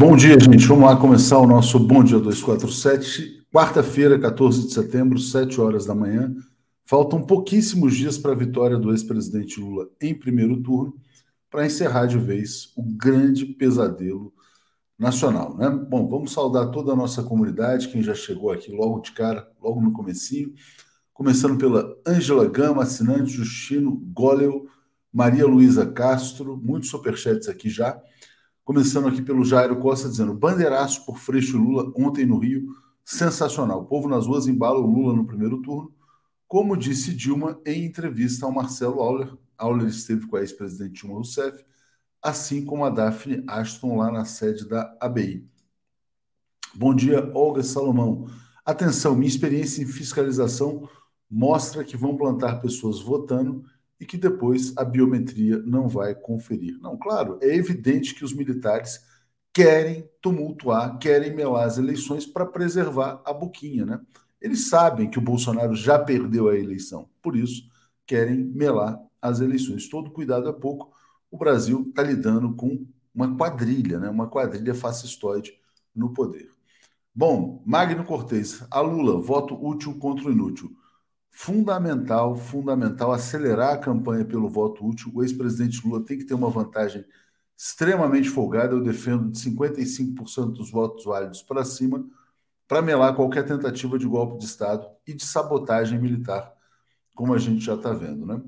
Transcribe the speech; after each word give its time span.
Bom 0.00 0.16
dia, 0.16 0.40
gente. 0.40 0.66
Vamos 0.66 0.84
lá 0.84 0.96
começar 0.96 1.36
o 1.36 1.46
nosso 1.46 1.78
Bom 1.78 2.02
Dia 2.02 2.18
247. 2.18 3.44
Quarta-feira, 3.52 4.18
14 4.18 4.66
de 4.66 4.72
setembro, 4.72 5.18
7 5.18 5.60
horas 5.60 5.84
da 5.84 5.94
manhã. 5.94 6.34
Faltam 6.86 7.22
pouquíssimos 7.22 7.94
dias 7.94 8.16
para 8.16 8.32
a 8.32 8.34
vitória 8.34 8.78
do 8.78 8.92
ex-presidente 8.92 9.60
Lula 9.60 9.90
em 10.00 10.14
primeiro 10.14 10.62
turno, 10.62 10.94
para 11.50 11.66
encerrar 11.66 12.06
de 12.06 12.16
vez 12.16 12.72
o 12.78 12.82
grande 12.82 13.44
pesadelo 13.44 14.32
nacional, 14.98 15.54
né? 15.58 15.68
Bom, 15.68 16.08
vamos 16.08 16.32
saudar 16.32 16.70
toda 16.70 16.92
a 16.92 16.96
nossa 16.96 17.22
comunidade, 17.22 17.88
quem 17.88 18.02
já 18.02 18.14
chegou 18.14 18.50
aqui 18.50 18.72
logo 18.72 19.00
de 19.00 19.12
cara, 19.12 19.50
logo 19.60 19.82
no 19.82 19.92
comecinho, 19.92 20.54
começando 21.12 21.58
pela 21.58 21.94
Ângela 22.08 22.48
Gama, 22.48 22.84
assinante 22.84 23.32
Justino 23.32 24.02
Goleu, 24.14 24.66
Maria 25.12 25.46
Luísa 25.46 25.84
Castro, 25.84 26.56
muitos 26.56 26.88
superchats 26.88 27.50
aqui 27.50 27.68
já. 27.68 28.00
Começando 28.70 29.08
aqui 29.08 29.20
pelo 29.20 29.44
Jairo 29.44 29.80
Costa 29.80 30.08
dizendo: 30.08 30.32
bandeiraço 30.32 31.04
por 31.04 31.18
Freixo 31.18 31.58
Lula 31.58 31.92
ontem 31.96 32.24
no 32.24 32.38
Rio, 32.38 32.68
sensacional. 33.04 33.80
O 33.80 33.84
povo 33.86 34.08
nas 34.08 34.28
ruas 34.28 34.46
embala 34.46 34.78
o 34.78 34.86
Lula 34.86 35.12
no 35.12 35.26
primeiro 35.26 35.60
turno. 35.60 35.92
Como 36.46 36.76
disse 36.76 37.12
Dilma 37.12 37.60
em 37.66 37.84
entrevista 37.84 38.46
ao 38.46 38.52
Marcelo 38.52 39.00
Auler, 39.00 39.36
Auler 39.58 39.88
esteve 39.88 40.24
com 40.28 40.36
a 40.36 40.40
ex-presidente 40.40 41.00
Dilma 41.00 41.16
Rousseff, 41.16 41.64
assim 42.22 42.64
como 42.64 42.84
a 42.84 42.90
Daphne 42.90 43.42
Ashton 43.48 43.96
lá 43.96 44.08
na 44.12 44.24
sede 44.24 44.68
da 44.68 44.96
ABI. 45.00 45.44
Bom 46.72 46.94
dia, 46.94 47.28
Olga 47.34 47.64
Salomão. 47.64 48.28
Atenção, 48.64 49.16
minha 49.16 49.26
experiência 49.26 49.82
em 49.82 49.86
fiscalização 49.86 50.88
mostra 51.28 51.82
que 51.82 51.96
vão 51.96 52.16
plantar 52.16 52.60
pessoas 52.60 53.00
votando 53.00 53.64
e 54.00 54.06
que 54.06 54.16
depois 54.16 54.72
a 54.78 54.84
biometria 54.84 55.58
não 55.58 55.86
vai 55.86 56.14
conferir. 56.14 56.78
Não, 56.80 56.96
claro, 56.96 57.38
é 57.42 57.54
evidente 57.54 58.14
que 58.14 58.24
os 58.24 58.32
militares 58.32 59.04
querem 59.52 60.08
tumultuar, 60.22 60.98
querem 60.98 61.34
melar 61.34 61.66
as 61.66 61.76
eleições 61.76 62.24
para 62.24 62.46
preservar 62.46 63.20
a 63.26 63.32
boquinha, 63.32 63.84
né? 63.84 64.00
Eles 64.40 64.70
sabem 64.70 65.10
que 65.10 65.18
o 65.18 65.22
Bolsonaro 65.22 65.74
já 65.74 65.98
perdeu 65.98 66.48
a 66.48 66.56
eleição, 66.56 67.10
por 67.20 67.36
isso 67.36 67.68
querem 68.06 68.38
melar 68.38 68.98
as 69.20 69.40
eleições. 69.40 69.88
Todo 69.88 70.10
cuidado 70.10 70.48
é 70.48 70.52
pouco. 70.52 70.92
O 71.30 71.36
Brasil 71.36 71.84
está 71.88 72.02
lidando 72.02 72.54
com 72.54 72.86
uma 73.14 73.36
quadrilha, 73.36 74.00
né? 74.00 74.08
uma 74.08 74.28
quadrilha 74.28 74.74
fascistoide 74.74 75.52
no 75.94 76.14
poder. 76.14 76.48
Bom, 77.14 77.62
Magno 77.66 78.04
Cortez, 78.04 78.64
a 78.70 78.80
Lula, 78.80 79.20
voto 79.20 79.54
útil 79.62 79.98
contra 79.98 80.28
o 80.28 80.32
inútil 80.32 80.74
fundamental, 81.30 82.36
fundamental 82.36 83.12
acelerar 83.12 83.74
a 83.74 83.78
campanha 83.78 84.24
pelo 84.24 84.48
voto 84.48 84.86
útil. 84.86 85.10
O 85.14 85.22
ex-presidente 85.22 85.86
Lula 85.86 86.04
tem 86.04 86.18
que 86.18 86.24
ter 86.24 86.34
uma 86.34 86.50
vantagem 86.50 87.04
extremamente 87.56 88.28
folgada. 88.28 88.74
Eu 88.74 88.82
defendo 88.82 89.30
de 89.30 89.38
55% 89.38 90.52
dos 90.52 90.70
votos 90.70 91.04
válidos 91.04 91.42
para 91.42 91.64
cima, 91.64 92.04
para 92.66 92.82
melar 92.82 93.14
qualquer 93.14 93.44
tentativa 93.44 93.98
de 93.98 94.06
golpe 94.06 94.38
de 94.38 94.44
Estado 94.44 94.86
e 95.06 95.14
de 95.14 95.24
sabotagem 95.24 95.98
militar, 95.98 96.52
como 97.14 97.34
a 97.34 97.38
gente 97.38 97.64
já 97.64 97.74
está 97.74 97.92
vendo, 97.92 98.26
né? 98.26 98.40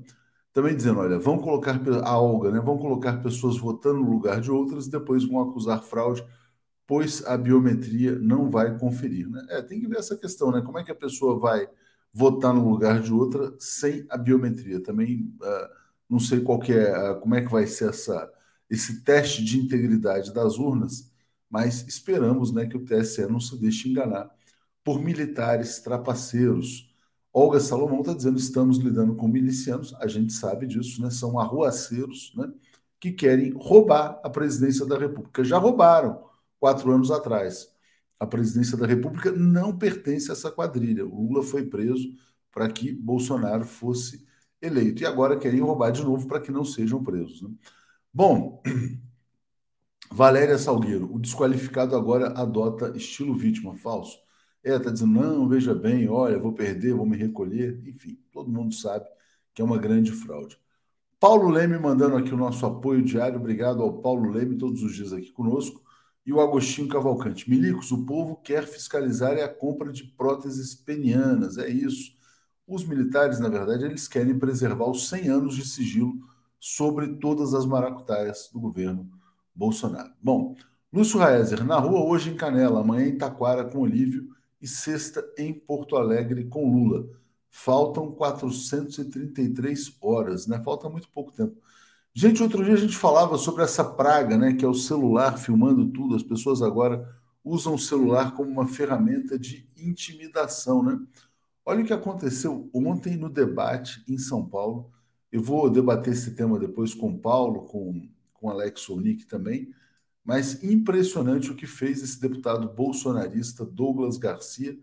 Também 0.53 0.75
dizendo, 0.75 0.99
olha, 0.99 1.17
vão 1.17 1.39
colocar 1.39 1.79
a 2.03 2.19
Olga, 2.19 2.51
né? 2.51 2.59
Vão 2.59 2.77
colocar 2.77 3.21
pessoas 3.23 3.57
votando 3.57 3.99
no 3.99 4.09
lugar 4.09 4.39
de 4.39 4.51
outras 4.51 4.85
e 4.85 4.91
depois 4.91 5.25
vão 5.25 5.41
acusar 5.41 5.81
fraude, 5.81 6.23
pois 6.85 7.25
a 7.25 7.35
biometria 7.35 8.17
não 8.19 8.49
vai 8.49 8.77
conferir, 8.77 9.27
né? 9.27 9.45
É, 9.49 9.61
tem 9.61 9.79
que 9.79 9.87
ver 9.87 9.97
essa 9.97 10.15
questão, 10.15 10.51
né? 10.51 10.61
Como 10.61 10.77
é 10.77 10.83
que 10.83 10.91
a 10.91 10.95
pessoa 10.95 11.39
vai 11.39 11.67
votar 12.13 12.53
no 12.53 12.69
lugar 12.69 13.01
de 13.01 13.11
outra 13.11 13.55
sem 13.59 14.05
a 14.09 14.17
biometria. 14.17 14.81
Também 14.81 15.33
uh, 15.41 15.69
não 16.09 16.19
sei 16.19 16.41
qual 16.41 16.61
é, 16.63 17.11
uh, 17.11 17.19
como 17.19 17.35
é 17.35 17.41
que 17.41 17.51
vai 17.51 17.65
ser 17.67 17.89
essa, 17.89 18.31
esse 18.69 19.03
teste 19.03 19.43
de 19.43 19.59
integridade 19.59 20.33
das 20.33 20.57
urnas, 20.57 21.11
mas 21.49 21.85
esperamos 21.87 22.51
né, 22.53 22.65
que 22.67 22.77
o 22.77 22.85
TSE 22.85 23.25
não 23.27 23.39
se 23.39 23.59
deixe 23.59 23.89
enganar 23.89 24.29
por 24.83 25.01
militares 25.01 25.79
trapaceiros. 25.79 26.91
Olga 27.31 27.59
Salomão 27.59 28.01
está 28.01 28.13
dizendo 28.13 28.37
estamos 28.37 28.77
lidando 28.77 29.15
com 29.15 29.27
milicianos, 29.27 29.93
a 29.95 30.07
gente 30.07 30.33
sabe 30.33 30.67
disso, 30.67 31.01
né? 31.01 31.09
São 31.09 31.39
arruaceiros, 31.39 32.33
né? 32.35 32.51
Que 32.99 33.11
querem 33.11 33.53
roubar 33.53 34.19
a 34.23 34.29
presidência 34.29 34.85
da 34.85 34.97
República. 34.97 35.43
Já 35.43 35.57
roubaram 35.57 36.23
quatro 36.59 36.91
anos 36.91 37.11
atrás 37.11 37.72
a 38.23 38.27
presidência 38.27 38.77
da 38.77 38.87
República 38.87 39.31
não 39.33 39.77
pertence 39.77 40.29
a 40.29 40.33
essa 40.33 40.49
quadrilha. 40.49 41.05
O 41.05 41.27
Lula 41.27 41.43
foi 41.43 41.65
preso 41.65 42.07
para 42.51 42.69
que 42.69 42.93
Bolsonaro 42.93 43.65
fosse 43.65 44.25
eleito. 44.61 45.03
E 45.03 45.05
agora 45.05 45.37
querem 45.37 45.59
roubar 45.59 45.91
de 45.91 46.01
novo 46.01 46.25
para 46.25 46.39
que 46.39 46.49
não 46.49 46.63
sejam 46.63 47.03
presos. 47.03 47.41
Né? 47.41 47.49
Bom, 48.13 48.63
Valéria 50.09 50.57
Salgueiro, 50.57 51.13
o 51.13 51.19
desqualificado 51.19 51.97
agora 51.97 52.27
adota 52.29 52.93
estilo 52.95 53.35
vítima 53.35 53.75
falso. 53.75 54.17
É, 54.63 54.77
está 54.77 54.89
dizendo, 54.89 55.19
não, 55.19 55.49
veja 55.49 55.75
bem, 55.75 56.07
olha, 56.07 56.39
vou 56.39 56.53
perder, 56.53 56.93
vou 56.93 57.05
me 57.05 57.17
recolher. 57.17 57.81
Enfim, 57.85 58.17
todo 58.31 58.49
mundo 58.49 58.73
sabe 58.73 59.05
que 59.53 59.61
é 59.61 59.65
uma 59.65 59.77
grande 59.77 60.13
fraude. 60.13 60.57
Paulo 61.19 61.49
Leme 61.49 61.77
mandando 61.77 62.15
aqui 62.15 62.33
o 62.33 62.37
nosso 62.37 62.65
apoio 62.65 63.03
diário. 63.03 63.37
Obrigado 63.37 63.81
ao 63.81 64.01
Paulo 64.01 64.31
Leme, 64.31 64.57
todos 64.57 64.81
os 64.81 64.95
dias 64.95 65.11
aqui 65.11 65.29
conosco 65.29 65.82
e 66.25 66.31
o 66.31 66.39
Agostinho 66.39 66.87
Cavalcante. 66.87 67.49
Milicos, 67.49 67.91
o 67.91 68.05
povo 68.05 68.35
quer 68.37 68.65
fiscalizar 68.65 69.37
a 69.37 69.47
compra 69.47 69.91
de 69.91 70.03
próteses 70.03 70.73
penianas, 70.73 71.57
é 71.57 71.69
isso. 71.69 72.13
Os 72.67 72.85
militares, 72.85 73.39
na 73.39 73.49
verdade, 73.49 73.85
eles 73.85 74.07
querem 74.07 74.37
preservar 74.37 74.89
os 74.89 75.09
100 75.09 75.27
anos 75.27 75.55
de 75.55 75.67
sigilo 75.67 76.13
sobre 76.59 77.17
todas 77.17 77.53
as 77.53 77.65
maracutaias 77.65 78.49
do 78.53 78.59
governo 78.59 79.09
Bolsonaro. 79.53 80.13
Bom, 80.21 80.55
Lúcio 80.91 81.19
Raezer, 81.19 81.65
na 81.65 81.77
rua 81.77 82.05
hoje 82.05 82.29
em 82.29 82.35
Canela, 82.35 82.79
amanhã 82.79 83.07
em 83.07 83.17
Taquara 83.17 83.65
com 83.65 83.79
Olívio 83.79 84.29
e 84.61 84.67
sexta 84.67 85.27
em 85.37 85.53
Porto 85.53 85.97
Alegre 85.97 86.45
com 86.45 86.71
Lula. 86.71 87.05
Faltam 87.49 88.11
433 88.11 89.97
horas, 90.01 90.47
né? 90.47 90.61
Falta 90.63 90.89
muito 90.89 91.09
pouco 91.09 91.31
tempo. 91.31 91.57
Gente, 92.15 92.43
outro 92.43 92.63
dia 92.63 92.75
a 92.75 92.77
gente 92.77 92.95
falava 92.95 93.39
sobre 93.39 93.63
essa 93.63 93.83
praga, 93.83 94.37
né, 94.37 94.53
que 94.53 94.63
é 94.63 94.67
o 94.67 94.73
celular 94.73 95.35
filmando 95.37 95.89
tudo. 95.89 96.15
As 96.15 96.21
pessoas 96.21 96.61
agora 96.61 97.09
usam 97.43 97.73
o 97.73 97.79
celular 97.79 98.35
como 98.35 98.51
uma 98.51 98.67
ferramenta 98.67 99.37
de 99.37 99.67
intimidação, 99.75 100.83
né? 100.83 100.99
Olha 101.65 101.81
o 101.81 101.85
que 101.85 101.93
aconteceu 101.93 102.69
ontem 102.71 103.17
no 103.17 103.29
debate 103.29 104.03
em 104.07 104.17
São 104.17 104.45
Paulo. 104.47 104.91
Eu 105.31 105.41
vou 105.41 105.69
debater 105.69 106.13
esse 106.13 106.35
tema 106.35 106.59
depois 106.59 106.93
com 106.93 107.09
o 107.09 107.17
Paulo, 107.17 107.63
com, 107.63 108.07
com 108.33 108.49
Alex 108.49 108.87
Onick 108.89 109.25
também. 109.25 109.73
Mas 110.23 110.63
impressionante 110.63 111.51
o 111.51 111.55
que 111.55 111.65
fez 111.65 112.03
esse 112.03 112.21
deputado 112.21 112.69
bolsonarista 112.69 113.65
Douglas 113.65 114.17
Garcia, 114.17 114.77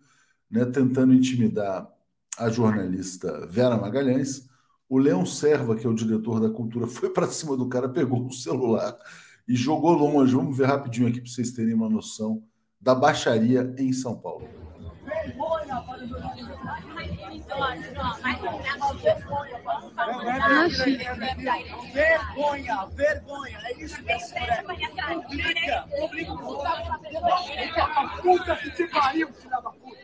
né, 0.50 0.64
tentando 0.64 1.14
intimidar 1.14 1.88
a 2.36 2.50
jornalista 2.50 3.46
Vera 3.46 3.76
Magalhães 3.76 4.49
o 4.90 4.98
Leão 4.98 5.24
Serva, 5.24 5.76
que 5.76 5.86
é 5.86 5.88
o 5.88 5.94
diretor 5.94 6.40
da 6.40 6.50
cultura, 6.50 6.84
foi 6.88 7.08
para 7.10 7.28
cima 7.28 7.56
do 7.56 7.68
cara, 7.68 7.88
pegou 7.88 8.26
o 8.26 8.32
celular 8.32 8.98
e 9.46 9.54
jogou 9.54 9.92
longe. 9.92 10.34
Vamos 10.34 10.58
ver 10.58 10.66
rapidinho 10.66 11.06
aqui 11.06 11.20
para 11.20 11.30
vocês 11.30 11.52
terem 11.52 11.74
uma 11.74 11.88
noção 11.88 12.42
da 12.80 12.92
baixaria 12.94 13.72
em 13.78 13.92
São 13.92 14.16
Paulo. 14.16 14.48
Vergonha, 21.92 22.86
vergonha, 22.86 23.58
é 23.64 23.82
isso 23.82 24.02
que 24.02 24.10
é. 24.10 24.18
Publica, 25.12 25.86
publica. 25.98 26.34
Puta 28.22 28.56
que 28.56 28.70
te 28.70 28.86
pariu, 28.88 29.32
filha 29.32 29.50
da 29.50 29.70
puta. 29.70 30.00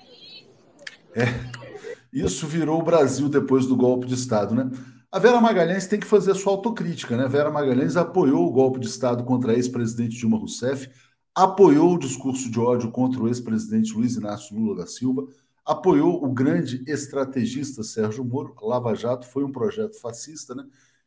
É. 1.16 1.75
Isso 2.16 2.46
virou 2.46 2.80
o 2.80 2.82
Brasil 2.82 3.28
depois 3.28 3.66
do 3.66 3.76
golpe 3.76 4.06
de 4.06 4.14
Estado, 4.14 4.54
né? 4.54 4.70
A 5.12 5.18
Vera 5.18 5.38
Magalhães 5.38 5.86
tem 5.86 6.00
que 6.00 6.06
fazer 6.06 6.30
a 6.30 6.34
sua 6.34 6.54
autocrítica, 6.54 7.14
né? 7.14 7.28
Vera 7.28 7.50
Magalhães 7.50 7.94
apoiou 7.94 8.46
o 8.46 8.50
golpe 8.50 8.80
de 8.80 8.86
Estado 8.86 9.22
contra 9.22 9.52
a 9.52 9.54
ex-presidente 9.54 10.16
Dilma 10.16 10.38
Rousseff, 10.38 10.88
apoiou 11.34 11.92
o 11.92 11.98
discurso 11.98 12.50
de 12.50 12.58
ódio 12.58 12.90
contra 12.90 13.22
o 13.22 13.28
ex-presidente 13.28 13.92
Luiz 13.92 14.16
Inácio 14.16 14.56
Lula 14.56 14.76
da 14.76 14.86
Silva, 14.86 15.28
apoiou 15.62 16.24
o 16.24 16.32
grande 16.32 16.82
estrategista 16.86 17.82
Sérgio 17.82 18.24
Moro. 18.24 18.54
Lava 18.62 18.94
Jato 18.94 19.26
foi 19.26 19.44
um 19.44 19.52
projeto 19.52 20.00
fascista, 20.00 20.54
né? 20.54 20.64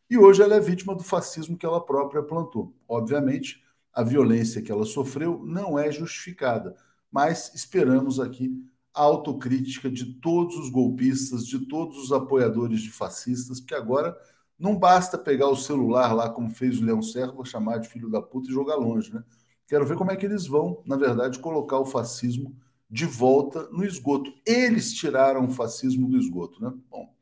E 0.07 0.15
hoje 0.15 0.43
ela 0.43 0.57
é 0.57 0.59
vítima 0.59 0.93
do 0.93 1.03
fascismo 1.03 1.57
que 1.57 1.65
ela 1.65 1.83
própria 1.83 2.21
plantou. 2.21 2.71
Obviamente, 2.87 3.63
a 3.91 4.03
violência 4.03 4.61
que 4.61 4.71
ela 4.71 4.85
sofreu 4.85 5.41
não 5.43 5.79
é 5.79 5.91
justificada, 5.91 6.75
mas 7.11 7.51
esperamos 7.55 8.19
aqui 8.19 8.53
a 8.53 8.68
autocrítica 9.01 9.89
de 9.89 10.05
todos 10.15 10.57
os 10.57 10.69
golpistas, 10.69 11.45
de 11.45 11.65
todos 11.67 11.97
os 11.97 12.11
apoiadores 12.11 12.81
de 12.81 12.91
fascistas, 12.91 13.59
porque 13.59 13.75
agora 13.75 14.15
não 14.57 14.77
basta 14.77 15.17
pegar 15.17 15.47
o 15.47 15.55
celular 15.55 16.13
lá, 16.13 16.29
como 16.29 16.49
fez 16.49 16.79
o 16.79 16.85
Leão 16.85 17.01
Servo, 17.01 17.45
chamar 17.45 17.77
de 17.77 17.87
filho 17.87 18.09
da 18.09 18.21
puta 18.21 18.49
e 18.49 18.53
jogar 18.53 18.75
longe, 18.75 19.13
né? 19.13 19.23
Quero 19.67 19.85
ver 19.85 19.95
como 19.95 20.11
é 20.11 20.15
que 20.15 20.25
eles 20.25 20.47
vão, 20.47 20.81
na 20.85 20.97
verdade, 20.97 21.39
colocar 21.39 21.77
o 21.77 21.85
fascismo 21.85 22.55
de 22.89 23.05
volta 23.05 23.69
no 23.71 23.85
esgoto. 23.85 24.33
Eles 24.45 24.93
tiraram 24.93 25.45
o 25.45 25.51
fascismo 25.51 26.09
do 26.09 26.17
esgoto, 26.17 26.61
né? 26.61 26.73
Bom, 26.89 27.13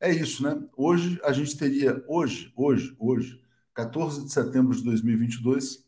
é 0.00 0.10
isso, 0.10 0.42
né? 0.42 0.60
Hoje 0.76 1.20
a 1.22 1.30
gente 1.30 1.56
teria, 1.56 2.02
hoje, 2.08 2.52
hoje, 2.56 2.96
hoje, 2.98 3.40
14 3.74 4.24
de 4.24 4.32
setembro 4.32 4.74
de 4.74 4.82
2022, 4.82 5.84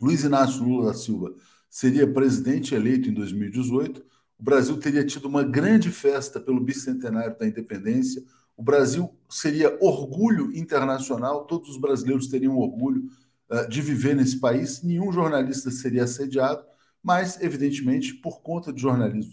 Luiz 0.00 0.24
Inácio 0.24 0.64
Lula 0.64 0.86
da 0.86 0.94
Silva 0.94 1.34
seria 1.68 2.10
presidente 2.10 2.74
eleito 2.74 3.08
em 3.08 3.14
2018, 3.14 4.04
o 4.38 4.42
Brasil 4.42 4.78
teria 4.78 5.04
tido 5.04 5.26
uma 5.26 5.42
grande 5.42 5.90
festa 5.90 6.38
pelo 6.38 6.60
bicentenário 6.60 7.36
da 7.36 7.46
independência, 7.46 8.22
o 8.56 8.62
Brasil 8.62 9.12
seria 9.28 9.76
orgulho 9.80 10.56
internacional, 10.56 11.44
todos 11.44 11.70
os 11.70 11.80
brasileiros 11.80 12.28
teriam 12.28 12.56
orgulho 12.56 13.08
uh, 13.50 13.68
de 13.68 13.82
viver 13.82 14.14
nesse 14.14 14.38
país, 14.38 14.82
nenhum 14.82 15.12
jornalista 15.12 15.70
seria 15.70 16.04
assediado, 16.04 16.64
mas, 17.02 17.40
evidentemente, 17.40 18.14
por 18.14 18.40
conta 18.42 18.72
de, 18.72 18.82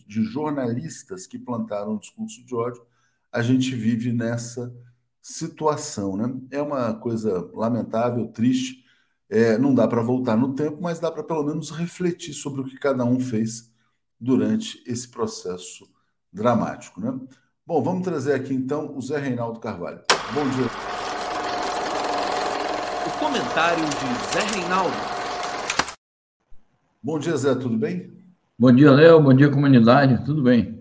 de 0.08 0.24
jornalistas 0.24 1.26
que 1.28 1.40
plantaram 1.40 1.94
um 1.94 1.98
discurso 1.98 2.46
de 2.46 2.56
ódio, 2.56 2.84
a 3.32 3.42
gente 3.42 3.76
vive 3.76 4.14
nessa 4.14 4.74
situação. 5.22 6.16
Né? 6.16 6.34
É 6.52 6.62
uma 6.62 6.94
coisa 6.94 7.50
lamentável, 7.54 8.28
triste, 8.28 8.86
é, 9.28 9.58
não 9.58 9.74
dá 9.74 9.88
para 9.88 10.02
voltar 10.02 10.38
no 10.38 10.54
tempo, 10.54 10.78
mas 10.82 11.00
dá 11.00 11.12
para 11.12 11.24
pelo 11.24 11.44
menos 11.44 11.72
refletir 11.72 12.34
sobre 12.34 12.62
o 12.62 12.64
que 12.64 12.78
cada 12.78 13.04
um 13.04 13.20
fez 13.20 13.74
durante 14.20 14.82
esse 14.86 15.08
processo 15.08 15.88
dramático. 16.32 17.00
Né? 17.02 17.18
Bom, 17.66 17.82
vamos 17.82 18.04
trazer 18.04 18.34
aqui 18.34 18.54
então 18.54 18.96
o 18.96 19.02
Zé 19.02 19.20
Reinaldo 19.20 19.60
Carvalho. 19.60 20.02
Bom 20.34 20.50
dia. 20.50 20.66
O 23.08 23.20
comentário 23.20 23.84
de 23.84 24.34
Zé 24.34 24.60
Reinaldo. 24.60 24.96
Bom 27.02 27.20
dia, 27.20 27.38
Zé, 27.38 27.54
tudo 27.56 27.78
bem? 27.78 28.14
Bom 28.58 28.72
dia, 28.72 28.92
Léo. 28.92 29.22
Bom 29.22 29.34
dia, 29.34 29.50
comunidade. 29.50 30.24
Tudo 30.26 30.42
bem. 30.42 30.76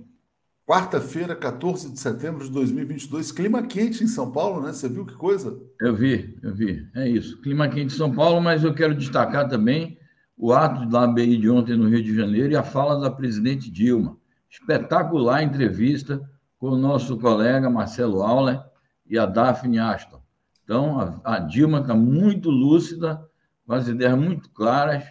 Quarta-feira, 0.66 1.36
14 1.36 1.92
de 1.92 2.00
setembro 2.00 2.42
de 2.42 2.50
2022, 2.50 3.30
clima 3.30 3.62
quente 3.66 4.02
em 4.02 4.06
São 4.06 4.32
Paulo, 4.32 4.62
né? 4.62 4.72
Você 4.72 4.88
viu 4.88 5.04
que 5.04 5.14
coisa? 5.14 5.60
Eu 5.78 5.94
vi, 5.94 6.38
eu 6.42 6.54
vi. 6.54 6.88
É 6.94 7.06
isso. 7.06 7.38
Clima 7.42 7.68
quente 7.68 7.94
em 7.94 7.98
São 7.98 8.10
Paulo, 8.10 8.40
mas 8.40 8.64
eu 8.64 8.72
quero 8.74 8.94
destacar 8.94 9.46
também 9.46 9.98
o 10.36 10.52
ato 10.52 10.86
da 10.86 11.04
ABI 11.04 11.36
de 11.36 11.48
ontem 11.48 11.76
no 11.76 11.88
Rio 11.88 12.02
de 12.02 12.14
Janeiro 12.14 12.52
e 12.52 12.56
a 12.56 12.62
fala 12.62 13.00
da 13.00 13.10
presidente 13.10 13.70
Dilma. 13.70 14.16
Espetacular 14.50 15.42
entrevista 15.42 16.20
com 16.58 16.68
o 16.68 16.78
nosso 16.78 17.18
colega 17.18 17.70
Marcelo 17.70 18.22
Auler 18.22 18.60
e 19.06 19.18
a 19.18 19.26
Daphne 19.26 19.78
Aston. 19.78 20.22
Então, 20.62 20.98
a, 20.98 21.36
a 21.36 21.38
Dilma 21.38 21.80
está 21.80 21.94
muito 21.94 22.50
lúcida, 22.50 23.22
com 23.66 23.74
as 23.74 23.86
ideias 23.88 24.18
muito 24.18 24.50
claras 24.50 25.04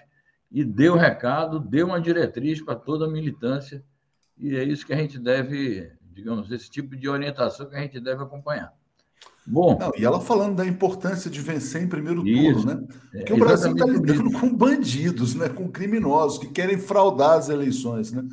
e 0.51 0.63
deu 0.63 0.96
recado, 0.96 1.60
deu 1.60 1.88
uma 1.88 2.01
diretriz 2.01 2.62
para 2.62 2.75
toda 2.75 3.06
a 3.06 3.10
militância 3.10 3.84
e 4.38 4.56
é 4.56 4.63
isso 4.63 4.86
que 4.86 4.94
a 4.94 4.98
gente 4.98 5.20
deve, 5.20 5.92
digamos, 6.01 6.51
esse 6.51 6.70
tipo 6.70 6.96
de 6.96 7.08
orientação 7.08 7.70
que 7.70 7.75
a 7.75 7.80
gente 7.80 8.00
deve 8.00 8.24
acompanhar. 8.24 8.74
Bom. 9.46 9.77
Não, 9.77 9.92
e 9.98 10.06
ela 10.06 10.22
falando 10.22 10.56
da 10.56 10.65
importância 10.65 11.30
de 11.30 11.42
vencer 11.42 11.84
em 11.84 11.88
primeiro 11.88 12.25
isso, 12.25 12.62
turno, 12.62 12.74
né? 12.74 12.88
É, 13.13 13.18
Porque 13.18 13.34
é, 13.34 13.36
o 13.36 13.39
Brasil 13.39 13.72
está 13.74 13.86
lidando 13.86 14.32
com 14.39 14.56
bandidos, 14.56 15.36
né? 15.36 15.50
com 15.50 15.70
criminosos 15.70 16.39
que 16.39 16.48
querem 16.48 16.77
fraudar 16.77 17.38
as 17.38 17.50
eleições. 17.50 18.12
Né? 18.12 18.24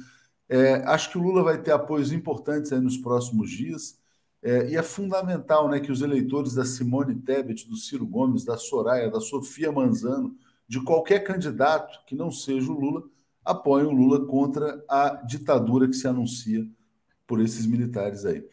É, 0.48 0.74
acho 0.86 1.10
que 1.10 1.18
o 1.18 1.22
Lula 1.22 1.42
vai 1.42 1.58
ter 1.58 1.72
apoios 1.72 2.12
importantes 2.12 2.70
nos 2.70 2.96
próximos 2.96 3.50
dias. 3.50 3.98
É, 4.42 4.70
e 4.70 4.76
é 4.76 4.82
fundamental 4.82 5.68
né, 5.68 5.80
que 5.80 5.92
os 5.92 6.00
eleitores 6.00 6.54
da 6.54 6.64
Simone 6.64 7.14
Tebet, 7.14 7.68
do 7.68 7.76
Ciro 7.76 8.06
Gomes, 8.06 8.44
da 8.44 8.56
Soraya, 8.56 9.10
da 9.10 9.20
Sofia 9.20 9.70
Manzano, 9.70 10.34
de 10.66 10.82
qualquer 10.82 11.24
candidato 11.24 11.98
que 12.06 12.14
não 12.14 12.30
seja 12.30 12.70
o 12.70 12.78
Lula, 12.78 13.02
apoiem 13.44 13.86
o 13.86 13.90
Lula 13.90 14.24
contra 14.26 14.82
a 14.88 15.20
ditadura 15.26 15.88
que 15.88 15.94
se 15.94 16.06
anuncia 16.06 16.66
por 17.26 17.40
esses 17.40 17.66
militares 17.66 18.24
aí. 18.24 18.44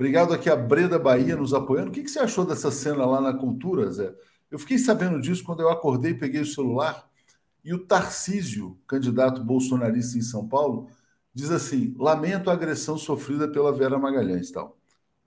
Obrigado 0.00 0.32
aqui 0.32 0.48
a 0.48 0.56
Breda 0.56 0.98
Bahia 0.98 1.36
nos 1.36 1.52
apoiando. 1.52 1.90
O 1.90 1.92
que, 1.92 2.02
que 2.02 2.10
você 2.10 2.20
achou 2.20 2.46
dessa 2.46 2.70
cena 2.70 3.04
lá 3.04 3.20
na 3.20 3.34
cultura, 3.34 3.92
Zé? 3.92 4.14
Eu 4.50 4.58
fiquei 4.58 4.78
sabendo 4.78 5.20
disso 5.20 5.44
quando 5.44 5.60
eu 5.60 5.68
acordei, 5.68 6.14
peguei 6.14 6.40
o 6.40 6.46
celular 6.46 7.06
e 7.62 7.74
o 7.74 7.78
Tarcísio, 7.84 8.78
candidato 8.86 9.44
bolsonarista 9.44 10.16
em 10.16 10.22
São 10.22 10.48
Paulo, 10.48 10.88
diz 11.34 11.50
assim: 11.50 11.94
lamento 11.98 12.48
a 12.48 12.54
agressão 12.54 12.96
sofrida 12.96 13.46
pela 13.46 13.74
Vera 13.74 13.98
Magalhães. 13.98 14.50
Tal. 14.50 14.74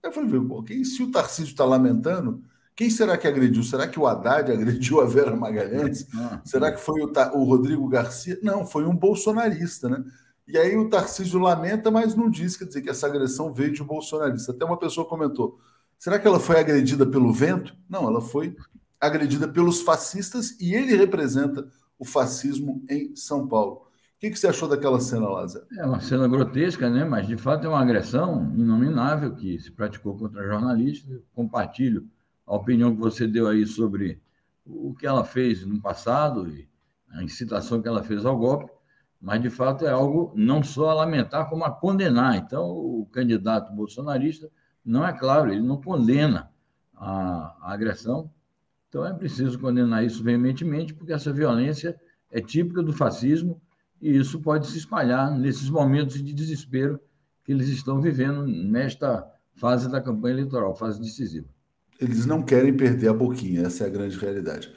Eu 0.01 0.11
falei, 0.11 0.41
pô, 0.41 0.65
se 0.83 1.03
o 1.03 1.11
Tarcísio 1.11 1.51
está 1.51 1.65
lamentando, 1.65 2.43
quem 2.75 2.89
será 2.89 3.15
que 3.15 3.27
agrediu? 3.27 3.61
Será 3.61 3.87
que 3.87 3.99
o 3.99 4.07
Haddad 4.07 4.51
agrediu 4.51 5.01
a 5.01 5.05
Vera 5.05 5.35
Magalhães? 5.35 6.07
Ah, 6.15 6.41
será 6.43 6.71
que 6.71 6.81
foi 6.81 6.99
o, 6.99 7.13
o, 7.35 7.43
Rodrigo 7.43 7.87
Garcia? 7.87 8.39
Não, 8.41 8.65
foi 8.65 8.85
um 8.85 8.95
bolsonarista, 8.95 9.87
né? 9.87 10.03
E 10.47 10.57
aí 10.57 10.75
o 10.75 10.89
Tarcísio 10.89 11.39
lamenta, 11.39 11.89
mas 11.89 12.15
não 12.15 12.29
diz, 12.29 12.57
quer 12.57 12.65
dizer, 12.65 12.81
que 12.81 12.89
essa 12.89 13.07
agressão 13.07 13.53
veio 13.53 13.71
de 13.71 13.81
um 13.81 13.85
bolsonarista. 13.85 14.51
Até 14.51 14.65
uma 14.65 14.77
pessoa 14.77 15.07
comentou: 15.07 15.59
será 15.97 16.19
que 16.19 16.27
ela 16.27 16.39
foi 16.39 16.59
agredida 16.59 17.05
pelo 17.05 17.31
vento? 17.31 17.75
Não, 17.89 18.07
ela 18.07 18.21
foi 18.21 18.55
agredida 18.99 19.47
pelos 19.47 19.81
fascistas 19.81 20.59
e 20.59 20.73
ele 20.73 20.95
representa 20.95 21.67
o 21.97 22.05
fascismo 22.05 22.83
em 22.89 23.15
São 23.15 23.47
Paulo. 23.47 23.87
O 24.15 24.19
que, 24.19 24.29
que 24.29 24.39
você 24.39 24.47
achou 24.47 24.69
daquela 24.69 25.01
cena, 25.01 25.27
Lázaro? 25.27 25.65
É 25.77 25.85
uma 25.85 25.99
cena 25.99 26.27
grotesca, 26.27 26.89
né? 26.89 27.03
Mas 27.03 27.27
de 27.27 27.35
fato 27.35 27.65
é 27.65 27.69
uma 27.69 27.81
agressão 27.81 28.53
inominável 28.55 29.35
que 29.35 29.59
se 29.59 29.69
praticou 29.71 30.17
contra 30.17 30.47
jornalistas. 30.47 31.21
Compartilho 31.33 32.07
a 32.45 32.55
opinião 32.55 32.95
que 32.95 33.01
você 33.01 33.27
deu 33.27 33.47
aí 33.47 33.65
sobre 33.65 34.21
o 34.65 34.93
que 34.93 35.05
ela 35.05 35.25
fez 35.25 35.65
no 35.65 35.81
passado 35.81 36.47
e 36.47 36.67
a 37.09 37.21
incitação 37.21 37.81
que 37.81 37.87
ela 37.87 38.03
fez 38.03 38.25
ao 38.25 38.37
golpe, 38.37 38.71
mas 39.23 39.41
de 39.41 39.49
fato 39.49 39.85
é 39.85 39.89
algo 39.89 40.33
não 40.35 40.61
só 40.61 40.89
a 40.89 40.93
lamentar, 40.95 41.49
como 41.49 41.63
a 41.63 41.71
condenar. 41.71 42.35
Então, 42.35 42.69
o 42.69 43.07
candidato 43.09 43.71
bolsonarista, 43.71 44.51
não 44.83 45.07
é 45.07 45.13
claro, 45.13 45.49
ele 45.49 45.61
não 45.61 45.81
condena 45.81 46.51
a, 46.93 47.55
a 47.61 47.73
agressão. 47.73 48.29
Então, 48.89 49.05
é 49.05 49.13
preciso 49.13 49.57
condenar 49.57 50.03
isso 50.03 50.21
veementemente, 50.21 50.93
porque 50.93 51.13
essa 51.13 51.31
violência 51.31 51.97
é 52.29 52.41
típica 52.41 52.83
do 52.83 52.91
fascismo 52.91 53.61
e 54.01 54.13
isso 54.13 54.41
pode 54.41 54.67
se 54.67 54.77
espalhar 54.77 55.31
nesses 55.31 55.69
momentos 55.69 56.21
de 56.21 56.33
desespero 56.33 56.99
que 57.45 57.53
eles 57.53 57.69
estão 57.69 58.01
vivendo 58.01 58.45
nesta 58.45 59.25
fase 59.53 59.89
da 59.89 60.01
campanha 60.01 60.33
eleitoral, 60.33 60.75
fase 60.75 60.99
decisiva. 60.99 61.47
Eles 61.97 62.25
não 62.25 62.41
querem 62.41 62.75
perder 62.75 63.07
a 63.07 63.13
boquinha, 63.13 63.67
essa 63.67 63.85
é 63.85 63.87
a 63.87 63.89
grande 63.89 64.17
realidade. 64.17 64.69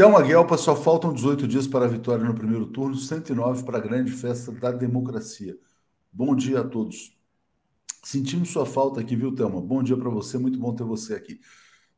Thelma 0.00 0.22
Guelpa, 0.22 0.56
só 0.56 0.74
faltam 0.74 1.12
18 1.12 1.46
dias 1.46 1.66
para 1.66 1.84
a 1.84 1.88
vitória 1.88 2.24
no 2.24 2.34
primeiro 2.34 2.64
turno, 2.64 2.96
109 2.96 3.64
para 3.64 3.76
a 3.76 3.80
grande 3.82 4.10
festa 4.10 4.50
da 4.50 4.72
democracia. 4.72 5.58
Bom 6.10 6.34
dia 6.34 6.60
a 6.60 6.64
todos. 6.64 7.14
Sentimos 8.02 8.48
sua 8.48 8.64
falta 8.64 8.98
aqui, 8.98 9.14
viu, 9.14 9.34
Thelma? 9.34 9.60
Bom 9.60 9.82
dia 9.82 9.98
para 9.98 10.08
você, 10.08 10.38
muito 10.38 10.58
bom 10.58 10.74
ter 10.74 10.84
você 10.84 11.12
aqui. 11.12 11.38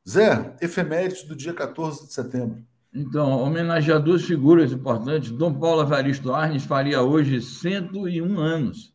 Zé, 0.08 0.56
efemérides 0.60 1.22
do 1.22 1.36
dia 1.36 1.54
14 1.54 2.08
de 2.08 2.12
setembro. 2.12 2.66
Então, 2.92 3.40
homenagear 3.40 4.02
duas 4.02 4.24
figuras 4.24 4.72
importantes. 4.72 5.30
Dom 5.30 5.54
Paulo 5.54 5.82
Evaristo 5.82 6.34
Arnes 6.34 6.64
faria 6.64 7.02
hoje 7.02 7.40
101 7.40 8.36
anos. 8.36 8.92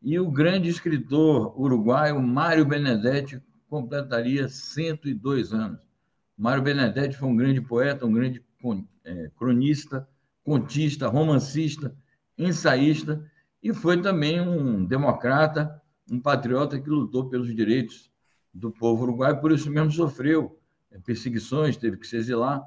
E 0.00 0.20
o 0.20 0.30
grande 0.30 0.68
escritor 0.68 1.52
uruguaio 1.60 2.22
Mário 2.22 2.64
Benedetti 2.64 3.42
completaria 3.68 4.48
102 4.48 5.52
anos. 5.52 5.85
Mário 6.36 6.62
Benedetti 6.62 7.16
foi 7.16 7.28
um 7.28 7.36
grande 7.36 7.60
poeta, 7.60 8.04
um 8.04 8.12
grande 8.12 8.44
é, 9.04 9.30
cronista, 9.36 10.06
contista, 10.44 11.08
romancista, 11.08 11.94
ensaísta 12.36 13.24
e 13.62 13.72
foi 13.72 14.00
também 14.00 14.40
um 14.40 14.84
democrata, 14.84 15.80
um 16.10 16.20
patriota 16.20 16.78
que 16.78 16.88
lutou 16.88 17.28
pelos 17.28 17.54
direitos 17.54 18.10
do 18.52 18.70
povo 18.70 19.02
uruguaio, 19.04 19.40
por 19.40 19.50
isso 19.50 19.70
mesmo 19.70 19.90
sofreu 19.90 20.58
é, 20.90 20.98
perseguições, 20.98 21.76
teve 21.76 21.96
que 21.96 22.06
se 22.06 22.16
exilar, 22.16 22.62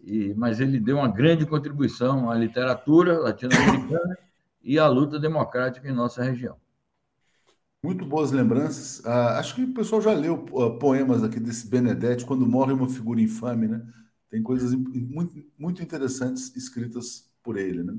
e, 0.00 0.34
mas 0.34 0.60
ele 0.60 0.78
deu 0.78 0.98
uma 0.98 1.08
grande 1.08 1.46
contribuição 1.46 2.30
à 2.30 2.34
literatura 2.34 3.18
latino-americana 3.18 4.18
e 4.62 4.78
à 4.78 4.86
luta 4.86 5.18
democrática 5.18 5.88
em 5.88 5.92
nossa 5.92 6.22
região. 6.22 6.56
Muito 7.82 8.04
boas 8.04 8.32
lembranças. 8.32 9.04
Ah, 9.06 9.38
acho 9.38 9.54
que 9.54 9.62
o 9.62 9.72
pessoal 9.72 10.02
já 10.02 10.12
leu 10.12 10.44
uh, 10.52 10.78
poemas 10.78 11.22
aqui 11.22 11.38
desse 11.38 11.68
Benedetti, 11.68 12.24
quando 12.24 12.46
morre 12.46 12.72
uma 12.72 12.88
figura 12.88 13.20
infame, 13.20 13.68
né? 13.68 13.86
Tem 14.28 14.42
coisas 14.42 14.74
muito, 14.74 15.34
muito 15.56 15.82
interessantes 15.82 16.54
escritas 16.56 17.30
por 17.42 17.56
ele, 17.56 17.84
né? 17.84 17.96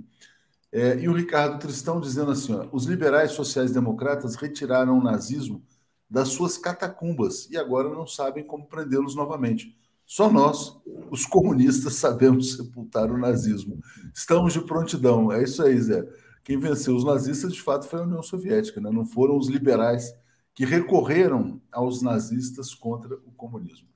É, 0.71 0.99
e 0.99 1.07
o 1.07 1.13
Ricardo 1.13 1.59
Tristão 1.59 2.01
dizendo 2.01 2.31
assim: 2.31 2.53
ó, 2.53 2.67
os 2.73 2.85
liberais 2.85 3.31
sociais-democratas 3.31 4.35
retiraram 4.35 4.97
o 4.99 5.03
nazismo 5.03 5.63
das 6.09 6.29
suas 6.29 6.57
catacumbas 6.57 7.49
e 7.49 7.57
agora 7.57 7.89
não 7.89 8.05
sabem 8.05 8.43
como 8.45 8.67
prendê-los 8.67 9.15
novamente. 9.15 9.77
Só 10.05 10.29
nós, 10.29 10.77
os 11.09 11.25
comunistas, 11.25 11.95
sabemos 11.95 12.57
sepultar 12.57 13.09
o 13.11 13.17
nazismo. 13.17 13.79
Estamos 14.13 14.53
de 14.53 14.61
prontidão. 14.61 15.31
É 15.31 15.41
isso 15.43 15.63
aí, 15.63 15.79
Zé 15.79 16.05
quem 16.49 16.57
venceu 16.57 16.95
os 16.95 17.03
nazistas, 17.03 17.53
de 17.53 17.61
fato, 17.61 17.87
foi 17.87 17.99
a 17.99 18.01
União 18.01 18.23
Soviética, 18.23 18.81
né? 18.81 18.89
não 18.89 19.05
foram 19.05 19.37
os 19.37 19.47
liberais 19.47 20.11
que 20.55 20.65
recorreram 20.65 21.61
aos 21.71 22.01
nazistas 22.01 22.73
contra 22.73 23.13
o 23.17 23.31
comunismo. 23.33 23.87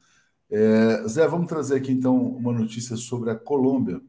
É, 0.51 1.03
Zé, 1.07 1.27
vamos 1.27 1.47
trazer 1.47 1.77
aqui 1.77 1.91
então 1.91 2.15
uma 2.15 2.53
notícia 2.53 2.95
sobre 2.95 3.31
a 3.31 3.35
Colômbia. 3.35 3.99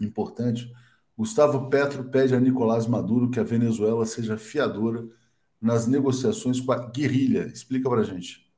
Importante. 0.00 0.72
Gustavo 1.18 1.68
Petro 1.68 2.04
pede 2.04 2.36
a 2.36 2.40
Nicolás 2.40 2.86
Maduro 2.86 3.28
que 3.28 3.40
a 3.40 3.44
Venezuela 3.44 4.06
seja 4.06 4.36
fiadora 4.36 5.04
nas 5.60 5.88
negociações 5.88 6.60
com 6.60 6.70
a 6.70 6.86
guerrilha. 6.88 7.48
Explica 7.48 7.90
para 7.90 8.02
a 8.02 8.04
gente. 8.04 8.48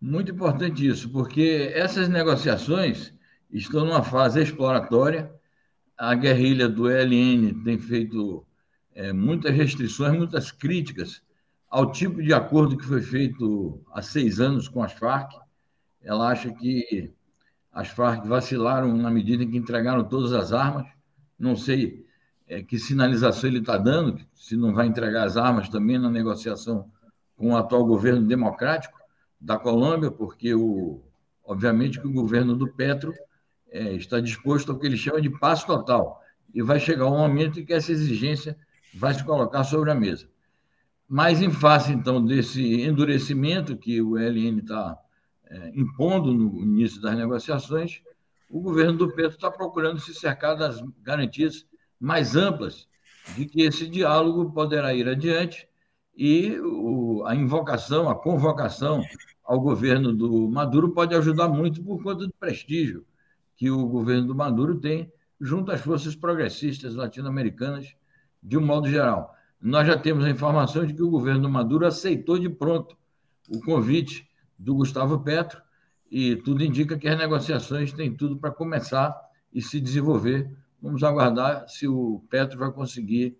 Muito 0.00 0.32
importante 0.32 0.84
isso, 0.84 1.08
porque 1.10 1.70
essas 1.72 2.08
negociações 2.08 3.14
estão 3.52 3.84
numa 3.84 4.02
fase 4.02 4.42
exploratória 4.42 5.32
a 6.00 6.14
guerrilha 6.14 6.66
do 6.66 6.90
ELN 6.90 7.62
tem 7.62 7.78
feito 7.78 8.42
é, 8.94 9.12
muitas 9.12 9.54
restrições, 9.54 10.16
muitas 10.16 10.50
críticas 10.50 11.22
ao 11.68 11.92
tipo 11.92 12.22
de 12.22 12.32
acordo 12.32 12.74
que 12.74 12.86
foi 12.86 13.02
feito 13.02 13.84
há 13.92 14.00
seis 14.00 14.40
anos 14.40 14.66
com 14.66 14.82
as 14.82 14.94
Farc. 14.94 15.30
Ela 16.02 16.30
acha 16.30 16.50
que 16.54 17.12
as 17.70 17.88
Farc 17.88 18.26
vacilaram 18.26 18.96
na 18.96 19.10
medida 19.10 19.44
em 19.44 19.50
que 19.50 19.58
entregaram 19.58 20.02
todas 20.02 20.32
as 20.32 20.54
armas. 20.54 20.86
Não 21.38 21.54
sei 21.54 22.06
é, 22.48 22.62
que 22.62 22.78
sinalização 22.78 23.50
ele 23.50 23.58
está 23.58 23.76
dando, 23.76 24.18
se 24.34 24.56
não 24.56 24.72
vai 24.72 24.86
entregar 24.86 25.24
as 25.24 25.36
armas 25.36 25.68
também 25.68 25.98
na 25.98 26.10
negociação 26.10 26.90
com 27.36 27.50
o 27.50 27.56
atual 27.58 27.84
governo 27.84 28.26
democrático 28.26 28.98
da 29.38 29.58
Colômbia, 29.58 30.10
porque, 30.10 30.54
o, 30.54 31.02
obviamente, 31.44 32.00
que 32.00 32.08
o 32.08 32.12
governo 32.12 32.56
do 32.56 32.68
Petro 32.72 33.12
é, 33.70 33.92
está 33.94 34.20
disposto 34.20 34.72
ao 34.72 34.78
que 34.78 34.86
ele 34.86 34.96
chama 34.96 35.20
de 35.20 35.30
passo 35.30 35.66
total. 35.66 36.20
E 36.52 36.62
vai 36.62 36.80
chegar 36.80 37.06
um 37.06 37.18
momento 37.18 37.60
em 37.60 37.64
que 37.64 37.72
essa 37.72 37.92
exigência 37.92 38.56
vai 38.94 39.14
se 39.14 39.24
colocar 39.24 39.64
sobre 39.64 39.90
a 39.90 39.94
mesa. 39.94 40.28
Mas, 41.08 41.40
em 41.40 41.50
face, 41.50 41.92
então, 41.92 42.24
desse 42.24 42.82
endurecimento 42.82 43.76
que 43.76 44.00
o 44.00 44.16
LN 44.16 44.60
está 44.60 44.98
é, 45.48 45.72
impondo 45.74 46.32
no 46.32 46.60
início 46.60 47.00
das 47.00 47.16
negociações, 47.16 48.02
o 48.48 48.60
governo 48.60 48.98
do 48.98 49.14
Petro 49.14 49.36
está 49.36 49.50
procurando 49.50 50.00
se 50.00 50.12
cercar 50.14 50.56
das 50.56 50.80
garantias 51.02 51.66
mais 52.00 52.34
amplas 52.34 52.88
de 53.36 53.46
que 53.46 53.62
esse 53.62 53.86
diálogo 53.88 54.52
poderá 54.52 54.92
ir 54.94 55.08
adiante 55.08 55.68
e 56.16 56.58
o, 56.60 57.24
a 57.26 57.34
invocação, 57.34 58.08
a 58.08 58.14
convocação 58.14 59.02
ao 59.44 59.60
governo 59.60 60.12
do 60.12 60.48
Maduro 60.50 60.90
pode 60.90 61.14
ajudar 61.14 61.48
muito 61.48 61.82
por 61.82 62.02
conta 62.02 62.26
do 62.26 62.34
prestígio 62.34 63.04
que 63.60 63.70
o 63.70 63.86
governo 63.86 64.26
do 64.26 64.34
Maduro 64.34 64.80
tem 64.80 65.12
junto 65.38 65.70
às 65.70 65.82
forças 65.82 66.16
progressistas 66.16 66.94
latino-americanas 66.94 67.94
de 68.42 68.56
um 68.56 68.64
modo 68.64 68.88
geral. 68.88 69.34
Nós 69.60 69.86
já 69.86 69.98
temos 69.98 70.24
a 70.24 70.30
informação 70.30 70.86
de 70.86 70.94
que 70.94 71.02
o 71.02 71.10
governo 71.10 71.42
do 71.42 71.50
Maduro 71.50 71.84
aceitou 71.84 72.38
de 72.38 72.48
pronto 72.48 72.96
o 73.50 73.60
convite 73.60 74.26
do 74.58 74.74
Gustavo 74.74 75.20
Petro 75.20 75.60
e 76.10 76.36
tudo 76.36 76.64
indica 76.64 76.96
que 76.96 77.06
as 77.06 77.18
negociações 77.18 77.92
têm 77.92 78.16
tudo 78.16 78.38
para 78.38 78.50
começar 78.50 79.14
e 79.52 79.60
se 79.60 79.78
desenvolver. 79.78 80.56
Vamos 80.80 81.02
aguardar 81.02 81.68
se 81.68 81.86
o 81.86 82.24
Petro 82.30 82.58
vai 82.58 82.72
conseguir 82.72 83.36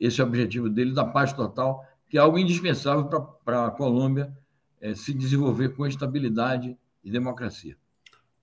esse 0.00 0.22
objetivo 0.22 0.70
dele 0.70 0.94
da 0.94 1.04
paz 1.04 1.34
total, 1.34 1.84
que 2.08 2.16
é 2.16 2.20
algo 2.22 2.38
indispensável 2.38 3.04
para 3.44 3.66
a 3.66 3.70
Colômbia 3.70 4.34
é, 4.80 4.94
se 4.94 5.12
desenvolver 5.12 5.74
com 5.76 5.86
estabilidade 5.86 6.74
e 7.04 7.10
democracia. 7.10 7.76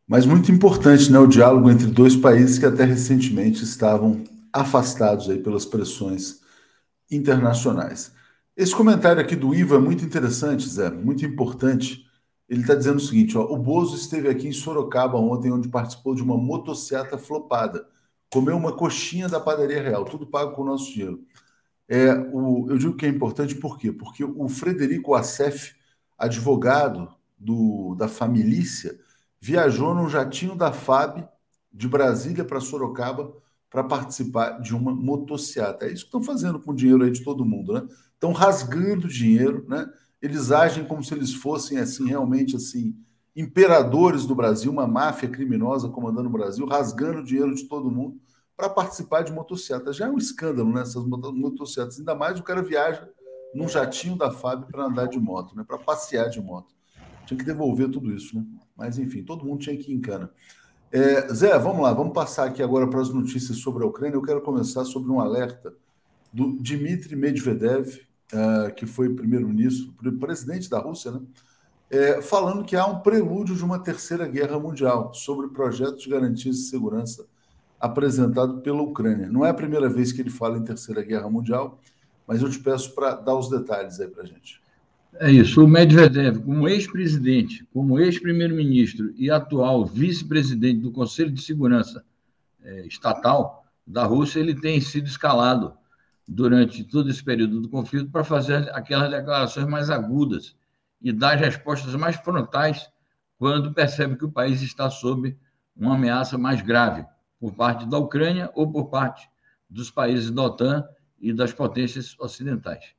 Mas 0.08 0.26
muito 0.26 0.52
importante, 0.52 1.12
né, 1.12 1.18
o 1.18 1.26
diálogo 1.26 1.70
entre 1.70 1.88
dois 1.88 2.16
países 2.16 2.60
que 2.60 2.66
até 2.66 2.84
recentemente 2.84 3.64
estavam 3.64 4.24
afastados 4.54 5.30
aí 5.30 5.40
pelas 5.40 5.66
pressões 5.66 6.42
internacionais. 7.10 8.12
Esse 8.56 8.76
comentário 8.76 9.22
aqui 9.22 9.36
do 9.36 9.54
Iva 9.54 9.76
é 9.76 9.80
muito 9.80 10.06
interessante, 10.06 10.70
Zé, 10.70 10.90
muito 10.92 11.26
importante. 11.26 12.06
Ele 12.48 12.62
está 12.62 12.76
dizendo 12.76 12.98
o 12.98 13.02
seguinte: 13.02 13.38
ó, 13.38 13.44
o 13.44 13.58
Bozo 13.58 13.96
esteve 13.98 14.30
aqui 14.30 14.48
em 14.48 14.54
Sorocaba 14.54 15.18
ontem, 15.18 15.52
onde 15.52 15.68
participou 15.68 16.14
de 16.16 16.22
uma 16.22 16.38
motociata 16.38 17.18
flopada. 17.18 17.88
Comeu 18.32 18.56
uma 18.56 18.74
coxinha 18.74 19.28
da 19.28 19.40
padaria 19.40 19.82
real, 19.82 20.06
tudo 20.06 20.28
pago 20.28 20.56
com 20.56 20.62
o 20.62 20.66
nosso 20.66 20.94
dinheiro. 20.94 21.24
É, 21.88 22.14
o, 22.32 22.68
eu 22.70 22.78
digo 22.78 22.96
que 22.96 23.06
é 23.06 23.10
importante 23.10 23.56
por 23.56 23.78
quê? 23.78 23.92
Porque 23.92 24.24
o 24.24 24.48
Frederico 24.48 25.16
Assef, 25.16 25.74
advogado 26.18 27.10
do, 27.38 27.96
da 27.96 28.08
família, 28.08 28.64
viajou 29.46 29.94
num 29.94 30.10
jatinho 30.10 30.56
da 30.56 30.72
FAB 30.72 31.24
de 31.72 31.88
Brasília 31.88 32.44
para 32.44 32.60
Sorocaba 32.60 33.32
para 33.70 33.84
participar 33.84 34.60
de 34.60 34.76
uma 34.76 34.92
motociata. 34.92 35.86
É 35.86 35.92
isso 35.92 36.02
que 36.02 36.08
estão 36.08 36.24
fazendo 36.24 36.60
com 36.60 36.72
o 36.72 36.76
dinheiro 36.76 37.04
aí 37.04 37.12
de 37.12 37.24
todo 37.24 37.46
mundo, 37.46 37.74
né? 37.74 37.88
Estão 38.12 38.32
rasgando 38.32 39.08
dinheiro, 39.08 39.64
né? 39.68 39.88
Eles 40.20 40.52
agem 40.52 40.84
como 40.84 41.04
se 41.04 41.14
eles 41.14 41.32
fossem 41.32 41.78
assim 41.78 42.08
realmente 42.08 42.56
assim 42.56 42.96
imperadores 43.36 44.26
do 44.26 44.34
Brasil, 44.34 44.72
uma 44.72 44.88
máfia 44.88 45.30
criminosa 45.30 45.90
comandando 45.90 46.28
o 46.28 46.32
Brasil, 46.32 46.66
rasgando 46.66 47.20
o 47.20 47.24
dinheiro 47.24 47.54
de 47.54 47.66
todo 47.66 47.92
mundo 47.92 48.20
para 48.58 48.68
participar 48.68 49.22
de 49.22 49.32
motociata. 49.32 49.94
Já 49.94 50.08
é 50.08 50.10
um 50.10 50.18
escândalo 50.18 50.74
nessas 50.74 51.04
né, 51.04 51.18
motocicletas, 51.34 52.00
ainda 52.00 52.16
mais 52.16 52.40
o 52.40 52.44
cara 52.44 52.64
viaja 52.64 53.08
num 53.54 53.68
jatinho 53.68 54.18
da 54.18 54.32
FAB 54.32 54.72
para 54.72 54.86
andar 54.86 55.06
de 55.06 55.20
moto, 55.20 55.56
né? 55.56 55.64
Para 55.64 55.78
passear 55.78 56.32
de 56.32 56.42
moto. 56.42 56.74
Tinha 57.28 57.38
que 57.38 57.46
devolver 57.46 57.92
tudo 57.92 58.12
isso, 58.12 58.36
né? 58.36 58.44
Mas 58.76 58.98
enfim, 58.98 59.24
todo 59.24 59.46
mundo 59.46 59.60
tinha 59.60 59.78
que 59.78 59.92
ir 59.92 59.96
em 59.96 60.02
cana. 60.02 60.30
É, 60.92 61.34
Zé, 61.34 61.58
vamos 61.58 61.82
lá, 61.82 61.94
vamos 61.94 62.14
passar 62.14 62.46
aqui 62.46 62.62
agora 62.62 62.88
para 62.88 63.02
as 63.02 63.10
notícias 63.10 63.58
sobre 63.58 63.84
a 63.84 63.88
Ucrânia. 63.88 64.16
Eu 64.16 64.22
quero 64.22 64.42
começar 64.42 64.86
sobre 64.86 65.12
um 65.12 65.20
alerta 65.20 65.74
do 66.32 66.58
Dmitry 66.58 67.16
Medvedev, 67.16 68.02
uh, 68.34 68.74
que 68.76 68.86
foi 68.86 69.14
primeiro-ministro, 69.14 69.94
presidente 70.20 70.70
da 70.70 70.80
Rússia, 70.80 71.12
né? 71.12 71.22
É, 71.90 72.22
falando 72.22 72.66
que 72.66 72.76
há 72.76 72.86
um 72.86 73.00
prelúdio 73.00 73.56
de 73.56 73.64
uma 73.64 73.78
terceira 73.78 74.28
guerra 74.28 74.60
mundial 74.60 75.14
sobre 75.14 75.48
projetos 75.50 76.02
de 76.02 76.10
garantias 76.10 76.56
de 76.56 76.64
segurança 76.64 77.26
apresentado 77.80 78.62
pela 78.62 78.82
Ucrânia. 78.82 79.30
Não 79.30 79.46
é 79.46 79.50
a 79.50 79.54
primeira 79.54 79.88
vez 79.88 80.12
que 80.12 80.20
ele 80.20 80.32
fala 80.32 80.58
em 80.58 80.64
terceira 80.64 81.04
guerra 81.04 81.30
mundial, 81.30 81.80
mas 82.26 82.42
eu 82.42 82.50
te 82.50 82.60
peço 82.60 82.96
para 82.96 83.14
dar 83.16 83.36
os 83.36 83.50
detalhes 83.50 84.00
aí 84.00 84.08
para 84.08 84.24
a 84.24 84.26
gente. 84.26 84.60
É 85.20 85.32
isso. 85.32 85.64
O 85.64 85.68
Medvedev, 85.68 86.40
como 86.40 86.68
ex-presidente, 86.68 87.66
como 87.72 88.00
ex-primeiro-ministro 88.00 89.14
e 89.16 89.32
atual 89.32 89.86
vice-presidente 89.86 90.82
do 90.82 90.92
Conselho 90.92 91.32
de 91.32 91.42
Segurança 91.42 92.04
é, 92.62 92.86
Estatal 92.86 93.66
da 93.88 94.04
Rússia, 94.04 94.40
ele 94.40 94.60
tem 94.60 94.82
sido 94.82 95.08
escalado 95.08 95.74
durante 96.28 96.84
todo 96.84 97.10
esse 97.10 97.24
período 97.24 97.62
do 97.62 97.70
conflito 97.70 98.10
para 98.10 98.24
fazer 98.24 98.70
aquelas 98.74 99.10
declarações 99.10 99.68
mais 99.68 99.90
agudas 99.90 100.56
e 101.02 101.14
dar 101.14 101.36
respostas 101.36 101.94
mais 101.96 102.16
frontais 102.18 102.90
quando 103.38 103.74
percebe 103.74 104.18
que 104.18 104.26
o 104.26 104.32
país 104.32 104.62
está 104.62 104.90
sob 104.90 105.38
uma 105.76 105.96
ameaça 105.96 106.38
mais 106.38 106.62
grave 106.62 107.06
por 107.40 107.54
parte 107.54 107.88
da 107.88 107.98
Ucrânia 107.98 108.50
ou 108.54 108.70
por 108.70 108.90
parte 108.90 109.30
dos 109.70 109.92
países 109.92 110.32
da 110.32 110.44
OTAN 110.44 110.84
e 111.20 111.32
das 111.32 111.54
potências 111.54 112.18
ocidentais. 112.20 112.95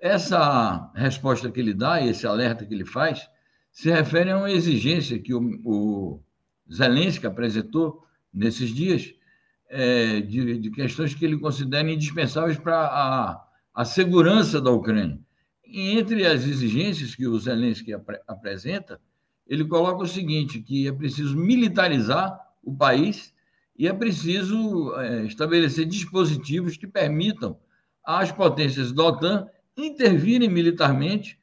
Essa 0.00 0.90
resposta 0.94 1.50
que 1.50 1.60
ele 1.60 1.72
dá, 1.72 2.04
esse 2.04 2.26
alerta 2.26 2.64
que 2.66 2.74
ele 2.74 2.84
faz, 2.84 3.28
se 3.72 3.90
refere 3.90 4.30
a 4.30 4.38
uma 4.38 4.50
exigência 4.50 5.18
que 5.18 5.34
o, 5.34 5.60
o 5.64 6.22
Zelensky 6.72 7.26
apresentou 7.26 8.04
nesses 8.32 8.70
dias, 8.70 9.12
é, 9.68 10.20
de, 10.20 10.58
de, 10.58 10.70
questões 10.70 11.14
que 11.14 11.24
ele 11.24 11.38
considera 11.38 11.90
indispensáveis 11.90 12.58
para 12.58 12.86
a, 12.86 13.44
a 13.74 13.84
segurança 13.84 14.60
da 14.60 14.70
Ucrânia. 14.70 15.18
E 15.64 15.98
entre 15.98 16.24
as 16.26 16.44
exigências 16.44 17.14
que 17.14 17.26
o 17.26 17.38
Zelensky 17.38 17.92
ap 17.92 18.08
apresenta, 18.26 19.00
ele 19.46 19.64
coloca 19.64 20.04
o 20.04 20.08
seguinte, 20.08 20.60
que 20.60 20.86
é 20.86 20.92
preciso 20.92 21.36
militarizar 21.36 22.38
o 22.62 22.74
país 22.74 23.32
e 23.78 23.86
é 23.86 23.92
preciso 23.92 24.94
é, 24.96 25.24
estabelecer 25.24 25.86
dispositivos 25.86 26.76
que 26.76 26.86
permitam 26.86 27.58
às 28.04 28.30
potências 28.32 28.92
da 28.92 29.04
OTAN 29.04 29.48
intervirem 29.76 30.48
militarmente 30.48 31.38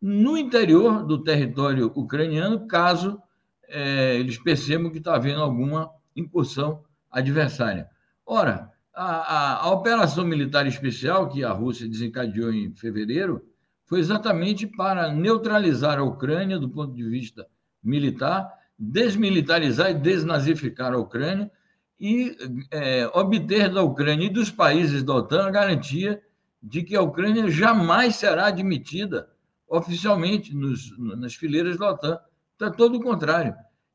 no 0.00 0.36
interior 0.36 1.04
do 1.04 1.22
território 1.22 1.90
ucraniano, 1.94 2.66
caso 2.66 3.20
é, 3.68 4.16
eles 4.16 4.38
percebam 4.38 4.90
que 4.90 4.98
está 4.98 5.14
havendo 5.14 5.40
alguma 5.40 5.90
incursão 6.14 6.84
adversária. 7.10 7.88
Ora, 8.24 8.70
a, 8.94 9.04
a, 9.04 9.62
a, 9.64 9.70
operação 9.70 10.24
militar 10.24 10.66
especial 10.66 11.28
que 11.28 11.44
a 11.44 11.52
Rússia 11.52 11.88
desencadeou 11.88 12.52
em 12.52 12.74
fevereiro 12.74 13.44
foi 13.84 14.00
exatamente 14.00 14.66
para 14.66 15.12
neutralizar 15.12 15.98
a 15.98 16.02
Ucrânia 16.02 16.58
do 16.58 16.68
ponto 16.68 16.94
de 16.94 17.08
vista 17.08 17.46
militar, 17.82 18.50
desmilitarizar 18.78 19.90
e 19.90 19.94
desnazificar 19.94 20.92
a 20.92 20.98
Ucrânia 20.98 21.50
e 21.98 22.36
é, 22.70 23.06
obter 23.14 23.72
da 23.72 23.82
Ucrânia 23.82 24.26
e 24.26 24.30
dos 24.30 24.50
países 24.50 25.02
da 25.02 25.14
OTAN 25.14 25.46
a 25.46 25.50
garantia 25.50 26.20
de 26.62 26.82
que 26.82 26.96
a 26.96 27.02
Ucrânia 27.02 27.50
jamais 27.50 28.16
será 28.16 28.46
admitida 28.46 29.28
oficialmente 29.68 30.54
nos, 30.54 30.96
nas 30.98 31.34
fileiras 31.34 31.78
da 31.78 31.90
OTAN. 31.90 32.18
Está 32.52 32.70
todo 32.70 32.96
o 32.96 33.02
contrário. 33.02 33.54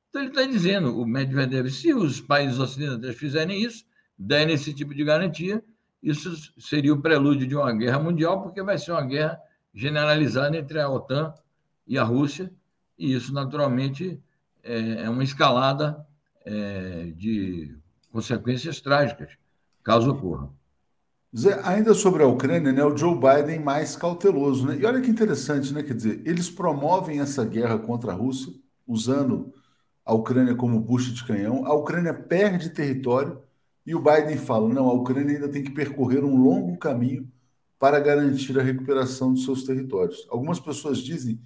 Então, 0.09 0.21
ele 0.21 0.31
está 0.31 0.43
dizendo, 0.43 0.99
o 0.99 1.05
Medvedev, 1.05 1.69
se 1.69 1.93
os 1.93 2.19
países 2.19 2.59
ocidentais 2.59 3.15
fizerem 3.15 3.63
isso, 3.63 3.85
derem 4.17 4.53
esse 4.53 4.73
tipo 4.73 4.93
de 4.93 5.03
garantia, 5.03 5.63
isso 6.03 6.35
seria 6.59 6.93
o 6.93 7.01
prelúdio 7.01 7.47
de 7.47 7.55
uma 7.55 7.71
guerra 7.73 7.99
mundial, 7.99 8.41
porque 8.41 8.61
vai 8.61 8.77
ser 8.77 8.91
uma 8.91 9.05
guerra 9.05 9.39
generalizada 9.73 10.57
entre 10.57 10.79
a 10.79 10.89
OTAN 10.89 11.33
e 11.87 11.97
a 11.97 12.03
Rússia, 12.03 12.51
e 12.97 13.13
isso, 13.13 13.33
naturalmente, 13.33 14.21
é, 14.63 15.03
é 15.03 15.09
uma 15.09 15.23
escalada 15.23 16.05
é, 16.45 17.11
de 17.15 17.75
consequências 18.11 18.81
trágicas, 18.81 19.31
caso 19.83 20.11
ocorra. 20.11 20.49
Zé, 21.37 21.61
ainda 21.63 21.93
sobre 21.93 22.23
a 22.23 22.27
Ucrânia, 22.27 22.73
né, 22.73 22.83
o 22.83 22.95
Joe 22.95 23.15
Biden 23.15 23.59
mais 23.59 23.95
cauteloso, 23.95 24.67
né? 24.67 24.77
E 24.77 24.85
olha 24.85 24.99
que 25.01 25.09
interessante, 25.09 25.73
né? 25.73 25.81
Quer 25.81 25.93
dizer, 25.95 26.21
eles 26.25 26.49
promovem 26.49 27.19
essa 27.21 27.45
guerra 27.45 27.79
contra 27.79 28.11
a 28.11 28.15
Rússia, 28.15 28.53
usando 28.85 29.53
a 30.05 30.13
Ucrânia 30.13 30.55
como 30.55 30.79
bucha 30.79 31.11
de 31.11 31.23
canhão. 31.25 31.65
A 31.65 31.73
Ucrânia 31.73 32.13
perde 32.13 32.69
território, 32.71 33.41
E 33.85 33.95
o 33.95 34.01
Biden 34.01 34.37
fala: 34.37 34.69
não, 34.69 34.89
a 34.89 34.93
Ucrânia 34.93 35.35
ainda 35.35 35.49
tem 35.49 35.63
que 35.63 35.71
percorrer 35.71 36.23
um 36.23 36.35
longo 36.37 36.77
caminho 36.77 37.31
para 37.79 37.99
garantir 37.99 38.57
a 38.59 38.63
recuperação 38.63 39.33
dos 39.33 39.45
seus 39.45 39.63
territórios. 39.63 40.27
Algumas 40.29 40.59
pessoas 40.59 40.99
dizem 40.99 41.41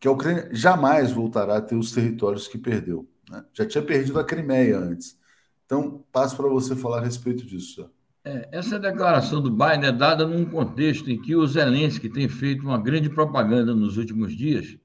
que 0.00 0.08
a 0.08 0.12
Ucrânia 0.12 0.48
jamais 0.52 1.12
voltará 1.12 1.58
a 1.58 1.62
ter 1.62 1.76
os 1.76 1.92
territórios 1.92 2.48
que 2.48 2.58
perdeu. 2.58 3.08
Né? 3.30 3.44
Já 3.52 3.66
tinha 3.66 3.84
perdido 3.84 4.18
a 4.18 4.24
Crimeia 4.24 4.78
antes. 4.78 5.18
Então, 5.66 6.04
passo 6.12 6.36
para 6.36 6.48
você 6.48 6.76
falar 6.76 6.98
a 6.98 7.04
respeito 7.04 7.46
disso. 7.46 7.90
É, 8.22 8.48
essa 8.52 8.78
declaração 8.78 9.40
do 9.40 9.50
Biden 9.50 9.86
é 9.86 9.92
dada 9.92 10.26
num 10.26 10.44
contexto 10.44 11.10
em 11.10 11.20
que 11.20 11.34
o 11.34 11.46
Zelensky 11.46 12.08
tem 12.08 12.28
feito 12.28 12.62
uma 12.62 12.78
grande 12.78 13.08
propaganda 13.08 13.74
nos 13.74 13.96
últimos 13.96 14.36
dias 14.36 14.76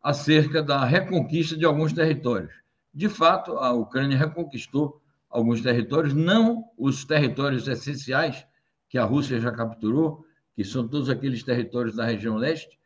acerca 0.00 0.62
da 0.62 0.84
reconquista 0.84 1.56
de 1.56 1.64
alguns 1.64 1.92
territórios. 1.92 2.52
De 2.94 3.08
fato, 3.08 3.58
a 3.58 3.72
Ucrânia 3.72 4.16
reconquistou 4.16 5.02
alguns 5.28 5.60
territórios, 5.60 6.14
não 6.14 6.64
os 6.78 7.04
territórios 7.04 7.66
essenciais 7.66 8.46
que 8.88 8.96
a 8.96 9.04
Rússia 9.04 9.40
já 9.40 9.50
capturou, 9.50 10.24
que 10.54 10.64
são 10.64 10.86
todos 10.86 11.10
aqueles 11.10 11.42
territórios 11.42 11.96
da 11.96 12.04
região 12.04 12.36
leste, 12.36 12.78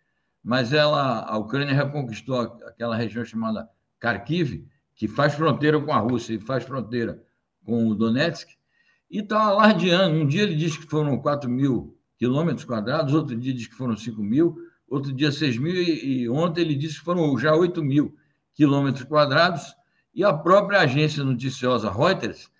mas 0.43 0.73
ela, 0.73 1.27
a 1.27 1.37
Ucrânia 1.37 1.75
reconquistou 1.75 2.41
aquela 2.41 2.97
região 2.97 3.23
chamada 3.23 3.69
Kharkiv, 4.01 4.67
que 4.95 5.07
faz 5.07 5.35
fronteira 5.35 5.79
com 5.79 5.93
a 5.93 5.99
Rússia 5.99 6.33
e 6.35 6.41
faz 6.41 6.65
fronteira 6.65 7.23
com 7.67 7.87
o 7.87 7.95
Donetsk, 7.95 8.59
e 9.11 9.19
está 9.19 9.43
alardeando. 9.43 10.17
Um 10.17 10.27
dia 10.27 10.43
ele 10.43 10.55
diz 10.55 10.77
que 10.77 10.87
foram 10.87 11.19
4 11.19 11.51
mil 11.51 11.97
quilômetros 12.17 12.65
quadrados, 12.65 13.15
outro 13.15 13.37
dia 13.37 13.53
diz 13.53 13.67
que 13.67 13.75
foram 13.75 13.97
5 13.97 14.23
mil, 14.23 14.57
outro 14.89 15.13
dia 15.13 15.33
6 15.33 15.59
mil, 15.59 15.75
e 15.75 16.29
ontem 16.29 16.61
ele 16.61 16.75
disse 16.75 16.99
que 16.99 17.05
foram 17.05 17.37
já 17.39 17.55
8 17.55 17.83
mil 17.83 18.15
quilômetros 18.55 19.05
quadrados, 19.05 19.75
e 20.15 20.23
a 20.23 20.33
própria 20.33 20.81
agência 20.81 21.25
noticiosa 21.25 21.91
Reuters, 21.91 22.51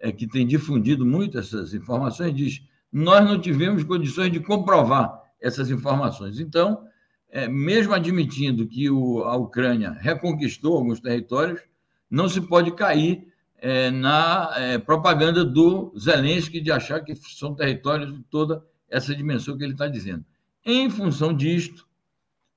é, 0.00 0.12
que 0.12 0.26
tem 0.26 0.46
difundido 0.46 1.04
muito 1.04 1.38
essas 1.38 1.74
informações, 1.74 2.34
diz: 2.34 2.62
nós 2.92 3.24
não 3.24 3.40
tivemos 3.40 3.82
condições 3.82 4.30
de 4.30 4.40
comprovar 4.40 5.20
essas 5.40 5.70
informações. 5.70 6.38
Então, 6.38 6.84
é, 7.30 7.48
mesmo 7.48 7.92
admitindo 7.94 8.66
que 8.66 8.88
o, 8.90 9.24
a 9.24 9.36
Ucrânia 9.36 9.90
reconquistou 9.90 10.76
alguns 10.76 11.00
territórios, 11.00 11.60
não 12.10 12.28
se 12.28 12.40
pode 12.40 12.70
cair 12.72 13.26
é, 13.60 13.90
na 13.90 14.52
é, 14.56 14.78
propaganda 14.78 15.44
do 15.44 15.92
Zelensky 15.98 16.60
de 16.60 16.70
achar 16.70 17.00
que 17.00 17.14
são 17.16 17.54
territórios 17.54 18.12
de 18.12 18.22
toda 18.24 18.64
essa 18.88 19.14
dimensão 19.14 19.56
que 19.56 19.64
ele 19.64 19.72
está 19.72 19.86
dizendo. 19.86 20.24
Em 20.64 20.88
função 20.88 21.34
disto, 21.34 21.86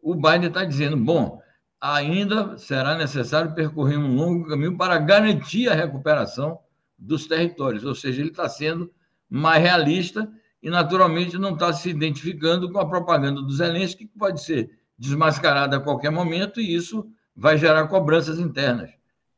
o 0.01 0.15
Biden 0.15 0.47
está 0.47 0.63
dizendo: 0.63 0.97
bom, 0.97 1.41
ainda 1.79 2.57
será 2.57 2.95
necessário 2.95 3.53
percorrer 3.53 3.97
um 3.97 4.15
longo 4.15 4.47
caminho 4.47 4.77
para 4.77 4.97
garantir 4.97 5.67
a 5.69 5.73
recuperação 5.73 6.59
dos 6.97 7.25
territórios, 7.25 7.83
ou 7.83 7.95
seja, 7.95 8.21
ele 8.21 8.29
está 8.29 8.47
sendo 8.47 8.91
mais 9.27 9.61
realista 9.61 10.31
e, 10.61 10.69
naturalmente, 10.69 11.37
não 11.37 11.53
está 11.53 11.73
se 11.73 11.89
identificando 11.89 12.71
com 12.71 12.77
a 12.77 12.87
propaganda 12.87 13.41
do 13.41 13.51
Zelensky, 13.51 14.05
que 14.05 14.19
pode 14.19 14.43
ser 14.43 14.69
desmascarada 14.97 15.77
a 15.77 15.79
qualquer 15.79 16.11
momento, 16.11 16.61
e 16.61 16.75
isso 16.75 17.09
vai 17.35 17.57
gerar 17.57 17.87
cobranças 17.87 18.37
internas. 18.37 18.91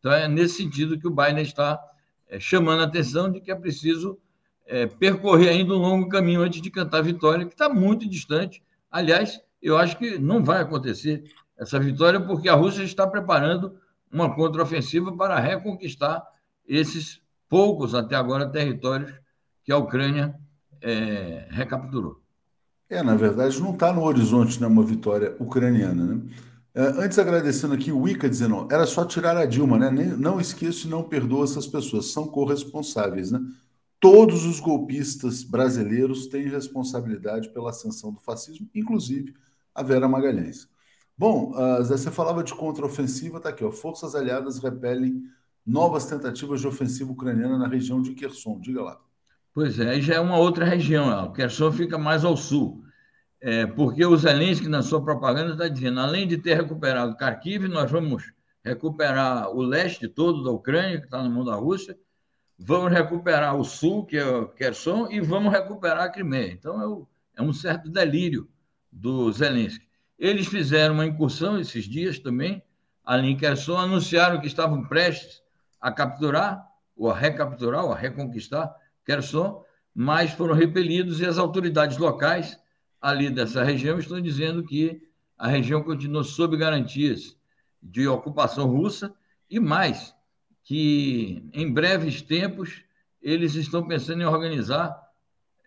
Então, 0.04 0.12
é 0.12 0.28
nesse 0.28 0.56
sentido 0.56 1.00
que 1.00 1.08
o 1.08 1.16
Biden 1.16 1.42
está 1.42 1.80
é, 2.28 2.38
chamando 2.38 2.82
a 2.82 2.84
atenção 2.84 3.32
de 3.32 3.40
que 3.40 3.50
é 3.50 3.56
preciso 3.56 4.20
é, 4.66 4.86
percorrer 4.86 5.48
ainda 5.48 5.74
um 5.74 5.78
longo 5.78 6.10
caminho 6.10 6.42
antes 6.42 6.62
de 6.62 6.70
cantar 6.70 6.98
a 6.98 7.02
vitória, 7.02 7.46
que 7.46 7.54
está 7.54 7.70
muito 7.70 8.10
distante. 8.10 8.62
Aliás, 8.92 9.40
eu 9.62 9.78
acho 9.78 9.98
que 9.98 10.20
não 10.20 10.44
vai 10.44 10.62
acontecer 10.62 11.24
essa 11.58 11.80
vitória, 11.80 12.20
porque 12.20 12.50
a 12.50 12.54
Rússia 12.54 12.84
está 12.84 13.08
preparando 13.08 13.78
uma 14.12 14.36
contraofensiva 14.36 15.16
para 15.16 15.40
reconquistar 15.40 16.22
esses 16.68 17.22
poucos, 17.48 17.96
até 17.96 18.18
agora, 18.18 18.46
territórios 18.46 19.14
que 19.64 19.72
a 19.72 19.78
Ucrânia 19.78 20.36
é, 20.82 21.48
recapturou. 21.50 22.22
É, 22.90 23.02
na 23.02 23.16
verdade, 23.16 23.58
não 23.62 23.72
está 23.72 23.94
no 23.94 24.04
horizonte 24.04 24.60
né, 24.60 24.68
uma 24.68 24.84
vitória 24.84 25.34
ucraniana. 25.40 26.04
Né? 26.04 26.22
É, 26.76 26.82
antes, 26.82 27.20
agradecendo 27.20 27.76
aqui 27.76 27.92
o 27.92 28.08
Ica 28.08 28.28
dizendo, 28.28 28.68
era 28.72 28.86
só 28.88 29.06
tirar 29.06 29.38
a 29.38 29.46
Dilma, 29.46 29.78
né? 29.78 29.92
Nem, 29.92 30.08
não 30.18 30.40
esqueço 30.40 30.88
e 30.88 30.90
não 30.90 31.04
perdoo 31.04 31.44
essas 31.44 31.68
pessoas, 31.68 32.08
são 32.08 32.28
corresponsáveis, 32.28 33.32
né? 33.32 33.40
Todos 34.00 34.44
os 34.44 34.60
golpistas 34.60 35.44
brasileiros 35.44 36.28
têm 36.28 36.48
responsabilidade 36.48 37.50
pela 37.50 37.70
ascensão 37.70 38.12
do 38.12 38.20
fascismo, 38.20 38.68
inclusive 38.74 39.34
a 39.74 39.84
Vera 39.84 40.10
Magalhães. 40.10 40.68
Bom, 41.18 41.52
uh, 41.52 41.84
Zé, 41.84 41.96
você 41.96 42.12
falava 42.12 42.44
de 42.44 42.54
contraofensiva, 42.54 43.40
tá 43.40 43.50
aqui, 43.50 43.64
ó. 43.64 43.72
Forças 43.72 44.16
aliadas 44.16 44.58
repelem 44.58 45.24
novas 45.66 46.06
tentativas 46.06 46.60
de 46.60 46.68
ofensiva 46.68 47.12
ucraniana 47.12 47.58
na 47.58 47.68
região 47.68 48.02
de 48.02 48.14
Kherson. 48.14 48.60
Diga 48.60 48.82
lá. 48.82 49.00
Pois 49.54 49.80
é, 49.80 50.02
já 50.02 50.16
é 50.16 50.20
uma 50.20 50.38
outra 50.38 50.66
região. 50.66 51.26
O 51.26 51.32
Kherson 51.32 51.72
fica 51.72 51.98
mais 51.98 52.26
ao 52.26 52.36
sul. 52.36 52.83
É, 53.46 53.68
porque 53.68 54.06
o 54.06 54.16
Zelensky, 54.16 54.70
na 54.70 54.82
sua 54.82 55.04
propaganda, 55.04 55.52
está 55.52 55.68
dizendo: 55.68 56.00
além 56.00 56.26
de 56.26 56.38
ter 56.38 56.56
recuperado 56.56 57.18
Kharkiv, 57.18 57.68
nós 57.68 57.92
vamos 57.92 58.32
recuperar 58.64 59.50
o 59.50 59.62
leste 59.62 60.08
todo 60.08 60.46
da 60.46 60.50
Ucrânia, 60.50 60.98
que 60.98 61.08
está 61.08 61.22
na 61.22 61.28
mão 61.28 61.44
da 61.44 61.54
Rússia, 61.54 61.98
vamos 62.58 62.94
recuperar 62.94 63.58
o 63.58 63.66
sul, 63.66 64.06
que 64.06 64.16
é 64.16 64.46
Kherson, 64.56 65.10
e 65.12 65.20
vamos 65.20 65.52
recuperar 65.52 66.04
a 66.04 66.10
Crimeia. 66.10 66.54
Então 66.54 66.82
é, 66.82 66.88
o, 66.88 67.06
é 67.36 67.42
um 67.42 67.52
certo 67.52 67.90
delírio 67.90 68.48
do 68.90 69.30
Zelensky. 69.34 69.86
Eles 70.18 70.48
fizeram 70.48 70.94
uma 70.94 71.06
incursão 71.06 71.60
esses 71.60 71.84
dias 71.84 72.20
também, 72.20 72.64
ali 73.04 73.28
em 73.28 73.36
Kherson, 73.36 73.76
anunciaram 73.76 74.40
que 74.40 74.48
estavam 74.48 74.88
prestes 74.88 75.44
a 75.82 75.92
capturar, 75.92 76.66
ou 76.96 77.12
a 77.12 77.18
recapturar, 77.18 77.84
ou 77.84 77.92
a 77.92 77.98
reconquistar 77.98 78.74
Kherson, 79.04 79.62
mas 79.94 80.32
foram 80.32 80.56
repelidos 80.56 81.20
e 81.20 81.26
as 81.26 81.38
autoridades 81.38 81.98
locais 81.98 82.58
ali 83.04 83.30
dessa 83.30 83.62
região 83.66 84.00
estão 84.00 84.22
dizendo 84.22 84.64
que 84.64 85.06
a 85.38 85.50
região 85.50 85.84
continua 85.84 86.24
sob 86.24 86.56
garantias 86.56 87.38
de 87.82 88.08
ocupação 88.08 88.66
russa 88.66 89.14
e 89.50 89.60
mais, 89.60 90.16
que 90.64 91.44
em 91.52 91.70
breves 91.70 92.22
tempos 92.22 92.82
eles 93.22 93.56
estão 93.56 93.86
pensando 93.86 94.22
em 94.22 94.26
organizar 94.26 94.98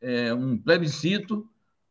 é, 0.00 0.32
um 0.32 0.56
plebiscito 0.56 1.46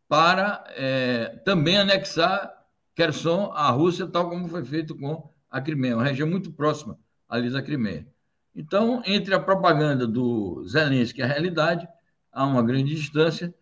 para 0.07 0.63
é, 0.69 1.39
também 1.45 1.77
anexar 1.77 2.65
Kherson 2.95 3.51
à 3.53 3.69
Rússia, 3.69 4.07
tal 4.07 4.27
como 4.27 4.47
foi 4.47 4.65
feito 4.65 4.97
com 4.97 5.29
a 5.51 5.61
Crimeia, 5.61 5.95
uma 5.95 6.05
região 6.05 6.27
muito 6.27 6.51
próxima 6.51 6.97
ali 7.29 7.51
da 7.51 7.61
Crimeia. 7.61 8.07
Então, 8.55 9.03
entre 9.05 9.35
a 9.35 9.39
propaganda 9.39 10.07
do 10.07 10.65
Zelensky 10.67 11.19
e 11.19 11.23
a 11.23 11.27
realidade, 11.27 11.87
há 12.31 12.45
uma 12.45 12.63
grande 12.63 12.95
distância, 12.95 13.53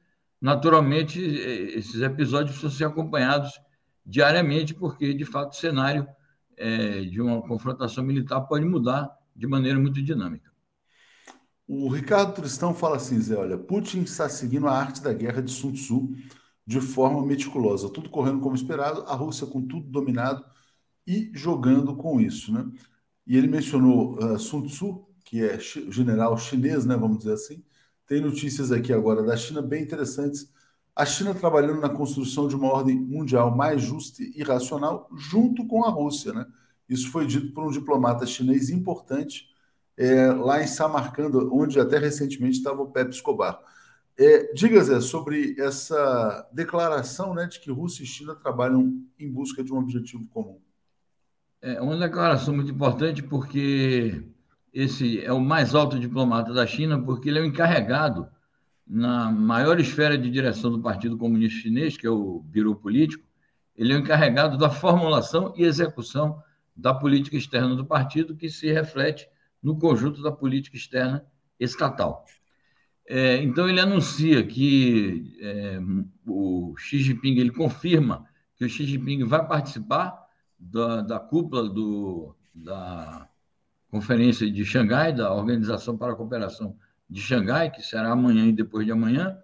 naturalmente, 0.43 1.21
esses 1.21 2.01
episódios 2.01 2.51
precisam 2.57 2.77
ser 2.77 2.83
acompanhados 2.83 3.57
diariamente, 4.05 4.73
porque, 4.73 5.13
de 5.13 5.23
fato, 5.23 5.53
o 5.53 5.55
cenário 5.55 6.05
é, 6.57 6.99
de 6.99 7.21
uma 7.21 7.41
confrontação 7.41 8.03
militar 8.03 8.41
pode 8.41 8.65
mudar 8.65 9.09
de 9.33 9.47
maneira 9.47 9.79
muito 9.79 10.03
dinâmica. 10.03 10.51
O 11.65 11.87
Ricardo 11.87 12.33
Tristão 12.33 12.75
fala 12.75 12.97
assim, 12.97 13.21
Zé, 13.21 13.37
olha, 13.37 13.57
Putin 13.57 14.01
está 14.01 14.27
seguindo 14.27 14.67
a 14.67 14.77
arte 14.77 15.01
da 15.01 15.13
guerra 15.13 15.41
de 15.41 15.49
Sun 15.49 15.71
Tzu 15.71 16.13
de 16.67 16.81
forma 16.81 17.25
meticulosa, 17.25 17.89
tudo 17.89 18.09
correndo 18.09 18.41
como 18.41 18.53
esperado, 18.53 19.03
a 19.07 19.15
Rússia 19.15 19.47
com 19.47 19.65
tudo 19.65 19.89
dominado 19.89 20.43
e 21.07 21.31
jogando 21.33 21.95
com 21.95 22.19
isso, 22.19 22.53
né? 22.53 22.69
E 23.25 23.37
ele 23.37 23.47
mencionou 23.47 24.17
uh, 24.17 24.37
Sun 24.37 24.63
Tzu, 24.63 25.07
que 25.23 25.41
é 25.41 25.57
general 25.57 26.37
chinês, 26.37 26.85
né, 26.85 26.97
vamos 26.97 27.19
dizer 27.19 27.33
assim, 27.33 27.63
tem 28.07 28.21
notícias 28.21 28.71
aqui 28.71 28.91
agora 28.91 29.23
da 29.23 29.35
China 29.35 29.61
bem 29.61 29.83
interessantes. 29.83 30.51
A 30.95 31.05
China 31.05 31.33
trabalhando 31.33 31.81
na 31.81 31.89
construção 31.89 32.47
de 32.47 32.55
uma 32.55 32.67
ordem 32.67 32.95
mundial 32.95 33.55
mais 33.55 33.81
justa 33.81 34.21
e 34.21 34.43
racional, 34.43 35.09
junto 35.15 35.65
com 35.65 35.83
a 35.83 35.89
Rússia. 35.89 36.33
Né? 36.33 36.45
Isso 36.87 37.09
foi 37.09 37.25
dito 37.25 37.53
por 37.53 37.65
um 37.65 37.71
diplomata 37.71 38.25
chinês 38.25 38.69
importante 38.69 39.47
é, 39.97 40.27
lá 40.31 40.61
em 40.61 40.67
Samarcanda, 40.67 41.39
onde 41.51 41.79
até 41.79 41.97
recentemente 41.97 42.57
estava 42.57 42.81
o 42.81 42.91
Pepe 42.91 43.15
Escobar. 43.15 43.59
É, 44.17 44.53
diga, 44.53 44.83
Zé, 44.83 45.01
sobre 45.01 45.55
essa 45.59 46.47
declaração 46.51 47.33
né, 47.33 47.47
de 47.47 47.59
que 47.59 47.71
Rússia 47.71 48.03
e 48.03 48.07
China 48.07 48.35
trabalham 48.35 49.01
em 49.17 49.31
busca 49.31 49.63
de 49.63 49.73
um 49.73 49.77
objetivo 49.77 50.27
comum. 50.27 50.59
É 51.61 51.81
uma 51.81 51.97
declaração 51.97 52.53
muito 52.53 52.71
importante 52.71 53.23
porque 53.23 54.21
esse 54.73 55.23
é 55.23 55.31
o 55.31 55.39
mais 55.39 55.75
alto 55.75 55.99
diplomata 55.99 56.51
da 56.51 56.65
China, 56.65 56.99
porque 56.99 57.29
ele 57.29 57.39
é 57.39 57.41
o 57.41 57.45
encarregado 57.45 58.27
na 58.85 59.31
maior 59.31 59.79
esfera 59.79 60.17
de 60.17 60.29
direção 60.29 60.71
do 60.71 60.81
Partido 60.81 61.17
Comunista 61.17 61.61
Chinês, 61.61 61.95
que 61.95 62.07
é 62.07 62.09
o 62.09 62.39
Biro 62.39 62.75
Político, 62.75 63.23
ele 63.75 63.93
é 63.93 63.95
o 63.95 63.99
encarregado 63.99 64.57
da 64.57 64.69
formulação 64.69 65.53
e 65.55 65.63
execução 65.63 66.41
da 66.75 66.93
política 66.93 67.37
externa 67.37 67.75
do 67.75 67.85
partido, 67.85 68.35
que 68.35 68.49
se 68.49 68.71
reflete 68.71 69.27
no 69.61 69.77
conjunto 69.77 70.21
da 70.21 70.31
política 70.31 70.75
externa 70.75 71.25
estatal. 71.59 72.25
É, 73.07 73.37
então, 73.43 73.69
ele 73.69 73.79
anuncia 73.79 74.45
que 74.45 75.37
é, 75.39 75.79
o 76.25 76.75
Xi 76.77 76.99
Jinping, 76.99 77.37
ele 77.37 77.51
confirma 77.51 78.25
que 78.55 78.65
o 78.65 78.69
Xi 78.69 78.85
Jinping 78.85 79.25
vai 79.25 79.45
participar 79.47 80.17
da, 80.57 81.01
da 81.01 81.19
cúpula 81.19 81.69
do, 81.69 82.35
da 82.53 83.27
Conferência 83.93 84.49
de 84.49 84.65
Xangai, 84.65 85.13
da 85.13 85.31
Organização 85.31 85.95
para 85.95 86.13
a 86.13 86.15
Cooperação 86.15 86.75
de 87.07 87.21
Xangai, 87.21 87.69
que 87.69 87.83
será 87.83 88.09
amanhã 88.09 88.47
e 88.47 88.51
depois 88.51 88.87
de 88.87 88.91
amanhã. 88.91 89.37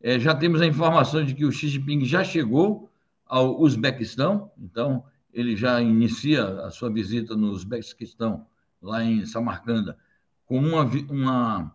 É, 0.00 0.16
já 0.16 0.32
temos 0.32 0.60
a 0.60 0.66
informação 0.66 1.24
de 1.24 1.34
que 1.34 1.44
o 1.44 1.50
Xi 1.50 1.66
Jinping 1.66 2.04
já 2.04 2.22
chegou 2.22 2.88
ao 3.26 3.60
Uzbequistão, 3.60 4.48
então 4.56 5.02
ele 5.34 5.56
já 5.56 5.82
inicia 5.82 6.44
a 6.60 6.70
sua 6.70 6.88
visita 6.88 7.34
no 7.34 7.50
Uzbequistão, 7.50 8.46
lá 8.80 9.02
em 9.02 9.26
Samarcanda, 9.26 9.98
com 10.46 10.60
uma, 10.60 10.84
uma, 11.10 11.74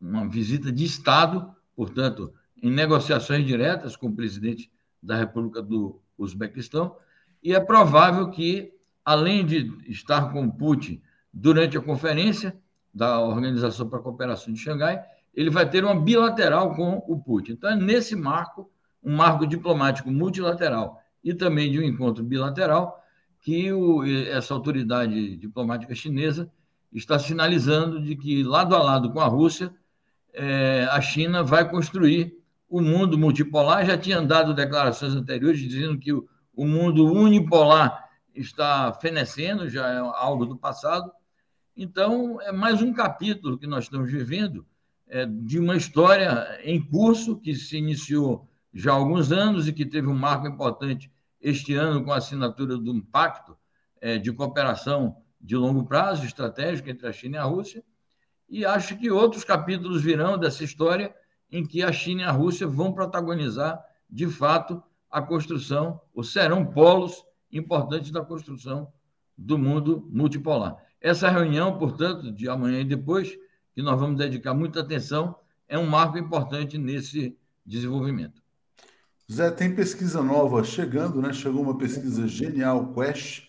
uma 0.00 0.28
visita 0.30 0.72
de 0.72 0.86
Estado, 0.86 1.54
portanto, 1.76 2.32
em 2.62 2.70
negociações 2.70 3.46
diretas 3.46 3.96
com 3.96 4.06
o 4.06 4.16
presidente 4.16 4.72
da 5.02 5.14
República 5.14 5.60
do 5.60 6.00
Uzbequistão, 6.16 6.96
e 7.42 7.54
é 7.54 7.60
provável 7.60 8.30
que, 8.30 8.72
além 9.04 9.44
de 9.44 9.70
estar 9.86 10.32
com 10.32 10.48
Putin 10.48 11.02
durante 11.32 11.76
a 11.76 11.80
conferência 11.80 12.56
da 12.92 13.20
Organização 13.20 13.88
para 13.88 13.98
a 13.98 14.02
Cooperação 14.02 14.52
de 14.52 14.60
Xangai, 14.60 15.02
ele 15.34 15.50
vai 15.50 15.68
ter 15.68 15.84
uma 15.84 15.94
bilateral 15.94 16.74
com 16.74 17.02
o 17.06 17.18
Putin. 17.18 17.52
Então, 17.52 17.70
é 17.70 17.76
nesse 17.76 18.16
marco, 18.16 18.70
um 19.02 19.14
marco 19.14 19.46
diplomático 19.46 20.10
multilateral 20.10 21.00
e 21.22 21.32
também 21.32 21.70
de 21.70 21.78
um 21.78 21.82
encontro 21.82 22.24
bilateral, 22.24 23.00
que 23.40 23.72
o, 23.72 24.04
essa 24.04 24.52
autoridade 24.52 25.36
diplomática 25.36 25.94
chinesa 25.94 26.50
está 26.92 27.18
sinalizando 27.18 28.00
de 28.00 28.16
que, 28.16 28.42
lado 28.42 28.74
a 28.74 28.82
lado 28.82 29.12
com 29.12 29.20
a 29.20 29.26
Rússia, 29.26 29.72
é, 30.32 30.86
a 30.90 31.00
China 31.00 31.42
vai 31.42 31.68
construir 31.68 32.34
o 32.68 32.80
mundo 32.80 33.18
multipolar. 33.18 33.84
Já 33.86 33.96
tinha 33.96 34.20
dado 34.20 34.54
declarações 34.54 35.14
anteriores 35.14 35.60
dizendo 35.60 35.98
que 35.98 36.12
o, 36.12 36.28
o 36.54 36.66
mundo 36.66 37.10
unipolar 37.10 38.08
está 38.34 38.92
fenecendo, 38.92 39.68
já 39.68 39.88
é 39.88 39.98
algo 39.98 40.46
do 40.46 40.56
passado. 40.56 41.10
Então, 41.82 42.38
é 42.42 42.52
mais 42.52 42.82
um 42.82 42.92
capítulo 42.92 43.56
que 43.56 43.66
nós 43.66 43.84
estamos 43.84 44.12
vivendo 44.12 44.66
é, 45.08 45.24
de 45.24 45.58
uma 45.58 45.74
história 45.74 46.60
em 46.62 46.78
curso 46.78 47.38
que 47.38 47.54
se 47.54 47.78
iniciou 47.78 48.46
já 48.70 48.92
há 48.92 48.96
alguns 48.96 49.32
anos 49.32 49.66
e 49.66 49.72
que 49.72 49.86
teve 49.86 50.06
um 50.06 50.14
marco 50.14 50.46
importante 50.46 51.10
este 51.40 51.72
ano 51.72 52.04
com 52.04 52.12
a 52.12 52.18
assinatura 52.18 52.76
de 52.76 52.90
um 52.90 53.00
pacto 53.00 53.56
é, 53.98 54.18
de 54.18 54.30
cooperação 54.30 55.16
de 55.40 55.56
longo 55.56 55.86
prazo, 55.86 56.26
estratégico 56.26 56.90
entre 56.90 57.08
a 57.08 57.12
China 57.14 57.36
e 57.36 57.40
a 57.40 57.44
Rússia. 57.44 57.82
E 58.46 58.62
acho 58.66 58.98
que 58.98 59.10
outros 59.10 59.42
capítulos 59.42 60.02
virão 60.02 60.36
dessa 60.36 60.62
história 60.62 61.14
em 61.50 61.64
que 61.64 61.82
a 61.82 61.90
China 61.90 62.20
e 62.20 62.24
a 62.26 62.30
Rússia 62.30 62.66
vão 62.66 62.92
protagonizar, 62.92 63.82
de 64.06 64.26
fato, 64.26 64.82
a 65.10 65.22
construção, 65.22 65.98
ou 66.12 66.22
serão 66.22 66.62
polos 66.62 67.24
importantes 67.50 68.10
da 68.10 68.22
construção 68.22 68.92
do 69.34 69.56
mundo 69.56 70.06
multipolar. 70.12 70.89
Essa 71.00 71.30
reunião, 71.30 71.78
portanto, 71.78 72.30
de 72.30 72.48
amanhã 72.48 72.80
e 72.80 72.84
depois, 72.84 73.36
que 73.74 73.82
nós 73.82 73.98
vamos 73.98 74.18
dedicar 74.18 74.52
muita 74.52 74.80
atenção, 74.80 75.34
é 75.66 75.78
um 75.78 75.86
marco 75.86 76.18
importante 76.18 76.76
nesse 76.76 77.36
desenvolvimento. 77.64 78.42
Zé, 79.32 79.50
tem 79.50 79.74
pesquisa 79.74 80.22
nova 80.22 80.64
chegando, 80.64 81.22
né? 81.22 81.32
Chegou 81.32 81.62
uma 81.62 81.78
pesquisa 81.78 82.26
genial, 82.26 82.92
Quest. 82.92 83.48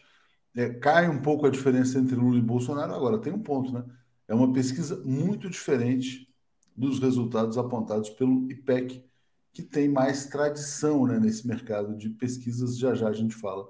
É, 0.55 0.69
cai 0.69 1.09
um 1.09 1.21
pouco 1.21 1.45
a 1.45 1.49
diferença 1.49 1.97
entre 1.97 2.15
Lula 2.15 2.37
e 2.37 2.41
Bolsonaro. 2.41 2.93
Agora, 2.93 3.17
tem 3.17 3.33
um 3.33 3.41
ponto, 3.41 3.73
né? 3.73 3.83
É 4.27 4.35
uma 4.35 4.53
pesquisa 4.53 5.01
muito 5.03 5.49
diferente 5.49 6.31
dos 6.77 6.99
resultados 6.99 7.57
apontados 7.57 8.09
pelo 8.11 8.49
IPEC, 8.49 9.03
que 9.51 9.63
tem 9.63 9.89
mais 9.89 10.27
tradição 10.27 11.05
né, 11.05 11.19
nesse 11.19 11.47
mercado 11.47 11.97
de 11.97 12.09
pesquisas. 12.09 12.77
Já 12.77 12.93
já 12.93 13.09
a 13.09 13.13
gente 13.13 13.35
fala 13.35 13.67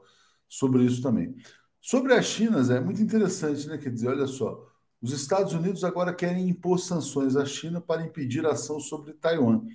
sobre 0.47 0.83
isso 0.83 1.01
também. 1.01 1.35
Sobre 1.81 2.13
a 2.13 2.21
China, 2.21 2.63
Zé, 2.63 2.77
é 2.77 2.79
muito 2.79 3.01
interessante, 3.01 3.67
né? 3.67 3.75
Quer 3.75 3.89
dizer, 3.89 4.09
olha 4.09 4.27
só, 4.27 4.67
os 5.01 5.11
Estados 5.11 5.53
Unidos 5.53 5.83
agora 5.83 6.13
querem 6.13 6.47
impor 6.47 6.79
sanções 6.79 7.35
à 7.35 7.43
China 7.43 7.81
para 7.81 8.05
impedir 8.05 8.45
ação 8.45 8.79
sobre 8.79 9.13
Taiwan. 9.13 9.65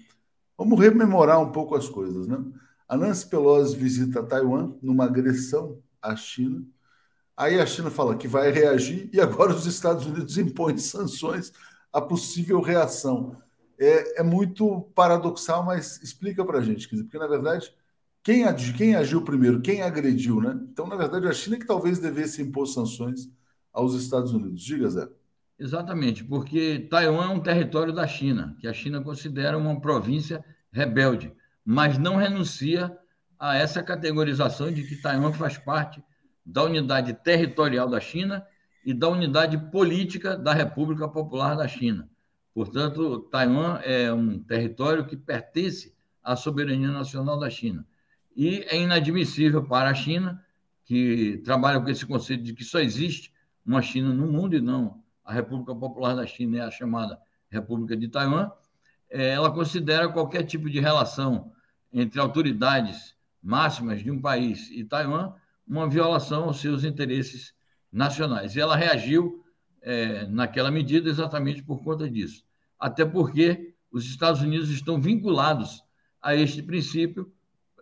Vamos 0.57 0.79
rememorar 0.79 1.40
um 1.40 1.51
pouco 1.51 1.75
as 1.75 1.88
coisas, 1.88 2.29
né? 2.29 2.38
A 2.88 2.97
Nancy 2.97 3.29
Pelosi 3.29 3.77
visita 3.77 4.23
Taiwan 4.23 4.77
numa 4.81 5.05
agressão 5.05 5.83
à 6.01 6.14
China. 6.14 6.64
Aí 7.37 7.61
a 7.61 7.66
China 7.66 7.90
fala 7.90 8.16
que 8.16 8.29
vai 8.29 8.53
reagir 8.53 9.11
e 9.12 9.21
agora 9.21 9.53
os 9.53 9.66
Estados 9.66 10.07
Unidos 10.07 10.38
impõem 10.38 10.79
sanções 10.79 11.53
à 11.92 12.01
possível 12.01 12.61
reação. 12.61 13.37
É, 13.79 14.21
é 14.21 14.23
muito 14.23 14.83
paradoxal, 14.95 15.64
mas 15.64 16.01
explica 16.01 16.45
para 16.45 16.61
a 16.61 16.62
gente, 16.62 16.88
porque 16.88 17.19
na 17.19 17.27
verdade 17.27 17.75
quem, 18.27 18.45
quem 18.77 18.97
agiu 18.97 19.23
primeiro, 19.23 19.61
quem 19.61 19.83
agrediu, 19.83 20.41
né? 20.41 20.59
Então, 20.73 20.85
na 20.85 20.97
verdade, 20.97 21.29
a 21.29 21.33
China 21.33 21.57
que 21.57 21.65
talvez 21.65 22.01
devesse 22.01 22.43
impor 22.43 22.67
sanções 22.67 23.31
aos 23.73 23.95
Estados 23.95 24.33
Unidos. 24.33 24.65
Diga, 24.65 24.91
Zé. 24.91 25.09
Exatamente, 25.57 26.25
porque 26.25 26.89
Taiwan 26.91 27.27
é 27.27 27.29
um 27.29 27.39
território 27.39 27.93
da 27.93 28.05
China, 28.05 28.57
que 28.59 28.67
a 28.67 28.73
China 28.73 29.01
considera 29.01 29.57
uma 29.57 29.81
província 29.81 30.45
rebelde, 30.73 31.33
mas 31.65 31.99
não 31.99 32.17
renuncia 32.17 32.99
a 33.39 33.55
essa 33.55 33.81
categorização 33.81 34.73
de 34.73 34.83
que 34.83 34.97
Taiwan 34.97 35.33
faz 35.33 35.57
parte 35.57 36.03
da 36.45 36.65
unidade 36.65 37.15
territorial 37.15 37.89
da 37.89 38.01
China 38.01 38.45
e 38.85 38.93
da 38.93 39.09
unidade 39.09 39.57
política 39.71 40.37
da 40.37 40.53
República 40.53 41.09
Popular 41.09 41.55
da 41.55 41.69
China. 41.69 42.11
Portanto, 42.53 43.21
Taiwan 43.31 43.79
é 43.85 44.12
um 44.12 44.37
território 44.37 45.07
que 45.07 45.17
pertence 45.17 45.95
à 46.25 46.35
soberania 46.35 46.91
nacional 46.91 47.39
da 47.39 47.49
China. 47.49 47.87
E 48.37 48.66
é 48.68 48.79
inadmissível 48.79 49.64
para 49.64 49.88
a 49.90 49.94
China, 49.94 50.44
que 50.85 51.38
trabalha 51.38 51.81
com 51.81 51.88
esse 51.88 52.05
conceito 52.05 52.44
de 52.44 52.53
que 52.53 52.62
só 52.62 52.79
existe 52.79 53.33
uma 53.64 53.81
China 53.81 54.12
no 54.12 54.27
mundo 54.27 54.55
e 54.55 54.61
não 54.61 55.03
a 55.27 55.33
República 55.33 55.75
Popular 55.75 56.14
da 56.14 56.25
China 56.25 56.59
é 56.59 56.61
a 56.61 56.70
chamada 56.70 57.18
República 57.51 57.96
de 57.96 58.07
Taiwan, 58.09 58.51
é, 59.11 59.31
ela 59.31 59.51
considera 59.51 60.09
qualquer 60.09 60.44
tipo 60.44 60.70
de 60.70 60.79
relação 60.79 61.53
entre 61.92 62.20
autoridades 62.20 63.16
máximas 63.42 64.03
de 64.03 64.11
um 64.11 64.20
país 64.20 64.70
e 64.70 64.85
Taiwan 64.85 65.35
uma 65.66 65.88
violação 65.88 66.44
aos 66.44 66.61
seus 66.61 66.85
interesses 66.85 67.53
nacionais. 67.90 68.55
E 68.55 68.61
ela 68.61 68.77
reagiu 68.77 69.44
é, 69.83 70.27
naquela 70.27 70.70
medida 70.70 71.09
exatamente 71.09 71.62
por 71.62 71.83
conta 71.83 72.09
disso. 72.09 72.44
Até 72.79 73.05
porque 73.05 73.75
os 73.90 74.05
Estados 74.05 74.42
Unidos 74.42 74.70
estão 74.70 75.01
vinculados 75.01 75.83
a 76.22 76.37
este 76.37 76.62
princípio 76.62 77.33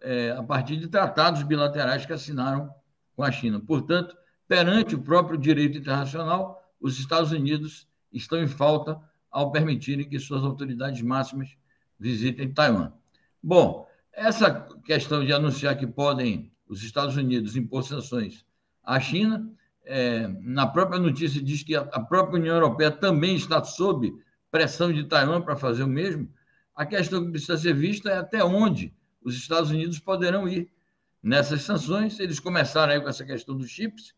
é, 0.05 0.33
a 0.33 0.43
partir 0.43 0.77
de 0.77 0.87
tratados 0.87 1.43
bilaterais 1.43 2.05
que 2.05 2.13
assinaram 2.13 2.71
com 3.17 3.23
a 3.23 3.33
China. 3.33 3.59
Portanto, 3.59 4.15
perante 4.47 4.95
o 4.95 5.03
próprio 5.03 5.39
direito 5.39 5.79
internacional, 5.79 6.63
os 6.79 6.99
Estados 6.99 7.33
Unidos 7.33 7.89
estão 8.13 8.43
em 8.43 8.47
falta 8.47 9.01
ao 9.31 9.51
permitirem 9.51 10.09
que 10.09 10.19
suas 10.19 10.43
autoridades 10.43 11.01
máximas 11.01 11.57
visitem 11.99 12.53
Taiwan. 12.53 12.93
Bom, 13.43 13.89
essa 14.13 14.51
questão 14.85 15.25
de 15.25 15.33
anunciar 15.33 15.77
que 15.77 15.87
podem 15.87 16.53
os 16.69 16.83
Estados 16.83 17.17
Unidos 17.17 17.57
impor 17.57 17.83
sanções 17.83 18.45
à 18.83 19.01
China, 19.01 19.51
é, 19.87 20.29
na 20.41 20.67
própria 20.67 21.01
notícia 21.01 21.43
diz 21.43 21.63
que 21.63 21.75
a 21.75 22.01
própria 22.01 22.39
União 22.39 22.55
Europeia 22.55 22.91
também 22.91 23.37
está 23.37 23.63
sob 23.65 24.15
pressão 24.51 24.93
de 24.93 25.05
Taiwan 25.05 25.41
para 25.41 25.57
fazer 25.57 25.83
o 25.83 25.89
mesmo. 25.89 26.29
A 26.75 26.85
questão 26.85 27.25
que 27.25 27.31
precisa 27.31 27.57
ser 27.57 27.75
vista 27.75 28.11
é 28.11 28.19
até 28.19 28.45
onde 28.45 28.95
os 29.25 29.35
Estados 29.35 29.71
Unidos 29.71 29.99
poderão 29.99 30.47
ir 30.47 30.71
nessas 31.23 31.63
sanções. 31.63 32.21
Eles 32.21 32.39
começaram 32.39 32.93
aí 32.93 33.01
com 33.01 33.09
essa 33.09 33.25
questão 33.25 33.57
dos 33.57 33.71
chips, 33.71 34.15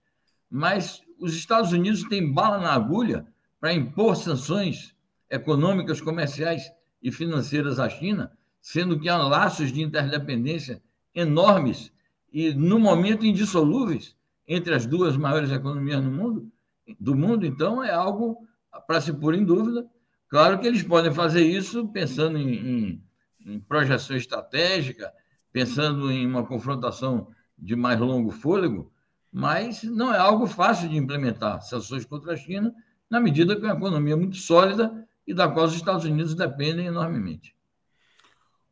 mas 0.50 1.00
os 1.18 1.34
Estados 1.34 1.72
Unidos 1.72 2.02
têm 2.04 2.32
bala 2.32 2.58
na 2.58 2.74
agulha 2.74 3.24
para 3.60 3.72
impor 3.72 4.16
sanções 4.16 4.94
econômicas, 5.30 6.00
comerciais 6.00 6.70
e 7.02 7.10
financeiras 7.10 7.78
à 7.78 7.88
China, 7.88 8.32
sendo 8.60 8.98
que 8.98 9.08
há 9.08 9.16
laços 9.16 9.72
de 9.72 9.80
interdependência 9.80 10.82
enormes 11.14 11.92
e, 12.32 12.52
no 12.52 12.78
momento, 12.78 13.24
indissolúveis 13.24 14.16
entre 14.46 14.74
as 14.74 14.86
duas 14.86 15.16
maiores 15.16 15.50
economias 15.50 16.04
no 16.04 16.10
mundo, 16.10 16.52
do 17.00 17.14
mundo. 17.14 17.46
Então, 17.46 17.82
é 17.82 17.92
algo 17.92 18.46
para 18.86 19.00
se 19.00 19.12
pôr 19.12 19.34
em 19.34 19.44
dúvida. 19.44 19.88
Claro 20.28 20.58
que 20.58 20.66
eles 20.66 20.82
podem 20.82 21.12
fazer 21.12 21.44
isso 21.44 21.88
pensando 21.88 22.38
em, 22.38 22.54
em, 22.54 23.02
em 23.46 23.60
projeção 23.60 24.16
estratégica, 24.16 25.12
pensando 25.52 26.10
em 26.10 26.26
uma 26.26 26.44
confrontação 26.44 27.28
de 27.56 27.74
mais 27.74 27.98
longo 27.98 28.30
fôlego, 28.30 28.92
mas 29.32 29.82
não 29.82 30.12
é 30.12 30.18
algo 30.18 30.46
fácil 30.46 30.88
de 30.88 30.96
implementar 30.96 31.62
sanções 31.62 32.04
contra 32.04 32.32
a 32.32 32.36
China, 32.36 32.74
na 33.08 33.20
medida 33.20 33.54
que 33.54 33.62
é 33.62 33.66
uma 33.66 33.76
economia 33.76 34.16
muito 34.16 34.36
sólida 34.36 35.06
e 35.26 35.32
da 35.32 35.48
qual 35.48 35.66
os 35.66 35.74
Estados 35.74 36.04
Unidos 36.04 36.34
dependem 36.34 36.86
enormemente. 36.86 37.54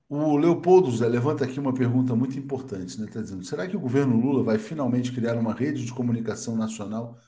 O 0.08 0.36
Leopoldo 0.36 0.90
Zé 0.90 1.08
levanta 1.08 1.44
aqui 1.44 1.58
uma 1.58 1.72
pergunta 1.72 2.14
muito 2.14 2.38
importante, 2.38 3.00
né? 3.00 3.06
Está 3.06 3.20
dizendo: 3.20 3.44
será 3.44 3.66
que 3.66 3.76
o 3.76 3.80
governo 3.80 4.20
Lula 4.20 4.42
vai 4.42 4.58
finalmente 4.58 5.10
criar 5.12 5.36
uma 5.36 5.52
rede 5.52 5.84
de 5.84 5.92
comunicação 5.92 6.56
nacional 6.56 7.18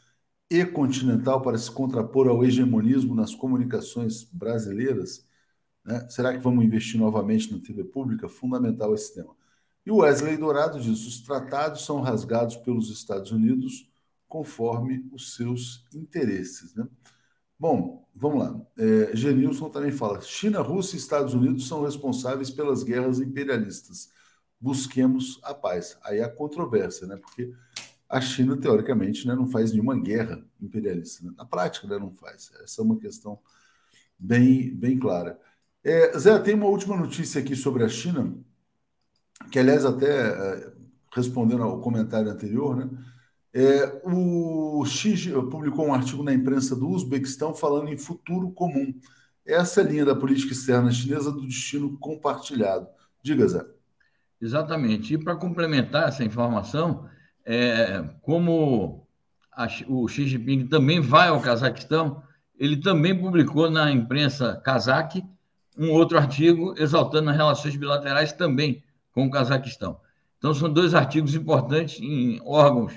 e 0.51 0.65
continental 0.65 1.41
para 1.41 1.59
se 1.59 1.71
contrapor 1.71 2.29
ao 2.29 2.45
hegemonismo 2.45 3.15
nas 3.15 3.35
comunicações 3.35 4.25
brasileiras? 4.25 5.26
Né? 5.87 6.05
Será 6.11 6.33
que 6.33 6.41
vamos 6.41 6.65
investir 6.65 7.01
novamente 7.01 7.53
na 7.53 7.61
TV 7.61 7.85
pública? 7.85 8.29
Fundamental 8.29 8.93
esse 8.93 9.15
tema. 9.15 9.35
E 9.87 9.91
o 9.91 9.99
Wesley 9.99 10.37
Dourado 10.37 10.81
diz: 10.81 11.07
os 11.07 11.21
tratados 11.21 11.85
são 11.85 12.01
rasgados 12.01 12.57
pelos 12.57 12.91
Estados 12.91 13.31
Unidos 13.31 13.89
conforme 14.27 15.09
os 15.13 15.37
seus 15.37 15.87
interesses. 15.95 16.75
Né? 16.75 16.87
Bom, 17.59 18.05
vamos 18.13 18.41
lá. 18.41 18.61
É, 18.77 19.17
Genilson 19.17 19.71
também 19.71 19.93
fala: 19.93 20.21
China, 20.21 20.61
Rússia 20.61 20.97
e 20.97 20.99
Estados 20.99 21.33
Unidos 21.33 21.69
são 21.69 21.85
responsáveis 21.85 22.51
pelas 22.51 22.83
guerras 22.83 23.21
imperialistas. 23.21 24.11
Busquemos 24.61 25.39
a 25.45 25.55
paz. 25.55 25.97
Aí 26.03 26.21
a 26.21 26.29
controvérsia, 26.29 27.07
né? 27.07 27.17
Porque 27.17 27.53
a 28.09 28.21
China, 28.21 28.57
teoricamente, 28.57 29.27
né, 29.27 29.35
não 29.35 29.47
faz 29.47 29.73
nenhuma 29.73 29.99
guerra 30.01 30.45
imperialista. 30.61 31.25
Né? 31.25 31.33
Na 31.37 31.45
prática, 31.45 31.87
né, 31.87 31.99
não 31.99 32.13
faz. 32.13 32.51
Essa 32.63 32.81
é 32.81 32.85
uma 32.85 32.99
questão 32.99 33.39
bem, 34.19 34.75
bem 34.75 34.99
clara. 34.99 35.39
É, 35.89 36.19
Zé, 36.19 36.37
tem 36.41 36.53
uma 36.57 36.67
última 36.67 36.97
notícia 36.97 37.41
aqui 37.41 37.55
sobre 37.55 37.85
a 37.85 37.89
China, 37.89 38.35
que, 39.53 39.57
aliás, 39.57 39.85
até 39.85 40.31
é, 40.31 40.73
respondendo 41.15 41.63
ao 41.63 41.81
comentário 41.81 42.29
anterior, 42.29 42.75
né? 42.75 42.91
É, 43.55 44.01
o 44.03 44.85
Xi 44.85 45.31
publicou 45.49 45.87
um 45.87 45.95
artigo 45.95 46.25
na 46.25 46.35
imprensa 46.35 46.75
do 46.75 46.89
Uzbequistão 46.89 47.55
falando 47.55 47.89
em 47.89 47.97
futuro 47.97 48.51
comum. 48.51 48.93
Essa 49.47 49.81
é 49.81 49.85
linha 49.85 50.05
da 50.05 50.17
política 50.17 50.53
externa 50.53 50.91
chinesa 50.91 51.31
do 51.31 51.47
destino 51.47 51.97
compartilhado. 51.99 52.89
Diga, 53.23 53.47
Zé. 53.47 53.65
Exatamente. 54.41 55.15
E 55.15 55.19
para 55.19 55.37
complementar 55.37 56.09
essa 56.09 56.25
informação, 56.25 57.09
é, 57.45 58.03
como 58.23 59.07
a, 59.53 59.69
o 59.87 60.09
Xi 60.09 60.27
Jinping 60.27 60.67
também 60.67 61.01
vai 61.01 61.29
ao 61.29 61.41
Cazaquistão, 61.41 62.25
ele 62.59 62.77
também 62.77 63.17
publicou 63.17 63.71
na 63.71 63.89
imprensa 63.93 64.61
cazaque 64.65 65.25
um 65.77 65.91
outro 65.91 66.17
artigo 66.17 66.75
exaltando 66.79 67.31
as 67.31 67.37
relações 67.37 67.77
bilaterais 67.77 68.33
também 68.33 68.83
com 69.13 69.27
o 69.27 69.31
Cazaquistão. 69.31 70.01
Então, 70.39 70.55
são 70.55 70.73
dois 70.73 70.95
artigos 70.95 71.35
importantes 71.35 72.01
em 72.01 72.41
órgãos 72.45 72.95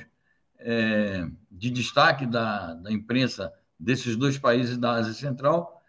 é, 0.60 1.28
de 1.50 1.70
destaque 1.70 2.26
da, 2.26 2.74
da, 2.74 2.92
imprensa 2.92 3.52
desses 3.80 4.16
dois 4.16 4.38
países 4.38 4.78
da 4.78 4.94
Ásia 4.94 5.14
Central, 5.14 5.82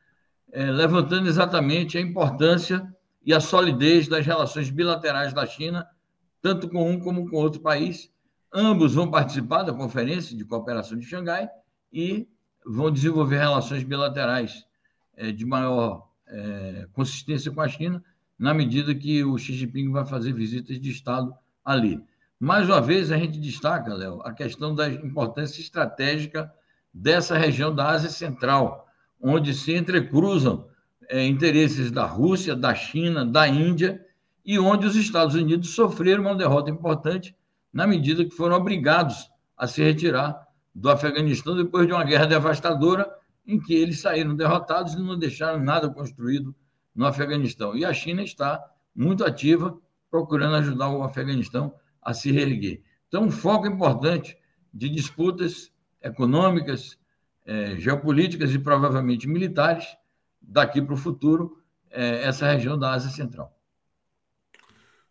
é, 0.53 0.65
levantando 0.65 1.29
exatamente 1.29 1.99
a 1.99 2.01
importância 2.01 2.95
e 3.25 3.35
a 3.35 3.41
solidez 3.41 4.09
das 4.09 4.25
relações 4.25 4.71
bilaterais 4.71 5.33
da 5.33 5.47
China, 5.47 5.87
tanto 6.41 6.69
com 6.69 6.89
um 6.89 6.99
como 6.99 7.29
com 7.29 7.37
outro 7.37 7.61
país. 7.61 8.11
Ambos 8.53 8.95
vão 8.95 9.11
participar 9.11 9.63
da 9.63 9.73
Conferência 9.73 10.37
de 10.37 10.45
Cooperação 10.45 10.99
de 10.99 11.07
Xangai 11.07 11.49
e 11.93 12.29
vão 12.65 12.91
desenvolver 12.91 13.39
relações 13.39 13.83
bilaterais 13.83 14.65
é, 15.17 15.31
de 15.33 15.45
maior 15.45 16.10
é, 16.31 16.87
consistência 16.93 17.51
com 17.51 17.61
a 17.61 17.69
China, 17.69 18.03
na 18.39 18.55
medida 18.55 18.95
que 18.95 19.23
o 19.23 19.37
Xi 19.37 19.53
Jinping 19.53 19.91
vai 19.91 20.07
fazer 20.07 20.33
visitas 20.33 20.81
de 20.81 20.91
Estado 20.91 21.35
ali. 21.65 22.03
Mais 22.39 22.67
uma 22.69 22.81
vez, 22.81 23.13
a 23.13 23.19
gente 23.19 23.39
destaca, 23.39 23.93
Léo, 23.93 24.23
a 24.25 24.33
questão 24.33 24.75
da 24.75 24.89
importância 24.89 25.61
estratégica 25.61 26.51
dessa 26.93 27.37
região 27.37 27.75
da 27.75 27.91
Ásia 27.91 28.09
Central, 28.09 28.87
onde 29.21 29.53
se 29.53 29.75
entrecruzam 29.75 30.67
é, 31.09 31.27
interesses 31.27 31.91
da 31.91 32.07
Rússia, 32.07 32.57
da 32.57 32.75
China, 32.75 33.27
da 33.27 33.47
Índia, 33.47 34.05
e 34.45 34.59
onde 34.59 34.87
os 34.87 34.97
Estados 34.97 35.35
Unidos 35.35 35.75
sofreram 35.75 36.23
uma 36.23 36.35
derrota 36.35 36.71
importante 36.71 37.37
na 37.73 37.87
medida 37.87 38.25
que 38.25 38.35
foram 38.35 38.57
obrigados 38.57 39.31
a 39.57 39.67
se 39.67 39.83
retirar 39.83 40.49
do 40.75 40.89
Afeganistão 40.89 41.55
depois 41.55 41.87
de 41.87 41.93
uma 41.93 42.05
guerra 42.05 42.27
devastadora 42.27 43.09
em 43.47 43.61
que 43.61 43.75
eles 43.75 44.01
saíram 44.01 44.37
derrotados 44.37 44.95
e 44.95 44.99
não 44.99 45.19
deixaram 45.19 45.61
nada 45.61 45.89
construído 45.89 46.55
no 46.95 47.07
Afeganistão. 47.07 47.77
E 47.77 47.85
a 47.85 47.93
China 47.93 48.23
está 48.23 48.65
muito 48.95 49.25
ativa 49.25 49.79
procurando 50.11 50.57
ajudar 50.57 50.91
o 50.91 51.03
Afeganistão 51.03 51.75
a 52.03 52.13
se 52.13 52.31
reerguer. 52.33 52.83
Então, 53.09 53.25
um 53.25 53.31
foco 53.31 53.67
importante 53.67 54.37
de 54.73 54.89
disputas 54.89 55.73
econômicas, 56.03 56.99
é, 57.45 57.77
geopolíticas 57.77 58.53
e 58.55 58.59
provavelmente 58.59 59.29
militares 59.29 59.97
daqui 60.41 60.81
para 60.81 60.95
o 60.95 60.97
futuro, 60.97 61.59
é, 61.91 62.25
essa 62.25 62.51
região 62.51 62.79
da 62.79 62.93
Ásia 62.93 63.11
Central. 63.11 63.55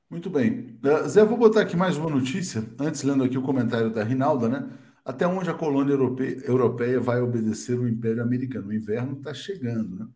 Muito 0.10 0.30
bem. 0.30 0.80
Uh, 0.84 1.08
Zé, 1.08 1.24
vou 1.24 1.38
botar 1.38 1.62
aqui 1.62 1.78
mais 1.78 1.96
uma 1.96 2.10
notícia, 2.10 2.68
antes 2.80 3.04
lendo 3.04 3.24
aqui 3.24 3.38
o 3.38 3.44
comentário 3.44 3.92
da 3.92 4.04
Rinalda, 4.04 4.50
né? 4.50 4.68
Até 5.10 5.26
onde 5.26 5.50
a 5.50 5.56
colônia 5.56 5.94
europeia, 5.94 7.00
vai 7.00 7.20
obedecer 7.20 7.80
o 7.80 7.90
Império 7.90 8.22
Americano? 8.22 8.68
O 8.68 8.74
inverno 8.74 9.18
está 9.18 9.34
chegando, 9.34 9.96
né? 9.96 10.08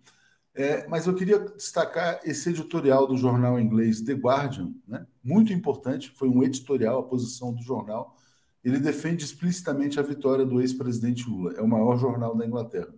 É, 0.54 0.88
mas 0.88 1.08
eu 1.08 1.16
queria 1.16 1.40
destacar 1.40 2.20
esse 2.24 2.52
editorial 2.52 3.08
do 3.08 3.18
jornal 3.18 3.60
inglês 3.60 4.02
The 4.02 4.14
Guardian, 4.14 4.72
né? 4.88 5.08
muito 5.24 5.52
importante, 5.52 6.12
foi 6.12 6.30
um 6.30 6.44
editorial, 6.44 7.00
a 7.00 7.04
posição 7.08 7.52
do 7.52 7.64
jornal. 7.64 8.16
Ele 8.64 8.78
defende 8.78 9.26
explicitamente 9.26 10.00
a 10.00 10.04
vitória 10.04 10.46
do 10.46 10.62
ex-presidente 10.62 11.28
Lula, 11.28 11.54
é 11.54 11.62
o 11.64 11.68
maior 11.68 11.98
jornal 11.98 12.36
da 12.36 12.46
Inglaterra, 12.46 12.94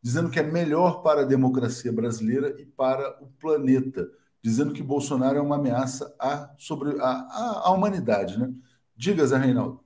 dizendo 0.00 0.30
que 0.30 0.40
é 0.40 0.42
melhor 0.42 1.02
para 1.02 1.20
a 1.20 1.26
democracia 1.26 1.92
brasileira 1.92 2.58
e 2.58 2.64
para 2.64 3.22
o 3.22 3.26
planeta, 3.38 4.10
dizendo 4.40 4.72
que 4.72 4.82
Bolsonaro 4.82 5.36
é 5.36 5.42
uma 5.42 5.56
ameaça 5.56 6.16
à, 6.18 6.54
sobre, 6.56 6.98
à, 6.98 7.66
à 7.66 7.70
humanidade. 7.70 8.40
Né? 8.40 8.50
Diga, 8.96 9.26
Zé 9.26 9.36
Reinaldo. 9.36 9.83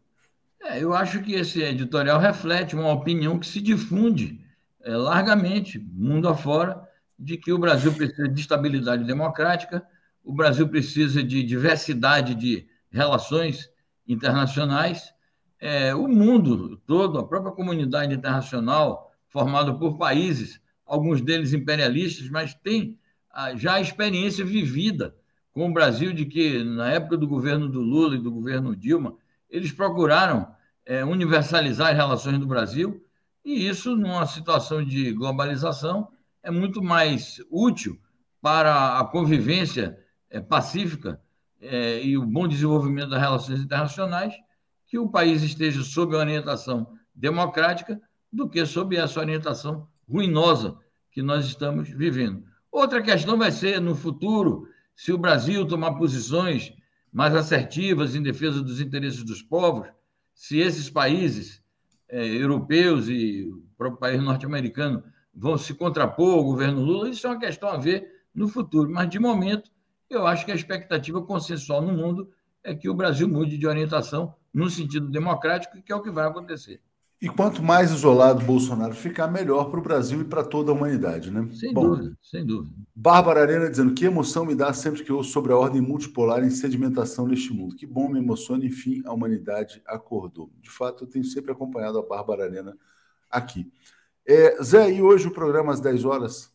É, 0.60 0.82
eu 0.82 0.92
acho 0.92 1.22
que 1.22 1.34
esse 1.34 1.62
editorial 1.62 2.18
reflete 2.18 2.74
uma 2.74 2.92
opinião 2.92 3.38
que 3.38 3.46
se 3.46 3.60
difunde 3.60 4.44
é, 4.82 4.96
largamente, 4.96 5.78
mundo 5.78 6.28
afora, 6.28 6.86
de 7.18 7.36
que 7.36 7.52
o 7.52 7.58
Brasil 7.58 7.92
precisa 7.92 8.28
de 8.28 8.40
estabilidade 8.40 9.04
democrática, 9.04 9.86
o 10.24 10.32
Brasil 10.32 10.68
precisa 10.68 11.22
de 11.22 11.42
diversidade 11.42 12.34
de 12.34 12.66
relações 12.90 13.70
internacionais. 14.06 15.12
É, 15.60 15.94
o 15.94 16.06
mundo 16.06 16.76
todo, 16.86 17.18
a 17.18 17.26
própria 17.26 17.52
comunidade 17.52 18.14
internacional, 18.14 19.12
formada 19.28 19.74
por 19.74 19.96
países, 19.98 20.60
alguns 20.86 21.20
deles 21.20 21.52
imperialistas, 21.52 22.28
mas 22.28 22.54
tem 22.54 22.98
já 23.56 23.74
a 23.74 23.80
experiência 23.80 24.44
vivida 24.44 25.14
com 25.52 25.68
o 25.68 25.72
Brasil 25.72 26.12
de 26.12 26.24
que, 26.24 26.62
na 26.64 26.90
época 26.90 27.16
do 27.16 27.26
governo 27.26 27.68
do 27.68 27.80
Lula 27.80 28.16
e 28.16 28.22
do 28.22 28.30
governo 28.30 28.74
Dilma, 28.74 29.16
eles 29.48 29.72
procuraram 29.72 30.54
é, 30.84 31.04
universalizar 31.04 31.90
as 31.90 31.96
relações 31.96 32.38
do 32.38 32.46
Brasil, 32.46 33.04
e 33.44 33.66
isso, 33.66 33.96
numa 33.96 34.26
situação 34.26 34.84
de 34.84 35.12
globalização, 35.12 36.08
é 36.42 36.50
muito 36.50 36.82
mais 36.82 37.40
útil 37.50 37.98
para 38.40 38.98
a 38.98 39.04
convivência 39.04 39.98
é, 40.30 40.40
pacífica 40.40 41.20
é, 41.60 42.02
e 42.02 42.16
o 42.16 42.26
bom 42.26 42.46
desenvolvimento 42.46 43.10
das 43.10 43.20
relações 43.20 43.60
internacionais 43.60 44.34
que 44.86 44.98
o 44.98 45.08
país 45.08 45.42
esteja 45.42 45.82
sob 45.82 46.14
orientação 46.14 46.98
democrática 47.14 48.00
do 48.32 48.48
que 48.48 48.64
sob 48.64 48.96
essa 48.96 49.20
orientação 49.20 49.88
ruinosa 50.08 50.76
que 51.10 51.22
nós 51.22 51.46
estamos 51.46 51.88
vivendo. 51.88 52.44
Outra 52.70 53.02
questão 53.02 53.36
vai 53.36 53.50
ser, 53.50 53.80
no 53.80 53.94
futuro, 53.94 54.68
se 54.94 55.12
o 55.12 55.18
Brasil 55.18 55.66
tomar 55.66 55.94
posições 55.94 56.72
mais 57.18 57.34
assertivas 57.34 58.14
em 58.14 58.22
defesa 58.22 58.62
dos 58.62 58.80
interesses 58.80 59.24
dos 59.24 59.42
povos, 59.42 59.88
se 60.32 60.60
esses 60.60 60.88
países 60.88 61.60
é, 62.08 62.24
europeus 62.24 63.08
e 63.08 63.42
o 63.42 63.60
próprio 63.76 63.98
país 63.98 64.22
norte-americano 64.22 65.02
vão 65.34 65.58
se 65.58 65.74
contrapor 65.74 66.34
ao 66.34 66.44
governo 66.44 66.80
Lula, 66.80 67.10
isso 67.10 67.26
é 67.26 67.30
uma 67.30 67.40
questão 67.40 67.70
a 67.70 67.76
ver 67.76 68.08
no 68.32 68.46
futuro. 68.46 68.88
Mas, 68.88 69.10
de 69.10 69.18
momento, 69.18 69.68
eu 70.08 70.28
acho 70.28 70.46
que 70.46 70.52
a 70.52 70.54
expectativa 70.54 71.20
consensual 71.20 71.82
no 71.82 71.92
mundo 71.92 72.30
é 72.62 72.72
que 72.72 72.88
o 72.88 72.94
Brasil 72.94 73.28
mude 73.28 73.58
de 73.58 73.66
orientação 73.66 74.32
no 74.54 74.70
sentido 74.70 75.10
democrático, 75.10 75.82
que 75.82 75.90
é 75.90 75.96
o 75.96 76.02
que 76.02 76.12
vai 76.12 76.24
acontecer. 76.24 76.80
E 77.20 77.28
quanto 77.28 77.64
mais 77.64 77.90
isolado 77.90 78.44
Bolsonaro 78.44 78.94
ficar, 78.94 79.26
melhor 79.26 79.70
para 79.70 79.80
o 79.80 79.82
Brasil 79.82 80.20
e 80.20 80.24
para 80.24 80.44
toda 80.44 80.70
a 80.70 80.74
humanidade, 80.74 81.32
né? 81.32 81.48
Sem 81.52 81.74
Bom, 81.74 81.88
dúvida, 81.88 82.16
sem 82.22 82.46
dúvida. 82.46 82.72
Bárbara 82.94 83.40
Arena 83.40 83.68
dizendo 83.68 83.92
que 83.92 84.04
emoção 84.04 84.46
me 84.46 84.54
dá 84.54 84.72
sempre 84.72 85.02
que 85.02 85.12
ouço 85.12 85.32
sobre 85.32 85.52
a 85.52 85.56
ordem 85.56 85.80
multipolar 85.80 86.44
em 86.44 86.50
sedimentação 86.50 87.26
neste 87.26 87.52
mundo. 87.52 87.74
Que 87.74 87.86
bom, 87.86 88.08
me 88.08 88.20
emociona, 88.20 88.64
enfim, 88.64 89.02
a 89.04 89.12
humanidade 89.12 89.82
acordou. 89.84 90.48
De 90.60 90.70
fato, 90.70 91.04
eu 91.04 91.08
tenho 91.08 91.24
sempre 91.24 91.50
acompanhado 91.50 91.98
a 91.98 92.06
Bárbara 92.06 92.44
Arena 92.44 92.78
aqui. 93.28 93.68
É, 94.24 94.62
Zé, 94.62 94.92
e 94.92 95.02
hoje 95.02 95.26
o 95.26 95.32
programa 95.32 95.72
às 95.72 95.80
10 95.80 96.04
horas? 96.04 96.52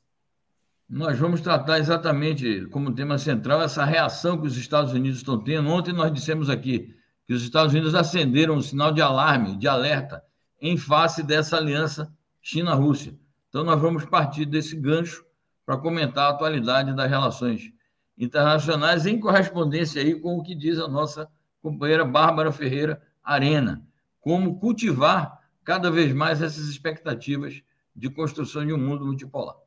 Nós 0.89 1.17
vamos 1.19 1.41
tratar 1.41 1.79
exatamente 1.79 2.67
como 2.67 2.93
tema 2.93 3.17
central 3.17 3.61
essa 3.61 3.83
reação 3.83 4.39
que 4.39 4.47
os 4.47 4.55
Estados 4.55 4.93
Unidos 4.93 5.17
estão 5.17 5.43
tendo. 5.43 5.67
Ontem 5.69 5.91
nós 5.91 6.13
dissemos 6.13 6.49
aqui 6.49 6.95
que 7.25 7.33
os 7.33 7.43
Estados 7.43 7.73
Unidos 7.73 7.95
acenderam 7.95 8.55
um 8.55 8.61
sinal 8.61 8.93
de 8.93 9.01
alarme, 9.01 9.57
de 9.57 9.67
alerta, 9.67 10.23
em 10.63 10.77
face 10.77 11.21
dessa 11.21 11.57
aliança 11.57 12.09
China-Rússia. 12.41 13.13
Então, 13.49 13.65
nós 13.65 13.79
vamos 13.81 14.05
partir 14.05 14.45
desse 14.45 14.77
gancho 14.77 15.25
para 15.65 15.77
comentar 15.77 16.27
a 16.27 16.29
atualidade 16.29 16.95
das 16.95 17.09
relações 17.09 17.73
internacionais 18.17 19.05
em 19.05 19.19
correspondência 19.19 20.01
aí 20.01 20.15
com 20.15 20.37
o 20.37 20.41
que 20.41 20.55
diz 20.55 20.79
a 20.79 20.87
nossa 20.87 21.29
companheira 21.61 22.05
Bárbara 22.05 22.49
Ferreira 22.49 23.01
Arena. 23.21 23.85
Como 24.21 24.57
cultivar 24.57 25.41
cada 25.65 25.91
vez 25.91 26.13
mais 26.13 26.41
essas 26.41 26.69
expectativas 26.69 27.61
de 27.93 28.09
construção 28.09 28.65
de 28.65 28.71
um 28.71 28.77
mundo 28.77 29.05
multipolar. 29.05 29.57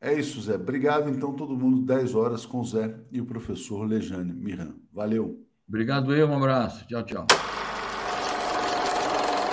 É 0.00 0.18
isso, 0.18 0.40
Zé. 0.40 0.54
Obrigado, 0.54 1.10
então, 1.10 1.34
todo 1.34 1.54
mundo, 1.54 1.82
10 1.82 2.14
horas 2.14 2.46
com 2.46 2.60
o 2.60 2.64
Zé 2.64 2.98
e 3.12 3.20
o 3.20 3.26
professor 3.26 3.84
Lejane 3.84 4.32
Miran. 4.32 4.76
Valeu. 4.90 5.46
Obrigado 5.68 6.14
eu, 6.14 6.26
um 6.26 6.36
abraço. 6.36 6.86
Tchau, 6.86 7.02
tchau. 7.02 7.69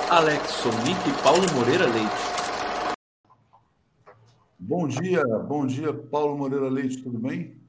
Alex 0.10 0.52
Sonic 0.52 0.98
e 1.10 1.22
Paulo 1.22 1.44
Moreira 1.54 1.86
Leite. 1.86 2.96
Bom 4.58 4.88
dia, 4.88 5.22
bom 5.26 5.68
dia, 5.68 5.94
Paulo 5.94 6.38
Moreira 6.38 6.70
Leite, 6.70 7.04
tudo 7.04 7.20
bem? 7.20 7.62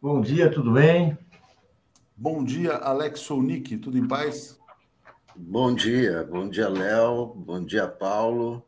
Bom 0.00 0.22
dia, 0.22 0.50
tudo 0.50 0.72
bem? 0.72 1.18
Bom 2.16 2.42
dia, 2.42 2.76
Alex 2.76 3.20
Sonic, 3.20 3.76
tudo 3.76 3.98
em 3.98 4.08
paz? 4.08 4.58
Bom 5.36 5.74
dia, 5.74 6.24
bom 6.24 6.48
dia, 6.48 6.66
Léo, 6.66 7.26
bom 7.36 7.62
dia, 7.62 7.86
Paulo, 7.86 8.66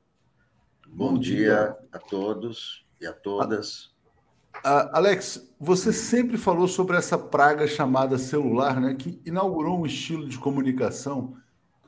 bom, 0.87 1.15
bom 1.15 1.19
dia. 1.19 1.39
dia. 1.39 1.77
a 1.91 1.99
todos 1.99 2.85
e 3.01 3.07
a 3.07 3.13
todas. 3.15 3.85
Uh, 4.57 4.93
Alex, 4.93 5.51
você 5.59 5.95
sempre 5.95 6.37
falou 6.37 6.69
sobre 6.69 6.99
essa 6.99 7.17
praga 7.17 7.67
chamada 7.67 8.19
celular, 8.19 8.79
né, 8.79 8.95
que 8.95 9.19
inaugurou 9.25 9.81
um 9.81 9.87
estilo 9.87 10.29
de 10.29 10.39
comunicação, 10.39 11.39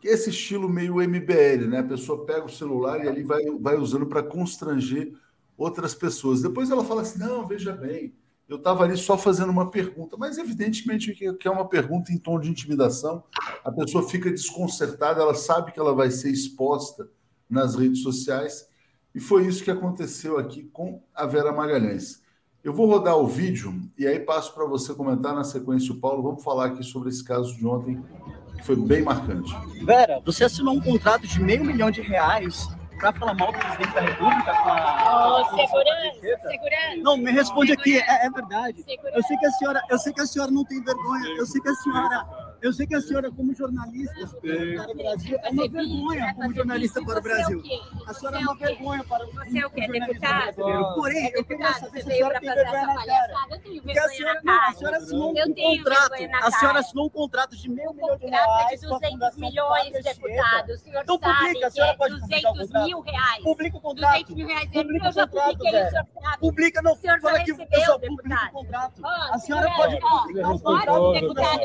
esse 0.02 0.30
estilo 0.30 0.68
meio 0.68 0.96
MBL, 0.96 1.66
né? 1.68 1.78
A 1.78 1.84
pessoa 1.84 2.24
pega 2.24 2.44
o 2.44 2.50
celular 2.50 3.04
e 3.04 3.08
ali 3.08 3.22
vai, 3.22 3.42
vai 3.60 3.76
usando 3.76 4.06
para 4.06 4.22
constranger 4.22 5.12
outras 5.56 5.94
pessoas. 5.94 6.42
Depois 6.42 6.70
ela 6.70 6.84
fala 6.84 7.02
assim: 7.02 7.18
não, 7.18 7.46
veja 7.46 7.72
bem, 7.72 8.14
eu 8.48 8.56
estava 8.56 8.82
ali 8.84 8.96
só 8.96 9.16
fazendo 9.16 9.50
uma 9.50 9.70
pergunta, 9.70 10.16
mas 10.16 10.36
evidentemente 10.36 11.14
que 11.14 11.46
é 11.46 11.50
uma 11.50 11.68
pergunta 11.68 12.12
em 12.12 12.18
tom 12.18 12.40
de 12.40 12.50
intimidação, 12.50 13.22
a 13.64 13.70
pessoa 13.70 14.08
fica 14.08 14.30
desconcertada, 14.30 15.20
ela 15.20 15.34
sabe 15.34 15.70
que 15.70 15.78
ela 15.78 15.94
vai 15.94 16.10
ser 16.10 16.30
exposta 16.30 17.08
nas 17.48 17.76
redes 17.76 18.02
sociais, 18.02 18.68
e 19.14 19.20
foi 19.20 19.46
isso 19.46 19.62
que 19.62 19.70
aconteceu 19.70 20.38
aqui 20.38 20.64
com 20.72 21.02
a 21.14 21.26
Vera 21.26 21.52
Magalhães. 21.52 22.22
Eu 22.62 22.74
vou 22.74 22.86
rodar 22.86 23.16
o 23.16 23.26
vídeo 23.26 23.72
e 23.96 24.06
aí 24.06 24.20
passo 24.20 24.52
para 24.52 24.66
você 24.66 24.92
comentar 24.94 25.34
na 25.34 25.44
sequência 25.44 25.92
o 25.92 25.98
Paulo. 25.98 26.22
Vamos 26.22 26.44
falar 26.44 26.66
aqui 26.66 26.82
sobre 26.82 27.08
esse 27.08 27.24
caso 27.24 27.56
de 27.56 27.66
ontem, 27.66 28.02
foi 28.62 28.76
bem 28.76 29.02
marcante. 29.02 29.54
Vera, 29.84 30.20
você 30.24 30.44
assinou 30.44 30.74
um 30.74 30.80
contrato 30.80 31.26
de 31.26 31.40
meio 31.40 31.64
milhão 31.64 31.90
de 31.90 32.00
reais 32.00 32.68
para 32.98 33.12
falar 33.12 33.34
mal 33.34 33.50
do 33.50 33.58
presidente 33.58 33.94
da 33.94 34.00
República 34.00 34.52
com 34.52 34.68
a. 34.68 35.40
Oh, 35.40 35.56
segurança, 35.56 36.48
segurança. 36.48 36.96
Não, 36.98 37.16
me 37.16 37.30
responde 37.30 37.72
aqui, 37.72 37.98
é, 37.98 38.26
é 38.26 38.30
verdade. 38.30 38.82
Segurança. 38.82 39.16
Eu 39.16 39.22
sei 39.22 39.36
que 39.38 39.46
a 39.46 39.50
senhora, 39.52 39.82
eu 39.88 39.98
sei 39.98 40.12
que 40.12 40.20
a 40.20 40.26
senhora 40.26 40.50
não 40.50 40.64
tem 40.64 40.82
vergonha, 40.82 41.26
eu 41.36 41.46
sei 41.46 41.60
que 41.60 41.68
a 41.68 41.74
senhora 41.74 42.49
eu 42.62 42.72
sei 42.72 42.86
que 42.86 42.94
a 42.94 43.00
senhora, 43.00 43.30
como 43.30 43.54
jornalista 43.54 44.26
para 44.26 44.90
o 44.90 44.94
Brasil, 44.94 45.38
é 45.42 45.50
uma 45.50 45.68
vergonha 45.68 46.34
como 46.34 46.54
jornalista 46.54 47.04
para 47.04 47.18
o 47.18 47.22
Brasil. 47.22 47.62
A 48.06 48.14
senhora 48.14 48.36
é 48.36 48.40
uma 48.40 48.54
vergonha 48.56 49.04
para 49.04 49.26
o 49.26 49.32
Você 49.32 49.58
é 49.58 49.66
o 49.66 49.70
quê? 49.70 49.86
Deputado? 49.86 50.56
Porém, 50.94 51.30
eu 51.34 51.44
queria 51.44 51.72
saber 51.74 52.02
se 52.02 52.10
a 52.10 52.14
senhora 52.14 52.40
tem 52.40 52.54
vergonha 52.54 52.86
na 52.86 53.04
cara. 53.04 53.34
Porque 53.82 53.98
a 53.98 54.08
senhora, 54.08 54.40
não, 54.44 54.60
a 54.60 54.72
senhora 54.72 54.96
assinou 54.96 55.30
um 55.30 55.54
contrato. 55.54 56.14
A 56.42 56.50
senhora 56.50 56.78
assinou 56.80 57.06
um 57.06 57.10
contrato 57.10 57.56
de 57.56 57.68
meio 57.70 57.92
milhão 57.94 58.16
de 58.16 58.26
reais. 58.26 58.80
de 58.80 58.86
200 58.88 59.36
milhões, 59.36 59.92
deputado. 59.92 60.72
Então 60.86 61.18
publica, 61.18 61.66
a 61.66 61.70
senhora 61.70 61.96
pode 61.96 62.20
publicar 62.20 62.50
o 62.50 62.56
contrato. 62.56 62.86
mil 62.86 63.00
reais. 63.00 63.42
Publica 63.42 63.76
o 63.76 63.80
contrato. 63.80 64.12
200 64.12 64.34
mil 64.34 64.46
reais. 64.46 64.70
Publica 64.70 65.08
o 65.08 65.12
contrato, 65.12 65.62
velho. 65.62 66.06
Publica, 66.40 66.82
não. 66.82 66.96
Fala 66.96 67.40
que 67.44 67.52
o 67.52 67.66
pessoal 67.66 68.00
publica 68.00 68.46
o 68.46 68.52
contrato. 68.52 69.00
A 69.04 69.38
senhora 69.38 69.70
pode 69.76 70.00
publicar 70.00 70.50
o 70.50 70.58
contrato. 70.60 71.12
Deputado, 71.12 71.60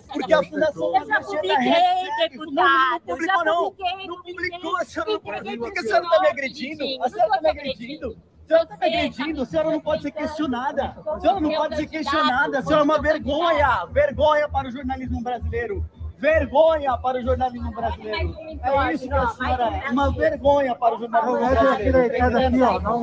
porque 0.00 0.32
a 0.32 0.42
Fundação 0.42 0.96
Eu 0.96 1.06
já 1.06 1.20
publiquei, 1.20 2.28
deputado. 2.28 3.02
Não 3.06 3.16
publicou, 3.16 3.44
não. 3.44 3.62
Não 4.06 4.22
publicou, 4.22 4.76
a 4.76 4.84
senhora 4.84 5.12
não 5.12 5.20
publicou. 5.20 5.58
Por 5.58 5.72
que 5.72 5.78
a 5.78 5.82
senhora 5.82 6.04
está 6.04 6.20
me 6.20 6.28
agredindo? 6.28 6.84
A 7.02 7.08
senhora 7.08 7.36
está 7.36 7.40
me 7.40 7.48
agredindo. 7.50 8.16
A 8.42 8.46
senhora 8.46 8.64
está 8.64 8.76
me 8.76 8.86
agredindo, 8.86 9.42
a 9.42 9.46
senhora 9.46 9.70
não 9.70 9.80
pode 9.80 10.02
ser 10.02 10.10
questionada. 10.10 10.96
A 11.06 11.20
senhora 11.20 11.40
não 11.40 11.50
pode 11.50 11.76
ser 11.76 11.86
questionada. 11.86 12.58
A 12.58 12.62
senhora 12.62 12.82
é 12.82 12.84
uma 12.84 13.00
vergonha. 13.00 13.86
Vergonha 13.86 14.48
para 14.48 14.68
o 14.68 14.70
jornalismo 14.70 15.22
brasileiro. 15.22 15.84
Vergonha 16.22 16.96
para 16.98 17.18
o 17.18 17.22
jornalismo 17.22 17.72
brasileiro. 17.72 18.32
É 18.62 18.94
isso 18.94 19.08
que 19.08 19.12
a 19.12 19.26
senhora 19.26 19.64
é. 19.84 19.90
Uma 19.90 20.12
vergonha 20.12 20.72
para 20.76 20.94
o 20.94 20.98
jornalismo 21.00 21.38
brasileiro. 21.38 21.98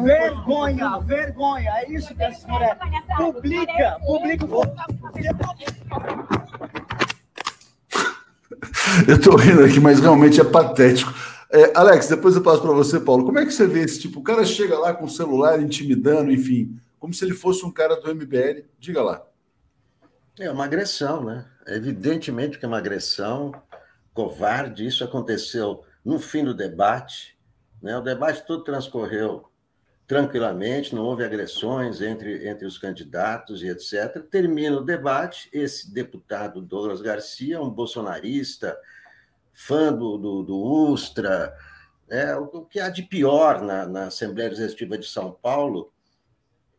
Vergonha, 0.04 1.00
vergonha. 1.00 1.70
É 1.70 1.92
isso 1.92 2.16
que 2.16 2.24
a 2.24 2.32
senhora 2.32 2.66
é. 2.66 2.76
Publica, 3.18 4.00
publica. 4.06 4.48
Eu 9.06 9.16
estou 9.16 9.36
rindo 9.36 9.66
aqui, 9.66 9.82
mas 9.82 10.00
realmente 10.00 10.40
é 10.40 10.46
patético. 10.46 11.14
É, 11.52 11.74
Alex, 11.76 12.08
depois 12.08 12.38
eu 12.38 12.42
passo 12.42 12.62
para 12.62 12.72
você, 12.72 13.02
Paulo. 13.02 13.26
Como 13.26 13.38
é 13.38 13.46
que 13.46 13.52
você 13.52 13.68
vê 13.68 13.82
esse 13.82 14.00
tipo? 14.00 14.22
O 14.22 14.24
cara 14.24 14.46
chega 14.46 14.80
lá 14.80 14.94
com 14.94 15.04
o 15.04 15.10
celular 15.10 15.62
intimidando, 15.62 16.32
enfim, 16.32 16.74
como 16.98 17.14
se 17.14 17.26
ele 17.26 17.34
fosse 17.34 17.66
um 17.66 17.72
cara 17.72 18.00
do 18.00 18.16
MBL. 18.16 18.64
Diga 18.80 19.04
lá. 19.04 19.22
É 20.40 20.50
uma 20.50 20.64
agressão, 20.64 21.26
né? 21.26 21.46
Evidentemente 21.68 22.58
que 22.58 22.64
é 22.64 22.68
uma 22.68 22.78
agressão 22.78 23.52
covarde. 24.14 24.88
Isso 24.88 25.04
aconteceu 25.04 25.84
no 26.04 26.18
fim 26.18 26.46
do 26.46 26.54
debate. 26.54 27.38
Né? 27.82 27.98
O 27.98 28.02
debate 28.02 28.46
todo 28.46 28.64
transcorreu 28.64 29.50
tranquilamente, 30.08 30.96
não 30.96 31.04
houve 31.04 31.26
agressões 31.26 32.02
entre, 32.02 32.48
entre 32.48 32.66
os 32.66 32.78
candidatos 32.78 33.62
e 33.62 33.68
etc. 33.68 34.24
Termina 34.32 34.78
o 34.78 34.84
debate, 34.84 35.50
esse 35.52 35.94
deputado 35.94 36.62
Douglas 36.62 37.02
Garcia, 37.02 37.62
um 37.62 37.70
bolsonarista, 37.70 38.80
fã 39.54 39.94
do, 39.94 40.18
do, 40.18 40.42
do 40.44 40.58
Ustra, 40.58 41.54
é, 42.10 42.34
o 42.36 42.66
que 42.66 42.80
há 42.80 42.90
de 42.90 43.04
pior 43.04 43.62
na, 43.62 43.86
na 43.86 44.08
Assembleia 44.08 44.50
Legislativa 44.50 44.98
de 44.98 45.06
São 45.06 45.32
Paulo 45.32 45.94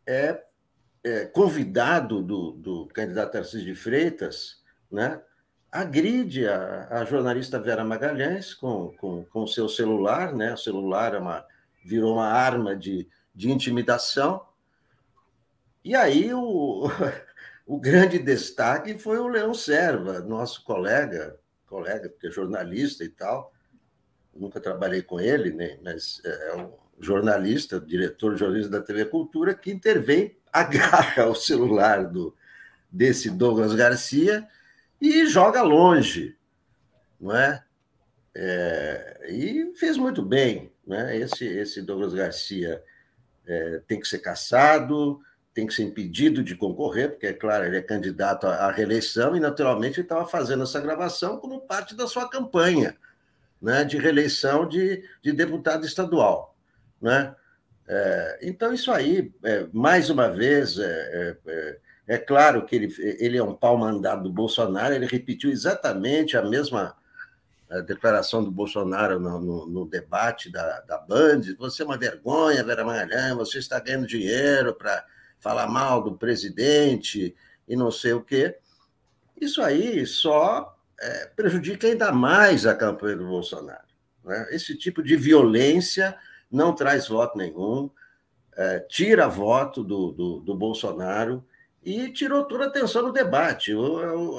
é, 0.06 0.42
é 1.02 1.24
convidado 1.26 2.22
do, 2.22 2.52
do 2.52 2.86
candidato 2.88 3.32
Tarcísio 3.32 3.64
de 3.66 3.74
Freitas, 3.74 4.62
né, 4.90 5.20
agride 5.70 6.46
a, 6.46 6.88
a 6.90 7.04
jornalista 7.04 7.58
Vera 7.58 7.84
Magalhães 7.84 8.54
com 8.54 8.94
com, 8.98 9.24
com 9.24 9.46
seu 9.46 9.68
celular, 9.68 10.34
né, 10.34 10.52
o 10.52 10.58
celular 10.58 11.14
é 11.14 11.18
uma, 11.18 11.46
virou 11.84 12.14
uma 12.14 12.28
arma 12.28 12.76
de, 12.76 13.08
de 13.34 13.50
intimidação. 13.50 14.46
E 15.82 15.94
aí 15.94 16.32
o, 16.34 16.88
o 17.66 17.78
grande 17.78 18.18
destaque 18.18 18.98
foi 18.98 19.18
o 19.18 19.28
Leão 19.28 19.54
Serva, 19.54 20.20
nosso 20.20 20.62
colega, 20.64 21.38
colega, 21.66 22.08
porque 22.08 22.26
é 22.26 22.30
jornalista 22.30 23.04
e 23.04 23.08
tal. 23.08 23.52
Nunca 24.34 24.60
trabalhei 24.60 25.02
com 25.02 25.18
ele, 25.18 25.52
né? 25.52 25.78
mas 25.82 26.20
é, 26.24 26.48
é 26.50 26.56
um 26.56 26.72
jornalista, 27.00 27.80
diretor 27.80 28.36
jornalista 28.36 28.70
da 28.70 28.82
TV 28.82 29.06
Cultura, 29.06 29.54
que 29.54 29.70
intervém, 29.70 30.36
agarra 30.52 31.26
o 31.26 31.34
celular 31.34 32.06
do, 32.06 32.34
desse 32.90 33.30
Douglas 33.30 33.74
Garcia 33.74 34.46
e 35.00 35.26
joga 35.26 35.62
longe, 35.62 36.36
não 37.20 37.34
é? 37.34 37.64
é 38.34 39.26
e 39.30 39.72
fez 39.76 39.96
muito 39.96 40.22
bem, 40.22 40.72
né? 40.86 41.16
Esse, 41.16 41.46
esse 41.46 41.82
Douglas 41.82 42.12
Garcia 42.12 42.82
é, 43.46 43.80
tem 43.86 44.00
que 44.00 44.08
ser 44.08 44.18
cassado, 44.18 45.20
tem 45.52 45.66
que 45.66 45.74
ser 45.74 45.82
impedido 45.82 46.42
de 46.42 46.54
concorrer, 46.54 47.10
porque, 47.10 47.26
é 47.26 47.32
claro, 47.32 47.64
ele 47.64 47.76
é 47.76 47.82
candidato 47.82 48.46
à 48.46 48.70
reeleição 48.70 49.36
e, 49.36 49.40
naturalmente, 49.40 49.96
ele 50.00 50.06
estava 50.06 50.26
fazendo 50.26 50.62
essa 50.62 50.80
gravação 50.80 51.38
como 51.38 51.60
parte 51.60 51.94
da 51.94 52.06
sua 52.06 52.28
campanha 52.28 52.96
né, 53.60 53.84
de 53.84 53.98
reeleição 53.98 54.66
de, 54.66 55.04
de 55.22 55.32
deputado 55.32 55.84
estadual. 55.84 56.56
Né? 57.00 57.34
É, 57.92 58.38
então, 58.42 58.72
isso 58.72 58.92
aí, 58.92 59.34
é, 59.42 59.66
mais 59.72 60.10
uma 60.10 60.28
vez, 60.28 60.78
é, 60.78 60.84
é, 60.84 61.36
é, 61.44 61.78
é 62.06 62.18
claro 62.18 62.64
que 62.64 62.76
ele, 62.76 62.94
ele 63.18 63.36
é 63.36 63.42
um 63.42 63.52
pau 63.52 63.76
mandado 63.76 64.22
do 64.22 64.32
Bolsonaro, 64.32 64.94
ele 64.94 65.06
repetiu 65.06 65.50
exatamente 65.50 66.36
a 66.36 66.42
mesma 66.42 66.96
declaração 67.86 68.42
do 68.42 68.50
Bolsonaro 68.50 69.20
no, 69.20 69.40
no, 69.40 69.66
no, 69.66 69.86
debate 69.86 70.50
da, 70.50 70.80
da 70.80 70.98
Band, 70.98 71.40
você 71.56 71.82
é 71.82 71.84
uma 71.84 71.96
vergonha, 71.96 72.64
Vera 72.64 72.84
Magalhães, 72.84 73.36
você 73.36 73.58
está 73.58 73.78
ganhando 73.78 74.08
dinheiro 74.08 74.74
para 74.74 75.04
falar 75.38 75.68
mal 75.68 76.02
do 76.02 76.16
presidente 76.16 77.32
e 77.68 77.76
não 77.76 77.92
sei 77.92 78.12
o 78.12 78.24
quê. 78.24 78.56
Isso 79.40 79.62
aí 79.62 80.04
só 80.04 80.76
é, 81.00 81.26
prejudica 81.26 81.86
ainda 81.86 82.10
mais 82.10 82.66
a 82.66 82.74
campanha 82.74 83.16
do 83.16 83.28
Bolsonaro. 83.28 83.86
Né? 84.24 84.48
Esse 84.50 84.76
tipo 84.76 85.00
de 85.00 85.14
violência 85.16 86.18
não 86.50 86.74
traz 86.74 87.08
voto 87.08 87.38
nenhum, 87.38 87.90
é, 88.56 88.80
tira 88.80 89.28
voto 89.28 89.84
do, 89.84 90.12
do, 90.12 90.40
do 90.40 90.54
Bolsonaro 90.54 91.44
e 91.82 92.12
tirou 92.12 92.44
toda 92.44 92.64
a 92.64 92.66
atenção 92.66 93.04
do 93.04 93.12
debate. 93.12 93.72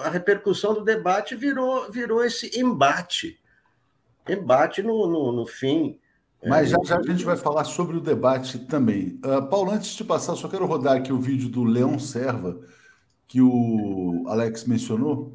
a 0.04 0.10
repercussão 0.10 0.74
do 0.74 0.84
debate 0.84 1.36
virou, 1.36 1.92
virou 1.92 2.24
esse 2.24 2.60
embate. 2.60 3.40
Embate 4.30 4.84
no, 4.84 5.08
no, 5.08 5.32
no 5.32 5.46
fim. 5.48 5.98
É, 6.42 6.50
Mas 6.50 6.70
já, 6.70 6.78
já 6.84 7.00
a 7.00 7.04
gente 7.04 7.24
vai 7.24 7.36
falar 7.36 7.64
sobre 7.64 7.98
o 7.98 8.02
debate 8.02 8.60
também. 8.60 9.20
Uh, 9.26 9.48
Paulo, 9.48 9.72
antes 9.72 9.96
de 9.96 10.04
passar, 10.04 10.36
só 10.36 10.48
quero 10.48 10.66
rodar 10.66 10.98
aqui 10.98 11.12
o 11.12 11.20
vídeo 11.20 11.50
do 11.50 11.64
Leão 11.64 11.98
Serva, 11.98 12.60
que 13.28 13.42
o 13.42 14.24
Alex 14.28 14.66
mencionou. 14.66 15.34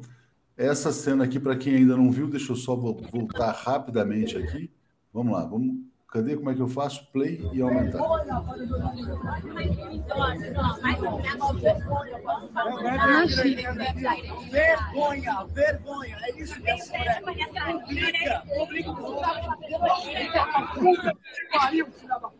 Essa 0.55 0.91
cena 0.91 1.25
aqui, 1.25 1.39
para 1.39 1.55
quem 1.55 1.75
ainda 1.75 1.95
não 1.95 2.09
viu, 2.09 2.27
deixa 2.27 2.51
eu 2.51 2.55
só 2.55 2.75
voltar 2.75 3.51
rapidamente 3.51 4.37
aqui. 4.37 4.71
Vamos 5.13 5.33
lá, 5.33 5.45
vamos 5.45 5.75
Cadê 6.09 6.37
como 6.37 6.49
é 6.49 6.55
que 6.55 6.61
eu 6.61 6.69
faço? 6.69 7.05
Play 7.11 7.41
e 7.51 7.61
aumentar. 7.61 7.99
Vergonha, 14.49 15.45
vergonha. 15.53 16.17
É 16.21 16.41
isso 16.41 16.59
mesmo. 16.61 16.93
Publica, 18.57 18.93
publica. 18.93 18.93
Puta 20.73 21.13
que 21.13 21.49
pariu, 21.51 21.87
filha 21.91 22.19
da. 22.19 22.31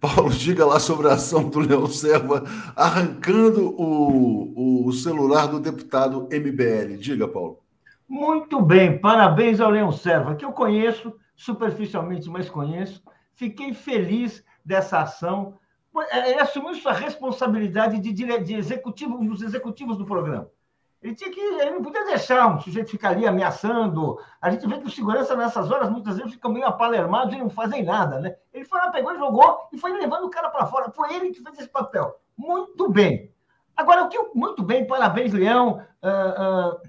Paulo, 0.00 0.30
diga 0.30 0.66
lá 0.66 0.80
sobre 0.80 1.08
a 1.08 1.14
ação 1.14 1.48
do 1.48 1.60
Leão 1.60 1.86
Serva 1.86 2.44
arrancando 2.76 3.74
o, 3.80 4.86
o 4.86 4.92
celular 4.92 5.46
do 5.46 5.60
deputado 5.60 6.28
MBL. 6.30 6.98
Diga, 6.98 7.28
Paulo. 7.28 7.63
Muito 8.08 8.60
bem, 8.60 8.98
parabéns 8.98 9.60
ao 9.60 9.70
Leão 9.70 9.90
Serva, 9.90 10.34
que 10.34 10.44
eu 10.44 10.52
conheço 10.52 11.14
superficialmente, 11.34 12.28
mas 12.28 12.50
conheço. 12.50 13.02
Fiquei 13.32 13.72
feliz 13.72 14.44
dessa 14.64 15.00
ação. 15.00 15.58
Ele 16.12 16.40
assumiu 16.40 16.74
sua 16.74 16.92
responsabilidade 16.92 17.98
de, 17.98 18.12
de 18.12 18.54
executivo, 18.54 19.16
um 19.16 19.26
dos 19.26 19.42
executivos 19.42 19.96
do 19.96 20.04
programa. 20.04 20.50
Ele 21.04 21.14
tinha 21.14 21.30
que, 21.30 21.38
ele 21.38 21.70
não 21.70 21.82
podia 21.82 22.04
deixar 22.06 22.46
um 22.46 22.58
sujeito 22.58 22.90
ficar 22.90 23.10
ali 23.10 23.26
ameaçando. 23.26 24.18
A 24.40 24.50
gente 24.50 24.66
vê 24.66 24.78
que 24.78 24.86
o 24.86 24.90
segurança 24.90 25.36
nessas 25.36 25.70
horas 25.70 25.90
muitas 25.90 26.16
vezes 26.16 26.32
ficam 26.32 26.50
meio 26.50 26.66
apalermados 26.66 27.34
e 27.34 27.38
não 27.38 27.50
fazem 27.50 27.84
nada, 27.84 28.18
né? 28.20 28.34
Ele 28.54 28.64
foi 28.64 28.78
lá, 28.78 28.90
pegou, 28.90 29.14
jogou 29.16 29.68
e 29.70 29.76
foi 29.76 29.92
levando 29.92 30.24
o 30.24 30.30
cara 30.30 30.48
para 30.48 30.64
fora. 30.64 30.90
Foi 30.90 31.14
ele 31.14 31.30
que 31.30 31.42
fez 31.42 31.58
esse 31.58 31.68
papel. 31.68 32.18
Muito 32.36 32.88
bem. 32.88 33.30
Agora, 33.76 34.04
o 34.04 34.08
que 34.08 34.18
muito 34.34 34.62
bem, 34.62 34.86
parabéns, 34.86 35.32
Leão. 35.32 35.82
Uh, 36.02 36.72
uh, 36.72 36.80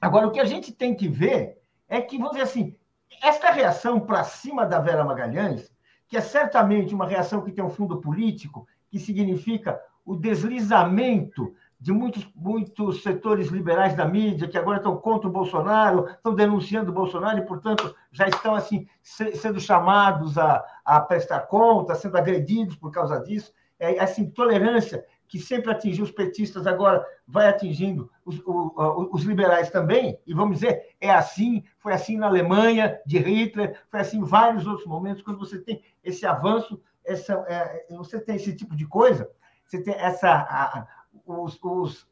agora, 0.00 0.26
o 0.26 0.30
que 0.30 0.40
a 0.40 0.44
gente 0.44 0.72
tem 0.72 0.94
que 0.94 1.08
ver 1.08 1.58
é 1.88 2.00
que, 2.00 2.16
vamos 2.16 2.32
dizer 2.32 2.44
assim, 2.44 2.76
esta 3.22 3.50
reação 3.50 4.00
para 4.00 4.24
cima 4.24 4.64
da 4.64 4.78
Vera 4.78 5.04
Magalhães, 5.04 5.70
que 6.08 6.16
é 6.16 6.20
certamente 6.20 6.94
uma 6.94 7.06
reação 7.06 7.42
que 7.42 7.52
tem 7.52 7.64
um 7.64 7.70
fundo 7.70 8.00
político, 8.00 8.66
que 8.90 8.98
significa 8.98 9.80
o 10.04 10.16
deslizamento 10.16 11.54
de 11.80 11.92
muitos, 11.92 12.28
muitos 12.34 13.02
setores 13.02 13.48
liberais 13.48 13.94
da 13.94 14.04
mídia 14.04 14.48
que 14.48 14.58
agora 14.58 14.76
estão 14.76 14.96
contra 14.96 15.28
o 15.28 15.32
Bolsonaro, 15.32 16.08
estão 16.08 16.34
denunciando 16.34 16.90
o 16.90 16.94
Bolsonaro 16.94 17.38
e, 17.38 17.46
portanto, 17.46 17.94
já 18.12 18.28
estão 18.28 18.54
assim 18.54 18.86
sendo 19.02 19.58
chamados 19.58 20.36
a, 20.36 20.62
a 20.84 21.00
prestar 21.00 21.40
conta, 21.40 21.94
sendo 21.94 22.18
agredidos 22.18 22.76
por 22.76 22.90
causa 22.90 23.18
disso. 23.20 23.52
É, 23.78 23.96
essa 23.96 24.20
intolerância 24.20 25.04
que 25.30 25.38
sempre 25.38 25.70
atingiu 25.70 26.04
os 26.04 26.10
petistas, 26.10 26.66
agora 26.66 27.06
vai 27.24 27.48
atingindo 27.48 28.10
os, 28.24 28.42
os, 28.44 29.22
liberais 29.22 29.70
também, 29.70 30.18
e 30.26 30.34
vamos 30.34 30.58
dizer, 30.58 30.96
é 31.00 31.08
assim, 31.08 31.62
foi 31.78 31.92
assim 31.92 32.18
na 32.18 32.26
Alemanha, 32.26 32.98
de 33.06 33.16
Hitler, 33.16 33.80
foi 33.88 34.00
assim 34.00 34.18
em 34.18 34.24
vários 34.24 34.66
outros 34.66 34.88
momentos, 34.88 35.22
quando 35.22 35.38
você 35.38 35.60
tem 35.60 35.80
esse 36.02 36.26
avanço, 36.26 36.82
essa, 37.04 37.34
é, 37.48 37.86
você 37.90 38.20
tem 38.20 38.34
esse 38.34 38.56
tipo 38.56 38.74
de 38.74 38.84
coisa, 38.88 39.30
você 39.64 39.80
tem 39.80 39.94
essa. 39.94 40.28
A, 40.28 40.86
os, 41.24 41.56
os, 41.62 42.08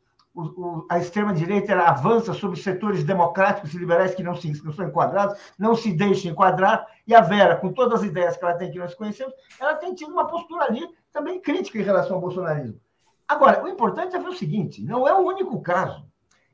a 0.88 0.98
extrema-direita 0.98 1.74
avança 1.74 2.32
sobre 2.32 2.60
setores 2.60 3.02
democráticos 3.02 3.74
e 3.74 3.78
liberais 3.78 4.14
que 4.14 4.22
não, 4.22 4.36
se, 4.36 4.64
não 4.64 4.72
são 4.72 4.86
enquadrados, 4.86 5.36
não 5.58 5.74
se 5.74 5.92
deixam 5.92 6.30
enquadrar, 6.30 6.86
e 7.04 7.16
a 7.16 7.20
Vera, 7.20 7.56
com 7.56 7.72
todas 7.72 8.00
as 8.00 8.06
ideias 8.06 8.36
que 8.36 8.44
ela 8.44 8.54
tem 8.54 8.70
que 8.70 8.78
nós 8.78 8.94
conhecemos, 8.94 9.34
ela 9.58 9.74
tem 9.74 9.92
tido 9.92 10.12
uma 10.12 10.28
postura 10.28 10.66
ali 10.66 10.88
também 11.12 11.40
crítica 11.40 11.78
em 11.78 11.82
relação 11.82 12.14
ao 12.14 12.22
bolsonarismo. 12.22 12.80
Agora, 13.28 13.62
o 13.62 13.68
importante 13.68 14.16
é 14.16 14.18
ver 14.18 14.28
o 14.28 14.36
seguinte: 14.36 14.82
não 14.82 15.06
é 15.06 15.12
o 15.12 15.26
único 15.26 15.60
caso. 15.60 16.08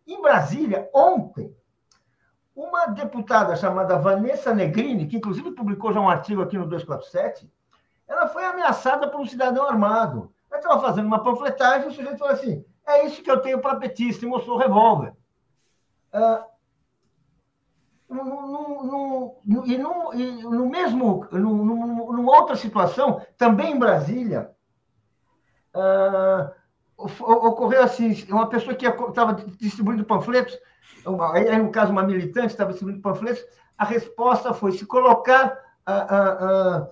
Em 0.06 0.20
Brasília, 0.20 0.90
ontem, 0.92 1.56
uma 2.54 2.86
deputada 2.86 3.54
chamada 3.54 3.96
Vanessa 3.96 4.52
Negrini, 4.52 5.06
que 5.06 5.16
inclusive 5.16 5.52
publicou 5.52 5.92
já 5.92 6.00
um 6.00 6.08
artigo 6.08 6.42
aqui 6.42 6.58
no 6.58 6.66
247, 6.66 7.50
ela 8.06 8.28
foi 8.28 8.44
ameaçada 8.44 9.08
por 9.08 9.20
um 9.20 9.26
cidadão 9.26 9.66
armado. 9.66 10.32
Ela 10.50 10.60
estava 10.60 10.80
fazendo 10.80 11.06
uma 11.06 11.22
panfletagem 11.22 11.88
e 11.88 11.90
o 11.90 11.94
sujeito 11.94 12.18
falou 12.18 12.34
assim: 12.34 12.64
é 12.86 13.06
isso 13.06 13.22
que 13.22 13.30
eu 13.30 13.40
tenho 13.40 13.60
para 13.60 13.76
petista, 13.76 14.24
e 14.24 14.28
mostrou 14.28 14.56
o 14.56 14.60
revólver. 14.60 15.14
Ah, 16.12 16.46
no, 18.08 18.24
no, 18.24 18.84
no, 18.84 19.66
e, 19.66 19.78
no, 19.78 20.14
e 20.14 20.42
no 20.42 20.64
numa 22.12 22.36
outra 22.36 22.54
situação, 22.54 23.20
também 23.36 23.72
em 23.72 23.78
Brasília, 23.78 24.54
ah, 25.72 26.52
ocorreu 26.96 27.82
assim: 27.82 28.24
uma 28.30 28.48
pessoa 28.48 28.74
que 28.74 28.86
estava 28.86 29.34
distribuindo 29.58 30.04
panfletos, 30.04 30.56
aí 31.32 31.58
no 31.58 31.70
caso 31.70 31.92
uma 31.92 32.02
militante 32.02 32.48
estava 32.48 32.70
distribuindo 32.70 33.02
panfletos, 33.02 33.44
a 33.76 33.84
resposta 33.84 34.54
foi 34.54 34.72
se 34.72 34.86
colocar 34.86 35.58
ah, 35.86 36.86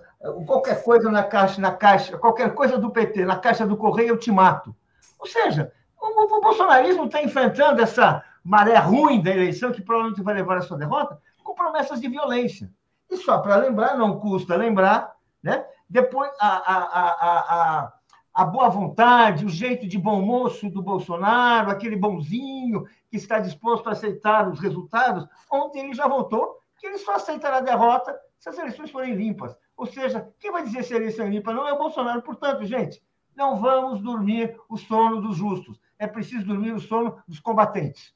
qualquer 0.45 0.83
coisa 0.83 1.09
na 1.09 1.23
caixa, 1.23 1.59
na 1.59 1.71
caixa, 1.71 2.17
qualquer 2.17 2.53
coisa 2.53 2.77
do 2.77 2.91
PT, 2.91 3.25
na 3.25 3.37
caixa 3.37 3.65
do 3.65 3.77
correio, 3.77 4.09
eu 4.09 4.17
te 4.17 4.31
mato. 4.31 4.75
Ou 5.19 5.27
seja, 5.27 5.71
o, 5.99 6.37
o 6.37 6.41
bolsonarismo 6.41 7.05
está 7.05 7.21
enfrentando 7.21 7.81
essa 7.81 8.23
maré 8.43 8.77
ruim 8.77 9.21
da 9.21 9.31
eleição, 9.31 9.71
que 9.71 9.81
provavelmente 9.81 10.21
vai 10.21 10.33
levar 10.33 10.57
a 10.57 10.61
sua 10.61 10.77
derrota, 10.77 11.19
com 11.43 11.55
promessas 11.55 11.99
de 12.01 12.07
violência. 12.07 12.69
E 13.09 13.17
só 13.17 13.37
para 13.39 13.55
lembrar, 13.57 13.97
não 13.97 14.19
custa 14.19 14.55
lembrar, 14.55 15.13
né? 15.41 15.65
depois 15.89 16.31
a, 16.39 16.47
a, 16.47 16.77
a, 16.77 17.39
a, 17.39 17.92
a 18.33 18.45
boa 18.45 18.67
vontade, 18.67 19.45
o 19.45 19.49
jeito 19.49 19.87
de 19.87 19.97
bom 19.97 20.21
moço 20.21 20.69
do 20.69 20.81
Bolsonaro, 20.81 21.69
aquele 21.69 21.95
bonzinho 21.95 22.85
que 23.09 23.17
está 23.17 23.39
disposto 23.39 23.87
a 23.87 23.91
aceitar 23.91 24.49
os 24.49 24.59
resultados, 24.59 25.27
ontem 25.51 25.81
ele 25.85 25.93
já 25.93 26.07
voltou 26.07 26.57
que 26.79 26.87
ele 26.87 26.97
só 26.97 27.15
aceitará 27.15 27.57
a 27.57 27.61
derrota 27.61 28.17
se 28.39 28.49
as 28.49 28.57
eleições 28.57 28.89
forem 28.89 29.13
limpas. 29.13 29.55
Ou 29.77 29.85
seja, 29.85 30.27
quem 30.39 30.51
vai 30.51 30.63
dizer 30.63 30.83
se 30.83 30.93
a 30.93 30.97
eleição 30.97 31.25
é 31.25 31.29
limpa 31.29 31.53
não 31.53 31.67
é 31.67 31.73
o 31.73 31.77
Bolsonaro. 31.77 32.21
Portanto, 32.21 32.65
gente, 32.65 33.01
não 33.35 33.61
vamos 33.61 34.01
dormir 34.01 34.57
o 34.67 34.77
sono 34.77 35.21
dos 35.21 35.37
justos. 35.37 35.79
É 35.97 36.07
preciso 36.07 36.45
dormir 36.45 36.73
o 36.73 36.79
sono 36.79 37.17
dos 37.27 37.39
combatentes. 37.39 38.13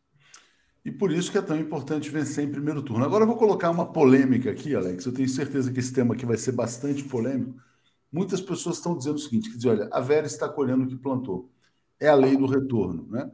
E 0.84 0.92
por 0.92 1.12
isso 1.12 1.32
que 1.32 1.38
é 1.38 1.42
tão 1.42 1.58
importante 1.58 2.10
vencer 2.10 2.44
em 2.44 2.52
primeiro 2.52 2.82
turno. 2.82 3.06
Agora 3.06 3.24
eu 3.24 3.28
vou 3.28 3.38
colocar 3.38 3.70
uma 3.70 3.86
polêmica 3.86 4.50
aqui, 4.50 4.76
Alex. 4.76 5.06
Eu 5.06 5.14
tenho 5.14 5.28
certeza 5.28 5.72
que 5.72 5.80
esse 5.80 5.94
tema 5.94 6.14
aqui 6.14 6.26
vai 6.26 6.38
ser 6.38 6.54
bastante 6.54 7.04
polêmico. 7.04 7.60
Muitas 8.12 8.42
pessoas 8.42 8.78
estão 8.78 8.98
dizendo 8.98 9.16
o 9.16 9.20
seguinte: 9.20 9.50
que 9.50 9.58
dizer, 9.58 9.70
olha, 9.70 9.90
a 9.92 10.00
Vera 10.00 10.26
está 10.26 10.48
colhendo 10.48 10.84
o 10.84 10.88
que 10.88 10.96
plantou. 10.96 11.50
É 12.00 12.08
a 12.08 12.16
lei 12.16 12.38
do 12.38 12.46
retorno, 12.46 13.08
né? 13.10 13.30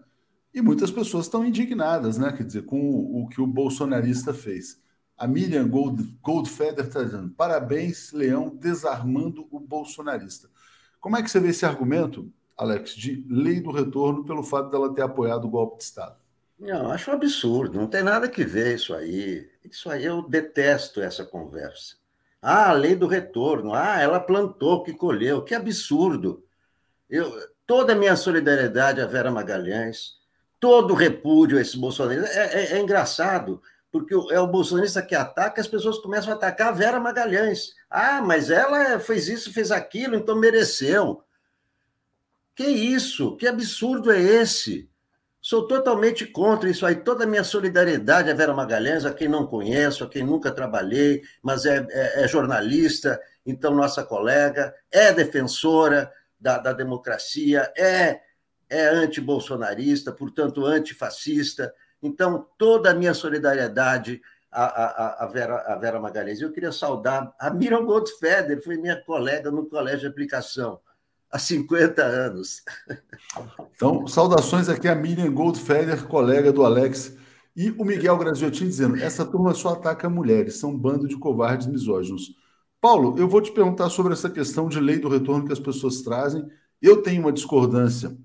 E 0.53 0.61
muitas 0.61 0.91
pessoas 0.91 1.25
estão 1.25 1.45
indignadas, 1.45 2.17
né? 2.17 2.31
Quer 2.31 2.43
dizer, 2.43 2.65
com 2.65 2.79
o, 2.79 3.23
o 3.23 3.27
que 3.27 3.41
o 3.41 3.47
bolsonarista 3.47 4.33
fez. 4.33 4.81
A 5.17 5.27
Miriam 5.27 5.67
Gold, 5.67 6.03
Goldfeder 6.21 6.85
está 6.85 7.03
dizendo: 7.03 7.29
parabéns, 7.31 8.11
Leão, 8.11 8.55
desarmando 8.55 9.47
o 9.51 9.59
bolsonarista. 9.59 10.49
Como 10.99 11.17
é 11.17 11.23
que 11.23 11.29
você 11.29 11.39
vê 11.39 11.49
esse 11.49 11.65
argumento, 11.65 12.31
Alex, 12.57 12.95
de 12.95 13.25
lei 13.29 13.59
do 13.59 13.71
retorno 13.71 14.23
pelo 14.23 14.43
fato 14.43 14.69
dela 14.69 14.93
ter 14.93 15.01
apoiado 15.01 15.45
o 15.45 15.49
golpe 15.49 15.77
de 15.77 15.83
Estado? 15.83 16.15
Não, 16.59 16.91
acho 16.91 17.11
um 17.11 17.15
absurdo, 17.15 17.77
não 17.77 17.87
tem 17.87 18.03
nada 18.03 18.29
que 18.29 18.45
ver 18.45 18.75
isso 18.75 18.93
aí. 18.93 19.49
Isso 19.69 19.89
aí 19.89 20.05
eu 20.05 20.21
detesto 20.21 21.01
essa 21.01 21.25
conversa. 21.25 21.95
Ah, 22.43 22.71
a 22.71 22.73
lei 22.73 22.93
do 22.93 23.07
retorno. 23.07 23.73
Ah, 23.73 24.01
ela 24.01 24.19
plantou, 24.19 24.83
que 24.83 24.93
colheu. 24.93 25.43
Que 25.43 25.55
absurdo. 25.55 26.43
Eu, 27.09 27.31
toda 27.65 27.93
a 27.93 27.95
minha 27.95 28.17
solidariedade 28.17 28.99
à 28.99 29.07
Vera 29.07 29.31
Magalhães, 29.31 30.17
todo 30.59 30.91
o 30.91 30.97
repúdio 30.97 31.57
a 31.57 31.61
esse 31.61 31.77
bolsonarista. 31.77 32.27
É, 32.37 32.73
é, 32.73 32.73
é 32.73 32.79
engraçado 32.81 33.61
porque 33.93 34.15
é 34.31 34.39
o 34.39 34.47
bolsonarista 34.47 35.03
que 35.03 35.13
ataca, 35.13 35.61
as 35.61 35.67
pessoas 35.67 35.99
começam 35.99 36.33
a 36.33 36.35
atacar 36.35 36.69
a 36.69 36.71
Vera 36.71 36.99
Magalhães. 36.99 37.75
Ah, 37.87 38.23
mas 38.23 38.49
ela 38.49 38.99
fez 38.99 39.27
isso, 39.27 39.53
fez 39.53 39.71
aquilo, 39.71 40.15
então 40.15 40.35
mereceu. 40.35 41.23
Que 42.55 42.65
isso? 42.65 43.37
Que 43.37 43.47
absurdo 43.47 44.11
é 44.11 44.19
esse? 44.19 44.89
Sou 45.45 45.67
totalmente 45.67 46.25
contra 46.25 46.69
isso 46.69 46.85
aí. 46.85 46.95
Toda 46.95 47.25
a 47.25 47.27
minha 47.27 47.43
solidariedade 47.43 48.31
a 48.31 48.33
Vera 48.33 48.53
Magalhães, 48.53 49.03
a 49.03 49.13
quem 49.13 49.27
não 49.27 49.45
conheço, 49.45 50.05
a 50.05 50.09
quem 50.09 50.23
nunca 50.23 50.49
trabalhei, 50.53 51.21
mas 51.41 51.65
é, 51.65 51.85
é, 51.89 52.23
é 52.23 52.27
jornalista, 52.29 53.19
então 53.45 53.75
nossa 53.75 54.05
colega, 54.05 54.73
é 54.89 55.11
defensora 55.11 56.09
da, 56.39 56.59
da 56.59 56.71
democracia, 56.71 57.69
é, 57.77 58.21
é 58.69 58.87
anti-bolsonarista, 58.87 60.13
portanto 60.13 60.65
antifascista. 60.65 61.73
Então, 62.01 62.47
toda 62.57 62.91
a 62.91 62.93
minha 62.93 63.13
solidariedade 63.13 64.21
à, 64.49 64.63
à, 64.63 65.23
à, 65.25 65.27
Vera, 65.27 65.57
à 65.57 65.75
Vera 65.75 65.99
Magalhães. 65.99 66.39
Eu 66.39 66.53
queria 66.53 66.71
saudar 66.71 67.35
a 67.37 67.49
Miriam 67.49 67.83
Goldfeder, 67.83 68.63
foi 68.63 68.77
minha 68.77 68.95
colega 68.95 69.51
no 69.51 69.65
Colégio 69.65 70.01
de 70.01 70.07
Aplicação 70.07 70.79
há 71.33 71.39
50 71.39 72.03
anos. 72.03 72.61
Então, 73.75 74.05
saudações 74.05 74.69
aqui 74.69 74.87
a 74.87 74.93
Miriam 74.93 75.33
Goldfeder, 75.33 76.05
colega 76.05 76.53
do 76.53 76.63
Alex, 76.63 77.17
e 77.55 77.71
o 77.71 77.83
Miguel 77.83 78.17
Graziotin 78.17 78.67
dizendo: 78.67 78.95
essa 78.97 79.25
turma 79.25 79.53
só 79.55 79.69
ataca 79.69 80.07
mulheres, 80.07 80.57
são 80.57 80.69
um 80.69 80.77
bando 80.77 81.07
de 81.07 81.17
covardes 81.17 81.65
misóginos. 81.65 82.35
Paulo, 82.79 83.17
eu 83.17 83.27
vou 83.27 83.41
te 83.41 83.51
perguntar 83.51 83.89
sobre 83.89 84.13
essa 84.13 84.29
questão 84.29 84.69
de 84.69 84.79
lei 84.79 84.99
do 84.99 85.09
retorno 85.09 85.45
que 85.45 85.53
as 85.53 85.59
pessoas 85.59 86.01
trazem. 86.01 86.45
Eu 86.79 87.01
tenho 87.01 87.21
uma 87.21 87.31
discordância 87.31 88.15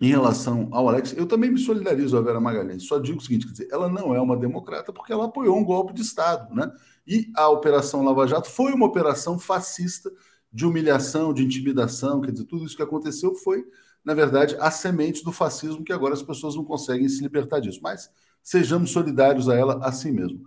em 0.00 0.08
relação 0.08 0.68
ao 0.72 0.88
Alex, 0.88 1.14
eu 1.16 1.26
também 1.26 1.50
me 1.50 1.58
solidarizo 1.58 2.16
a 2.16 2.22
Vera 2.22 2.40
Magalhães. 2.40 2.84
Só 2.84 2.98
digo 2.98 3.18
o 3.18 3.22
seguinte: 3.22 3.46
quer 3.46 3.52
dizer, 3.52 3.68
ela 3.70 3.88
não 3.88 4.14
é 4.14 4.20
uma 4.20 4.36
democrata 4.36 4.92
porque 4.92 5.12
ela 5.12 5.26
apoiou 5.26 5.56
um 5.56 5.64
golpe 5.64 5.94
de 5.94 6.02
Estado, 6.02 6.54
né? 6.54 6.70
E 7.06 7.30
a 7.34 7.48
Operação 7.48 8.04
Lava 8.04 8.26
Jato 8.26 8.50
foi 8.50 8.72
uma 8.72 8.86
operação 8.86 9.38
fascista 9.38 10.10
de 10.52 10.66
humilhação, 10.66 11.32
de 11.32 11.44
intimidação, 11.44 12.20
quer 12.20 12.32
dizer, 12.32 12.44
tudo 12.44 12.64
isso 12.64 12.76
que 12.76 12.82
aconteceu 12.82 13.34
foi, 13.34 13.64
na 14.04 14.14
verdade, 14.14 14.56
a 14.58 14.70
semente 14.70 15.22
do 15.22 15.32
fascismo 15.32 15.84
que 15.84 15.92
agora 15.92 16.14
as 16.14 16.22
pessoas 16.22 16.56
não 16.56 16.64
conseguem 16.64 17.08
se 17.08 17.22
libertar 17.22 17.60
disso. 17.60 17.80
Mas 17.82 18.10
sejamos 18.42 18.90
solidários 18.90 19.48
a 19.48 19.54
ela 19.54 19.84
assim 19.86 20.10
mesmo. 20.10 20.40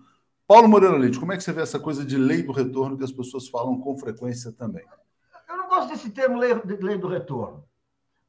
Paulo 0.46 0.68
Moreira 0.68 0.98
Leite, 0.98 1.20
como 1.20 1.32
é 1.32 1.38
que 1.38 1.44
você 1.44 1.54
vê 1.54 1.62
essa 1.62 1.80
coisa 1.80 2.06
de 2.06 2.18
lei 2.18 2.44
do 2.44 2.52
retorno 2.52 2.98
que 2.98 3.04
as 3.04 3.12
pessoas 3.12 3.48
falam 3.48 3.80
com 3.80 3.98
frequência 3.98 4.52
também? 4.52 4.84
Eu 5.48 5.58
não 5.58 5.70
gosto 5.70 5.90
desse 5.90 6.10
termo 6.10 6.38
lei, 6.38 6.54
lei 6.82 6.98
do 6.98 7.08
retorno, 7.08 7.64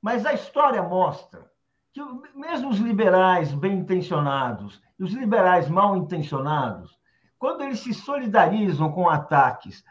mas 0.00 0.24
a 0.24 0.32
história 0.32 0.82
mostra 0.82 1.50
que 1.92 2.00
mesmo 2.34 2.70
os 2.70 2.78
liberais 2.78 3.52
bem 3.52 3.78
intencionados 3.78 4.80
e 4.98 5.04
os 5.04 5.12
liberais 5.12 5.68
mal 5.68 5.96
intencionados, 5.96 6.96
quando 7.38 7.62
eles 7.62 7.80
se 7.80 7.92
solidarizam 7.92 8.90
com 8.92 9.08
ataques 9.08 9.84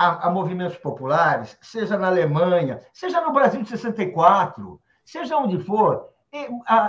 a, 0.00 0.28
a, 0.28 0.30
movimentos 0.30 0.78
populares, 0.78 1.58
seja 1.60 1.98
na 1.98 2.06
Alemanha, 2.06 2.80
seja 2.90 3.20
no 3.20 3.34
Brasil 3.34 3.62
de 3.62 3.68
64, 3.68 4.80
seja 5.04 5.36
onde 5.36 5.62
for, 5.62 6.08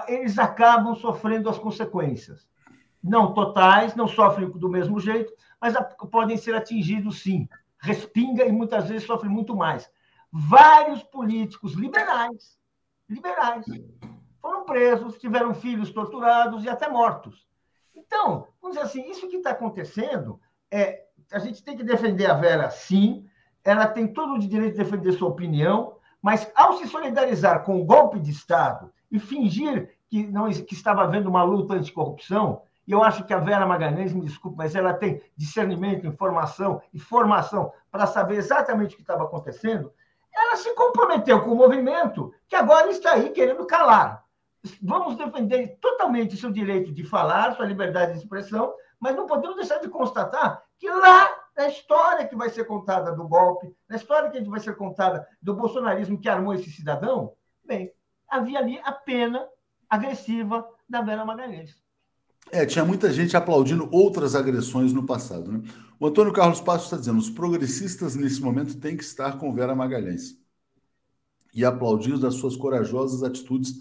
eles 0.07 0.39
acabam 0.39 0.95
sofrendo 0.95 1.49
as 1.49 1.59
consequências. 1.59 2.47
Não 3.03 3.34
totais, 3.34 3.95
não 3.95 4.07
sofrem 4.07 4.49
do 4.49 4.70
mesmo 4.70 4.97
jeito, 4.97 5.34
mas 5.59 5.76
podem 6.09 6.38
ser 6.38 6.55
atingidos 6.55 7.22
sim. 7.22 7.49
Respinga 7.80 8.45
e 8.45 8.51
muitas 8.51 8.88
vezes 8.88 9.05
sofrem 9.05 9.30
muito 9.30 9.53
mais. 9.57 9.91
Vários 10.32 11.03
políticos 11.03 11.74
liberais, 11.74 12.57
liberais, 13.09 13.66
foram 14.41 14.64
presos, 14.64 15.18
tiveram 15.18 15.53
filhos 15.53 15.91
torturados 15.91 16.64
e 16.64 16.70
até 16.70 16.88
mortos. 16.88 17.45
Então, 17.93 18.47
vamos 18.62 18.78
dizer 18.78 18.88
assim, 18.88 19.09
isso 19.09 19.28
que 19.28 19.36
está 19.36 19.51
acontecendo 19.51 20.39
é 20.72 21.07
a 21.32 21.40
gente 21.40 21.64
tem 21.64 21.78
que 21.78 21.84
defender 21.84 22.30
a 22.30 22.34
Vera, 22.34 22.70
sim. 22.70 23.26
Ela 23.64 23.88
tem 23.88 24.08
todo 24.08 24.34
o 24.34 24.40
direito 24.40 24.74
de 24.74 24.84
defender 24.84 25.14
sua 25.14 25.30
opinião, 25.30 25.96
mas 26.22 26.52
ao 26.56 26.74
se 26.74 26.88
solidarizar 26.88 27.64
com 27.64 27.80
o 27.80 27.86
golpe 27.86 28.20
de 28.20 28.32
Estado 28.32 28.92
e 29.12 29.20
fingir 29.20 29.96
que 30.10 30.28
não 30.28 30.50
que 30.50 30.74
estava 30.74 31.04
havendo 31.04 31.30
uma 31.30 31.44
luta 31.44 31.74
anticorrupção, 31.74 32.64
e 32.86 32.92
eu 32.92 33.02
acho 33.04 33.24
que 33.24 33.34
a 33.34 33.40
Vera 33.40 33.66
Magalhães, 33.66 34.14
me 34.14 34.22
desculpe, 34.22 34.58
mas 34.58 34.76
ela 34.76 34.94
tem 34.94 35.22
discernimento, 35.38 36.06
informação 36.06 36.82
e 36.94 37.00
formação 37.00 37.72
para 37.90 38.06
saber 38.06 38.36
exatamente 38.36 38.94
o 38.94 38.98
que 38.98 39.04
estava 39.04 39.24
acontecendo, 39.24 39.94
ela 40.34 40.56
se 40.58 40.74
comprometeu 40.76 41.42
com 41.42 41.52
o 41.52 41.56
movimento 41.56 42.34
que 42.48 42.56
agora 42.56 42.90
está 42.90 43.14
aí 43.14 43.30
querendo 43.30 43.66
calar. 43.66 44.26
Vamos 44.82 45.16
defender 45.16 45.78
totalmente 45.80 46.38
seu 46.38 46.52
direito 46.52 46.92
de 46.92 47.04
falar, 47.04 47.56
sua 47.56 47.66
liberdade 47.66 48.14
de 48.14 48.20
expressão, 48.20 48.74
mas 49.00 49.16
não 49.16 49.26
podemos 49.26 49.56
deixar 49.56 49.80
de 49.80 49.90
constatar 49.90 50.62
que 50.82 50.90
lá 50.90 51.30
na 51.56 51.68
história 51.68 52.28
que 52.28 52.36
vai 52.36 52.50
ser 52.50 52.66
contada 52.66 53.12
do 53.12 53.28
golpe, 53.28 53.72
na 53.88 53.98
história 53.98 54.32
que 54.32 54.42
vai 54.50 54.60
ser 54.60 54.76
contada 54.76 55.28
do 55.40 55.54
bolsonarismo 55.54 56.20
que 56.20 56.28
armou 56.28 56.56
esse 56.56 56.72
cidadão, 56.72 57.34
bem, 57.64 57.94
havia 58.28 58.58
ali 58.58 58.80
a 58.84 58.92
pena 58.92 59.48
agressiva 59.88 60.68
da 60.90 61.04
Vera 61.04 61.24
Magalhães. 61.24 61.80
É, 62.52 62.66
tinha 62.66 62.84
muita 62.84 63.14
gente 63.14 63.38
aplaudindo 63.38 63.88
outras 63.92 64.34
agressões 64.34 64.92
no 64.92 65.06
passado. 65.06 65.52
Né? 65.52 65.62
O 66.00 66.08
Antônio 66.08 66.34
Carlos 66.34 66.60
Passos 66.60 66.86
está 66.86 66.98
dizendo: 66.98 67.20
os 67.20 67.30
progressistas 67.30 68.16
nesse 68.16 68.42
momento 68.42 68.80
têm 68.80 68.98
que 68.98 69.04
estar 69.04 69.38
com 69.38 69.54
Vera 69.54 69.76
Magalhães 69.76 70.36
e 71.54 71.64
aplaudir 71.64 72.18
das 72.18 72.34
suas 72.36 72.56
corajosas 72.56 73.22
atitudes 73.22 73.76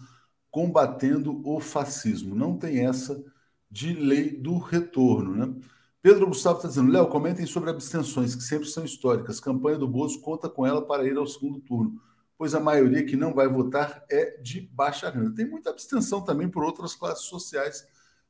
combatendo 0.51 1.41
o 1.49 1.61
fascismo. 1.61 2.35
Não 2.35 2.59
tem 2.59 2.85
essa 2.85 3.25
de 3.71 3.95
lei 3.95 4.37
do 4.37 4.59
retorno. 4.59 5.35
Né? 5.35 5.55
Pedro 6.03 6.27
Gustavo 6.27 6.57
está 6.57 6.69
dizendo: 6.69 6.91
Léo, 6.91 7.09
comentem 7.09 7.47
sobre 7.47 7.71
abstenções, 7.71 8.35
que 8.35 8.43
sempre 8.43 8.69
são 8.69 8.85
históricas. 8.85 9.41
Campanha 9.41 9.79
do 9.79 9.89
Bozo 9.89 10.21
conta 10.21 10.49
com 10.49 10.67
ela 10.67 10.81
para 10.81 11.05
ir 11.05 11.17
ao 11.17 11.27
segundo 11.27 11.61
turno, 11.61 12.01
pois 12.39 12.55
a 12.55 12.61
maioria 12.61 13.05
que 13.05 13.17
não 13.17 13.35
vai 13.35 13.49
votar 13.49 14.05
é 14.11 14.39
de 14.41 14.63
baixa 14.73 15.11
renda. 15.11 15.35
Tem 15.35 15.49
muita 15.49 15.71
abstenção 15.71 16.23
também 16.23 16.49
por 16.49 16.65
outras 16.65 16.95
classes 16.95 17.25
sociais 17.25 17.87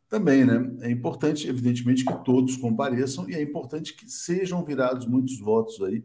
também, 0.09 0.45
né? 0.45 0.77
É 0.81 0.91
importante, 0.91 1.49
evidentemente, 1.49 2.05
que 2.05 2.25
todos 2.25 2.57
compareçam 2.57 3.31
e 3.31 3.35
é 3.35 3.41
importante 3.41 3.95
que 3.95 4.11
sejam 4.11 4.65
virados 4.65 5.07
muitos 5.07 5.39
votos 5.39 5.81
aí 5.83 6.05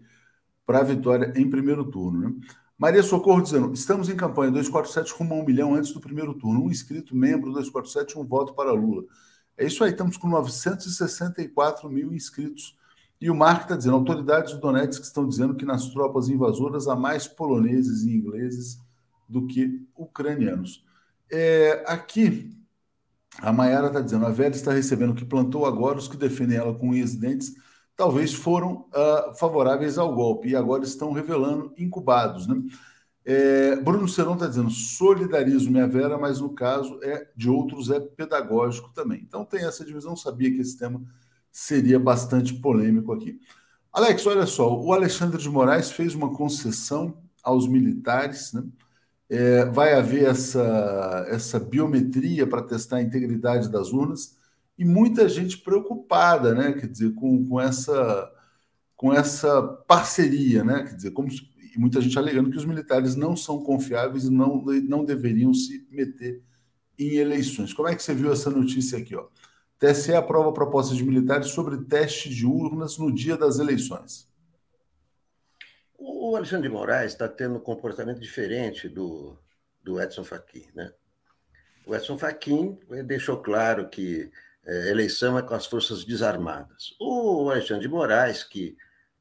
para 0.66 0.80
a 0.80 0.84
vitória 0.84 1.34
em 1.36 1.50
primeiro 1.50 1.84
turno. 1.90 2.30
Né? 2.30 2.36
Maria 2.78 3.02
Socorro 3.02 3.42
dizendo: 3.42 3.74
estamos 3.74 4.08
em 4.08 4.16
campanha 4.16 4.52
247 4.52 5.12
rumo 5.14 5.34
a 5.34 5.38
um 5.38 5.46
milhão 5.46 5.74
antes 5.74 5.92
do 5.92 6.00
primeiro 6.00 6.36
turno. 6.36 6.64
Um 6.64 6.70
inscrito, 6.70 7.16
membro 7.16 7.52
247, 7.52 8.20
um 8.20 8.24
voto 8.24 8.54
para 8.54 8.72
Lula. 8.72 9.04
É 9.58 9.66
isso 9.66 9.84
aí, 9.84 9.92
estamos 9.92 10.18
com 10.18 10.28
964 10.28 11.90
mil 11.90 12.14
inscritos. 12.14 12.78
E 13.20 13.30
o 13.30 13.36
Mark 13.36 13.64
está 13.64 13.76
dizendo: 13.76 13.96
autoridades 13.96 14.54
do 14.54 14.60
Donetsk 14.60 15.04
estão 15.04 15.28
dizendo 15.28 15.56
que 15.56 15.66
nas 15.66 15.90
tropas 15.90 16.30
invasoras 16.30 16.88
há 16.88 16.96
mais 16.96 17.28
poloneses 17.28 18.04
e 18.04 18.16
ingleses 18.16 18.80
do 19.28 19.48
que 19.48 19.88
ucranianos. 19.96 20.84
É, 21.32 21.84
aqui, 21.88 22.52
a 23.40 23.54
Mayara 23.54 23.88
está 23.88 24.02
dizendo: 24.02 24.26
a 24.26 24.32
velha 24.32 24.56
está 24.56 24.74
recebendo 24.74 25.12
o 25.12 25.16
que 25.16 25.26
plantou 25.26 25.66
agora, 25.66 25.98
os 25.98 26.08
que 26.08 26.18
defendem 26.18 26.58
ela 26.58 26.74
com 26.74 26.90
unhas 26.90 27.14
e 27.14 27.20
dentes 27.20 27.56
talvez 27.96 28.34
foram 28.34 28.86
uh, 28.90 29.34
favoráveis 29.36 29.98
ao 29.98 30.14
golpe 30.14 30.50
e 30.50 30.56
agora 30.56 30.84
estão 30.84 31.14
revelando 31.14 31.74
incubados. 31.78 32.48
Né? 32.48 32.62
É, 33.28 33.76
Bruno 33.78 34.08
Seron 34.08 34.36
está 34.36 34.46
dizendo 34.46 34.70
solidarizo 34.70 35.72
minha 35.72 35.88
Vera, 35.88 36.16
mas 36.16 36.40
no 36.40 36.50
caso 36.50 37.00
é 37.02 37.28
de 37.36 37.50
outros 37.50 37.90
é 37.90 38.00
pedagógico 38.00 38.92
também. 38.94 39.22
Então 39.28 39.44
tem 39.44 39.66
essa 39.66 39.84
divisão, 39.84 40.16
sabia 40.16 40.52
que 40.52 40.62
esse 40.62 40.78
tema 40.78 41.02
seria 41.52 42.00
bastante 42.00 42.54
polêmico 42.54 43.12
aqui. 43.12 43.40
Alex, 43.92 44.28
olha 44.28 44.46
só, 44.46 44.80
o 44.80 44.94
Alexandre 44.94 45.42
de 45.42 45.50
Moraes 45.50 45.90
fez 45.90 46.14
uma 46.14 46.36
concessão 46.36 47.18
aos 47.42 47.68
militares, 47.68 48.54
né? 48.54 48.64
É, 49.28 49.66
vai 49.66 49.94
haver 49.96 50.26
essa, 50.26 51.26
essa 51.30 51.60
biometria 51.60 52.46
para 52.46 52.62
testar 52.62 52.98
a 52.98 53.02
integridade 53.02 53.72
das 53.72 53.92
urnas 53.92 54.38
e 54.78 54.86
muita 54.86 55.28
gente 55.28 55.58
preocupada, 55.58 56.54
né? 56.54 56.74
Quer 56.74 56.88
dizer, 56.88 57.16
com, 57.16 57.44
com 57.48 57.60
essa 57.60 58.32
com 58.96 59.14
essa 59.14 59.62
parceria, 59.88 60.64
né? 60.64 60.84
Quer 60.84 60.96
dizer, 60.96 61.12
como 61.12 61.28
e 61.76 61.80
muita 61.80 62.00
gente 62.00 62.18
alegando 62.18 62.50
que 62.50 62.58
os 62.58 62.66
militares 62.66 63.16
não 63.16 63.36
são 63.36 63.62
confiáveis 63.62 64.24
e 64.24 64.32
não, 64.32 64.64
não 64.88 65.04
deveriam 65.04 65.54
se 65.54 65.86
meter 65.92 66.42
em 66.98 67.16
eleições. 67.16 67.74
Como 67.74 67.88
é 67.90 67.96
que 67.96 68.02
você 68.02 68.14
viu 68.14 68.32
essa 68.32 68.50
notícia 68.50 68.98
aqui? 68.98 69.16
Ó? 69.16 69.28
TSE 69.78 70.14
aprova 70.14 70.54
propostas 70.54 70.96
de 70.96 71.04
militares 71.04 71.48
sobre 71.48 71.78
teste 71.84 72.30
de 72.30 72.46
urnas 72.46 72.98
no 72.98 73.14
dia 73.14 73.36
das 73.36 73.60
eleições. 73.60 74.30
O 75.98 76.36
Alexandre 76.36 76.70
de 76.70 76.74
Moraes 76.74 77.12
está 77.12 77.28
tendo 77.28 77.56
um 77.56 77.60
comportamento 77.60 78.20
diferente 78.20 78.88
do, 78.88 79.38
do 79.84 80.02
Edson 80.02 80.24
Fachin. 80.24 80.68
Né? 80.74 80.92
O 81.86 81.94
Edson 81.94 82.18
Fachin 82.18 82.80
deixou 83.06 83.38
claro 83.38 83.90
que 83.90 84.32
é, 84.66 84.90
eleição 84.90 85.38
é 85.38 85.42
com 85.42 85.54
as 85.54 85.66
forças 85.66 86.06
desarmadas. 86.06 86.96
O 87.00 87.50
Alexandre 87.50 87.84
de 87.84 87.94
Moraes, 87.94 88.44
que 88.44 88.78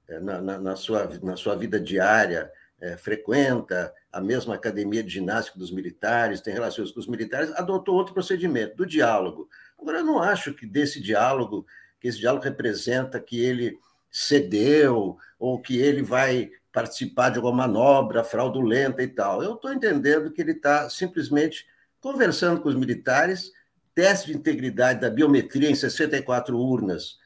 na, 0.09 0.41
na, 0.41 0.59
na, 0.59 0.77
sua, 0.77 1.11
na 1.23 1.37
sua 1.37 1.55
vida 1.55 1.81
diária, 1.81 2.51
é, 2.81 2.97
frequenta 2.97 3.93
a 4.13 4.21
mesma 4.21 4.55
academia 4.55 5.03
de 5.03 5.11
ginástica 5.11 5.59
dos 5.59 5.71
militares, 5.71 6.41
tem 6.41 6.53
relações 6.53 6.91
com 6.91 7.01
os 7.01 7.07
militares, 7.07 7.51
adotou 7.53 7.95
outro 7.95 8.15
procedimento, 8.15 8.77
do 8.77 8.87
diálogo. 8.87 9.49
Agora, 9.81 9.99
eu 9.99 10.05
não 10.05 10.23
acho 10.23 10.55
que 10.55 10.67
desse 10.67 11.01
diálogo, 11.01 11.67
que 12.01 12.09
esse 12.09 12.19
diálogo 12.19 12.45
representa 12.45 13.19
que 13.19 13.41
ele 13.41 13.79
cedeu 14.11 15.17
ou 15.39 15.61
que 15.61 15.79
ele 15.79 16.03
vai 16.03 16.51
participar 16.73 17.31
de 17.31 17.39
alguma 17.39 17.67
manobra 17.67 18.23
fraudulenta 18.23 19.03
e 19.03 19.09
tal. 19.09 19.43
Eu 19.43 19.55
estou 19.55 19.73
entendendo 19.73 20.31
que 20.31 20.43
ele 20.43 20.53
está 20.53 20.91
simplesmente 20.91 21.67
conversando 22.01 22.61
com 22.61 22.69
os 22.69 22.75
militares, 22.75 23.51
teste 23.95 24.27
de 24.27 24.37
integridade 24.37 25.01
da 25.01 25.09
biometria 25.09 25.71
em 25.71 25.75
64 25.75 26.59
urnas, 26.59 27.19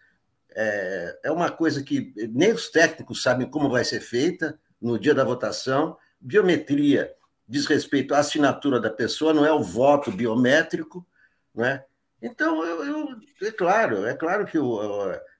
é, 0.61 1.21
é 1.23 1.31
uma 1.31 1.53
coisa 1.53 1.85
que 1.85 2.13
nem 2.33 2.53
os 2.53 2.69
técnicos 2.69 3.23
sabem 3.23 3.49
como 3.49 3.71
vai 3.71 3.85
ser 3.85 4.01
feita 4.01 4.59
no 4.81 4.99
dia 4.99 5.15
da 5.15 5.23
votação. 5.23 5.97
Biometria 6.21 7.15
diz 7.49 7.65
respeito 7.65 8.13
à 8.13 8.19
assinatura 8.19 8.81
da 8.81 8.91
pessoa, 8.91 9.33
não 9.33 9.47
é 9.47 9.53
o 9.53 9.63
voto 9.63 10.11
biométrico, 10.11 11.07
não 11.55 11.65
é? 11.65 11.85
Então, 12.21 12.65
eu, 12.65 12.85
eu, 12.85 13.09
é 13.47 13.53
claro, 13.53 14.05
é 14.05 14.15
claro 14.15 14.45
que 14.47 14.59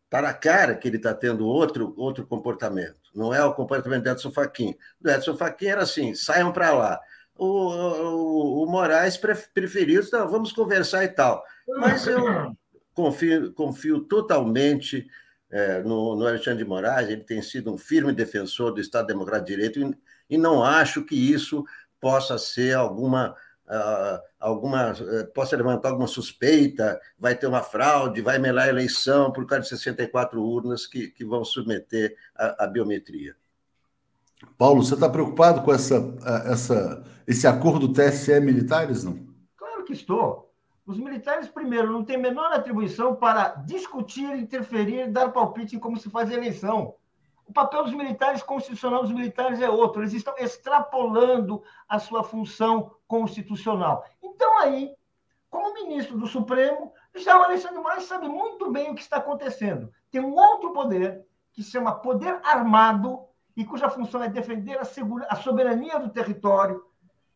está 0.05 0.23
na 0.23 0.33
cara 0.33 0.77
que 0.77 0.87
ele 0.87 0.99
está 0.99 1.13
tendo 1.13 1.45
outro, 1.47 1.93
outro 1.97 2.25
comportamento. 2.25 3.01
Não 3.13 3.35
é 3.35 3.43
o 3.43 3.53
comportamento 3.53 4.05
do 4.05 4.11
Edson 4.11 4.31
Fachin. 4.31 4.77
Do 5.01 5.11
Edson 5.11 5.37
Fachin 5.37 5.67
era 5.67 5.83
assim, 5.83 6.15
saiam 6.15 6.53
para 6.53 6.73
lá. 6.73 7.01
O, 7.37 7.47
o, 7.47 8.63
o 8.63 8.67
Moraes 8.71 9.17
preferiu, 9.17 10.01
não, 10.13 10.29
vamos 10.29 10.53
conversar 10.53 11.03
e 11.03 11.09
tal. 11.09 11.45
Mas 11.67 12.07
eu, 12.07 12.57
confio, 12.99 13.53
confio 13.53 14.01
totalmente 14.01 15.07
é, 15.49 15.81
no, 15.85 16.17
no, 16.17 16.27
Alexandre 16.27 16.65
de 16.65 16.69
Moraes, 16.69 17.09
ele 17.09 17.23
tem 17.23 17.41
sido 17.41 17.73
um 17.73 17.79
firme 17.79 18.13
defensor 18.13 18.73
do 18.73 18.81
Estado 18.81 19.07
Democrático 19.07 19.47
de 19.47 19.55
Direito 19.55 19.81
e, 20.29 20.35
e 20.35 20.37
não 20.37 20.65
acho 20.65 21.05
que 21.05 21.15
isso 21.15 21.65
possa 22.01 22.37
ser 22.37 22.75
alguma. 22.75 23.37
Uh, 23.69 24.19
alguma 24.41 24.93
uh, 24.93 25.27
possa 25.35 25.55
levantar 25.55 25.91
alguma 25.91 26.09
suspeita, 26.09 26.99
vai 27.19 27.35
ter 27.35 27.47
uma 27.47 27.61
fraude, 27.61 28.23
vai 28.23 28.39
melar 28.39 28.65
a 28.65 28.71
eleição 28.71 29.31
por 29.31 29.45
causa 29.47 29.65
de 29.65 29.69
64 29.69 30.43
urnas 30.43 30.87
que, 30.87 31.09
que 31.09 31.23
vão 31.23 31.45
submeter 31.45 32.17
a, 32.35 32.65
a 32.65 32.67
biometria. 32.67 33.37
Paulo, 34.57 34.83
você 34.83 34.95
está 34.95 35.07
preocupado 35.07 35.61
com 35.61 35.71
essa, 35.71 36.17
essa, 36.47 37.05
esse 37.27 37.47
acordo 37.47 37.93
TSE 37.93 38.41
militares, 38.41 39.05
não? 39.05 39.29
Claro 39.55 39.85
que 39.85 39.93
estou. 39.93 40.48
Os 40.89 40.97
militares, 40.97 41.47
primeiro, 41.47 41.93
não 41.93 42.03
têm 42.03 42.17
menor 42.17 42.51
atribuição 42.51 43.15
para 43.15 43.57
discutir, 43.57 44.25
interferir, 44.35 45.13
dar 45.13 45.31
palpite 45.31 45.77
em 45.77 45.79
como 45.79 45.99
se 45.99 46.09
faz 46.09 46.31
a 46.31 46.35
eleição. 46.35 46.95
O 47.47 47.53
papel 47.53 47.85
dos 47.85 47.93
militares, 47.93 48.43
constitucional 48.43 49.03
dos 49.03 49.13
militares 49.13 49.61
é 49.61 49.69
outro. 49.69 50.01
Eles 50.01 50.15
estão 50.15 50.35
extrapolando 50.39 51.63
a 51.87 51.99
sua 51.99 52.25
função 52.25 52.91
constitucional. 53.07 54.03
Então, 54.23 54.61
aí, 54.61 54.95
como 55.51 55.75
ministro 55.75 56.17
do 56.17 56.27
Supremo, 56.27 56.95
já 57.15 57.39
o 57.39 57.43
Alexandre 57.43 57.83
Moraes 57.83 58.05
sabe 58.05 58.27
muito 58.27 58.71
bem 58.71 58.91
o 58.91 58.95
que 58.95 59.03
está 59.03 59.19
acontecendo. 59.19 59.93
Tem 60.11 60.23
um 60.23 60.35
outro 60.35 60.73
poder, 60.73 61.23
que 61.53 61.63
se 61.63 61.71
chama 61.71 62.01
poder 62.01 62.41
armado, 62.43 63.27
e 63.55 63.63
cuja 63.63 63.91
função 63.91 64.23
é 64.23 64.29
defender 64.31 64.79
a, 64.79 64.87
segura, 64.87 65.27
a 65.29 65.37
soberania 65.37 65.99
do 65.99 66.09
território. 66.09 66.83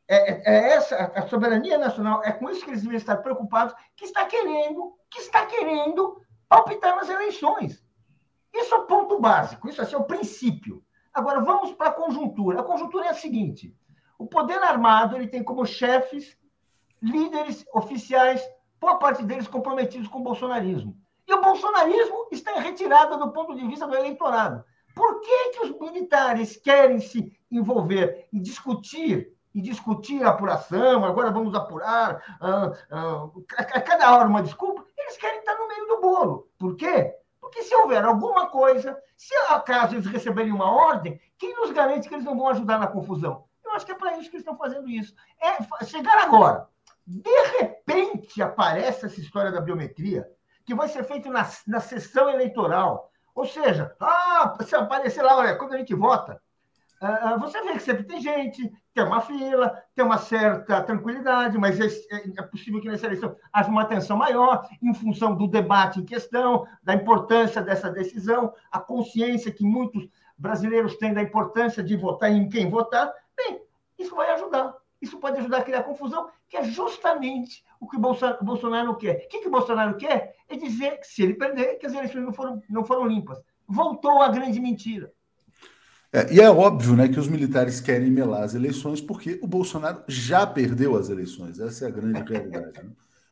É, 0.09 0.33
é, 0.33 0.43
é, 0.45 0.73
essa, 0.75 0.97
a 1.15 1.27
soberania 1.27 1.79
nacional, 1.79 2.23
é 2.25 2.33
com 2.33 2.51
isso 2.51 2.65
que 2.65 2.71
eles 2.71 2.83
devem 2.83 2.97
estar 2.97 3.17
preocupados, 3.19 3.75
que 3.97 4.05
está 4.05 4.27
querendo, 4.27 4.95
que 5.11 5.21
está 5.21 5.47
querendo 5.47 6.21
palpitar 6.49 6.97
nas 6.97 7.09
eleições. 7.09 7.83
Isso 8.53 8.75
é 8.75 8.79
o 8.79 8.87
ponto 8.87 9.19
básico, 9.21 9.69
isso 9.69 9.81
é 9.81 9.97
o 9.97 10.05
princípio. 10.05 10.85
Agora, 11.15 11.41
vamos 11.41 11.73
para 11.73 11.89
a 11.89 11.95
conjuntura. 11.95 12.61
A 12.61 12.65
conjuntura 12.65 13.07
é 13.07 13.09
a 13.11 13.15
seguinte: 13.15 13.75
o 14.19 14.27
poder 14.27 14.59
armado 14.63 15.17
ele 15.17 15.29
tem 15.29 15.43
como 15.43 15.65
chefes 15.65 16.37
líderes 17.01 17.65
oficiais, 17.75 18.47
boa 18.81 18.99
parte 18.99 19.25
deles 19.25 19.49
comprometidos 19.49 20.09
com 20.09 20.21
o 20.21 20.23
bolsonarismo. 20.23 20.97
E 21.27 21.35
o 21.35 21.41
bolsonarismo 21.41 22.29
está 22.31 22.53
em 22.53 22.63
retirada 22.63 23.17
do 23.17 23.33
ponto 23.33 23.55
de 23.55 23.67
vista 23.67 23.87
do 23.87 23.97
eleitorado. 23.97 24.65
Por 24.95 25.21
que, 25.21 25.51
que 25.51 25.65
os 25.65 25.79
militares 25.81 26.57
querem 26.57 27.01
se 27.01 27.33
envolver 27.51 28.29
e 28.33 28.39
discutir 28.39 29.33
e 29.55 29.61
discutir 29.61 30.23
a 30.23 30.31
apuração, 30.31 31.05
agora 31.05 31.31
vamos 31.31 31.55
apurar, 31.55 32.23
ah, 32.41 32.73
ah, 32.91 33.29
a 33.57 33.81
cada 33.81 34.17
hora 34.17 34.29
uma 34.29 34.43
desculpa, 34.43 34.85
eles 34.97 35.17
querem 35.17 35.41
estar 35.41 35.57
no 35.57 35.69
meio 35.69 35.87
do 35.87 36.01
bolo. 36.01 36.49
Por 36.59 36.77
quê? 36.77 37.15
Porque 37.41 37.63
se 37.63 37.75
houver 37.75 38.05
alguma 38.05 38.49
coisa, 38.49 38.99
se 39.17 39.35
acaso 39.51 39.95
eles 39.95 40.07
receberem 40.07 40.53
uma 40.53 40.71
ordem, 40.71 41.21
quem 41.39 41.55
nos 41.55 41.71
garante 41.71 42.09
que 42.09 42.15
eles 42.15 42.25
não 42.25 42.37
vão 42.37 42.49
ajudar 42.49 42.79
na 42.79 42.87
confusão? 42.87 43.45
Eu 43.65 43.73
acho 43.73 43.85
que 43.85 43.93
é 43.93 43.95
para 43.95 44.19
isso 44.19 44.31
que 44.31 44.37
eles 44.37 44.47
estão 44.47 44.57
fazendo 44.57 44.89
isso. 44.89 45.15
É 45.41 45.85
chegar 45.85 46.23
agora. 46.23 46.69
De 47.07 47.31
repente 47.59 48.41
aparece 48.41 49.07
essa 49.07 49.21
história 49.21 49.51
da 49.51 49.61
biometria, 49.61 50.27
que 50.65 50.75
vai 50.75 50.89
ser 50.89 51.05
feita 51.05 51.29
na, 51.29 51.47
na 51.67 51.81
sessão 51.81 52.31
eleitoral. 52.31 53.11
Ou 53.35 53.47
seja, 53.47 53.95
ah, 54.01 54.57
se 54.65 54.75
aparecer 54.75 55.23
lá, 55.23 55.37
olha, 55.37 55.57
quando 55.57 55.75
a 55.75 55.79
gente 55.79 55.95
vota, 55.95 56.41
ah, 57.01 57.33
ah, 57.33 57.37
você 57.37 57.61
vê 57.63 57.73
que 57.73 57.81
sempre 57.81 58.05
tem 58.05 58.21
gente, 58.21 58.73
tem 58.95 59.05
uma 59.05 59.21
fila, 59.21 59.83
tem 59.95 60.05
uma 60.05 60.19
certa 60.19 60.83
tranquilidade, 60.83 61.57
mas 61.57 61.81
é, 61.81 61.87
é, 61.87 62.33
é 62.39 62.43
possível 62.43 62.81
que 62.81 62.89
nessa 62.89 63.07
eleição 63.07 63.35
haja 63.53 63.71
uma 63.71 63.83
atenção 63.83 64.17
maior 64.17 64.69
em 64.83 64.93
função 64.93 65.35
do 65.35 65.49
debate 65.49 66.01
em 66.01 66.05
questão, 66.05 66.67
da 66.83 66.95
importância 66.95 67.63
dessa 67.63 67.91
decisão, 67.91 68.53
a 68.71 68.79
consciência 68.79 69.53
que 69.53 69.65
muitos 69.65 70.09
brasileiros 70.37 70.97
têm 70.97 71.15
da 71.15 71.23
importância 71.23 71.83
de 71.83 71.97
votar 71.97 72.31
em 72.31 72.49
quem 72.49 72.69
votar. 72.69 73.13
Bem, 73.37 73.63
isso 73.99 74.15
vai 74.15 74.31
ajudar. 74.33 74.75
Isso 75.01 75.19
pode 75.19 75.39
ajudar 75.39 75.59
a 75.59 75.63
criar 75.65 75.83
confusão, 75.83 76.29
que 76.49 76.57
é 76.57 76.63
justamente 76.63 77.65
o 77.81 77.89
que 77.89 77.97
o 77.97 78.01
Bolsonaro 78.43 78.97
quer. 78.97 79.25
O 79.25 79.29
que, 79.29 79.41
que 79.41 79.49
Bolsonaro 79.49 79.97
quer? 79.97 80.37
É 80.49 80.57
dizer 80.57 80.99
que, 81.01 81.07
se 81.07 81.23
ele 81.23 81.35
perder, 81.35 81.77
que 81.79 81.87
as 81.87 81.93
eleições 81.93 82.25
não 82.25 82.33
foram, 82.33 82.63
não 82.69 82.85
foram 82.85 83.07
limpas. 83.07 83.43
Voltou 83.67 84.23
a 84.23 84.29
grande 84.29 84.61
mentira. 84.61 85.13
É, 86.13 86.35
e 86.35 86.41
é 86.41 86.51
óbvio 86.51 86.95
né, 86.95 87.09
que 87.09 87.19
os 87.19 87.27
militares 87.27 87.81
querem 87.81 88.11
melar 88.11 88.43
as 88.43 88.55
eleições 88.55 89.01
porque 89.01 89.39
o 89.43 89.47
Bolsonaro 89.47 90.05
já 90.07 90.47
perdeu 90.47 90.97
as 90.97 91.09
eleições. 91.09 91.59
Essa 91.59 91.87
é 91.87 91.89
a 91.89 91.91
grande 91.91 92.23
realidade. 92.31 92.83
Né? 92.85 92.91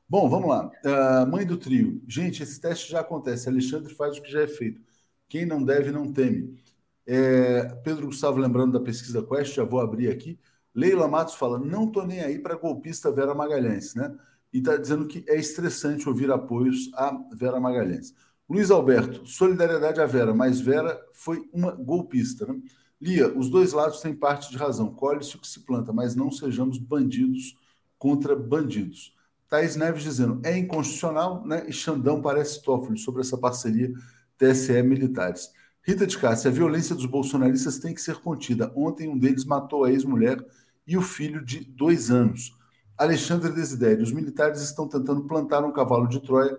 Bom, 0.09 0.29
vamos 0.29 0.49
lá. 0.49 0.71
Uh, 0.85 1.27
mãe 1.31 1.47
do 1.47 1.57
trio. 1.59 2.03
Gente, 2.09 2.43
esse 2.43 2.61
teste 2.61 2.91
já 2.91 3.01
acontece. 3.01 3.49
Alexandre 3.49 3.95
faz 3.95 4.17
o 4.17 4.23
que 4.23 4.33
já 4.33 4.43
é 4.43 4.47
feito. 4.47 4.81
Quem 5.29 5.45
não 5.47 5.63
deve, 5.63 5.93
não 5.93 6.13
teme. 6.13 6.59
É, 7.07 7.65
Pedro 7.85 8.07
Gustavo 8.07 8.39
lembrando 8.41 8.73
da 8.73 8.81
pesquisa 8.81 9.23
Quest, 9.23 9.55
já 9.55 9.65
vou 9.65 9.81
abrir 9.81 10.09
aqui. 10.11 10.39
Leila 10.75 11.09
Matos 11.09 11.35
fala: 11.35 11.59
não 11.59 11.91
tô 11.91 12.05
nem 12.05 12.21
aí 12.21 12.39
para 12.39 12.57
golpista 12.57 13.13
Vera 13.13 13.35
Magalhães, 13.35 13.95
né? 13.95 14.15
E 14.53 14.59
está 14.59 14.77
dizendo 14.77 15.07
que 15.07 15.25
é 15.29 15.37
estressante 15.37 16.09
ouvir 16.09 16.31
apoios 16.31 16.91
a 16.95 17.17
Vera 17.35 17.61
Magalhães. 17.61 18.15
Luiz 18.51 18.69
Alberto, 18.69 19.25
solidariedade 19.29 20.01
à 20.01 20.07
Vera, 20.07 20.35
mas 20.35 20.61
Vera 20.61 21.01
foi 21.13 21.49
uma 21.53 21.71
golpista. 21.71 22.45
Né? 22.47 22.61
Lia, 23.01 23.33
os 23.39 23.49
dois 23.49 23.73
lados 23.73 24.01
têm 24.01 24.13
parte 24.13 24.51
de 24.51 24.57
razão. 24.57 24.93
Colhe-se 24.93 25.37
o 25.37 25.39
que 25.39 25.47
se 25.47 25.61
planta, 25.61 25.93
mas 25.93 26.17
não 26.17 26.33
sejamos 26.33 26.77
bandidos 26.77 27.57
contra 27.97 28.35
bandidos. 28.35 29.15
Thaís 29.49 29.77
Neves 29.77 30.03
dizendo, 30.03 30.41
é 30.43 30.59
inconstitucional, 30.59 31.47
né? 31.47 31.65
E 31.69 31.73
Xandão 31.73 32.21
parece 32.21 32.61
Toffoli 32.61 32.99
sobre 32.99 33.21
essa 33.21 33.39
parceria 33.39 33.93
TSE 34.37 34.83
militares. 34.83 35.51
Rita 35.83 36.05
de 36.05 36.19
Cássia, 36.19 36.51
a 36.51 36.55
violência 36.55 36.97
dos 36.97 37.07
bolsonaristas 37.07 37.79
tem 37.79 37.95
que 37.95 38.03
ser 38.03 38.17
contida. 38.17 38.73
Ontem 38.75 39.09
um 39.09 39.17
deles 39.17 39.45
matou 39.45 39.85
a 39.85 39.93
ex-mulher 39.93 40.45
e 40.85 40.97
o 40.97 41.03
filho 41.03 41.45
de 41.45 41.61
dois 41.61 42.11
anos. 42.11 42.53
Alexandre 42.99 43.53
Desidério, 43.53 44.03
os 44.03 44.13
militares 44.13 44.61
estão 44.61 44.89
tentando 44.89 45.23
plantar 45.25 45.65
um 45.65 45.73
cavalo 45.73 46.09
de 46.09 46.21
Troia 46.21 46.59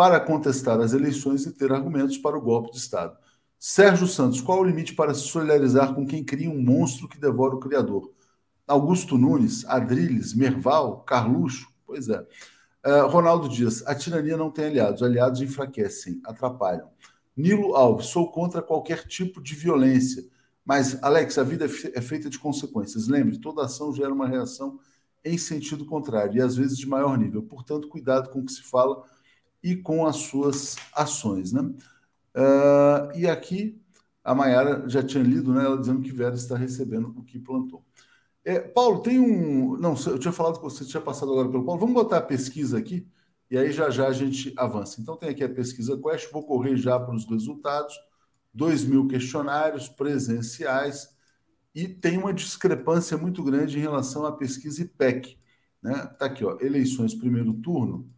para 0.00 0.18
contestar 0.18 0.80
as 0.80 0.94
eleições 0.94 1.44
e 1.44 1.52
ter 1.52 1.70
argumentos 1.70 2.16
para 2.16 2.34
o 2.34 2.40
golpe 2.40 2.70
de 2.70 2.78
Estado. 2.78 3.18
Sérgio 3.58 4.06
Santos, 4.06 4.40
qual 4.40 4.60
o 4.60 4.64
limite 4.64 4.94
para 4.94 5.12
se 5.12 5.28
solidarizar 5.28 5.94
com 5.94 6.06
quem 6.06 6.24
cria 6.24 6.48
um 6.48 6.58
monstro 6.58 7.06
que 7.06 7.20
devora 7.20 7.54
o 7.54 7.60
Criador? 7.60 8.10
Augusto 8.66 9.18
Nunes, 9.18 9.62
Adriles, 9.66 10.32
Merval, 10.32 11.02
Carluxo? 11.02 11.68
Pois 11.84 12.08
é. 12.08 12.18
Uh, 12.18 13.08
Ronaldo 13.08 13.46
Dias, 13.46 13.86
a 13.86 13.94
tirania 13.94 14.38
não 14.38 14.50
tem 14.50 14.68
aliados, 14.68 15.02
aliados 15.02 15.42
enfraquecem, 15.42 16.18
atrapalham. 16.24 16.88
Nilo 17.36 17.74
Alves, 17.76 18.06
sou 18.06 18.32
contra 18.32 18.62
qualquer 18.62 19.06
tipo 19.06 19.38
de 19.42 19.54
violência, 19.54 20.24
mas, 20.64 20.98
Alex, 21.02 21.36
a 21.36 21.42
vida 21.42 21.66
é, 21.66 21.98
é 21.98 22.00
feita 22.00 22.30
de 22.30 22.38
consequências. 22.38 23.06
Lembre, 23.06 23.38
toda 23.38 23.66
ação 23.66 23.92
gera 23.92 24.14
uma 24.14 24.26
reação 24.26 24.80
em 25.22 25.36
sentido 25.36 25.84
contrário 25.84 26.38
e 26.38 26.40
às 26.40 26.56
vezes 26.56 26.78
de 26.78 26.88
maior 26.88 27.18
nível. 27.18 27.42
Portanto, 27.42 27.86
cuidado 27.86 28.30
com 28.30 28.38
o 28.38 28.46
que 28.46 28.52
se 28.52 28.62
fala 28.62 29.04
e 29.62 29.76
com 29.76 30.06
as 30.06 30.16
suas 30.16 30.76
ações. 30.94 31.52
Né? 31.52 31.62
Uh, 31.62 33.16
e 33.16 33.26
aqui 33.26 33.80
a 34.22 34.34
Mayara 34.34 34.88
já 34.88 35.02
tinha 35.02 35.22
lido, 35.22 35.52
né, 35.52 35.64
ela 35.64 35.78
dizendo 35.78 36.02
que 36.02 36.12
Vera 36.12 36.34
está 36.34 36.56
recebendo 36.56 37.14
o 37.16 37.24
que 37.24 37.38
plantou. 37.38 37.84
É, 38.44 38.58
Paulo, 38.58 39.02
tem 39.02 39.18
um. 39.18 39.76
Não, 39.76 39.94
eu 40.06 40.18
tinha 40.18 40.32
falado 40.32 40.56
que 40.56 40.62
você 40.62 40.84
tinha 40.84 41.00
passado 41.00 41.30
agora 41.32 41.48
pelo 41.48 41.64
Paulo. 41.64 41.80
Vamos 41.80 41.94
botar 41.94 42.18
a 42.18 42.22
pesquisa 42.22 42.78
aqui 42.78 43.06
e 43.50 43.58
aí 43.58 43.70
já 43.70 43.90
já 43.90 44.08
a 44.08 44.12
gente 44.12 44.54
avança. 44.56 45.00
Então 45.00 45.16
tem 45.16 45.28
aqui 45.28 45.44
a 45.44 45.48
pesquisa 45.48 45.98
Quest, 45.98 46.30
vou 46.32 46.44
correr 46.44 46.76
já 46.76 46.98
para 46.98 47.14
os 47.14 47.28
resultados. 47.28 47.94
2 48.52 48.84
mil 48.84 49.06
questionários 49.06 49.88
presenciais 49.88 51.08
e 51.74 51.86
tem 51.86 52.18
uma 52.18 52.32
discrepância 52.32 53.16
muito 53.16 53.44
grande 53.44 53.78
em 53.78 53.80
relação 53.80 54.26
à 54.26 54.32
pesquisa 54.32 54.82
IPEC. 54.82 55.38
Né? 55.82 55.94
Tá 56.18 56.26
aqui, 56.26 56.44
ó, 56.44 56.58
eleições 56.60 57.14
primeiro 57.14 57.52
turno. 57.54 58.10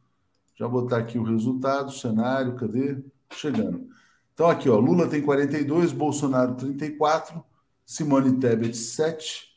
Já 0.54 0.68
botar 0.68 0.98
aqui 0.98 1.18
o 1.18 1.24
resultado, 1.24 1.92
cenário, 1.92 2.56
cadê? 2.56 3.02
Chegando. 3.32 3.88
Então, 4.34 4.48
aqui, 4.48 4.68
ó, 4.68 4.78
Lula 4.78 5.08
tem 5.08 5.22
42, 5.22 5.92
Bolsonaro 5.92 6.54
34, 6.54 7.42
Simone 7.84 8.38
Tebet 8.38 8.76
7, 8.76 9.48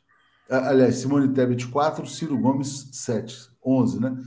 aliás, 0.50 0.96
Simone 0.96 1.34
Tebet 1.34 1.68
4, 1.68 2.08
Ciro 2.08 2.38
Gomes 2.38 2.90
7, 2.92 3.50
11, 3.66 4.00
né? 4.00 4.18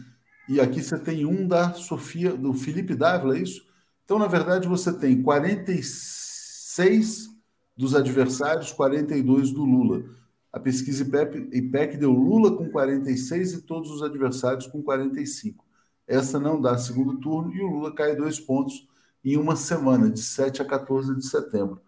E 0.49 0.61
aqui 0.61 0.83
você 0.83 0.99
tem 0.99 1.27
um 1.27 1.47
da 1.47 1.75
Sofia, 1.75 2.35
do 2.35 2.55
Felipe 2.55 2.95
Dávila, 2.95 3.37
é 3.37 3.43
isso? 3.43 3.67
Então, 4.05 4.19
na 4.19 4.27
verdade, 4.27 4.67
você 4.67 4.93
tem 4.93 5.23
46 5.23 7.29
dos 7.77 7.95
adversários, 7.95 8.73
42 8.73 9.51
do 9.51 9.65
Lula. 9.65 10.05
A 10.51 10.59
pesquisa 10.59 11.05
IPEC, 11.05 11.51
IPEC 11.53 11.99
deu 11.99 12.11
Lula 12.11 12.57
com 12.57 12.71
46 12.71 13.53
e 13.53 13.63
todos 13.63 13.91
os 13.91 14.03
adversários 14.03 14.67
com 14.67 14.83
45. 14.83 15.68
Essa 16.09 16.41
não 16.41 16.59
dá 16.59 16.79
segundo 16.79 17.21
turno 17.21 17.55
e 17.55 17.61
o 17.61 17.67
Lula 17.67 17.95
cai 17.95 18.17
dois 18.17 18.41
pontos 18.41 18.89
em 19.23 19.37
uma 19.37 19.55
semana, 19.55 20.09
de 20.09 20.23
7 20.23 20.63
a 20.63 20.65
14 20.65 21.15
de 21.15 21.27
setembro. 21.27 21.83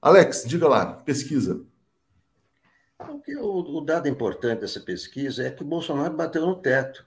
Alex, 0.00 0.44
diga 0.46 0.68
lá, 0.68 0.92
pesquisa. 1.02 1.60
O, 3.40 3.78
o 3.78 3.80
dado 3.80 4.08
importante 4.08 4.60
dessa 4.60 4.78
pesquisa 4.78 5.42
é 5.42 5.50
que 5.50 5.62
o 5.62 5.66
Bolsonaro 5.66 6.14
bateu 6.14 6.46
no 6.46 6.54
teto. 6.54 7.04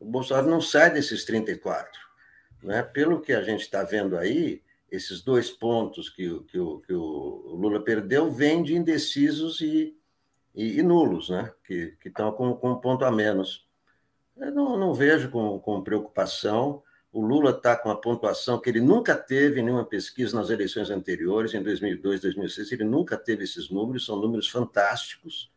O 0.00 0.04
Bolsonaro 0.04 0.50
não 0.50 0.60
sai 0.60 0.92
desses 0.92 1.24
34. 1.24 1.88
Né? 2.62 2.82
Pelo 2.82 3.20
que 3.20 3.32
a 3.32 3.42
gente 3.42 3.60
está 3.60 3.84
vendo 3.84 4.16
aí, 4.16 4.62
esses 4.90 5.22
dois 5.22 5.50
pontos 5.50 6.08
que, 6.08 6.40
que, 6.50 6.58
o, 6.58 6.80
que 6.80 6.92
o 6.92 7.54
Lula 7.54 7.84
perdeu 7.84 8.32
vêm 8.32 8.64
de 8.64 8.74
indecisos 8.74 9.60
e, 9.60 9.96
e, 10.54 10.80
e 10.80 10.82
nulos, 10.82 11.30
né? 11.30 11.52
que 11.62 11.96
estão 12.04 12.32
com, 12.32 12.54
com 12.54 12.72
um 12.72 12.80
ponto 12.80 13.04
a 13.04 13.12
menos. 13.12 13.67
Eu 14.40 14.52
não, 14.52 14.78
não 14.78 14.94
vejo 14.94 15.30
com, 15.30 15.58
com 15.58 15.82
preocupação. 15.82 16.82
O 17.12 17.20
Lula 17.20 17.50
está 17.50 17.76
com 17.76 17.90
a 17.90 17.96
pontuação 17.96 18.60
que 18.60 18.68
ele 18.70 18.80
nunca 18.80 19.16
teve 19.16 19.60
em 19.60 19.64
nenhuma 19.64 19.84
pesquisa 19.84 20.36
nas 20.36 20.50
eleições 20.50 20.90
anteriores, 20.90 21.54
em 21.54 21.62
2002, 21.62 22.20
2006, 22.20 22.72
ele 22.72 22.84
nunca 22.84 23.16
teve 23.16 23.44
esses 23.44 23.70
números, 23.70 24.04
são 24.04 24.16
números 24.16 24.48
fantásticos. 24.48 25.50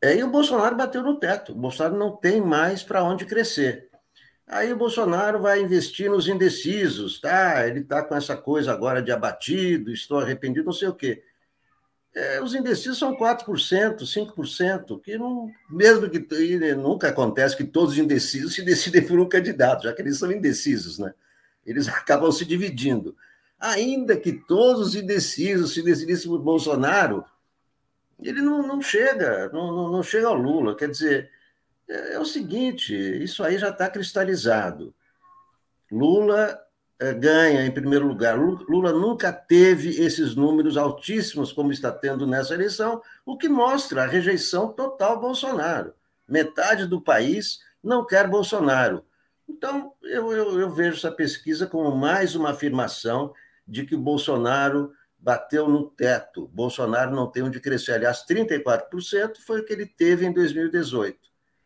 É, 0.00 0.16
e 0.16 0.24
o 0.24 0.30
Bolsonaro 0.30 0.76
bateu 0.76 1.02
no 1.02 1.18
teto. 1.18 1.52
O 1.52 1.54
Bolsonaro 1.54 1.96
não 1.96 2.16
tem 2.16 2.40
mais 2.40 2.82
para 2.82 3.04
onde 3.04 3.26
crescer. 3.26 3.90
Aí 4.46 4.72
o 4.72 4.76
Bolsonaro 4.76 5.40
vai 5.40 5.60
investir 5.60 6.10
nos 6.10 6.26
indecisos, 6.26 7.20
tá? 7.20 7.66
Ele 7.68 7.80
está 7.80 8.02
com 8.02 8.16
essa 8.16 8.36
coisa 8.36 8.72
agora 8.72 9.02
de 9.02 9.12
abatido, 9.12 9.92
estou 9.92 10.18
arrependido, 10.18 10.66
não 10.66 10.72
sei 10.72 10.88
o 10.88 10.94
quê. 10.94 11.22
É, 12.12 12.42
os 12.42 12.54
indecisos 12.54 12.98
são 12.98 13.16
4%, 13.16 14.00
5%, 14.00 15.00
que 15.00 15.16
não, 15.16 15.50
mesmo 15.70 16.10
que 16.10 16.18
nunca 16.74 17.08
acontece 17.08 17.56
que 17.56 17.62
todos 17.62 17.92
os 17.92 17.98
indecisos 17.98 18.54
se 18.54 18.62
decidem 18.62 19.02
por 19.06 19.18
um 19.20 19.28
candidato, 19.28 19.84
já 19.84 19.92
que 19.92 20.02
eles 20.02 20.18
são 20.18 20.30
indecisos, 20.32 20.98
né? 20.98 21.14
Eles 21.64 21.86
acabam 21.88 22.32
se 22.32 22.44
dividindo. 22.44 23.16
Ainda 23.58 24.16
que 24.16 24.32
todos 24.32 24.88
os 24.88 24.94
indecisos 24.94 25.74
se 25.74 25.82
decidissem 25.82 26.30
por 26.30 26.40
Bolsonaro, 26.40 27.24
ele 28.18 28.40
não, 28.40 28.66
não 28.66 28.80
chega, 28.80 29.48
não, 29.52 29.90
não 29.90 30.02
chega 30.02 30.26
ao 30.26 30.34
Lula. 30.34 30.76
Quer 30.76 30.90
dizer, 30.90 31.30
é, 31.88 32.14
é 32.14 32.18
o 32.18 32.24
seguinte: 32.24 32.94
isso 32.94 33.44
aí 33.44 33.58
já 33.58 33.68
está 33.68 33.88
cristalizado. 33.88 34.94
Lula 35.90 36.58
ganha 37.18 37.64
em 37.64 37.70
primeiro 37.70 38.06
lugar. 38.06 38.38
Lula 38.38 38.92
nunca 38.92 39.32
teve 39.32 40.02
esses 40.02 40.34
números 40.34 40.76
altíssimos 40.76 41.52
como 41.52 41.72
está 41.72 41.90
tendo 41.90 42.26
nessa 42.26 42.54
eleição, 42.54 43.00
o 43.24 43.38
que 43.38 43.48
mostra 43.48 44.02
a 44.02 44.06
rejeição 44.06 44.72
total 44.72 45.12
ao 45.12 45.20
Bolsonaro. 45.20 45.94
Metade 46.28 46.86
do 46.86 47.00
país 47.00 47.60
não 47.82 48.06
quer 48.06 48.28
Bolsonaro. 48.28 49.02
Então, 49.48 49.94
eu, 50.02 50.32
eu, 50.32 50.60
eu 50.60 50.70
vejo 50.70 50.96
essa 50.96 51.10
pesquisa 51.10 51.66
como 51.66 51.96
mais 51.96 52.34
uma 52.34 52.50
afirmação 52.50 53.32
de 53.66 53.84
que 53.84 53.94
o 53.94 54.00
Bolsonaro 54.00 54.92
bateu 55.18 55.68
no 55.68 55.90
teto. 55.90 56.48
Bolsonaro 56.48 57.14
não 57.14 57.26
tem 57.26 57.42
onde 57.42 57.60
crescer. 57.60 57.92
Aliás, 57.92 58.24
34% 58.28 59.38
foi 59.44 59.60
o 59.60 59.64
que 59.64 59.72
ele 59.72 59.86
teve 59.86 60.24
em 60.24 60.32
2018, 60.32 61.18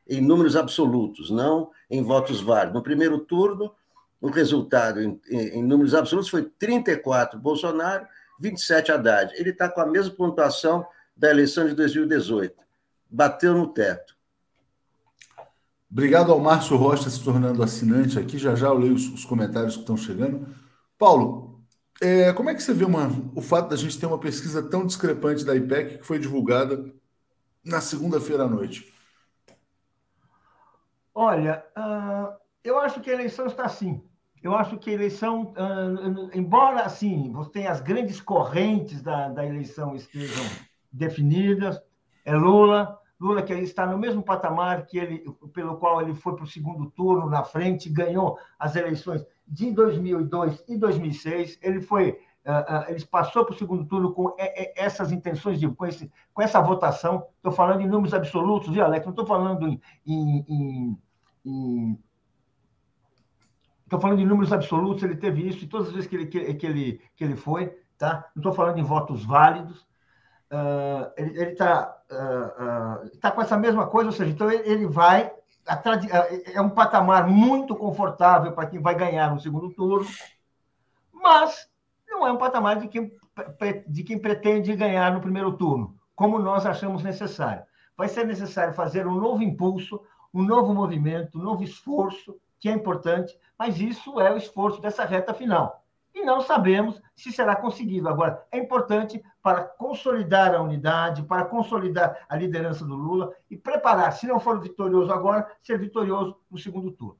em 0.08 0.20
números 0.20 0.56
absolutos, 0.56 1.30
não 1.30 1.70
em 1.90 2.02
votos 2.02 2.40
válidos. 2.40 2.74
No 2.74 2.82
primeiro 2.82 3.18
turno, 3.18 3.74
o 4.24 4.30
resultado 4.30 5.02
em, 5.02 5.20
em, 5.28 5.62
números 5.62 5.94
absolutos 5.94 6.30
foi 6.30 6.44
34 6.58 7.38
Bolsonaro, 7.38 8.06
27 8.40 8.90
Haddad. 8.90 9.34
Ele 9.34 9.50
está 9.50 9.68
com 9.68 9.82
a 9.82 9.86
mesma 9.86 10.14
pontuação 10.14 10.86
da 11.14 11.30
eleição 11.30 11.66
de 11.68 11.74
2018. 11.74 12.56
Bateu 13.10 13.52
no 13.52 13.66
teto. 13.66 14.16
Obrigado 15.92 16.32
ao 16.32 16.40
Márcio 16.40 16.74
Rocha 16.74 17.10
se 17.10 17.22
tornando 17.22 17.62
assinante 17.62 18.18
aqui. 18.18 18.38
Já 18.38 18.54
já 18.54 18.68
eu 18.68 18.78
leio 18.78 18.94
os, 18.94 19.06
os 19.12 19.26
comentários 19.26 19.74
que 19.74 19.82
estão 19.82 19.94
chegando. 19.94 20.48
Paulo, 20.98 21.62
é, 22.00 22.32
como 22.32 22.48
é 22.48 22.54
que 22.54 22.62
você 22.62 22.72
vê 22.72 22.86
uma, 22.86 23.10
o 23.34 23.42
fato 23.42 23.68
da 23.68 23.76
gente 23.76 24.00
ter 24.00 24.06
uma 24.06 24.18
pesquisa 24.18 24.62
tão 24.62 24.86
discrepante 24.86 25.44
da 25.44 25.54
IPEC 25.54 25.98
que 25.98 26.06
foi 26.06 26.18
divulgada 26.18 26.82
na 27.62 27.82
segunda-feira 27.82 28.44
à 28.44 28.48
noite? 28.48 28.90
Olha, 31.14 31.62
uh, 31.76 32.34
eu 32.64 32.78
acho 32.78 33.02
que 33.02 33.10
a 33.10 33.14
eleição 33.14 33.46
está 33.46 33.66
assim. 33.66 34.02
Eu 34.44 34.54
acho 34.54 34.76
que 34.76 34.90
a 34.90 34.92
eleição, 34.92 35.54
uh, 35.56 36.30
embora 36.34 36.82
assim, 36.82 37.32
você 37.32 37.50
tenha 37.50 37.70
as 37.70 37.80
grandes 37.80 38.20
correntes 38.20 39.00
da, 39.00 39.30
da 39.30 39.46
eleição 39.46 39.96
estejam 39.96 40.44
definidas, 40.92 41.80
é 42.26 42.36
Lula, 42.36 43.00
Lula 43.18 43.42
que 43.42 43.54
está 43.54 43.86
no 43.86 43.96
mesmo 43.96 44.22
patamar 44.22 44.84
que 44.84 44.98
ele, 44.98 45.24
pelo 45.54 45.78
qual 45.78 46.02
ele 46.02 46.14
foi 46.14 46.36
para 46.36 46.44
o 46.44 46.46
segundo 46.46 46.90
turno 46.90 47.26
na 47.26 47.42
frente, 47.42 47.88
ganhou 47.88 48.38
as 48.58 48.76
eleições 48.76 49.26
de 49.48 49.72
2002 49.72 50.62
e 50.68 50.76
2006. 50.76 51.58
Ele 51.62 51.80
foi, 51.80 52.10
uh, 52.10 52.10
uh, 52.10 52.90
ele 52.90 53.02
passou 53.06 53.46
para 53.46 53.54
o 53.54 53.58
segundo 53.58 53.86
turno 53.86 54.12
com 54.12 54.36
essas 54.76 55.10
intenções 55.10 55.58
de 55.58 55.66
com, 55.70 55.86
esse, 55.86 56.12
com 56.34 56.42
essa 56.42 56.60
votação. 56.60 57.26
Estou 57.38 57.50
falando 57.50 57.80
em 57.80 57.88
números 57.88 58.12
absolutos, 58.12 58.74
viu, 58.74 58.84
Alex? 58.84 59.06
Não 59.06 59.12
estou 59.12 59.24
falando 59.24 59.66
em, 59.66 59.80
em, 60.06 60.44
em, 60.46 60.98
em 61.46 61.98
Estou 63.84 64.00
falando 64.00 64.20
em 64.20 64.26
números 64.26 64.52
absolutos, 64.52 65.02
ele 65.02 65.16
teve 65.16 65.46
isso 65.46 65.64
e 65.64 65.68
todas 65.68 65.88
as 65.88 65.92
vezes 65.92 66.08
que 66.08 66.16
ele, 66.16 66.26
que, 66.26 66.66
ele, 66.66 67.00
que 67.14 67.24
ele 67.24 67.36
foi, 67.36 67.78
tá? 67.98 68.26
Não 68.34 68.40
estou 68.40 68.52
falando 68.52 68.78
em 68.78 68.82
votos 68.82 69.24
válidos. 69.24 69.86
Uh, 70.50 71.10
ele 71.16 71.52
está 71.52 71.96
uh, 72.10 73.04
uh, 73.06 73.18
tá 73.18 73.30
com 73.30 73.42
essa 73.42 73.56
mesma 73.56 73.86
coisa, 73.86 74.10
ou 74.10 74.12
seja, 74.12 74.30
então 74.30 74.50
ele, 74.50 74.68
ele 74.68 74.86
vai 74.86 75.32
é 76.52 76.60
um 76.60 76.68
patamar 76.68 77.26
muito 77.26 77.74
confortável 77.74 78.52
para 78.52 78.66
quem 78.66 78.80
vai 78.80 78.94
ganhar 78.94 79.32
no 79.32 79.40
segundo 79.40 79.70
turno, 79.70 80.06
mas 81.12 81.68
não 82.06 82.26
é 82.26 82.32
um 82.32 82.36
patamar 82.36 82.78
de 82.78 82.88
quem, 82.88 83.10
de 83.88 84.02
quem 84.02 84.18
pretende 84.18 84.76
ganhar 84.76 85.12
no 85.12 85.22
primeiro 85.22 85.56
turno, 85.56 85.96
como 86.14 86.38
nós 86.38 86.66
achamos 86.66 87.02
necessário. 87.02 87.64
Vai 87.96 88.08
ser 88.08 88.26
necessário 88.26 88.74
fazer 88.74 89.06
um 89.06 89.14
novo 89.14 89.42
impulso, 89.42 90.00
um 90.32 90.42
novo 90.42 90.74
movimento, 90.74 91.38
um 91.38 91.42
novo 91.42 91.62
esforço, 91.62 92.36
que 92.60 92.68
é 92.68 92.72
importante, 92.72 93.34
mas 93.58 93.80
isso 93.80 94.20
é 94.20 94.32
o 94.32 94.36
esforço 94.36 94.80
dessa 94.80 95.04
reta 95.04 95.32
final 95.32 95.84
e 96.14 96.24
não 96.24 96.40
sabemos 96.40 97.00
se 97.16 97.32
será 97.32 97.56
conseguido. 97.56 98.08
Agora, 98.08 98.40
é 98.52 98.58
importante 98.58 99.20
para 99.42 99.64
consolidar 99.64 100.54
a 100.54 100.62
unidade, 100.62 101.24
para 101.24 101.44
consolidar 101.44 102.24
a 102.28 102.36
liderança 102.36 102.84
do 102.84 102.94
Lula 102.94 103.32
e 103.50 103.56
preparar, 103.56 104.12
se 104.12 104.26
não 104.26 104.38
for 104.38 104.60
vitorioso 104.60 105.12
agora, 105.12 105.46
ser 105.62 105.78
vitorioso 105.78 106.36
no 106.50 106.56
segundo 106.56 106.92
turno. 106.92 107.18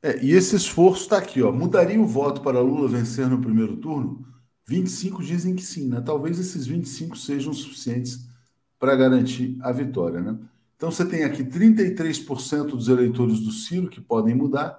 É, 0.00 0.22
e 0.22 0.32
esse 0.32 0.54
esforço 0.54 1.02
está 1.02 1.18
aqui, 1.18 1.42
ó. 1.42 1.50
Mudaria 1.50 2.00
o 2.00 2.06
voto 2.06 2.40
para 2.40 2.60
Lula 2.60 2.86
vencer 2.88 3.26
no 3.26 3.40
primeiro 3.40 3.76
turno? 3.78 4.24
25 4.66 5.22
dizem 5.22 5.56
que 5.56 5.62
sim, 5.62 5.88
né? 5.88 6.00
Talvez 6.00 6.38
esses 6.38 6.66
25 6.66 7.16
sejam 7.16 7.52
suficientes 7.52 8.28
para 8.78 8.94
garantir 8.94 9.58
a 9.62 9.72
vitória, 9.72 10.20
né? 10.20 10.38
Então 10.76 10.90
você 10.90 11.04
tem 11.04 11.24
aqui 11.24 11.42
33% 11.42 12.66
dos 12.66 12.88
eleitores 12.88 13.40
do 13.40 13.50
Ciro 13.50 13.88
que 13.88 14.00
podem 14.00 14.34
mudar, 14.34 14.78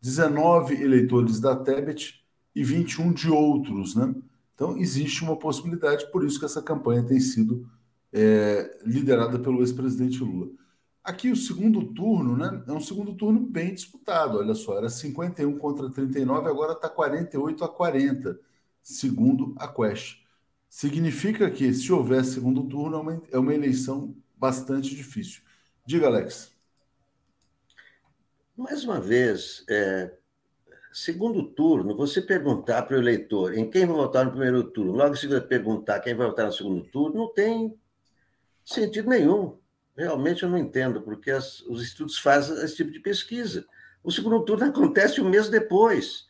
19 0.00 0.74
eleitores 0.82 1.40
da 1.40 1.56
Tebet, 1.56 2.26
e 2.56 2.64
21 2.64 3.12
de 3.12 3.30
outros, 3.30 3.94
né? 3.94 4.14
Então 4.54 4.78
existe 4.78 5.22
uma 5.22 5.36
possibilidade, 5.36 6.10
por 6.10 6.24
isso 6.24 6.38
que 6.38 6.46
essa 6.46 6.62
campanha 6.62 7.04
tem 7.04 7.20
sido 7.20 7.70
é, 8.10 8.78
liderada 8.82 9.38
pelo 9.38 9.60
ex-presidente 9.60 10.20
Lula. 10.20 10.48
Aqui 11.04 11.30
o 11.30 11.36
segundo 11.36 11.92
turno, 11.92 12.34
né? 12.34 12.64
É 12.66 12.72
um 12.72 12.80
segundo 12.80 13.14
turno 13.14 13.38
bem 13.40 13.74
disputado. 13.74 14.38
Olha 14.38 14.54
só, 14.54 14.78
era 14.78 14.88
51 14.88 15.58
contra 15.58 15.90
39, 15.90 16.48
agora 16.48 16.72
está 16.72 16.88
48 16.88 17.62
a 17.62 17.68
40, 17.68 18.40
segundo 18.82 19.54
a 19.58 19.68
Quest. 19.68 20.24
Significa 20.68 21.50
que, 21.50 21.72
se 21.74 21.92
houver 21.92 22.24
segundo 22.24 22.64
turno, 22.64 22.96
é 22.96 23.00
uma, 23.00 23.22
é 23.32 23.38
uma 23.38 23.54
eleição 23.54 24.16
bastante 24.34 24.94
difícil. 24.96 25.42
Diga, 25.86 26.06
Alex. 26.06 26.55
Mais 28.56 28.84
uma 28.84 29.00
vez, 29.00 29.64
é, 29.68 30.16
Segundo 30.98 31.42
turno, 31.42 31.94
você 31.94 32.22
perguntar 32.22 32.80
para 32.84 32.96
o 32.96 32.98
eleitor 32.98 33.52
em 33.52 33.68
quem 33.68 33.84
vai 33.84 33.94
votar 33.94 34.24
no 34.24 34.30
primeiro 34.30 34.64
turno, 34.64 34.92
logo 34.92 35.14
se 35.14 35.26
você 35.26 35.42
perguntar 35.42 36.00
quem 36.00 36.14
vai 36.14 36.26
votar 36.26 36.46
no 36.46 36.52
segundo 36.54 36.82
turno, 36.84 37.14
não 37.14 37.34
tem 37.34 37.78
sentido 38.64 39.10
nenhum. 39.10 39.58
Realmente 39.94 40.42
eu 40.42 40.48
não 40.48 40.56
entendo, 40.56 41.02
porque 41.02 41.30
as, 41.30 41.60
os 41.66 41.82
estudos 41.82 42.18
fazem 42.18 42.56
esse 42.64 42.76
tipo 42.76 42.90
de 42.90 43.00
pesquisa. 43.00 43.66
O 44.02 44.10
segundo 44.10 44.42
turno 44.42 44.64
acontece 44.64 45.20
um 45.20 45.28
mês 45.28 45.50
depois. 45.50 46.28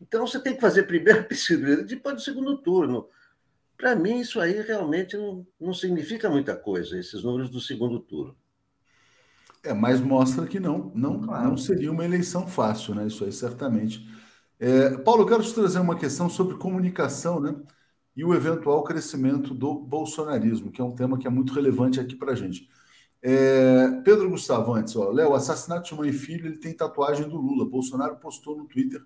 Então 0.00 0.26
você 0.26 0.40
tem 0.40 0.54
que 0.54 0.62
fazer 0.62 0.84
primeiro 0.84 1.20
a 1.20 1.24
pesquisa, 1.24 1.84
depois 1.84 2.14
do 2.14 2.22
segundo 2.22 2.56
turno. 2.56 3.06
Para 3.76 3.94
mim, 3.94 4.20
isso 4.20 4.40
aí 4.40 4.62
realmente 4.62 5.14
não, 5.14 5.46
não 5.60 5.74
significa 5.74 6.30
muita 6.30 6.56
coisa, 6.56 6.98
esses 6.98 7.22
números 7.22 7.50
do 7.50 7.60
segundo 7.60 8.00
turno. 8.00 8.34
É, 9.66 9.74
mas 9.74 10.00
mostra 10.00 10.46
que 10.46 10.60
não, 10.60 10.92
não, 10.94 11.20
claro. 11.20 11.48
não 11.48 11.56
seria 11.56 11.90
uma 11.90 12.04
eleição 12.04 12.46
fácil, 12.46 12.94
né? 12.94 13.06
Isso 13.08 13.24
aí 13.24 13.32
certamente. 13.32 14.06
É, 14.60 14.96
Paulo, 14.98 15.26
quero 15.26 15.42
te 15.42 15.52
trazer 15.52 15.80
uma 15.80 15.96
questão 15.96 16.30
sobre 16.30 16.56
comunicação, 16.56 17.40
né? 17.40 17.54
E 18.16 18.24
o 18.24 18.32
eventual 18.32 18.84
crescimento 18.84 19.52
do 19.52 19.74
bolsonarismo, 19.74 20.70
que 20.70 20.80
é 20.80 20.84
um 20.84 20.94
tema 20.94 21.18
que 21.18 21.26
é 21.26 21.30
muito 21.30 21.52
relevante 21.52 21.98
aqui 21.98 22.14
para 22.14 22.32
a 22.32 22.34
gente. 22.36 22.68
É, 23.20 23.88
Pedro 24.04 24.30
Gustavo, 24.30 24.72
antes, 24.72 24.94
ó, 24.94 25.10
Léo, 25.10 25.34
assassinato 25.34 25.88
de 25.88 25.96
mãe 25.96 26.10
e 26.10 26.12
filho, 26.12 26.46
ele 26.46 26.58
tem 26.58 26.72
tatuagem 26.72 27.28
do 27.28 27.36
Lula. 27.36 27.68
Bolsonaro 27.68 28.16
postou 28.16 28.56
no 28.56 28.66
Twitter 28.66 29.02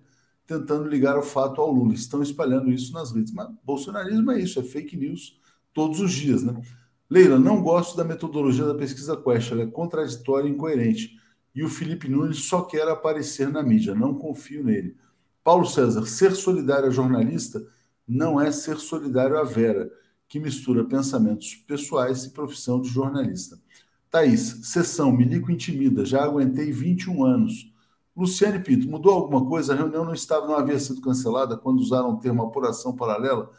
tentando 0.47 0.87
ligar 0.89 1.17
o 1.19 1.23
fato 1.23 1.61
ao 1.63 1.73
Lula. 1.73 1.95
Estão 1.95 2.23
espalhando 2.23 2.71
isso 2.71 2.93
nas 2.93 3.13
redes. 3.13 3.33
Mas 3.33 3.49
bolsonarismo 3.65 4.31
é 4.31 4.41
isso, 4.41 4.61
é 4.61 4.63
fake 4.63 4.95
news 4.95 5.41
todos 5.73 6.01
os 6.01 6.13
dias, 6.13 6.43
né? 6.43 6.61
Leila, 7.11 7.41
não 7.41 7.61
gosto 7.61 7.97
da 7.97 8.05
metodologia 8.05 8.65
da 8.65 8.75
pesquisa 8.75 9.17
Quest, 9.17 9.51
ela 9.51 9.63
é 9.63 9.67
contraditória 9.67 10.47
e 10.47 10.53
incoerente. 10.53 11.19
E 11.53 11.65
o 11.65 11.69
Felipe 11.69 12.09
Nunes 12.09 12.45
só 12.45 12.63
quer 12.63 12.87
aparecer 12.87 13.49
na 13.49 13.65
mídia, 13.65 13.97
não 13.97 14.15
confio 14.15 14.63
nele. 14.63 14.97
Paulo 15.43 15.67
César, 15.67 16.07
ser 16.07 16.37
solidário 16.37 16.87
a 16.87 16.93
jornalista 16.93 17.67
não 18.07 18.41
é 18.41 18.53
ser 18.53 18.77
solidário 18.77 19.37
à 19.37 19.43
Vera, 19.43 19.91
que 20.29 20.39
mistura 20.39 20.85
pensamentos 20.85 21.57
pessoais 21.67 22.25
e 22.25 22.31
profissão 22.31 22.81
de 22.81 22.89
jornalista. 22.89 23.59
Thaís, 24.09 24.61
sessão, 24.63 25.11
Milico 25.11 25.51
intimida, 25.51 26.05
já 26.05 26.23
aguentei 26.23 26.71
21 26.71 27.25
anos. 27.25 27.73
Luciane 28.17 28.61
Pinto, 28.61 28.89
mudou 28.89 29.13
alguma 29.13 29.45
coisa? 29.45 29.73
A 29.73 29.77
reunião 29.77 30.05
não 30.05 30.15
estava, 30.15 30.47
não 30.47 30.55
havia 30.55 30.79
sido 30.79 31.01
cancelada 31.01 31.57
quando 31.57 31.81
usaram 31.81 32.13
o 32.13 32.19
termo 32.19 32.45
apuração 32.45 32.95
paralela? 32.95 33.51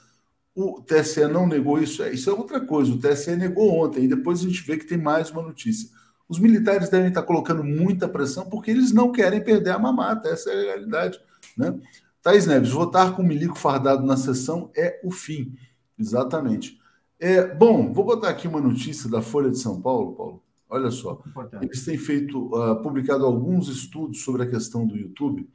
O 0.55 0.81
TSE 0.81 1.25
não 1.27 1.47
negou 1.47 1.79
isso. 1.79 2.03
É, 2.03 2.11
isso 2.11 2.29
é 2.29 2.33
outra 2.33 2.59
coisa. 2.59 2.91
O 2.91 2.99
TSE 2.99 3.35
negou 3.35 3.83
ontem 3.83 4.03
e 4.03 4.07
depois 4.07 4.39
a 4.39 4.43
gente 4.43 4.63
vê 4.63 4.77
que 4.77 4.85
tem 4.85 4.97
mais 4.97 5.29
uma 5.31 5.41
notícia. 5.41 5.89
Os 6.27 6.39
militares 6.39 6.89
devem 6.89 7.09
estar 7.09 7.23
colocando 7.23 7.63
muita 7.63 8.07
pressão 8.07 8.49
porque 8.49 8.71
eles 8.71 8.91
não 8.91 9.11
querem 9.11 9.43
perder 9.43 9.71
a 9.71 9.79
mamata, 9.79 10.29
essa 10.29 10.49
é 10.49 10.53
a 10.53 10.73
realidade. 10.73 11.19
Né? 11.57 11.77
Thaís 12.21 12.45
Neves, 12.45 12.69
votar 12.69 13.15
com 13.15 13.23
milico 13.23 13.57
fardado 13.57 14.05
na 14.05 14.15
sessão 14.15 14.71
é 14.75 14.99
o 15.03 15.11
fim. 15.11 15.55
Exatamente. 15.99 16.79
É, 17.19 17.53
bom, 17.53 17.91
vou 17.93 18.05
botar 18.05 18.29
aqui 18.29 18.47
uma 18.47 18.61
notícia 18.61 19.09
da 19.09 19.21
Folha 19.21 19.49
de 19.49 19.59
São 19.59 19.81
Paulo, 19.81 20.15
Paulo. 20.15 20.43
Olha 20.69 20.89
só. 20.89 21.21
Importante. 21.27 21.65
Eles 21.65 21.83
têm 21.83 21.97
feito, 21.97 22.47
uh, 22.55 22.81
publicado 22.81 23.25
alguns 23.25 23.67
estudos 23.67 24.23
sobre 24.23 24.43
a 24.43 24.49
questão 24.49 24.87
do 24.87 24.95
YouTube. 24.95 25.47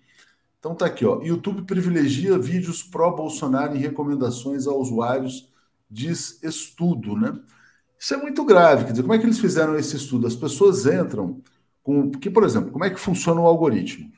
Então 0.66 0.74
tá 0.74 0.86
aqui, 0.86 1.06
ó. 1.06 1.22
YouTube 1.22 1.62
privilegia 1.62 2.36
vídeos 2.36 2.82
pró-Bolsonaro 2.82 3.76
em 3.76 3.78
recomendações 3.78 4.66
a 4.66 4.74
usuários, 4.74 5.48
diz 5.88 6.42
estudo, 6.42 7.16
né? 7.16 7.38
Isso 7.96 8.14
é 8.14 8.16
muito 8.16 8.44
grave. 8.44 8.84
Quer 8.84 8.90
dizer, 8.90 9.02
como 9.04 9.14
é 9.14 9.18
que 9.18 9.24
eles 9.24 9.38
fizeram 9.38 9.78
esse 9.78 9.94
estudo? 9.94 10.26
As 10.26 10.34
pessoas 10.34 10.84
entram 10.84 11.40
com. 11.84 12.10
Porque, 12.10 12.28
por 12.28 12.42
exemplo, 12.42 12.72
como 12.72 12.84
é 12.84 12.90
que 12.90 12.98
funciona 12.98 13.40
o 13.40 13.46
algoritmo? 13.46 14.10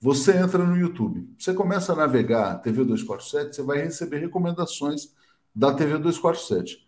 Você 0.00 0.36
entra 0.36 0.64
no 0.64 0.76
YouTube, 0.76 1.28
você 1.36 1.52
começa 1.52 1.92
a 1.92 1.96
navegar 1.96 2.62
TV 2.62 2.84
247, 2.84 3.56
você 3.56 3.62
vai 3.64 3.78
receber 3.82 4.18
recomendações 4.18 5.12
da 5.52 5.74
TV 5.74 5.98
247, 5.98 6.86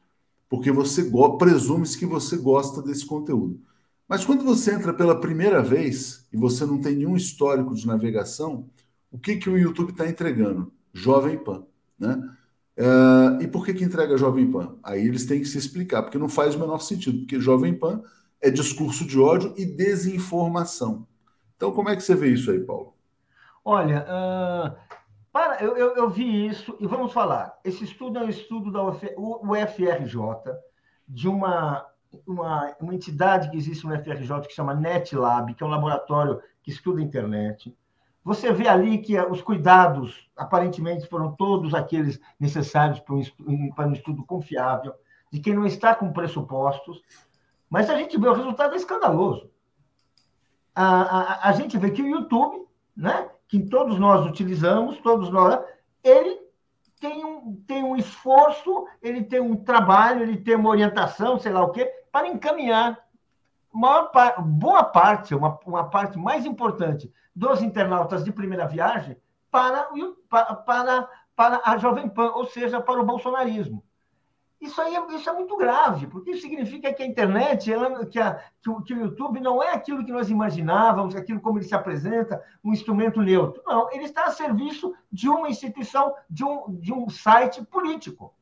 porque 0.48 0.70
você 0.70 1.10
presume-se 1.36 1.98
que 1.98 2.06
você 2.06 2.36
gosta 2.36 2.80
desse 2.82 3.04
conteúdo. 3.04 3.60
Mas 4.08 4.24
quando 4.24 4.44
você 4.44 4.72
entra 4.72 4.94
pela 4.94 5.20
primeira 5.20 5.62
vez 5.62 6.26
e 6.32 6.36
você 6.36 6.64
não 6.64 6.80
tem 6.80 6.96
nenhum 6.96 7.16
histórico 7.16 7.74
de 7.74 7.86
navegação, 7.86 8.68
o 9.10 9.18
que, 9.18 9.36
que 9.36 9.50
o 9.50 9.58
YouTube 9.58 9.90
está 9.90 10.08
entregando? 10.08 10.72
Jovem 10.92 11.38
Pan. 11.38 11.64
Né? 11.98 12.14
Uh, 12.78 13.42
e 13.42 13.48
por 13.48 13.64
que, 13.64 13.74
que 13.74 13.84
entrega 13.84 14.16
Jovem 14.16 14.50
Pan? 14.50 14.76
Aí 14.82 15.06
eles 15.06 15.26
têm 15.26 15.40
que 15.40 15.46
se 15.46 15.58
explicar, 15.58 16.02
porque 16.02 16.18
não 16.18 16.28
faz 16.28 16.54
o 16.54 16.58
menor 16.58 16.78
sentido, 16.80 17.18
porque 17.20 17.40
Jovem 17.40 17.74
Pan 17.74 18.02
é 18.40 18.50
discurso 18.50 19.04
de 19.06 19.18
ódio 19.18 19.54
e 19.56 19.64
desinformação. 19.64 21.06
Então, 21.56 21.72
como 21.72 21.88
é 21.88 21.96
que 21.96 22.02
você 22.02 22.14
vê 22.14 22.28
isso 22.28 22.50
aí, 22.50 22.60
Paulo? 22.60 22.94
Olha, 23.64 24.04
uh, 24.04 24.76
para, 25.32 25.62
eu, 25.62 25.76
eu, 25.76 25.96
eu, 25.96 26.10
vi 26.10 26.46
isso 26.46 26.76
e 26.78 26.86
vamos 26.86 27.12
falar. 27.12 27.58
Esse 27.64 27.82
estudo 27.82 28.18
é 28.18 28.24
um 28.24 28.28
estudo 28.28 28.70
da 28.70 28.82
UF, 28.82 29.06
UFRJ, 29.16 30.20
de 31.08 31.26
uma, 31.28 31.84
uma, 32.26 32.74
uma 32.80 32.94
entidade 32.94 33.50
que 33.50 33.56
existe 33.56 33.86
no 33.86 33.94
UFRJ 33.94 34.40
que 34.42 34.52
chama 34.54 34.74
NetLab, 34.74 35.54
que 35.54 35.62
é 35.62 35.66
um 35.66 35.70
laboratório 35.70 36.40
que 36.62 36.70
estuda 36.70 37.00
a 37.00 37.04
internet. 37.04 37.76
Você 38.24 38.52
vê 38.52 38.66
ali 38.66 38.98
que 38.98 39.18
os 39.20 39.40
cuidados, 39.40 40.28
aparentemente, 40.36 41.06
foram 41.06 41.32
todos 41.32 41.74
aqueles 41.74 42.20
necessários 42.40 42.98
para 42.98 43.14
um, 43.14 43.70
para 43.72 43.86
um 43.86 43.92
estudo 43.92 44.24
confiável, 44.24 44.94
de 45.30 45.40
quem 45.40 45.54
não 45.54 45.64
está 45.64 45.94
com 45.94 46.12
pressupostos, 46.12 47.02
mas 47.70 47.88
a 47.90 47.96
gente 47.96 48.18
vê 48.18 48.28
o 48.28 48.34
resultado 48.34 48.74
é 48.74 48.76
escandaloso. 48.76 49.50
A, 50.74 50.84
a, 50.86 51.48
a 51.50 51.52
gente 51.52 51.78
vê 51.78 51.90
que 51.90 52.02
o 52.02 52.08
YouTube, 52.08 52.66
né, 52.96 53.28
que 53.48 53.60
todos 53.60 53.98
nós 53.98 54.26
utilizamos, 54.26 54.98
todos 54.98 55.30
nós, 55.30 55.60
ele 56.02 56.46
tem 57.00 57.24
um, 57.24 57.54
tem 57.66 57.82
um 57.84 57.96
esforço, 57.96 58.86
ele 59.02 59.22
tem 59.22 59.40
um 59.40 59.56
trabalho, 59.56 60.22
ele 60.22 60.38
tem 60.38 60.56
uma 60.56 60.70
orientação, 60.70 61.38
sei 61.38 61.52
lá 61.52 61.62
o 61.62 61.70
quê, 61.70 61.90
para 62.16 62.28
encaminhar 62.28 62.98
maior, 63.70 64.10
boa 64.38 64.82
parte, 64.82 65.34
uma, 65.34 65.60
uma 65.66 65.90
parte 65.90 66.16
mais 66.18 66.46
importante 66.46 67.12
dos 67.34 67.60
internautas 67.60 68.24
de 68.24 68.32
primeira 68.32 68.66
viagem 68.66 69.18
para, 69.50 69.90
para, 70.64 71.10
para 71.36 71.60
a 71.62 71.76
Jovem 71.76 72.08
Pan, 72.08 72.30
ou 72.30 72.46
seja, 72.46 72.80
para 72.80 72.98
o 72.98 73.04
bolsonarismo. 73.04 73.84
Isso 74.58 74.80
aí 74.80 74.96
é, 74.96 75.06
isso 75.14 75.28
é 75.28 75.32
muito 75.34 75.58
grave, 75.58 76.06
porque 76.06 76.30
isso 76.30 76.40
significa 76.40 76.90
que 76.90 77.02
a 77.02 77.06
internet, 77.06 77.70
ela, 77.70 78.06
que, 78.06 78.18
a, 78.18 78.40
que, 78.62 78.70
o, 78.70 78.80
que, 78.80 78.94
o, 78.94 79.00
YouTube 79.00 79.38
não 79.38 79.62
é 79.62 79.74
aquilo 79.74 80.02
que 80.02 80.10
nós 80.10 80.30
imaginávamos, 80.30 81.14
aquilo 81.14 81.38
como 81.38 81.58
ele 81.58 81.66
se 81.66 81.74
apresenta, 81.74 82.42
um 82.64 82.72
instrumento 82.72 83.20
neutro. 83.20 83.62
Não, 83.66 83.92
ele 83.92 84.04
está 84.04 84.24
a 84.24 84.30
serviço 84.30 84.94
de 85.12 85.28
uma 85.28 85.50
instituição, 85.50 86.14
de 86.30 86.42
um, 86.42 86.80
de 86.80 86.94
um 86.94 87.10
site 87.10 87.62
político. 87.66 88.32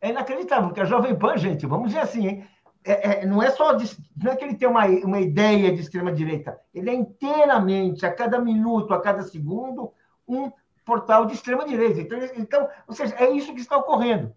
É 0.00 0.08
inacreditável, 0.08 0.68
porque 0.68 0.80
a 0.80 0.86
Jovem 0.86 1.14
Pan, 1.14 1.36
gente, 1.36 1.66
vamos 1.66 1.88
dizer 1.88 2.00
assim, 2.00 2.28
hein, 2.28 2.48
é, 2.84 3.22
é, 3.22 3.26
não 3.26 3.42
é 3.42 3.50
só 3.50 3.72
de, 3.72 3.90
não 4.22 4.32
é 4.32 4.36
que 4.36 4.44
ele 4.44 4.56
tem 4.56 4.68
uma, 4.68 4.86
uma 4.86 5.20
ideia 5.20 5.72
de 5.72 5.80
extrema 5.80 6.12
direita, 6.12 6.60
ele 6.72 6.90
é 6.90 6.94
inteiramente, 6.94 8.04
a 8.04 8.12
cada 8.12 8.38
minuto, 8.38 8.92
a 8.92 9.00
cada 9.00 9.22
segundo, 9.22 9.92
um 10.28 10.52
portal 10.84 11.24
de 11.24 11.32
extrema 11.32 11.66
direita. 11.66 12.00
Então, 12.00 12.18
então, 12.36 12.68
ou 12.86 12.94
seja, 12.94 13.14
é 13.18 13.30
isso 13.30 13.54
que 13.54 13.60
está 13.60 13.76
ocorrendo. 13.76 14.34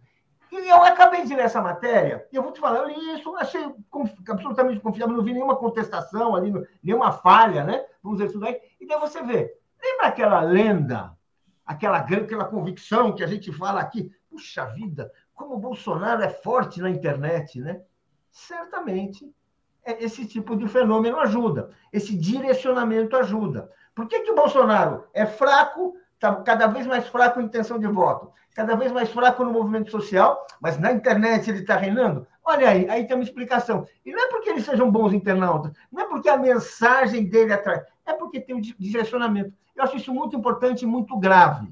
E 0.50 0.70
eu 0.70 0.82
acabei 0.82 1.26
de 1.26 1.36
ler 1.36 1.44
essa 1.44 1.62
matéria, 1.62 2.26
e 2.32 2.36
eu 2.38 2.42
vou 2.42 2.54
te 2.54 2.62
falar, 2.62 2.80
eu 2.80 2.88
li 2.88 3.16
isso, 3.16 3.36
achei 3.36 3.62
absolutamente 4.30 4.80
confiável, 4.80 5.18
não 5.18 5.24
vi 5.24 5.34
nenhuma 5.34 5.58
contestação 5.58 6.34
ali, 6.34 6.54
nenhuma 6.82 7.12
falha, 7.12 7.66
né? 7.66 7.86
Vamos 8.02 8.18
dizer 8.18 8.30
isso 8.30 8.40
daí. 8.40 8.58
E 8.80 8.88
daí 8.88 8.98
você 8.98 9.22
vê, 9.24 9.54
lembra 9.84 10.08
aquela 10.08 10.40
lenda, 10.40 11.12
aquela, 11.66 11.98
aquela 11.98 12.46
convicção 12.46 13.14
que 13.14 13.26
a 13.26 13.28
gente 13.28 13.52
fala 13.52 13.82
aqui, 13.82 14.10
puxa 14.30 14.66
vida, 14.68 15.12
como 15.34 15.56
o 15.56 15.60
Bolsonaro 15.60 16.24
é 16.24 16.30
forte 16.30 16.82
na 16.82 16.90
internet, 16.90 17.60
né? 17.60 17.82
Certamente 18.38 19.34
é, 19.84 20.04
esse 20.04 20.26
tipo 20.26 20.56
de 20.56 20.68
fenômeno 20.68 21.20
ajuda, 21.20 21.72
esse 21.92 22.16
direcionamento 22.16 23.18
ajuda. 23.18 23.72
Por 23.96 24.08
que, 24.08 24.20
que 24.20 24.32
o 24.32 24.36
Bolsonaro 24.36 25.06
é 25.12 25.26
fraco, 25.26 25.96
está 26.14 26.36
cada 26.36 26.68
vez 26.68 26.86
mais 26.86 27.08
fraco 27.08 27.42
em 27.42 27.46
intenção 27.46 27.80
de 27.80 27.88
voto, 27.88 28.32
cada 28.54 28.76
vez 28.76 28.92
mais 28.92 29.10
fraco 29.10 29.44
no 29.44 29.52
movimento 29.52 29.90
social, 29.90 30.46
mas 30.62 30.78
na 30.78 30.92
internet 30.92 31.50
ele 31.50 31.62
está 31.62 31.76
reinando? 31.78 32.28
Olha 32.44 32.70
aí, 32.70 32.88
aí 32.90 33.08
tem 33.08 33.18
uma 33.18 33.24
explicação. 33.24 33.88
E 34.06 34.12
não 34.12 34.24
é 34.24 34.30
porque 34.30 34.52
eles 34.52 34.66
sejam 34.66 34.92
bons 34.92 35.14
internautas, 35.14 35.72
não 35.92 36.04
é 36.04 36.08
porque 36.08 36.30
a 36.30 36.38
mensagem 36.38 37.26
dele 37.26 37.54
atrai, 37.54 37.82
é 38.06 38.14
porque 38.14 38.40
tem 38.40 38.56
um 38.56 38.62
direcionamento. 38.62 39.52
Eu 39.76 39.84
acho 39.84 39.98
isso 39.98 40.14
muito 40.14 40.36
importante 40.36 40.84
e 40.84 40.88
muito 40.88 41.18
grave. 41.18 41.68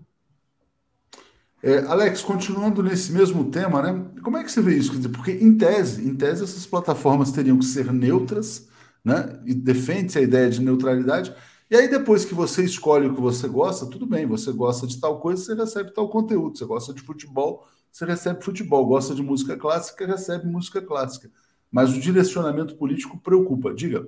É, 1.65 1.79
Alex, 1.87 2.21
continuando 2.21 2.83
nesse 2.83 3.11
mesmo 3.11 3.49
tema, 3.49 3.81
né? 3.81 4.05
Como 4.21 4.37
é 4.37 4.43
que 4.43 4.51
você 4.51 4.61
vê 4.61 4.75
isso? 4.75 4.91
Porque, 5.09 5.31
em 5.31 5.57
tese, 5.57 6.07
em 6.07 6.15
tese, 6.15 6.43
essas 6.43 6.67
plataformas 6.67 7.31
teriam 7.31 7.57
que 7.57 7.65
ser 7.65 7.91
neutras, 7.91 8.69
né? 9.03 9.41
E 9.47 9.51
defende-se 9.55 10.19
a 10.19 10.21
ideia 10.21 10.47
de 10.47 10.61
neutralidade. 10.61 11.35
E 11.67 11.75
aí, 11.75 11.89
depois 11.89 12.23
que 12.23 12.35
você 12.35 12.63
escolhe 12.63 13.07
o 13.07 13.15
que 13.15 13.19
você 13.19 13.47
gosta, 13.47 13.87
tudo 13.87 14.05
bem, 14.05 14.27
você 14.27 14.51
gosta 14.51 14.85
de 14.85 15.01
tal 15.01 15.19
coisa, 15.19 15.43
você 15.43 15.55
recebe 15.55 15.91
tal 15.91 16.07
conteúdo. 16.07 16.55
Você 16.55 16.65
gosta 16.65 16.93
de 16.93 17.01
futebol, 17.01 17.67
você 17.91 18.05
recebe 18.05 18.43
futebol. 18.43 18.85
Gosta 18.85 19.15
de 19.15 19.23
música 19.23 19.57
clássica, 19.57 20.05
recebe 20.05 20.45
música 20.45 20.83
clássica. 20.83 21.31
Mas 21.71 21.89
o 21.97 21.99
direcionamento 21.99 22.75
político 22.75 23.17
preocupa. 23.17 23.73
Diga. 23.73 24.07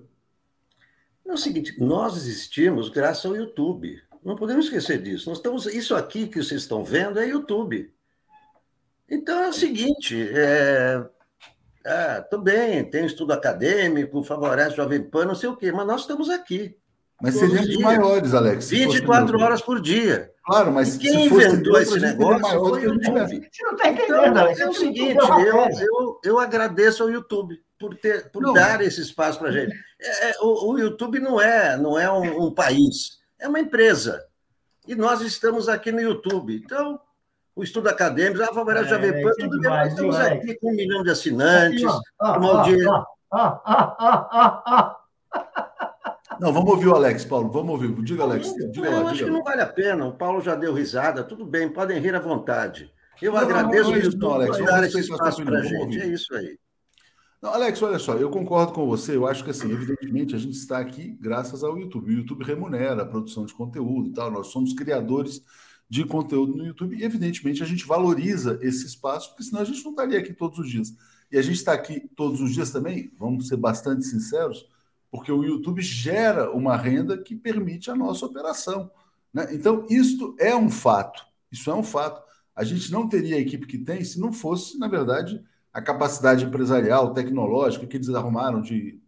É 1.25 1.33
o 1.33 1.37
seguinte, 1.37 1.75
nós 1.79 2.17
existimos 2.17 2.87
graças 2.87 3.25
ao 3.25 3.35
YouTube. 3.35 3.99
Não 4.23 4.35
podemos 4.35 4.65
esquecer 4.65 5.01
disso. 5.01 5.29
Nós 5.29 5.37
estamos, 5.39 5.65
isso 5.65 5.95
aqui 5.95 6.27
que 6.27 6.41
vocês 6.41 6.61
estão 6.61 6.83
vendo 6.83 7.19
é 7.19 7.27
YouTube. 7.27 7.93
Então 9.09 9.43
é 9.43 9.49
o 9.49 9.53
seguinte, 9.53 10.29
é, 10.33 11.01
é, 11.85 12.21
tudo 12.29 12.43
bem, 12.43 12.83
tem 12.89 13.05
estudo 13.05 13.31
acadêmico, 13.31 14.23
favorece 14.23 14.75
Jovem 14.75 15.01
Pan, 15.01 15.25
não 15.25 15.35
sei 15.35 15.47
o 15.47 15.55
quê, 15.55 15.71
mas 15.71 15.87
nós 15.87 16.01
estamos 16.01 16.29
aqui. 16.29 16.75
Mas 17.21 17.35
seríamos 17.35 17.77
maiores, 17.77 18.33
Alex. 18.33 18.69
24 18.69 19.39
horas 19.39 19.61
por 19.61 19.81
dia. 19.81 20.31
Claro, 20.45 20.71
mas 20.71 20.95
e 20.95 20.99
quem 20.99 21.25
inventou 21.25 21.79
esse 21.79 21.99
negócio 21.99 22.59
foi 22.59 22.87
o 22.87 22.93
YouTube. 22.93 23.49
Você 23.51 23.63
não 23.63 23.73
está 23.73 23.89
entendendo, 23.89 24.25
então, 24.25 24.43
Alex. 24.43 24.59
É 24.59 24.69
o 24.69 24.73
seguinte, 24.73 25.17
eu, 25.17 25.69
eu, 25.79 26.19
eu 26.23 26.39
agradeço 26.39 27.03
ao 27.03 27.09
YouTube 27.09 27.57
por, 27.79 27.95
ter, 27.95 28.29
por 28.31 28.53
dar 28.53 28.81
esse 28.81 29.01
espaço 29.01 29.39
para 29.39 29.49
a 29.49 29.51
gente. 29.51 29.73
É, 29.99 30.29
é, 30.29 30.35
o, 30.41 30.73
o, 30.73 30.79
YouTube 30.79 31.19
não 31.19 31.41
é, 31.41 31.75
não 31.77 31.97
é 31.97 32.11
um, 32.11 32.47
um 32.47 32.53
país 32.53 33.16
é 33.39 33.47
uma 33.47 33.59
empresa. 33.59 34.25
E 34.87 34.95
nós 34.95 35.21
estamos 35.21 35.67
aqui 35.67 35.91
no 35.91 36.01
YouTube. 36.01 36.55
Então, 36.55 36.99
o 37.55 37.63
estudo 37.63 37.89
acadêmico, 37.89 38.43
a 38.43 38.53
Favorável 38.53 38.87
é, 38.87 38.89
Jovem 38.89 39.23
Pan, 39.23 39.31
tudo 39.37 39.59
bem, 39.59 39.69
nós 39.69 39.93
estamos 39.93 40.15
aqui 40.15 40.55
com 40.55 40.71
um 40.71 40.75
milhão 40.75 41.03
de 41.03 41.11
assinantes, 41.11 41.83
uma 42.19 42.59
audiência. 42.59 43.05
Não, 46.39 46.53
vamos 46.53 46.69
ouvir 46.69 46.87
o 46.87 46.95
Alex, 46.95 47.25
Paulo. 47.25 47.49
Vamos 47.49 47.71
ouvir. 47.71 47.91
Diga, 48.03 48.23
Alex. 48.23 48.53
Diga 48.71 48.87
eu 48.87 49.03
lá, 49.03 49.11
acho 49.11 49.25
que 49.25 49.29
não 49.29 49.43
vale 49.43 49.61
a 49.61 49.65
pena. 49.65 50.05
O 50.05 50.13
Paulo 50.13 50.39
já 50.41 50.55
deu 50.55 50.73
risada. 50.73 51.23
Tudo 51.23 51.45
bem, 51.45 51.67
podem 51.67 51.99
rir 51.99 52.13
à 52.13 52.19
vontade. 52.19 52.93
Eu 53.21 53.31
não, 53.33 53.39
agradeço 53.39 53.89
não, 53.89 53.99
não, 53.99 54.09
não, 54.17 54.33
Alex, 54.33 54.57
por 54.57 54.65
dar 54.65 54.83
esse 54.83 54.99
espaço 54.99 55.43
para 55.43 55.59
a 55.59 55.63
gente. 55.63 55.99
É 55.99 56.05
isso 56.05 56.33
aí. 56.35 56.59
Não, 57.39 57.53
Alex, 57.53 57.79
olha 57.83 57.99
só, 57.99 58.15
eu 58.15 58.31
concordo 58.31 58.73
com 58.73 58.87
você. 58.87 59.15
Eu 59.15 59.27
acho 59.27 59.43
que, 59.43 59.51
assim, 59.51 59.71
evidentemente, 59.71 60.35
a 60.35 60.39
gente 60.39 60.57
está 60.57 60.79
aqui 60.79 61.09
graças 61.21 61.63
ao 61.63 61.77
YouTube. 61.77 62.09
O 62.09 62.17
YouTube 62.17 62.43
remunera 62.43 63.03
a 63.03 63.05
produção 63.05 63.45
de 63.45 63.53
conteúdo 63.53 64.09
e 64.09 64.13
tal. 64.13 64.31
Nós 64.31 64.47
somos 64.47 64.73
criadores 64.73 65.43
de 65.87 66.03
conteúdo 66.03 66.57
no 66.57 66.65
YouTube 66.65 66.97
e, 66.97 67.03
evidentemente, 67.03 67.61
a 67.61 67.65
gente 67.65 67.85
valoriza 67.85 68.57
esse 68.61 68.87
espaço, 68.87 69.29
porque 69.29 69.43
senão 69.43 69.61
a 69.61 69.65
gente 69.65 69.83
não 69.83 69.91
estaria 69.91 70.17
aqui 70.17 70.33
todos 70.33 70.57
os 70.57 70.69
dias. 70.69 70.95
E 71.31 71.37
a 71.37 71.41
gente 71.41 71.57
está 71.57 71.73
aqui 71.73 72.09
todos 72.15 72.41
os 72.41 72.53
dias 72.53 72.71
também, 72.71 73.11
vamos 73.17 73.47
ser 73.47 73.57
bastante 73.57 74.05
sinceros, 74.05 74.67
porque 75.11 75.31
o 75.31 75.43
YouTube 75.43 75.81
gera 75.81 76.51
uma 76.51 76.75
renda 76.75 77.17
que 77.17 77.35
permite 77.35 77.91
a 77.91 77.95
nossa 77.95 78.25
operação. 78.25 78.89
Né? 79.33 79.47
Então, 79.51 79.85
isto 79.89 80.35
é 80.39 80.55
um 80.55 80.69
fato. 80.69 81.23
Isso 81.51 81.69
é 81.69 81.75
um 81.75 81.83
fato. 81.83 82.21
A 82.55 82.63
gente 82.63 82.91
não 82.91 83.07
teria 83.07 83.35
a 83.35 83.39
equipe 83.39 83.67
que 83.67 83.77
tem 83.77 84.03
se 84.03 84.19
não 84.19 84.33
fosse, 84.33 84.79
na 84.79 84.87
verdade 84.87 85.39
a 85.77 85.81
capacidade 85.81 86.43
empresarial, 86.43 87.13
tecnológica 87.13 87.85
que 87.85 87.97
eles 87.97 88.09
arrumaram 88.09 88.61
de 88.61 88.99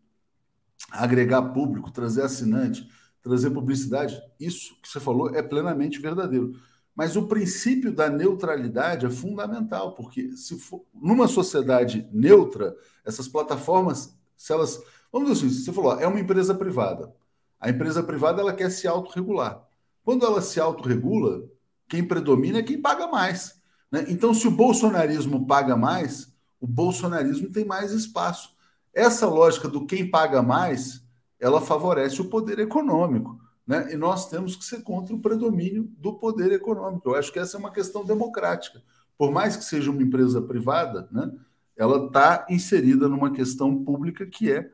agregar 0.91 1.41
público, 1.49 1.89
trazer 1.89 2.21
assinante, 2.21 2.87
trazer 3.23 3.49
publicidade, 3.49 4.21
isso 4.39 4.79
que 4.79 4.87
você 4.87 4.99
falou 4.99 5.33
é 5.33 5.41
plenamente 5.41 5.97
verdadeiro. 5.97 6.53
Mas 6.93 7.15
o 7.15 7.27
princípio 7.27 7.91
da 7.91 8.07
neutralidade 8.07 9.07
é 9.07 9.09
fundamental, 9.09 9.95
porque 9.95 10.37
se 10.37 10.59
for 10.59 10.85
numa 10.93 11.27
sociedade 11.27 12.07
neutra, 12.13 12.75
essas 13.03 13.27
plataformas, 13.27 14.15
se 14.37 14.53
elas. 14.53 14.79
Vamos 15.11 15.31
dizer 15.31 15.47
assim, 15.47 15.55
você 15.55 15.73
falou, 15.73 15.99
é 15.99 16.05
uma 16.05 16.19
empresa 16.19 16.53
privada. 16.53 17.11
A 17.59 17.71
empresa 17.71 18.03
privada 18.03 18.41
ela 18.41 18.53
quer 18.53 18.69
se 18.69 18.87
autorregular. 18.87 19.67
Quando 20.05 20.23
ela 20.23 20.39
se 20.39 20.59
autorregula, 20.59 21.49
quem 21.87 22.07
predomina 22.07 22.59
é 22.59 22.63
quem 22.63 22.79
paga 22.79 23.07
mais. 23.07 23.59
Né? 23.91 24.05
Então, 24.07 24.35
se 24.35 24.47
o 24.47 24.51
bolsonarismo 24.51 25.47
paga 25.47 25.75
mais, 25.75 26.28
o 26.59 26.67
bolsonarismo 26.67 27.51
tem 27.51 27.65
mais 27.65 27.91
espaço. 27.91 28.55
Essa 28.93 29.27
lógica 29.27 29.67
do 29.67 29.85
quem 29.85 30.09
paga 30.09 30.41
mais, 30.41 31.03
ela 31.39 31.61
favorece 31.61 32.21
o 32.21 32.29
poder 32.29 32.59
econômico. 32.59 33.39
Né? 33.65 33.93
E 33.93 33.97
nós 33.97 34.27
temos 34.29 34.55
que 34.55 34.65
ser 34.65 34.81
contra 34.81 35.15
o 35.15 35.21
predomínio 35.21 35.83
do 35.97 36.13
poder 36.13 36.51
econômico. 36.51 37.09
Eu 37.09 37.15
acho 37.15 37.31
que 37.31 37.39
essa 37.39 37.55
é 37.55 37.59
uma 37.59 37.71
questão 37.71 38.03
democrática. 38.03 38.81
Por 39.17 39.31
mais 39.31 39.55
que 39.55 39.63
seja 39.63 39.91
uma 39.91 40.01
empresa 40.01 40.41
privada, 40.41 41.07
né, 41.11 41.31
ela 41.77 42.07
está 42.07 42.45
inserida 42.49 43.07
numa 43.07 43.31
questão 43.31 43.83
pública 43.83 44.25
que 44.25 44.51
é 44.51 44.71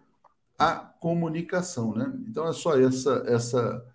a 0.58 0.76
comunicação. 0.76 1.94
Né? 1.94 2.12
Então 2.28 2.48
é 2.48 2.54
só 2.54 2.80
essa, 2.80 3.24
essa, 3.28 3.86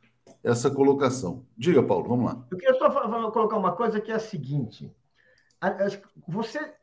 essa 0.44 0.70
colocação. 0.70 1.44
Diga, 1.56 1.82
Paulo, 1.82 2.08
vamos 2.08 2.26
lá. 2.26 2.46
Eu 2.50 2.58
queria 2.58 2.78
só 2.78 2.90
colocar 3.30 3.56
uma 3.56 3.72
coisa 3.72 4.00
que 4.00 4.12
é 4.12 4.14
a 4.14 4.20
seguinte: 4.20 4.94
você 6.28 6.74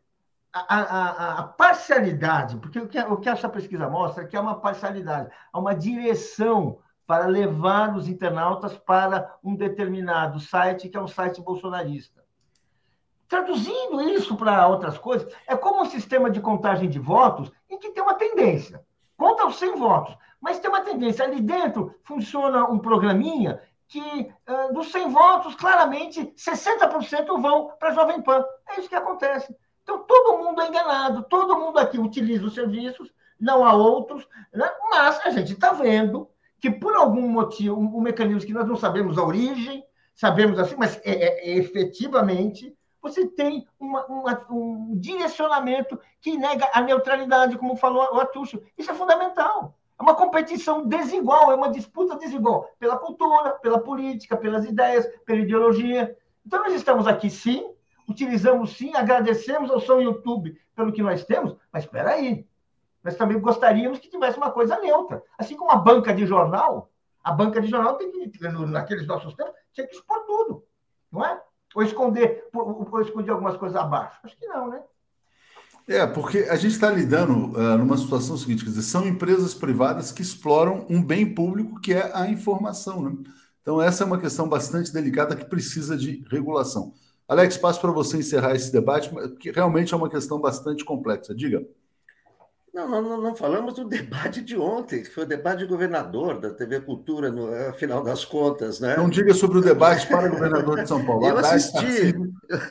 a, 0.53 0.75
a, 0.75 1.39
a, 1.39 1.43
parcialidade, 1.43 2.57
porque 2.57 2.79
o 2.79 2.87
que, 2.87 2.99
o 2.99 3.17
que 3.17 3.29
essa 3.29 3.49
pesquisa 3.49 3.89
mostra 3.89 4.23
é 4.23 4.27
que 4.27 4.35
há 4.35 4.41
uma 4.41 4.59
parcialidade, 4.59 5.29
há 5.51 5.59
uma 5.59 5.75
direção 5.75 6.79
para 7.05 7.25
levar 7.25 7.95
os 7.95 8.07
internautas 8.07 8.77
para 8.77 9.37
um 9.43 9.55
determinado 9.55 10.39
site, 10.39 10.89
que 10.89 10.97
é 10.97 11.01
um 11.01 11.07
site 11.07 11.41
bolsonarista. 11.41 12.25
Traduzindo 13.27 14.01
isso 14.01 14.35
para 14.35 14.67
outras 14.67 14.97
coisas, 14.97 15.31
é 15.47 15.55
como 15.55 15.81
um 15.81 15.85
sistema 15.85 16.29
de 16.29 16.41
contagem 16.41 16.89
de 16.89 16.99
votos 16.99 17.51
em 17.69 17.77
que 17.77 17.91
tem 17.91 18.03
uma 18.03 18.15
tendência. 18.15 18.83
Conta 19.17 19.47
os 19.47 19.57
100 19.57 19.75
votos, 19.75 20.17
mas 20.39 20.59
tem 20.59 20.69
uma 20.69 20.81
tendência. 20.81 21.25
Ali 21.25 21.41
dentro 21.41 21.93
funciona 22.03 22.65
um 22.65 22.79
programinha 22.79 23.61
que, 23.87 24.31
dos 24.73 24.91
100 24.91 25.09
votos, 25.09 25.55
claramente 25.55 26.33
60% 26.37 27.41
vão 27.41 27.69
para 27.79 27.89
a 27.89 27.93
Jovem 27.93 28.21
Pan. 28.21 28.45
É 28.69 28.79
isso 28.79 28.89
que 28.89 28.95
acontece. 28.95 29.55
Então, 29.87 29.99
todo 29.99 30.37
mundo 30.37 30.61
é 30.61 30.67
enganado, 30.67 31.23
todo 31.29 31.57
mundo 31.57 31.79
aqui 31.79 31.97
utiliza 31.97 32.45
os 32.45 32.53
serviços, 32.53 33.09
não 33.39 33.63
há 33.63 33.73
outros, 33.73 34.27
né? 34.53 34.69
mas 34.89 35.25
a 35.25 35.29
gente 35.29 35.53
está 35.53 35.71
vendo 35.71 36.27
que, 36.59 36.69
por 36.69 36.93
algum 36.93 37.25
motivo, 37.25 37.79
um, 37.79 38.01
mecanismo 38.01 38.45
que 38.45 38.51
nós 38.53 38.67
não 38.67 38.75
sabemos 38.75 39.17
a 39.17 39.23
origem, 39.23 39.85
sabemos 40.13 40.59
assim, 40.59 40.75
mas 40.77 40.97
é, 41.05 41.11
é, 41.11 41.51
é 41.51 41.57
efetivamente 41.57 42.75
você 43.01 43.25
tem 43.27 43.65
uma, 43.79 44.05
uma, 44.07 44.45
um 44.51 44.99
direcionamento 44.99 45.97
que 46.19 46.35
nega 46.35 46.69
a 46.73 46.81
neutralidade, 46.81 47.57
como 47.57 47.77
falou 47.77 48.03
o 48.13 48.19
Atucho. 48.19 48.61
Isso 48.77 48.91
é 48.91 48.93
fundamental. 48.93 49.77
É 49.97 50.03
uma 50.03 50.15
competição 50.15 50.85
desigual, 50.85 51.49
é 51.49 51.55
uma 51.55 51.71
disputa 51.71 52.17
desigual 52.17 52.69
pela 52.77 52.97
cultura, 52.97 53.51
pela 53.51 53.79
política, 53.79 54.35
pelas 54.35 54.65
ideias, 54.65 55.07
pela 55.25 55.39
ideologia. 55.39 56.13
Então, 56.45 56.59
nós 56.59 56.73
estamos 56.73 57.07
aqui, 57.07 57.29
sim, 57.29 57.71
utilizamos 58.07 58.77
sim, 58.77 58.93
agradecemos 58.95 59.69
ao 59.69 59.81
São 59.81 60.01
YouTube 60.01 60.59
pelo 60.75 60.91
que 60.91 61.01
nós 61.01 61.25
temos, 61.25 61.55
mas 61.71 61.83
espera 61.83 62.11
aí, 62.11 62.45
nós 63.03 63.15
também 63.15 63.39
gostaríamos 63.39 63.99
que 63.99 64.09
tivesse 64.09 64.37
uma 64.37 64.51
coisa 64.51 64.79
neutra. 64.79 65.23
Assim 65.37 65.55
como 65.55 65.71
a 65.71 65.75
banca 65.75 66.13
de 66.13 66.25
jornal, 66.25 66.89
a 67.23 67.31
banca 67.31 67.61
de 67.61 67.67
jornal 67.67 67.95
tem 67.95 68.11
que, 68.11 68.47
naqueles 68.67 69.07
nossos 69.07 69.33
tempos, 69.33 69.53
tinha 69.73 69.87
que 69.87 69.95
expor 69.95 70.25
tudo, 70.25 70.63
não 71.11 71.25
é? 71.25 71.41
Ou 71.75 71.83
esconder, 71.83 72.47
ou 72.53 73.01
esconder 73.01 73.31
algumas 73.31 73.57
coisas 73.57 73.77
abaixo. 73.77 74.17
Acho 74.23 74.37
que 74.37 74.47
não, 74.47 74.69
né? 74.69 74.81
É, 75.87 76.05
porque 76.05 76.39
a 76.49 76.55
gente 76.57 76.73
está 76.73 76.91
lidando 76.91 77.57
uh, 77.57 77.77
numa 77.77 77.97
situação 77.97 78.35
seguinte, 78.35 78.63
quer 78.63 78.71
dizer, 78.71 78.81
são 78.81 79.07
empresas 79.07 79.53
privadas 79.53 80.11
que 80.11 80.21
exploram 80.21 80.85
um 80.89 81.01
bem 81.01 81.33
público 81.33 81.79
que 81.79 81.93
é 81.93 82.11
a 82.13 82.27
informação, 82.27 83.01
né? 83.01 83.15
Então, 83.61 83.81
essa 83.81 84.03
é 84.03 84.07
uma 84.07 84.19
questão 84.19 84.47
bastante 84.49 84.91
delicada 84.91 85.35
que 85.35 85.45
precisa 85.45 85.97
de 85.97 86.25
regulação. 86.29 86.93
Alex, 87.27 87.57
passo 87.57 87.81
para 87.81 87.91
você 87.91 88.17
encerrar 88.17 88.55
esse 88.55 88.71
debate, 88.71 89.09
que 89.39 89.51
realmente 89.51 89.93
é 89.93 89.97
uma 89.97 90.09
questão 90.09 90.39
bastante 90.39 90.85
complexa. 90.85 91.35
Diga. 91.35 91.65
Não, 92.73 92.87
não, 92.87 93.21
não 93.21 93.35
falamos 93.35 93.73
do 93.73 93.83
debate 93.89 94.41
de 94.41 94.55
ontem, 94.57 95.01
que 95.01 95.09
foi 95.09 95.23
o 95.23 95.27
debate 95.27 95.59
de 95.59 95.65
governador 95.65 96.39
da 96.39 96.51
TV 96.51 96.79
Cultura, 96.79 97.31
no 97.31 97.73
final 97.73 98.03
das 98.03 98.23
contas, 98.23 98.79
né? 98.79 98.95
Não 98.95 99.09
diga 99.09 99.33
sobre 99.33 99.57
o 99.57 99.61
debate 99.61 100.07
para 100.07 100.29
governador 100.29 100.81
de 100.83 100.87
São 100.87 101.03
Paulo. 101.03 101.25
Eu 101.27 101.37
Haddad, 101.37 101.55
assisti. 101.55 102.15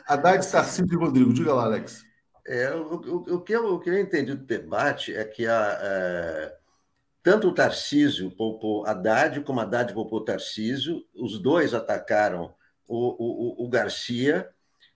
Haddad, 0.07 0.49
Tarcísio 0.49 0.93
e 0.93 0.95
Rodrigo. 0.95 1.33
Diga 1.33 1.53
lá, 1.53 1.65
Alex. 1.65 2.05
É, 2.47 2.73
o, 2.73 2.95
o, 2.95 3.35
o, 3.35 3.41
que 3.41 3.51
eu, 3.51 3.73
o 3.73 3.79
que 3.79 3.89
eu 3.89 3.99
entendi 3.99 4.33
do 4.33 4.45
debate 4.45 5.13
é 5.13 5.25
que 5.25 5.45
a, 5.45 5.79
é, 5.81 6.55
tanto 7.21 7.49
o 7.49 7.53
Tarcísio 7.53 8.31
poupou 8.31 8.85
Haddad, 8.85 9.41
como 9.41 9.59
Haddad 9.59 9.93
poupou 9.93 10.23
Tarcísio, 10.23 11.03
os 11.13 11.37
dois 11.37 11.73
atacaram 11.73 12.53
o, 12.87 13.63
o, 13.63 13.65
o 13.65 13.69
Garcia. 13.69 14.49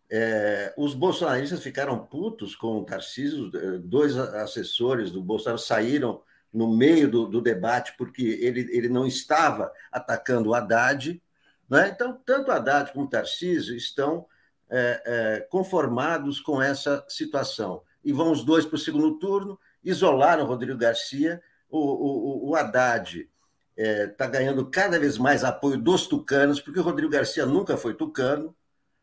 É, 0.09 0.73
os 0.77 0.93
bolsonaristas 0.93 1.63
ficaram 1.63 2.05
putos 2.05 2.55
com 2.55 2.79
o 2.79 2.85
Tarcísio, 2.85 3.49
é, 3.55 3.77
dois 3.77 4.17
assessores 4.17 5.11
do 5.11 5.21
Bolsonaro 5.21 5.59
saíram 5.59 6.21
no 6.53 6.75
meio 6.75 7.09
do, 7.09 7.25
do 7.27 7.41
debate 7.41 7.95
porque 7.97 8.23
ele, 8.41 8.67
ele 8.71 8.89
não 8.89 9.07
estava 9.07 9.71
atacando 9.91 10.49
o 10.49 10.53
Haddad. 10.53 11.21
Né? 11.69 11.89
Então, 11.89 12.19
tanto 12.25 12.51
Haddad 12.51 12.91
como 12.91 13.05
o 13.05 13.09
Tarcísio 13.09 13.75
estão 13.75 14.25
é, 14.69 15.03
é, 15.05 15.39
conformados 15.49 16.39
com 16.39 16.61
essa 16.61 17.05
situação. 17.07 17.81
E 18.03 18.11
vão 18.11 18.31
os 18.31 18.43
dois 18.43 18.65
para 18.65 18.75
o 18.75 18.79
segundo 18.79 19.17
turno, 19.19 19.59
isolaram 19.83 20.43
o 20.43 20.47
Rodrigo 20.47 20.77
Garcia, 20.77 21.41
o, 21.69 21.79
o, 21.79 22.49
o 22.49 22.55
Haddad 22.55 23.29
está 23.77 23.83
é, 23.83 24.07
tá 24.07 24.27
ganhando 24.27 24.69
cada 24.69 24.99
vez 24.99 25.17
mais 25.17 25.43
apoio 25.43 25.77
dos 25.77 26.07
tucanos, 26.07 26.59
porque 26.59 26.79
o 26.79 26.83
Rodrigo 26.83 27.11
Garcia 27.11 27.45
nunca 27.45 27.77
foi 27.77 27.93
tucano, 27.93 28.55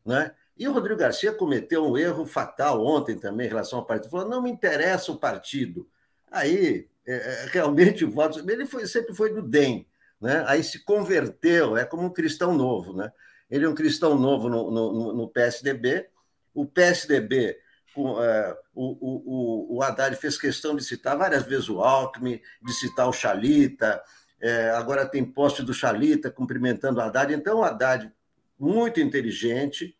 né? 0.05 0.33
E 0.59 0.67
o 0.67 0.73
Rodrigo 0.73 0.99
Garcia 0.99 1.33
cometeu 1.33 1.87
um 1.87 1.97
erro 1.97 2.27
fatal 2.27 2.85
ontem 2.85 3.17
também 3.17 3.47
em 3.47 3.49
relação 3.49 3.79
ao 3.79 3.87
partido. 3.87 4.11
Falou: 4.11 4.29
não 4.29 4.43
me 4.43 4.51
interessa 4.51 5.13
o 5.13 5.19
partido. 5.19 5.89
Aí, 6.31 6.89
é, 7.07 7.15
é 7.15 7.49
realmente, 7.53 8.05
o 8.05 8.11
voto. 8.11 8.39
Ele 8.51 8.67
foi, 8.67 8.87
sempre 8.87 9.15
foi 9.15 9.33
do 9.33 9.41
DEM, 9.41 9.87
né? 10.21 10.45
Aí 10.47 10.65
se 10.65 10.85
converteu, 10.85 11.77
é 11.77 11.85
como 11.85 12.05
um 12.05 12.13
cristão 12.13 12.53
novo, 12.53 12.93
né? 12.93 13.13
Ele 13.49 13.65
é 13.65 13.69
um 13.69 13.75
cristão 13.75 14.19
novo 14.19 14.49
no, 14.49 14.71
no, 14.71 15.13
no 15.15 15.29
PSDB. 15.29 16.09
O 16.53 16.67
PSDB, 16.67 17.57
com, 17.95 18.23
é, 18.23 18.57
o, 18.75 19.75
o, 19.75 19.77
o 19.77 19.83
Haddad 19.83 20.17
fez 20.17 20.37
questão 20.37 20.75
de 20.75 20.85
citar 20.85 21.17
várias 21.17 21.45
vezes 21.45 21.69
o 21.69 21.81
Alckmin, 21.81 22.41
de 22.61 22.73
citar 22.73 23.09
o 23.09 23.13
Chalita, 23.13 24.03
é, 24.41 24.71
agora 24.71 25.07
tem 25.07 25.25
poste 25.25 25.63
do 25.63 25.75
Chalita 25.75 26.31
cumprimentando 26.31 26.99
o 26.99 27.03
Haddad. 27.03 27.33
Então, 27.33 27.59
o 27.59 27.65
Haddad, 27.65 28.13
muito 28.59 29.01
inteligente, 29.01 29.97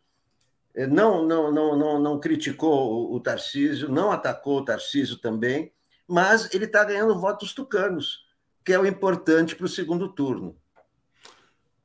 é, 0.73 0.87
não, 0.87 1.25
não, 1.25 1.51
não, 1.51 1.77
não, 1.77 1.99
não 1.99 2.19
criticou 2.19 3.13
o 3.13 3.19
Tarcísio, 3.19 3.89
não 3.89 4.11
atacou 4.11 4.59
o 4.59 4.65
Tarcísio 4.65 5.17
também, 5.17 5.71
mas 6.07 6.53
ele 6.53 6.65
está 6.65 6.83
ganhando 6.83 7.19
votos 7.19 7.53
tucanos, 7.53 8.25
que 8.63 8.73
é 8.73 8.79
o 8.79 8.85
importante 8.85 9.55
para 9.55 9.65
o 9.65 9.69
segundo 9.69 10.09
turno. 10.09 10.55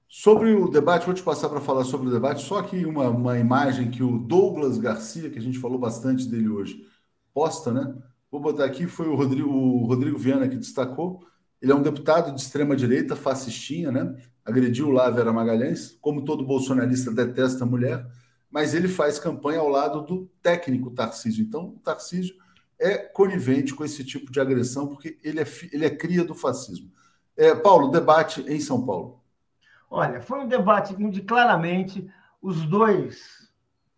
Sobre 0.08 0.54
o 0.54 0.68
debate, 0.68 1.06
vou 1.06 1.14
te 1.14 1.22
passar 1.24 1.48
para 1.48 1.60
falar 1.60 1.84
sobre 1.84 2.08
o 2.08 2.12
debate, 2.12 2.42
só 2.42 2.62
que 2.62 2.86
uma, 2.86 3.08
uma 3.08 3.36
imagem 3.36 3.90
que 3.90 4.00
o 4.02 4.16
Douglas 4.16 4.78
Garcia, 4.78 5.28
que 5.28 5.38
a 5.38 5.42
gente 5.42 5.58
falou 5.58 5.76
bastante 5.76 6.28
dele 6.28 6.48
hoje, 6.48 6.86
posta, 7.34 7.72
né? 7.72 7.94
Vou 8.30 8.40
botar 8.40 8.64
aqui, 8.64 8.86
foi 8.86 9.08
o 9.08 9.16
Rodrigo, 9.16 9.50
o 9.50 9.86
Rodrigo 9.86 10.16
Viana 10.16 10.48
que 10.48 10.56
destacou. 10.56 11.26
Ele 11.64 11.72
é 11.72 11.74
um 11.74 11.82
deputado 11.82 12.30
de 12.30 12.38
extrema 12.42 12.76
direita, 12.76 13.16
fascistinha, 13.16 13.90
né? 13.90 14.14
Agrediu 14.44 14.90
lá 14.90 15.06
a 15.06 15.10
Vera 15.10 15.32
Magalhães, 15.32 15.96
como 15.98 16.22
todo 16.22 16.44
bolsonarista 16.44 17.10
detesta 17.10 17.64
a 17.64 17.66
mulher, 17.66 18.06
mas 18.50 18.74
ele 18.74 18.86
faz 18.86 19.18
campanha 19.18 19.60
ao 19.60 19.70
lado 19.70 20.02
do 20.02 20.30
técnico 20.42 20.90
Tarcísio. 20.90 21.42
Então, 21.42 21.68
o 21.68 21.78
Tarcísio 21.78 22.34
é 22.78 22.98
conivente 22.98 23.74
com 23.74 23.82
esse 23.82 24.04
tipo 24.04 24.30
de 24.30 24.38
agressão, 24.38 24.88
porque 24.88 25.18
ele 25.24 25.40
é, 25.40 25.46
ele 25.72 25.86
é 25.86 25.90
cria 25.90 26.22
do 26.22 26.34
fascismo. 26.34 26.92
É, 27.34 27.54
Paulo, 27.54 27.90
debate 27.90 28.44
em 28.46 28.60
São 28.60 28.84
Paulo. 28.84 29.22
Olha, 29.88 30.20
foi 30.20 30.40
um 30.40 30.46
debate 30.46 30.94
onde 31.00 31.22
claramente 31.22 32.06
os 32.42 32.66
dois 32.66 33.48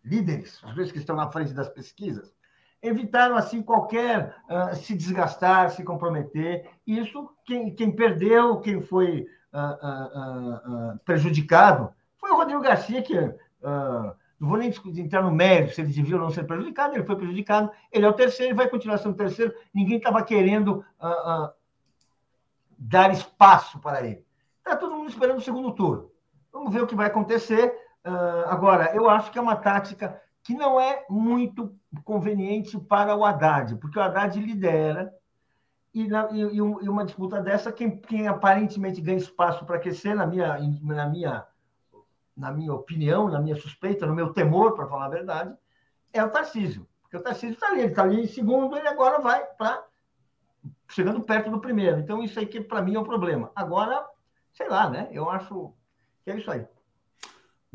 líderes, 0.01 0.63
os 0.63 0.73
dois 0.73 0.89
que 0.89 0.99
estão 0.99 1.17
na 1.17 1.29
frente 1.29 1.51
das 1.51 1.67
pesquisas, 1.67 2.31
evitaram 2.81 3.35
assim 3.35 3.61
qualquer 3.61 4.35
uh, 4.49 4.75
se 4.75 4.95
desgastar, 4.95 5.71
se 5.71 5.83
comprometer. 5.83 6.69
Isso 6.85 7.29
quem, 7.45 7.73
quem 7.73 7.91
perdeu, 7.91 8.59
quem 8.59 8.81
foi 8.81 9.25
uh, 9.53 10.93
uh, 10.93 10.99
prejudicado, 11.03 11.93
foi 12.17 12.31
o 12.31 12.35
Rodrigo 12.35 12.61
Garcia 12.61 13.01
que 13.01 13.15
não 14.39 14.49
vou 14.49 14.57
nem 14.57 14.71
entrar 14.97 15.23
no 15.23 15.31
mérito 15.31 15.73
se 15.73 15.81
ele 15.81 15.91
devia 15.91 16.15
ou 16.15 16.21
não 16.21 16.29
ser 16.29 16.43
prejudicado, 16.43 16.93
ele 16.93 17.03
foi 17.03 17.15
prejudicado, 17.15 17.71
ele 17.91 18.05
é 18.05 18.09
o 18.09 18.13
terceiro, 18.13 18.55
vai 18.55 18.69
continuar 18.69 18.99
sendo 18.99 19.13
o 19.13 19.17
terceiro. 19.17 19.51
Ninguém 19.73 19.97
estava 19.97 20.23
querendo 20.23 20.85
dar 22.77 23.11
espaço 23.11 23.79
para 23.79 24.05
ele. 24.05 24.23
Está 24.59 24.75
todo 24.75 24.95
mundo 24.95 25.09
esperando 25.09 25.39
o 25.39 25.41
segundo 25.41 25.71
turno. 25.71 26.11
Vamos 26.53 26.71
ver 26.71 26.83
o 26.83 26.87
que 26.87 26.95
vai 26.95 27.07
acontecer. 27.07 27.73
Agora, 28.45 28.95
eu 28.95 29.09
acho 29.09 29.31
que 29.31 29.39
é 29.39 29.41
uma 29.41 29.55
tática 29.55 30.21
que 30.47 30.53
não 30.53 30.79
é 30.79 31.05
muito 31.09 31.77
conveniente 32.05 32.79
para 32.79 33.13
o 33.13 33.25
Haddad, 33.25 33.75
porque 33.75 33.99
o 33.99 34.01
Haddad 34.01 34.39
lidera, 34.39 35.13
e, 35.93 36.07
na, 36.07 36.29
e, 36.31 36.39
e 36.39 36.61
uma 36.61 37.03
disputa 37.03 37.41
dessa, 37.41 37.69
quem, 37.69 37.97
quem 37.97 38.29
aparentemente 38.29 39.01
ganha 39.01 39.17
espaço 39.17 39.65
para 39.65 39.75
aquecer, 39.75 40.15
na 40.15 40.25
minha, 40.25 40.57
na, 40.83 41.05
minha, 41.09 41.45
na 42.33 42.49
minha 42.53 42.73
opinião, 42.73 43.27
na 43.27 43.41
minha 43.41 43.57
suspeita, 43.57 44.05
no 44.05 44.15
meu 44.15 44.31
temor, 44.31 44.73
para 44.73 44.87
falar 44.87 45.07
a 45.07 45.09
verdade, 45.09 45.53
é 46.13 46.23
o 46.23 46.29
Tarcísio. 46.29 46.87
Porque 47.01 47.17
o 47.17 47.21
Tarcísio 47.21 47.55
está 47.55 47.67
ali, 47.67 47.81
ele 47.81 47.89
está 47.89 48.03
ali 48.03 48.21
em 48.21 48.27
segundo, 48.27 48.77
ele 48.77 48.87
agora 48.87 49.19
vai 49.19 49.43
para 49.43 49.83
chegando 50.87 51.19
perto 51.19 51.51
do 51.51 51.59
primeiro. 51.59 51.99
Então, 51.99 52.23
isso 52.23 52.39
aí 52.39 52.45
que 52.45 52.61
para 52.61 52.81
mim 52.81 52.95
é 52.95 52.99
um 53.01 53.03
problema. 53.03 53.51
Agora, 53.53 54.07
sei 54.53 54.69
lá, 54.69 54.89
né? 54.89 55.09
Eu 55.11 55.29
acho 55.29 55.73
que 56.23 56.31
é 56.31 56.37
isso 56.37 56.49
aí. 56.49 56.65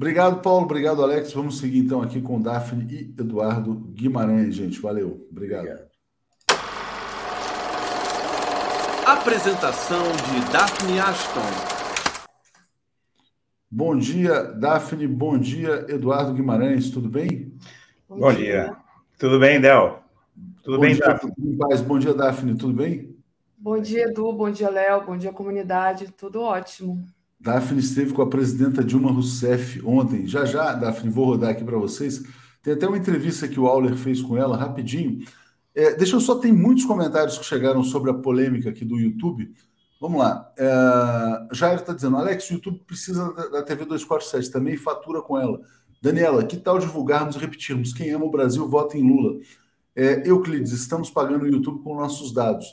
Obrigado, 0.03 0.43
Paulo. 0.43 0.65
Obrigado, 0.65 1.01
Alex. 1.01 1.33
Vamos 1.33 1.59
seguir 1.59 1.79
então 1.79 2.03
aqui 2.03 2.21
com 2.21 2.43
Daphne 2.43 2.93
e 2.93 3.15
Eduardo 3.21 3.73
Guimarães, 3.73 4.53
gente. 4.53 4.81
Valeu. 4.81 5.29
Obrigado. 5.31 5.61
Obrigado. 5.61 5.93
Apresentação 9.07 10.03
de 10.03 10.53
Daphne 10.53 10.99
Ashton. 10.99 11.41
Bom 13.71 13.97
dia, 13.97 14.43
Daphne. 14.43 15.07
Bom 15.07 15.39
dia, 15.39 15.87
Eduardo 15.89 16.35
Guimarães. 16.35 16.91
Tudo 16.91 17.09
bem? 17.09 17.57
Bom, 18.09 18.19
Bom 18.19 18.33
dia. 18.33 18.65
dia. 18.65 18.77
Tudo 19.17 19.39
bem, 19.39 19.61
Del? 19.61 20.01
Tudo 20.65 20.79
bom 20.79 20.83
bem, 20.83 20.97
dia, 20.97 21.07
Daphne? 21.07 21.33
Bom 21.87 21.99
dia, 22.01 22.13
Daphne. 22.13 22.57
Tudo 22.57 22.73
bem? 22.73 23.17
Bom 23.57 23.81
dia, 23.81 24.07
Edu. 24.07 24.33
Bom 24.33 24.51
dia, 24.51 24.69
Léo. 24.69 25.07
Bom 25.07 25.17
dia, 25.17 25.33
comunidade. 25.33 26.11
Tudo 26.11 26.41
ótimo. 26.41 27.07
Daphne 27.43 27.81
esteve 27.81 28.13
com 28.13 28.23
a 28.23 28.29
presidenta 28.29 28.85
Dilma 28.85 29.11
Rousseff 29.11 29.83
ontem. 29.85 30.27
Já 30.29 30.45
já, 30.45 30.73
Daphne, 30.75 31.11
vou 31.11 31.25
rodar 31.25 31.51
aqui 31.51 31.65
para 31.65 31.77
vocês. 31.77 32.23
Tem 32.63 32.73
até 32.73 32.87
uma 32.87 32.97
entrevista 32.97 33.49
que 33.49 33.59
o 33.59 33.67
Auler 33.67 33.97
fez 33.97 34.23
com 34.23 34.37
ela, 34.37 34.57
rapidinho. 34.57 35.27
É, 35.75 35.95
deixa 35.97 36.15
eu 36.15 36.21
só, 36.21 36.37
tem 36.37 36.53
muitos 36.53 36.85
comentários 36.85 37.37
que 37.37 37.45
chegaram 37.45 37.83
sobre 37.83 38.13
a 38.13 38.15
polêmica 38.15 38.71
aqui 38.71 38.85
do 38.85 38.97
YouTube. 38.97 39.53
Vamos 40.01 40.21
lá. 40.21 40.53
É, 40.57 41.49
Jair 41.53 41.81
está 41.81 41.93
dizendo, 41.93 42.17
Alex, 42.17 42.49
o 42.49 42.55
YouTube 42.55 42.81
precisa 42.87 43.33
da, 43.51 43.63
TV 43.63 43.87
247, 43.87 44.53
também 44.53 44.77
fatura 44.77 45.21
com 45.21 45.37
ela. 45.37 45.61
Daniela, 46.01 46.45
que 46.45 46.57
tal 46.57 46.79
divulgarmos 46.79 47.35
e 47.35 47.39
repetirmos? 47.41 47.93
Quem 47.93 48.11
ama 48.11 48.25
o 48.25 48.31
Brasil, 48.31 48.69
vota 48.69 48.97
em 48.97 49.03
Lula. 49.03 49.41
É, 49.97 50.29
Euclides, 50.29 50.71
estamos 50.71 51.11
pagando 51.11 51.43
o 51.43 51.49
YouTube 51.49 51.83
com 51.83 51.97
nossos 51.97 52.33
dados. 52.33 52.67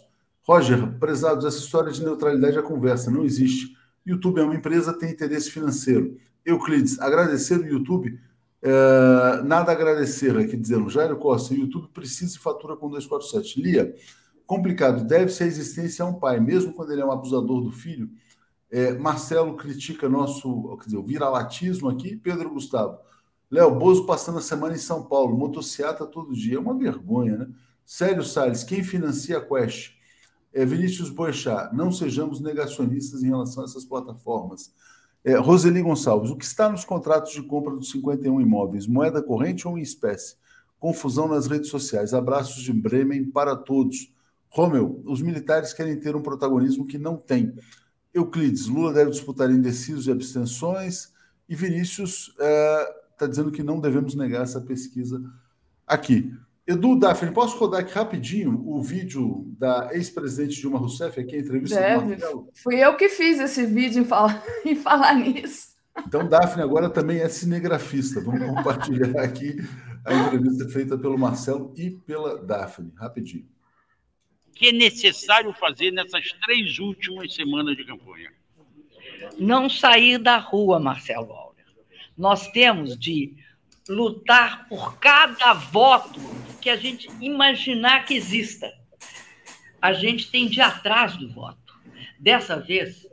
Roger, 0.43 0.99
prezados, 0.99 1.43
essa 1.43 1.57
história 1.57 1.91
de 1.91 2.03
neutralidade 2.03 2.57
é 2.57 2.61
conversa, 2.61 3.09
não 3.09 3.23
existe. 3.23 3.78
YouTube 4.09 4.39
é 4.39 4.43
uma 4.43 4.55
empresa, 4.55 4.93
tem 4.93 5.11
interesse 5.11 5.51
financeiro. 5.51 6.17
Euclides, 6.45 6.99
agradecer 6.99 7.59
o 7.59 7.65
YouTube, 7.65 8.19
é, 8.61 9.41
nada 9.43 9.71
agradecer, 9.71 10.37
aqui 10.37 10.57
dizendo, 10.57 10.89
Jairo 10.89 11.17
Costa, 11.17 11.53
o 11.53 11.57
YouTube 11.57 11.89
precisa 11.93 12.35
e 12.35 12.39
fatura 12.39 12.75
com 12.75 12.89
247. 12.89 13.61
Lia, 13.61 13.95
complicado, 14.45 15.05
deve-se 15.05 15.43
a 15.43 15.47
existência 15.47 16.03
a 16.03 16.07
um 16.07 16.13
pai, 16.15 16.39
mesmo 16.39 16.73
quando 16.73 16.91
ele 16.91 17.01
é 17.01 17.05
um 17.05 17.11
abusador 17.11 17.61
do 17.61 17.71
filho. 17.71 18.09
É, 18.71 18.93
Marcelo 18.93 19.55
critica 19.55 20.07
nosso, 20.09 20.77
quer 20.77 20.85
dizer, 20.85 20.97
o 20.97 21.03
viralatismo 21.03 21.89
aqui. 21.89 22.15
Pedro 22.15 22.49
Gustavo, 22.49 22.97
Léo, 23.49 23.75
Bozo 23.75 24.05
passando 24.05 24.37
a 24.37 24.41
semana 24.41 24.75
em 24.75 24.79
São 24.79 25.03
Paulo, 25.03 25.37
motociata 25.37 26.05
todo 26.05 26.33
dia, 26.33 26.57
é 26.57 26.59
uma 26.59 26.77
vergonha, 26.77 27.37
né? 27.37 27.47
Célio 27.85 28.23
Salles, 28.23 28.63
quem 28.63 28.83
financia 28.83 29.39
a 29.39 29.41
Quest? 29.41 29.98
É, 30.59 30.65
Vinícius 30.65 31.09
Boechat, 31.09 31.73
não 31.73 31.89
sejamos 31.89 32.41
negacionistas 32.41 33.23
em 33.23 33.27
relação 33.27 33.63
a 33.63 33.65
essas 33.65 33.85
plataformas. 33.85 34.73
É, 35.23 35.37
Roseli 35.37 35.81
Gonçalves, 35.81 36.31
o 36.31 36.35
que 36.35 36.43
está 36.43 36.67
nos 36.67 36.83
contratos 36.83 37.31
de 37.31 37.41
compra 37.41 37.73
dos 37.73 37.89
51 37.91 38.41
imóveis? 38.41 38.85
Moeda 38.85 39.23
corrente 39.23 39.65
ou 39.65 39.77
em 39.77 39.81
espécie? 39.81 40.35
Confusão 40.77 41.29
nas 41.29 41.47
redes 41.47 41.69
sociais. 41.69 42.13
Abraços 42.13 42.61
de 42.61 42.73
Bremen 42.73 43.31
para 43.31 43.55
todos. 43.55 44.13
Romeu, 44.49 45.01
os 45.05 45.21
militares 45.21 45.71
querem 45.71 45.97
ter 45.97 46.13
um 46.13 46.21
protagonismo 46.21 46.85
que 46.85 46.97
não 46.97 47.15
tem. 47.15 47.55
Euclides, 48.13 48.67
Lula 48.67 48.91
deve 48.91 49.11
disputar 49.11 49.49
indecisos 49.49 50.07
e 50.07 50.11
abstenções. 50.11 51.13
E 51.47 51.55
Vinícius 51.55 52.35
está 52.37 53.25
é, 53.25 53.27
dizendo 53.29 53.49
que 53.49 53.63
não 53.63 53.79
devemos 53.79 54.13
negar 54.13 54.43
essa 54.43 54.59
pesquisa 54.59 55.23
aqui. 55.87 56.33
Edu, 56.69 56.95
Daphne, 56.95 57.31
posso 57.31 57.57
rodar 57.57 57.81
aqui 57.81 57.91
rapidinho 57.91 58.61
o 58.63 58.79
vídeo 58.79 59.43
da 59.57 59.89
ex-presidente 59.91 60.61
Dilma 60.61 60.77
Rousseff, 60.77 61.19
aqui, 61.19 61.35
a 61.35 61.39
entrevista 61.39 61.79
Deve. 61.79 62.15
do 62.17 62.47
Fui 62.61 62.75
eu 62.75 62.95
que 62.95 63.09
fiz 63.09 63.39
esse 63.39 63.65
vídeo 63.65 64.03
em 64.03 64.05
falar, 64.05 64.43
em 64.63 64.75
falar 64.75 65.15
nisso. 65.15 65.69
Então, 66.05 66.29
Daphne 66.29 66.61
agora 66.61 66.87
também 66.87 67.21
é 67.21 67.27
cinegrafista. 67.27 68.21
Vamos 68.21 68.45
compartilhar 68.45 69.17
aqui 69.19 69.55
a 70.05 70.13
entrevista 70.13 70.69
feita 70.69 70.95
pelo 70.95 71.17
Marcelo 71.17 71.73
e 71.75 71.89
pela 71.89 72.37
Daphne. 72.37 72.93
Rapidinho. 72.95 73.47
O 74.49 74.51
que 74.51 74.67
é 74.67 74.71
necessário 74.71 75.51
fazer 75.53 75.89
nessas 75.89 76.31
três 76.45 76.77
últimas 76.77 77.33
semanas 77.33 77.75
de 77.75 77.83
campanha? 77.83 78.31
Não 79.39 79.67
sair 79.67 80.19
da 80.19 80.37
rua, 80.37 80.79
Marcelo 80.79 81.33
Auler. 81.33 81.65
Nós 82.15 82.47
temos 82.51 82.95
de 82.95 83.33
lutar 83.89 84.69
por 84.69 84.97
cada 84.99 85.53
voto 85.53 86.19
que 86.61 86.69
a 86.69 86.75
gente 86.75 87.09
imaginar 87.19 88.05
que 88.05 88.13
exista. 88.13 88.71
A 89.81 89.93
gente 89.93 90.29
tem 90.29 90.47
de 90.47 90.61
atrás 90.61 91.17
do 91.17 91.27
voto. 91.29 91.57
Dessa 92.19 92.57
vez, 92.57 93.07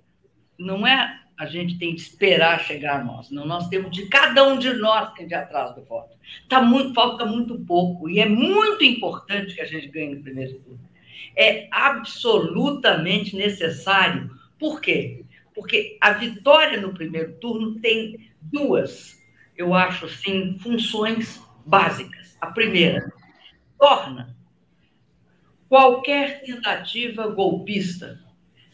não 0.59 0.87
é 0.87 1.23
a 1.39 1.47
gente 1.47 1.79
tem 1.79 1.95
de 1.95 2.01
esperar 2.01 2.61
chegar 2.61 3.01
a 3.01 3.05
nós, 3.05 3.31
não, 3.31 3.45
nós 3.45 3.69
temos 3.69 3.91
de 3.91 4.07
cada 4.07 4.49
um 4.49 4.59
de 4.59 4.73
nós 4.73 5.13
tem 5.13 5.27
de 5.27 5.35
ir 5.35 5.37
atrás 5.37 5.75
do 5.75 5.85
voto. 5.85 6.17
Tá 6.49 6.63
muito, 6.63 6.95
falta 6.95 7.27
muito 7.27 7.59
pouco 7.61 8.09
e 8.09 8.21
é 8.21 8.27
muito 8.27 8.83
importante 8.83 9.55
que 9.55 9.61
a 9.61 9.67
gente 9.67 9.89
ganhe 9.89 10.15
no 10.15 10.23
primeiro 10.23 10.59
turno. 10.61 10.81
É 11.37 11.69
absolutamente 11.71 13.37
necessário. 13.37 14.31
Por 14.59 14.81
quê? 14.81 15.25
Porque 15.55 15.99
a 16.01 16.13
vitória 16.13 16.81
no 16.81 16.95
primeiro 16.95 17.35
turno 17.35 17.79
tem 17.81 18.31
duas 18.41 19.16
eu 19.57 19.75
acho, 19.75 20.07
assim, 20.07 20.59
funções 20.59 21.43
básicas. 21.65 22.37
A 22.41 22.49
primeira, 22.49 23.13
torna 23.79 24.37
qualquer 25.69 26.43
tentativa 26.43 27.29
golpista, 27.29 28.21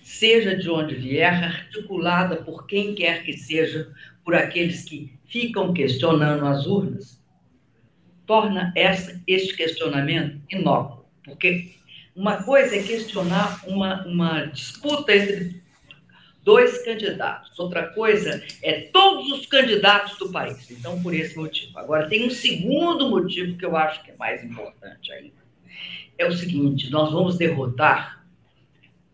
seja 0.02 0.56
de 0.56 0.68
onde 0.68 0.94
vier, 0.94 1.44
articulada 1.44 2.36
por 2.36 2.66
quem 2.66 2.94
quer 2.94 3.24
que 3.24 3.32
seja, 3.32 3.92
por 4.24 4.34
aqueles 4.34 4.84
que 4.84 5.18
ficam 5.24 5.72
questionando 5.72 6.44
as 6.46 6.66
urnas, 6.66 7.22
torna 8.26 8.72
essa, 8.76 9.20
este 9.26 9.56
questionamento 9.56 10.40
inócuo. 10.50 11.06
Porque 11.24 11.72
uma 12.14 12.42
coisa 12.42 12.76
é 12.76 12.82
questionar 12.82 13.62
uma, 13.66 14.04
uma 14.06 14.44
disputa 14.46 15.14
entre 15.14 15.61
dois 16.42 16.84
candidatos. 16.84 17.58
Outra 17.58 17.88
coisa 17.88 18.42
é 18.62 18.82
todos 18.92 19.30
os 19.32 19.46
candidatos 19.46 20.18
do 20.18 20.30
país. 20.30 20.70
Então, 20.70 21.00
por 21.02 21.14
esse 21.14 21.36
motivo. 21.36 21.78
Agora, 21.78 22.08
tem 22.08 22.26
um 22.26 22.30
segundo 22.30 23.08
motivo 23.08 23.56
que 23.56 23.64
eu 23.64 23.76
acho 23.76 24.02
que 24.02 24.10
é 24.10 24.16
mais 24.16 24.44
importante 24.44 25.12
ainda. 25.12 25.42
É 26.18 26.26
o 26.26 26.32
seguinte: 26.32 26.90
nós 26.90 27.12
vamos 27.12 27.36
derrotar 27.36 28.24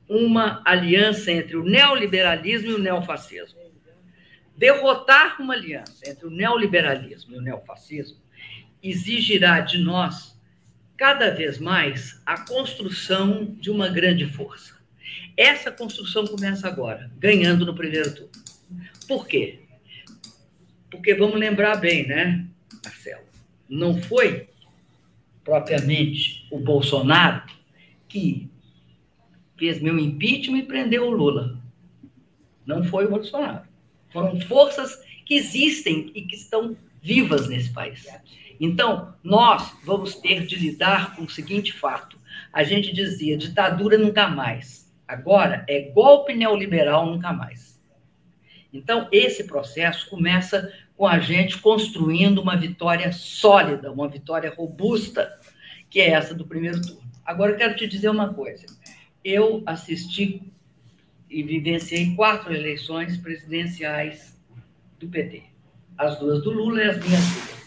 uma 0.08 0.62
aliança 0.64 1.30
entre 1.30 1.56
o 1.56 1.64
neoliberalismo 1.64 2.70
e 2.70 2.74
o 2.74 2.78
neofascismo. 2.78 3.58
Derrotar 4.56 5.40
uma 5.40 5.54
aliança 5.54 6.10
entre 6.10 6.26
o 6.26 6.30
neoliberalismo 6.30 7.34
e 7.34 7.38
o 7.38 7.42
neofascismo 7.42 8.18
exigirá 8.82 9.60
de 9.60 9.78
nós, 9.78 10.36
cada 10.96 11.30
vez 11.30 11.60
mais, 11.60 12.20
a 12.26 12.44
construção 12.44 13.44
de 13.60 13.70
uma 13.70 13.88
grande 13.88 14.26
força 14.26 14.77
essa 15.38 15.70
construção 15.70 16.26
começa 16.26 16.66
agora, 16.66 17.08
ganhando 17.16 17.64
no 17.64 17.72
primeiro 17.72 18.12
turno. 18.12 18.32
Por 19.06 19.28
quê? 19.28 19.60
Porque 20.90 21.14
vamos 21.14 21.38
lembrar 21.38 21.76
bem, 21.76 22.08
né, 22.08 22.44
Marcelo? 22.84 23.22
Não 23.68 24.02
foi 24.02 24.48
propriamente 25.44 26.44
o 26.50 26.58
Bolsonaro 26.58 27.44
que 28.08 28.50
fez 29.56 29.80
meu 29.80 29.96
impeachment 29.96 30.58
e 30.58 30.62
prendeu 30.64 31.06
o 31.06 31.10
Lula. 31.10 31.62
Não 32.66 32.82
foi 32.82 33.06
o 33.06 33.10
Bolsonaro. 33.10 33.62
Foram 34.12 34.40
forças 34.40 35.00
que 35.24 35.34
existem 35.34 36.10
e 36.16 36.22
que 36.22 36.34
estão 36.34 36.76
vivas 37.00 37.48
nesse 37.48 37.72
país. 37.72 38.08
Então, 38.58 39.14
nós 39.22 39.72
vamos 39.84 40.16
ter 40.16 40.44
de 40.46 40.56
lidar 40.56 41.14
com 41.14 41.22
o 41.22 41.30
seguinte 41.30 41.72
fato. 41.72 42.18
A 42.52 42.64
gente 42.64 42.92
dizia, 42.92 43.38
ditadura 43.38 43.96
nunca 43.96 44.28
mais. 44.28 44.87
Agora 45.08 45.64
é 45.66 45.90
golpe 45.90 46.34
neoliberal 46.34 47.06
nunca 47.06 47.32
mais. 47.32 47.80
Então, 48.70 49.08
esse 49.10 49.44
processo 49.44 50.10
começa 50.10 50.70
com 50.94 51.06
a 51.06 51.18
gente 51.18 51.56
construindo 51.58 52.42
uma 52.42 52.54
vitória 52.54 53.10
sólida, 53.10 53.90
uma 53.90 54.06
vitória 54.06 54.52
robusta, 54.54 55.32
que 55.88 55.98
é 55.98 56.10
essa 56.10 56.34
do 56.34 56.46
primeiro 56.46 56.82
turno. 56.82 57.10
Agora, 57.24 57.52
eu 57.52 57.56
quero 57.56 57.74
te 57.74 57.86
dizer 57.86 58.10
uma 58.10 58.34
coisa. 58.34 58.66
Eu 59.24 59.62
assisti 59.64 60.42
e 61.30 61.42
vivenciei 61.42 62.14
quatro 62.14 62.54
eleições 62.54 63.16
presidenciais 63.16 64.38
do 64.98 65.08
PT. 65.08 65.44
As 65.96 66.18
duas 66.18 66.42
do 66.42 66.50
Lula 66.50 66.82
e 66.82 66.88
as 66.90 66.98
minhas 66.98 67.24
duas. 67.32 67.58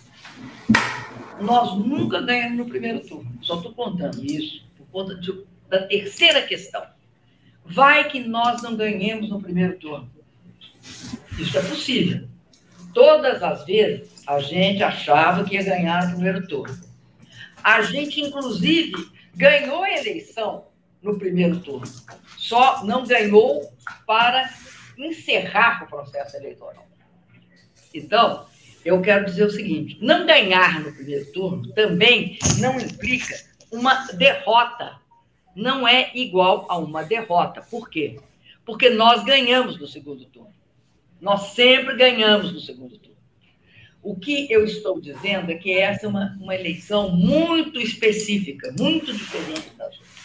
Nós 1.42 1.76
nunca 1.78 2.22
ganhamos 2.22 2.58
no 2.60 2.66
primeiro 2.66 3.00
turno. 3.00 3.32
Só 3.42 3.56
estou 3.58 3.74
contando 3.74 4.24
isso 4.24 4.64
por 4.78 4.86
conta 4.88 5.16
de, 5.16 5.44
da 5.68 5.88
terceira 5.88 6.44
questão. 6.44 6.84
Vai 7.66 8.10
que 8.10 8.20
nós 8.20 8.62
não 8.62 8.76
ganhemos 8.76 9.30
no 9.30 9.42
primeiro 9.42 9.78
turno. 9.78 10.10
Isso 11.38 11.58
é 11.58 11.62
possível. 11.62 12.28
Todas 12.94 13.42
as 13.42 13.66
vezes 13.66 14.24
a 14.28 14.40
gente 14.40 14.84
achava 14.84 15.44
que 15.44 15.56
ia 15.56 15.64
ganhar 15.64 16.08
no 16.08 16.16
primeiro 16.16 16.48
turno. 16.48 16.78
A 17.64 17.82
gente, 17.82 18.20
inclusive, 18.22 18.94
ganhou 19.36 19.84
a 19.84 19.92
eleição 19.92 20.66
no 21.02 21.18
primeiro 21.18 21.60
turno. 21.60 21.88
Só 22.38 22.84
não 22.84 23.06
ganhou 23.06 23.72
para 24.06 24.50
encerrar 24.98 25.84
o 25.84 25.88
processo 25.88 26.38
eleitoral. 26.38 26.88
Então, 27.94 28.46
eu 28.84 29.02
quero 29.02 29.26
dizer 29.26 29.46
o 29.46 29.52
seguinte: 29.52 29.98
não 30.02 30.26
ganhar 30.26 30.80
no 30.82 30.92
primeiro 30.94 31.32
turno 31.32 31.72
também 31.74 32.38
não 32.60 32.80
implica 32.80 33.36
uma 33.72 34.08
derrota. 34.14 35.00
Não 35.56 35.88
é 35.88 36.12
igual 36.16 36.66
a 36.70 36.78
uma 36.78 37.04
derrota. 37.04 37.62
Por 37.62 37.90
quê? 37.90 38.20
Porque 38.66 38.90
nós 38.90 39.24
ganhamos 39.24 39.80
no 39.80 39.88
segundo 39.88 40.26
turno. 40.26 40.54
Nós 41.20 41.54
sempre 41.54 41.96
ganhamos 41.96 42.52
no 42.52 42.60
segundo 42.60 42.98
turno. 42.98 43.18
O 44.02 44.16
que 44.16 44.52
eu 44.52 44.66
estou 44.66 45.00
dizendo 45.00 45.52
é 45.52 45.56
que 45.56 45.78
essa 45.78 46.06
é 46.08 46.10
uma, 46.10 46.36
uma 46.42 46.56
eleição 46.56 47.12
muito 47.12 47.80
específica, 47.80 48.74
muito 48.78 49.14
diferente 49.14 49.70
das 49.78 49.94
outras. 49.94 50.22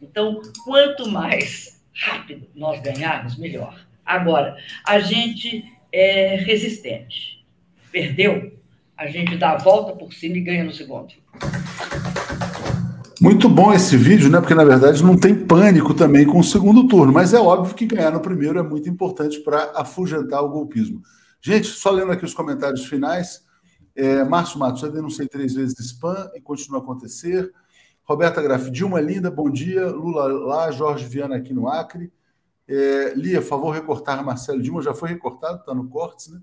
Então, 0.00 0.40
quanto 0.64 1.08
mais 1.08 1.82
rápido 1.94 2.48
nós 2.54 2.80
ganharmos, 2.80 3.36
melhor. 3.36 3.84
Agora, 4.04 4.56
a 4.86 4.98
gente 5.00 5.64
é 5.92 6.36
resistente. 6.36 7.44
Perdeu, 7.92 8.58
a 8.96 9.06
gente 9.06 9.36
dá 9.36 9.52
a 9.52 9.58
volta 9.58 9.92
por 9.94 10.12
cima 10.12 10.36
e 10.36 10.40
ganha 10.40 10.64
no 10.64 10.72
segundo. 10.72 11.14
Muito 13.24 13.48
bom 13.48 13.72
esse 13.72 13.96
vídeo, 13.96 14.28
né? 14.28 14.38
Porque 14.38 14.54
na 14.54 14.66
verdade 14.66 15.02
não 15.02 15.16
tem 15.16 15.34
pânico 15.46 15.94
também 15.94 16.26
com 16.26 16.40
o 16.40 16.44
segundo 16.44 16.86
turno, 16.86 17.10
mas 17.10 17.32
é 17.32 17.40
óbvio 17.40 17.74
que 17.74 17.86
ganhar 17.86 18.10
no 18.10 18.20
primeiro 18.20 18.58
é 18.58 18.62
muito 18.62 18.86
importante 18.86 19.40
para 19.40 19.72
afugentar 19.74 20.44
o 20.44 20.50
golpismo. 20.50 21.00
Gente, 21.40 21.68
só 21.68 21.90
lendo 21.90 22.12
aqui 22.12 22.22
os 22.22 22.34
comentários 22.34 22.84
finais. 22.84 23.42
É, 23.96 24.22
Márcio 24.24 24.58
Matos, 24.58 24.82
já 24.82 24.88
denunciei 24.88 25.26
três 25.26 25.54
vezes 25.54 25.74
spam 25.80 26.30
e 26.34 26.40
continua 26.42 26.80
a 26.80 26.82
acontecer. 26.82 27.50
Roberta 28.02 28.42
Graff, 28.42 28.70
Dilma 28.70 29.00
linda, 29.00 29.30
bom 29.30 29.48
dia. 29.48 29.86
Lula 29.86 30.26
lá, 30.26 30.70
Jorge 30.70 31.06
Viana 31.06 31.36
aqui 31.36 31.54
no 31.54 31.66
Acre. 31.66 32.12
É, 32.68 33.14
Lia, 33.16 33.40
favor 33.40 33.70
recortar 33.70 34.22
Marcelo 34.22 34.60
Dilma, 34.60 34.82
já 34.82 34.92
foi 34.92 35.08
recortado, 35.08 35.60
está 35.60 35.72
no 35.72 35.88
cortes, 35.88 36.28
né? 36.28 36.40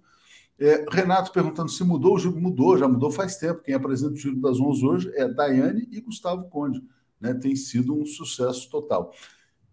É, 0.59 0.85
Renato 0.91 1.31
perguntando 1.31 1.69
se 1.69 1.83
mudou, 1.83 2.15
o 2.15 2.19
Giro 2.19 2.39
mudou, 2.39 2.77
já 2.77 2.87
mudou 2.87 3.11
faz 3.11 3.37
tempo. 3.37 3.61
Quem 3.63 3.73
apresenta 3.73 4.13
o 4.13 4.17
Giro 4.17 4.39
das 4.39 4.59
11 4.59 4.85
hoje 4.85 5.11
é 5.15 5.27
Daiane 5.27 5.87
e 5.91 5.99
Gustavo 6.01 6.47
Conde. 6.49 6.83
Né? 7.19 7.33
Tem 7.33 7.55
sido 7.55 7.99
um 7.99 8.05
sucesso 8.05 8.69
total. 8.69 9.13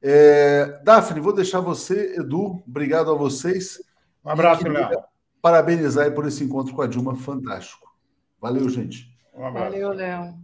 É, 0.00 0.80
Daphne, 0.84 1.20
vou 1.20 1.32
deixar 1.32 1.60
você, 1.60 2.14
Edu, 2.16 2.62
obrigado 2.66 3.10
a 3.10 3.14
vocês. 3.14 3.82
Um 4.24 4.30
abraço, 4.30 4.66
Léo. 4.66 5.02
Parabenizar 5.42 6.12
por 6.14 6.26
esse 6.26 6.44
encontro 6.44 6.74
com 6.74 6.82
a 6.82 6.86
Dilma, 6.86 7.14
fantástico. 7.16 7.88
Valeu, 8.40 8.68
gente. 8.68 9.08
Um 9.34 9.44
abraço. 9.44 9.70
Valeu, 9.70 9.92
Léo. 9.92 10.34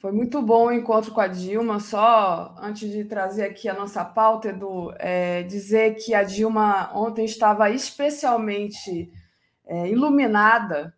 Foi 0.00 0.12
muito 0.12 0.42
bom 0.42 0.66
o 0.66 0.72
encontro 0.72 1.12
com 1.12 1.20
a 1.20 1.26
Dilma. 1.26 1.80
Só 1.80 2.54
antes 2.58 2.90
de 2.90 3.04
trazer 3.04 3.44
aqui 3.44 3.68
a 3.68 3.74
nossa 3.74 4.04
pauta, 4.04 4.48
Edu, 4.48 4.92
é, 4.98 5.42
dizer 5.42 5.94
que 5.94 6.14
a 6.14 6.22
Dilma 6.22 6.90
ontem 6.94 7.24
estava 7.24 7.70
especialmente 7.70 9.10
é, 9.66 9.88
iluminada. 9.88 10.94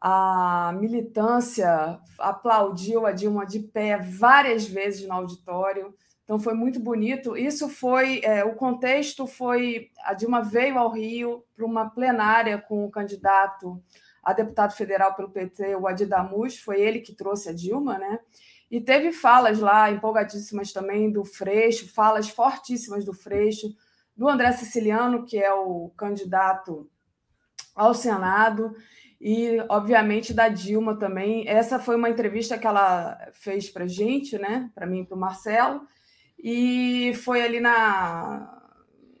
A 0.00 0.72
militância 0.78 1.98
aplaudiu 2.18 3.06
a 3.06 3.12
Dilma 3.12 3.44
de 3.44 3.60
pé 3.60 3.98
várias 3.98 4.66
vezes 4.66 5.06
no 5.06 5.14
auditório. 5.14 5.94
Então 6.24 6.38
foi 6.38 6.54
muito 6.54 6.78
bonito. 6.78 7.36
Isso 7.36 7.68
foi 7.68 8.20
é, 8.22 8.44
o 8.44 8.54
contexto 8.54 9.26
foi 9.26 9.90
a 10.04 10.14
Dilma 10.14 10.42
veio 10.42 10.78
ao 10.78 10.90
Rio 10.90 11.44
para 11.56 11.64
uma 11.64 11.90
plenária 11.90 12.58
com 12.58 12.84
o 12.84 12.90
candidato 12.90 13.82
a 14.22 14.34
deputado 14.34 14.72
federal 14.74 15.14
pelo 15.14 15.30
PT, 15.30 15.74
o 15.76 15.86
Adidamus, 15.86 16.58
foi 16.58 16.82
ele 16.82 17.00
que 17.00 17.14
trouxe 17.14 17.48
a 17.48 17.52
Dilma, 17.54 17.96
né? 17.96 18.18
E 18.70 18.78
teve 18.78 19.10
falas 19.10 19.58
lá 19.58 19.90
empolgadíssimas 19.90 20.70
também 20.70 21.10
do 21.10 21.24
Freixo, 21.24 21.90
falas 21.94 22.28
fortíssimas 22.28 23.06
do 23.06 23.14
Freixo, 23.14 23.74
do 24.14 24.28
André 24.28 24.52
Siciliano, 24.52 25.24
que 25.24 25.38
é 25.38 25.50
o 25.54 25.90
candidato 25.96 26.90
ao 27.78 27.94
Senado, 27.94 28.74
e, 29.20 29.58
obviamente, 29.68 30.34
da 30.34 30.48
Dilma 30.48 30.96
também. 30.96 31.48
Essa 31.48 31.78
foi 31.78 31.96
uma 31.96 32.10
entrevista 32.10 32.58
que 32.58 32.66
ela 32.66 33.18
fez 33.32 33.70
para 33.70 33.86
gente, 33.86 34.38
né? 34.38 34.70
Para 34.74 34.86
mim 34.86 35.00
e 35.00 35.06
para 35.06 35.16
o 35.16 35.20
Marcelo, 35.20 35.82
e 36.38 37.12
foi 37.24 37.42
ali 37.42 37.60
na 37.60 38.54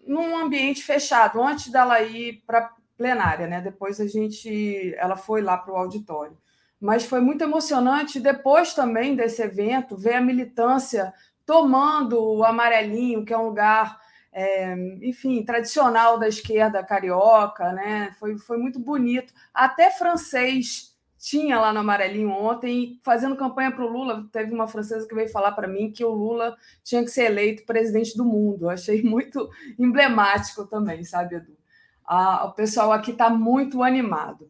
num 0.06 0.38
ambiente 0.38 0.82
fechado, 0.82 1.42
antes 1.42 1.70
dela 1.70 2.00
ir 2.00 2.42
para 2.46 2.72
plenária, 2.96 3.46
né? 3.46 3.60
Depois 3.60 4.00
a 4.00 4.06
gente, 4.06 4.94
ela 4.96 5.16
foi 5.16 5.42
lá 5.42 5.56
para 5.56 5.72
o 5.72 5.76
auditório. 5.76 6.36
Mas 6.80 7.04
foi 7.04 7.20
muito 7.20 7.42
emocionante 7.42 8.18
depois 8.18 8.72
também 8.72 9.14
desse 9.14 9.42
evento 9.42 9.96
ver 9.96 10.14
a 10.14 10.20
militância 10.20 11.12
tomando 11.44 12.20
o 12.22 12.44
amarelinho, 12.44 13.24
que 13.24 13.34
é 13.34 13.38
um 13.38 13.46
lugar, 13.46 14.00
é, 14.38 14.72
enfim, 15.02 15.42
tradicional 15.44 16.16
da 16.16 16.28
esquerda 16.28 16.84
carioca, 16.84 17.72
né? 17.72 18.14
Foi, 18.20 18.38
foi 18.38 18.56
muito 18.56 18.78
bonito. 18.78 19.34
Até 19.52 19.90
francês 19.90 20.96
tinha 21.18 21.58
lá 21.58 21.72
no 21.72 21.80
amarelinho 21.80 22.30
ontem, 22.30 23.00
fazendo 23.02 23.34
campanha 23.34 23.72
para 23.72 23.84
o 23.84 23.88
Lula. 23.88 24.28
Teve 24.30 24.54
uma 24.54 24.68
francesa 24.68 25.08
que 25.08 25.14
veio 25.14 25.28
falar 25.28 25.50
para 25.52 25.66
mim 25.66 25.90
que 25.90 26.04
o 26.04 26.10
Lula 26.10 26.56
tinha 26.84 27.02
que 27.02 27.10
ser 27.10 27.24
eleito 27.24 27.66
presidente 27.66 28.16
do 28.16 28.24
mundo. 28.24 28.66
Eu 28.66 28.70
achei 28.70 29.02
muito 29.02 29.50
emblemático 29.76 30.64
também, 30.66 31.02
sabe, 31.04 31.34
Edu? 31.34 31.58
Ah, 32.04 32.46
o 32.46 32.52
pessoal 32.52 32.92
aqui 32.92 33.10
está 33.10 33.28
muito 33.28 33.82
animado. 33.82 34.48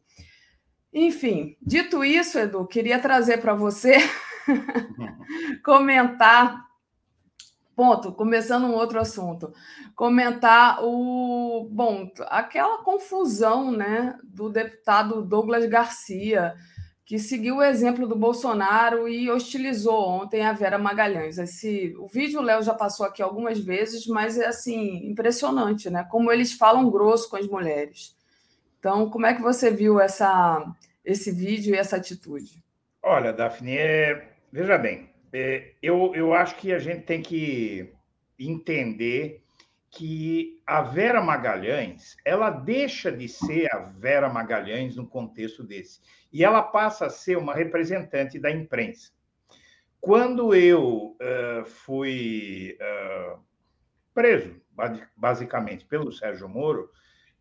Enfim, 0.93 1.57
dito 1.63 2.05
isso, 2.05 2.39
Edu, 2.39 2.67
queria 2.67 2.99
trazer 2.99 3.39
para 3.39 3.55
você 3.55 3.97
comentar. 5.65 6.68
Ponto, 7.79 8.11
começando 8.11 8.65
um 8.65 8.75
outro 8.75 8.99
assunto. 8.99 9.55
Comentar 9.95 10.83
o. 10.83 11.69
Bom, 11.71 12.11
aquela 12.23 12.83
confusão 12.83 13.71
né, 13.71 14.19
do 14.25 14.51
deputado 14.51 15.23
Douglas 15.23 15.65
Garcia, 15.67 16.57
que 17.07 17.21
seguiu 17.21 17.59
o 17.59 17.63
exemplo 17.63 18.09
do 18.09 18.17
Bolsonaro 18.17 19.09
e 19.09 19.31
hostilizou 19.31 20.09
ontem 20.09 20.45
a 20.45 20.53
Vera 20.53 20.77
Magalhães. 20.77 21.39
Esse, 21.39 21.95
o 22.01 22.09
vídeo 22.09 22.41
o 22.41 22.43
Léo 22.43 22.65
já 22.65 22.75
passou 22.75 23.07
aqui 23.07 23.23
algumas 23.23 23.61
vezes, 23.61 24.09
mas 24.09 24.37
é 24.37 24.49
assim 24.49 25.09
impressionante, 25.09 25.89
né? 25.89 26.05
Como 26.11 26.33
eles 26.33 26.55
falam 26.55 26.91
grosso 26.91 27.31
com 27.31 27.37
as 27.37 27.47
mulheres. 27.47 28.13
Então, 28.81 29.09
como 29.09 29.25
é 29.25 29.35
que 29.35 29.41
você 29.41 29.71
viu 29.71 30.01
essa, 30.01 30.67
esse 31.05 31.31
vídeo 31.31 31.77
e 31.77 31.79
essa 31.79 31.95
atitude? 31.95 32.61
Olha, 33.01 33.33
Daphne, 33.33 33.79
é, 33.79 34.33
veja 34.51 34.77
bem, 34.77 35.09
é, 35.33 35.75
eu, 35.83 36.15
eu 36.15 36.33
acho 36.33 36.57
que 36.57 36.73
a 36.73 36.79
gente 36.79 37.03
tem 37.03 37.23
que 37.23 37.93
entender 38.39 39.43
que 39.91 40.61
a 40.67 40.83
Vera 40.83 41.23
Magalhães, 41.23 42.17
ela 42.25 42.51
deixa 42.51 43.11
de 43.11 43.29
ser 43.29 43.73
a 43.73 43.79
Vera 43.79 44.29
Magalhães 44.29 44.97
num 44.97 45.07
contexto 45.07 45.65
desse, 45.65 46.01
e 46.33 46.45
ela 46.45 46.63
passa 46.63 47.07
a 47.07 47.11
ser 47.11 47.39
uma 47.39 47.55
representante 47.55 48.39
da 48.39 48.51
imprensa. 48.51 49.11
Quando 50.01 50.55
eu 50.55 51.17
uh, 51.17 51.65
fui 51.65 52.77
uh, 52.81 53.41
preso, 54.15 54.61
basicamente, 55.17 55.85
pelo 55.85 56.13
Sérgio 56.13 56.49
Moro, 56.49 56.91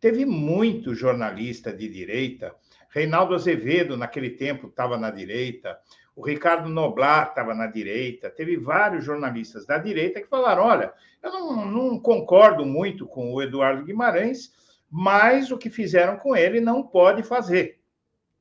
teve 0.00 0.24
muito 0.24 0.94
jornalista 0.94 1.72
de 1.72 1.88
direita, 1.88 2.54
Reinaldo 2.90 3.34
Azevedo, 3.34 3.96
naquele 3.96 4.30
tempo, 4.30 4.68
estava 4.68 4.96
na 4.96 5.10
direita, 5.10 5.78
o 6.18 6.26
Ricardo 6.26 6.68
Noblar 6.68 7.28
estava 7.28 7.54
na 7.54 7.68
direita, 7.68 8.28
teve 8.28 8.56
vários 8.56 9.04
jornalistas 9.04 9.64
da 9.64 9.78
direita 9.78 10.20
que 10.20 10.26
falaram: 10.26 10.64
olha, 10.64 10.92
eu 11.22 11.30
não, 11.30 11.64
não, 11.64 12.00
concordo 12.00 12.66
muito 12.66 13.06
com 13.06 13.32
o 13.32 13.40
Eduardo 13.40 13.84
Guimarães, 13.84 14.52
mas 14.90 15.52
o 15.52 15.56
que 15.56 15.70
fizeram 15.70 16.16
com 16.16 16.34
ele 16.34 16.60
não 16.60 16.82
pode 16.82 17.22
fazer. 17.22 17.80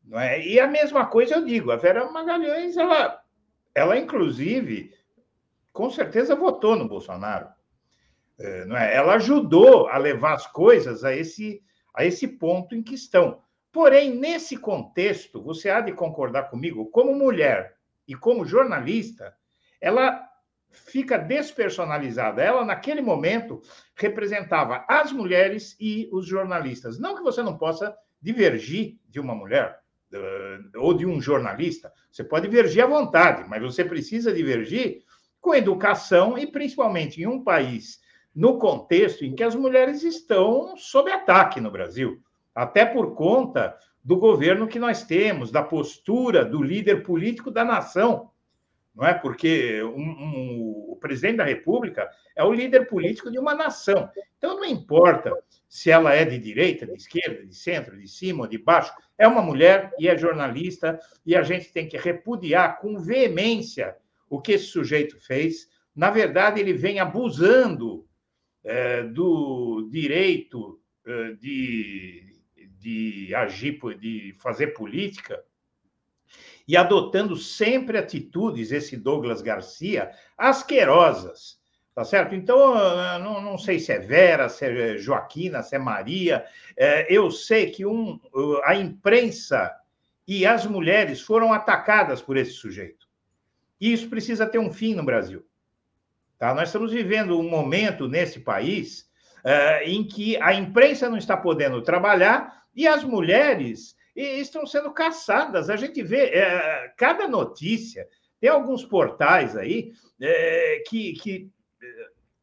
Não 0.03 0.19
é? 0.19 0.43
E 0.43 0.59
a 0.59 0.65
mesma 0.65 1.05
coisa 1.05 1.35
eu 1.35 1.45
digo: 1.45 1.69
a 1.69 1.75
Vera 1.75 2.09
Magalhães, 2.09 2.75
ela, 2.77 3.21
ela 3.75 3.95
inclusive, 3.95 4.91
com 5.71 5.87
certeza 5.91 6.35
votou 6.35 6.75
no 6.75 6.87
Bolsonaro. 6.87 7.47
É, 8.39 8.65
não 8.65 8.75
é? 8.75 8.95
Ela 8.95 9.17
ajudou 9.17 9.87
a 9.87 9.99
levar 9.99 10.33
as 10.33 10.47
coisas 10.47 11.03
a 11.03 11.15
esse, 11.15 11.61
a 11.93 12.03
esse 12.03 12.27
ponto 12.27 12.73
em 12.73 12.81
que 12.81 12.95
estão. 12.95 13.39
Porém, 13.77 14.15
nesse 14.15 14.57
contexto, 14.57 15.39
você 15.39 15.69
há 15.69 15.79
de 15.81 15.91
concordar 15.91 16.49
comigo, 16.49 16.87
como 16.87 17.13
mulher 17.13 17.75
e 18.07 18.15
como 18.15 18.43
jornalista, 18.43 19.35
ela 19.79 20.19
fica 20.71 21.15
despersonalizada. 21.15 22.41
Ela, 22.41 22.65
naquele 22.65 23.01
momento, 23.01 23.61
representava 23.95 24.83
as 24.89 25.11
mulheres 25.11 25.77
e 25.79 26.09
os 26.11 26.25
jornalistas. 26.25 26.97
Não 26.97 27.15
que 27.15 27.21
você 27.21 27.43
não 27.43 27.55
possa 27.55 27.95
divergir 28.19 28.97
de 29.07 29.19
uma 29.19 29.35
mulher 29.35 29.77
ou 30.77 30.95
de 30.95 31.05
um 31.05 31.21
jornalista, 31.21 31.93
você 32.11 32.23
pode 32.23 32.47
divergir 32.47 32.83
à 32.83 32.87
vontade, 32.87 33.47
mas 33.47 33.61
você 33.61 33.85
precisa 33.85 34.33
divergir 34.33 35.03
com 35.39 35.53
educação 35.53 36.35
e, 36.35 36.47
principalmente, 36.47 37.21
em 37.21 37.27
um 37.27 37.43
país, 37.43 37.99
no 38.33 38.57
contexto 38.57 39.23
em 39.23 39.35
que 39.35 39.43
as 39.43 39.53
mulheres 39.53 40.01
estão 40.01 40.75
sob 40.75 41.11
ataque 41.11 41.61
no 41.61 41.69
Brasil, 41.69 42.23
até 42.57 42.85
por 42.85 43.15
conta 43.15 43.77
do 44.03 44.17
governo 44.17 44.67
que 44.67 44.79
nós 44.79 45.03
temos, 45.03 45.51
da 45.51 45.61
postura 45.61 46.43
do 46.45 46.61
líder 46.61 47.03
político 47.03 47.51
da 47.51 47.63
nação 47.63 48.31
não 48.97 49.05
é? 49.05 49.13
Porque 49.13 49.81
um, 49.83 50.01
um, 50.01 50.85
o 50.89 50.97
presidente 50.99 51.37
da 51.37 51.43
República 51.43 52.09
é 52.35 52.43
o 52.43 52.51
líder 52.51 52.87
político 52.87 53.29
de 53.29 53.37
uma 53.37 53.53
nação. 53.53 54.09
Então 54.39 54.55
não 54.55 54.65
importa 54.65 55.31
se 55.69 55.91
ela 55.91 56.15
é 56.15 56.25
de 56.25 56.39
direita, 56.39 56.87
de 56.87 56.93
esquerda, 56.93 57.45
de 57.45 57.53
centro, 57.55 57.95
de 57.95 58.07
cima 58.07 58.41
ou 58.41 58.47
de 58.47 58.57
baixo, 58.57 58.91
é 59.15 59.27
uma 59.27 59.41
mulher 59.41 59.91
e 59.99 60.07
é 60.07 60.17
jornalista 60.17 60.99
e 61.23 61.35
a 61.35 61.43
gente 61.43 61.71
tem 61.71 61.87
que 61.87 61.95
repudiar 61.95 62.79
com 62.79 62.97
veemência 62.97 63.95
o 64.27 64.41
que 64.41 64.53
esse 64.53 64.65
sujeito 64.65 65.19
fez. 65.19 65.69
Na 65.95 66.09
verdade, 66.09 66.59
ele 66.59 66.73
vem 66.73 66.99
abusando 66.99 68.07
é, 68.63 69.03
do 69.03 69.87
direito 69.91 70.79
é, 71.05 71.33
de, 71.33 72.36
de 72.87 73.35
agir, 73.35 73.79
de 73.99 74.33
fazer 74.39 74.67
política 74.67 75.43
e 76.65 76.77
adotando 76.77 77.35
sempre 77.35 77.97
atitudes, 77.97 78.71
esse 78.71 78.95
Douglas 78.95 79.41
Garcia, 79.41 80.11
asquerosas. 80.37 81.57
Tá 81.93 82.05
certo? 82.05 82.35
Então, 82.35 82.75
não, 83.19 83.41
não 83.41 83.57
sei 83.57 83.79
se 83.79 83.91
é 83.91 83.99
Vera, 83.99 84.47
se 84.47 84.65
é 84.65 84.97
Joaquina, 84.97 85.63
se 85.63 85.75
é 85.75 85.79
Maria. 85.79 86.45
É, 86.77 87.11
eu 87.11 87.29
sei 87.31 87.71
que 87.71 87.85
um, 87.85 88.19
a 88.63 88.75
imprensa 88.75 89.75
e 90.27 90.45
as 90.45 90.65
mulheres 90.65 91.19
foram 91.19 91.51
atacadas 91.51 92.21
por 92.21 92.37
esse 92.37 92.51
sujeito. 92.51 93.07
E 93.81 93.91
isso 93.91 94.09
precisa 94.09 94.45
ter 94.45 94.59
um 94.59 94.71
fim 94.71 94.93
no 94.93 95.03
Brasil. 95.03 95.45
Tá? 96.37 96.53
Nós 96.53 96.69
estamos 96.69 96.93
vivendo 96.93 97.39
um 97.39 97.49
momento 97.49 98.07
nesse 98.07 98.39
país 98.39 99.09
é, 99.43 99.89
em 99.89 100.03
que 100.03 100.37
a 100.41 100.53
imprensa 100.53 101.09
não 101.09 101.17
está 101.17 101.35
podendo 101.35 101.81
trabalhar 101.81 102.57
e 102.77 102.87
as 102.87 103.03
mulheres 103.03 103.95
estão 104.15 104.65
sendo 104.67 104.91
caçadas. 104.91 105.67
A 105.67 105.75
gente 105.75 106.03
vê 106.03 106.27
é, 106.27 106.93
cada 106.95 107.27
notícia. 107.27 108.07
Tem 108.39 108.51
alguns 108.51 108.85
portais 108.85 109.57
aí 109.57 109.93
é, 110.21 110.83
que, 110.87 111.13
que 111.13 111.49
é, 111.81 111.87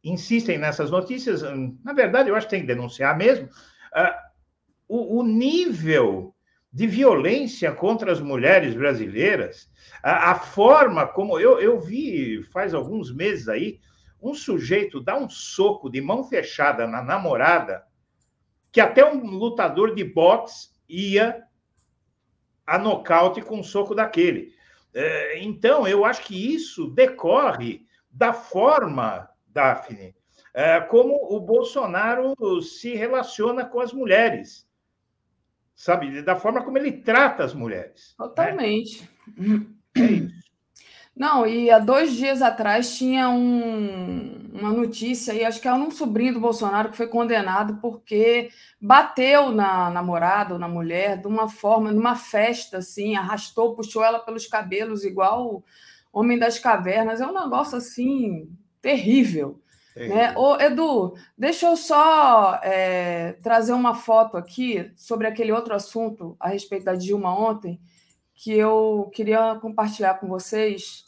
insistem 0.02 0.58
nessas 0.58 0.90
notícias. 0.90 1.42
Na 1.84 1.92
verdade, 1.92 2.28
eu 2.28 2.34
acho 2.34 2.48
que 2.48 2.50
tem 2.50 2.62
que 2.62 2.66
denunciar 2.66 3.16
mesmo. 3.16 3.48
Ah, 3.94 4.18
o, 4.88 5.20
o, 5.20 5.22
nível 5.22 6.34
de 6.72 6.88
violência 6.88 7.70
contra 7.70 8.10
as 8.10 8.20
mulheres 8.20 8.74
brasileiras, 8.74 9.70
a, 10.02 10.32
a 10.32 10.34
forma 10.34 11.06
como 11.06 11.38
eu, 11.38 11.60
eu 11.60 11.80
vi 11.80 12.42
faz 12.52 12.74
alguns 12.74 13.14
meses 13.14 13.48
aí, 13.48 13.78
um 14.20 14.34
sujeito 14.34 15.00
dá 15.00 15.16
um 15.16 15.28
soco 15.28 15.88
de 15.88 16.00
mão 16.00 16.24
fechada 16.24 16.88
na 16.88 17.02
namorada, 17.02 17.84
que 18.74 18.80
até 18.80 19.06
um 19.06 19.24
lutador 19.24 19.94
de 19.94 20.02
boxe 20.02 20.70
ia 20.88 21.44
a 22.66 22.76
nocaute 22.76 23.40
com 23.40 23.60
um 23.60 23.62
soco 23.62 23.94
daquele. 23.94 24.52
É, 24.92 25.38
então, 25.38 25.86
eu 25.86 26.04
acho 26.04 26.22
que 26.22 26.52
isso 26.52 26.88
decorre 26.90 27.86
da 28.10 28.32
forma, 28.32 29.30
Daphne, 29.46 30.16
é, 30.52 30.80
como 30.80 31.14
o 31.14 31.38
Bolsonaro 31.38 32.34
se 32.62 32.96
relaciona 32.96 33.64
com 33.64 33.78
as 33.78 33.92
mulheres. 33.92 34.68
Sabe? 35.76 36.20
Da 36.22 36.34
forma 36.34 36.64
como 36.64 36.76
ele 36.76 36.90
trata 36.90 37.44
as 37.44 37.54
mulheres. 37.54 38.16
Né? 38.18 38.26
Totalmente. 38.26 39.08
Né? 39.38 39.66
É 39.96 40.02
isso. 40.02 40.43
Não, 41.16 41.46
e 41.46 41.70
há 41.70 41.78
dois 41.78 42.12
dias 42.12 42.42
atrás 42.42 42.96
tinha 42.96 43.30
um, 43.30 44.50
uma 44.52 44.72
notícia 44.72 45.32
aí, 45.32 45.44
acho 45.44 45.60
que 45.60 45.68
é 45.68 45.72
um 45.72 45.90
sobrinho 45.90 46.34
do 46.34 46.40
Bolsonaro 46.40 46.90
que 46.90 46.96
foi 46.96 47.06
condenado 47.06 47.78
porque 47.80 48.50
bateu 48.80 49.52
na 49.52 49.90
namorada 49.90 50.54
ou 50.54 50.58
na 50.58 50.66
mulher 50.66 51.20
de 51.20 51.28
uma 51.28 51.48
forma, 51.48 51.92
numa 51.92 52.16
festa, 52.16 52.78
assim, 52.78 53.14
arrastou, 53.14 53.76
puxou 53.76 54.02
ela 54.02 54.18
pelos 54.18 54.48
cabelos, 54.48 55.04
igual 55.04 55.46
o 55.46 55.64
Homem 56.12 56.36
das 56.36 56.58
Cavernas. 56.58 57.20
É 57.20 57.26
um 57.26 57.34
negócio 57.34 57.78
assim 57.78 58.48
terrível. 58.82 59.60
Né? 59.96 60.36
Ô, 60.36 60.56
Edu, 60.60 61.14
deixa 61.38 61.66
eu 61.66 61.76
só 61.76 62.58
é, 62.64 63.34
trazer 63.40 63.72
uma 63.72 63.94
foto 63.94 64.36
aqui 64.36 64.90
sobre 64.96 65.28
aquele 65.28 65.52
outro 65.52 65.74
assunto 65.74 66.36
a 66.40 66.48
respeito 66.48 66.84
da 66.84 66.96
Dilma 66.96 67.38
ontem 67.38 67.80
que 68.34 68.52
eu 68.52 69.10
queria 69.14 69.56
compartilhar 69.56 70.14
com 70.14 70.26
vocês. 70.26 71.04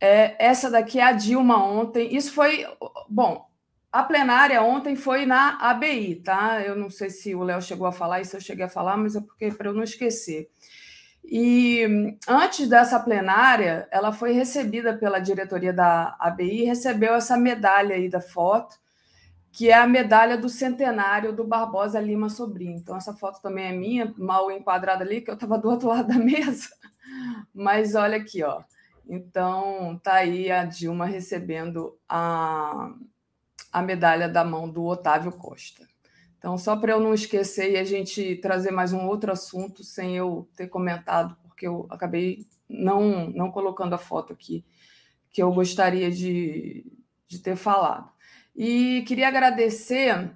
É, 0.00 0.34
essa 0.44 0.70
daqui 0.70 0.98
é 0.98 1.04
a 1.04 1.12
Dilma 1.12 1.62
ontem. 1.62 2.14
Isso 2.14 2.32
foi. 2.32 2.66
Bom, 3.08 3.46
a 3.92 4.02
plenária 4.02 4.62
ontem 4.62 4.94
foi 4.96 5.26
na 5.26 5.58
ABI, 5.70 6.16
tá? 6.16 6.62
Eu 6.62 6.76
não 6.76 6.90
sei 6.90 7.10
se 7.10 7.34
o 7.34 7.42
Léo 7.42 7.60
chegou 7.60 7.86
a 7.86 7.92
falar 7.92 8.20
isso, 8.20 8.36
eu 8.36 8.40
cheguei 8.40 8.64
a 8.64 8.68
falar, 8.68 8.96
mas 8.96 9.16
é 9.16 9.20
porque 9.20 9.50
para 9.50 9.68
eu 9.68 9.74
não 9.74 9.82
esquecer. 9.82 10.48
E 11.24 12.16
antes 12.26 12.68
dessa 12.68 12.98
plenária, 12.98 13.86
ela 13.90 14.12
foi 14.12 14.32
recebida 14.32 14.96
pela 14.96 15.18
diretoria 15.18 15.72
da 15.72 16.16
ABI, 16.18 16.64
recebeu 16.64 17.14
essa 17.14 17.36
medalha 17.36 17.94
aí 17.94 18.08
da 18.08 18.20
foto, 18.20 18.76
que 19.52 19.68
é 19.68 19.74
a 19.74 19.86
medalha 19.86 20.36
do 20.38 20.48
centenário 20.48 21.32
do 21.32 21.44
Barbosa 21.44 22.00
Lima 22.00 22.28
Sobrinho. 22.28 22.76
Então, 22.76 22.96
essa 22.96 23.14
foto 23.14 23.40
também 23.42 23.66
é 23.66 23.72
minha, 23.72 24.14
mal 24.16 24.50
enquadrada 24.50 25.04
ali, 25.04 25.20
que 25.20 25.30
eu 25.30 25.34
estava 25.34 25.58
do 25.58 25.68
outro 25.68 25.88
lado 25.88 26.08
da 26.08 26.18
mesa. 26.22 26.68
Mas 27.52 27.94
olha 27.94 28.16
aqui, 28.16 28.42
ó. 28.42 28.62
Então, 29.08 30.00
tá 30.02 30.14
aí 30.14 30.50
a 30.52 30.64
Dilma 30.64 31.04
recebendo 31.04 31.98
a, 32.08 32.94
a 33.72 33.82
medalha 33.82 34.28
da 34.28 34.44
mão 34.44 34.68
do 34.68 34.84
Otávio 34.84 35.32
Costa. 35.32 35.88
Então, 36.38 36.56
só 36.56 36.76
para 36.76 36.92
eu 36.92 37.00
não 37.00 37.12
esquecer 37.12 37.72
e 37.72 37.76
a 37.76 37.84
gente 37.84 38.36
trazer 38.36 38.70
mais 38.70 38.92
um 38.92 39.06
outro 39.06 39.32
assunto 39.32 39.82
sem 39.82 40.16
eu 40.16 40.48
ter 40.56 40.68
comentado, 40.68 41.36
porque 41.42 41.66
eu 41.66 41.86
acabei 41.90 42.46
não, 42.68 43.28
não 43.30 43.50
colocando 43.50 43.94
a 43.94 43.98
foto 43.98 44.32
aqui 44.32 44.64
que 45.32 45.42
eu 45.42 45.52
gostaria 45.52 46.10
de, 46.10 46.84
de 47.28 47.38
ter 47.38 47.56
falado. 47.56 48.10
E 48.54 49.02
queria 49.06 49.28
agradecer 49.28 50.30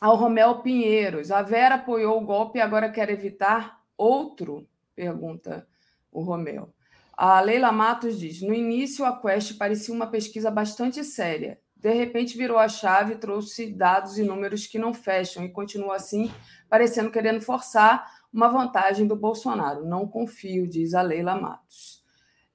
ao 0.00 0.16
Romel 0.16 0.60
Pinheiros. 0.60 1.30
A 1.30 1.42
Vera 1.42 1.76
apoiou 1.76 2.18
o 2.18 2.24
golpe 2.24 2.58
e 2.58 2.62
agora 2.62 2.90
quer 2.90 3.10
evitar 3.10 3.80
outro? 3.96 4.66
Pergunta 4.94 5.66
o 6.10 6.22
Romel. 6.22 6.72
A 7.16 7.40
Leila 7.40 7.70
Matos 7.70 8.18
diz: 8.18 8.40
no 8.40 8.54
início 8.54 9.04
a 9.04 9.20
Quest 9.20 9.58
parecia 9.58 9.94
uma 9.94 10.06
pesquisa 10.06 10.50
bastante 10.50 11.04
séria. 11.04 11.60
De 11.76 11.92
repente 11.92 12.36
virou 12.36 12.58
a 12.58 12.68
chave, 12.68 13.16
trouxe 13.16 13.72
dados 13.72 14.18
e 14.18 14.22
números 14.22 14.66
que 14.66 14.78
não 14.78 14.92
fecham 14.92 15.44
e 15.44 15.48
continua 15.48 15.96
assim, 15.96 16.30
parecendo 16.68 17.10
querendo 17.10 17.40
forçar 17.40 18.06
uma 18.32 18.48
vantagem 18.48 19.06
do 19.06 19.16
Bolsonaro. 19.16 19.84
Não 19.86 20.06
confio, 20.06 20.68
diz 20.68 20.94
a 20.94 21.02
Leila 21.02 21.40
Matos. 21.40 22.04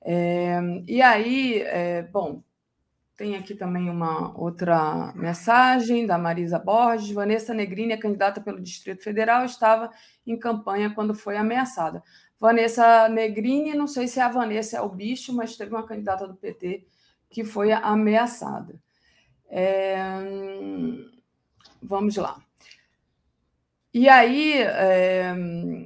É, 0.02 0.60
e 0.88 1.02
aí, 1.02 1.62
é, 1.64 2.03
bom, 2.03 2.44
tem 3.18 3.36
aqui 3.36 3.56
também 3.56 3.90
uma 3.90 4.38
outra 4.38 5.14
mensagem 5.16 6.06
da 6.06 6.18
Marisa 6.18 6.60
Borges. 6.60 7.12
Vanessa 7.12 7.54
Negrini, 7.54 7.94
a 7.94 8.00
candidata 8.00 8.42
pelo 8.42 8.62
Distrito 8.62 9.04
Federal, 9.04 9.46
estava 9.46 9.90
em 10.28 10.38
campanha 10.38 10.94
quando 10.94 11.14
foi 11.14 11.38
ameaçada. 11.38 12.04
Vanessa 12.40 13.08
Negrini, 13.08 13.74
não 13.74 13.88
sei 13.88 14.08
se 14.08 14.20
é 14.20 14.24
a 14.24 14.30
Vanessa 14.30 14.78
é 14.78 14.82
o 14.82 14.90
bicho, 14.90 15.34
mas 15.34 15.56
teve 15.56 15.74
uma 15.74 15.86
candidata 15.86 16.28
do 16.28 16.36
PT 16.36 16.86
que 17.30 17.44
foi 17.44 17.72
ameaçada. 17.72 18.76
É... 19.50 20.04
Vamos 21.82 22.16
lá. 22.18 22.45
E 23.98 24.10
aí, 24.10 24.56
é, 24.62 25.34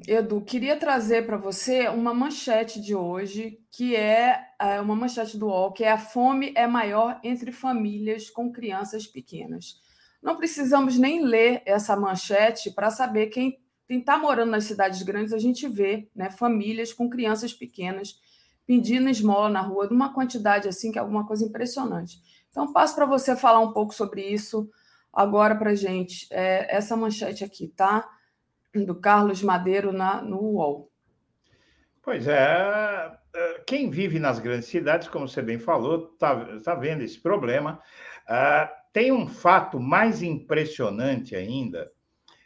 Edu, 0.07 0.41
queria 0.41 0.75
trazer 0.75 1.27
para 1.27 1.37
você 1.37 1.89
uma 1.89 2.11
manchete 2.11 2.81
de 2.81 2.95
hoje, 2.95 3.59
que 3.71 3.95
é, 3.95 4.47
é, 4.59 4.81
uma 4.81 4.95
manchete 4.95 5.37
do 5.37 5.45
UOL, 5.45 5.71
que 5.71 5.83
é 5.83 5.91
a 5.91 5.97
fome 5.99 6.51
é 6.55 6.65
maior 6.65 7.19
entre 7.23 7.51
famílias 7.51 8.27
com 8.27 8.51
crianças 8.51 9.05
pequenas. 9.05 9.79
Não 10.23 10.35
precisamos 10.37 10.97
nem 10.97 11.23
ler 11.23 11.61
essa 11.67 11.95
manchete 11.95 12.71
para 12.71 12.89
saber 12.89 13.27
quem 13.27 13.59
está 13.87 14.17
morando 14.17 14.49
nas 14.49 14.63
cidades 14.63 15.03
grandes, 15.03 15.31
a 15.31 15.37
gente 15.37 15.67
vê 15.67 16.09
né, 16.15 16.31
famílias 16.31 16.91
com 16.91 17.11
crianças 17.11 17.53
pequenas 17.53 18.19
pedindo 18.65 19.07
esmola 19.07 19.49
na 19.49 19.61
rua, 19.61 19.87
de 19.87 19.93
uma 19.93 20.11
quantidade 20.15 20.67
assim 20.67 20.91
que 20.91 20.97
é 20.97 21.01
alguma 21.01 21.27
coisa 21.27 21.45
impressionante. 21.45 22.17
Então, 22.49 22.73
passo 22.73 22.95
para 22.95 23.05
você 23.05 23.35
falar 23.35 23.59
um 23.59 23.71
pouco 23.71 23.93
sobre 23.93 24.23
isso 24.23 24.67
agora 25.13 25.55
para 25.55 25.75
gente 25.75 26.27
é, 26.31 26.75
essa 26.75 26.95
manchete 26.95 27.43
aqui, 27.43 27.67
tá? 27.67 28.07
Do 28.73 28.95
Carlos 28.95 29.41
Madeiro 29.41 29.91
na, 29.91 30.21
no 30.21 30.39
UOL. 30.39 30.91
Pois 32.01 32.27
é, 32.27 33.11
é, 33.35 33.61
quem 33.65 33.89
vive 33.89 34.19
nas 34.19 34.39
grandes 34.39 34.67
cidades, 34.67 35.07
como 35.07 35.27
você 35.27 35.41
bem 35.41 35.59
falou, 35.59 36.11
está 36.13 36.59
tá 36.63 36.75
vendo 36.75 37.03
esse 37.03 37.19
problema. 37.19 37.81
Ah, 38.27 38.71
tem 38.93 39.11
um 39.11 39.27
fato 39.27 39.79
mais 39.79 40.23
impressionante 40.23 41.35
ainda, 41.35 41.91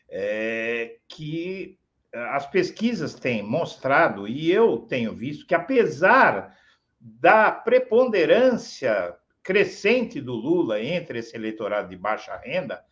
é, 0.10 0.98
que 1.08 1.78
as 2.14 2.46
pesquisas 2.46 3.16
têm 3.16 3.42
mostrado, 3.42 4.28
e 4.28 4.52
eu 4.52 4.78
tenho 4.80 5.16
visto, 5.16 5.48
que 5.48 5.56
apesar 5.56 6.56
da 7.00 7.52
preponderância 7.52 9.16
crescente 9.44 10.22
do 10.22 10.34
Lula 10.34 10.82
entre 10.82 11.20
esse 11.20 11.36
eleitorado 11.36 11.90
de 11.90 11.98
baixa 11.98 12.36
renda, 12.38 12.84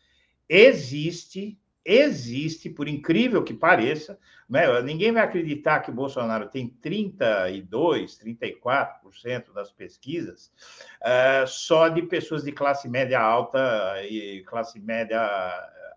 existe 0.48 1.58
existe, 1.84 2.70
por 2.70 2.88
incrível 2.88 3.44
que 3.44 3.54
pareça, 3.54 4.20
né? 4.48 4.82
ninguém 4.82 5.12
vai 5.12 5.24
acreditar 5.24 5.80
que 5.80 5.90
o 5.90 5.94
Bolsonaro 5.94 6.48
tem 6.48 6.68
32, 6.68 8.20
34% 8.20 9.52
das 9.54 9.72
pesquisas 9.72 10.52
uh, 11.02 11.48
só 11.48 11.88
de 11.88 12.04
pessoas 12.04 12.44
de 12.44 12.52
classe 12.52 12.88
média 12.88 13.20
alta 13.20 13.96
e 14.04 14.44
classe 14.46 14.80
média 14.80 15.20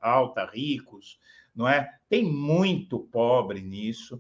alta, 0.01 0.47
ricos, 0.47 1.19
não 1.55 1.69
é? 1.69 1.89
Tem 2.09 2.25
muito 2.25 2.99
pobre 2.99 3.61
nisso. 3.61 4.17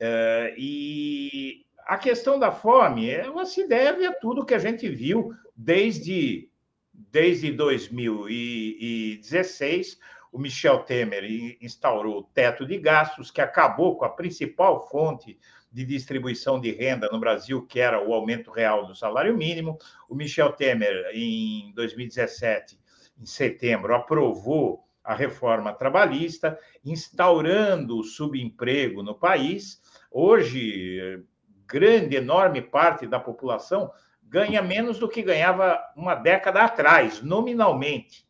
Uh, 0.00 0.52
e 0.56 1.64
a 1.86 1.96
questão 1.96 2.38
da 2.38 2.50
fome, 2.50 3.08
ela 3.10 3.44
se 3.44 3.66
deve 3.68 4.06
a 4.06 4.12
tudo 4.12 4.44
que 4.44 4.54
a 4.54 4.58
gente 4.58 4.88
viu 4.88 5.34
desde, 5.56 6.50
desde 6.92 7.52
2016, 7.52 9.98
o 10.32 10.38
Michel 10.38 10.80
Temer 10.80 11.24
instaurou 11.60 12.18
o 12.18 12.24
teto 12.24 12.66
de 12.66 12.76
gastos, 12.78 13.30
que 13.30 13.40
acabou 13.40 13.96
com 13.96 14.04
a 14.04 14.08
principal 14.08 14.88
fonte 14.88 15.38
de 15.70 15.84
distribuição 15.84 16.60
de 16.60 16.72
renda 16.72 17.08
no 17.10 17.20
Brasil, 17.20 17.64
que 17.66 17.78
era 17.80 18.04
o 18.04 18.12
aumento 18.12 18.50
real 18.50 18.86
do 18.86 18.94
salário 18.94 19.34
mínimo. 19.36 19.78
O 20.08 20.14
Michel 20.14 20.52
Temer, 20.52 21.10
em 21.12 21.72
2017, 21.74 22.78
em 23.20 23.26
setembro, 23.26 23.94
aprovou 23.94 24.84
a 25.04 25.14
reforma 25.14 25.72
trabalhista, 25.72 26.58
instaurando 26.84 27.98
o 27.98 28.04
subemprego 28.04 29.02
no 29.02 29.14
país. 29.14 29.80
Hoje, 30.10 31.22
grande, 31.66 32.16
enorme 32.16 32.62
parte 32.62 33.06
da 33.06 33.20
população 33.20 33.90
ganha 34.24 34.62
menos 34.62 34.98
do 34.98 35.08
que 35.08 35.22
ganhava 35.22 35.80
uma 35.96 36.14
década 36.14 36.62
atrás, 36.62 37.22
nominalmente. 37.22 38.26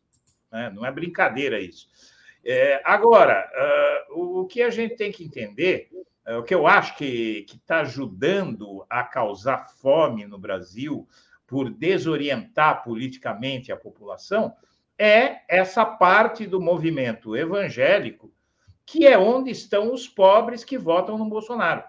Né? 0.51 0.69
Não 0.69 0.85
é 0.85 0.91
brincadeira 0.91 1.59
isso. 1.59 1.87
É, 2.43 2.81
agora, 2.85 3.49
uh, 4.13 4.41
o 4.41 4.45
que 4.45 4.61
a 4.61 4.69
gente 4.69 4.95
tem 4.95 5.11
que 5.11 5.23
entender, 5.23 5.89
uh, 6.27 6.37
o 6.37 6.43
que 6.43 6.53
eu 6.53 6.67
acho 6.67 6.95
que 6.95 7.45
está 7.49 7.79
ajudando 7.79 8.85
a 8.89 9.03
causar 9.03 9.67
fome 9.81 10.27
no 10.27 10.37
Brasil, 10.37 11.07
por 11.47 11.69
desorientar 11.69 12.83
politicamente 12.83 13.71
a 13.71 13.77
população, 13.77 14.55
é 14.97 15.41
essa 15.47 15.85
parte 15.85 16.45
do 16.45 16.61
movimento 16.61 17.35
evangélico, 17.35 18.31
que 18.85 19.05
é 19.05 19.17
onde 19.17 19.49
estão 19.49 19.91
os 19.91 20.07
pobres 20.07 20.63
que 20.63 20.77
votam 20.77 21.17
no 21.17 21.25
Bolsonaro. 21.25 21.83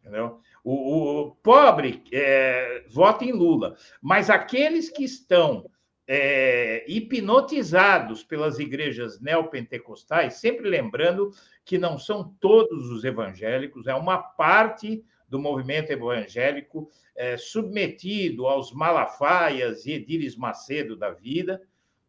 Entendeu? 0.00 0.40
O, 0.68 1.20
o 1.20 1.30
pobre 1.44 2.02
é, 2.12 2.82
vota 2.88 3.24
em 3.24 3.30
Lula, 3.30 3.76
mas 4.02 4.28
aqueles 4.28 4.90
que 4.90 5.04
estão 5.04 5.70
é, 6.08 6.84
hipnotizados 6.88 8.24
pelas 8.24 8.58
igrejas 8.58 9.20
neopentecostais, 9.20 10.34
sempre 10.34 10.68
lembrando 10.68 11.30
que 11.64 11.78
não 11.78 11.96
são 11.96 12.34
todos 12.40 12.90
os 12.90 13.04
evangélicos, 13.04 13.86
é 13.86 13.94
uma 13.94 14.18
parte 14.18 15.04
do 15.28 15.38
movimento 15.38 15.92
evangélico 15.92 16.90
é, 17.14 17.36
submetido 17.36 18.48
aos 18.48 18.72
malafaias 18.72 19.86
e 19.86 19.92
Edires 19.92 20.34
Macedo 20.34 20.96
da 20.96 21.10
vida, 21.10 21.62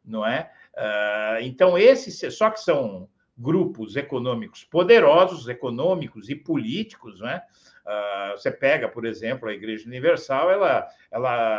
não 0.04 0.26
é? 0.26 0.52
Uh, 0.74 1.44
então, 1.44 1.78
esses, 1.78 2.36
só 2.36 2.50
que 2.50 2.60
são 2.60 3.08
grupos 3.38 3.96
econômicos 3.96 4.64
poderosos, 4.64 5.48
econômicos 5.48 6.28
e 6.28 6.36
políticos, 6.36 7.20
não 7.20 7.30
é? 7.30 7.44
Uh, 7.88 8.38
você 8.38 8.52
pega, 8.52 8.90
por 8.90 9.06
exemplo, 9.06 9.48
a 9.48 9.54
Igreja 9.54 9.88
Universal, 9.88 10.52
ela, 10.52 10.86
ela 11.10 11.58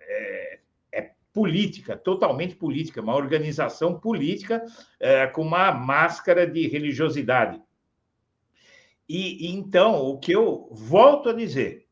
é, 0.00 0.58
política, 1.38 1.96
totalmente 1.96 2.56
política, 2.56 3.00
uma 3.00 3.14
organização 3.14 3.96
política 3.98 4.64
é, 4.98 5.24
com 5.28 5.42
uma 5.42 5.70
máscara 5.70 6.44
de 6.44 6.66
religiosidade. 6.66 7.62
E, 9.08 9.48
então, 9.52 10.02
o 10.02 10.18
que 10.18 10.32
eu 10.32 10.68
volto 10.72 11.28
a 11.28 11.32
dizer, 11.32 11.86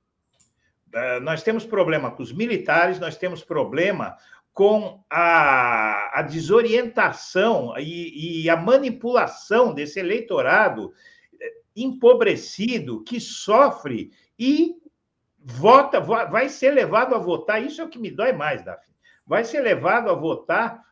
é, 0.92 1.20
nós 1.20 1.44
temos 1.44 1.64
problema 1.64 2.10
com 2.10 2.24
os 2.24 2.32
militares, 2.32 2.98
nós 2.98 3.16
temos 3.16 3.44
problema 3.44 4.16
com 4.52 5.04
a, 5.08 6.18
a 6.18 6.22
desorientação 6.22 7.72
e, 7.78 8.42
e 8.42 8.50
a 8.50 8.56
manipulação 8.56 9.72
desse 9.72 10.00
eleitorado 10.00 10.92
é, 10.92 10.94
empobrecido 11.76 13.04
que 13.04 13.20
sofre 13.20 14.10
e 14.38 14.74
vota, 15.38 16.00
vai 16.00 16.48
ser 16.48 16.72
levado 16.72 17.14
a 17.14 17.18
votar. 17.18 17.62
Isso 17.62 17.80
é 17.80 17.84
o 17.84 17.88
que 17.88 17.98
me 17.98 18.10
dói 18.10 18.32
mais, 18.32 18.64
Daphne 18.64 18.96
vai 19.26 19.44
ser 19.44 19.60
levado 19.60 20.08
a 20.08 20.14
votar 20.14 20.82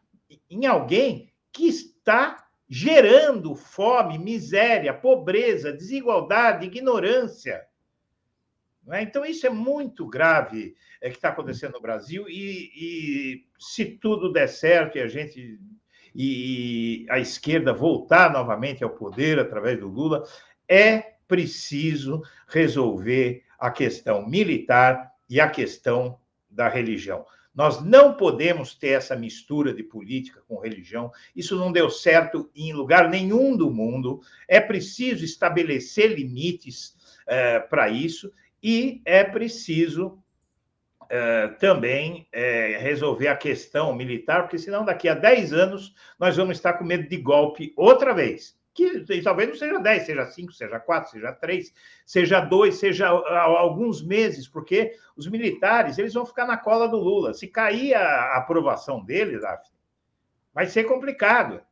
em 0.51 0.67
alguém 0.67 1.33
que 1.53 1.69
está 1.69 2.45
gerando 2.69 3.55
fome, 3.55 4.19
miséria, 4.19 4.93
pobreza, 4.93 5.73
desigualdade, 5.73 6.67
ignorância. 6.67 7.63
É? 8.91 9.03
Então, 9.03 9.25
isso 9.25 9.47
é 9.47 9.51
muito 9.51 10.07
grave 10.07 10.75
é, 11.01 11.09
que 11.09 11.17
está 11.17 11.29
acontecendo 11.29 11.75
no 11.75 11.81
Brasil, 11.81 12.27
e, 12.29 12.71
e, 12.75 13.47
se 13.59 13.85
tudo 13.85 14.33
der 14.33 14.49
certo 14.49 14.99
e 14.99 15.01
a 15.01 15.07
gente 15.07 15.61
e 16.17 17.07
a 17.11 17.19
esquerda 17.19 17.73
voltar 17.73 18.33
novamente 18.33 18.85
ao 18.85 18.91
poder 18.91 19.41
através 19.41 19.81
do 19.81 19.89
Lula, 19.89 20.23
é 20.69 21.15
preciso 21.27 22.23
resolver 22.47 23.43
a 23.59 23.71
questão 23.71 24.27
militar 24.27 25.13
e 25.29 25.41
a 25.41 25.49
questão 25.49 26.19
da 26.51 26.69
religião. 26.69 27.25
Nós 27.55 27.81
não 27.83 28.15
podemos 28.15 28.75
ter 28.75 28.89
essa 28.89 29.15
mistura 29.15 29.73
de 29.73 29.83
política 29.83 30.43
com 30.49 30.59
religião. 30.59 31.13
Isso 31.37 31.57
não 31.57 31.71
deu 31.71 31.89
certo 31.89 32.51
em 32.55 32.73
lugar 32.73 33.09
nenhum 33.09 33.57
do 33.57 33.71
mundo. 33.71 34.21
É 34.49 34.61
preciso 34.61 35.25
estabelecer 35.25 36.13
limites 36.13 36.97
é, 37.27 37.61
para 37.61 37.89
isso 37.89 38.33
e 38.63 39.01
é 39.05 39.23
preciso 39.23 40.19
é, 41.09 41.49
também 41.49 42.27
é, 42.33 42.77
resolver 42.79 43.29
a 43.29 43.37
questão 43.37 43.95
militar, 43.95 44.43
porque 44.43 44.59
senão 44.59 44.85
daqui 44.85 45.09
a 45.09 45.15
10 45.15 45.53
anos 45.53 45.95
nós 46.19 46.37
vamos 46.37 46.57
estar 46.57 46.73
com 46.73 46.85
medo 46.85 47.09
de 47.09 47.17
golpe 47.19 47.73
outra 47.77 48.13
vez 48.13 48.57
que 48.75 49.23
talvez 49.23 49.49
não 49.49 49.57
seja 49.57 49.79
10, 49.79 50.07
seja 50.07 50.27
5, 50.27 50.53
seja 50.53 50.81
4, 50.81 51.11
seja 51.13 51.33
3, 51.33 51.73
seja 52.05 52.41
2, 52.41 52.75
seja 52.75 53.09
alguns 53.09 54.03
meses, 54.03 54.49
porque 54.49 54.93
os 55.17 55.29
militares 55.29 55.97
eles 55.97 56.13
vão 56.13 56.27
ficar 56.27 56.45
na 56.45 56.57
cola 56.57 56.89
do 56.89 56.97
Lula. 56.97 57.33
Se 57.33 57.47
cair 57.47 57.95
a 57.95 58.37
aprovação 58.37 59.05
dele, 59.05 59.39
vai 60.53 60.67
ser 60.67 60.85
complicado. 60.85 61.63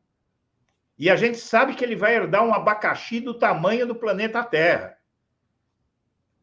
E 0.97 1.11
a 1.11 1.17
gente 1.17 1.39
sabe 1.39 1.75
que 1.75 1.83
ele 1.83 1.97
vai 1.97 2.15
herdar 2.15 2.45
um 2.45 2.55
abacaxi 2.55 3.19
do 3.19 3.35
tamanho 3.35 3.87
do 3.87 3.97
planeta 3.97 4.45
Terra. 4.45 4.97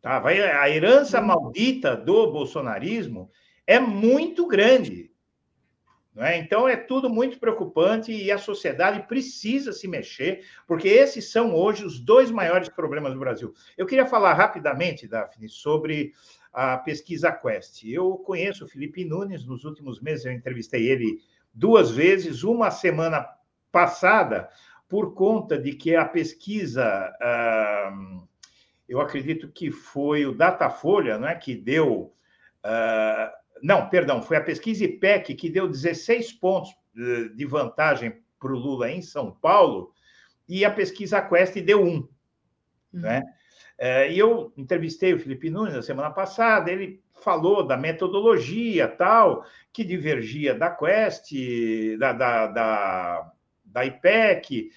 Tá? 0.01 0.19
Vai, 0.19 0.41
a 0.41 0.69
herança 0.69 1.21
maldita 1.21 1.95
do 1.95 2.31
bolsonarismo 2.31 3.31
é 3.65 3.79
muito 3.79 4.45
grande. 4.47 5.08
É? 6.21 6.37
Então, 6.37 6.67
é 6.67 6.75
tudo 6.75 7.09
muito 7.09 7.39
preocupante 7.39 8.11
e 8.11 8.29
a 8.29 8.37
sociedade 8.37 9.07
precisa 9.07 9.71
se 9.71 9.87
mexer, 9.87 10.45
porque 10.67 10.89
esses 10.89 11.31
são 11.31 11.55
hoje 11.55 11.85
os 11.85 11.97
dois 11.97 12.29
maiores 12.29 12.67
problemas 12.67 13.13
do 13.13 13.19
Brasil. 13.19 13.53
Eu 13.77 13.85
queria 13.85 14.05
falar 14.05 14.33
rapidamente, 14.33 15.07
Daphne, 15.07 15.47
sobre 15.47 16.11
a 16.51 16.77
pesquisa 16.77 17.31
Quest. 17.31 17.85
Eu 17.85 18.17
conheço 18.17 18.65
o 18.65 18.67
Felipe 18.67 19.05
Nunes, 19.05 19.45
nos 19.45 19.63
últimos 19.63 20.01
meses 20.01 20.25
eu 20.25 20.33
entrevistei 20.33 20.89
ele 20.89 21.21
duas 21.53 21.89
vezes, 21.89 22.43
uma 22.43 22.69
semana 22.69 23.25
passada, 23.71 24.49
por 24.89 25.13
conta 25.13 25.57
de 25.57 25.73
que 25.73 25.95
a 25.95 26.03
pesquisa, 26.03 26.83
ah, 27.21 27.93
eu 28.89 28.99
acredito 28.99 29.47
que 29.47 29.71
foi 29.71 30.25
o 30.25 30.35
Datafolha, 30.35 31.17
né, 31.17 31.33
que 31.35 31.55
deu. 31.55 32.13
Ah, 32.61 33.38
não, 33.61 33.89
perdão, 33.89 34.21
foi 34.21 34.37
a 34.37 34.43
pesquisa 34.43 34.85
IPEC 34.85 35.35
que 35.35 35.49
deu 35.49 35.67
16 35.67 36.33
pontos 36.33 36.75
eh, 36.97 37.29
de 37.35 37.45
vantagem 37.45 38.21
para 38.39 38.53
o 38.53 38.57
Lula 38.57 38.89
em 38.89 39.01
São 39.01 39.31
Paulo, 39.31 39.93
e 40.47 40.65
a 40.65 40.71
pesquisa 40.71 41.21
Quest 41.21 41.55
deu 41.61 41.83
um. 41.83 42.07
Uhum. 42.93 43.01
Né? 43.01 43.23
É, 43.77 44.11
e 44.11 44.17
eu 44.17 44.51
entrevistei 44.57 45.13
o 45.13 45.19
Felipe 45.19 45.49
Nunes 45.49 45.73
na 45.73 45.81
semana 45.81 46.09
passada, 46.09 46.71
ele 46.71 47.01
falou 47.21 47.65
da 47.65 47.77
metodologia 47.77 48.87
tal, 48.87 49.45
que 49.71 49.83
divergia 49.83 50.53
da 50.53 50.69
Quest, 50.69 51.31
da, 51.97 52.11
da, 52.13 52.47
da, 52.47 53.31
da 53.63 53.85
IPEC, 53.85 54.71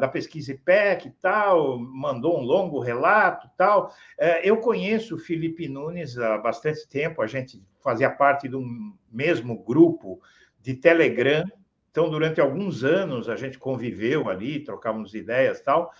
da 0.00 0.08
pesquisa 0.08 0.52
IPEC 0.52 1.06
e 1.06 1.10
tal, 1.12 1.78
mandou 1.78 2.38
um 2.38 2.42
longo 2.42 2.80
relato 2.80 3.48
tal. 3.56 3.88
Uh, 4.18 4.42
eu 4.42 4.56
conheço 4.56 5.14
o 5.14 5.18
Felipe 5.18 5.68
Nunes 5.68 6.18
há 6.18 6.36
bastante 6.38 6.88
tempo, 6.88 7.22
a 7.22 7.26
gente 7.26 7.62
fazia 7.80 8.10
parte 8.10 8.48
de 8.48 8.56
um 8.56 8.92
mesmo 9.10 9.62
grupo 9.62 10.20
de 10.60 10.74
Telegram, 10.74 11.44
então 11.90 12.10
durante 12.10 12.40
alguns 12.40 12.82
anos 12.82 13.28
a 13.28 13.36
gente 13.36 13.58
conviveu 13.58 14.28
ali, 14.28 14.60
trocávamos 14.60 15.14
ideias 15.14 15.60
tal. 15.60 15.92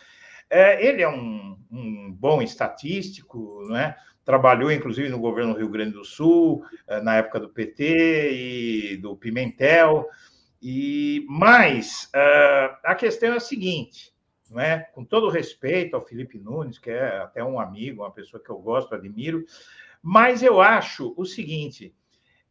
Uh, 0.50 0.80
ele 0.80 1.02
é 1.02 1.08
um, 1.08 1.56
um 1.70 2.10
bom 2.10 2.42
estatístico, 2.42 3.62
não 3.68 3.76
é? 3.76 3.96
trabalhou 4.24 4.70
inclusive 4.70 5.08
no 5.08 5.18
governo 5.18 5.54
do 5.54 5.58
Rio 5.58 5.70
Grande 5.70 5.92
do 5.92 6.04
Sul, 6.04 6.62
na 7.02 7.16
época 7.16 7.40
do 7.40 7.48
PT 7.48 8.30
e 8.92 8.96
do 8.98 9.16
Pimentel. 9.16 10.06
E 10.60 11.24
mas 11.28 12.10
uh, 12.14 12.76
a 12.82 12.94
questão 12.94 13.32
é 13.32 13.36
a 13.36 13.40
seguinte, 13.40 14.12
não 14.50 14.60
é? 14.60 14.80
Com 14.92 15.04
todo 15.04 15.28
respeito 15.28 15.94
ao 15.94 16.04
Felipe 16.04 16.38
Nunes, 16.38 16.78
que 16.78 16.90
é 16.90 17.18
até 17.18 17.44
um 17.44 17.60
amigo, 17.60 18.02
uma 18.02 18.10
pessoa 18.10 18.42
que 18.42 18.50
eu 18.50 18.58
gosto, 18.58 18.94
admiro, 18.94 19.44
mas 20.02 20.42
eu 20.42 20.60
acho 20.60 21.14
o 21.16 21.24
seguinte: 21.24 21.94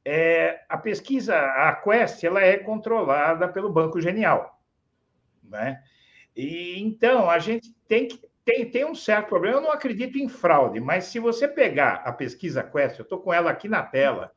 é, 0.05 0.63
a 0.69 0.77
pesquisa, 0.77 1.37
a 1.37 1.75
Quest, 1.75 2.23
ela 2.23 2.41
é 2.41 2.57
controlada 2.57 3.47
pelo 3.47 3.71
Banco 3.71 3.99
Genial, 3.99 4.61
né? 5.43 5.83
E 6.35 6.79
então 6.81 7.29
a 7.29 7.39
gente 7.39 7.73
tem 7.87 8.07
que 8.07 8.27
tem, 8.47 8.71
tem 8.71 8.85
um 8.85 8.95
certo 8.95 9.27
problema. 9.27 9.57
Eu 9.57 9.61
não 9.61 9.71
acredito 9.73 10.17
em 10.17 10.29
fraude, 10.29 10.79
mas 10.79 11.03
se 11.05 11.19
você 11.19 11.49
pegar 11.49 11.95
a 12.05 12.13
pesquisa 12.13 12.63
Quest, 12.63 12.97
eu 12.97 13.03
estou 13.03 13.19
com 13.19 13.33
ela 13.33 13.51
aqui 13.51 13.67
na 13.67 13.83
tela. 13.83 14.31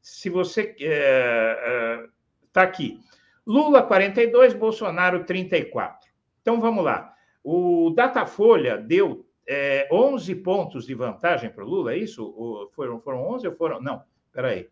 Se 0.00 0.28
você 0.28 0.62
está 0.62 0.84
é, 0.84 2.06
é, 2.54 2.60
aqui, 2.60 3.00
Lula 3.46 3.82
42, 3.82 4.54
Bolsonaro 4.54 5.24
34. 5.24 6.10
Então 6.40 6.60
vamos 6.60 6.84
lá. 6.84 7.14
O 7.42 7.90
Datafolha 7.90 8.78
deu 8.78 9.26
é, 9.46 9.88
11 9.90 10.34
pontos 10.36 10.86
de 10.86 10.94
vantagem 10.94 11.50
para 11.50 11.64
o 11.64 11.68
Lula, 11.68 11.92
é 11.92 11.98
isso? 11.98 12.24
Ou 12.24 12.70
foram, 12.70 13.00
foram 13.00 13.26
11 13.28 13.48
ou 13.48 13.54
foram. 13.54 13.80
Não, 13.80 14.02
peraí. 14.32 14.68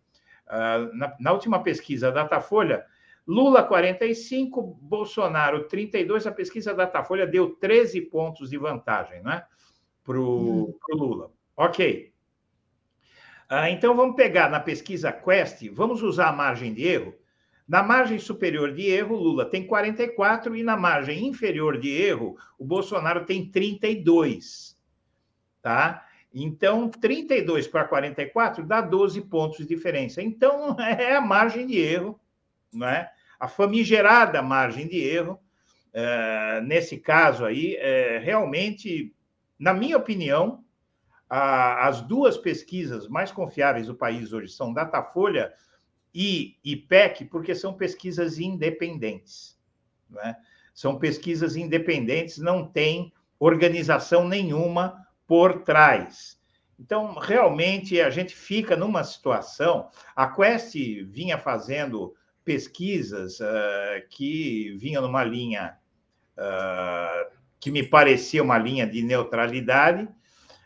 Uh, 0.46 0.96
na, 0.96 1.16
na 1.20 1.32
última 1.32 1.62
pesquisa 1.62 2.10
Datafolha, 2.10 2.84
Lula 3.26 3.62
45, 3.62 4.62
Bolsonaro 4.80 5.68
32. 5.68 6.26
A 6.26 6.32
pesquisa 6.32 6.74
Datafolha 6.74 7.26
deu 7.26 7.50
13 7.56 8.00
pontos 8.02 8.50
de 8.50 8.58
vantagem 8.58 9.22
né, 9.22 9.44
para 10.04 10.18
o 10.18 10.64
hum. 10.64 10.74
Lula. 10.90 11.30
Ok. 11.56 12.12
Uh, 13.50 13.66
então 13.70 13.96
vamos 13.96 14.14
pegar 14.14 14.48
na 14.48 14.60
pesquisa 14.60 15.12
Quest, 15.12 15.68
vamos 15.72 16.02
usar 16.02 16.28
a 16.28 16.32
margem 16.32 16.72
de 16.72 16.86
erro 16.86 17.19
na 17.70 17.84
margem 17.84 18.18
superior 18.18 18.74
de 18.74 18.88
erro, 18.88 19.14
Lula 19.14 19.44
tem 19.44 19.64
44 19.64 20.56
e 20.56 20.62
na 20.64 20.76
margem 20.76 21.28
inferior 21.28 21.78
de 21.78 21.88
erro, 21.88 22.36
o 22.58 22.64
Bolsonaro 22.64 23.24
tem 23.24 23.48
32. 23.48 24.76
Tá? 25.62 26.04
Então, 26.34 26.88
32 26.90 27.68
para 27.68 27.84
44 27.84 28.66
dá 28.66 28.80
12 28.80 29.20
pontos 29.20 29.58
de 29.58 29.66
diferença. 29.66 30.20
Então, 30.20 30.74
é 30.82 31.14
a 31.14 31.20
margem 31.20 31.64
de 31.64 31.78
erro, 31.78 32.18
não 32.72 32.88
é? 32.88 33.08
A 33.38 33.46
famigerada 33.46 34.42
margem 34.42 34.88
de 34.88 34.98
erro. 34.98 35.38
É, 35.92 36.60
nesse 36.62 36.96
caso 36.96 37.44
aí, 37.44 37.76
é, 37.76 38.18
realmente, 38.18 39.14
na 39.56 39.72
minha 39.72 39.96
opinião, 39.96 40.64
a, 41.28 41.86
as 41.86 42.00
duas 42.00 42.36
pesquisas 42.36 43.06
mais 43.06 43.30
confiáveis 43.30 43.86
do 43.86 43.94
país 43.94 44.32
hoje 44.32 44.48
são 44.48 44.74
Datafolha 44.74 45.52
e 46.14 46.56
IPEC, 46.64 47.24
porque 47.26 47.54
são 47.54 47.74
pesquisas 47.74 48.38
independentes. 48.38 49.56
Né? 50.08 50.36
São 50.74 50.98
pesquisas 50.98 51.56
independentes, 51.56 52.38
não 52.38 52.66
tem 52.66 53.12
organização 53.38 54.26
nenhuma 54.26 55.06
por 55.26 55.62
trás. 55.62 56.38
Então, 56.78 57.14
realmente, 57.14 58.00
a 58.00 58.10
gente 58.10 58.34
fica 58.34 58.76
numa 58.76 59.04
situação. 59.04 59.88
A 60.16 60.26
Quest 60.26 60.74
vinha 61.04 61.38
fazendo 61.38 62.14
pesquisas 62.44 63.38
uh, 63.40 64.08
que 64.08 64.74
vinham 64.78 65.02
numa 65.02 65.22
linha 65.22 65.76
uh, 66.36 67.36
que 67.60 67.70
me 67.70 67.82
parecia 67.82 68.42
uma 68.42 68.58
linha 68.58 68.86
de 68.86 69.02
neutralidade, 69.02 70.08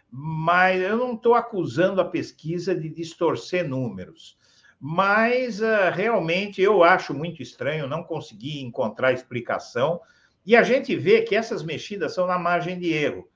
mas 0.08 0.80
eu 0.80 0.96
não 0.96 1.14
estou 1.14 1.34
acusando 1.34 2.00
a 2.00 2.04
pesquisa 2.04 2.74
de 2.74 2.88
distorcer 2.88 3.68
números 3.68 4.38
mas 4.86 5.62
uh, 5.62 5.90
realmente 5.94 6.60
eu 6.60 6.84
acho 6.84 7.14
muito 7.14 7.40
estranho, 7.40 7.88
não 7.88 8.04
consegui 8.04 8.60
encontrar 8.60 9.14
explicação, 9.14 9.98
e 10.44 10.54
a 10.54 10.62
gente 10.62 10.94
vê 10.94 11.22
que 11.22 11.34
essas 11.34 11.62
mexidas 11.62 12.12
são 12.12 12.26
na 12.26 12.38
margem 12.38 12.78
de 12.78 12.92
erro. 12.92 13.26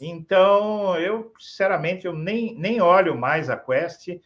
Então, 0.00 0.96
eu, 1.00 1.32
sinceramente, 1.40 2.06
eu 2.06 2.14
nem, 2.14 2.54
nem 2.54 2.80
olho 2.80 3.18
mais 3.18 3.50
a 3.50 3.56
Quest. 3.56 4.10
Uh, 4.10 4.20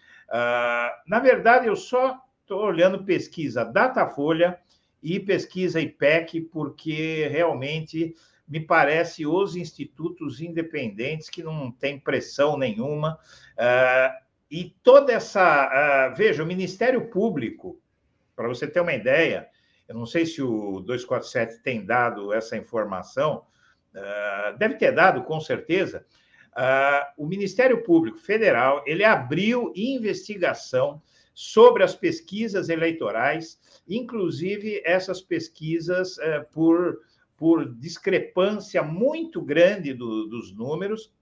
na 1.07 1.19
verdade, 1.19 1.67
eu 1.67 1.77
só 1.77 2.21
estou 2.43 2.61
olhando 2.61 3.05
pesquisa 3.05 3.65
Datafolha 3.65 4.59
e 5.03 5.19
pesquisa 5.19 5.81
IPEC, 5.81 6.43
porque 6.43 7.27
realmente 7.29 8.15
me 8.47 8.61
parece 8.61 9.27
os 9.27 9.57
institutos 9.57 10.43
independentes 10.43 11.31
que 11.31 11.43
não 11.43 11.73
têm 11.73 11.99
pressão 11.99 12.59
nenhuma. 12.59 13.19
Uh, 13.55 14.26
e 14.51 14.77
toda 14.83 15.13
essa. 15.13 16.11
Uh, 16.13 16.17
veja, 16.17 16.43
o 16.43 16.47
Ministério 16.47 17.09
Público, 17.09 17.81
para 18.35 18.49
você 18.49 18.67
ter 18.67 18.81
uma 18.81 18.95
ideia, 18.95 19.49
eu 19.89 19.95
não 19.95 20.07
sei 20.07 20.27
se 20.27 20.43
o 20.43 20.81
247 20.81 21.63
tem 21.63 21.85
dado 21.85 22.33
essa 22.33 22.57
informação, 22.57 23.45
uh, 23.95 24.57
deve 24.59 24.75
ter 24.75 24.93
dado, 24.93 25.23
com 25.25 25.41
certeza. 25.41 26.05
Uh, 26.57 27.25
o 27.25 27.27
Ministério 27.27 27.83
Público 27.83 28.19
Federal 28.19 28.83
ele 28.87 29.05
abriu 29.05 29.73
investigação 29.77 31.03
sobre 31.35 31.83
as 31.83 31.95
pesquisas 31.95 32.71
eleitorais, 32.71 33.61
inclusive 33.87 34.81
essas 34.85 35.21
pesquisas 35.21 36.17
uh, 36.17 36.47
por, 36.53 36.99
por 37.37 37.75
discrepância 37.75 38.83
muito 38.83 39.43
grande 39.43 39.93
do, 39.93 40.27
dos 40.27 40.51
números, 40.57 41.13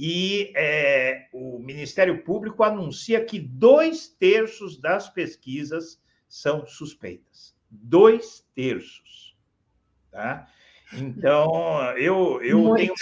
e 0.00 0.52
é, 0.54 1.26
o 1.32 1.58
Ministério 1.58 2.22
Público 2.22 2.62
anuncia 2.62 3.24
que 3.24 3.40
dois 3.40 4.06
terços 4.06 4.78
das 4.80 5.08
pesquisas 5.08 6.00
são 6.28 6.64
suspeitas. 6.64 7.56
Dois 7.68 8.46
terços. 8.54 9.36
Tá? 10.12 10.46
Então, 10.92 11.82
eu, 11.96 12.40
eu, 12.42 12.74
tenho, 12.74 12.94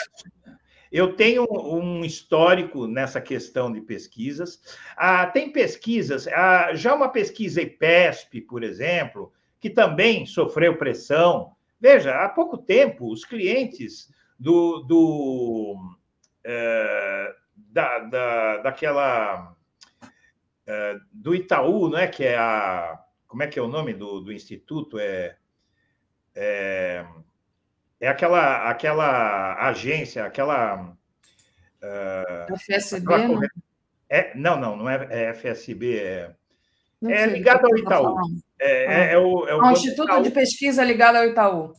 eu 0.90 1.14
tenho 1.14 1.46
um 1.50 2.02
histórico 2.02 2.86
nessa 2.86 3.20
questão 3.20 3.70
de 3.70 3.82
pesquisas. 3.82 4.62
Ah, 4.96 5.26
tem 5.26 5.52
pesquisas, 5.52 6.26
ah, 6.28 6.74
já 6.74 6.94
uma 6.94 7.10
pesquisa 7.10 7.60
IPESP, 7.60 8.40
por 8.40 8.62
exemplo, 8.62 9.30
que 9.60 9.68
também 9.68 10.24
sofreu 10.24 10.78
pressão. 10.78 11.52
Veja, 11.78 12.24
há 12.24 12.28
pouco 12.30 12.56
tempo, 12.56 13.12
os 13.12 13.22
clientes 13.22 14.10
do, 14.38 14.80
do 14.80 15.45
é, 16.48 17.34
da, 17.56 17.98
da, 17.98 18.56
daquela 18.58 19.52
é, 20.64 20.96
do 21.12 21.34
Itaú, 21.34 21.88
não 21.88 21.98
é 21.98 22.06
que 22.06 22.24
é 22.24 22.38
a 22.38 23.02
como 23.26 23.42
é 23.42 23.48
que 23.48 23.58
é 23.58 23.62
o 23.62 23.68
nome 23.68 23.92
do, 23.92 24.20
do 24.20 24.32
instituto 24.32 24.98
é, 25.00 25.36
é, 26.34 27.04
é 28.00 28.08
aquela 28.08 28.70
aquela 28.70 29.68
agência, 29.68 30.24
aquela 30.24 30.96
é, 31.82 32.46
FSB? 32.56 33.12
Aquela, 33.12 33.40
né? 33.40 33.48
é, 34.08 34.32
não, 34.36 34.56
não, 34.58 34.76
não 34.76 34.88
é, 34.88 35.08
é 35.10 35.34
FSB, 35.34 35.98
é, 35.98 36.34
é 37.08 37.26
ligado 37.26 37.64
ao 37.64 37.72
tá 37.72 37.78
Itaú. 37.78 38.16
É, 38.60 38.84
é, 38.84 39.12
é, 39.14 39.18
o, 39.18 39.48
é 39.48 39.54
o, 39.56 39.62
o 39.62 39.70
Instituto 39.72 40.22
de 40.22 40.30
Pesquisa 40.30 40.84
ligado 40.84 41.16
ao 41.16 41.24
Itaú. 41.24 41.72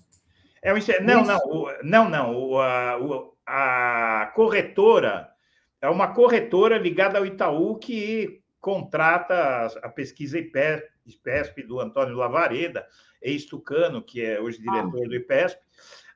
É 0.62 0.74
o, 0.74 0.78
não, 1.02 1.24
não, 1.24 1.38
o, 1.38 1.84
não, 1.84 2.10
não. 2.10 2.36
O, 2.36 2.60
a, 2.60 2.98
o, 3.00 3.37
a 3.48 4.32
corretora 4.36 5.30
é 5.82 5.90
uma 5.90 6.14
corretora 6.14 6.78
ligada 6.78 7.18
ao 7.18 7.26
Itaú 7.26 7.78
que 7.78 8.42
contrata 8.60 9.68
a 9.82 9.90
pesquisa 9.90 10.38
IPESP 10.38 11.64
do 11.64 11.80
Antônio 11.80 12.16
Lavareda, 12.16 12.86
ex-tucano, 13.22 14.02
que 14.02 14.22
é 14.24 14.40
hoje 14.40 14.60
diretor 14.60 15.06
ah. 15.06 15.08
do 15.08 15.16
IPESP. 15.16 15.62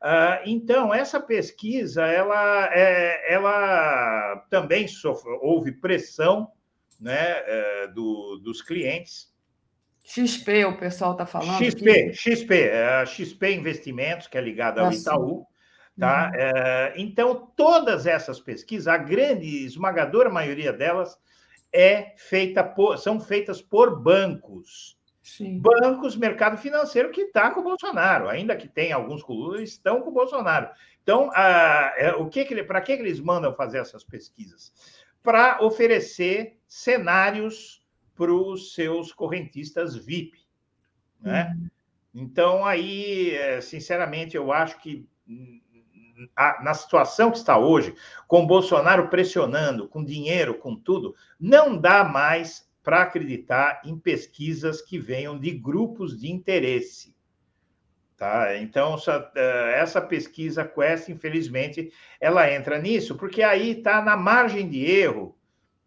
Uh, 0.01 0.41
então, 0.45 0.93
essa 0.93 1.19
pesquisa, 1.19 2.05
ela, 2.05 2.69
é, 2.73 3.33
ela 3.33 4.45
também 4.49 4.87
sofre, 4.87 5.31
houve 5.41 5.71
pressão 5.71 6.51
né, 6.99 7.13
é, 7.45 7.87
do, 7.87 8.37
dos 8.43 8.61
clientes. 8.61 9.31
XP, 10.03 10.65
o 10.65 10.77
pessoal 10.77 11.11
está 11.11 11.25
falando. 11.25 11.63
XP, 11.63 11.89
aqui. 11.89 12.13
XP, 12.13 12.53
é 12.63 13.05
XP 13.05 13.53
Investimentos, 13.53 14.27
que 14.27 14.37
é 14.37 14.41
ligada 14.41 14.81
ao 14.81 14.87
Nossa. 14.87 15.01
Itaú. 15.01 15.45
Tá? 15.99 16.27
Uhum. 16.27 16.39
É, 16.39 16.93
então, 16.97 17.51
todas 17.55 18.05
essas 18.05 18.39
pesquisas, 18.39 18.87
a 18.87 18.97
grande, 18.97 19.65
esmagadora 19.65 20.29
maioria 20.29 20.71
delas, 20.71 21.17
é 21.71 22.13
feita 22.17 22.63
por, 22.63 22.97
são 22.97 23.19
feitas 23.19 23.61
por 23.61 24.01
bancos. 24.01 24.97
Sim. 25.21 25.59
Bancos, 25.59 26.15
mercado 26.15 26.57
financeiro 26.57 27.11
que 27.11 27.21
está 27.21 27.51
com 27.51 27.61
o 27.61 27.63
Bolsonaro, 27.63 28.27
ainda 28.27 28.55
que 28.55 28.67
tem 28.67 28.91
alguns 28.91 29.23
Lula, 29.25 29.61
estão 29.61 30.01
com 30.01 30.09
o 30.09 30.13
Bolsonaro. 30.13 30.69
Então, 31.03 31.29
ah, 31.33 31.93
é, 31.95 32.13
o 32.13 32.27
que, 32.27 32.43
que 32.45 32.63
para 32.63 32.81
que, 32.81 32.95
que 32.95 33.03
eles 33.03 33.19
mandam 33.19 33.53
fazer 33.53 33.77
essas 33.77 34.03
pesquisas? 34.03 34.73
Para 35.23 35.63
oferecer 35.63 36.59
cenários 36.67 37.81
para 38.15 38.33
os 38.33 38.73
seus 38.73 39.11
correntistas 39.13 39.95
VIP. 39.95 40.39
Né? 41.21 41.55
Então, 42.13 42.65
aí, 42.65 43.31
eh, 43.35 43.61
sinceramente, 43.61 44.35
eu 44.35 44.51
acho 44.51 44.79
que 44.79 45.07
hum, 45.27 45.61
a- 46.35 46.61
na 46.63 46.73
situação 46.73 47.31
que 47.31 47.37
está 47.37 47.57
hoje, 47.57 47.95
com 48.27 48.45
Bolsonaro 48.45 49.09
pressionando, 49.09 49.87
com 49.87 50.03
dinheiro, 50.03 50.55
com 50.55 50.75
tudo, 50.75 51.15
não 51.39 51.77
dá 51.77 52.03
mais 52.03 52.69
para 52.83 53.03
acreditar 53.03 53.81
em 53.85 53.97
pesquisas 53.97 54.81
que 54.81 54.97
venham 54.97 55.39
de 55.39 55.51
grupos 55.51 56.19
de 56.19 56.31
interesse. 56.31 57.15
Tá? 58.17 58.55
Então, 58.57 58.93
essa, 58.93 59.31
eh, 59.35 60.01
pesquisa 60.01 60.63
Quest, 60.63 61.09
infelizmente, 61.09 61.91
ela 62.19 62.51
entra 62.51 62.77
nisso, 62.77 63.15
porque 63.17 63.41
aí 63.41 63.71
está 63.71 64.01
na 64.01 64.15
margem 64.15 64.69
de 64.69 64.85
erro. 64.85 65.35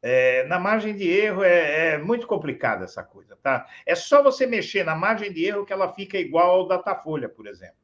É, 0.03 0.45
na 0.49 0.59
margem 0.59 0.95
de 0.95 1.09
erro 1.09 1.43
é, 1.43 1.95
é 1.95 1.99
muito 1.99 2.27
complicada 2.27 2.85
essa 2.85 3.03
coisa, 3.03 3.39
tá? 3.43 3.67
É 3.87 3.95
só 3.95 4.23
você 4.23 4.47
mexer 4.47 4.85
na 4.85 4.95
margem 4.95 5.33
de 5.33 5.47
erro 5.47 5.65
que 5.65 5.73
ela 5.73 5.95
fica 5.95 6.19
igual 6.19 6.51
ao 6.51 6.69
Datafolha, 6.69 7.27
por 7.27 7.47
exemplo. 7.47 7.84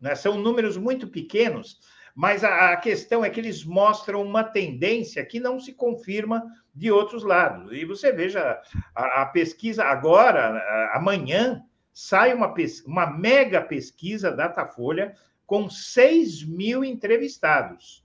Né? 0.00 0.14
São 0.14 0.38
números 0.38 0.76
muito 0.76 1.08
pequenos, 1.08 1.78
mas 2.14 2.42
a, 2.42 2.72
a 2.72 2.76
questão 2.76 3.24
é 3.24 3.30
que 3.30 3.40
eles 3.40 3.64
mostram 3.64 4.22
uma 4.22 4.42
tendência 4.44 5.24
que 5.24 5.38
não 5.38 5.60
se 5.60 5.72
confirma 5.72 6.44
de 6.74 6.90
outros 6.90 7.22
lados. 7.22 7.72
E 7.72 7.84
você 7.84 8.12
veja, 8.12 8.60
a, 8.94 9.22
a 9.22 9.26
pesquisa 9.26 9.84
agora, 9.84 10.58
a- 10.58 10.96
amanhã, 10.96 11.62
sai 11.92 12.32
uma, 12.32 12.54
uma 12.86 13.06
mega 13.06 13.60
pesquisa 13.60 14.30
Datafolha 14.32 15.14
com 15.46 15.68
6 15.68 16.44
mil 16.44 16.84
entrevistados. 16.84 18.04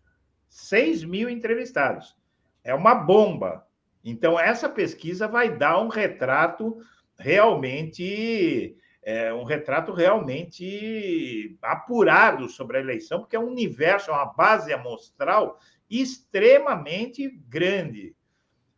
6 0.50 1.04
mil 1.04 1.30
entrevistados. 1.30 2.16
É 2.64 2.74
uma 2.74 2.96
bomba. 2.96 3.68
Então, 4.04 4.40
essa 4.40 4.70
pesquisa 4.70 5.28
vai 5.28 5.56
dar 5.58 5.80
um 5.82 5.88
retrato 5.88 6.78
realmente 7.18 8.76
é, 9.04 9.34
um 9.34 9.44
retrato 9.44 9.92
realmente 9.92 11.58
apurado 11.62 12.48
sobre 12.48 12.78
a 12.78 12.82
eleição, 12.82 13.20
porque 13.20 13.36
é 13.36 13.40
um 13.40 13.50
universo, 13.50 14.12
é 14.12 14.14
uma 14.14 14.34
base 14.34 14.72
amostral 14.72 15.60
extremamente 15.90 17.30
grande. 17.50 18.16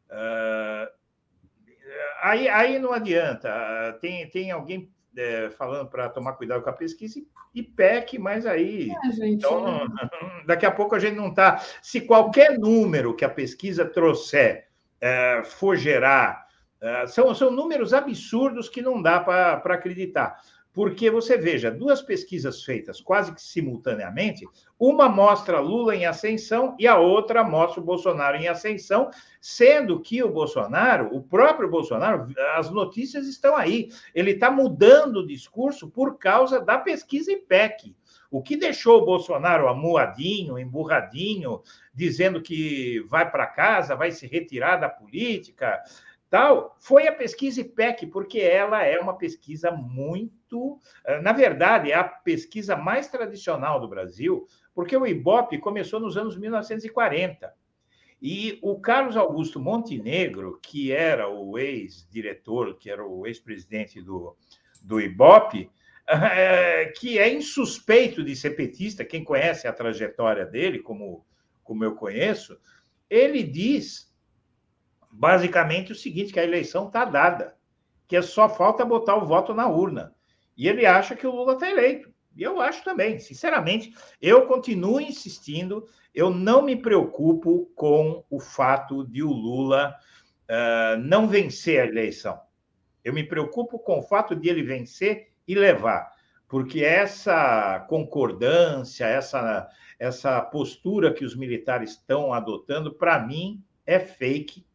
Ah, 0.10 0.89
aí, 2.22 2.47
aí 2.49 2.80
não 2.80 2.91
adianta. 2.91 3.97
Tem, 4.02 4.30
tem 4.30 4.52
alguém 4.52 4.91
é, 5.15 5.49
falando 5.52 5.89
para 5.89 6.10
tomar 6.10 6.34
cuidado 6.34 6.64
com 6.64 6.69
a 6.69 6.73
pesquisa 6.73 7.19
e, 7.19 7.27
e 7.53 7.64
PEC, 7.64 8.19
mas 8.19 8.45
aí. 8.45 8.91
É, 8.91 9.11
gente, 9.11 9.45
Então, 9.45 9.88
daqui 10.45 10.65
a 10.65 10.72
pouco 10.72 10.95
a 10.95 10.99
gente 10.99 11.15
não 11.15 11.30
está. 11.30 11.61
Se 11.81 12.02
qualquer 12.02 12.57
número 12.57 13.15
que 13.15 13.23
a 13.23 13.30
pesquisa 13.30 13.85
trouxer 13.85 14.68
eh, 14.99 15.43
for 15.43 15.76
gerar, 15.76 16.44
são, 17.07 17.34
são 17.34 17.52
números 17.52 17.93
absurdos 17.93 18.69
que 18.69 18.81
não 18.81 19.02
dá 19.02 19.19
para 19.19 19.73
acreditar. 19.73 20.39
Porque 20.76 21.10
você 21.10 21.38
veja, 21.38 21.72
duas 21.72 22.02
pesquisas 22.02 22.61
feitas 22.61 22.99
quase 22.99 23.34
que 23.34 23.41
simultaneamente, 23.41 24.45
uma 24.77 25.07
mostra 25.07 25.61
Lula 25.61 25.95
em 25.95 26.06
ascensão 26.06 26.76
e 26.77 26.85
a 26.85 26.99
outra 26.99 27.45
mostra 27.45 27.80
o 27.80 27.85
Bolsonaro 27.85 28.35
em 28.35 28.49
ascensão, 28.49 29.10
sendo 29.39 30.02
que 30.02 30.22
o 30.22 30.30
Bolsonaro, 30.30 31.15
o 31.15 31.23
próprio 31.23 31.69
Bolsonaro, 31.69 32.27
as 32.57 32.69
notícias 32.69 33.26
estão 33.26 33.56
aí. 33.56 33.88
Ele 34.14 34.31
está 34.31 34.52
mudando 34.52 35.22
o 35.22 35.27
discurso 35.27 35.89
por 35.89 36.18
causa 36.18 36.60
da 36.60 36.77
pesquisa 36.77 37.31
IPEC. 37.31 37.95
O 38.30 38.41
que 38.41 38.57
deixou 38.57 39.02
o 39.02 39.06
Bolsonaro 39.06 39.69
amuadinho, 39.69 40.60
emburradinho, 40.60 41.61
dizendo 41.93 42.41
que 42.41 42.99
vai 43.07 43.31
para 43.31 43.47
casa, 43.47 43.95
vai 43.95 44.11
se 44.11 44.27
retirar 44.27 44.76
da 44.76 44.89
política, 44.89 45.81
tal, 46.30 46.76
foi 46.80 47.07
a 47.07 47.14
pesquisa 47.14 47.61
IPEC, 47.61 48.07
porque 48.07 48.39
ela 48.39 48.84
é 48.84 48.99
uma 48.99 49.18
pesquisa 49.18 49.72
muito. 49.72 50.80
eh, 51.06 51.22
Na 51.22 51.31
verdade, 51.31 51.91
é 51.91 51.95
a 51.95 52.03
pesquisa 52.03 52.76
mais 52.76 53.07
tradicional 53.07 53.80
do 53.80 53.88
Brasil, 53.88 54.47
porque 54.73 54.95
o 54.95 55.07
Ibope 55.07 55.57
começou 55.60 55.99
nos 55.99 56.18
anos 56.18 56.38
1940. 56.38 57.53
E 58.22 58.60
o 58.61 58.80
Carlos 58.80 59.18
Augusto 59.18 59.60
Montenegro, 59.60 60.60
que 60.61 60.91
era 60.91 61.30
o 61.30 61.60
ex-diretor, 61.60 62.76
que 62.77 62.89
era 62.89 63.06
o 63.06 63.27
ex-presidente 63.27 64.02
do, 64.02 64.35
do 64.81 64.99
Ibope, 64.99 65.69
eh, 66.07 66.93
que 66.97 67.19
é 67.19 67.31
insuspeito 67.31 68.23
de 68.23 68.35
ser 68.35 68.52
petista, 68.52 69.06
quem 69.06 69.23
conhece 69.23 69.68
a 69.68 69.73
trajetória 69.73 70.45
dele, 70.45 70.80
como, 70.80 71.26
como 71.64 71.84
eu 71.84 71.95
conheço, 71.95 72.57
ele 73.10 73.43
diz 73.43 74.14
basicamente 75.17 75.91
o 75.91 75.95
seguinte: 75.95 76.33
que 76.33 76.39
a 76.39 76.43
eleição 76.43 76.87
está 76.87 77.05
dada, 77.05 77.55
que 78.07 78.15
é 78.15 78.21
só 78.21 78.47
falta 78.49 78.85
botar 78.85 79.15
o 79.15 79.25
voto 79.25 79.53
na 79.53 79.67
urna. 79.67 80.13
E 80.57 80.67
ele 80.67 80.85
acha 80.85 81.15
que 81.15 81.25
o 81.25 81.31
Lula 81.31 81.53
está 81.53 81.69
eleito. 81.69 82.13
E 82.35 82.43
eu 82.43 82.59
acho 82.59 82.83
também, 82.83 83.17
sinceramente, 83.17 83.95
eu 84.21 84.45
continuo 84.45 84.99
insistindo, 84.99 85.87
eu 86.13 86.29
não 86.29 86.61
me 86.61 86.75
preocupo 86.75 87.71
com 87.75 88.25
o 88.29 88.39
fato 88.39 89.05
de 89.05 89.23
o 89.23 89.31
Lula 89.31 89.95
uh, 90.49 90.97
não 90.99 91.27
vencer 91.27 91.81
a 91.81 91.85
eleição. 91.85 92.39
Eu 93.03 93.13
me 93.13 93.23
preocupo 93.23 93.79
com 93.79 93.99
o 93.99 94.03
fato 94.03 94.35
de 94.35 94.49
ele 94.49 94.63
vencer 94.63 95.29
e 95.47 95.55
levar, 95.55 96.11
porque 96.47 96.83
essa 96.83 97.85
concordância, 97.87 99.05
essa, 99.05 99.69
essa 99.97 100.41
postura 100.41 101.13
que 101.13 101.23
os 101.23 101.35
militares 101.35 101.91
estão 101.91 102.33
adotando, 102.33 102.93
para 102.93 103.19
mim, 103.19 103.63
é 103.85 103.99
fake. 103.99 104.65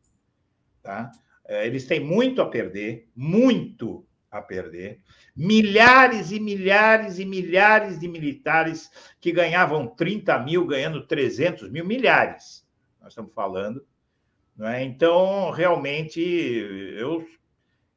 Tá? 0.82 1.10
Eles 1.48 1.86
têm 1.86 2.00
muito 2.00 2.40
a 2.40 2.46
perder, 2.46 3.08
muito 3.14 4.06
a 4.30 4.40
perder. 4.40 5.00
Milhares 5.34 6.30
e 6.30 6.38
milhares 6.38 7.18
e 7.18 7.24
milhares 7.24 7.98
de 7.98 8.06
militares 8.06 8.90
que 9.20 9.32
ganhavam 9.32 9.86
30 9.88 10.38
mil, 10.38 10.66
ganhando 10.66 11.06
300 11.06 11.70
mil, 11.70 11.84
milhares, 11.84 12.64
nós 13.00 13.12
estamos 13.12 13.32
falando. 13.34 13.84
É? 14.60 14.82
Então, 14.84 15.50
realmente, 15.50 16.20
eu, 16.20 17.26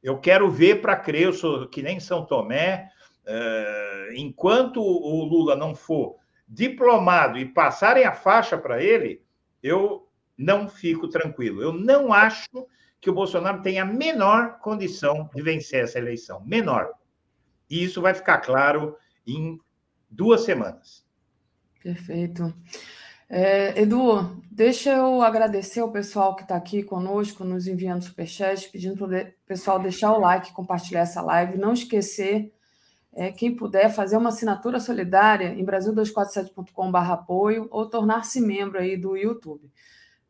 eu 0.02 0.18
quero 0.18 0.50
ver 0.50 0.80
para 0.80 0.96
crer, 0.96 1.24
eu 1.24 1.32
sou 1.32 1.68
que 1.68 1.82
nem 1.82 2.00
São 2.00 2.24
Tomé, 2.24 2.88
uh, 3.26 4.12
enquanto 4.14 4.80
o 4.80 5.24
Lula 5.24 5.54
não 5.54 5.74
for 5.74 6.16
diplomado 6.48 7.38
e 7.38 7.44
passarem 7.44 8.04
a 8.04 8.12
faixa 8.12 8.56
para 8.56 8.82
ele, 8.82 9.22
eu 9.62 10.08
não 10.36 10.68
fico 10.68 11.08
tranquilo. 11.08 11.62
Eu 11.62 11.72
não 11.72 12.12
acho 12.12 12.48
que 13.00 13.10
o 13.10 13.14
Bolsonaro 13.14 13.62
tem 13.62 13.78
a 13.78 13.84
menor 13.84 14.58
condição 14.60 15.28
de 15.34 15.42
vencer 15.42 15.84
essa 15.84 15.98
eleição. 15.98 16.42
Menor. 16.44 16.90
E 17.68 17.84
isso 17.84 18.00
vai 18.00 18.14
ficar 18.14 18.38
claro 18.38 18.96
em 19.26 19.58
duas 20.10 20.42
semanas. 20.42 21.04
Perfeito. 21.82 22.54
É, 23.28 23.80
Edu, 23.80 24.42
deixa 24.50 24.90
eu 24.90 25.22
agradecer 25.22 25.80
ao 25.80 25.90
pessoal 25.90 26.36
que 26.36 26.42
está 26.42 26.56
aqui 26.56 26.82
conosco, 26.82 27.42
nos 27.42 27.66
enviando 27.66 28.04
superchat, 28.04 28.70
pedindo 28.70 28.96
para 28.96 29.22
o 29.22 29.32
pessoal 29.46 29.78
deixar 29.78 30.12
o 30.12 30.20
like, 30.20 30.52
compartilhar 30.52 31.00
essa 31.00 31.20
live. 31.20 31.58
Não 31.58 31.72
esquecer, 31.72 32.52
é, 33.12 33.30
quem 33.32 33.54
puder, 33.54 33.92
fazer 33.92 34.16
uma 34.16 34.28
assinatura 34.28 34.78
solidária 34.78 35.48
em 35.54 35.64
brasil247.com.br 35.64 36.96
apoio 36.96 37.66
ou 37.70 37.88
tornar-se 37.88 38.40
membro 38.40 38.78
aí 38.78 38.96
do 38.96 39.16
YouTube. 39.16 39.70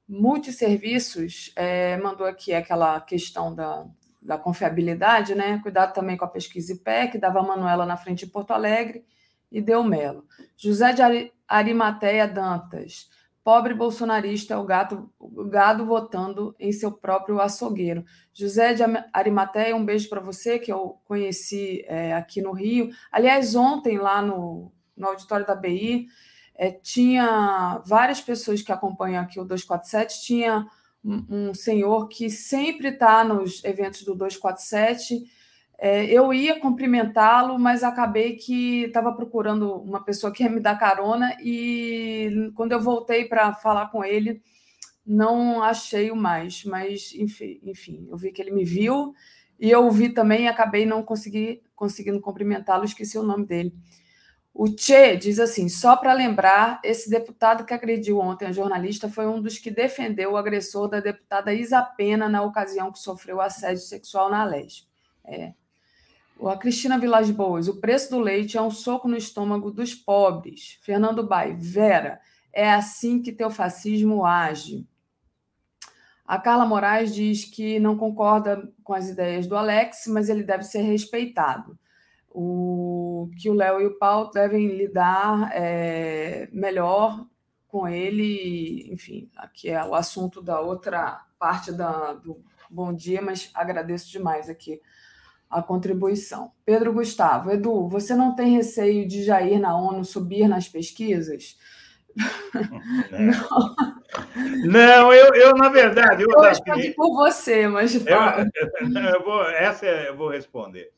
Multisserviços 0.09 1.52
é, 1.56 1.97
mandou 1.97 2.26
aqui 2.26 2.52
aquela 2.52 3.01
questão 3.01 3.55
da, 3.55 3.86
da 4.20 4.39
confiabilidade, 4.39 5.35
né? 5.35 5.59
Cuidado 5.62 5.93
também 5.93 6.16
com 6.16 6.24
a 6.24 6.28
pesquisa 6.28 6.72
IPEC, 6.72 7.18
dava 7.18 7.40
a 7.40 7.43
Manuela 7.43 7.86
na 7.86 7.97
frente 7.97 8.24
de 8.24 8.31
Porto 8.31 8.52
Alegre 8.52 9.05
e 9.51 9.60
deu 9.60 9.85
Melo. 9.85 10.26
José 10.56 10.93
de 10.93 11.01
Ari, 11.01 11.32
Arimateia 11.47 12.26
Dantas, 12.26 13.09
pobre 13.44 13.74
bolsonarista, 13.74 14.59
o, 14.59 14.64
gato, 14.64 15.10
o 15.18 15.44
gado 15.44 15.85
votando 15.85 16.56
em 16.59 16.72
seu 16.72 16.90
próprio 16.90 17.40
açougueiro. 17.40 18.05
José 18.32 18.72
de 18.72 18.82
Arimateia, 19.12 19.76
um 19.76 19.85
beijo 19.85 20.09
para 20.09 20.20
você, 20.20 20.59
que 20.59 20.72
eu 20.72 20.98
conheci 21.05 21.85
é, 21.86 22.14
aqui 22.14 22.40
no 22.40 22.52
Rio. 22.52 22.90
Aliás, 23.12 23.55
ontem, 23.55 23.98
lá 23.98 24.22
no, 24.22 24.72
no 24.97 25.09
auditório 25.09 25.47
da 25.47 25.55
BI, 25.55 26.09
é, 26.56 26.70
tinha 26.70 27.82
várias 27.85 28.20
pessoas 28.20 28.62
que 28.62 28.72
acompanham 28.72 29.22
aqui 29.22 29.40
o 29.40 29.44
247, 29.44 30.22
tinha 30.22 30.66
um, 31.05 31.48
um 31.48 31.55
senhor 31.55 32.09
que 32.09 32.31
sempre 32.31 32.89
está 32.89 33.24
nos 33.24 33.62
eventos 33.64 34.02
do 34.02 34.14
247. 34.14 35.24
É, 35.78 36.05
eu 36.06 36.32
ia 36.32 36.60
cumprimentá-lo, 36.60 37.59
mas 37.59 37.82
acabei 37.82 38.36
que 38.36 38.85
estava 38.85 39.12
procurando 39.12 39.74
uma 39.82 40.02
pessoa 40.05 40.32
que 40.32 40.44
ia 40.44 40.51
me 40.51 40.60
dar 40.60 40.78
carona 40.78 41.36
e 41.40 42.51
quando 42.55 42.72
eu 42.72 42.81
voltei 42.81 43.24
para 43.24 43.52
falar 43.55 43.89
com 43.90 44.05
ele, 44.05 44.40
não 45.06 45.62
achei 45.62 46.10
o 46.10 46.16
mais. 46.16 46.64
Mas, 46.64 47.12
enfim, 47.14 47.60
enfim, 47.64 48.06
eu 48.09 48.16
vi 48.16 48.32
que 48.32 48.40
ele 48.40 48.51
me 48.52 48.64
viu 48.64 49.14
E 49.59 49.70
eu 49.70 49.90
vi 49.90 50.10
também 50.10 50.44
e 50.44 50.48
acabei 50.48 50.86
não 50.86 51.02
consegui, 51.02 51.62
conseguindo 51.76 52.20
cumprimentá-lo, 52.20 52.85
esqueci 52.85 53.18
o 53.18 53.22
nome 53.22 53.47
dele. 53.47 53.72
O 54.56 54.68
Che 54.68 55.16
diz 55.16 55.40
assim: 55.40 55.68
só 55.68 55.97
para 55.97 56.12
lembrar, 56.12 56.81
esse 56.85 57.10
deputado 57.10 57.64
que 57.64 57.74
agrediu 57.74 58.20
ontem 58.20 58.47
a 58.47 58.52
jornalista 58.52 59.09
foi 59.09 59.26
um 59.26 59.43
dos 59.43 59.59
que 59.59 59.68
defendeu 59.68 60.32
o 60.32 60.36
agressor 60.36 60.89
da 60.89 61.01
deputada 61.01 61.52
Isa 61.52 61.82
Pena 61.82 62.28
na 62.28 62.40
ocasião 62.40 62.93
que 62.93 63.01
sofreu 63.01 63.40
assédio 63.40 63.82
sexual 63.82 64.31
na 64.31 64.44
Lespe. 64.44 64.86
É. 65.24 65.55
A 66.47 66.56
Cristina 66.56 66.98
Vilas 66.98 67.31
Boas, 67.31 67.68
o 67.68 67.81
preço 67.81 68.10
do 68.10 68.20
leite 68.20 68.56
é 68.56 68.62
um 68.62 68.70
soco 68.70 69.09
no 69.09 69.16
estômago 69.16 69.72
dos 69.72 69.94
pobres. 69.94 70.78
Fernando 70.82 71.26
Bai, 71.26 71.55
Vera, 71.55 72.20
é 72.52 72.70
assim 72.70 73.22
que 73.22 73.32
teu 73.32 73.51
fascismo 73.51 74.24
age. 74.24 74.86
A 76.24 76.39
Carla 76.39 76.64
Moraes 76.64 77.14
diz 77.14 77.44
que 77.44 77.81
não 77.81 77.97
concorda 77.97 78.70
com 78.82 78.94
as 78.94 79.09
ideias 79.09 79.47
do 79.47 79.56
Alex, 79.56 80.06
mas 80.06 80.28
ele 80.28 80.43
deve 80.43 80.62
ser 80.62 80.82
respeitado. 80.82 81.78
O, 82.36 83.31
que 83.39 83.48
o 83.48 83.55
Léo 83.55 83.81
e 83.81 83.86
o 83.86 83.97
Paulo 83.97 84.31
devem 84.32 84.66
lidar 84.66 85.52
é, 85.55 86.48
melhor 86.52 87.24
com 87.69 87.86
ele, 87.86 88.93
enfim, 88.93 89.31
aqui 89.36 89.70
é 89.70 89.85
o 89.85 89.94
assunto 89.94 90.43
da 90.43 90.61
outra 90.61 91.24
parte 91.39 91.70
da, 91.70 92.12
do 92.12 92.43
Bom 92.69 92.93
Dia, 92.93 93.23
mas 93.23 93.51
agradeço 93.55 94.11
demais 94.11 94.51
aqui 94.51 94.81
a 95.48 95.62
contribuição. 95.62 96.51
Pedro 96.65 96.93
Gustavo, 96.93 97.52
Edu, 97.52 97.89
você 97.89 98.16
não 98.16 98.35
tem 98.35 98.56
receio 98.56 99.06
de 99.06 99.23
Jair 99.23 99.61
na 99.61 99.77
ONU 99.77 100.05
subir 100.05 100.48
nas 100.48 100.69
pesquisas? 100.69 101.56
Não, 104.65 104.70
não 104.70 105.12
eu, 105.12 105.35
eu, 105.35 105.55
na 105.56 105.69
verdade. 105.69 106.23
Eu, 106.23 106.28
eu 106.31 106.43
respondi 106.43 106.93
por 106.93 107.12
você, 107.12 107.66
mas. 107.66 107.93
Eu, 107.94 108.02
eu, 108.06 109.24
vou, 109.24 109.43
essa 109.51 109.85
eu 109.85 110.16
vou 110.16 110.28
responder. 110.28 110.93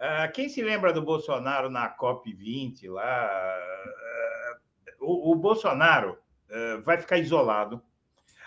Uh, 0.00 0.32
quem 0.32 0.48
se 0.48 0.62
lembra 0.62 0.94
do 0.94 1.02
Bolsonaro 1.02 1.68
na 1.68 1.94
COP20 1.94 2.90
lá? 2.90 3.30
Uh, 4.98 5.04
o, 5.04 5.32
o, 5.32 5.34
Bolsonaro 5.34 6.16
uh, 6.48 6.82
vai 6.82 6.96
ficar 6.96 7.18
isolado. 7.18 7.82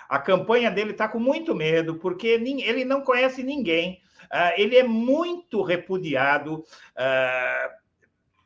A 0.09 0.17
campanha 0.17 0.71
dele 0.71 0.91
está 0.91 1.07
com 1.07 1.19
muito 1.19 1.53
medo, 1.53 1.99
porque 1.99 2.25
ele 2.27 2.83
não 2.83 3.01
conhece 3.01 3.43
ninguém. 3.43 4.01
ele 4.57 4.75
é 4.75 4.83
muito 4.83 5.61
repudiado. 5.61 6.63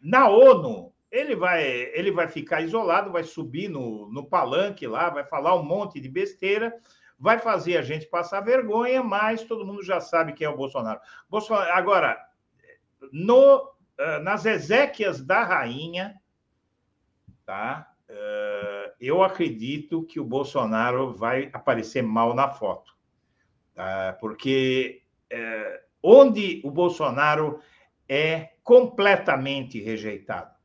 na 0.02 0.30
ONU, 0.30 0.94
ele 1.12 1.36
vai, 1.36 1.64
ele 1.66 2.12
vai 2.12 2.28
ficar 2.28 2.62
isolado, 2.62 3.12
vai 3.12 3.24
subir 3.24 3.70
no, 3.70 4.10
no 4.12 4.26
palanque 4.26 4.86
lá, 4.86 5.10
vai 5.10 5.26
falar 5.26 5.56
um 5.56 5.64
monte 5.64 6.00
de 6.00 6.08
besteira, 6.08 6.74
vai 7.20 7.40
fazer 7.40 7.78
a 7.78 7.82
gente 7.82 8.06
passar 8.06 8.42
vergonha, 8.42 9.02
mas 9.02 9.44
todo 9.44 9.66
mundo 9.66 9.84
já 9.84 10.00
sabe 10.00 10.34
quem 10.34 10.46
é 10.46 10.50
o 10.50 10.56
Bolsonaro. 10.56 11.00
Bolsonaro 11.28 11.72
agora, 11.72 12.18
no, 13.11 13.74
eh, 13.98 14.19
nas 14.19 14.45
exéquias 14.45 15.22
da 15.22 15.44
rainha, 15.44 16.15
tá? 17.45 17.91
Eh, 18.10 18.94
eu 19.02 19.24
acredito 19.24 20.03
que 20.03 20.19
o 20.19 20.26
Bolsonaro 20.26 21.14
vai 21.14 21.49
aparecer 21.53 22.02
mal 22.02 22.34
na 22.34 22.49
foto, 22.49 22.95
tá? 23.74 24.18
porque 24.19 25.03
eh, 25.30 25.84
onde 26.02 26.61
o 26.64 26.72
Bolsonaro 26.72 27.60
é 28.07 28.53
completamente 28.64 29.80
rejeitado 29.80 30.57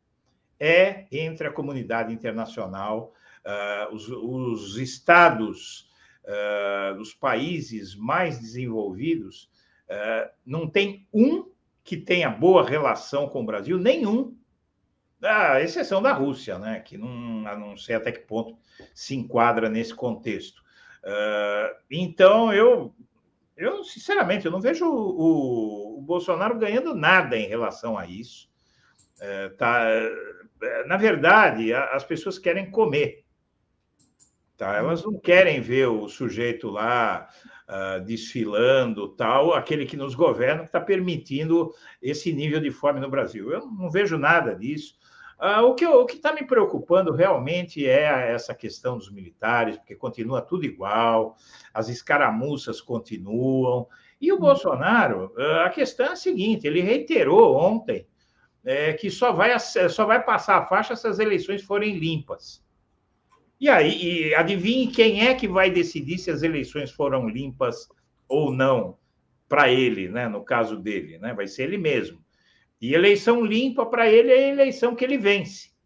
é 0.63 1.07
entre 1.11 1.49
a 1.49 1.53
comunidade 1.53 2.15
internacional, 2.15 3.13
uh, 3.45 3.93
os, 3.93 4.09
os, 4.09 4.77
estados, 4.77 5.91
uh, 6.25 7.01
os 7.01 7.13
países 7.13 7.97
mais 7.97 8.39
desenvolvidos, 8.39 9.51
uh, 9.89 10.31
não 10.47 10.71
tem 10.71 11.05
um 11.13 11.51
que 11.85 11.97
tenha 11.97 12.31
boa 12.31 12.69
relação 12.69 13.29
com 13.29 13.43
o 13.43 13.47
Brasil, 13.47 13.79
nenhum. 13.79 14.37
A 15.23 15.61
exceção 15.61 16.03
da 16.03 16.13
Rússia, 16.13 16.59
né? 16.59 16.81
que 16.81 16.99
não, 16.99 17.09
não 17.57 17.77
sei 17.77 17.95
até 17.95 18.11
que 18.11 18.21
ponto 18.21 18.59
se 18.93 19.15
enquadra 19.15 19.69
nesse 19.69 19.95
contexto. 19.95 20.63
então, 21.91 22.53
eu, 22.53 22.93
eu, 23.57 23.85
sinceramente, 23.85 24.47
eu 24.47 24.53
não 24.53 24.61
vejo 24.61 24.85
o, 24.85 25.99
o 25.99 26.03
Bolsonaro 26.03 26.59
ganhando 26.59 26.95
nada 26.95 27.37
em 27.37 27.47
relação 27.47 27.97
a 27.97 28.07
isso. 28.07 28.49
tá, 29.57 29.85
é, 30.63 30.85
na 30.87 30.97
verdade, 30.97 31.73
as 31.73 32.05
pessoas 32.05 32.39
querem 32.39 32.71
comer. 32.71 33.25
Tá? 34.57 34.77
Elas 34.77 35.05
não 35.05 35.19
querem 35.19 35.61
ver 35.61 35.87
o 35.89 36.09
sujeito 36.09 36.69
lá 36.69 37.29
uh, 37.69 38.05
desfilando, 38.05 39.09
tal, 39.09 39.55
aquele 39.55 39.87
que 39.87 39.97
nos 39.97 40.15
governa, 40.15 40.61
que 40.61 40.67
está 40.67 40.81
permitindo 40.81 41.73
esse 42.01 42.33
nível 42.33 42.61
de 42.61 42.71
fome 42.71 43.01
no 43.01 43.11
Brasil. 43.11 43.51
Eu 43.51 43.67
não 43.67 43.91
vejo 43.91 44.19
nada 44.19 44.55
disso. 44.55 44.95
Uh, 45.39 45.63
o 45.65 45.75
que 46.07 46.15
está 46.15 46.33
me 46.33 46.47
preocupando 46.47 47.13
realmente 47.13 47.85
é 47.85 48.33
essa 48.33 48.55
questão 48.55 48.97
dos 48.97 49.11
militares, 49.11 49.77
porque 49.77 49.97
continua 49.97 50.41
tudo 50.41 50.65
igual, 50.65 51.37
as 51.75 51.89
escaramuças 51.89 52.81
continuam. 52.81 53.89
E 54.21 54.31
o 54.31 54.37
hum. 54.37 54.41
Bolsonaro, 54.41 55.33
uh, 55.37 55.65
a 55.65 55.71
questão 55.71 56.07
é 56.07 56.13
a 56.13 56.17
seguinte: 56.17 56.67
ele 56.67 56.81
reiterou 56.81 57.57
ontem 57.57 58.07
é, 58.65 58.93
que 58.93 59.11
só 59.11 59.33
vai, 59.33 59.59
só 59.59 60.07
vai 60.07 60.23
passar 60.23 60.59
a 60.59 60.67
faixa 60.67 60.95
se 60.95 61.07
as 61.07 61.19
eleições 61.19 61.63
forem 61.63 61.99
limpas. 61.99 62.63
E 63.63 63.69
aí, 63.69 64.31
e 64.31 64.35
adivinhe 64.35 64.89
quem 64.89 65.25
é 65.29 65.37
que 65.37 65.47
vai 65.47 65.71
decidir 65.71 66.19
se 66.19 66.33
as 66.33 66.43
eleições 66.43 66.91
foram 66.91 67.29
limpas 67.29 67.89
ou 68.27 68.53
não 68.53 68.99
para 69.49 69.71
ele, 69.71 70.09
né? 70.09 70.27
No 70.27 70.45
caso 70.45 70.77
dele, 70.77 71.17
né? 71.19 71.33
Vai 71.33 71.47
ser 71.47 71.63
ele 71.63 71.79
mesmo. 71.79 72.21
E 72.81 72.93
eleição 72.93 73.45
limpa 73.45 73.87
para 73.87 74.11
ele 74.11 74.33
é 74.33 74.47
a 74.47 74.49
eleição 74.49 74.97
que 74.97 75.05
ele 75.05 75.17
vence. 75.17 75.71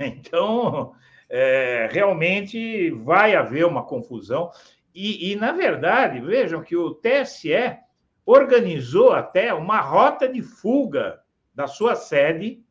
Então, 0.00 0.94
é, 1.30 1.88
realmente 1.92 2.90
vai 2.90 3.36
haver 3.36 3.66
uma 3.66 3.84
confusão. 3.84 4.50
E, 4.92 5.30
e, 5.30 5.36
na 5.36 5.52
verdade, 5.52 6.18
vejam 6.18 6.60
que 6.60 6.76
o 6.76 6.92
TSE 6.92 7.78
organizou 8.26 9.12
até 9.12 9.54
uma 9.54 9.80
rota 9.80 10.28
de 10.28 10.42
fuga 10.42 11.20
da 11.54 11.68
sua 11.68 11.94
sede 11.94 12.64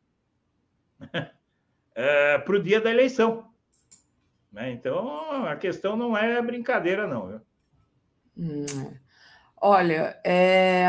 é, 1.94 2.36
para 2.36 2.54
o 2.54 2.62
dia 2.62 2.82
da 2.82 2.90
eleição. 2.90 3.50
Né? 4.52 4.70
Então, 4.72 5.46
a 5.46 5.56
questão 5.56 5.96
não 5.96 6.16
é 6.16 6.40
brincadeira, 6.42 7.06
não. 7.06 7.40
Hum. 8.36 8.92
Olha, 9.56 10.18
é... 10.24 10.86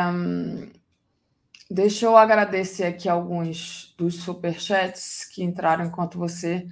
deixa 1.69 2.05
eu 2.05 2.17
agradecer 2.17 2.83
aqui 2.83 3.07
alguns 3.07 3.93
dos 3.97 4.15
superchats 4.23 5.25
que 5.25 5.43
entraram 5.43 5.85
enquanto 5.85 6.17
você 6.17 6.67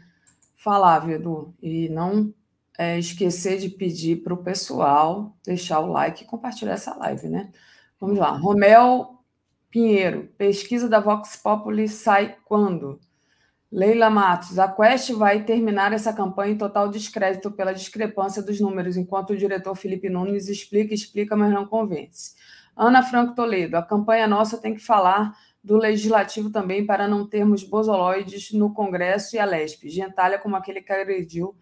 falava, 0.57 1.11
Edu, 1.11 1.53
e 1.61 1.89
não 1.89 2.33
é, 2.77 2.97
esquecer 2.97 3.59
de 3.59 3.69
pedir 3.69 4.23
para 4.23 4.33
o 4.33 4.43
pessoal 4.43 5.35
deixar 5.45 5.79
o 5.79 5.91
like 5.91 6.23
e 6.23 6.27
compartilhar 6.27 6.73
essa 6.73 6.95
live, 6.95 7.27
né? 7.27 7.51
Vamos 7.99 8.17
lá. 8.17 8.31
Romel 8.31 9.19
Pinheiro, 9.69 10.29
pesquisa 10.37 10.89
da 10.89 10.99
Vox 10.99 11.35
Populi 11.37 11.87
sai 11.87 12.35
quando? 12.45 12.99
Leila 13.71 14.09
Matos, 14.09 14.59
a 14.59 14.67
Quest 14.67 15.11
vai 15.13 15.45
terminar 15.45 15.93
essa 15.93 16.11
campanha 16.11 16.51
em 16.51 16.57
total 16.57 16.89
descrédito 16.89 17.49
pela 17.51 17.71
discrepância 17.73 18.43
dos 18.43 18.59
números, 18.59 18.97
enquanto 18.97 19.29
o 19.29 19.37
diretor 19.37 19.75
Felipe 19.75 20.09
Nunes 20.09 20.49
explica, 20.49 20.93
explica, 20.93 21.37
mas 21.37 21.53
não 21.53 21.65
convence. 21.65 22.35
Ana 22.75 23.01
Franco 23.01 23.33
Toledo, 23.33 23.77
a 23.77 23.81
campanha 23.81 24.27
nossa 24.27 24.57
tem 24.57 24.73
que 24.73 24.81
falar 24.81 25.33
do 25.63 25.77
legislativo 25.77 26.49
também 26.49 26.85
para 26.85 27.07
não 27.07 27.25
termos 27.25 27.63
bozoloides 27.63 28.51
no 28.51 28.73
Congresso 28.73 29.37
e 29.37 29.39
a 29.39 29.45
LESP, 29.45 29.89
gentalha 29.89 30.37
como 30.37 30.57
aquele 30.57 30.81
que 30.81 30.91
agrediu 30.91 31.55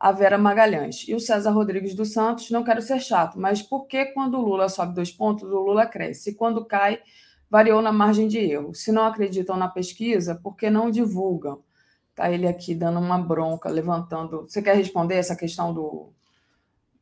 a 0.00 0.10
Vera 0.10 0.36
Magalhães. 0.36 1.06
E 1.06 1.14
o 1.14 1.20
César 1.20 1.50
Rodrigues 1.50 1.94
dos 1.94 2.12
Santos, 2.12 2.50
não 2.50 2.64
quero 2.64 2.82
ser 2.82 3.00
chato, 3.00 3.38
mas 3.38 3.62
por 3.62 3.86
que 3.86 4.06
quando 4.06 4.38
o 4.38 4.42
Lula 4.42 4.68
sobe 4.68 4.92
dois 4.92 5.12
pontos, 5.12 5.44
o 5.44 5.60
Lula 5.60 5.86
cresce? 5.86 6.30
E 6.30 6.34
quando 6.34 6.64
cai, 6.64 7.00
variou 7.50 7.80
na 7.80 7.92
margem 7.92 8.28
de 8.28 8.38
erro. 8.38 8.74
Se 8.74 8.90
não 8.92 9.06
acreditam 9.06 9.56
na 9.56 9.68
pesquisa, 9.68 10.34
por 10.42 10.56
que 10.56 10.70
não 10.70 10.90
divulgam? 10.90 11.62
Está 12.10 12.30
ele 12.30 12.46
aqui 12.46 12.74
dando 12.74 13.00
uma 13.00 13.18
bronca, 13.18 13.68
levantando. 13.68 14.42
Você 14.42 14.62
quer 14.62 14.76
responder 14.76 15.16
essa 15.16 15.34
questão 15.34 15.74
do, 15.74 16.12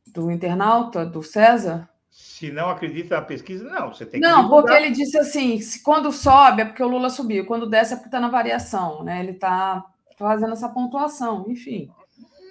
do 0.07 0.31
internauta, 0.31 1.05
do 1.05 1.21
César? 1.21 1.87
Se 2.09 2.51
não 2.51 2.69
acredita 2.69 3.15
na 3.15 3.21
pesquisa, 3.21 3.63
não, 3.69 3.93
você 3.93 4.05
tem 4.05 4.19
que. 4.19 4.27
Não, 4.27 4.43
divulgar. 4.43 4.61
porque 4.61 4.75
ele 4.75 4.91
disse 4.91 5.17
assim: 5.17 5.59
se 5.59 5.81
quando 5.81 6.11
sobe 6.11 6.61
é 6.61 6.65
porque 6.65 6.83
o 6.83 6.87
Lula 6.87 7.09
subiu, 7.09 7.45
quando 7.45 7.69
desce 7.69 7.93
é 7.93 7.95
porque 7.95 8.07
está 8.07 8.19
na 8.19 8.29
variação, 8.29 9.03
né? 9.03 9.19
Ele 9.19 9.31
está 9.31 9.83
fazendo 10.17 10.53
essa 10.53 10.69
pontuação, 10.69 11.45
enfim. 11.47 11.89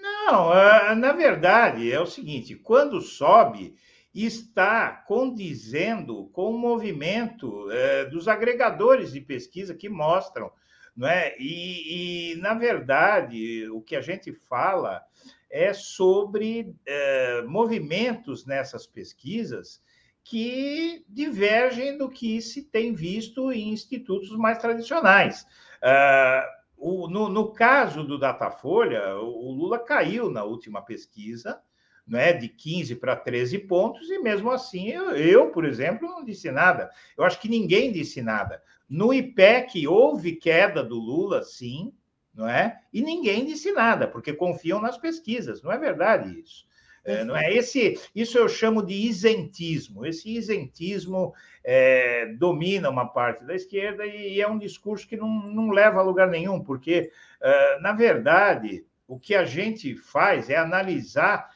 Não, 0.00 0.52
é, 0.52 0.94
na 0.94 1.12
verdade, 1.12 1.92
é 1.92 2.00
o 2.00 2.06
seguinte: 2.06 2.56
quando 2.56 3.00
sobe, 3.00 3.76
está 4.14 4.90
condizendo 5.06 6.26
com 6.32 6.50
o 6.50 6.58
movimento 6.58 7.70
é, 7.70 8.04
dos 8.06 8.28
agregadores 8.28 9.12
de 9.12 9.20
pesquisa 9.20 9.74
que 9.74 9.88
mostram, 9.88 10.50
não 10.96 11.08
é? 11.08 11.34
E, 11.38 12.32
e, 12.32 12.36
na 12.36 12.54
verdade, 12.54 13.68
o 13.70 13.80
que 13.80 13.96
a 13.96 14.02
gente 14.02 14.32
fala 14.32 15.02
é 15.50 15.72
sobre 15.72 16.74
é, 16.86 17.42
movimentos 17.42 18.44
nessas 18.44 18.86
pesquisas 18.86 19.82
que 20.24 21.04
divergem 21.08 21.98
do 21.98 22.08
que 22.08 22.40
se 22.40 22.62
tem 22.62 22.94
visto 22.94 23.50
em 23.52 23.70
institutos 23.70 24.30
mais 24.36 24.58
tradicionais. 24.58 25.46
Uh, 25.82 26.62
o, 26.76 27.08
no, 27.08 27.28
no, 27.28 27.52
caso 27.52 28.04
do 28.04 28.18
Datafolha, 28.18 29.16
o 29.16 29.52
Lula 29.52 29.78
caiu 29.78 30.30
na 30.30 30.44
última 30.44 30.82
pesquisa, 30.82 31.60
né, 32.06 32.32
de 32.32 32.48
15 32.48 32.96
para 32.96 33.16
13 33.16 33.60
pontos, 33.60 34.10
e 34.10 34.18
mesmo 34.18 34.50
assim 34.50 34.88
eu, 34.88 35.10
eu, 35.12 35.50
por 35.50 35.64
exemplo, 35.64 36.08
não 36.08 36.24
disse 36.24 36.50
nada. 36.50 36.90
Eu 37.16 37.24
acho 37.24 37.40
que 37.40 37.48
ninguém 37.48 37.92
disse 37.92 38.20
nada. 38.20 38.62
No 38.88 39.12
IPEC 39.12 39.86
houve 39.86 40.32
queda 40.32 40.82
do 40.82 40.96
Lula, 40.96 41.42
sim, 41.42 41.92
não 42.34 42.48
é? 42.48 42.80
E 42.92 43.02
ninguém 43.02 43.44
disse 43.44 43.72
nada, 43.72 44.06
porque 44.06 44.32
confiam 44.32 44.80
nas 44.80 44.98
pesquisas. 44.98 45.62
Não 45.62 45.70
é 45.70 45.78
verdade 45.78 46.40
isso. 46.40 46.66
É, 47.04 47.24
não 47.24 47.36
é 47.36 47.52
esse, 47.52 47.98
isso 48.14 48.38
eu 48.38 48.48
chamo 48.48 48.84
de 48.84 48.94
isentismo. 48.94 50.06
Esse 50.06 50.30
isentismo 50.30 51.34
é, 51.64 52.26
domina 52.38 52.88
uma 52.88 53.06
parte 53.06 53.44
da 53.44 53.54
esquerda 53.54 54.06
e, 54.06 54.34
e, 54.34 54.40
é 54.40 54.48
um 54.48 54.58
discurso 54.58 55.06
que 55.08 55.16
não, 55.16 55.28
não 55.28 55.70
leva 55.70 55.98
a 55.98 56.02
lugar 56.02 56.28
nenhum, 56.28 56.62
porque, 56.62 57.10
é, 57.40 57.80
na 57.80 57.92
verdade, 57.92 58.84
o 59.08 59.18
que 59.18 59.34
a 59.34 59.44
gente 59.44 59.96
faz 59.96 60.48
é 60.48 60.56
analisar 60.56 61.50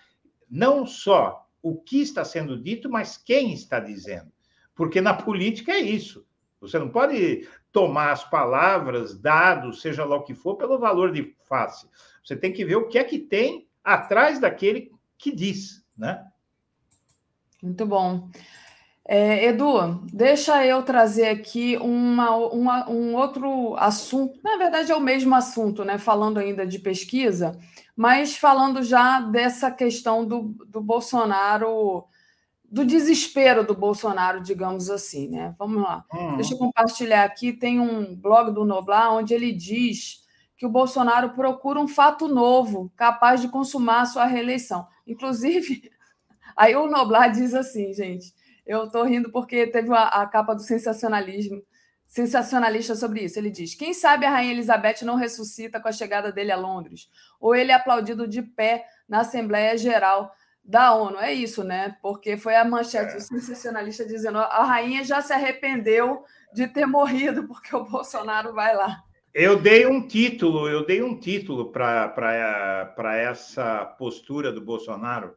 não 0.48 0.86
só 0.86 1.46
o 1.62 1.76
que 1.76 2.00
está 2.00 2.24
sendo 2.24 2.60
dito, 2.60 2.88
mas 2.88 3.16
quem 3.16 3.52
está 3.52 3.80
dizendo. 3.80 4.30
Porque 4.74 5.00
na 5.00 5.14
política 5.14 5.72
é 5.72 5.80
isso. 5.80 6.26
Você 6.60 6.78
não 6.78 6.88
pode 6.88 7.48
tomar 7.70 8.12
as 8.12 8.24
palavras, 8.24 9.18
dados, 9.18 9.80
seja 9.80 10.04
lá 10.04 10.16
o 10.16 10.22
que 10.22 10.34
for, 10.34 10.56
pelo 10.56 10.78
valor 10.78 11.12
de 11.12 11.34
face. 11.48 11.86
Você 12.24 12.34
tem 12.34 12.52
que 12.52 12.64
ver 12.64 12.76
o 12.76 12.88
que 12.88 12.98
é 12.98 13.04
que 13.04 13.18
tem 13.18 13.68
atrás 13.84 14.38
daquele 14.38 14.90
que 15.18 15.34
diz, 15.34 15.84
né? 15.96 16.24
Muito 17.62 17.84
bom. 17.84 18.30
É, 19.08 19.46
Edu, 19.46 20.02
deixa 20.12 20.66
eu 20.66 20.82
trazer 20.82 21.28
aqui 21.28 21.76
uma, 21.76 22.34
uma, 22.36 22.90
um 22.90 23.14
outro 23.14 23.76
assunto. 23.76 24.40
Na 24.42 24.56
verdade, 24.56 24.90
é 24.90 24.96
o 24.96 25.00
mesmo 25.00 25.34
assunto, 25.34 25.84
né? 25.84 25.96
Falando 25.96 26.38
ainda 26.38 26.66
de 26.66 26.78
pesquisa, 26.80 27.56
mas 27.96 28.36
falando 28.36 28.82
já 28.82 29.20
dessa 29.20 29.70
questão 29.70 30.24
do, 30.26 30.54
do 30.68 30.82
Bolsonaro, 30.82 32.04
do 32.70 32.84
desespero 32.84 33.64
do 33.64 33.74
Bolsonaro, 33.74 34.42
digamos 34.42 34.90
assim, 34.90 35.28
né? 35.28 35.54
Vamos 35.58 35.82
lá. 35.82 36.04
Uhum. 36.12 36.36
Deixa 36.36 36.54
eu 36.54 36.58
compartilhar 36.58 37.24
aqui. 37.24 37.52
Tem 37.52 37.80
um 37.80 38.14
blog 38.14 38.52
do 38.52 38.66
Noblar 38.66 39.14
onde 39.14 39.32
ele 39.32 39.50
diz 39.50 40.24
que 40.56 40.66
o 40.66 40.70
Bolsonaro 40.70 41.30
procura 41.30 41.80
um 41.80 41.88
fato 41.88 42.28
novo, 42.28 42.92
capaz 42.96 43.40
de 43.40 43.48
consumar 43.48 44.06
sua 44.06 44.26
reeleição. 44.26 44.86
Inclusive, 45.06 45.90
aí 46.56 46.76
o 46.76 46.86
Noblar 46.86 47.30
diz 47.30 47.54
assim, 47.54 47.92
gente, 47.92 48.34
eu 48.66 48.84
estou 48.84 49.04
rindo 49.04 49.30
porque 49.30 49.66
teve 49.66 49.92
a, 49.92 50.04
a, 50.08 50.26
capa 50.26 50.54
do 50.54 50.62
sensacionalismo, 50.62 51.62
sensacionalista 52.16 52.94
sobre 52.94 53.20
isso. 53.20 53.38
Ele 53.38 53.50
diz: 53.50 53.74
quem 53.74 53.92
sabe 53.92 54.24
a 54.24 54.30
Rainha 54.30 54.52
Elizabeth 54.52 55.04
não 55.04 55.16
ressuscita 55.16 55.78
com 55.78 55.88
a 55.88 55.92
chegada 55.92 56.32
dele 56.32 56.50
a 56.50 56.56
Londres, 56.56 57.10
ou 57.38 57.54
ele 57.54 57.70
é 57.70 57.74
aplaudido 57.74 58.26
de 58.26 58.40
pé 58.40 58.86
na 59.06 59.20
Assembleia 59.20 59.76
Geral 59.76 60.34
da 60.64 60.94
ONU. 60.94 61.18
É 61.18 61.32
isso, 61.32 61.62
né? 61.62 61.96
Porque 62.00 62.38
foi 62.38 62.56
a 62.56 62.64
manchete 62.64 63.14
do 63.14 63.20
sensacionalista 63.20 64.06
dizendo: 64.06 64.38
a 64.38 64.64
rainha 64.64 65.04
já 65.04 65.20
se 65.20 65.34
arrependeu 65.34 66.24
de 66.54 66.66
ter 66.66 66.86
morrido 66.86 67.46
porque 67.46 67.76
o 67.76 67.84
Bolsonaro 67.84 68.54
vai 68.54 68.74
lá. 68.74 69.02
Eu 69.34 69.60
dei 69.60 69.84
um 69.84 70.08
título, 70.08 70.66
eu 70.66 70.86
dei 70.86 71.02
um 71.02 71.20
título 71.20 71.70
para 71.70 73.16
essa 73.18 73.84
postura 73.84 74.50
do 74.50 74.62
Bolsonaro. 74.62 75.36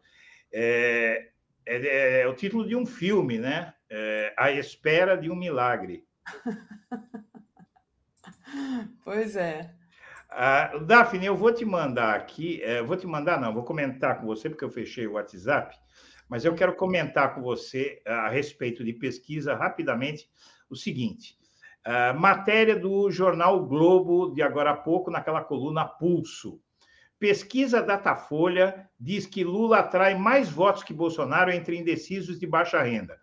É, 0.54 1.28
é, 1.66 2.22
é, 2.22 2.28
o 2.28 2.34
título 2.34 2.66
de 2.66 2.78
um 2.78 2.86
filme, 2.86 3.38
né? 3.38 3.74
É, 3.90 4.34
a 4.38 4.50
Espera 4.50 5.18
de 5.18 5.30
um 5.30 5.36
Milagre. 5.36 6.08
pois 9.04 9.36
é. 9.36 9.74
Ah, 10.30 10.78
Daphne, 10.86 11.26
eu 11.26 11.36
vou 11.36 11.54
te 11.54 11.66
mandar 11.66 12.16
aqui, 12.16 12.62
é, 12.62 12.84
vou 12.84 12.96
te 12.96 13.08
mandar, 13.08 13.42
não, 13.42 13.54
vou 13.54 13.64
comentar 13.64 14.20
com 14.20 14.28
você, 14.28 14.50
porque 14.50 14.64
eu 14.64 14.70
fechei 14.70 15.08
o 15.08 15.14
WhatsApp, 15.14 15.76
mas 16.30 16.46
eu 16.46 16.54
quero 16.54 16.76
comentar 16.76 17.34
com 17.34 17.42
você 17.42 18.02
a 18.06 18.30
respeito 18.30 18.84
de 18.84 18.94
pesquisa 18.94 19.56
rapidamente 19.56 20.30
o 20.70 20.76
seguinte. 20.76 21.36
Uh, 21.88 22.18
matéria 22.20 22.76
do 22.76 23.10
jornal 23.10 23.66
Globo 23.66 24.32
de 24.34 24.44
agora 24.44 24.72
a 24.72 24.78
pouco, 24.78 25.10
naquela 25.10 25.44
coluna 25.44 25.86
Pulso. 25.86 26.62
Pesquisa 27.18 27.82
Datafolha 27.82 28.88
diz 29.00 29.26
que 29.26 29.44
Lula 29.44 29.80
atrai 29.80 30.14
mais 30.14 30.50
votos 30.50 30.84
que 30.84 30.94
Bolsonaro 30.94 31.52
entre 31.52 31.78
indecisos 31.78 32.40
de 32.40 32.46
baixa 32.46 32.82
renda. 32.82 33.18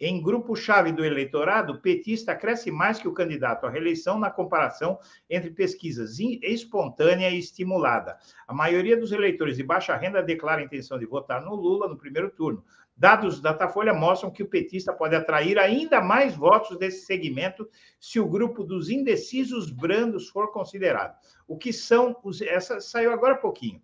Em 0.00 0.22
grupo-chave 0.22 0.92
do 0.92 1.04
eleitorado, 1.04 1.80
petista 1.80 2.34
cresce 2.34 2.70
mais 2.70 3.00
que 3.00 3.08
o 3.08 3.12
candidato 3.12 3.66
à 3.66 3.70
reeleição 3.70 4.16
na 4.16 4.30
comparação 4.30 4.98
entre 5.28 5.50
pesquisas 5.50 6.18
espontânea 6.20 7.28
e 7.30 7.38
estimulada. 7.38 8.16
A 8.46 8.54
maioria 8.54 8.96
dos 8.96 9.10
eleitores 9.10 9.56
de 9.56 9.64
baixa 9.64 9.96
renda 9.96 10.22
declara 10.22 10.60
a 10.60 10.64
intenção 10.64 11.00
de 11.00 11.06
votar 11.06 11.44
no 11.44 11.56
Lula 11.56 11.88
no 11.88 11.98
primeiro 11.98 12.30
turno. 12.30 12.64
Dados 12.96 13.40
da 13.40 13.50
Datafolha 13.52 13.92
mostram 13.92 14.30
que 14.30 14.42
o 14.42 14.48
petista 14.48 14.92
pode 14.92 15.14
atrair 15.14 15.58
ainda 15.58 16.00
mais 16.00 16.36
votos 16.36 16.78
desse 16.78 17.04
segmento 17.04 17.68
se 17.98 18.20
o 18.20 18.28
grupo 18.28 18.62
dos 18.62 18.90
indecisos 18.90 19.70
brandos 19.70 20.28
for 20.28 20.52
considerado. 20.52 21.16
O 21.46 21.56
que 21.56 21.72
são 21.72 22.16
os. 22.22 22.40
Essa 22.40 22.80
saiu 22.80 23.12
agora 23.12 23.34
há 23.34 23.38
pouquinho. 23.38 23.80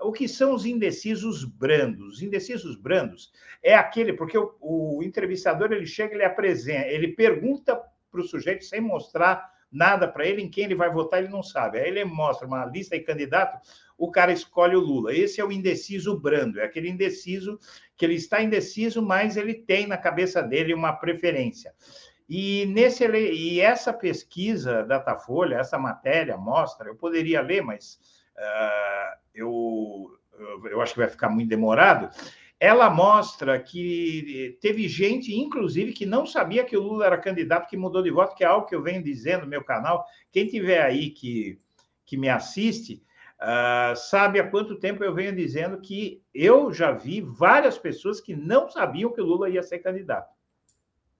O 0.00 0.12
que 0.12 0.28
são 0.28 0.54
os 0.54 0.66
indecisos 0.66 1.44
brandos? 1.44 2.14
Os 2.14 2.22
indecisos 2.22 2.76
brandos 2.76 3.32
é 3.62 3.74
aquele, 3.74 4.12
porque 4.12 4.36
o, 4.36 4.54
o 4.60 5.02
entrevistador 5.02 5.72
ele 5.72 5.86
chega, 5.86 6.14
ele 6.14 6.24
apresenta, 6.24 6.86
ele 6.88 7.08
pergunta 7.08 7.80
para 8.10 8.20
o 8.20 8.24
sujeito 8.24 8.64
sem 8.64 8.80
mostrar 8.80 9.50
nada 9.70 10.06
para 10.08 10.26
ele, 10.26 10.42
em 10.42 10.50
quem 10.50 10.64
ele 10.64 10.74
vai 10.74 10.90
votar, 10.90 11.20
ele 11.20 11.32
não 11.32 11.42
sabe. 11.42 11.78
Aí 11.78 11.88
ele 11.88 12.04
mostra 12.04 12.46
uma 12.46 12.64
lista 12.64 12.96
de 12.96 13.04
candidatos, 13.04 13.86
o 13.98 14.10
cara 14.10 14.32
escolhe 14.32 14.76
o 14.76 14.80
Lula. 14.80 15.14
Esse 15.14 15.40
é 15.40 15.44
o 15.44 15.52
indeciso 15.52 16.18
brando, 16.18 16.60
é 16.60 16.64
aquele 16.64 16.88
indeciso 16.88 17.58
que 17.96 18.04
ele 18.04 18.14
está 18.14 18.42
indeciso, 18.42 19.02
mas 19.02 19.36
ele 19.36 19.54
tem 19.54 19.86
na 19.86 19.96
cabeça 19.96 20.42
dele 20.42 20.74
uma 20.74 20.92
preferência. 20.92 21.74
E, 22.28 22.66
nesse, 22.66 23.06
e 23.06 23.60
essa 23.60 23.92
pesquisa 23.92 24.82
Datafolha, 24.82 25.56
essa 25.56 25.78
matéria 25.78 26.36
mostra, 26.36 26.88
eu 26.88 26.96
poderia 26.96 27.40
ler, 27.40 27.62
mas 27.62 27.98
eu, 29.34 30.10
eu 30.70 30.80
acho 30.80 30.92
que 30.92 31.00
vai 31.00 31.08
ficar 31.08 31.28
muito 31.28 31.48
demorado 31.48 32.10
ela 32.58 32.88
mostra 32.88 33.60
que 33.60 34.56
teve 34.60 34.88
gente, 34.88 35.34
inclusive, 35.34 35.92
que 35.92 36.06
não 36.06 36.24
sabia 36.24 36.64
que 36.64 36.76
o 36.76 36.82
Lula 36.82 37.06
era 37.06 37.18
candidato, 37.18 37.68
que 37.68 37.76
mudou 37.76 38.02
de 38.02 38.10
voto, 38.10 38.34
que 38.34 38.44
é 38.44 38.46
algo 38.46 38.66
que 38.66 38.74
eu 38.74 38.82
venho 38.82 39.02
dizendo 39.02 39.42
no 39.42 39.48
meu 39.48 39.62
canal. 39.62 40.06
Quem 40.32 40.46
tiver 40.46 40.82
aí 40.82 41.10
que, 41.10 41.60
que 42.06 42.16
me 42.16 42.30
assiste, 42.30 43.02
uh, 43.42 43.94
sabe 43.94 44.40
há 44.40 44.50
quanto 44.50 44.78
tempo 44.78 45.04
eu 45.04 45.14
venho 45.14 45.36
dizendo 45.36 45.80
que 45.82 46.22
eu 46.32 46.72
já 46.72 46.92
vi 46.92 47.20
várias 47.20 47.76
pessoas 47.76 48.22
que 48.22 48.34
não 48.34 48.70
sabiam 48.70 49.12
que 49.12 49.20
o 49.20 49.26
Lula 49.26 49.50
ia 49.50 49.62
ser 49.62 49.80
candidato. 49.80 50.34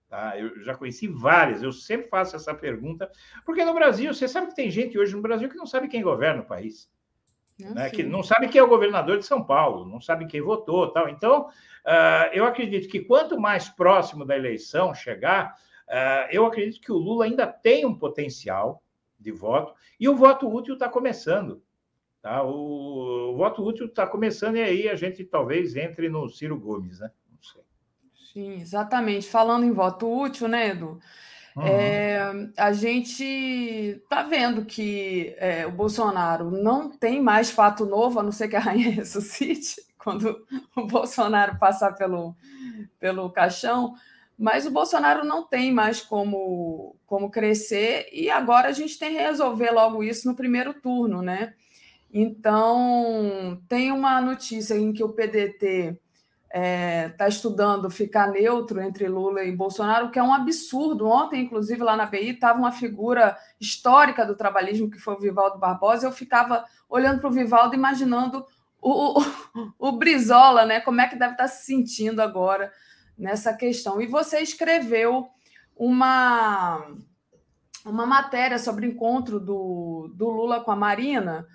Tá? 0.09 0.39
Eu 0.39 0.63
já 0.63 0.75
conheci 0.75 1.07
várias, 1.07 1.63
eu 1.63 1.73
sempre 1.73 2.09
faço 2.09 2.35
essa 2.35 2.55
pergunta, 2.55 3.11
porque 3.45 3.63
no 3.63 3.75
Brasil, 3.75 4.15
você 4.15 4.27
sabe 4.27 4.47
que 4.47 4.57
tem 4.57 4.71
gente 4.71 4.99
hoje 4.99 5.15
no 5.15 5.21
Brasil 5.21 5.51
que 5.51 5.57
não 5.57 5.67
sabe 5.67 5.89
quem 5.89 6.01
governa 6.01 6.41
o 6.41 6.47
país 6.47 6.89
né, 7.59 7.91
que 7.91 8.03
não 8.03 8.23
sabe 8.23 8.49
quem 8.49 8.61
é 8.61 8.65
o 8.65 8.69
governador 8.69 9.19
de 9.19 9.27
São 9.27 9.43
Paulo, 9.43 9.85
não 9.87 10.01
sabe 10.01 10.27
quem 10.27 10.41
votou, 10.41 10.89
tal. 10.89 11.09
Então, 11.09 11.49
uh, 11.49 12.31
eu 12.33 12.45
acredito 12.45 12.89
que 12.89 13.01
quanto 13.01 13.41
mais 13.41 13.69
próximo 13.69 14.25
da 14.25 14.37
eleição 14.37 14.95
chegar, 14.95 15.55
uh, 15.89 16.29
eu 16.31 16.45
acredito 16.45 16.81
que 16.81 16.93
o 16.93 16.99
Lula 16.99 17.25
ainda 17.25 17.47
tem 17.47 17.87
um 17.87 17.95
potencial 17.95 18.83
de 19.19 19.33
voto 19.33 19.75
e 19.99 20.09
o 20.09 20.17
voto 20.17 20.53
útil 20.53 20.75
está 20.75 20.89
começando. 20.89 21.63
Tá? 22.21 22.43
O, 22.43 23.33
o 23.33 23.37
voto 23.37 23.65
útil 23.65 23.87
está 23.87 24.07
começando 24.07 24.57
e 24.57 24.63
aí 24.63 24.89
a 24.89 24.95
gente 24.95 25.25
talvez 25.25 25.77
entre 25.77 26.09
no 26.09 26.29
Ciro 26.29 26.59
Gomes, 26.59 27.01
né? 27.01 27.11
Não 27.31 27.43
sei. 27.43 27.63
Sim, 28.33 28.61
exatamente. 28.61 29.29
Falando 29.29 29.65
em 29.65 29.73
voto 29.73 30.07
útil, 30.07 30.49
né, 30.49 30.71
Edu? 30.71 30.99
Uhum. 31.57 31.67
É, 31.67 32.51
a 32.59 32.73
gente 32.73 33.25
está 33.25 34.23
vendo 34.23 34.67
que 34.67 35.35
é, 35.39 35.67
o 35.67 35.73
Bolsonaro 35.73 36.51
não 36.51 36.91
tem 36.91 37.23
mais 37.23 37.51
fato 37.51 37.87
novo, 37.87 38.21
a 38.21 38.23
não 38.23 38.31
ser 38.31 38.49
que 38.49 38.57
a 38.57 38.61
rainha 38.61 38.91
ressuscite, 38.93 39.77
quando 39.97 40.45
o 40.77 40.87
Bolsonaro 40.87 41.59
passar 41.59 41.95
pelo, 41.95 42.37
pelo 43.01 43.31
caixão, 43.31 43.95
mas 44.39 44.67
o 44.67 44.71
Bolsonaro 44.71 45.25
não 45.25 45.45
tem 45.45 45.73
mais 45.73 46.03
como, 46.03 46.95
como 47.07 47.31
crescer, 47.31 48.07
e 48.13 48.29
agora 48.29 48.69
a 48.69 48.73
gente 48.73 48.99
tem 48.99 49.13
que 49.15 49.23
resolver 49.23 49.71
logo 49.71 50.05
isso 50.05 50.29
no 50.29 50.37
primeiro 50.37 50.75
turno, 50.75 51.23
né? 51.23 51.55
Então, 52.13 53.61
tem 53.67 53.91
uma 53.91 54.21
notícia 54.21 54.75
em 54.75 54.93
que 54.93 55.03
o 55.03 55.09
PDT 55.09 55.99
está 56.57 56.59
é, 56.59 57.09
tá 57.11 57.29
estudando 57.29 57.91
ficar 57.91 58.29
neutro 58.29 58.81
entre 58.81 59.07
Lula 59.07 59.45
e 59.45 59.55
Bolsonaro, 59.55 60.11
que 60.11 60.19
é 60.19 60.23
um 60.23 60.33
absurdo. 60.33 61.07
Ontem, 61.07 61.43
inclusive, 61.43 61.83
lá 61.83 61.97
na 61.97 62.07
BI, 62.07 62.31
estava 62.31 62.59
uma 62.59 62.73
figura 62.73 63.37
histórica 63.61 64.25
do 64.25 64.35
trabalhismo, 64.35 64.91
que 64.91 64.99
foi 64.99 65.15
o 65.15 65.21
Vivaldo 65.21 65.59
Barbosa. 65.59 66.07
Eu 66.07 66.13
ficava 66.13 66.65
olhando 66.89 67.21
para 67.21 67.29
o 67.29 67.33
Vivaldo, 67.33 67.75
imaginando 67.75 68.47
o, 68.81 69.21
o, 69.21 69.25
o, 69.79 69.93
Brizola, 69.93 70.65
né? 70.65 70.81
como 70.81 71.01
é 71.01 71.07
que 71.07 71.17
deve 71.17 71.33
estar 71.33 71.45
tá 71.45 71.49
se 71.49 71.67
sentindo 71.67 72.23
agora 72.23 72.73
nessa 73.19 73.53
questão. 73.53 74.01
E 74.01 74.07
você 74.07 74.41
escreveu 74.41 75.29
uma, 75.77 76.87
uma 77.85 78.07
matéria 78.07 78.59
sobre 78.59 78.87
o 78.87 78.91
encontro 78.91 79.39
do, 79.39 80.11
do 80.15 80.31
Lula 80.31 80.61
com 80.61 80.71
a 80.71 80.77
Marina, 80.77 81.47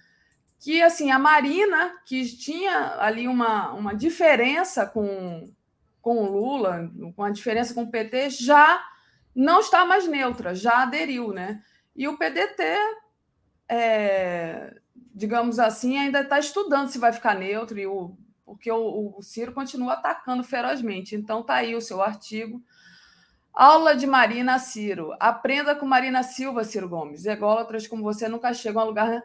que 0.61 0.79
assim, 0.83 1.09
a 1.09 1.17
Marina, 1.17 1.91
que 2.05 2.23
tinha 2.37 2.95
ali 2.99 3.27
uma, 3.27 3.73
uma 3.73 3.95
diferença 3.95 4.85
com, 4.85 5.51
com 5.99 6.17
o 6.17 6.31
Lula, 6.31 6.87
com 7.15 7.23
a 7.23 7.31
diferença 7.31 7.73
com 7.73 7.81
o 7.81 7.89
PT, 7.89 8.29
já 8.29 8.79
não 9.33 9.59
está 9.59 9.83
mais 9.87 10.07
neutra, 10.07 10.53
já 10.53 10.83
aderiu, 10.83 11.33
né? 11.33 11.63
E 11.95 12.07
o 12.07 12.15
PDT, 12.15 12.63
é, 13.67 14.75
digamos 15.15 15.57
assim, 15.57 15.97
ainda 15.97 16.21
está 16.21 16.37
estudando 16.37 16.89
se 16.89 16.99
vai 16.99 17.11
ficar 17.11 17.33
neutro, 17.33 17.79
e 17.79 17.87
o, 17.87 18.15
porque 18.45 18.71
o, 18.71 19.15
o 19.17 19.23
Ciro 19.23 19.53
continua 19.53 19.93
atacando 19.93 20.43
ferozmente. 20.43 21.15
Então 21.15 21.41
tá 21.41 21.55
aí 21.55 21.73
o 21.73 21.81
seu 21.81 22.03
artigo. 22.03 22.61
Aula 23.51 23.95
de 23.95 24.05
Marina 24.05 24.59
Ciro. 24.59 25.15
Aprenda 25.19 25.73
com 25.73 25.87
Marina 25.87 26.21
Silva, 26.21 26.63
Ciro 26.63 26.87
Gomes. 26.87 27.25
Ególatras 27.25 27.87
como 27.87 28.03
você 28.03 28.27
nunca 28.27 28.53
chegam 28.53 28.83
a 28.83 28.85
lugar 28.85 29.23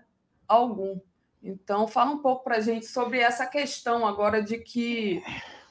algum. 0.48 0.98
Então, 1.46 1.86
fala 1.86 2.10
um 2.10 2.18
pouco 2.18 2.42
para 2.42 2.56
a 2.56 2.60
gente 2.60 2.86
sobre 2.86 3.20
essa 3.20 3.46
questão 3.46 4.04
agora 4.04 4.42
de 4.42 4.58
que 4.58 5.22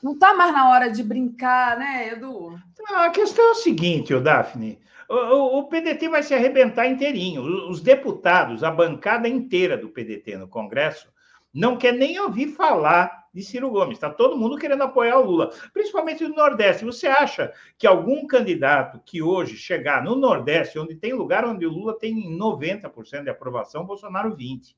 não 0.01 0.13
está 0.13 0.33
mais 0.33 0.53
na 0.53 0.69
hora 0.69 0.89
de 0.89 1.03
brincar, 1.03 1.77
né, 1.77 2.13
Edu? 2.13 2.57
A 2.95 3.09
questão 3.09 3.49
é 3.49 3.51
o 3.51 3.55
seguinte, 3.55 4.13
o 4.13 4.21
Daphne. 4.21 4.79
O, 5.09 5.59
o, 5.59 5.63
PDT 5.67 6.07
vai 6.07 6.23
se 6.23 6.33
arrebentar 6.33 6.87
inteirinho. 6.87 7.41
Os 7.69 7.81
deputados, 7.81 8.63
a 8.63 8.71
bancada 8.71 9.27
inteira 9.27 9.77
do 9.77 9.89
PDT 9.89 10.37
no 10.37 10.47
Congresso, 10.47 11.07
não 11.53 11.77
quer 11.77 11.91
nem 11.93 12.19
ouvir 12.21 12.47
falar 12.47 13.25
de 13.33 13.43
Ciro 13.43 13.69
Gomes. 13.69 13.97
Está 13.97 14.09
todo 14.09 14.37
mundo 14.37 14.57
querendo 14.57 14.83
apoiar 14.83 15.19
o 15.19 15.25
Lula, 15.25 15.51
principalmente 15.73 16.23
no 16.25 16.35
Nordeste. 16.35 16.85
Você 16.85 17.07
acha 17.07 17.51
que 17.77 17.85
algum 17.85 18.25
candidato 18.25 19.01
que 19.05 19.21
hoje 19.21 19.57
chegar 19.57 20.01
no 20.01 20.15
Nordeste, 20.15 20.79
onde 20.79 20.95
tem 20.95 21.11
lugar 21.11 21.45
onde 21.45 21.65
o 21.65 21.69
Lula 21.69 21.97
tem 21.99 22.15
90% 22.37 23.23
de 23.23 23.29
aprovação, 23.29 23.85
Bolsonaro 23.85 24.35
20%? 24.35 24.73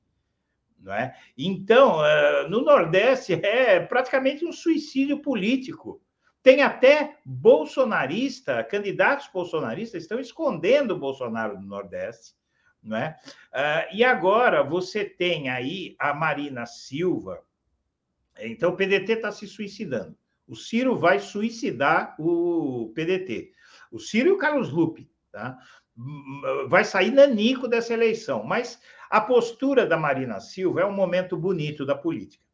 Não 0.78 0.92
é? 0.92 1.14
Então, 1.36 2.04
eh, 2.04 2.48
no 2.48 2.62
Nordeste 2.62 3.34
é 3.34 3.80
praticamente 3.80 4.44
um 4.44 4.52
suicídio 4.52 5.20
político. 5.20 6.00
Tem 6.42 6.62
até 6.62 7.18
bolsonarista, 7.24 8.62
candidatos 8.64 9.28
bolsonaristas 9.32 10.02
estão 10.02 10.20
escondendo 10.20 10.94
o 10.94 10.98
Bolsonaro 10.98 11.60
no 11.60 11.66
Nordeste, 11.66 12.34
não 12.82 12.96
é? 12.96 13.16
Uh, 13.52 13.96
e 13.96 14.04
agora 14.04 14.62
você 14.62 15.04
tem 15.04 15.50
aí 15.50 15.96
a 15.98 16.14
Marina 16.14 16.64
Silva. 16.64 17.42
Então 18.38 18.70
o 18.70 18.76
PDT 18.76 19.14
está 19.14 19.32
se 19.32 19.46
suicidando. 19.48 20.16
O 20.46 20.54
Ciro 20.56 20.96
vai 20.96 21.18
suicidar 21.18 22.14
o 22.18 22.92
PDT. 22.94 23.52
O 23.90 23.98
Ciro 23.98 24.28
e 24.28 24.32
o 24.32 24.38
Carlos 24.38 24.70
Lupe, 24.70 25.10
tá? 25.30 25.58
Vai 26.68 26.84
sair 26.84 27.10
nanico 27.10 27.66
dessa 27.66 27.92
eleição. 27.92 28.44
Mas 28.44 28.80
a 29.10 29.20
postura 29.20 29.86
da 29.86 29.96
Marina 29.96 30.40
Silva 30.40 30.82
é 30.82 30.86
um 30.86 30.92
momento 30.92 31.36
bonito 31.36 31.84
da 31.86 31.94
política. 31.94 32.44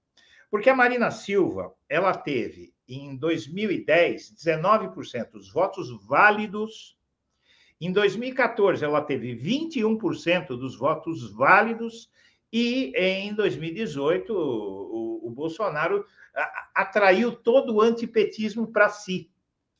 Porque 0.50 0.70
a 0.70 0.76
Marina 0.76 1.10
Silva, 1.10 1.74
ela 1.88 2.14
teve 2.14 2.72
em 2.88 3.16
2010 3.16 4.34
19% 4.34 5.32
dos 5.32 5.52
votos 5.52 5.90
válidos. 6.06 6.96
Em 7.80 7.92
2014 7.92 8.84
ela 8.84 9.00
teve 9.00 9.34
21% 9.34 10.48
dos 10.48 10.76
votos 10.76 11.32
válidos 11.32 12.08
e 12.52 12.92
em 12.96 13.34
2018 13.34 14.32
o, 14.32 15.26
o 15.26 15.30
Bolsonaro 15.30 16.04
atraiu 16.74 17.32
todo 17.32 17.74
o 17.74 17.80
antipetismo 17.80 18.66
para 18.66 18.88
si. 18.88 19.30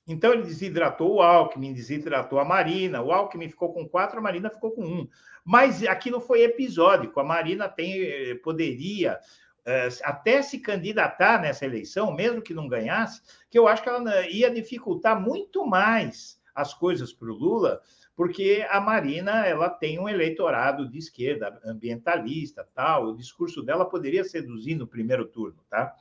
Então 0.06 0.32
ele 0.32 0.42
desidratou 0.42 1.14
o 1.14 1.22
Alckmin, 1.22 1.72
desidratou 1.72 2.38
a 2.38 2.44
Marina. 2.44 3.02
O 3.02 3.10
Alckmin 3.10 3.48
ficou 3.48 3.72
com 3.72 3.88
quatro, 3.88 4.18
a 4.18 4.22
Marina 4.22 4.50
ficou 4.50 4.70
com 4.70 4.84
um. 4.84 5.08
Mas 5.44 5.82
aquilo 5.84 6.20
foi 6.20 6.42
episódico. 6.42 7.20
A 7.20 7.24
Marina 7.24 7.68
tem, 7.68 8.02
eh, 8.02 8.34
poderia 8.36 9.18
eh, 9.64 9.88
até 10.02 10.42
se 10.42 10.58
candidatar 10.58 11.40
nessa 11.40 11.64
eleição, 11.64 12.12
mesmo 12.14 12.42
que 12.42 12.52
não 12.52 12.68
ganhasse, 12.68 13.22
que 13.50 13.58
eu 13.58 13.66
acho 13.66 13.82
que 13.82 13.88
ela 13.88 14.28
ia 14.28 14.50
dificultar 14.50 15.18
muito 15.18 15.66
mais 15.66 16.38
as 16.54 16.74
coisas 16.74 17.12
para 17.12 17.30
o 17.30 17.34
Lula, 17.34 17.80
porque 18.14 18.64
a 18.70 18.80
Marina 18.80 19.46
ela 19.46 19.68
tem 19.68 19.98
um 19.98 20.08
eleitorado 20.08 20.88
de 20.88 20.98
esquerda, 20.98 21.58
ambientalista, 21.64 22.68
tal. 22.74 23.06
O 23.06 23.16
discurso 23.16 23.62
dela 23.62 23.88
poderia 23.88 24.22
seduzir 24.22 24.74
no 24.74 24.86
primeiro 24.86 25.26
turno, 25.26 25.58
tá? 25.68 25.94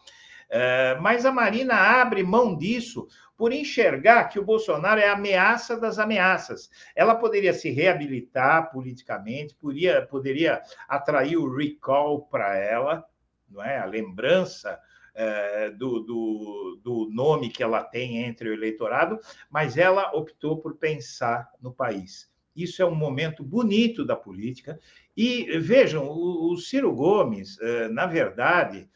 Eh, 0.50 0.98
mas 1.02 1.26
a 1.26 1.32
Marina 1.32 1.74
abre 1.74 2.22
mão 2.22 2.56
disso 2.56 3.08
por 3.38 3.52
enxergar 3.52 4.26
que 4.26 4.40
o 4.40 4.46
Bolsonaro 4.46 5.00
é 5.00 5.08
a 5.08 5.14
ameaça 5.14 5.78
das 5.78 6.00
ameaças. 6.00 6.70
Ela 6.96 7.16
poderia 7.16 7.54
se 7.54 7.70
reabilitar 7.72 8.72
politicamente, 8.72 9.56
poderia, 9.56 10.06
poderia 10.06 10.62
atrair 10.88 11.38
o 11.38 11.54
recall 11.56 12.22
para 12.28 12.56
ela, 12.58 13.06
não 13.50 13.64
é? 13.64 13.78
a 13.80 13.86
lembrança 13.86 14.80
é, 15.16 15.70
do, 15.72 16.00
do, 16.00 16.82
do 16.84 17.10
nome 17.12 17.50
que 17.50 17.64
ela 17.64 17.84
tem 17.84 18.24
entre 18.24 18.50
o 18.50 18.54
eleitorado, 18.54 19.20
mas 19.50 19.78
ela 19.78 20.12
optou 20.16 20.58
por 20.58 20.76
pensar 20.76 21.50
no 21.62 21.72
país. 21.72 22.32
Isso 22.56 22.82
é 22.82 22.86
um 22.86 22.96
momento 22.96 23.44
bonito 23.44 24.06
da 24.06 24.16
política. 24.16 24.80
E 25.18 25.58
vejam, 25.60 26.08
o, 26.08 26.54
o 26.54 26.58
Ciro 26.58 26.94
Gomes, 26.94 27.60
é, 27.60 27.88
na 27.90 28.06
verdade, 28.06 28.88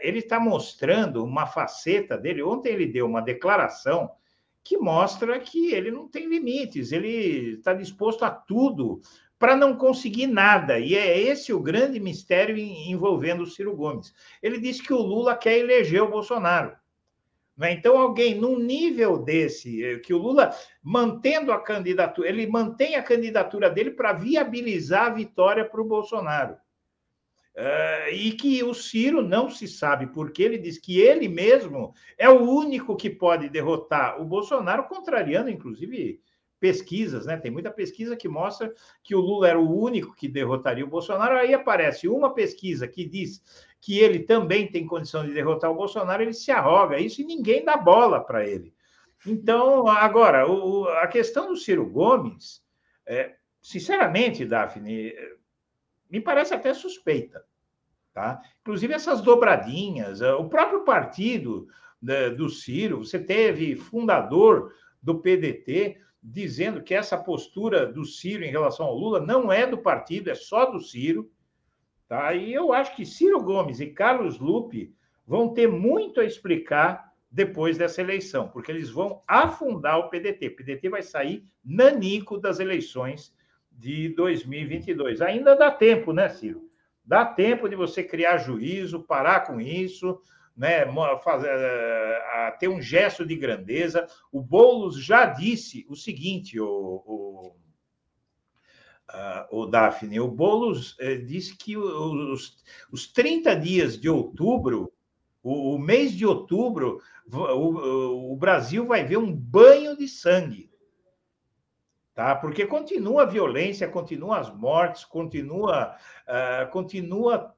ele 0.00 0.18
está 0.18 0.40
mostrando 0.40 1.24
uma 1.24 1.46
faceta 1.46 2.18
dele. 2.18 2.42
Ontem 2.42 2.72
ele 2.72 2.86
deu 2.86 3.06
uma 3.06 3.20
declaração 3.22 4.10
que 4.62 4.76
mostra 4.76 5.38
que 5.38 5.72
ele 5.72 5.90
não 5.90 6.08
tem 6.08 6.28
limites, 6.28 6.92
ele 6.92 7.54
está 7.54 7.72
disposto 7.72 8.24
a 8.24 8.30
tudo 8.30 9.00
para 9.38 9.56
não 9.56 9.74
conseguir 9.74 10.26
nada. 10.26 10.78
E 10.78 10.94
é 10.94 11.18
esse 11.18 11.52
o 11.52 11.60
grande 11.60 11.98
mistério 11.98 12.56
envolvendo 12.56 13.42
o 13.42 13.46
Ciro 13.46 13.74
Gomes. 13.74 14.12
Ele 14.42 14.60
disse 14.60 14.82
que 14.82 14.92
o 14.92 15.00
Lula 15.00 15.34
quer 15.34 15.56
eleger 15.56 16.02
o 16.02 16.10
Bolsonaro. 16.10 16.76
Né? 17.56 17.72
Então, 17.72 17.98
alguém 17.98 18.34
num 18.34 18.58
nível 18.58 19.18
desse, 19.18 19.82
eh, 19.82 19.98
que 19.98 20.12
o 20.12 20.18
Lula, 20.18 20.54
mantendo 20.82 21.52
a 21.52 21.60
candidatura, 21.60 22.28
ele 22.28 22.46
mantém 22.46 22.96
a 22.96 23.02
candidatura 23.02 23.70
dele 23.70 23.90
para 23.92 24.12
viabilizar 24.12 25.06
a 25.06 25.14
vitória 25.14 25.64
para 25.64 25.80
o 25.80 25.88
Bolsonaro. 25.88 26.56
Uh, 27.56 28.12
e 28.12 28.32
que 28.32 28.62
o 28.62 28.72
Ciro 28.72 29.22
não 29.22 29.50
se 29.50 29.66
sabe, 29.66 30.06
porque 30.06 30.42
ele 30.42 30.56
diz 30.56 30.78
que 30.78 31.00
ele 31.00 31.28
mesmo 31.28 31.92
é 32.16 32.28
o 32.28 32.42
único 32.42 32.96
que 32.96 33.10
pode 33.10 33.48
derrotar 33.48 34.20
o 34.20 34.24
Bolsonaro, 34.24 34.84
contrariando, 34.84 35.50
inclusive, 35.50 36.20
pesquisas, 36.60 37.26
né? 37.26 37.36
Tem 37.38 37.50
muita 37.50 37.70
pesquisa 37.70 38.16
que 38.16 38.28
mostra 38.28 38.72
que 39.02 39.14
o 39.14 39.20
Lula 39.20 39.48
era 39.48 39.58
o 39.58 39.82
único 39.82 40.14
que 40.14 40.28
derrotaria 40.28 40.84
o 40.84 40.88
Bolsonaro. 40.88 41.36
Aí 41.36 41.52
aparece 41.54 42.06
uma 42.06 42.34
pesquisa 42.34 42.86
que 42.86 43.04
diz 43.04 43.42
que 43.80 43.98
ele 43.98 44.20
também 44.20 44.70
tem 44.70 44.86
condição 44.86 45.26
de 45.26 45.32
derrotar 45.32 45.70
o 45.70 45.74
Bolsonaro, 45.74 46.22
ele 46.22 46.34
se 46.34 46.50
arroga 46.50 47.00
isso 47.00 47.22
e 47.22 47.24
ninguém 47.24 47.64
dá 47.64 47.76
bola 47.76 48.20
para 48.20 48.46
ele. 48.46 48.74
Então, 49.26 49.88
agora, 49.88 50.46
o, 50.48 50.86
a 50.88 51.06
questão 51.06 51.48
do 51.48 51.56
Ciro 51.56 51.86
Gomes, 51.86 52.62
é, 53.06 53.34
sinceramente, 53.60 54.44
Daphne, 54.44 55.12
me 56.10 56.20
parece 56.20 56.54
até 56.54 56.74
suspeita. 56.74 57.44
Tá? 58.12 58.40
Inclusive 58.62 58.92
essas 58.92 59.20
dobradinhas, 59.20 60.20
o 60.20 60.48
próprio 60.48 60.84
partido 60.84 61.68
né, 62.02 62.30
do 62.30 62.48
Ciro, 62.48 63.04
você 63.04 63.18
teve 63.18 63.76
fundador 63.76 64.74
do 65.02 65.20
PDT 65.20 65.98
dizendo 66.22 66.82
que 66.82 66.94
essa 66.94 67.16
postura 67.16 67.86
do 67.86 68.04
Ciro 68.04 68.44
em 68.44 68.50
relação 68.50 68.86
ao 68.86 68.94
Lula 68.94 69.20
não 69.20 69.50
é 69.50 69.66
do 69.66 69.78
partido, 69.78 70.30
é 70.30 70.34
só 70.34 70.66
do 70.66 70.80
Ciro. 70.80 71.30
Tá? 72.08 72.34
E 72.34 72.52
eu 72.52 72.72
acho 72.72 72.94
que 72.96 73.06
Ciro 73.06 73.40
Gomes 73.42 73.80
e 73.80 73.86
Carlos 73.86 74.38
Lupe 74.38 74.92
vão 75.26 75.54
ter 75.54 75.68
muito 75.68 76.20
a 76.20 76.24
explicar 76.24 77.10
depois 77.30 77.78
dessa 77.78 78.00
eleição, 78.00 78.48
porque 78.48 78.72
eles 78.72 78.90
vão 78.90 79.22
afundar 79.26 79.98
o 79.98 80.10
PDT. 80.10 80.48
O 80.48 80.56
PDT 80.56 80.88
vai 80.88 81.02
sair 81.02 81.44
nanico 81.64 82.36
das 82.36 82.58
eleições 82.58 83.32
de 83.80 84.10
2022. 84.10 85.22
Ainda 85.22 85.56
dá 85.56 85.70
tempo, 85.70 86.12
né, 86.12 86.28
Ciro? 86.28 86.68
Dá 87.02 87.24
tempo 87.24 87.68
de 87.68 87.74
você 87.74 88.04
criar 88.04 88.36
juízo, 88.36 89.02
parar 89.02 89.40
com 89.46 89.58
isso, 89.58 90.20
né, 90.54 90.84
fazer, 91.24 91.48
a 91.48 92.54
ter 92.60 92.68
um 92.68 92.80
gesto 92.80 93.24
de 93.24 93.34
grandeza. 93.34 94.06
O 94.30 94.42
Boulos 94.42 95.02
já 95.02 95.24
disse 95.24 95.86
o 95.88 95.96
seguinte, 95.96 96.60
o, 96.60 96.66
o, 96.68 97.56
o 99.50 99.66
Daphne, 99.66 100.20
o 100.20 100.28
Boulos 100.28 100.94
eh, 101.00 101.16
disse 101.16 101.56
que 101.56 101.76
os, 101.76 102.58
os 102.92 103.10
30 103.10 103.56
dias 103.56 103.98
de 103.98 104.10
outubro, 104.10 104.92
o, 105.42 105.74
o 105.74 105.78
mês 105.78 106.12
de 106.12 106.26
outubro, 106.26 107.00
o, 107.32 108.32
o 108.32 108.36
Brasil 108.36 108.86
vai 108.86 109.04
ver 109.04 109.16
um 109.16 109.34
banho 109.34 109.96
de 109.96 110.06
sangue. 110.06 110.69
Tá? 112.20 112.36
Porque 112.36 112.66
continua 112.66 113.22
a 113.22 113.24
violência, 113.24 113.88
continua 113.88 114.40
as 114.40 114.54
mortes, 114.54 115.06
continua, 115.06 115.96
uh, 116.28 116.70
continua 116.70 117.56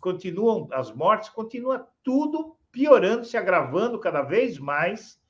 continuam 0.00 0.68
as 0.72 0.90
mortes, 0.90 1.28
continua 1.28 1.86
tudo 2.02 2.56
piorando, 2.72 3.24
se 3.24 3.36
agravando 3.36 4.00
cada 4.00 4.22
vez 4.22 4.58
mais, 4.58 5.22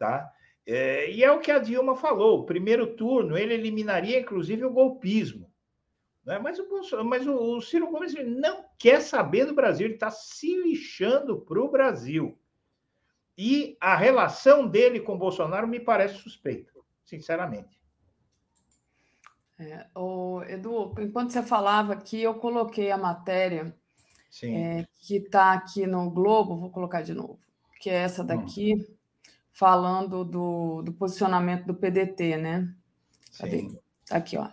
tá? 0.00 0.28
É, 0.66 1.12
e 1.12 1.22
é 1.22 1.30
o 1.30 1.38
que 1.38 1.52
a 1.52 1.60
Dilma 1.60 1.94
falou: 1.94 2.40
o 2.40 2.44
primeiro 2.44 2.88
turno 2.96 3.38
ele 3.38 3.54
eliminaria, 3.54 4.18
inclusive, 4.18 4.64
o 4.64 4.72
golpismo. 4.72 5.48
Né? 6.24 6.40
Mas, 6.40 6.58
o, 6.58 6.68
Bolsonaro, 6.68 7.08
mas 7.08 7.24
o, 7.24 7.56
o 7.56 7.60
Ciro 7.60 7.88
Gomes 7.88 8.14
não 8.14 8.64
quer 8.80 9.00
saber 9.00 9.44
do 9.44 9.54
Brasil, 9.54 9.86
ele 9.86 9.94
está 9.94 10.10
se 10.10 10.60
lixando 10.60 11.40
para 11.40 11.62
o 11.62 11.70
Brasil. 11.70 12.36
E 13.38 13.76
a 13.80 13.94
relação 13.94 14.66
dele 14.66 14.98
com 14.98 15.16
Bolsonaro 15.16 15.68
me 15.68 15.78
parece 15.78 16.16
suspeita, 16.16 16.72
sinceramente. 17.04 17.80
É, 19.62 19.86
o 19.94 20.42
Edu, 20.48 20.92
enquanto 20.98 21.30
você 21.30 21.42
falava 21.42 21.92
aqui, 21.92 22.20
eu 22.20 22.34
coloquei 22.34 22.90
a 22.90 22.96
matéria 22.96 23.72
é, 24.42 24.84
que 25.00 25.16
está 25.16 25.52
aqui 25.52 25.86
no 25.86 26.10
Globo, 26.10 26.56
vou 26.56 26.70
colocar 26.70 27.02
de 27.02 27.14
novo, 27.14 27.38
que 27.80 27.88
é 27.88 27.94
essa 27.94 28.24
daqui, 28.24 28.74
hum. 28.74 28.94
falando 29.52 30.24
do, 30.24 30.82
do 30.82 30.92
posicionamento 30.92 31.64
do 31.66 31.74
PDT, 31.74 32.36
né? 32.38 32.74
Cadê? 33.38 33.60
Sim. 33.60 33.78
Tá 34.08 34.16
aqui, 34.16 34.36
ó. 34.36 34.48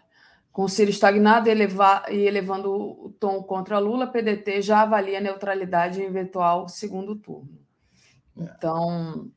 Com 0.52 0.64
o 0.64 0.70
Ciro 0.70 0.92
estagnado 0.92 1.48
e, 1.48 1.52
elevar, 1.52 2.06
e 2.12 2.20
elevando 2.20 2.72
o 2.72 3.10
tom 3.20 3.42
contra 3.42 3.80
Lula, 3.80 4.06
PDT 4.06 4.62
já 4.62 4.82
avalia 4.82 5.20
neutralidade 5.20 6.02
em 6.02 6.06
eventual 6.06 6.68
segundo 6.68 7.16
turno. 7.16 7.58
É. 8.38 8.44
Então, 8.44 9.32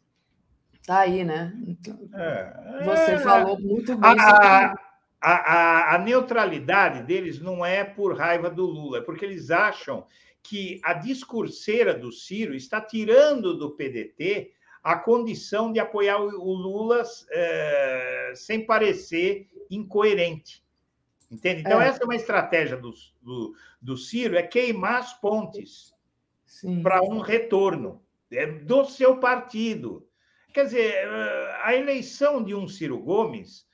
tá 0.86 1.00
aí, 1.00 1.24
né? 1.24 1.54
Então, 1.66 1.98
é, 2.14 2.84
Você 2.84 3.12
é, 3.12 3.18
falou 3.20 3.58
muito 3.58 3.96
bem. 3.96 4.10
A, 4.10 4.68
sobre... 4.68 4.91
a, 5.22 5.92
a, 5.92 5.94
a 5.94 5.98
neutralidade 5.98 7.04
deles 7.04 7.40
não 7.40 7.64
é 7.64 7.84
por 7.84 8.16
raiva 8.16 8.50
do 8.50 8.66
Lula, 8.66 8.98
é 8.98 9.00
porque 9.00 9.24
eles 9.24 9.50
acham 9.50 10.04
que 10.42 10.80
a 10.82 10.92
discurseira 10.92 11.94
do 11.94 12.10
Ciro 12.10 12.54
está 12.54 12.80
tirando 12.80 13.56
do 13.56 13.70
PDT 13.70 14.52
a 14.82 14.96
condição 14.96 15.72
de 15.72 15.78
apoiar 15.78 16.18
o 16.18 16.52
Lula 16.52 17.04
é, 17.30 18.32
sem 18.34 18.66
parecer 18.66 19.48
incoerente. 19.70 20.64
Entende? 21.30 21.60
Então, 21.60 21.80
é. 21.80 21.88
essa 21.88 22.02
é 22.02 22.04
uma 22.04 22.16
estratégia 22.16 22.76
do, 22.76 22.92
do, 23.22 23.54
do 23.80 23.96
Ciro, 23.96 24.36
é 24.36 24.42
queimar 24.42 24.96
as 24.96 25.14
pontes 25.14 25.94
para 26.82 27.00
um 27.00 27.20
retorno 27.20 28.02
é, 28.30 28.46
do 28.46 28.84
seu 28.84 29.18
partido. 29.18 30.06
Quer 30.52 30.64
dizer, 30.64 30.92
eh, 30.92 31.56
a 31.62 31.74
eleição 31.74 32.44
de 32.44 32.54
um 32.54 32.68
Ciro 32.68 32.98
Gomes, 32.98 33.66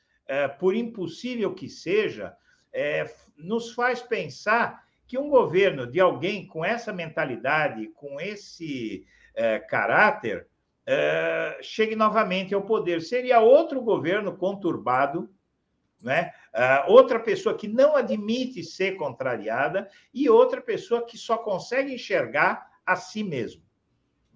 por 0.59 0.75
impossível 0.75 1.55
que 1.55 1.69
seja, 1.69 2.37
é, 2.73 3.11
nos 3.37 3.73
faz 3.73 4.03
pensar 4.03 4.85
que 5.07 5.19
um 5.19 5.29
governo 5.29 5.87
de 5.87 6.01
alguém 6.01 6.47
com 6.47 6.65
essa 6.65 6.93
mentalidade, 6.93 7.89
com 7.95 8.21
esse 8.21 9.07
é, 9.35 9.59
caráter, 9.59 10.47
é, 10.87 11.59
chegue 11.63 11.97
novamente 11.97 12.55
ao 12.55 12.63
poder. 12.63 13.01
Seria 13.01 13.41
outro 13.41 13.81
governo 13.81 14.37
conturbado, 14.37 15.31
né? 16.03 16.33
Outra 16.87 17.19
pessoa 17.19 17.57
que 17.57 17.67
não 17.67 17.97
admite 17.97 18.63
ser 18.63 18.97
contrariada 18.97 19.89
e 20.15 20.29
outra 20.29 20.61
pessoa 20.61 21.05
que 21.05 21.19
só 21.19 21.37
consegue 21.37 21.93
enxergar 21.95 22.67
a 22.87 22.95
si 22.97 23.25
mesmo. 23.25 23.63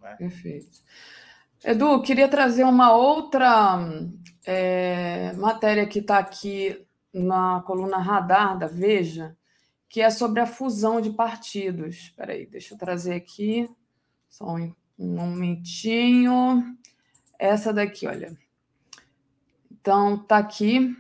Né? 0.00 0.16
Perfeito. 0.18 0.78
Edu, 1.64 2.02
queria 2.02 2.28
trazer 2.28 2.64
uma 2.64 2.94
outra 2.94 3.78
é, 4.44 5.32
matéria 5.34 5.86
que 5.86 5.98
está 5.98 6.18
aqui 6.18 6.84
na 7.12 7.62
coluna 7.66 7.98
Radar 7.98 8.58
da 8.58 8.66
Veja, 8.66 9.36
que 9.88 10.00
é 10.00 10.10
sobre 10.10 10.40
a 10.40 10.46
fusão 10.46 11.00
de 11.00 11.10
partidos. 11.10 11.96
Espera 11.96 12.32
aí, 12.32 12.46
deixa 12.46 12.74
eu 12.74 12.78
trazer 12.78 13.14
aqui, 13.14 13.68
só 14.28 14.46
um, 14.54 14.74
um 14.98 15.14
momentinho. 15.14 16.76
Essa 17.38 17.72
daqui, 17.72 18.06
olha. 18.06 18.36
Então, 19.70 20.14
está 20.14 20.38
aqui 20.38 20.96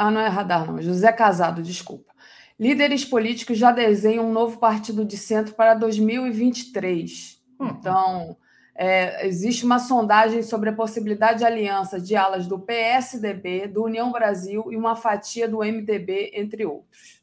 ah, 0.00 0.10
não 0.10 0.22
é 0.22 0.28
radar, 0.28 0.66
não. 0.66 0.80
José 0.80 1.12
Casado, 1.12 1.62
desculpa. 1.62 2.10
Líderes 2.58 3.04
políticos 3.04 3.58
já 3.58 3.70
desenham 3.70 4.30
um 4.30 4.32
novo 4.32 4.58
partido 4.58 5.04
de 5.04 5.18
centro 5.18 5.54
para 5.54 5.74
2023. 5.74 7.38
Hum. 7.60 7.66
Então, 7.66 8.36
é, 8.82 9.26
existe 9.26 9.66
uma 9.66 9.78
sondagem 9.78 10.42
sobre 10.42 10.70
a 10.70 10.72
possibilidade 10.72 11.40
de 11.40 11.44
aliança 11.44 12.00
de 12.00 12.16
alas 12.16 12.46
do 12.46 12.58
PSDB, 12.58 13.68
do 13.68 13.84
União 13.84 14.10
Brasil 14.10 14.72
e 14.72 14.76
uma 14.76 14.96
fatia 14.96 15.46
do 15.46 15.58
MDB, 15.58 16.30
entre 16.32 16.64
outros. 16.64 17.20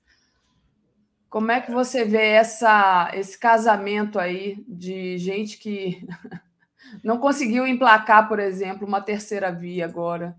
Como 1.28 1.52
é 1.52 1.60
que 1.60 1.72
você 1.72 2.06
vê 2.06 2.28
essa, 2.28 3.10
esse 3.16 3.40
casamento 3.40 4.20
aí 4.20 4.64
de 4.68 5.18
gente 5.18 5.58
que 5.58 6.08
não 7.04 7.18
conseguiu 7.18 7.66
emplacar, 7.66 8.28
por 8.28 8.40
exemplo, 8.40 8.88
uma 8.88 9.02
terceira 9.02 9.52
via 9.52 9.86
agora? 9.86 10.38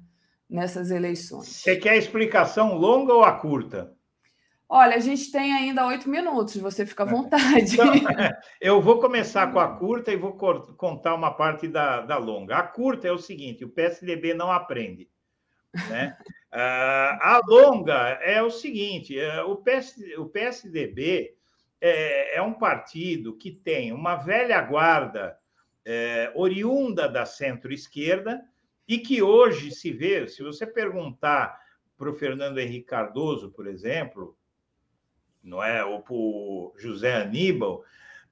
nessas 0.49 0.90
eleições. 0.90 1.49
Você 1.49 1.77
quer 1.77 1.90
a 1.90 1.97
explicação 1.97 2.74
longa 2.74 3.12
ou 3.12 3.23
a 3.23 3.32
curta? 3.32 3.93
Olha, 4.69 4.97
a 4.97 5.01
gente 5.01 5.32
tem 5.32 5.55
ainda 5.55 5.86
oito 5.86 6.11
minutos, 6.11 6.57
você 6.59 6.85
fica 6.85 7.05
à 7.05 7.07
é. 7.07 7.11
vontade. 7.11 7.73
Então, 7.73 7.90
eu 8.61 8.82
vou 8.82 9.01
começar 9.01 9.51
com 9.51 9.59
a 9.59 9.77
curta 9.77 10.12
e 10.12 10.16
vou 10.16 10.36
contar 10.77 11.15
uma 11.15 11.32
parte 11.32 11.66
da, 11.66 12.03
da 12.03 12.19
longa. 12.19 12.57
A 12.57 12.62
curta 12.62 13.09
é 13.09 13.12
o 13.12 13.19
seguinte: 13.19 13.65
o 13.65 13.70
PSDB 13.70 14.35
não 14.35 14.53
aprende. 14.53 15.09
Né? 15.89 16.16
Uh, 16.53 17.16
a 17.23 17.40
longa 17.47 17.97
é 18.23 18.43
o 18.43 18.51
seguinte: 18.51 19.16
uh, 19.19 19.51
o, 19.51 19.57
PS, 19.57 19.97
o 20.19 20.27
PSDB 20.27 21.35
é, 21.81 22.36
é, 22.36 22.43
um 22.43 22.53
partido 22.53 23.36
que 23.36 23.51
tem 23.51 23.93
uma 23.93 24.16
velha 24.16 24.61
guarda 24.61 25.39
é, 25.82 26.31
oriunda 26.35 27.09
da 27.09 27.24
centro-esquerda, 27.24 28.43
e 28.86 28.99
que 28.99 29.23
hoje 29.23 29.70
se 29.70 29.90
vê, 29.90 30.27
se 30.28 30.43
você 30.43 30.66
perguntar 30.66 31.59
para 31.97 32.11
o 32.11 32.15
Fernando 32.15 32.59
Henrique 32.59 32.86
Cardoso, 32.86 33.51
por 33.51 33.66
exemplo, 33.66 34.38
não 35.43 35.62
é, 35.62 35.85
ou 35.85 36.05
o 36.09 36.73
José 36.77 37.16
Aníbal, 37.16 37.85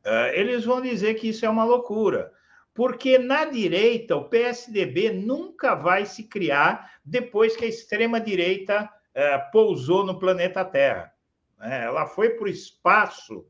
uh, 0.04 0.32
eles 0.34 0.64
vão 0.64 0.80
dizer 0.80 1.14
que 1.14 1.28
isso 1.28 1.44
é 1.44 1.48
uma 1.48 1.64
loucura, 1.64 2.32
porque 2.74 3.18
na 3.18 3.44
direita 3.44 4.16
o 4.16 4.28
PSDB 4.28 5.12
nunca 5.12 5.74
vai 5.74 6.04
se 6.04 6.24
criar 6.24 6.98
depois 7.04 7.56
que 7.56 7.64
a 7.64 7.68
extrema 7.68 8.20
direita 8.20 8.84
uh, 8.84 9.50
pousou 9.50 10.04
no 10.04 10.18
planeta 10.18 10.64
Terra. 10.64 11.12
Né? 11.58 11.84
Ela 11.84 12.06
foi 12.06 12.30
para 12.30 12.44
o 12.44 12.48
espaço 12.48 13.46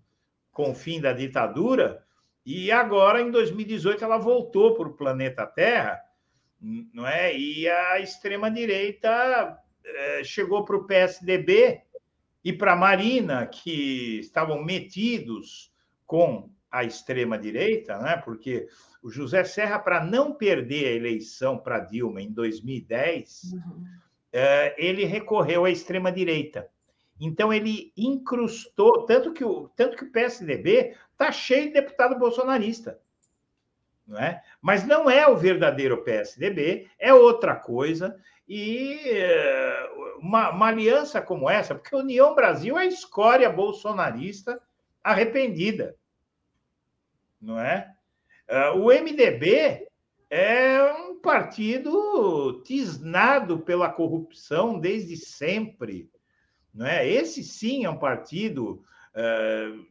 com 0.53 0.71
o 0.71 0.75
fim 0.75 1.01
da 1.01 1.13
ditadura 1.13 2.05
e 2.45 2.71
agora 2.71 3.21
em 3.21 3.31
2018 3.31 4.05
ela 4.05 4.19
voltou 4.19 4.75
para 4.75 4.89
o 4.89 4.97
planeta 4.97 5.47
Terra 5.47 6.01
não 6.61 7.07
é? 7.07 7.37
E 7.37 7.69
a 7.69 8.01
extrema-direita 8.01 9.59
é, 9.85 10.25
chegou 10.25 10.65
para 10.65 10.77
o 10.77 10.87
PSDB 10.87 11.83
e 12.47 12.53
para 12.53 12.75
a 12.75 12.77
Marina, 12.77 13.45
que 13.45 14.21
estavam 14.21 14.63
metidos 14.63 15.73
com 16.07 16.49
a 16.71 16.85
extrema-direita, 16.85 17.99
né? 17.99 18.19
porque 18.19 18.69
o 19.03 19.11
José 19.11 19.43
Serra, 19.43 19.81
para 19.81 20.05
não 20.05 20.33
perder 20.33 20.87
a 20.87 20.93
eleição 20.93 21.59
para 21.59 21.81
Dilma 21.81 22.23
em 22.23 22.31
2010, 22.31 23.53
uhum. 23.53 23.85
é, 24.33 24.77
ele 24.79 25.05
recorreu 25.05 25.65
à 25.65 25.73
extrema-direita. 25.73 26.71
Então, 27.21 27.53
ele 27.53 27.93
incrustou, 27.97 29.05
tanto 29.07 29.33
que 29.33 29.45
o, 29.45 29.69
tanto 29.71 29.97
que 29.97 30.05
o 30.05 30.13
PSDB 30.13 30.95
está 31.11 31.33
cheio 31.33 31.67
de 31.67 31.73
deputado 31.73 32.17
bolsonarista 32.17 32.97
não 34.07 34.19
é? 34.19 34.41
Mas 34.63 34.87
não 34.87 35.11
é 35.11 35.27
o 35.27 35.37
verdadeiro 35.37 36.03
PSDB, 36.05 36.89
é 36.99 37.13
outra 37.13 37.57
coisa. 37.57 38.17
E 38.49 39.01
eh, 39.05 39.91
uma, 40.19 40.51
uma 40.51 40.67
aliança 40.67 41.21
como 41.21 41.51
essa, 41.51 41.75
porque 41.75 41.95
a 41.95 41.99
União 41.99 42.35
Brasil 42.35 42.79
é 42.79 42.83
a 42.83 42.87
escória 42.87 43.51
bolsonarista 43.51 44.61
arrependida, 45.03 45.97
não 47.41 47.59
é? 47.59 47.93
Eh, 48.49 48.71
o 48.71 48.87
MDB 48.91 49.89
é 50.31 50.93
um 50.93 51.21
partido 51.21 52.63
tisnado 52.65 53.61
pela 53.61 53.91
corrupção 53.91 54.79
desde 54.79 55.17
sempre, 55.17 56.11
não 56.75 56.87
é? 56.87 57.09
Esse 57.09 57.43
sim 57.43 57.85
é 57.85 57.91
um 57.91 57.99
partido 57.99 58.85
uh, 59.15 59.87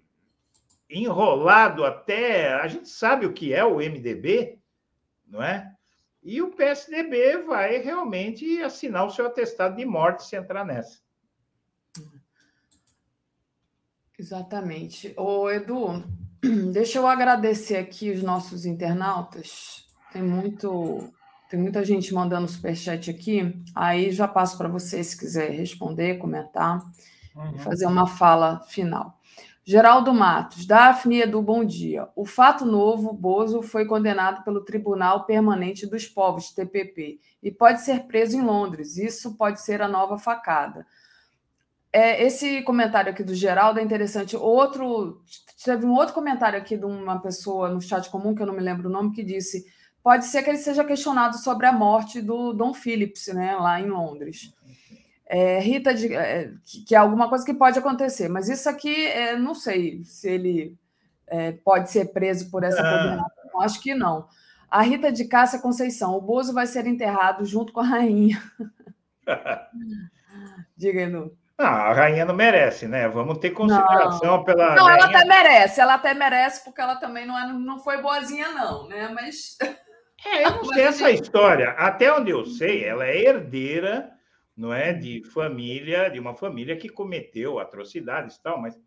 enrolado 0.89 1.83
até. 1.83 2.53
A 2.53 2.67
gente 2.67 2.89
sabe 2.89 3.25
o 3.25 3.33
que 3.33 3.53
é 3.53 3.63
o 3.63 3.77
MDB, 3.77 4.59
não 5.25 5.41
é? 5.41 5.74
E 6.25 6.41
o 6.41 6.49
PSDB 6.49 7.43
vai 7.43 7.77
realmente 7.77 8.59
assinar 8.63 9.05
o 9.05 9.11
seu 9.11 9.27
atestado 9.27 9.75
de 9.75 9.85
morte 9.85 10.23
se 10.23 10.35
entrar 10.35 10.65
nessa. 10.65 10.97
Exatamente. 14.17 15.13
Ô, 15.15 15.51
Edu, 15.51 16.03
deixa 16.73 16.97
eu 16.97 17.05
agradecer 17.05 17.77
aqui 17.77 18.09
os 18.09 18.23
nossos 18.23 18.65
internautas. 18.65 19.85
Tem 20.11 20.23
muito, 20.23 21.13
tem 21.47 21.59
muita 21.59 21.85
gente 21.85 22.11
mandando 22.11 22.47
superchat 22.47 23.11
aqui. 23.11 23.63
Aí 23.75 24.11
já 24.11 24.27
passo 24.27 24.57
para 24.57 24.67
você 24.67 25.03
se 25.03 25.15
quiser 25.15 25.51
responder, 25.51 26.17
comentar 26.17 26.83
uhum. 27.35 27.55
e 27.55 27.59
fazer 27.59 27.85
uma 27.85 28.07
fala 28.07 28.61
final. 28.61 29.21
Geraldo 29.67 30.13
Matos, 30.13 30.67
Daphne 30.67 31.23
Edu, 31.23 31.41
bom 31.41 31.65
dia. 31.65 32.07
O 32.15 32.23
fato 32.23 32.63
novo, 32.63 33.11
Bozo 33.11 33.63
foi 33.63 33.83
condenado 33.83 34.43
pelo 34.43 34.63
Tribunal 34.63 35.25
Permanente 35.25 35.87
dos 35.87 36.05
Povos, 36.05 36.51
TPP, 36.51 37.19
e 37.41 37.51
pode 37.51 37.81
ser 37.81 38.03
preso 38.03 38.37
em 38.37 38.43
Londres. 38.43 38.95
Isso 38.95 39.35
pode 39.35 39.59
ser 39.59 39.81
a 39.81 39.87
nova 39.87 40.19
facada. 40.19 40.85
É, 41.91 42.23
esse 42.23 42.61
comentário 42.61 43.11
aqui 43.11 43.23
do 43.23 43.33
Geraldo 43.33 43.79
é 43.79 43.83
interessante. 43.83 44.37
Outro, 44.37 45.23
teve 45.63 45.83
um 45.83 45.95
outro 45.95 46.13
comentário 46.13 46.59
aqui 46.59 46.77
de 46.77 46.85
uma 46.85 47.19
pessoa 47.19 47.67
no 47.67 47.81
chat 47.81 48.07
comum, 48.11 48.35
que 48.35 48.43
eu 48.43 48.47
não 48.47 48.53
me 48.53 48.61
lembro 48.61 48.87
o 48.87 48.91
nome, 48.91 49.15
que 49.15 49.23
disse: 49.23 49.65
pode 50.03 50.25
ser 50.25 50.43
que 50.43 50.51
ele 50.51 50.59
seja 50.59 50.83
questionado 50.83 51.37
sobre 51.37 51.65
a 51.65 51.73
morte 51.73 52.21
do 52.21 52.53
Dom 52.53 52.71
Phillips, 52.71 53.33
né, 53.33 53.55
lá 53.55 53.81
em 53.81 53.87
Londres 53.87 54.54
é, 55.27 55.59
Rita, 55.59 55.93
de, 55.93 56.13
é, 56.13 56.51
que, 56.87 56.93
é 56.93 56.97
alguma 56.97 57.27
coisa 57.27 57.45
que 57.45 57.53
pode 57.53 57.79
acontecer, 57.79 58.27
mas 58.29 58.47
isso 58.47 58.69
aqui, 58.69 59.07
é, 59.07 59.35
não 59.35 59.55
sei 59.55 60.03
se 60.03 60.29
ele 60.29 60.77
é, 61.27 61.51
pode 61.51 61.89
ser 61.89 62.05
preso 62.13 62.49
por 62.51 62.63
essa 62.63 62.81
ah. 62.81 63.25
acho 63.63 63.81
que 63.81 63.95
não. 63.95 64.27
A 64.69 64.81
Rita 64.81 65.11
de 65.11 65.25
Cássia 65.25 65.59
Conceição, 65.59 66.15
o 66.15 66.21
Bozo 66.21 66.53
vai 66.53 66.67
ser 66.67 66.85
enterrado 66.85 67.45
junto 67.45 67.73
com 67.73 67.79
a 67.79 67.85
rainha. 67.85 68.41
Diga, 70.77 71.01
Edu. 71.01 71.35
Não, 71.57 71.67
a 71.67 71.93
rainha 71.93 72.25
não 72.25 72.35
merece, 72.35 72.85
né? 72.85 73.07
Vamos 73.07 73.37
ter 73.37 73.51
consideração 73.51 74.37
não. 74.37 74.43
pela. 74.43 74.75
Não, 74.75 74.85
rainha. 74.85 75.05
ela 75.05 75.17
até 75.17 75.25
merece, 75.25 75.81
ela 75.81 75.93
até 75.93 76.13
merece, 76.13 76.63
porque 76.65 76.81
ela 76.81 76.97
também 76.97 77.25
não, 77.25 77.39
é, 77.39 77.53
não 77.53 77.79
foi 77.79 78.01
boazinha, 78.01 78.49
não, 78.49 78.87
né? 78.89 79.09
Mas. 79.13 79.57
É, 80.25 80.45
eu 80.45 80.51
não 80.51 80.65
sei 80.65 80.83
essa 80.83 81.11
história. 81.11 81.69
Até 81.71 82.11
onde 82.11 82.31
eu 82.31 82.45
sei, 82.45 82.83
ela 82.83 83.05
é 83.05 83.17
herdeira 83.17 84.14
não 84.55 84.73
é 84.73 84.93
de 84.93 85.23
família, 85.31 86.09
de 86.09 86.19
uma 86.19 86.35
família 86.35 86.77
que 86.77 86.89
cometeu 86.89 87.59
atrocidades 87.59 88.35
e 88.35 88.41
tal, 88.41 88.61
mas 88.61 88.75
uh, 88.75 88.81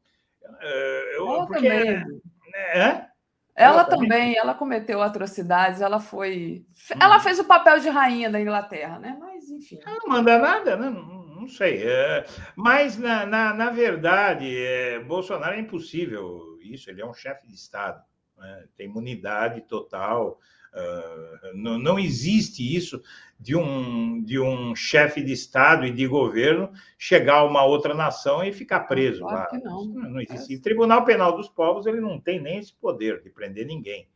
eu, 1.14 1.28
ela 1.28 1.46
porque, 1.46 1.68
também. 1.68 1.84
Né, 1.94 3.08
ela, 3.54 3.74
ela 3.74 3.84
também, 3.84 4.08
também, 4.08 4.36
ela 4.36 4.54
cometeu 4.54 5.02
atrocidades, 5.02 5.80
ela 5.80 5.98
foi, 5.98 6.64
hum. 6.90 6.98
ela 7.00 7.18
fez 7.20 7.38
o 7.38 7.44
papel 7.44 7.80
de 7.80 7.88
rainha 7.88 8.30
da 8.30 8.40
Inglaterra, 8.40 8.98
né? 8.98 9.16
Mas 9.18 9.50
enfim. 9.50 9.78
Ela 9.84 9.98
não 9.98 10.08
manda 10.08 10.38
nada, 10.38 10.76
né? 10.76 10.88
Não, 10.88 11.26
não 11.40 11.48
sei. 11.48 11.82
É, 11.82 12.24
mas 12.56 12.96
na, 12.96 13.26
na, 13.26 13.52
na 13.52 13.70
verdade, 13.70 14.56
é, 14.56 15.00
Bolsonaro 15.00 15.54
é 15.54 15.60
impossível 15.60 16.58
isso. 16.62 16.88
Ele 16.88 17.02
é 17.02 17.06
um 17.06 17.14
chefe 17.14 17.46
de 17.46 17.54
Estado, 17.54 18.02
né? 18.36 18.64
tem 18.76 18.86
imunidade 18.86 19.60
total. 19.62 20.38
Uh, 20.72 21.56
não, 21.56 21.78
não 21.78 21.98
existe 21.98 22.76
isso 22.76 23.02
de 23.38 23.54
um, 23.54 24.20
de 24.22 24.40
um 24.40 24.74
chefe 24.74 25.22
de 25.22 25.32
Estado 25.32 25.86
e 25.86 25.92
de 25.92 26.06
governo 26.06 26.72
chegar 26.98 27.36
a 27.36 27.44
uma 27.44 27.64
outra 27.64 27.94
nação 27.94 28.42
e 28.42 28.52
ficar 28.52 28.80
preso 28.80 29.20
claro 29.20 29.36
lá. 29.36 29.46
Que 29.46 29.58
não. 29.58 29.84
não 29.86 30.20
existe. 30.20 30.56
O 30.56 30.62
Tribunal 30.62 31.04
Penal 31.04 31.36
dos 31.36 31.48
Povos 31.48 31.86
ele 31.86 32.00
não 32.00 32.18
tem 32.18 32.40
nem 32.40 32.58
esse 32.58 32.74
poder 32.74 33.22
de 33.22 33.30
prender 33.30 33.64
ninguém. 33.66 34.08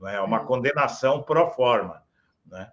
Não 0.00 0.08
é, 0.08 0.16
é 0.16 0.20
uma 0.20 0.42
é. 0.42 0.44
condenação 0.44 1.22
pro 1.22 1.50
forma. 1.50 2.02
Né? 2.46 2.68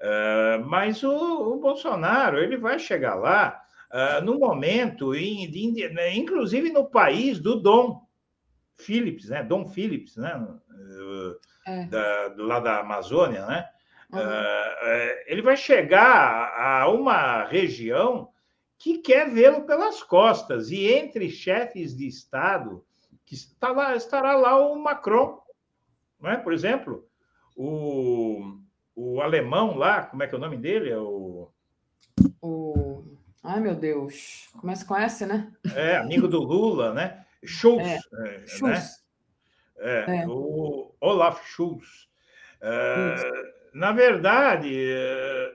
Uh, 0.00 0.64
mas 0.66 1.02
o, 1.04 1.54
o, 1.54 1.60
Bolsonaro 1.60 2.38
ele 2.38 2.56
vai 2.56 2.78
chegar 2.78 3.14
lá 3.14 3.62
uh, 3.92 4.24
no 4.24 4.38
momento, 4.38 5.14
em, 5.14 5.48
de, 5.48 5.88
né, 5.90 6.14
inclusive 6.14 6.70
no 6.70 6.84
país 6.84 7.38
do 7.38 7.60
Dom 7.60 8.04
Phillips, 8.76 9.28
né? 9.28 9.42
Dom 9.42 9.64
Phillips, 9.66 10.16
né? 10.16 10.36
Uh, 10.36 11.36
é. 11.66 11.86
da, 11.86 12.28
do 12.28 12.44
lado 12.44 12.64
da 12.64 12.80
Amazônia, 12.80 13.46
né? 13.46 13.68
Uhum. 14.14 14.20
Uh, 14.20 15.22
ele 15.26 15.42
vai 15.42 15.56
chegar 15.56 16.54
a 16.56 16.88
uma 16.88 17.44
região 17.44 18.28
que 18.78 18.98
quer 18.98 19.30
vê-lo 19.30 19.62
pelas 19.62 20.02
costas. 20.02 20.70
E 20.70 20.86
entre 20.86 21.30
chefes 21.30 21.96
de 21.96 22.06
Estado, 22.06 22.84
que 23.24 23.34
está 23.34 23.70
lá, 23.72 23.96
estará 23.96 24.36
lá 24.36 24.58
o 24.58 24.76
Macron, 24.76 25.40
não 26.20 26.30
é? 26.30 26.36
por 26.36 26.52
exemplo, 26.52 27.08
o, 27.56 28.58
o 28.94 29.20
alemão 29.20 29.76
lá, 29.76 30.02
como 30.04 30.22
é 30.22 30.26
que 30.26 30.34
é 30.34 30.38
o 30.38 30.40
nome 30.40 30.56
dele? 30.56 30.90
É 30.90 30.98
o... 30.98 31.50
o... 32.40 33.04
Ai, 33.42 33.60
meu 33.60 33.74
Deus. 33.74 34.48
Começa 34.58 34.84
com 34.84 34.96
S, 34.96 35.26
né? 35.26 35.52
É, 35.74 35.96
amigo 35.96 36.26
do 36.26 36.42
Lula, 36.42 36.94
né? 36.94 37.24
Schultz. 37.44 37.86
É. 37.86 37.98
Né? 38.12 38.46
Schultz. 38.46 39.04
É, 39.78 40.22
é. 40.22 40.26
o 40.26 40.94
Olaf 41.00 41.44
Schultz. 41.46 42.08
É, 42.60 43.16
na 43.74 43.90
verdade, 43.90 44.72
é, 44.72 45.52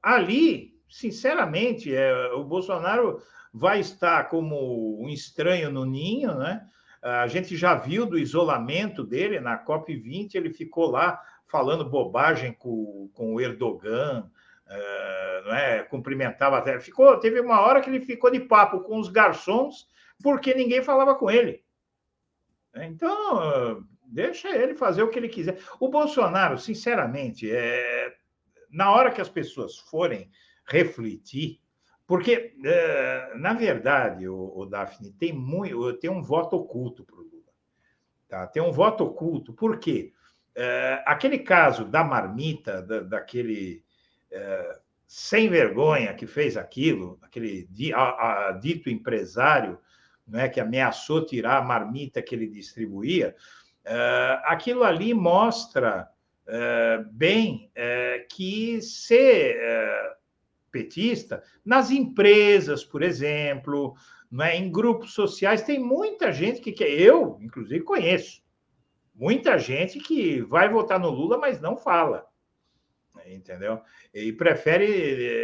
ali, 0.00 0.72
sinceramente, 0.88 1.92
é, 1.92 2.32
o 2.32 2.44
Bolsonaro 2.44 3.20
vai 3.52 3.80
estar 3.80 4.28
como 4.28 5.02
um 5.02 5.08
estranho 5.08 5.70
no 5.70 5.84
ninho, 5.84 6.34
né? 6.36 6.64
A 7.02 7.26
gente 7.26 7.56
já 7.56 7.74
viu 7.74 8.06
do 8.06 8.18
isolamento 8.18 9.04
dele 9.04 9.38
na 9.38 9.62
COP20, 9.64 10.34
ele 10.34 10.50
ficou 10.50 10.90
lá 10.90 11.20
falando 11.46 11.88
bobagem 11.88 12.52
com, 12.52 13.08
com 13.14 13.34
o 13.34 13.40
Erdogan, 13.40 14.28
não 15.44 15.54
é? 15.54 15.84
cumprimentava 15.84 16.58
até. 16.58 16.80
Ficou, 16.80 17.16
teve 17.20 17.40
uma 17.40 17.60
hora 17.60 17.80
que 17.80 17.88
ele 17.88 18.00
ficou 18.00 18.28
de 18.30 18.40
papo 18.40 18.80
com 18.80 18.98
os 18.98 19.08
garçons, 19.08 19.86
porque 20.20 20.52
ninguém 20.52 20.82
falava 20.82 21.14
com 21.14 21.30
ele. 21.30 21.62
Então, 22.74 23.84
deixa 24.16 24.48
ele 24.48 24.74
fazer 24.74 25.02
o 25.02 25.10
que 25.10 25.18
ele 25.18 25.28
quiser. 25.28 25.58
O 25.78 25.90
Bolsonaro, 25.90 26.58
sinceramente, 26.58 27.50
é... 27.50 28.14
na 28.70 28.90
hora 28.90 29.10
que 29.10 29.20
as 29.20 29.28
pessoas 29.28 29.76
forem 29.76 30.30
refletir, 30.66 31.60
porque, 32.06 32.54
é... 32.64 33.34
na 33.36 33.52
verdade, 33.52 34.26
o, 34.26 34.52
o 34.56 34.64
Daphne, 34.64 35.12
tem, 35.12 35.34
muito, 35.34 35.92
tem 35.98 36.08
um 36.08 36.22
voto 36.22 36.56
oculto 36.56 37.04
para 37.04 37.16
o 37.16 37.22
Lula. 37.22 37.52
Tá? 38.26 38.46
Tem 38.46 38.62
um 38.62 38.72
voto 38.72 39.04
oculto. 39.04 39.52
Por 39.52 39.78
quê? 39.78 40.14
É... 40.54 41.02
aquele 41.04 41.38
caso 41.40 41.84
da 41.84 42.02
marmita, 42.02 42.80
da, 42.80 43.00
daquele 43.00 43.84
é... 44.32 44.80
sem 45.06 45.50
vergonha 45.50 46.14
que 46.14 46.26
fez 46.26 46.56
aquilo, 46.56 47.18
aquele 47.20 47.68
a, 47.94 48.48
a, 48.48 48.52
dito 48.52 48.88
empresário 48.88 49.78
né, 50.26 50.48
que 50.48 50.58
ameaçou 50.58 51.26
tirar 51.26 51.58
a 51.58 51.62
marmita 51.62 52.22
que 52.22 52.34
ele 52.34 52.48
distribuía, 52.48 53.36
aquilo 54.44 54.82
ali 54.82 55.14
mostra 55.14 56.08
uh, 56.46 57.08
bem 57.12 57.70
uh, 57.76 58.26
que 58.28 58.80
ser 58.82 59.56
petista, 60.70 61.42
nas 61.64 61.90
empresas, 61.90 62.84
por 62.84 63.02
exemplo, 63.02 63.94
né, 64.30 64.56
em 64.56 64.70
grupos 64.70 65.14
sociais, 65.14 65.62
tem 65.62 65.78
muita 65.78 66.30
gente 66.32 66.60
que 66.60 66.70
quer, 66.70 66.90
eu, 66.90 67.38
inclusive, 67.40 67.82
conheço, 67.82 68.42
muita 69.14 69.58
gente 69.58 69.98
que 69.98 70.42
vai 70.42 70.68
votar 70.68 71.00
no 71.00 71.08
Lula, 71.08 71.38
mas 71.38 71.60
não 71.60 71.76
fala 71.76 72.26
entendeu? 73.28 73.80
E 74.14 74.32
prefere. 74.32 74.86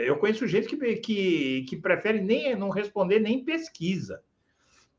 Eu 0.07 0.17
conheço 0.17 0.47
gente 0.47 0.69
que, 0.69 0.97
que, 0.97 1.63
que 1.63 1.77
prefere 1.77 2.21
nem 2.21 2.55
não 2.55 2.69
responder 2.69 3.19
nem 3.19 3.45
pesquisa 3.45 4.23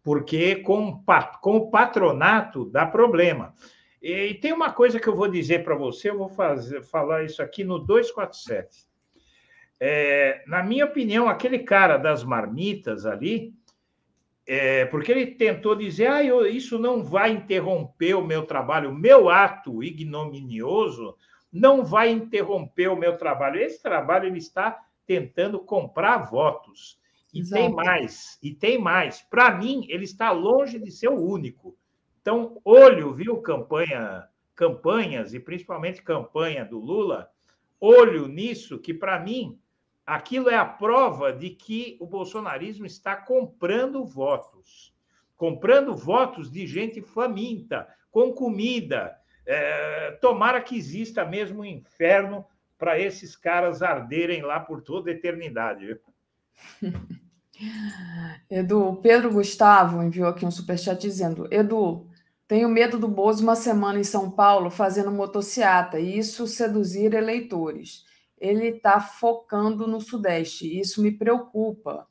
porque 0.04 0.58
com, 0.58 1.02
com 1.42 1.58
o 1.58 1.72
patronato 1.72 2.66
dá 2.66 2.86
problema. 2.86 3.56
E 4.02 4.34
tem 4.34 4.52
uma 4.52 4.72
coisa 4.72 5.00
que 5.00 5.08
eu 5.08 5.16
vou 5.16 5.30
dizer 5.30 5.64
para 5.64 5.76
você, 5.76 6.10
eu 6.10 6.18
vou 6.18 6.28
fazer, 6.28 6.84
falar 6.84 7.24
isso 7.24 7.42
aqui 7.42 7.64
no 7.64 7.80
247. 7.80 8.86
É, 9.80 10.44
na 10.46 10.62
minha 10.62 10.86
opinião, 10.86 11.30
aquele 11.30 11.60
cara 11.60 11.98
das 11.98 12.24
marmitas 12.24 13.06
ali, 13.06 13.54
é, 14.46 14.86
porque 14.86 15.12
ele 15.12 15.28
tentou 15.28 15.74
dizer, 15.74 16.08
ah, 16.08 16.24
eu, 16.24 16.46
isso 16.46 16.78
não 16.78 17.02
vai 17.02 17.32
interromper 17.32 18.14
o 18.16 18.26
meu 18.26 18.46
trabalho, 18.46 18.90
o 18.90 18.96
meu 18.96 19.30
ato 19.30 19.82
ignominioso 19.82 21.16
não 21.52 21.86
vai 21.86 22.10
interromper 22.10 22.90
o 22.90 22.98
meu 22.98 23.16
trabalho. 23.16 23.62
Esse 23.62 23.82
trabalho 23.82 24.26
ele 24.26 24.40
está 24.40 24.84
tentando 25.06 25.60
comprar 25.60 26.18
votos. 26.18 27.00
E 27.34 27.39
Exato. 27.39 27.61
tem 27.61 27.73
mais, 27.73 28.39
e 28.43 28.53
tem 28.53 28.77
mais. 28.77 29.22
Para 29.23 29.57
mim, 29.57 29.85
ele 29.89 30.03
está 30.03 30.31
longe 30.31 30.77
de 30.77 30.91
ser 30.91 31.10
o 31.10 31.19
único. 31.19 31.76
Então, 32.22 32.61
olho, 32.64 33.11
viu, 33.14 33.41
campanha, 33.41 34.30
campanhas, 34.55 35.34
e 35.34 35.39
principalmente 35.39 36.03
campanha 36.03 36.64
do 36.64 36.80
Lula, 36.80 37.30
olho 37.81 38.27
nisso, 38.27 38.80
que 38.80 38.93
para 38.93 39.19
mim, 39.19 39.60
aquilo 40.05 40.49
é 40.49 40.55
a 40.55 40.65
prova 40.65 41.34
de 41.34 41.49
que 41.49 41.97
o 41.99 42.05
bolsonarismo 42.05 42.85
está 42.85 43.15
comprando 43.15 44.05
votos. 44.05 44.93
Comprando 45.35 45.95
votos 45.95 46.51
de 46.51 46.68
gente 46.68 47.01
faminta, 47.01 47.88
com 48.11 48.31
comida. 48.31 49.18
É, 49.45 50.11
tomara 50.22 50.61
que 50.61 50.77
exista 50.77 51.26
mesmo 51.26 51.61
um 51.61 51.65
inferno 51.65 52.45
para 52.77 52.99
esses 52.99 53.35
caras 53.35 53.81
arderem 53.81 54.41
lá 54.43 54.60
por 54.60 54.81
toda 54.81 55.10
a 55.10 55.14
eternidade. 55.14 55.99
Edu, 58.50 59.00
Pedro 59.02 59.32
Gustavo 59.32 60.02
enviou 60.04 60.28
aqui 60.28 60.46
um 60.46 60.52
superchat 60.52 61.00
dizendo: 61.02 61.48
Edu, 61.52 62.08
tenho 62.48 62.70
medo 62.70 62.98
do 63.00 63.08
Bozo 63.08 63.44
uma 63.44 63.56
semana 63.56 64.00
em 64.00 64.04
São 64.04 64.30
Paulo 64.32 64.70
fazendo 64.70 65.12
motociata 65.12 66.00
e 66.00 66.18
isso 66.18 66.48
seduzir 66.48 67.14
eleitores. 67.14 68.04
Ele 68.38 68.68
está 68.68 69.00
focando 69.00 69.88
no 69.88 70.02
Sudeste 70.02 70.68
e 70.68 70.80
isso 70.80 71.02
me 71.02 71.12
preocupa. 71.12 72.06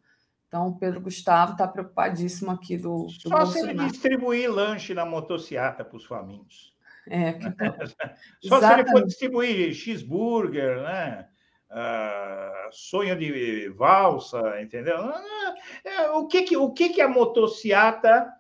Então, 0.49 0.69
o 0.69 0.79
Pedro 0.79 1.01
Gustavo 1.01 1.53
está 1.53 1.67
preocupadíssimo 1.67 2.51
aqui 2.51 2.77
do, 2.77 3.05
do 3.07 3.11
Só 3.11 3.47
se 3.47 3.59
ele 3.59 3.69
Bolsonaro. 3.69 3.91
distribuir 3.91 4.51
lanche 4.53 4.93
na 4.95 5.05
motociata 5.05 5.85
para 5.85 5.97
os 5.97 6.05
famintos. 6.05 6.75
É, 7.09 7.33
que- 7.33 7.41
Só 8.49 8.61
se 8.61 8.65
ele 8.67 8.83
for 8.85 8.99
Exatamente. 9.01 9.07
distribuir 9.09 9.73
cheeseburger, 9.75 10.83
né? 10.83 11.27
Ah, 11.75 12.69
sonho 12.71 13.17
de 13.17 13.71
valsa, 13.71 14.61
entendeu? 14.61 14.99
Ah, 14.99 15.55
é, 15.83 16.11
o 16.11 16.27
que, 16.27 16.43
que, 16.43 16.55
o 16.55 16.71
que, 16.71 16.91
que 16.91 17.01
a 17.01 17.09
motociata 17.09 18.31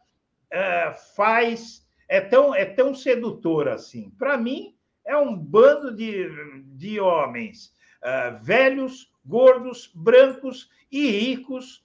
ah, 0.52 0.92
faz 1.16 1.82
é 2.06 2.20
tão, 2.20 2.54
é 2.54 2.66
tão 2.66 2.94
sedutora 2.94 3.74
assim? 3.74 4.10
Para 4.18 4.36
mim, 4.36 4.76
é 5.06 5.16
um 5.16 5.34
bando 5.34 5.96
de, 5.96 6.28
de 6.76 7.00
homens 7.00 7.72
velhos, 8.42 9.10
gordos, 9.24 9.90
brancos 9.94 10.68
e 10.90 11.08
ricos, 11.08 11.84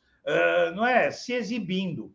não 0.75 0.85
é? 0.85 1.11
Se 1.11 1.31
exibindo. 1.31 2.13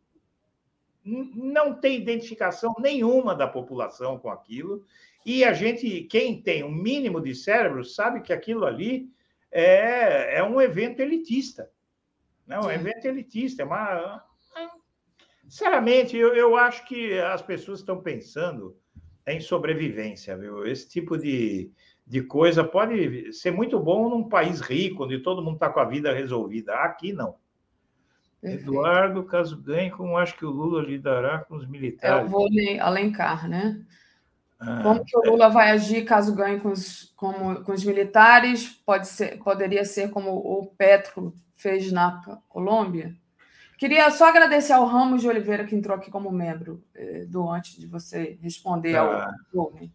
Não 1.05 1.73
tem 1.75 1.97
identificação 1.97 2.75
nenhuma 2.81 3.35
da 3.35 3.47
população 3.47 4.19
com 4.19 4.29
aquilo. 4.29 4.85
E 5.25 5.45
a 5.45 5.53
gente, 5.53 6.03
quem 6.03 6.43
tem 6.43 6.65
um 6.65 6.71
mínimo 6.71 7.21
de 7.21 7.35
cérebro, 7.35 7.85
sabe 7.85 8.21
que 8.23 8.33
aquilo 8.33 8.65
ali 8.65 9.09
é, 9.53 10.39
é 10.39 10.43
um 10.43 10.61
evento 10.61 11.01
elitista. 11.01 11.71
Né? 12.47 12.59
Um 12.59 12.71
É. 12.71 12.75
evento 12.75 13.05
elitista. 13.05 13.63
É 13.63 13.65
uma... 13.65 14.25
Sinceramente, 15.45 16.17
eu, 16.17 16.35
eu 16.35 16.57
acho 16.57 16.87
que 16.87 17.19
as 17.19 17.43
pessoas 17.43 17.81
estão 17.81 18.01
pensando 18.01 18.77
em 19.27 19.39
sobrevivência. 19.41 20.37
Viu? 20.37 20.67
Esse 20.67 20.89
tipo 20.89 21.19
de, 21.19 21.71
de 22.07 22.23
coisa 22.23 22.65
pode 22.65 23.33
ser 23.33 23.51
muito 23.51 23.79
bom 23.79 24.09
num 24.09 24.29
país 24.29 24.61
rico, 24.61 25.05
onde 25.05 25.19
todo 25.19 25.43
mundo 25.43 25.55
está 25.55 25.69
com 25.69 25.81
a 25.81 25.85
vida 25.85 26.13
resolvida. 26.13 26.75
Aqui, 26.77 27.13
não. 27.13 27.37
Perfeito. 28.41 28.65
Eduardo, 28.71 29.25
caso 29.25 29.61
ganhe, 29.63 29.91
como 29.91 30.17
acho 30.17 30.37
que 30.37 30.45
o 30.45 30.51
Lula 30.51 30.83
lidará 30.83 31.41
com 31.41 31.55
os 31.57 31.65
É 31.65 31.67
o 31.67 31.71
militares? 31.71 32.31
vôlei 32.31 32.81
Alencar, 32.81 33.49
né? 33.49 33.85
Ah, 34.65 34.81
Como 34.83 35.05
que 35.05 35.17
o 35.17 35.23
Lula 35.31 35.49
vai 35.49 35.71
agir 35.71 36.05
caso 36.05 36.35
ganhe 36.35 36.61
com 36.61 36.71
os, 36.71 37.13
como- 37.17 37.63
com 37.65 37.73
os 37.73 37.85
militares? 37.85 38.69
Pode 38.87 39.09
ser, 39.09 39.39
poderia 39.43 39.85
ser 39.85 40.11
como 40.11 40.31
o 40.31 40.67
Petro 40.79 41.35
fez 41.57 41.91
na 41.91 42.21
Colômbia? 42.49 43.15
Queria 43.77 44.09
só 44.13 44.27
agradecer 44.29 44.73
ao 44.73 44.87
Ramos 44.87 45.23
de 45.23 45.29
Oliveira, 45.29 45.65
que 45.65 45.75
entrou 45.75 45.97
aqui 45.97 46.11
como 46.11 46.31
membro 46.31 46.81
eh, 46.95 47.25
do 47.27 47.49
antes 47.51 47.77
de 47.77 47.87
você 47.89 48.39
responder 48.41 48.95
ao 48.95 49.09
Tá. 49.09 49.35
Volney. 49.53 49.91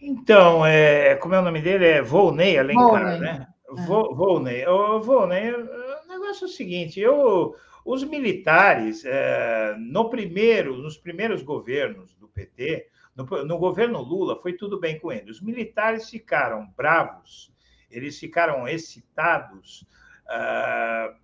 Então, 0.00 0.64
é, 0.66 1.14
como 1.16 1.34
é 1.34 1.38
o 1.38 1.42
nome 1.42 1.62
dele? 1.62 1.86
É 1.86 2.02
Volney 2.02 2.58
Alencar, 2.58 2.84
Volney. 2.86 3.18
né? 3.20 3.46
É. 3.70 3.82
Vo- 3.86 4.14
Volney. 4.14 4.64
Volney, 5.02 5.50
o 5.54 6.08
negócio 6.08 6.44
é 6.44 6.48
o 6.48 6.50
seguinte, 6.50 7.00
eu, 7.00 7.56
os 7.84 8.04
militares, 8.04 9.02
é, 9.06 9.74
no 9.78 10.10
primeiro, 10.10 10.76
nos 10.76 10.98
primeiros 10.98 11.42
governos 11.42 12.14
do 12.16 12.28
PT, 12.28 12.86
no, 13.16 13.24
no 13.44 13.58
governo 13.58 14.00
Lula, 14.02 14.40
foi 14.40 14.52
tudo 14.54 14.78
bem 14.80 14.98
com 14.98 15.12
ele. 15.12 15.30
Os 15.30 15.40
militares 15.40 16.08
ficaram 16.10 16.66
bravos, 16.76 17.52
eles 17.90 18.18
ficaram 18.18 18.66
excitados, 18.66 19.86
ah, 20.28 21.14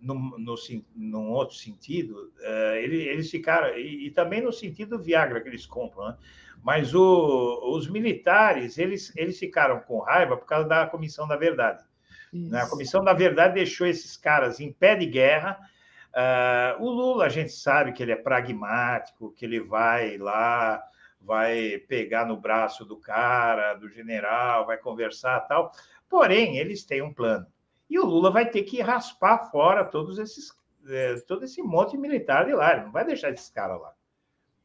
num, 0.00 0.38
no, 0.38 0.56
sen- 0.56 0.84
num 0.94 1.30
outro 1.30 1.56
sentido, 1.56 2.30
eh, 2.40 2.80
ele- 2.84 3.02
eles 3.08 3.30
ficaram, 3.30 3.76
e, 3.76 4.06
e 4.06 4.10
também 4.10 4.40
no 4.42 4.52
sentido 4.52 4.98
Viagra 5.02 5.40
que 5.40 5.48
eles 5.48 5.66
compram, 5.66 6.08
né? 6.08 6.16
Mas 6.62 6.94
o- 6.94 7.60
os 7.76 7.88
militares, 7.88 8.78
eles, 8.78 9.12
eles 9.16 9.38
ficaram 9.38 9.80
com 9.80 10.00
raiva 10.00 10.36
por 10.36 10.46
causa 10.46 10.68
da 10.68 10.86
Comissão 10.86 11.26
da 11.26 11.36
Verdade. 11.36 11.82
né? 12.50 12.60
A. 12.62 12.68
Comissão 12.68 13.02
da 13.04 13.12
Verdade 13.14 13.54
deixou 13.54 13.86
esses 13.86 14.16
caras 14.16 14.60
em 14.60 14.72
pé 14.72 14.94
de 14.96 15.06
guerra. 15.06 15.58
Ah, 16.14 16.76
o 16.80 16.88
Lula, 16.90 17.26
a 17.26 17.28
gente 17.28 17.52
sabe 17.52 17.92
que 17.92 18.02
ele 18.02 18.12
é 18.12 18.16
pragmático, 18.16 19.32
que 19.32 19.44
ele 19.44 19.60
vai 19.60 20.18
lá, 20.18 20.82
vai 21.26 21.78
pegar 21.88 22.24
no 22.24 22.36
braço 22.36 22.84
do 22.84 22.96
cara, 22.96 23.74
do 23.74 23.88
general, 23.88 24.64
vai 24.64 24.78
conversar 24.78 25.40
tal. 25.40 25.72
Porém, 26.08 26.56
eles 26.58 26.84
têm 26.84 27.02
um 27.02 27.12
plano. 27.12 27.46
E 27.90 27.98
o 27.98 28.06
Lula 28.06 28.30
vai 28.30 28.48
ter 28.48 28.62
que 28.62 28.80
raspar 28.80 29.50
fora 29.50 29.84
todos 29.84 30.18
esses, 30.18 30.52
eh, 30.88 31.16
todo 31.26 31.44
esse 31.44 31.62
monte 31.62 31.92
de 31.92 31.98
militar 31.98 32.46
de 32.46 32.52
lá. 32.54 32.72
Ele 32.72 32.84
não 32.84 32.92
vai 32.92 33.04
deixar 33.04 33.30
esses 33.30 33.50
caras 33.50 33.80
lá. 33.80 33.92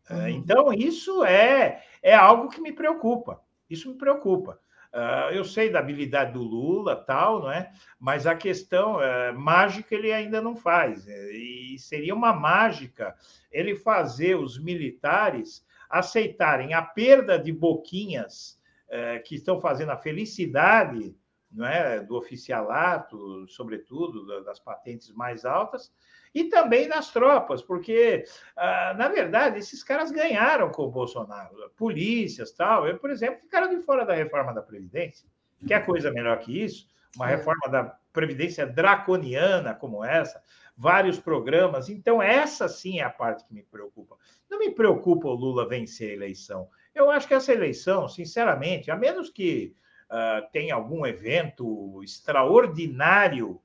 Eh, 0.09 0.13
Uhum. 0.13 0.27
Então, 0.27 0.73
isso 0.73 1.23
é, 1.23 1.83
é 2.01 2.13
algo 2.13 2.49
que 2.49 2.61
me 2.61 2.71
preocupa. 2.71 3.41
Isso 3.69 3.89
me 3.89 3.97
preocupa. 3.97 4.59
Ah, 4.93 5.29
eu 5.31 5.45
sei 5.45 5.69
da 5.69 5.79
habilidade 5.79 6.33
do 6.33 6.43
Lula, 6.43 6.95
tal, 6.95 7.41
não 7.43 7.51
é? 7.51 7.71
Mas 7.97 8.27
a 8.27 8.35
questão 8.35 9.01
eh, 9.01 9.31
mágica 9.31 9.95
ele 9.95 10.11
ainda 10.11 10.41
não 10.41 10.55
faz. 10.55 11.07
E 11.07 11.77
seria 11.79 12.13
uma 12.13 12.33
mágica 12.33 13.15
ele 13.51 13.75
fazer 13.75 14.35
os 14.35 14.59
militares 14.59 15.65
aceitarem 15.91 16.73
a 16.73 16.81
perda 16.81 17.37
de 17.37 17.51
boquinhas 17.51 18.59
eh, 18.89 19.19
que 19.19 19.35
estão 19.35 19.59
fazendo 19.61 19.91
a 19.91 19.97
felicidade 19.97 21.15
não 21.53 21.65
é, 21.65 21.99
do 21.99 22.15
oficialato, 22.15 23.45
sobretudo 23.49 24.25
da- 24.25 24.39
das 24.39 24.59
patentes 24.59 25.11
mais 25.13 25.43
altas, 25.43 25.91
e 26.33 26.45
também 26.45 26.87
das 26.87 27.11
tropas, 27.11 27.61
porque, 27.61 28.23
ah, 28.55 28.93
na 28.97 29.09
verdade, 29.09 29.59
esses 29.59 29.83
caras 29.83 30.11
ganharam 30.11 30.71
com 30.71 30.83
o 30.83 30.89
Bolsonaro, 30.91 31.69
polícias, 31.75 32.51
tal. 32.53 32.87
Eu, 32.87 32.97
por 32.99 33.09
exemplo, 33.09 33.41
ficaram 33.41 33.69
de 33.69 33.81
fora 33.83 34.05
da 34.05 34.13
reforma 34.13 34.53
da 34.53 34.61
Previdência. 34.61 35.27
Quer 35.67 35.85
coisa 35.85 36.09
melhor 36.09 36.39
que 36.39 36.57
isso? 36.63 36.87
Uma 37.17 37.29
É. 37.29 37.35
reforma 37.35 37.67
da 37.69 37.83
Previdência 38.13 38.65
draconiana 38.65 39.73
como 39.73 40.05
essa, 40.05 40.41
vários 40.75 41.19
programas. 41.19 41.89
Então, 41.89 42.21
essa 42.21 42.67
sim 42.67 42.99
é 42.99 43.03
a 43.03 43.09
parte 43.09 43.45
que 43.45 43.53
me 43.53 43.63
preocupa. 43.63 44.17
Não 44.49 44.59
me 44.59 44.71
preocupa 44.71 45.27
o 45.27 45.33
Lula 45.33 45.67
vencer 45.67 46.11
a 46.11 46.13
eleição. 46.13 46.67
Eu 46.93 47.09
acho 47.09 47.27
que 47.27 47.33
essa 47.33 47.53
eleição, 47.53 48.07
sinceramente, 48.07 48.91
a 48.91 48.95
menos 48.95 49.29
que 49.29 49.75
ah, 50.09 50.45
tenha 50.51 50.75
algum 50.75 51.05
evento 51.05 52.03
extraordinário, 52.03 53.61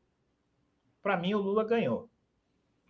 para 1.03 1.16
mim 1.16 1.35
o 1.35 1.39
Lula 1.39 1.65
ganhou. 1.65 2.09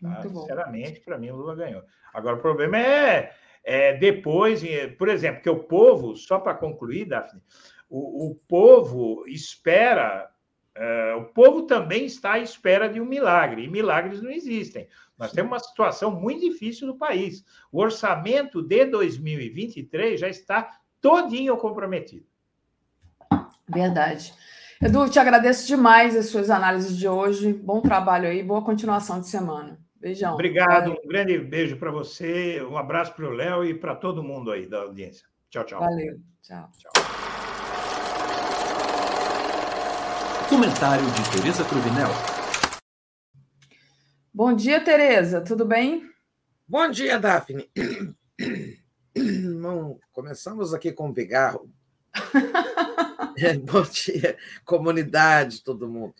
tá? 0.02 0.20
Bom. 0.28 0.40
Sinceramente, 0.40 1.00
para 1.00 1.16
mim 1.16 1.30
o 1.30 1.36
Lula 1.36 1.54
ganhou. 1.54 1.82
Agora, 2.12 2.36
o 2.36 2.40
problema 2.40 2.78
é, 2.78 3.32
é 3.64 3.94
depois, 3.94 4.62
por 4.98 5.08
exemplo, 5.08 5.42
que 5.42 5.48
o 5.48 5.64
povo, 5.64 6.14
só 6.16 6.38
para 6.38 6.52
concluir, 6.54 7.06
Daphne, 7.06 7.42
o, 7.88 8.26
o 8.26 8.34
povo 8.34 9.24
espera, 9.26 10.30
eh, 10.76 11.14
o 11.14 11.24
povo 11.24 11.62
também 11.62 12.04
está 12.04 12.34
à 12.34 12.38
espera 12.38 12.88
de 12.88 13.00
um 13.00 13.06
milagre, 13.06 13.64
e 13.64 13.68
milagres 13.68 14.20
não 14.20 14.30
existem. 14.30 14.88
Nós 15.18 15.32
temos 15.32 15.50
uma 15.50 15.58
situação 15.58 16.10
muito 16.10 16.42
difícil 16.42 16.86
no 16.86 16.98
país. 16.98 17.44
O 17.72 17.80
orçamento 17.80 18.62
de 18.62 18.84
2023 18.84 20.20
já 20.20 20.28
está 20.28 20.78
todinho 21.00 21.56
comprometido. 21.56 22.26
Verdade. 23.68 24.34
Edu, 24.80 25.08
te 25.08 25.18
agradeço 25.18 25.66
demais 25.66 26.14
as 26.14 26.26
suas 26.26 26.50
análises 26.50 26.96
de 26.96 27.08
hoje. 27.08 27.52
Bom 27.52 27.80
trabalho 27.80 28.28
aí, 28.28 28.42
boa 28.42 28.62
continuação 28.62 29.20
de 29.20 29.28
semana. 29.28 29.78
Beijão. 29.98 30.34
Obrigado, 30.34 30.90
Valeu. 30.90 31.00
um 31.02 31.08
grande 31.08 31.38
beijo 31.38 31.78
para 31.78 31.90
você, 31.90 32.62
um 32.62 32.76
abraço 32.76 33.14
para 33.14 33.26
o 33.26 33.30
Léo 33.30 33.64
e 33.64 33.74
para 33.74 33.94
todo 33.96 34.22
mundo 34.22 34.50
aí 34.50 34.66
da 34.66 34.82
audiência. 34.82 35.26
Tchau, 35.50 35.64
tchau. 35.64 35.80
Valeu. 35.80 36.18
Tchau. 36.42 36.70
Comentário 40.48 41.04
de 41.10 41.30
Tereza 41.30 41.64
Cruvinel. 41.64 42.08
Bom 44.32 44.52
dia, 44.54 44.82
Tereza. 44.82 45.40
Tudo 45.40 45.64
bem? 45.64 46.08
Bom 46.68 46.88
dia, 46.90 47.18
Daphne. 47.18 47.68
Bom, 49.60 49.98
começamos 50.12 50.72
aqui 50.74 50.92
com 50.92 51.08
o 51.10 51.14
pigarro. 51.14 51.70
É, 53.38 53.52
Bom 53.58 53.82
dia, 53.82 54.34
comunidade, 54.64 55.62
todo 55.62 55.86
mundo. 55.86 56.14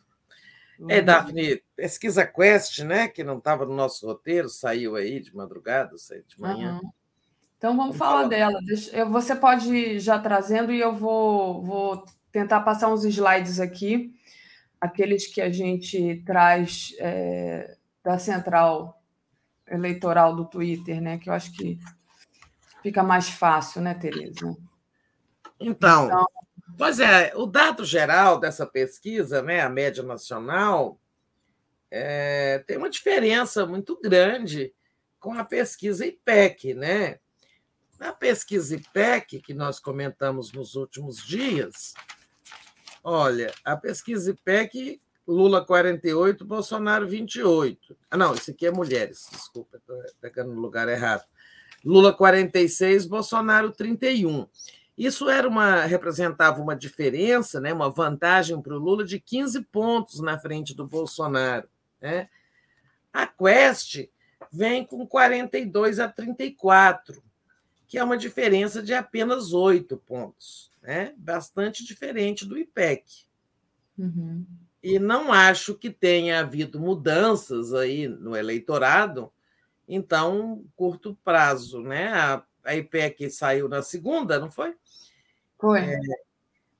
É, 0.86 1.00
Daphne, 1.00 1.62
pesquisa 1.74 2.26
Quest, 2.26 2.80
né? 2.80 3.08
Que 3.08 3.24
não 3.24 3.38
estava 3.38 3.64
no 3.64 3.74
nosso 3.74 4.04
roteiro, 4.06 4.50
saiu 4.50 4.96
aí 4.96 5.18
de 5.20 5.34
madrugada, 5.34 5.96
saiu 5.96 6.22
de 6.28 6.38
manhã. 6.38 6.72
Aham. 6.72 6.80
Então 7.56 7.74
vamos 7.74 7.96
falar 7.96 8.24
dela. 8.28 8.60
Deixa- 8.66 8.94
eu- 8.94 9.08
você 9.08 9.34
pode 9.34 9.74
ir 9.74 9.98
já 9.98 10.18
trazendo 10.18 10.70
e 10.70 10.78
eu 10.78 10.94
vou, 10.94 11.62
vou 11.64 12.04
tentar 12.30 12.60
passar 12.60 12.92
uns 12.92 13.02
slides 13.06 13.58
aqui, 13.60 14.12
aqueles 14.86 15.26
que 15.26 15.40
a 15.40 15.50
gente 15.50 16.22
traz 16.24 16.94
é, 16.98 17.76
da 18.02 18.18
central 18.18 19.02
eleitoral 19.68 20.34
do 20.34 20.44
Twitter, 20.44 21.00
né? 21.00 21.18
Que 21.18 21.28
eu 21.28 21.34
acho 21.34 21.52
que 21.52 21.78
fica 22.82 23.02
mais 23.02 23.28
fácil, 23.28 23.82
né, 23.82 23.94
Tereza? 23.94 24.56
Então, 25.58 26.06
Então, 26.06 26.26
pois 26.78 27.00
é, 27.00 27.32
o 27.34 27.46
dado 27.46 27.84
geral 27.84 28.38
dessa 28.38 28.66
pesquisa, 28.66 29.42
né, 29.42 29.60
a 29.60 29.68
média 29.68 30.02
nacional, 30.02 30.98
é, 31.90 32.62
tem 32.66 32.76
uma 32.76 32.90
diferença 32.90 33.66
muito 33.66 33.98
grande 34.00 34.72
com 35.18 35.32
a 35.32 35.44
pesquisa 35.44 36.06
IPEC, 36.06 36.74
né? 36.74 37.18
Na 37.98 38.12
pesquisa 38.12 38.76
IPEC, 38.76 39.40
que 39.40 39.54
nós 39.54 39.80
comentamos 39.80 40.52
nos 40.52 40.74
últimos 40.74 41.24
dias, 41.24 41.94
olha, 43.06 43.54
a 43.64 43.76
pesquisa 43.76 44.32
IPEC 44.32 45.00
Lula 45.26 45.64
48, 45.64 46.44
Bolsonaro 46.44 47.08
28. 47.08 47.96
Ah, 48.10 48.16
não, 48.16 48.34
esse 48.34 48.50
aqui 48.50 48.66
é 48.66 48.70
mulheres, 48.70 49.28
desculpa, 49.30 49.76
estou 49.76 49.96
pegando 50.20 50.52
no 50.52 50.60
lugar 50.60 50.88
errado. 50.88 51.24
Lula 51.84 52.12
46, 52.12 53.06
Bolsonaro 53.06 53.70
31. 53.70 54.48
Isso 54.98 55.28
era 55.28 55.48
uma 55.48 55.84
representava 55.84 56.60
uma 56.60 56.74
diferença, 56.74 57.60
né, 57.60 57.72
uma 57.72 57.90
vantagem 57.90 58.60
para 58.60 58.74
o 58.74 58.78
Lula 58.78 59.04
de 59.04 59.20
15 59.20 59.62
pontos 59.62 60.20
na 60.20 60.36
frente 60.38 60.74
do 60.74 60.86
Bolsonaro. 60.86 61.68
Né? 62.00 62.28
A 63.12 63.26
Quest 63.26 64.08
vem 64.52 64.84
com 64.84 65.06
42 65.06 66.00
a 66.00 66.08
34, 66.08 67.22
que 67.86 67.98
é 67.98 68.04
uma 68.04 68.16
diferença 68.16 68.82
de 68.82 68.92
apenas 68.94 69.52
8 69.52 69.96
pontos, 69.98 70.70
né? 70.82 71.14
bastante 71.16 71.84
diferente 71.84 72.44
do 72.44 72.58
IPEC. 72.58 73.26
Uhum. 73.98 74.44
E 74.82 74.98
não 74.98 75.32
acho 75.32 75.74
que 75.74 75.90
tenha 75.90 76.40
havido 76.40 76.78
mudanças 76.78 77.72
aí 77.72 78.06
no 78.06 78.36
eleitorado, 78.36 79.32
então, 79.88 80.64
curto 80.74 81.16
prazo. 81.24 81.80
Né? 81.82 82.08
A, 82.12 82.42
a 82.64 82.74
IPEC 82.74 83.30
saiu 83.30 83.68
na 83.68 83.82
segunda, 83.82 84.38
não 84.38 84.50
foi? 84.50 84.74
Foi. 85.58 85.80
É, 85.80 85.98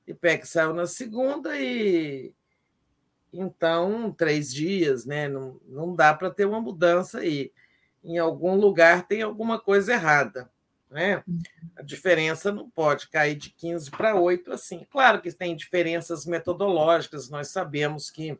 IPEC 0.07 0.47
saiu 0.47 0.73
na 0.73 0.85
segunda 0.85 1.57
e 1.59 2.33
então 3.31 4.11
três 4.11 4.53
dias, 4.53 5.05
né? 5.05 5.27
Não, 5.27 5.59
não 5.67 5.95
dá 5.95 6.13
para 6.13 6.29
ter 6.29 6.45
uma 6.45 6.61
mudança 6.61 7.19
aí. 7.19 7.51
Em 8.03 8.17
algum 8.17 8.55
lugar 8.55 9.07
tem 9.07 9.21
alguma 9.21 9.59
coisa 9.59 9.93
errada. 9.93 10.49
Né? 10.89 11.23
A 11.75 11.81
diferença 11.81 12.51
não 12.51 12.69
pode 12.69 13.09
cair 13.09 13.35
de 13.35 13.49
15 13.49 13.91
para 13.91 14.15
8 14.15 14.51
assim. 14.53 14.85
Claro 14.89 15.21
que 15.21 15.31
tem 15.31 15.55
diferenças 15.55 16.25
metodológicas, 16.25 17.29
nós 17.29 17.49
sabemos 17.49 18.09
que 18.09 18.39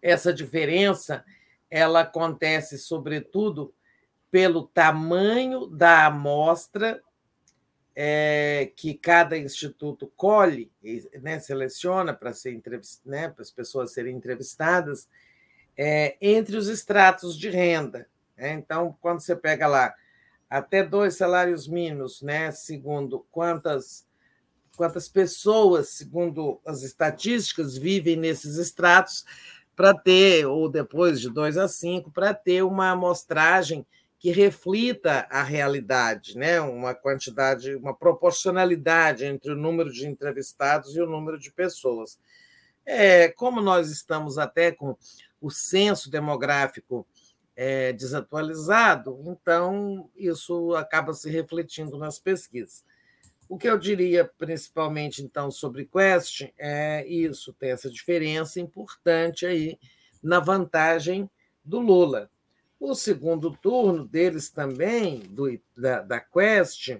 essa 0.00 0.32
diferença 0.32 1.24
ela 1.70 2.00
acontece 2.00 2.78
sobretudo 2.78 3.74
pelo 4.30 4.66
tamanho 4.66 5.66
da 5.66 6.06
amostra 6.06 7.02
é, 7.94 8.72
que 8.76 8.94
cada 8.94 9.36
instituto 9.36 10.10
colhe, 10.16 10.72
né, 11.20 11.38
seleciona 11.38 12.14
para 12.14 12.32
ser 12.32 12.60
né, 13.04 13.28
para 13.28 13.42
as 13.42 13.50
pessoas 13.50 13.92
serem 13.92 14.16
entrevistadas, 14.16 15.08
é, 15.76 16.16
entre 16.20 16.56
os 16.56 16.68
estratos 16.68 17.36
de 17.36 17.50
renda. 17.50 18.08
Né? 18.36 18.52
Então, 18.52 18.96
quando 19.00 19.20
você 19.20 19.36
pega 19.36 19.66
lá 19.66 19.94
até 20.50 20.82
dois 20.82 21.16
salários 21.16 21.68
mínimos, 21.68 22.20
né, 22.20 22.50
segundo 22.50 23.24
quantas 23.30 24.04
quantas 24.76 25.10
pessoas, 25.10 25.90
segundo 25.90 26.58
as 26.64 26.82
estatísticas, 26.82 27.76
vivem 27.76 28.16
nesses 28.16 28.56
estratos, 28.56 29.26
para 29.76 29.92
ter, 29.92 30.46
ou 30.46 30.70
depois 30.70 31.20
de 31.20 31.28
dois 31.28 31.58
a 31.58 31.68
cinco, 31.68 32.10
para 32.10 32.32
ter 32.32 32.62
uma 32.62 32.90
amostragem 32.90 33.84
que 34.18 34.30
reflita 34.30 35.26
a 35.30 35.42
realidade, 35.42 36.36
né? 36.36 36.60
uma 36.60 36.94
quantidade, 36.94 37.74
uma 37.74 37.94
proporcionalidade 37.94 39.24
entre 39.24 39.52
o 39.52 39.56
número 39.56 39.90
de 39.90 40.06
entrevistados 40.06 40.94
e 40.94 41.00
o 41.00 41.06
número 41.06 41.38
de 41.38 41.50
pessoas. 41.50 42.18
É, 42.84 43.28
como 43.28 43.62
nós 43.62 43.90
estamos 43.90 44.36
até 44.36 44.72
com 44.72 44.94
o 45.40 45.50
censo 45.50 46.10
demográfico 46.10 47.06
é, 47.62 47.92
desatualizado, 47.92 49.22
então 49.26 50.08
isso 50.16 50.74
acaba 50.74 51.12
se 51.12 51.28
refletindo 51.28 51.98
nas 51.98 52.18
pesquisas. 52.18 52.82
O 53.50 53.58
que 53.58 53.68
eu 53.68 53.76
diria 53.76 54.24
principalmente 54.38 55.22
então 55.22 55.50
sobre 55.50 55.84
Quest 55.84 56.48
é 56.56 57.06
isso, 57.06 57.52
tem 57.52 57.72
essa 57.72 57.90
diferença 57.90 58.58
importante 58.58 59.44
aí 59.44 59.78
na 60.22 60.40
vantagem 60.40 61.28
do 61.62 61.80
Lula. 61.80 62.30
O 62.80 62.94
segundo 62.94 63.50
turno 63.50 64.06
deles 64.06 64.48
também, 64.48 65.18
do, 65.28 65.60
da, 65.76 66.00
da 66.00 66.18
Quest, 66.18 66.96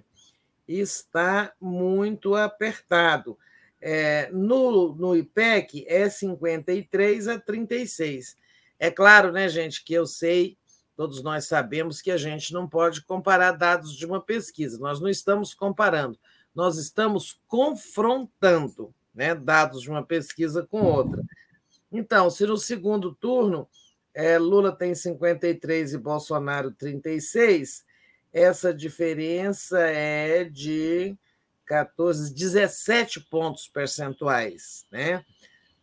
está 0.67 1.51
muito 1.59 2.35
apertado. 2.35 3.35
É, 3.81 4.29
no, 4.31 4.93
no 4.93 5.15
IPEC 5.15 5.85
é 5.87 6.07
53 6.07 7.29
a 7.29 7.39
36. 7.39 8.39
É 8.81 8.89
claro, 8.89 9.31
né, 9.31 9.47
gente, 9.47 9.83
que 9.83 9.93
eu 9.93 10.07
sei, 10.07 10.57
todos 10.95 11.21
nós 11.21 11.45
sabemos 11.45 12.01
que 12.01 12.09
a 12.09 12.17
gente 12.17 12.51
não 12.51 12.67
pode 12.67 13.05
comparar 13.05 13.51
dados 13.51 13.95
de 13.95 14.07
uma 14.07 14.19
pesquisa. 14.19 14.79
Nós 14.79 14.99
não 14.99 15.07
estamos 15.07 15.53
comparando, 15.53 16.17
nós 16.55 16.79
estamos 16.79 17.39
confrontando 17.47 18.91
né, 19.13 19.35
dados 19.35 19.83
de 19.83 19.89
uma 19.91 20.03
pesquisa 20.03 20.65
com 20.65 20.81
outra. 20.81 21.21
Então, 21.91 22.27
se 22.31 22.43
no 22.47 22.57
segundo 22.57 23.13
turno 23.13 23.69
é, 24.15 24.39
Lula 24.39 24.71
tem 24.71 24.95
53 24.95 25.93
e 25.93 25.97
Bolsonaro 25.99 26.71
36, 26.71 27.85
essa 28.33 28.73
diferença 28.73 29.79
é 29.79 30.43
de 30.43 31.15
14, 31.67 32.33
17 32.33 33.19
pontos 33.29 33.67
percentuais, 33.67 34.87
né? 34.91 35.23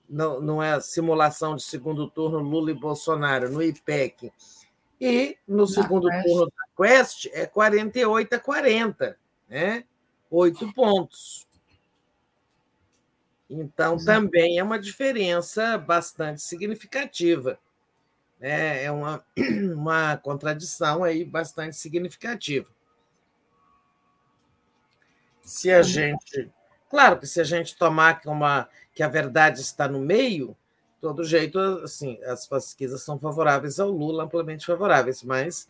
Não, 0.08 0.40
não 0.40 0.62
é 0.62 0.80
simulação 0.80 1.54
de 1.54 1.62
segundo 1.62 2.08
turno 2.08 2.38
Lula 2.38 2.70
e 2.70 2.74
Bolsonaro 2.74 3.50
no 3.50 3.62
IPEC. 3.62 4.32
E 5.00 5.36
no 5.46 5.66
segundo 5.66 6.08
turno 6.24 6.46
da 6.46 6.64
Quest 6.76 7.26
é 7.32 7.46
48 7.46 8.34
a 8.34 8.40
40, 8.40 9.18
né? 9.48 9.84
Oito 10.30 10.72
pontos. 10.72 11.46
Então, 13.48 13.96
também 13.96 14.58
é 14.58 14.62
uma 14.62 14.78
diferença 14.78 15.78
bastante 15.78 16.42
significativa. 16.42 17.58
É, 18.40 18.84
é 18.84 18.90
uma, 18.90 19.24
uma 19.74 20.16
contradição 20.16 21.02
aí 21.02 21.24
bastante 21.24 21.76
significativa. 21.76 22.68
Se 25.42 25.70
a 25.70 25.82
gente. 25.82 26.50
Claro 26.90 27.18
que 27.18 27.26
se 27.26 27.40
a 27.40 27.44
gente 27.44 27.76
tomar 27.76 28.20
uma, 28.26 28.68
que 28.98 29.02
a 29.04 29.06
verdade 29.06 29.60
está 29.60 29.86
no 29.86 30.00
meio, 30.00 30.56
todo 31.00 31.22
jeito, 31.22 31.56
assim, 31.84 32.18
as 32.24 32.48
pesquisas 32.48 33.00
são 33.00 33.16
favoráveis 33.16 33.78
ao 33.78 33.92
Lula, 33.92 34.24
amplamente 34.24 34.66
favoráveis, 34.66 35.22
mas 35.22 35.68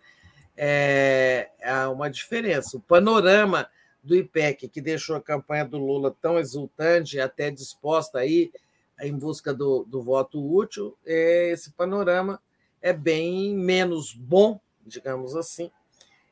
é, 0.57 1.51
há 1.63 1.91
uma 1.91 2.09
diferença. 2.09 2.79
O 2.79 2.81
panorama 2.81 3.69
do 4.03 4.17
IPEC, 4.17 4.67
que 4.69 4.81
deixou 4.81 5.15
a 5.15 5.21
campanha 5.21 5.67
do 5.67 5.77
Lula 5.77 6.17
tão 6.23 6.39
exultante 6.39 7.21
até 7.21 7.51
disposta 7.51 8.19
aí 8.19 8.51
em 8.99 9.15
busca 9.15 9.53
do, 9.53 9.85
do 9.85 10.01
voto 10.01 10.43
útil, 10.43 10.97
é 11.05 11.51
esse 11.51 11.71
panorama 11.73 12.41
é 12.81 12.95
bem 12.95 13.55
menos 13.55 14.15
bom, 14.15 14.59
digamos 14.87 15.37
assim, 15.37 15.71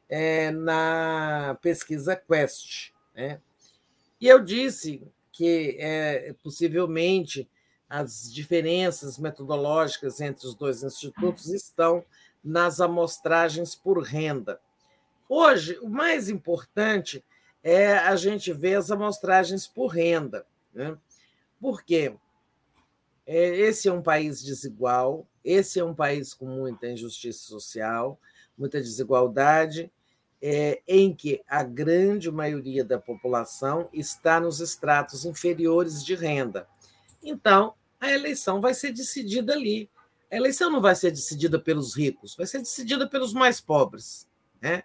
é, 0.08 0.50
na 0.50 1.58
pesquisa 1.60 2.16
Quest. 2.16 2.90
Né? 3.14 3.38
E 4.18 4.26
eu 4.26 4.42
disse 4.42 5.06
que 5.36 5.76
é, 5.78 6.34
possivelmente 6.42 7.48
as 7.88 8.32
diferenças 8.32 9.18
metodológicas 9.18 10.20
entre 10.20 10.46
os 10.46 10.54
dois 10.54 10.82
institutos 10.82 11.48
estão 11.48 12.02
nas 12.42 12.80
amostragens 12.80 13.74
por 13.74 14.02
renda. 14.02 14.58
Hoje, 15.28 15.78
o 15.82 15.88
mais 15.88 16.30
importante 16.30 17.22
é 17.62 17.92
a 17.98 18.16
gente 18.16 18.52
ver 18.52 18.76
as 18.76 18.90
amostragens 18.90 19.66
por 19.66 19.88
renda. 19.88 20.46
Né? 20.72 20.96
Por 21.60 21.82
quê? 21.82 22.14
É, 23.26 23.48
esse 23.56 23.88
é 23.88 23.92
um 23.92 24.02
país 24.02 24.42
desigual, 24.42 25.26
esse 25.44 25.78
é 25.78 25.84
um 25.84 25.94
país 25.94 26.32
com 26.32 26.46
muita 26.46 26.88
injustiça 26.88 27.46
social, 27.46 28.18
muita 28.56 28.80
desigualdade, 28.80 29.90
é, 30.48 30.80
em 30.86 31.12
que 31.12 31.42
a 31.48 31.64
grande 31.64 32.30
maioria 32.30 32.84
da 32.84 33.00
população 33.00 33.88
está 33.92 34.38
nos 34.38 34.60
estratos 34.60 35.24
inferiores 35.24 36.04
de 36.04 36.14
renda. 36.14 36.68
Então, 37.20 37.74
a 38.00 38.12
eleição 38.12 38.60
vai 38.60 38.72
ser 38.72 38.92
decidida 38.92 39.54
ali. 39.54 39.90
A 40.30 40.36
eleição 40.36 40.70
não 40.70 40.80
vai 40.80 40.94
ser 40.94 41.10
decidida 41.10 41.58
pelos 41.58 41.96
ricos, 41.96 42.36
vai 42.36 42.46
ser 42.46 42.58
decidida 42.58 43.08
pelos 43.08 43.32
mais 43.32 43.60
pobres. 43.60 44.28
Né? 44.62 44.84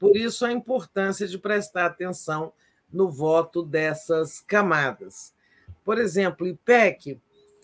Por 0.00 0.16
isso, 0.16 0.44
a 0.44 0.50
importância 0.50 1.28
de 1.28 1.38
prestar 1.38 1.86
atenção 1.86 2.52
no 2.92 3.08
voto 3.08 3.62
dessas 3.62 4.40
camadas. 4.40 5.32
Por 5.84 5.96
exemplo, 5.96 6.44
IPEC 6.44 7.20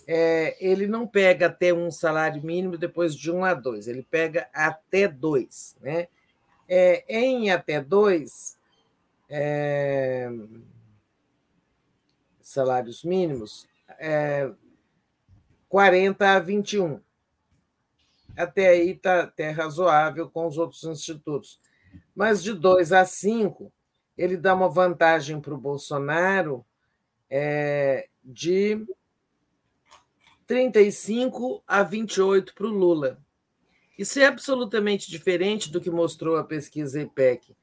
é, 0.06 0.56
ele 0.64 0.86
não 0.86 1.04
pega 1.04 1.46
até 1.46 1.74
um 1.74 1.90
salário 1.90 2.40
mínimo 2.44 2.78
depois 2.78 3.12
de 3.12 3.28
um 3.28 3.44
a 3.44 3.54
dois, 3.54 3.88
ele 3.88 4.06
pega 4.08 4.48
até 4.54 5.08
dois. 5.08 5.74
Né? 5.80 6.06
É, 6.68 7.04
em 7.08 7.50
até 7.50 7.80
dois 7.80 8.58
é, 9.28 10.30
salários 12.40 13.02
mínimos, 13.02 13.66
é, 13.98 14.50
40 15.68 16.36
a 16.36 16.38
21. 16.38 17.00
Até 18.36 18.68
aí 18.68 18.90
está 18.90 19.22
até 19.22 19.50
razoável 19.50 20.28
com 20.30 20.46
os 20.46 20.58
outros 20.58 20.84
institutos. 20.84 21.60
Mas 22.14 22.42
de 22.42 22.52
2 22.52 22.92
a 22.92 23.04
5, 23.04 23.72
ele 24.16 24.36
dá 24.36 24.54
uma 24.54 24.68
vantagem 24.68 25.40
para 25.40 25.54
o 25.54 25.58
Bolsonaro 25.58 26.64
é, 27.28 28.08
de 28.22 28.84
35 30.46 31.62
a 31.66 31.82
28 31.82 32.54
para 32.54 32.66
o 32.66 32.70
Lula. 32.70 33.18
Isso 33.98 34.18
é 34.18 34.26
absolutamente 34.26 35.10
diferente 35.10 35.70
do 35.70 35.80
que 35.80 35.90
mostrou 35.90 36.36
a 36.36 36.44
pesquisa 36.44 37.00
IPEC. 37.00 37.56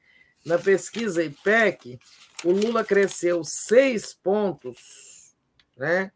Na 0.44 0.58
pesquisa 0.58 1.22
IPEC, 1.22 1.98
o 2.44 2.50
Lula 2.50 2.84
cresceu 2.84 3.42
seis 3.44 4.12
pontos 4.14 5.34
né, 5.76 6.10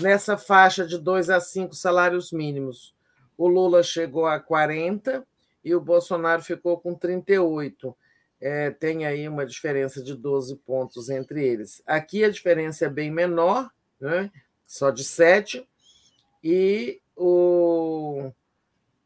nessa 0.00 0.36
faixa 0.36 0.86
de 0.86 0.98
2 0.98 1.30
a 1.30 1.40
5 1.40 1.74
salários 1.74 2.32
mínimos. 2.32 2.94
O 3.36 3.48
Lula 3.48 3.82
chegou 3.82 4.26
a 4.26 4.40
40 4.40 5.26
e 5.64 5.74
o 5.74 5.80
Bolsonaro 5.80 6.42
ficou 6.42 6.78
com 6.78 6.94
38. 6.94 7.96
É, 8.40 8.70
tem 8.70 9.06
aí 9.06 9.28
uma 9.28 9.46
diferença 9.46 10.02
de 10.02 10.14
12 10.14 10.56
pontos 10.56 11.08
entre 11.08 11.44
eles. 11.46 11.82
Aqui 11.86 12.24
a 12.24 12.30
diferença 12.30 12.84
é 12.84 12.88
bem 12.88 13.10
menor, 13.10 13.70
né, 13.98 14.30
só 14.66 14.90
de 14.90 15.04
7, 15.04 15.66
e 16.44 17.00
o, 17.16 18.30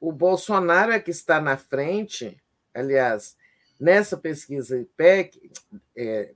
o 0.00 0.10
Bolsonaro 0.10 0.92
é 0.92 0.98
que 0.98 1.10
está 1.10 1.40
na 1.40 1.56
frente, 1.56 2.42
aliás, 2.74 3.36
nessa 3.78 4.16
pesquisa 4.16 4.78
IPEC, 4.78 5.52
é, 5.94 6.32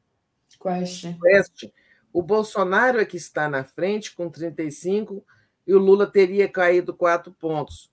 Quest. 0.60 1.06
Quest, 1.20 1.72
o 2.12 2.22
Bolsonaro 2.22 3.00
é 3.00 3.04
que 3.04 3.16
está 3.16 3.48
na 3.48 3.64
frente 3.64 4.14
com 4.14 4.30
35 4.30 5.24
e 5.66 5.74
o 5.74 5.78
Lula 5.78 6.06
teria 6.06 6.48
caído 6.48 6.94
quatro 6.94 7.32
pontos. 7.32 7.90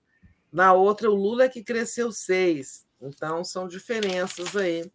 Na 0.52 0.72
outra, 0.74 1.10
o 1.10 1.14
Lula 1.14 1.44
é 1.44 1.48
que 1.48 1.64
cresceu 1.64 2.12
seis. 2.12 2.86
Então, 3.00 3.42
são 3.42 3.66
diferenças 3.66 4.54
aí 4.54 4.90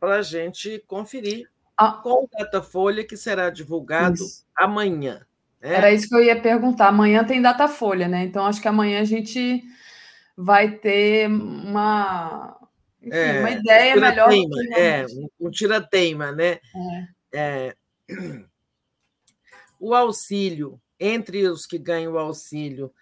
para 0.00 0.16
a 0.16 0.22
gente 0.22 0.82
conferir 0.86 1.48
ah. 1.76 1.92
com 1.92 2.24
o 2.24 2.28
Datafolha, 2.32 3.04
que 3.04 3.16
será 3.16 3.50
divulgado 3.50 4.16
isso. 4.16 4.44
amanhã. 4.56 5.24
Né? 5.60 5.74
Era 5.74 5.92
isso 5.92 6.08
que 6.08 6.14
eu 6.14 6.22
ia 6.22 6.40
perguntar. 6.40 6.88
Amanhã 6.88 7.24
tem 7.24 7.40
Datafolha, 7.40 8.08
né? 8.08 8.24
Então, 8.24 8.44
acho 8.44 8.60
que 8.60 8.68
amanhã 8.68 9.00
a 9.00 9.04
gente 9.04 9.62
vai 10.36 10.76
ter 10.78 11.28
uma, 11.28 12.56
enfim, 13.00 13.16
é, 13.16 13.40
uma 13.40 13.50
ideia 13.50 13.96
melhor. 13.96 14.28
Teima, 14.28 14.56
é, 14.76 15.06
um, 15.40 15.50
tira-teima, 15.50 16.32
né? 16.32 16.58
É. 17.32 17.74
o 19.78 19.94
auxílio, 19.94 20.80
entre 20.98 21.46
os 21.48 21.66
que 21.66 21.78
ganham 21.78 22.14
o 22.14 22.18
auxílio, 22.18 22.92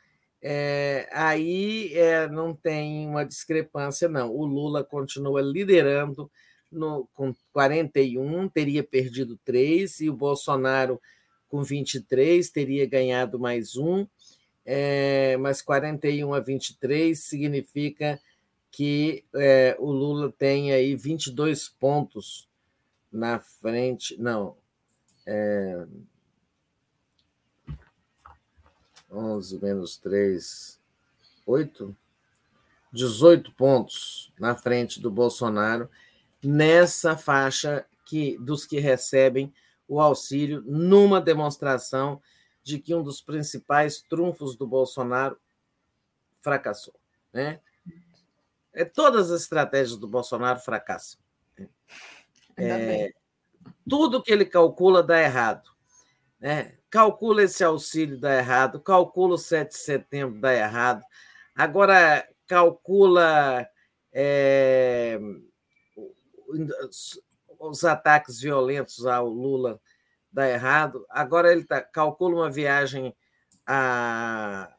é, 0.43 1.09
aí 1.13 1.93
é, 1.95 2.29
não 2.29 2.55
tem 2.55 3.07
uma 3.07 3.25
discrepância, 3.25 4.09
não. 4.09 4.31
O 4.31 4.45
Lula 4.45 4.83
continua 4.83 5.41
liderando 5.41 6.31
no, 6.71 7.09
com 7.15 7.35
41, 7.53 8.49
teria 8.49 8.83
perdido 8.83 9.39
três, 9.45 10.01
e 10.01 10.11
o 10.11 10.17
Bolsonaro, 10.17 11.01
com 11.49 11.63
23, 11.63 12.51
teria 12.51 12.87
ganhado 12.87 13.39
mais 13.39 13.77
um, 13.77 14.07
é, 14.65 15.37
mas 15.39 15.61
41 15.61 16.33
a 16.35 16.41
23 16.41 17.19
significa 17.19 18.21
que 18.71 19.25
é, 19.35 19.77
o 19.79 19.91
Lula 19.91 20.33
tem 20.33 20.73
aí 20.73 20.97
22 20.97 21.69
pontos 21.69 22.49
na 23.13 23.39
frente. 23.39 24.17
Não. 24.21 24.57
É, 25.27 25.87
11 29.11 29.59
menos 29.63 29.97
3, 29.99 30.81
8? 31.47 31.97
18 32.93 33.53
pontos 33.53 34.33
na 34.39 34.55
frente 34.55 35.01
do 35.01 35.11
Bolsonaro 35.11 35.89
nessa 36.43 37.17
faixa 37.17 37.87
que 38.05 38.37
dos 38.39 38.67
que 38.67 38.79
recebem 38.79 39.53
o 39.89 40.01
auxílio 40.01 40.63
numa 40.67 41.21
demonstração 41.21 42.21
de 42.63 42.79
que 42.79 42.95
um 42.95 43.03
dos 43.03 43.21
principais 43.21 44.01
trunfos 44.03 44.57
do 44.57 44.67
Bolsonaro 44.67 45.39
fracassou, 46.41 46.95
né? 47.33 47.61
É, 48.73 48.85
todas 48.85 49.31
as 49.31 49.43
estratégias 49.43 49.99
do 49.99 50.09
Bolsonaro 50.09 50.59
fracassam. 50.59 51.21
É, 52.57 53.13
tudo 53.89 54.23
que 54.23 54.33
ele 54.33 54.45
calcula 54.45 55.03
dá 55.03 55.21
errado. 55.21 55.71
Né? 56.41 56.75
Calcula 56.89 57.43
esse 57.43 57.63
auxílio 57.63 58.19
dá 58.19 58.35
errado, 58.35 58.81
calcula 58.81 59.35
o 59.35 59.39
7 59.39 59.71
de 59.71 59.79
setembro 59.79 60.41
dá 60.41 60.55
errado. 60.55 61.03
Agora 61.55 62.27
calcula 62.47 63.69
é, 64.13 65.19
os 67.59 67.85
ataques 67.85 68.41
violentos 68.41 69.07
ao 69.07 69.29
Lula 69.29 69.81
dá 70.33 70.49
errado. 70.49 71.05
Agora 71.11 71.53
ele 71.53 71.65
tá, 71.65 71.83
calcula 71.83 72.37
uma 72.37 72.51
viagem 72.51 73.15
a, 73.67 74.73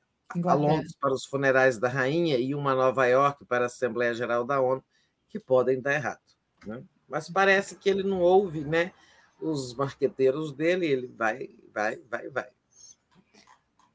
a 0.46 0.54
Londres 0.54 0.96
para 1.00 1.14
os 1.14 1.26
funerais 1.26 1.78
da 1.78 1.88
rainha 1.88 2.38
e 2.38 2.56
uma 2.56 2.74
Nova 2.74 3.06
York 3.06 3.46
para 3.46 3.66
a 3.66 3.68
Assembleia 3.68 4.14
Geral 4.14 4.44
da 4.44 4.60
ONU, 4.60 4.84
que 5.30 5.40
podem 5.40 5.80
dar 5.80 5.94
errado. 5.94 6.22
Né? 6.66 6.84
Mas 7.08 7.30
parece 7.30 7.76
que 7.76 7.90
ele 7.90 8.04
não 8.04 8.20
ouve 8.20 8.62
né, 8.62 8.92
os 9.40 9.76
marqueteiros 9.76 10.52
dele, 10.52 10.88
ele 10.88 11.08
vai, 11.08 11.50
vai, 11.74 12.00
vai, 12.10 12.30
vai. 12.30 12.48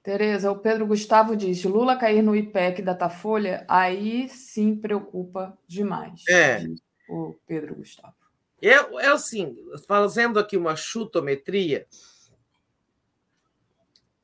Tereza, 0.03 0.51
o 0.51 0.59
Pedro 0.59 0.87
Gustavo 0.87 1.37
diz: 1.37 1.63
Lula 1.65 1.97
cair 1.97 2.23
no 2.23 2.35
IPEC 2.35 2.81
Datafolha, 2.81 3.65
aí 3.69 4.29
sim 4.29 4.75
preocupa 4.75 5.59
demais. 5.67 6.23
É. 6.29 6.65
O 7.09 7.35
Pedro 7.47 7.75
Gustavo. 7.75 8.18
É, 8.61 8.71
é 8.71 9.09
assim, 9.09 9.57
fazendo 9.87 10.39
aqui 10.39 10.57
uma 10.57 10.75
chutometria. 10.75 11.87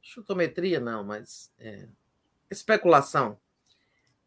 Chutometria 0.02 0.80
não, 0.80 1.04
mas 1.04 1.52
é, 1.58 1.86
especulação. 2.50 3.38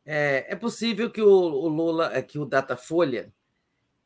É, 0.06 0.46
é, 0.48 0.56
possível 0.56 1.12
que 1.12 1.22
o, 1.22 1.30
o, 1.30 1.68
Lula, 1.68 2.14
é, 2.14 2.22
que 2.22 2.40
o 2.40 2.46
Datafolha 2.46 3.34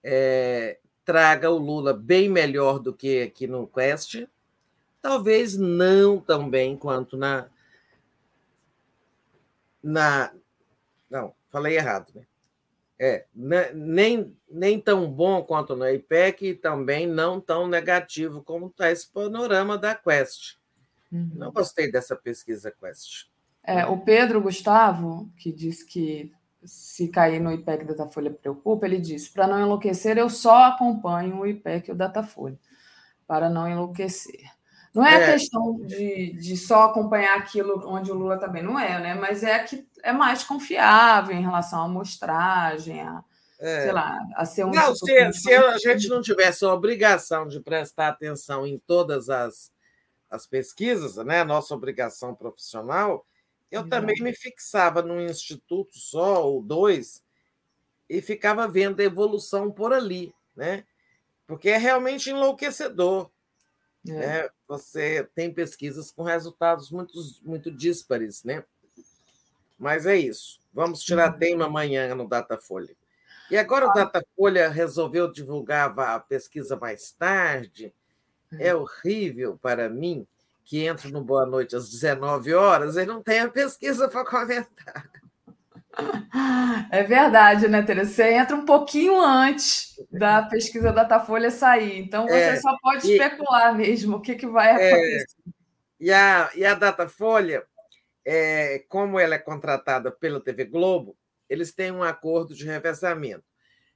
é, 0.03 0.79
traga 1.05 1.51
o 1.51 1.57
Lula 1.57 1.93
bem 1.93 2.27
melhor 2.27 2.79
do 2.79 2.93
que 2.93 3.21
aqui 3.21 3.45
no 3.45 3.67
Quest, 3.67 4.27
talvez 5.01 5.55
não 5.57 6.19
tão 6.19 6.49
bem 6.49 6.75
quanto 6.75 7.17
na. 7.17 7.47
na 9.83 10.33
não, 11.09 11.35
falei 11.49 11.75
errado, 11.77 12.11
né? 12.15 12.25
É, 13.03 13.25
né, 13.33 13.71
nem, 13.73 14.37
nem 14.47 14.79
tão 14.79 15.11
bom 15.11 15.41
quanto 15.41 15.75
no 15.75 15.89
IPEC 15.89 16.49
e 16.49 16.53
também 16.53 17.07
não 17.07 17.41
tão 17.41 17.67
negativo 17.67 18.43
como 18.43 18.67
está 18.67 18.91
esse 18.91 19.11
panorama 19.11 19.75
da 19.75 19.95
Quest. 19.95 20.59
Uhum. 21.11 21.31
Não 21.33 21.51
gostei 21.51 21.91
dessa 21.91 22.15
pesquisa 22.15 22.71
Quest. 22.71 23.25
É, 23.63 23.87
o 23.87 23.97
Pedro 23.97 24.39
Gustavo, 24.39 25.31
que 25.35 25.51
diz 25.51 25.81
que 25.81 26.31
se 26.63 27.07
cair 27.07 27.39
no 27.39 27.51
IPEC 27.51 27.85
Datafolha 27.85 28.29
preocupa, 28.29 28.85
ele 28.85 28.99
disse: 28.99 29.31
para 29.31 29.47
não 29.47 29.59
enlouquecer, 29.59 30.19
eu 30.19 30.29
só 30.29 30.65
acompanho 30.65 31.39
o 31.39 31.47
IPEC 31.47 31.89
e 31.89 31.93
o 31.93 31.95
Datafolha, 31.95 32.59
para 33.25 33.49
não 33.49 33.67
enlouquecer. 33.67 34.43
Não 34.93 35.05
é, 35.05 35.15
é. 35.15 35.25
a 35.25 35.33
questão 35.33 35.79
de, 35.85 36.33
de 36.33 36.57
só 36.57 36.83
acompanhar 36.83 37.37
aquilo 37.37 37.81
onde 37.87 38.11
o 38.11 38.15
Lula 38.15 38.37
também 38.37 38.61
não 38.61 38.77
é, 38.77 38.99
né? 39.01 39.15
Mas 39.15 39.41
é 39.41 39.57
que 39.59 39.87
é 40.03 40.11
mais 40.11 40.43
confiável 40.43 41.35
em 41.35 41.41
relação 41.41 41.81
à 41.81 41.85
amostragem, 41.85 43.01
a, 43.01 43.23
é. 43.59 43.83
sei 43.83 43.91
lá, 43.91 44.17
a 44.35 44.45
ser 44.45 44.65
um. 44.65 44.71
Não, 44.71 44.95
se, 44.95 45.33
se 45.33 45.53
a 45.53 45.77
gente 45.77 46.07
não 46.07 46.21
tivesse 46.21 46.65
a 46.65 46.73
obrigação 46.73 47.47
de 47.47 47.59
prestar 47.59 48.07
atenção 48.07 48.65
em 48.65 48.79
todas 48.79 49.29
as, 49.29 49.71
as 50.29 50.47
pesquisas, 50.47 51.15
né? 51.17 51.43
Nossa 51.43 51.75
obrigação 51.75 52.33
profissional, 52.33 53.25
eu 53.69 53.87
também 53.87 54.21
me 54.21 54.33
fixava 54.33 55.01
num 55.01 55.21
instituto 55.21 55.97
só 55.97 56.45
ou 56.45 56.61
dois 56.61 57.23
e 58.09 58.21
ficava 58.21 58.67
vendo 58.67 58.99
a 58.99 59.03
evolução 59.03 59.71
por 59.71 59.93
ali, 59.93 60.33
né? 60.55 60.83
Porque 61.47 61.69
é 61.69 61.77
realmente 61.77 62.29
enlouquecedor. 62.29 63.29
É. 64.07 64.11
Né? 64.11 64.49
Você 64.67 65.29
tem 65.35 65.53
pesquisas 65.53 66.11
com 66.11 66.23
resultados 66.23 66.89
muito, 66.91 67.13
muito 67.43 67.71
díspares, 67.71 68.43
né? 68.43 68.63
Mas 69.81 70.05
é 70.05 70.15
isso. 70.15 70.59
Vamos 70.71 71.01
tirar 71.01 71.33
uhum. 71.33 71.39
tema 71.39 71.65
amanhã 71.65 72.13
no 72.13 72.27
Datafolha. 72.27 72.95
E 73.49 73.57
agora 73.57 73.87
o 73.87 73.91
Datafolha 73.91 74.69
resolveu 74.69 75.31
divulgar 75.31 75.99
a 75.99 76.19
pesquisa 76.19 76.77
mais 76.77 77.11
tarde. 77.11 77.91
É 78.59 78.75
uhum. 78.75 78.83
horrível 78.83 79.57
para 79.59 79.89
mim 79.89 80.27
que 80.63 80.85
entro 80.85 81.09
no 81.09 81.23
Boa 81.23 81.47
Noite 81.47 81.75
às 81.75 81.89
19 81.89 82.53
horas 82.53 82.95
e 82.95 83.05
não 83.07 83.23
tem 83.23 83.39
a 83.39 83.49
pesquisa 83.49 84.07
para 84.07 84.23
comentar. 84.23 85.09
É 86.91 87.03
verdade, 87.03 87.67
né, 87.67 87.81
Teresa? 87.81 88.11
Você 88.11 88.33
entra 88.33 88.55
um 88.55 88.65
pouquinho 88.65 89.19
antes 89.19 89.99
da 90.11 90.43
pesquisa 90.43 90.93
Datafolha 90.93 91.49
sair, 91.51 91.99
então 91.99 92.27
você 92.27 92.35
é, 92.35 92.55
só 92.57 92.77
pode 92.81 93.07
e, 93.07 93.13
especular 93.13 93.75
mesmo 93.75 94.17
o 94.17 94.21
que, 94.21 94.35
que 94.35 94.47
vai 94.47 94.69
é, 94.69 94.73
acontecer. 94.73 95.25
É, 95.47 95.51
e, 95.99 96.11
a, 96.11 96.49
e 96.55 96.65
a 96.65 96.73
Datafolha, 96.75 97.63
é, 98.25 98.79
como 98.87 99.19
ela 99.19 99.35
é 99.35 99.39
contratada 99.39 100.11
pela 100.11 100.39
TV 100.39 100.65
Globo, 100.65 101.17
eles 101.49 101.73
têm 101.73 101.91
um 101.91 102.03
acordo 102.03 102.55
de 102.55 102.65
revezamento. 102.65 103.43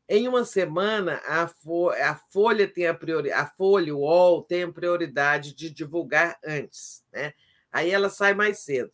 Em 0.08 0.28
uma 0.28 0.46
semana, 0.46 1.20
a, 1.26 1.48
Folha, 1.48 2.12
a 2.12 2.16
Folha 2.32 2.68
tem 2.68 2.86
a 2.86 2.94
prioridade, 2.94 3.42
a 3.42 3.48
Folha, 3.48 3.96
o 3.96 4.00
UOL, 4.00 4.44
tem 4.44 4.64
a 4.64 4.72
prioridade 4.72 5.56
de 5.56 5.70
divulgar 5.70 6.38
antes. 6.46 7.04
Né? 7.12 7.34
Aí 7.72 7.90
ela 7.90 8.10
sai 8.10 8.34
mais 8.34 8.60
cedo. 8.60 8.92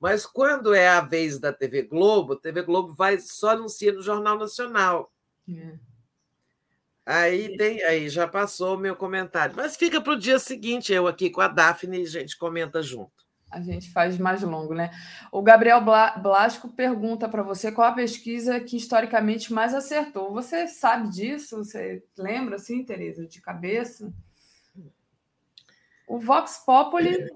Mas 0.00 0.24
quando 0.26 0.74
é 0.74 0.88
a 0.88 1.02
vez 1.02 1.38
da 1.38 1.52
TV 1.52 1.82
Globo, 1.82 2.32
a 2.32 2.40
TV 2.40 2.62
Globo 2.62 2.94
vai 2.94 3.18
só 3.18 3.50
anuncia 3.50 3.92
no 3.92 4.02
Jornal 4.02 4.38
Nacional. 4.38 5.12
É. 5.48 5.78
Aí 7.06 7.56
tem, 7.56 7.82
aí 7.82 8.08
já 8.08 8.26
passou 8.26 8.76
o 8.76 8.78
meu 8.78 8.96
comentário. 8.96 9.54
Mas 9.54 9.76
fica 9.76 10.00
para 10.00 10.12
o 10.12 10.18
dia 10.18 10.38
seguinte, 10.38 10.92
eu 10.92 11.06
aqui 11.06 11.28
com 11.28 11.40
a 11.40 11.48
Daphne 11.48 12.00
e 12.00 12.06
a 12.06 12.08
gente 12.08 12.36
comenta 12.36 12.82
junto. 12.82 13.19
A 13.50 13.60
gente 13.60 13.90
faz 13.90 14.16
mais 14.16 14.42
longo, 14.42 14.74
né? 14.74 14.90
O 15.32 15.42
Gabriel 15.42 15.80
Blasco 15.80 16.68
pergunta 16.68 17.28
para 17.28 17.42
você 17.42 17.72
qual 17.72 17.88
a 17.88 17.94
pesquisa 17.94 18.60
que 18.60 18.76
historicamente 18.76 19.52
mais 19.52 19.74
acertou. 19.74 20.32
Você 20.32 20.68
sabe 20.68 21.08
disso? 21.10 21.58
Você 21.58 22.04
lembra, 22.16 22.56
assim, 22.56 22.84
Tereza, 22.84 23.26
de 23.26 23.40
cabeça? 23.40 24.12
O 26.06 26.18
Vox 26.18 26.62
Populi, 26.64 27.28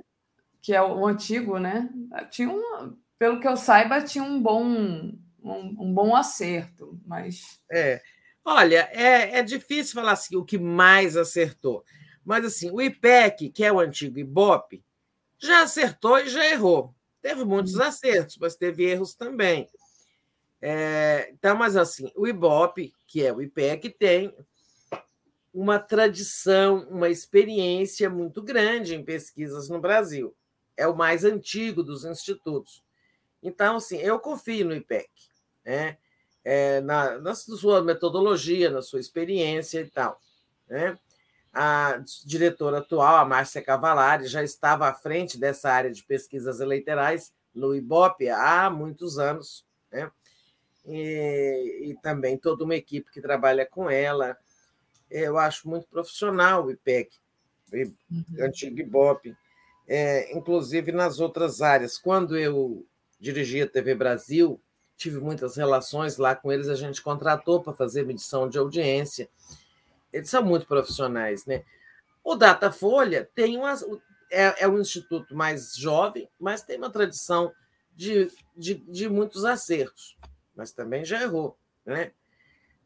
que 0.63 0.75
é 0.75 0.83
o 0.83 1.07
antigo, 1.07 1.59
né? 1.59 1.89
Tinha 2.31 2.49
um, 2.49 2.97
pelo 3.19 3.41
que 3.41 3.49
eu 3.49 3.57
saiba, 3.57 4.03
tinha 4.03 4.23
um 4.23 4.41
bom, 4.41 4.65
um, 4.65 5.17
um 5.43 5.93
bom 5.95 6.15
acerto, 6.15 7.01
mas. 7.07 7.61
É. 7.71 8.01
Olha, 8.45 8.89
é, 8.93 9.39
é 9.39 9.43
difícil 9.43 9.95
falar 9.95 10.13
assim 10.13 10.37
o 10.37 10.45
que 10.45 10.59
mais 10.59 11.17
acertou. 11.17 11.83
Mas 12.25 12.45
assim, 12.45 12.71
o 12.71 12.81
IPEC, 12.81 13.49
que 13.49 13.65
é 13.65 13.73
o 13.73 13.81
antigo 13.81 14.19
IBOP, 14.19 14.84
já 15.45 15.63
acertou 15.63 16.19
e 16.19 16.29
já 16.29 16.45
errou. 16.47 16.95
Teve 17.21 17.45
muitos 17.45 17.79
acertos, 17.81 18.37
mas 18.39 18.57
teve 18.57 18.85
erros 18.85 19.15
também. 19.15 19.69
É, 20.61 21.31
então, 21.33 21.57
mas 21.57 21.77
assim, 21.77 22.11
o 22.17 22.27
IBOP, 22.27 22.93
que 23.07 23.25
é 23.25 23.33
o 23.33 23.43
IPEC, 23.43 23.91
tem 23.91 24.35
uma 25.53 25.79
tradição, 25.79 26.87
uma 26.91 27.09
experiência 27.09 28.11
muito 28.11 28.43
grande 28.43 28.95
em 28.95 29.05
pesquisas 29.05 29.69
no 29.69 29.81
Brasil. 29.81 30.35
É 30.77 30.89
o 30.89 30.97
mais 30.97 31.25
antigo 31.25 31.83
dos 31.83 32.05
institutos. 32.05 32.83
Então, 33.43 33.77
assim, 33.77 33.99
eu 33.99 34.19
confio 34.19 34.67
no 34.67 34.75
IPEC, 34.75 35.09
né? 35.65 35.99
É, 36.43 36.81
na, 36.81 37.19
na 37.19 37.35
sua 37.35 37.83
metodologia, 37.83 38.71
na 38.71 38.83
sua 38.83 39.01
experiência 39.01 39.81
e 39.81 39.89
tal. 39.89 40.21
Né? 40.69 40.99
A 41.55 42.03
diretora 42.25 42.79
atual, 42.79 43.17
a 43.17 43.25
Márcia 43.25 43.63
Cavalari, 43.63 44.27
já 44.27 44.43
estava 44.43 44.89
à 44.89 44.93
frente 44.93 45.39
dessa 45.39 45.71
área 45.71 45.91
de 45.91 46.03
pesquisas 46.03 46.59
eleitorais 46.59 47.33
no 47.55 47.77
IBOP 47.77 48.29
há 48.29 48.69
muitos 48.69 49.19
anos, 49.19 49.65
né? 49.93 50.11
E, 50.87 51.91
e, 51.91 51.95
também 52.03 52.37
toda 52.37 52.65
uma 52.65 52.75
equipe 52.75 53.11
que 53.11 53.21
trabalha 53.21 53.65
com 53.65 53.89
ela. 53.89 54.37
Eu 55.09 55.39
acho 55.39 55.69
muito 55.69 55.87
profissional 55.87 56.67
o 56.67 56.71
IPEC, 56.71 57.17
o 57.73 57.77
uhum. 57.77 58.25
antigo 58.41 58.81
IBOP, 58.81 59.35
é, 59.87 60.37
inclusive 60.37 60.91
nas 60.93 61.21
outras 61.21 61.63
áreas. 61.63 61.97
Quando 61.97 62.37
eu 62.37 62.85
dirigi 63.19 63.63
a 63.63 63.67
TV 63.67 63.95
Brasil, 63.95 64.61
tive 64.97 65.21
muitas 65.21 65.57
relações 65.57 66.19
lá 66.19 66.35
com 66.35 66.53
eles, 66.53 66.69
a 66.69 66.75
gente 66.75 67.01
contratou 67.01 67.63
para 67.63 67.73
fazer 67.73 68.05
medição 68.05 68.49
de 68.49 68.59
audiência 68.59 69.29
eles 70.15 70.31
são 70.31 70.45
muito 70.45 70.67
profissionais, 70.67 71.45
né? 71.45 71.65
O 72.23 72.37
Datafolha 72.37 73.29
tem 73.35 73.59
uma, 73.59 73.75
é, 74.31 74.65
é 74.65 74.69
um 74.69 74.79
instituto 74.79 75.35
mais 75.35 75.75
jovem, 75.75 76.29
mas 76.39 76.63
tem 76.63 76.79
uma 76.79 76.89
tradição 76.89 77.53
de, 77.95 78.31
de, 78.57 78.75
de 78.75 79.09
muitos 79.09 79.45
acertos, 79.45 80.17
mas 80.55 80.73
também 80.73 81.05
já 81.05 81.21
errou, 81.21 81.59
né? 81.85 82.13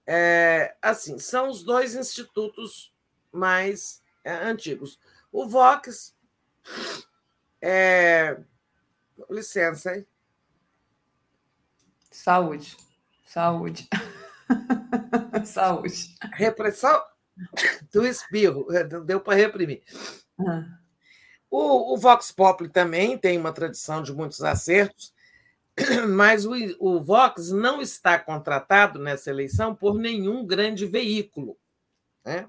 É, 0.06 0.74
assim, 0.80 1.18
são 1.18 1.50
os 1.50 1.62
dois 1.62 1.94
institutos 1.94 2.94
mais 3.30 4.02
é, 4.24 4.32
antigos. 4.32 4.98
O 5.30 5.46
Vox 5.46 6.16
é. 7.60 8.40
Licença, 9.28 9.96
hein? 9.96 10.06
Saúde. 12.10 12.74
Saúde. 13.26 13.86
Saúde. 15.44 16.16
Repressão? 16.32 17.02
Do 17.92 18.06
espirro, 18.06 18.66
é, 18.72 18.84
deu 18.84 19.20
para 19.20 19.36
reprimir. 19.36 19.82
Uhum. 20.38 20.64
O, 21.50 21.94
o, 21.94 21.96
Vox 21.96 22.30
Populi 22.30 22.68
também 22.68 23.16
tem 23.16 23.38
uma 23.38 23.52
tradição 23.52 24.02
de 24.02 24.12
muitos 24.12 24.42
acertos, 24.42 25.14
mas 26.08 26.44
o, 26.44 26.52
o 26.78 27.02
Vox 27.02 27.50
não 27.50 27.80
está 27.80 28.18
contratado 28.18 28.98
nessa 28.98 29.30
eleição 29.30 29.74
por 29.74 29.94
nenhum 29.98 30.46
grande 30.46 30.86
veículo. 30.86 31.56
Né? 32.24 32.46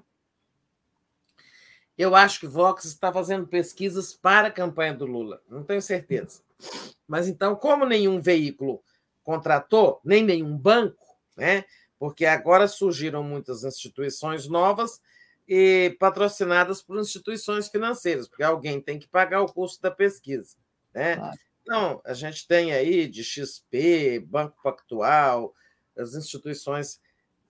Eu 1.96 2.14
acho 2.14 2.40
que 2.40 2.46
Vox 2.46 2.84
está 2.84 3.12
fazendo 3.12 3.46
pesquisas 3.46 4.14
para 4.14 4.48
a 4.48 4.52
campanha 4.52 4.94
do 4.94 5.06
Lula, 5.06 5.42
não 5.48 5.62
tenho 5.62 5.82
certeza. 5.82 6.42
Mas 7.06 7.26
então, 7.26 7.56
como 7.56 7.86
nenhum 7.86 8.20
veículo 8.20 8.82
contratou, 9.22 10.00
nem 10.04 10.22
nenhum 10.24 10.56
banco, 10.56 11.06
né? 11.36 11.64
Porque 12.00 12.24
agora 12.24 12.66
surgiram 12.66 13.22
muitas 13.22 13.62
instituições 13.62 14.48
novas 14.48 15.02
e 15.46 15.94
patrocinadas 16.00 16.80
por 16.80 16.98
instituições 16.98 17.68
financeiras, 17.68 18.26
porque 18.26 18.42
alguém 18.42 18.80
tem 18.80 18.98
que 18.98 19.06
pagar 19.06 19.42
o 19.42 19.52
custo 19.52 19.82
da 19.82 19.90
pesquisa. 19.90 20.56
Né? 20.94 21.16
Claro. 21.16 21.38
Então, 21.60 22.00
a 22.02 22.14
gente 22.14 22.48
tem 22.48 22.72
aí 22.72 23.06
de 23.06 23.22
XP, 23.22 24.18
Banco 24.26 24.56
Pactual, 24.62 25.54
as 25.94 26.14
instituições 26.14 26.98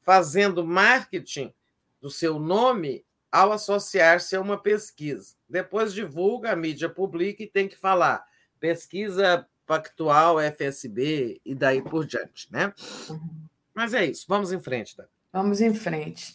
fazendo 0.03 0.67
marketing 0.67 1.55
do 2.01 2.11
seu 2.11 2.41
nome 2.41 3.05
ao 3.31 3.53
associar-se 3.53 4.35
a 4.35 4.41
uma 4.41 4.59
pesquisa. 4.59 5.37
Depois 5.49 5.95
divulga, 5.95 6.51
a 6.51 6.57
mídia 6.57 6.89
publica 6.89 7.45
e 7.45 7.47
tem 7.47 7.69
que 7.69 7.77
falar 7.77 8.27
pesquisa 8.59 9.47
Pactual, 9.65 10.41
FSB 10.41 11.41
e 11.45 11.55
daí 11.55 11.81
por 11.81 12.05
diante. 12.05 12.51
Né? 12.51 12.75
Uhum. 13.09 13.50
Mas 13.75 13.95
é 13.95 14.05
isso, 14.05 14.25
vamos 14.29 14.53
em 14.53 14.61
frente. 14.61 14.97
Tá? 14.97 15.05
Vamos 15.33 15.61
em 15.61 15.75
frente. 15.75 16.35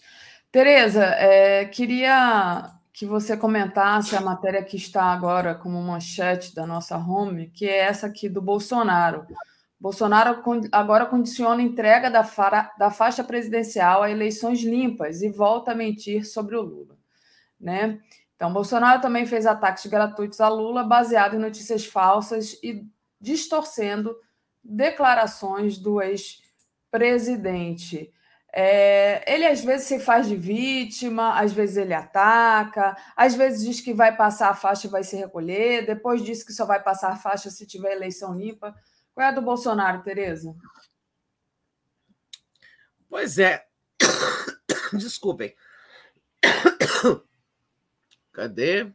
Tereza, 0.51 1.03
é, 1.03 1.65
queria 1.65 2.71
que 2.93 3.05
você 3.05 3.35
comentasse 3.35 4.15
a 4.15 4.21
matéria 4.21 4.63
que 4.63 4.77
está 4.77 5.03
agora 5.03 5.53
como 5.53 5.81
manchete 5.81 6.55
da 6.55 6.65
nossa 6.65 6.97
home, 6.97 7.49
que 7.49 7.67
é 7.67 7.79
essa 7.79 8.07
aqui 8.07 8.29
do 8.29 8.41
Bolsonaro. 8.41 9.27
Bolsonaro 9.77 10.41
agora 10.71 11.05
condiciona 11.05 11.61
entrega 11.61 12.09
da, 12.09 12.25
da 12.77 12.89
faixa 12.89 13.21
presidencial 13.21 14.01
a 14.01 14.09
eleições 14.09 14.63
limpas 14.63 15.21
e 15.21 15.29
volta 15.29 15.71
a 15.71 15.75
mentir 15.75 16.25
sobre 16.25 16.55
o 16.55 16.61
Lula. 16.61 16.95
Né? 17.59 17.99
Então, 18.35 18.53
Bolsonaro 18.53 19.01
também 19.01 19.25
fez 19.25 19.45
ataques 19.45 19.85
gratuitos 19.87 20.39
a 20.39 20.47
Lula 20.47 20.83
baseado 20.83 21.35
em 21.35 21.39
notícias 21.39 21.85
falsas 21.85 22.53
e 22.63 22.85
distorcendo 23.19 24.15
declarações 24.63 25.77
do 25.77 26.01
ex 26.01 26.44
presidente. 26.91 28.11
É, 28.57 29.33
ele 29.33 29.45
às 29.45 29.61
vezes 29.61 29.85
se 29.85 29.99
faz 29.99 30.27
de 30.27 30.35
vítima, 30.37 31.37
às 31.37 31.51
vezes 31.51 31.75
ele 31.75 31.93
ataca, 31.93 32.95
às 33.13 33.35
vezes 33.35 33.65
diz 33.65 33.81
que 33.81 33.93
vai 33.93 34.15
passar 34.15 34.49
a 34.49 34.55
faixa 34.55 34.87
e 34.87 34.89
vai 34.89 35.03
se 35.03 35.17
recolher, 35.17 35.85
depois 35.85 36.23
diz 36.23 36.41
que 36.41 36.53
só 36.53 36.65
vai 36.65 36.81
passar 36.81 37.11
a 37.11 37.17
faixa 37.17 37.49
se 37.49 37.67
tiver 37.67 37.91
eleição 37.91 38.33
limpa. 38.33 38.73
Qual 39.13 39.25
é 39.25 39.29
a 39.29 39.33
do 39.33 39.41
Bolsonaro, 39.41 40.03
Tereza? 40.03 40.55
Pois 43.09 43.37
é. 43.39 43.65
Desculpem. 44.93 45.53
Cadê? 48.31 48.91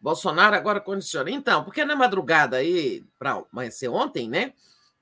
Bolsonaro 0.00 0.56
agora 0.56 0.80
condiciona. 0.80 1.30
Então, 1.30 1.62
porque 1.62 1.84
na 1.84 1.94
madrugada 1.94 2.56
aí, 2.56 3.04
para 3.16 3.44
amanhecer 3.52 3.88
ontem, 3.88 4.28
né? 4.28 4.52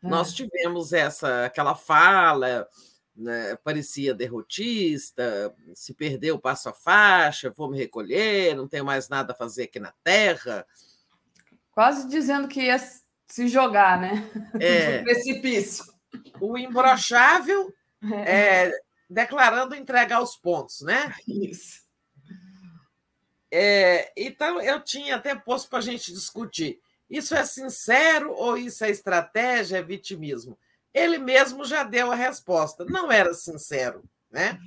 Nós 0.03 0.33
tivemos 0.33 0.93
essa 0.93 1.45
aquela 1.45 1.75
fala, 1.75 2.67
né, 3.15 3.57
parecia 3.63 4.15
derrotista, 4.15 5.55
se 5.75 5.93
perdeu, 5.93 6.39
passo 6.39 6.69
a 6.71 6.73
faixa, 6.73 7.53
vou 7.55 7.71
me 7.71 7.77
recolher, 7.77 8.55
não 8.55 8.67
tenho 8.67 8.85
mais 8.85 9.09
nada 9.09 9.33
a 9.33 9.37
fazer 9.37 9.65
aqui 9.65 9.79
na 9.79 9.93
Terra. 10.03 10.67
Quase 11.73 12.09
dizendo 12.09 12.49
que 12.49 12.63
ia 12.63 12.79
se 13.29 13.49
jogar, 13.49 14.01
né? 14.01 14.29
É, 14.61 15.03
precipício. 15.03 15.85
O 16.41 16.57
imbrochável 16.57 17.73
é. 18.25 18.67
É, 18.67 18.73
declarando 19.09 19.75
entregar 19.75 20.23
os 20.23 20.37
pontos, 20.37 20.81
né? 20.81 21.15
Isso. 21.27 21.83
É, 23.53 24.13
então, 24.17 24.61
eu 24.61 24.81
tinha 24.81 25.17
até 25.17 25.35
posto 25.35 25.69
para 25.69 25.81
a 25.81 25.83
gente 25.83 26.13
discutir. 26.13 26.81
Isso 27.11 27.35
é 27.35 27.45
sincero 27.45 28.33
ou 28.33 28.57
isso 28.57 28.85
é 28.85 28.91
estratégia, 28.91 29.79
é 29.79 29.83
vitimismo? 29.83 30.57
Ele 30.95 31.19
mesmo 31.19 31.65
já 31.65 31.83
deu 31.83 32.13
a 32.13 32.15
resposta. 32.15 32.85
Não 32.85 33.11
era 33.11 33.35
sincero, 33.35 34.05
né? 34.31 34.61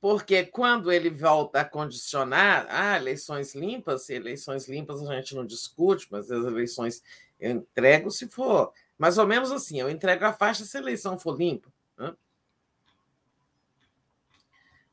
Porque 0.00 0.44
quando 0.44 0.92
ele 0.92 1.08
volta 1.10 1.60
a 1.60 1.64
condicionar, 1.64 2.66
ah, 2.68 2.96
eleições 2.96 3.54
limpas, 3.54 4.10
eleições 4.10 4.68
limpas 4.68 5.02
a 5.02 5.16
gente 5.16 5.34
não 5.34 5.44
discute, 5.44 6.06
mas 6.10 6.30
as 6.30 6.44
eleições 6.44 7.02
eu 7.40 7.50
entrego 7.50 8.10
se 8.10 8.28
for. 8.28 8.72
Mais 8.98 9.18
ou 9.18 9.26
menos 9.26 9.50
assim, 9.50 9.80
eu 9.80 9.90
entrego 9.90 10.24
a 10.26 10.32
faixa 10.32 10.64
se 10.64 10.76
a 10.76 10.80
eleição 10.80 11.18
for 11.18 11.36
limpa. 11.36 11.72
Né? 11.96 12.14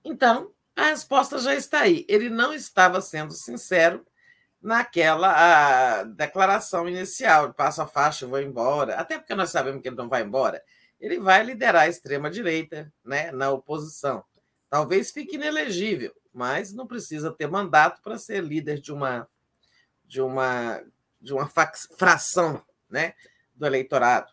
Então, 0.03 0.51
A 0.75 0.88
resposta 0.88 1.38
já 1.38 1.53
está 1.53 1.82
aí. 1.82 2.06
Ele 2.09 2.30
não 2.30 2.53
estava 2.53 3.00
sendo 3.00 3.32
sincero 3.33 4.06
naquela 4.64 6.03
declaração 6.03 6.88
inicial, 6.88 7.53
passa 7.53 7.83
a 7.83 7.88
faixa, 7.88 8.25
vou 8.25 8.42
embora. 8.42 8.95
Até 8.95 9.19
porque 9.19 9.35
nós 9.35 9.50
sabemos 9.50 9.82
que 9.82 9.90
ele 9.90 9.98
não 9.98 10.08
vai 10.08 10.24
embora. 10.24 10.64
Ele 11.01 11.19
vai 11.19 11.43
liderar 11.43 11.83
a 11.83 11.88
extrema-direita 11.90 12.92
né, 13.03 13.30
na 13.32 13.51
oposição. 13.51 14.24
Talvez 14.69 15.11
fique 15.11 15.35
inelegível, 15.35 16.16
mas 16.33 16.72
não 16.72 16.88
precisa 16.88 17.30
ter 17.30 17.45
mandato 17.48 18.01
para 18.01 18.17
ser 18.17 18.42
líder 18.42 18.80
de 18.80 18.93
uma, 18.93 19.27
de 20.06 20.22
uma, 20.22 20.82
de 21.19 21.33
uma 21.33 21.51
fração 21.98 22.64
né, 22.90 23.14
do 23.53 23.66
eleitorado. 23.66 24.32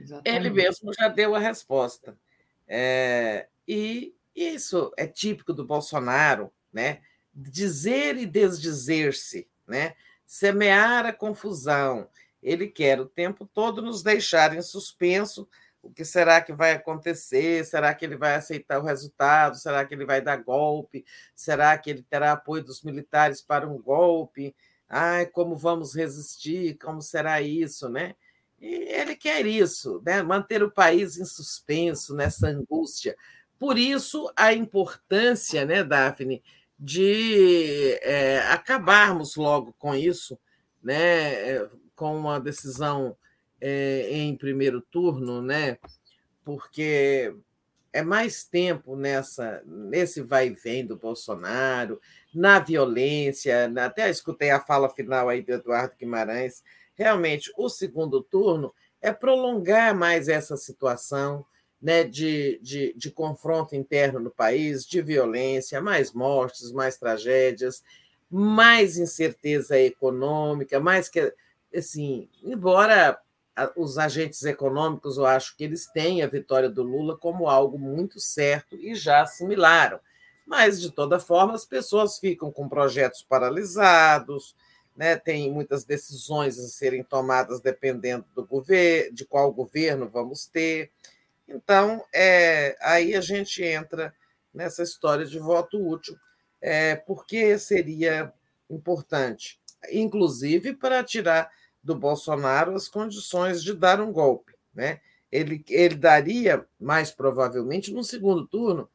Exatamente. 0.00 0.34
Ele 0.34 0.48
mesmo 0.48 0.94
já 0.94 1.08
deu 1.08 1.34
a 1.34 1.38
resposta. 1.38 2.18
É, 2.66 3.48
e 3.68 4.16
isso 4.34 4.90
é 4.96 5.06
típico 5.06 5.52
do 5.52 5.64
Bolsonaro, 5.64 6.50
né? 6.72 7.02
Dizer 7.36 8.16
e 8.16 8.24
desdizer-se, 8.24 9.46
né? 9.66 9.94
semear 10.26 11.06
a 11.06 11.12
confusão. 11.12 12.08
Ele 12.42 12.66
quer 12.66 13.00
o 13.00 13.06
tempo 13.06 13.46
todo 13.46 13.80
nos 13.80 14.02
deixar 14.02 14.56
em 14.56 14.62
suspenso. 14.62 15.48
O 15.82 15.90
que 15.90 16.04
será 16.04 16.40
que 16.40 16.52
vai 16.52 16.72
acontecer? 16.72 17.64
Será 17.64 17.94
que 17.94 18.04
ele 18.04 18.16
vai 18.16 18.34
aceitar 18.34 18.80
o 18.80 18.84
resultado? 18.84 19.56
Será 19.56 19.84
que 19.84 19.94
ele 19.94 20.04
vai 20.04 20.20
dar 20.20 20.36
golpe? 20.36 21.04
Será 21.34 21.78
que 21.78 21.90
ele 21.90 22.02
terá 22.02 22.32
apoio 22.32 22.64
dos 22.64 22.82
militares 22.82 23.40
para 23.40 23.68
um 23.68 23.80
golpe? 23.80 24.54
Ai, 24.88 25.26
como 25.26 25.56
vamos 25.56 25.94
resistir? 25.94 26.76
Como 26.78 27.00
será 27.00 27.40
isso, 27.40 27.88
né? 27.88 28.14
E 28.58 28.66
ele 28.66 29.14
quer 29.14 29.44
isso, 29.46 30.02
né? 30.04 30.22
manter 30.22 30.62
o 30.62 30.70
país 30.70 31.18
em 31.18 31.24
suspenso, 31.24 32.14
nessa 32.14 32.48
angústia. 32.48 33.16
Por 33.58 33.78
isso, 33.78 34.30
a 34.36 34.52
importância, 34.52 35.64
né, 35.64 35.82
Daphne, 35.82 36.42
de 36.78 37.98
é, 38.02 38.40
acabarmos 38.50 39.36
logo 39.36 39.74
com 39.78 39.94
isso, 39.94 40.38
né, 40.82 41.50
eh, 41.50 41.70
com 41.94 42.16
uma 42.16 42.38
decisão 42.38 43.16
é, 43.60 44.08
em 44.10 44.36
primeiro 44.36 44.80
turno, 44.82 45.40
né, 45.40 45.78
porque 46.44 47.34
é 47.92 48.02
mais 48.02 48.44
tempo 48.44 48.94
nessa 48.94 49.62
nesse 49.64 50.20
vai 50.20 50.48
e 50.48 50.54
vem 50.54 50.86
do 50.86 50.96
Bolsonaro, 50.96 52.00
na 52.34 52.58
violência, 52.58 53.72
até 53.84 54.10
escutei 54.10 54.50
a 54.50 54.60
fala 54.60 54.88
final 54.90 55.28
aí 55.30 55.42
do 55.42 55.52
Eduardo 55.52 55.94
Guimarães, 55.98 56.62
realmente 56.94 57.50
o 57.56 57.68
segundo 57.70 58.22
turno 58.22 58.74
é 59.00 59.12
prolongar 59.12 59.94
mais 59.94 60.28
essa 60.28 60.56
situação, 60.56 61.46
né, 61.80 62.04
de, 62.04 62.58
de, 62.62 62.94
de 62.96 63.10
confronto 63.10 63.76
interno 63.76 64.18
no 64.18 64.30
país, 64.30 64.86
de 64.86 65.02
violência, 65.02 65.80
mais 65.80 66.12
mortes, 66.12 66.72
mais 66.72 66.96
tragédias, 66.96 67.82
mais 68.30 68.96
incerteza 68.96 69.78
econômica, 69.78 70.80
mais 70.80 71.08
que 71.08 71.32
assim, 71.74 72.28
embora 72.42 73.18
os 73.74 73.98
agentes 73.98 74.42
econômicos, 74.44 75.16
eu 75.16 75.24
acho 75.24 75.56
que 75.56 75.64
eles 75.64 75.86
têm 75.86 76.22
a 76.22 76.26
vitória 76.26 76.68
do 76.68 76.82
Lula 76.82 77.16
como 77.16 77.48
algo 77.48 77.78
muito 77.78 78.20
certo 78.20 78.76
e 78.76 78.94
já 78.94 79.22
assimilaram. 79.22 79.98
Mas, 80.46 80.80
de 80.80 80.90
toda 80.90 81.18
forma, 81.18 81.54
as 81.54 81.64
pessoas 81.64 82.18
ficam 82.18 82.52
com 82.52 82.68
projetos 82.68 83.22
paralisados, 83.22 84.54
né? 84.96 85.16
tem 85.16 85.50
muitas 85.50 85.84
decisões 85.84 86.58
a 86.58 86.68
serem 86.68 87.02
tomadas 87.02 87.60
dependendo 87.60 88.24
do 88.34 88.46
governo, 88.46 89.14
de 89.14 89.24
qual 89.24 89.52
governo 89.52 90.08
vamos 90.08 90.46
ter. 90.46 90.90
Então, 91.48 92.04
é, 92.12 92.76
aí 92.80 93.14
a 93.14 93.20
gente 93.20 93.62
entra 93.62 94.14
nessa 94.52 94.82
história 94.82 95.24
de 95.24 95.38
voto 95.38 95.78
útil, 95.78 96.16
é, 96.60 96.96
porque 96.96 97.58
seria 97.58 98.32
importante, 98.68 99.60
inclusive 99.92 100.74
para 100.74 101.04
tirar 101.04 101.50
do 101.82 101.94
Bolsonaro 101.94 102.74
as 102.74 102.88
condições 102.88 103.62
de 103.62 103.72
dar 103.74 104.00
um 104.00 104.12
golpe. 104.12 104.54
Né? 104.74 105.00
Ele, 105.30 105.64
ele 105.68 105.94
daria, 105.94 106.66
mais 106.80 107.12
provavelmente, 107.12 107.92
no 107.92 108.02
segundo 108.02 108.46
turno, 108.46 108.90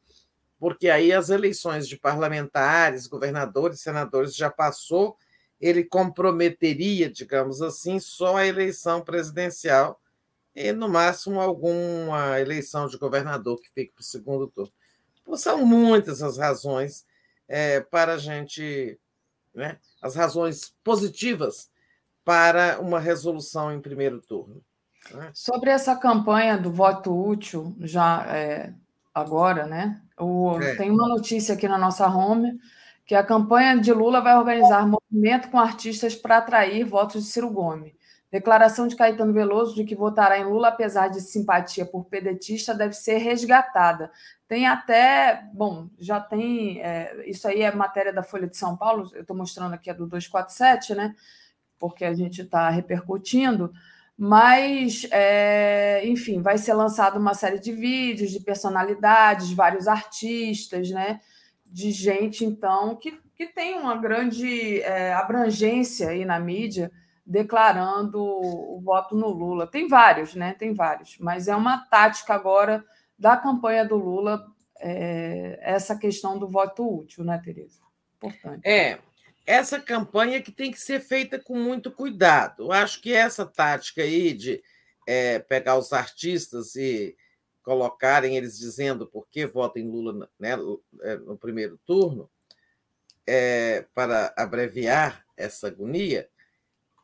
porque 0.58 0.90
aí 0.90 1.12
as 1.12 1.30
eleições 1.30 1.88
de 1.88 1.96
parlamentares, 1.96 3.06
governadores, 3.06 3.80
senadores 3.80 4.36
já 4.36 4.50
passou, 4.50 5.16
ele 5.60 5.84
comprometeria, 5.84 7.10
digamos 7.10 7.62
assim, 7.62 7.98
só 7.98 8.36
a 8.36 8.46
eleição 8.46 9.00
presidencial 9.00 10.00
e, 10.54 10.72
no 10.72 10.88
máximo, 10.88 11.40
alguma 11.40 12.38
eleição 12.40 12.86
de 12.86 12.98
governador 12.98 13.60
que 13.60 13.70
fique 13.74 13.92
para 13.92 14.02
o 14.02 14.04
segundo 14.04 14.48
turno. 14.48 14.72
Então, 15.22 15.36
são 15.36 15.64
muitas 15.64 16.22
as 16.22 16.36
razões 16.36 17.06
é, 17.48 17.80
para 17.80 18.14
a 18.14 18.18
gente, 18.18 18.98
né, 19.54 19.78
as 20.02 20.14
razões 20.14 20.74
positivas 20.82 21.70
para 22.24 22.80
uma 22.80 23.00
resolução 23.00 23.72
em 23.72 23.80
primeiro 23.80 24.20
turno. 24.20 24.62
Né? 25.10 25.30
Sobre 25.34 25.70
essa 25.70 25.96
campanha 25.96 26.56
do 26.56 26.72
voto 26.72 27.12
útil, 27.12 27.74
já 27.80 28.24
é, 28.28 28.72
agora, 29.14 29.66
né? 29.66 30.00
O, 30.18 30.58
é. 30.60 30.76
Tem 30.76 30.90
uma 30.90 31.08
notícia 31.08 31.54
aqui 31.54 31.66
na 31.66 31.78
nossa 31.78 32.06
home 32.06 32.60
que 33.04 33.14
a 33.14 33.24
campanha 33.24 33.78
de 33.78 33.92
Lula 33.92 34.20
vai 34.20 34.36
organizar 34.36 34.86
movimento 34.86 35.50
com 35.50 35.58
artistas 35.58 36.14
para 36.14 36.38
atrair 36.38 36.84
votos 36.84 37.24
de 37.24 37.30
Ciro 37.30 37.50
Gomes. 37.50 37.92
Declaração 38.32 38.88
de 38.88 38.96
Caetano 38.96 39.30
Veloso 39.30 39.74
de 39.74 39.84
que 39.84 39.94
votará 39.94 40.38
em 40.38 40.44
Lula, 40.44 40.68
apesar 40.68 41.08
de 41.08 41.20
simpatia 41.20 41.84
por 41.84 42.06
pedetista, 42.06 42.74
deve 42.74 42.94
ser 42.94 43.18
resgatada. 43.18 44.10
Tem 44.48 44.66
até, 44.66 45.44
bom, 45.52 45.90
já 45.98 46.18
tem, 46.18 46.80
é, 46.80 47.28
isso 47.28 47.46
aí 47.46 47.60
é 47.60 47.70
matéria 47.74 48.10
da 48.10 48.22
Folha 48.22 48.46
de 48.46 48.56
São 48.56 48.74
Paulo, 48.74 49.10
eu 49.12 49.20
estou 49.20 49.36
mostrando 49.36 49.74
aqui 49.74 49.90
a 49.90 49.92
do 49.92 50.06
247, 50.06 50.94
né? 50.94 51.14
Porque 51.78 52.06
a 52.06 52.14
gente 52.14 52.40
está 52.40 52.70
repercutindo, 52.70 53.70
mas, 54.16 55.06
é, 55.10 56.00
enfim, 56.06 56.40
vai 56.40 56.56
ser 56.56 56.72
lançada 56.72 57.18
uma 57.18 57.34
série 57.34 57.58
de 57.58 57.70
vídeos 57.70 58.30
de 58.30 58.40
personalidades, 58.40 59.52
vários 59.52 59.86
artistas, 59.86 60.88
né? 60.88 61.20
De 61.66 61.90
gente, 61.90 62.46
então, 62.46 62.96
que, 62.96 63.20
que 63.36 63.46
tem 63.46 63.78
uma 63.78 63.94
grande 63.94 64.80
é, 64.80 65.12
abrangência 65.12 66.08
aí 66.08 66.24
na 66.24 66.40
mídia 66.40 66.90
declarando 67.24 68.20
o 68.20 68.80
voto 68.82 69.14
no 69.14 69.28
Lula. 69.28 69.66
Tem 69.66 69.86
vários, 69.88 70.34
né? 70.34 70.54
Tem 70.54 70.74
vários, 70.74 71.16
mas 71.18 71.48
é 71.48 71.54
uma 71.54 71.78
tática 71.86 72.34
agora 72.34 72.84
da 73.18 73.36
campanha 73.36 73.84
do 73.84 73.96
Lula 73.96 74.44
é, 74.80 75.58
essa 75.62 75.96
questão 75.96 76.38
do 76.38 76.48
voto 76.48 76.84
útil, 76.84 77.24
né, 77.24 77.40
Tereza? 77.42 77.80
Importante. 78.16 78.66
É, 78.66 78.98
essa 79.46 79.80
campanha 79.80 80.42
que 80.42 80.50
tem 80.50 80.70
que 80.70 80.80
ser 80.80 81.00
feita 81.00 81.38
com 81.38 81.56
muito 81.56 81.90
cuidado. 81.90 82.64
Eu 82.64 82.72
acho 82.72 83.00
que 83.00 83.12
essa 83.12 83.46
tática 83.46 84.02
aí 84.02 84.32
de 84.32 84.62
é, 85.06 85.38
pegar 85.38 85.78
os 85.78 85.92
artistas 85.92 86.74
e 86.74 87.16
colocarem 87.62 88.36
eles 88.36 88.58
dizendo 88.58 89.06
por 89.06 89.28
que 89.28 89.46
votam 89.46 89.82
em 89.82 89.88
Lula 89.88 90.28
né, 90.38 90.50
é, 91.02 91.16
no 91.16 91.38
primeiro 91.38 91.78
turno, 91.86 92.28
é, 93.24 93.86
para 93.94 94.34
abreviar 94.36 95.24
essa 95.36 95.68
agonia, 95.68 96.28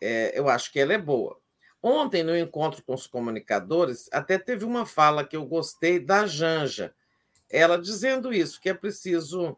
é, 0.00 0.38
eu 0.38 0.48
acho 0.48 0.72
que 0.72 0.78
ela 0.78 0.92
é 0.92 0.98
boa. 0.98 1.38
Ontem, 1.82 2.22
no 2.22 2.36
encontro 2.36 2.82
com 2.82 2.94
os 2.94 3.06
comunicadores, 3.06 4.08
até 4.12 4.36
teve 4.38 4.64
uma 4.64 4.84
fala 4.84 5.24
que 5.24 5.36
eu 5.36 5.46
gostei 5.46 5.98
da 5.98 6.26
Janja, 6.26 6.94
ela 7.48 7.78
dizendo 7.78 8.32
isso, 8.32 8.60
que 8.60 8.68
é 8.68 8.74
preciso 8.74 9.56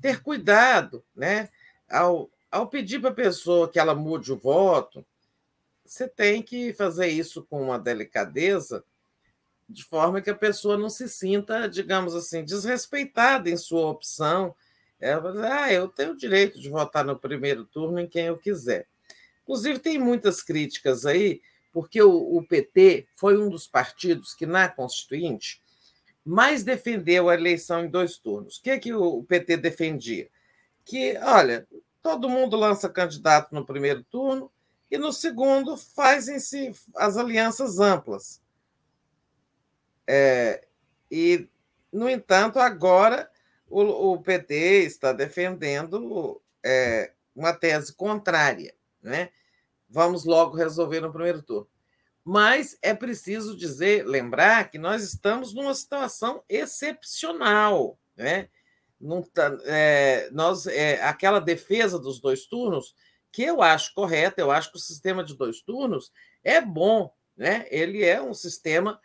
ter 0.00 0.22
cuidado, 0.22 1.04
né? 1.14 1.48
Ao, 1.88 2.30
ao 2.50 2.68
pedir 2.68 3.00
para 3.00 3.10
a 3.10 3.14
pessoa 3.14 3.68
que 3.68 3.78
ela 3.78 3.94
mude 3.94 4.32
o 4.32 4.38
voto, 4.38 5.04
você 5.84 6.08
tem 6.08 6.42
que 6.42 6.72
fazer 6.72 7.08
isso 7.08 7.42
com 7.44 7.62
uma 7.62 7.78
delicadeza, 7.78 8.84
de 9.68 9.84
forma 9.84 10.20
que 10.20 10.30
a 10.30 10.34
pessoa 10.34 10.76
não 10.76 10.90
se 10.90 11.08
sinta, 11.08 11.66
digamos 11.68 12.14
assim, 12.14 12.44
desrespeitada 12.44 13.48
em 13.48 13.56
sua 13.56 13.88
opção. 13.88 14.54
Ela 15.00 15.20
vai 15.20 15.32
dizer, 15.32 15.46
ah, 15.46 15.72
eu 15.72 15.88
tenho 15.88 16.12
o 16.12 16.16
direito 16.16 16.60
de 16.60 16.68
votar 16.68 17.04
no 17.04 17.18
primeiro 17.18 17.64
turno 17.64 17.98
em 17.98 18.06
quem 18.06 18.26
eu 18.26 18.38
quiser. 18.38 18.86
Inclusive, 19.52 19.80
tem 19.80 19.98
muitas 19.98 20.42
críticas 20.42 21.04
aí, 21.04 21.42
porque 21.74 22.00
o, 22.00 22.38
o 22.38 22.42
PT 22.42 23.06
foi 23.14 23.36
um 23.36 23.50
dos 23.50 23.66
partidos 23.66 24.32
que, 24.32 24.46
na 24.46 24.66
Constituinte, 24.66 25.60
mais 26.24 26.64
defendeu 26.64 27.28
a 27.28 27.34
eleição 27.34 27.84
em 27.84 27.90
dois 27.90 28.16
turnos. 28.16 28.56
O 28.56 28.62
que, 28.62 28.70
é 28.70 28.78
que 28.78 28.94
o 28.94 29.22
PT 29.24 29.58
defendia? 29.58 30.30
Que, 30.86 31.18
olha, 31.18 31.68
todo 32.02 32.30
mundo 32.30 32.56
lança 32.56 32.88
candidato 32.88 33.54
no 33.54 33.66
primeiro 33.66 34.02
turno 34.04 34.50
e 34.90 34.96
no 34.96 35.12
segundo 35.12 35.76
fazem-se 35.76 36.72
as 36.96 37.18
alianças 37.18 37.78
amplas. 37.78 38.40
É, 40.06 40.66
e, 41.10 41.46
no 41.92 42.08
entanto, 42.08 42.58
agora 42.58 43.30
o, 43.68 44.14
o 44.14 44.22
PT 44.22 44.54
está 44.84 45.12
defendendo 45.12 46.40
é, 46.64 47.12
uma 47.36 47.52
tese 47.52 47.92
contrária. 47.92 48.74
Né? 49.02 49.30
Vamos 49.92 50.24
logo 50.24 50.56
resolver 50.56 51.00
no 51.00 51.12
primeiro 51.12 51.42
turno. 51.42 51.68
Mas 52.24 52.78
é 52.80 52.94
preciso 52.94 53.54
dizer, 53.54 54.06
lembrar 54.06 54.70
que 54.70 54.78
nós 54.78 55.02
estamos 55.02 55.52
numa 55.52 55.74
situação 55.74 56.42
excepcional, 56.48 57.98
né? 58.16 58.48
Tá, 59.34 59.58
é, 59.64 60.30
nós, 60.32 60.66
é, 60.66 61.02
aquela 61.02 61.40
defesa 61.40 61.98
dos 61.98 62.20
dois 62.20 62.46
turnos, 62.46 62.94
que 63.30 63.42
eu 63.42 63.60
acho 63.60 63.92
correta, 63.92 64.40
eu 64.40 64.50
acho 64.50 64.70
que 64.70 64.78
o 64.78 64.80
sistema 64.80 65.22
de 65.22 65.36
dois 65.36 65.60
turnos 65.60 66.10
é 66.42 66.60
bom, 66.60 67.12
né? 67.36 67.66
Ele 67.68 68.02
é 68.02 68.22
um 68.22 68.32
sistema 68.32 68.98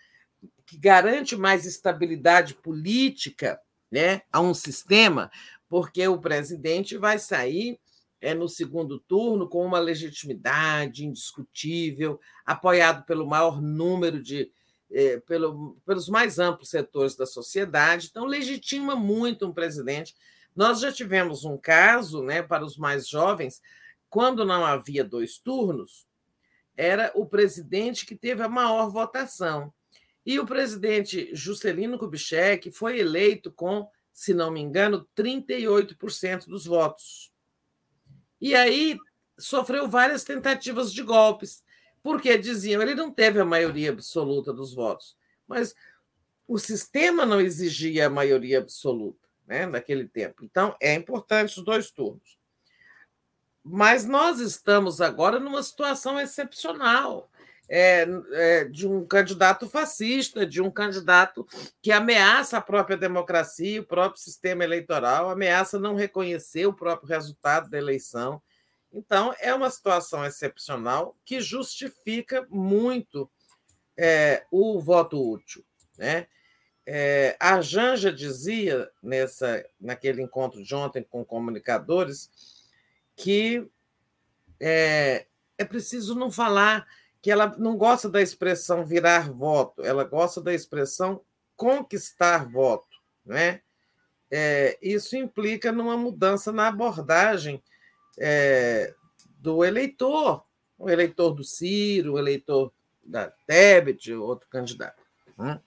que 0.66 0.77
garante 0.77 1.35
mais 1.35 1.66
estabilidade 1.66 2.53
política, 2.53 3.59
né, 3.91 4.22
a 4.32 4.40
um 4.40 4.53
sistema, 4.53 5.32
porque 5.67 6.07
o 6.07 6.19
presidente 6.19 6.98
vai 6.98 7.19
sair 7.19 7.80
é, 8.20 8.34
no 8.34 8.50
segundo 8.50 9.00
turno 9.00 9.48
com 9.48 9.66
uma 9.66 9.80
legitimidade 9.80 11.06
indiscutível, 11.06 12.20
apoiado 12.46 13.06
pelo 13.06 13.28
maior 13.28 13.62
número 13.62 14.22
de. 14.22 14.52
É, 14.90 15.20
pelo, 15.20 15.78
pelos 15.86 16.08
mais 16.08 16.40
amplos 16.40 16.70
setores 16.70 17.14
da 17.14 17.26
sociedade, 17.26 18.08
então 18.10 18.24
legitima 18.24 18.96
muito 18.96 19.46
um 19.46 19.52
presidente. 19.52 20.16
Nós 20.56 20.80
já 20.80 20.94
tivemos 20.94 21.44
um 21.44 21.58
caso, 21.58 22.24
né, 22.24 22.42
para 22.42 22.64
os 22.64 22.78
mais 22.78 23.06
jovens, 23.06 23.62
quando 24.10 24.46
não 24.46 24.66
havia 24.66 25.04
dois 25.04 25.40
turnos, 25.40 26.08
era 26.78 27.12
o 27.16 27.26
presidente 27.26 28.06
que 28.06 28.16
teve 28.16 28.42
a 28.44 28.48
maior 28.48 28.90
votação. 28.90 29.74
E 30.26 30.40
o 30.40 30.46
presidente 30.46 31.30
Juscelino 31.34 31.98
Kubitschek 31.98 32.72
foi 32.72 33.00
eleito 33.00 33.52
com, 33.52 33.90
se 34.14 34.34
não 34.34 34.52
me 34.52 34.62
engano, 34.62 35.08
38% 35.16 36.46
dos 36.46 36.66
votos. 36.66 37.32
E 38.40 38.56
aí 38.56 38.98
sofreu 39.38 39.88
várias 39.88 40.24
tentativas 40.24 40.91
de 40.91 41.03
golpes, 41.03 41.64
porque 42.01 42.38
diziam 42.38 42.82
ele 42.82 42.95
não 42.95 43.11
teve 43.11 43.40
a 43.40 43.45
maioria 43.45 43.91
absoluta 43.91 44.53
dos 44.53 44.74
votos, 44.74 45.17
mas 45.48 45.75
o 46.48 46.57
sistema 46.57 47.25
não 47.25 47.41
exigia 47.41 48.07
a 48.07 48.09
maioria 48.09 48.59
absoluta 48.59 49.27
né, 49.45 49.66
naquele 49.66 50.07
tempo. 50.07 50.43
Então, 50.43 50.75
é 50.82 50.93
importante 50.93 51.57
os 51.57 51.64
dois 51.64 51.91
turnos. 51.91 52.38
Mas 53.64 54.06
nós 54.06 54.40
estamos 54.40 55.01
agora 55.01 55.40
numa 55.40 55.61
situação 55.61 56.19
excepcional. 56.19 57.30
É, 57.70 58.08
é, 58.32 58.64
de 58.64 58.88
um 58.88 59.06
candidato 59.06 59.70
fascista, 59.70 60.46
de 60.46 60.62
um 60.62 60.72
candidato 60.72 61.46
que 61.82 61.92
ameaça 61.92 62.58
a 62.58 62.62
própria 62.62 62.96
democracia, 62.96 63.82
o 63.82 63.86
próprio 63.86 64.22
sistema 64.22 64.64
eleitoral, 64.64 65.30
ameaça 65.30 65.78
não 65.78 65.94
reconhecer 65.94 66.66
o 66.66 66.74
próprio 66.74 67.10
resultado 67.10 67.70
da 67.70 67.78
eleição. 67.78 68.42
Então, 68.94 69.36
é 69.40 69.54
uma 69.54 69.70
situação 69.70 70.26
excepcional 70.26 71.18
que 71.26 71.42
justifica 71.42 72.48
muito 72.50 73.30
é, 73.98 74.46
o 74.50 74.80
voto 74.80 75.22
útil. 75.22 75.66
Né? 75.98 76.28
É, 76.86 77.36
a 77.40 77.60
Janja 77.60 78.14
dizia 78.14 78.90
nessa, 79.04 79.66
naquele 79.80 80.22
encontro 80.22 80.64
de 80.64 80.74
ontem 80.74 81.04
com 81.04 81.26
comunicadores 81.26 82.30
que 83.14 83.68
é, 84.60 85.26
é 85.58 85.66
preciso 85.66 86.16
não 86.16 86.32
falar 86.32 86.88
que 87.28 87.32
ela 87.32 87.54
não 87.58 87.76
gosta 87.76 88.08
da 88.08 88.22
expressão 88.22 88.86
virar 88.86 89.34
voto, 89.34 89.84
ela 89.84 90.06
gosta 90.06 90.42
da 90.42 90.54
expressão 90.54 91.20
conquistar 91.58 92.50
voto, 92.50 92.88
né? 93.26 93.60
É, 94.32 94.80
isso 94.82 95.14
implica 95.18 95.70
numa 95.70 95.98
mudança 95.98 96.54
na 96.54 96.70
abordagem 96.70 97.62
é, 98.18 98.96
do 99.40 99.66
eleitor, 99.66 100.46
o 100.80 100.90
eleitor 100.90 101.32
do 101.32 101.44
Ciro, 101.44 102.14
o 102.14 102.18
eleitor 102.18 102.72
da 103.04 103.30
Tebet, 103.46 104.14
outro 104.14 104.48
candidato. 104.48 105.04
Né? 105.38 105.60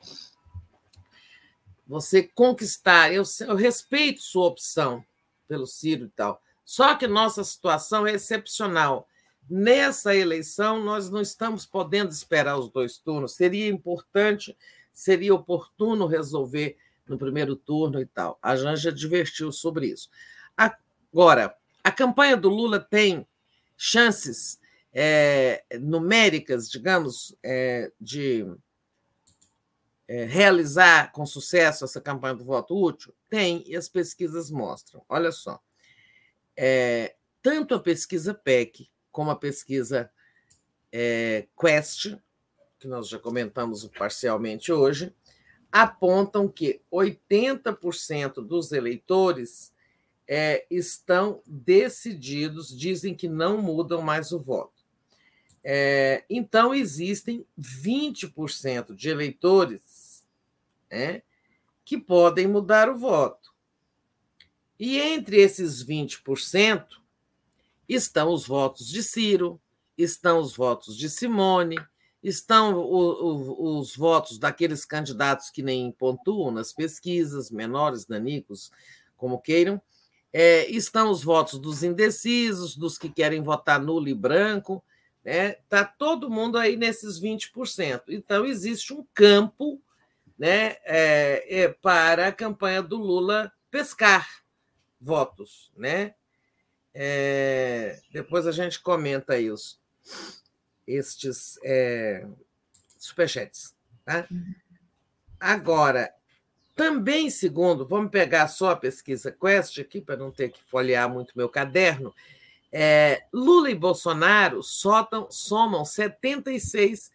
Você 1.86 2.22
conquistar, 2.22 3.12
eu, 3.12 3.22
eu 3.46 3.54
respeito 3.54 4.22
sua 4.22 4.46
opção 4.46 5.04
pelo 5.46 5.66
Ciro 5.66 6.06
e 6.06 6.08
tal, 6.08 6.40
só 6.64 6.94
que 6.94 7.06
nossa 7.06 7.44
situação 7.44 8.06
é 8.06 8.12
excepcional. 8.12 9.06
Nessa 9.52 10.14
eleição, 10.14 10.80
nós 10.80 11.10
não 11.10 11.20
estamos 11.20 11.66
podendo 11.66 12.12
esperar 12.12 12.56
os 12.56 12.70
dois 12.70 12.98
turnos. 12.98 13.34
Seria 13.34 13.66
importante, 13.66 14.56
seria 14.92 15.34
oportuno 15.34 16.06
resolver 16.06 16.76
no 17.08 17.18
primeiro 17.18 17.56
turno 17.56 18.00
e 18.00 18.06
tal. 18.06 18.38
A 18.40 18.54
Janja 18.54 18.90
advertiu 18.90 19.50
sobre 19.50 19.88
isso. 19.88 20.08
Agora, 20.56 21.52
a 21.82 21.90
campanha 21.90 22.36
do 22.36 22.48
Lula 22.48 22.78
tem 22.78 23.26
chances 23.76 24.60
é, 24.92 25.64
numéricas, 25.80 26.70
digamos, 26.70 27.34
é, 27.42 27.90
de 28.00 28.46
é, 30.06 30.26
realizar 30.26 31.10
com 31.10 31.26
sucesso 31.26 31.84
essa 31.84 32.00
campanha 32.00 32.34
do 32.34 32.44
voto 32.44 32.80
útil? 32.80 33.12
Tem, 33.28 33.64
e 33.66 33.74
as 33.74 33.88
pesquisas 33.88 34.48
mostram. 34.48 35.04
Olha 35.08 35.32
só. 35.32 35.60
É, 36.56 37.16
tanto 37.42 37.74
a 37.74 37.80
pesquisa 37.80 38.32
PEC 38.32 38.88
como 39.10 39.30
a 39.30 39.36
pesquisa 39.36 40.10
é, 40.92 41.46
Quest, 41.58 42.16
que 42.78 42.88
nós 42.88 43.08
já 43.08 43.18
comentamos 43.18 43.86
parcialmente 43.86 44.72
hoje, 44.72 45.14
apontam 45.70 46.48
que 46.48 46.80
80% 46.92 48.34
dos 48.46 48.72
eleitores 48.72 49.72
é, 50.26 50.66
estão 50.70 51.42
decididos, 51.46 52.76
dizem 52.76 53.14
que 53.14 53.28
não 53.28 53.60
mudam 53.60 54.00
mais 54.00 54.32
o 54.32 54.38
voto. 54.38 54.80
É, 55.62 56.24
então, 56.30 56.74
existem 56.74 57.44
20% 57.58 58.94
de 58.94 59.10
eleitores 59.10 60.24
é, 60.88 61.22
que 61.84 61.98
podem 61.98 62.46
mudar 62.46 62.88
o 62.88 62.98
voto. 62.98 63.52
E 64.78 64.98
entre 64.98 65.36
esses 65.36 65.84
20%, 65.84 66.99
estão 67.92 68.32
os 68.32 68.46
votos 68.46 68.86
de 68.88 69.02
Ciro, 69.02 69.60
estão 69.98 70.38
os 70.38 70.54
votos 70.54 70.96
de 70.96 71.10
Simone, 71.10 71.76
estão 72.22 72.74
o, 72.74 73.74
o, 73.74 73.78
os 73.78 73.96
votos 73.96 74.38
daqueles 74.38 74.84
candidatos 74.84 75.50
que 75.50 75.62
nem 75.62 75.90
pontuam 75.90 76.50
nas 76.50 76.72
pesquisas, 76.72 77.50
menores, 77.50 78.06
nanicos, 78.06 78.70
como 79.16 79.40
queiram, 79.40 79.80
é, 80.32 80.70
estão 80.70 81.10
os 81.10 81.24
votos 81.24 81.58
dos 81.58 81.82
indecisos, 81.82 82.76
dos 82.76 82.96
que 82.96 83.08
querem 83.08 83.42
votar 83.42 83.80
nulo 83.80 84.08
e 84.08 84.14
branco, 84.14 84.84
né? 85.24 85.54
Tá 85.68 85.84
todo 85.84 86.30
mundo 86.30 86.56
aí 86.56 86.76
nesses 86.76 87.20
20%. 87.20 88.02
Então 88.08 88.46
existe 88.46 88.94
um 88.94 89.04
campo, 89.12 89.82
né, 90.38 90.76
é, 90.84 91.62
é, 91.62 91.68
para 91.68 92.28
a 92.28 92.32
campanha 92.32 92.82
do 92.82 92.96
Lula 92.96 93.52
pescar 93.70 94.26
votos, 95.00 95.70
né? 95.76 96.14
É, 96.94 98.00
depois 98.12 98.46
a 98.46 98.52
gente 98.52 98.80
comenta 98.80 99.34
aí 99.34 99.50
os, 99.50 99.78
estes 100.86 101.58
é, 101.62 102.26
superchats. 102.98 103.74
Tá? 104.04 104.26
Agora, 105.38 106.12
também, 106.74 107.30
segundo, 107.30 107.86
vamos 107.86 108.10
pegar 108.10 108.48
só 108.48 108.70
a 108.70 108.76
pesquisa 108.76 109.30
Quest 109.30 109.78
aqui, 109.78 110.00
para 110.00 110.16
não 110.16 110.30
ter 110.30 110.50
que 110.50 110.62
folhear 110.64 111.08
muito 111.08 111.36
meu 111.36 111.48
caderno. 111.48 112.14
É, 112.72 113.24
Lula 113.32 113.70
e 113.70 113.74
Bolsonaro 113.74 114.62
sotam, 114.62 115.30
somam 115.30 115.82
76% 115.82 117.10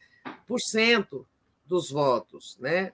dos 1.66 1.90
votos. 1.90 2.58
Né? 2.60 2.94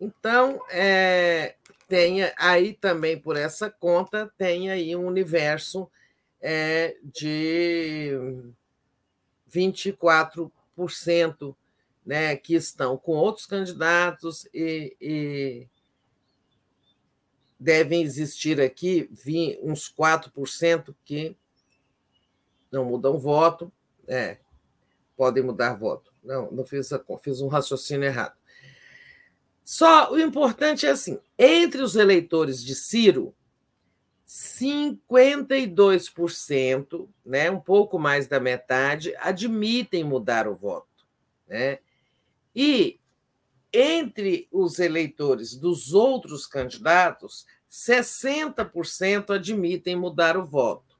Então, 0.00 0.62
é, 0.70 1.54
tem 1.88 2.18
aí 2.36 2.74
também 2.74 3.18
por 3.18 3.36
essa 3.36 3.70
conta, 3.70 4.30
tem 4.36 4.70
aí 4.70 4.94
um 4.94 5.06
universo 5.06 5.90
é, 6.40 6.96
de 7.02 8.12
24% 9.50 11.56
né, 12.04 12.36
que 12.36 12.54
estão 12.54 12.98
com 12.98 13.12
outros 13.12 13.46
candidatos 13.46 14.46
e, 14.52 14.94
e 15.00 15.68
devem 17.58 18.02
existir 18.02 18.60
aqui 18.60 19.10
uns 19.62 19.92
4% 19.92 20.94
que 21.04 21.36
não 22.70 22.84
mudam 22.84 23.18
voto, 23.18 23.72
é, 24.06 24.38
podem 25.16 25.42
mudar 25.42 25.74
voto. 25.74 26.12
Não, 26.22 26.52
não 26.52 26.66
fiz, 26.66 26.90
fiz 27.22 27.40
um 27.40 27.48
raciocínio 27.48 28.06
errado. 28.06 28.36
Só 29.64 30.12
o 30.12 30.18
importante 30.18 30.86
é 30.86 30.90
assim: 30.90 31.18
entre 31.38 31.82
os 31.82 31.94
eleitores 31.94 32.64
de 32.64 32.74
Ciro, 32.74 33.36
52%, 34.26 37.08
né, 37.24 37.50
um 37.50 37.60
pouco 37.60 37.98
mais 37.98 38.26
da 38.26 38.38
metade, 38.38 39.16
admitem 39.16 40.04
mudar 40.04 40.46
o 40.46 40.54
voto. 40.54 40.86
Né? 41.46 41.78
E 42.54 43.00
entre 43.72 44.46
os 44.50 44.78
eleitores 44.78 45.54
dos 45.54 45.94
outros 45.94 46.46
candidatos, 46.46 47.46
60% 47.70 49.30
admitem 49.30 49.96
mudar 49.96 50.36
o 50.36 50.44
voto. 50.44 50.98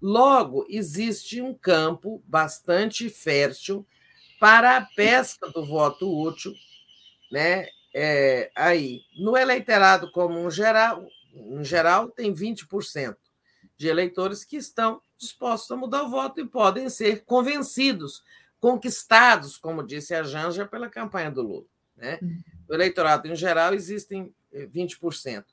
Logo, 0.00 0.64
existe 0.68 1.40
um 1.40 1.52
campo 1.54 2.22
bastante 2.26 3.08
fértil 3.08 3.84
para 4.40 4.76
a 4.76 4.84
pesca 4.84 5.48
do 5.50 5.64
voto 5.64 6.12
útil, 6.12 6.52
né? 7.30 7.68
É, 7.94 8.50
aí, 8.54 9.02
no 9.18 9.36
eleitorado 9.36 10.10
comum 10.12 10.50
geral, 10.50 11.06
em 11.34 11.64
geral, 11.64 12.08
tem 12.08 12.32
20% 12.32 13.16
de 13.76 13.88
eleitores 13.88 14.44
que 14.44 14.56
estão 14.56 15.00
dispostos 15.18 15.70
a 15.70 15.76
mudar 15.76 16.02
o 16.02 16.08
voto 16.08 16.40
e 16.40 16.46
podem 16.46 16.88
ser 16.88 17.24
convencidos, 17.24 18.22
conquistados, 18.60 19.58
como 19.58 19.82
disse 19.82 20.14
a 20.14 20.22
Janja, 20.22 20.66
pela 20.66 20.88
campanha 20.88 21.30
do 21.30 21.42
Lula. 21.42 21.66
Né? 21.96 22.18
No 22.68 22.74
eleitorado 22.74 23.28
em 23.28 23.36
geral, 23.36 23.74
existem 23.74 24.34
20%. 24.52 25.44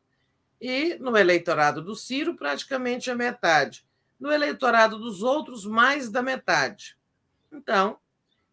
E 0.62 0.96
no 0.96 1.18
eleitorado 1.18 1.82
do 1.82 1.96
Ciro, 1.96 2.36
praticamente 2.36 3.10
a 3.10 3.16
metade. 3.16 3.86
No 4.20 4.32
eleitorado 4.32 4.98
dos 4.98 5.24
outros, 5.24 5.66
mais 5.66 6.10
da 6.10 6.22
metade. 6.22 6.98
Então, 7.52 7.98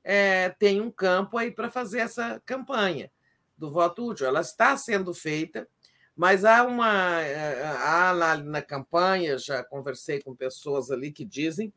é, 0.02 0.50
tem 0.50 0.80
um 0.80 0.90
campo 0.90 1.36
aí 1.36 1.50
para 1.50 1.68
fazer 1.68 1.98
essa 1.98 2.40
campanha 2.46 3.10
do 3.56 3.70
voto 3.70 4.08
útil. 4.08 4.26
Ela 4.26 4.40
está 4.40 4.76
sendo 4.76 5.14
feita, 5.14 5.68
mas 6.14 6.44
há 6.44 6.64
uma. 6.64 7.20
É, 7.22 7.62
há 7.64 8.14
na, 8.14 8.36
na 8.36 8.62
campanha, 8.62 9.38
já 9.38 9.62
conversei 9.64 10.22
com 10.22 10.34
pessoas 10.34 10.90
ali 10.90 11.10
que 11.10 11.24
dizem 11.24 11.72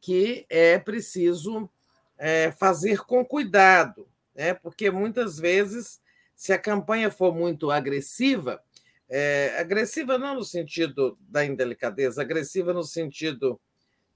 que 0.00 0.44
é 0.50 0.78
preciso 0.78 1.70
é, 2.18 2.52
fazer 2.52 2.98
com 3.04 3.24
cuidado, 3.24 4.06
né? 4.34 4.52
porque 4.52 4.90
muitas 4.90 5.38
vezes, 5.38 5.98
se 6.36 6.52
a 6.52 6.58
campanha 6.58 7.10
for 7.10 7.34
muito 7.34 7.70
agressiva, 7.70 8.62
é, 9.08 9.56
agressiva 9.58 10.18
não 10.18 10.34
no 10.34 10.44
sentido 10.44 11.16
da 11.20 11.44
indelicadeza, 11.44 12.20
agressiva 12.20 12.74
no 12.74 12.82
sentido 12.82 13.58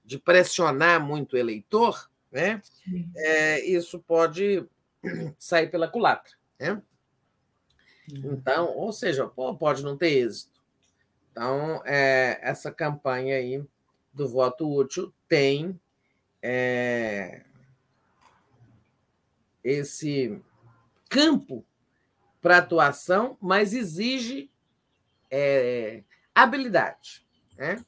de 0.04 0.18
pressionar 0.18 1.04
muito 1.04 1.34
o 1.34 1.38
eleitor, 1.38 2.10
né? 2.30 2.62
É, 3.16 3.64
isso 3.64 3.98
pode 4.00 4.66
sair 5.38 5.70
pela 5.70 5.88
culatra. 5.88 6.32
Né? 6.58 6.82
Uhum. 8.12 8.32
Então, 8.34 8.76
ou 8.76 8.92
seja, 8.92 9.26
pode 9.26 9.82
não 9.82 9.96
ter 9.96 10.10
êxito. 10.10 10.58
Então, 11.30 11.82
é, 11.84 12.38
essa 12.42 12.70
campanha 12.70 13.36
aí 13.36 13.64
do 14.12 14.28
voto 14.28 14.68
útil 14.68 15.12
tem 15.28 15.78
é, 16.42 17.44
esse 19.62 20.40
campo 21.08 21.64
para 22.40 22.58
atuação, 22.58 23.36
mas 23.40 23.72
exige 23.72 24.50
é, 25.30 26.02
habilidade. 26.34 27.24
Né? 27.56 27.84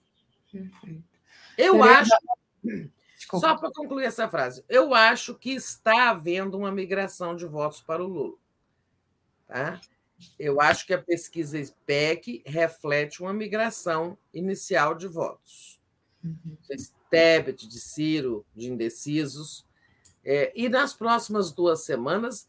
Eu 1.56 1.82
acho. 1.82 2.10
Desculpa. 3.16 3.46
Só 3.46 3.56
para 3.56 3.70
concluir 3.70 4.06
essa 4.06 4.28
frase, 4.28 4.64
eu 4.68 4.94
acho 4.94 5.34
que 5.34 5.50
está 5.50 6.10
havendo 6.10 6.56
uma 6.56 6.72
migração 6.72 7.36
de 7.36 7.46
votos 7.46 7.80
para 7.80 8.02
o 8.02 8.06
Lula. 8.06 8.36
Tá? 9.46 9.80
Eu 10.38 10.60
acho 10.60 10.86
que 10.86 10.94
a 10.94 11.02
pesquisa 11.02 11.58
IPEC 11.58 12.42
reflete 12.46 13.22
uma 13.22 13.32
migração 13.32 14.16
inicial 14.32 14.94
de 14.94 15.06
votos. 15.06 15.80
Uhum. 16.22 16.56
Tebet, 17.10 17.66
de 17.66 17.80
Ciro, 17.80 18.46
de 18.54 18.70
indecisos. 18.70 19.66
É, 20.24 20.52
e 20.54 20.68
nas 20.68 20.94
próximas 20.94 21.50
duas 21.50 21.80
semanas, 21.80 22.46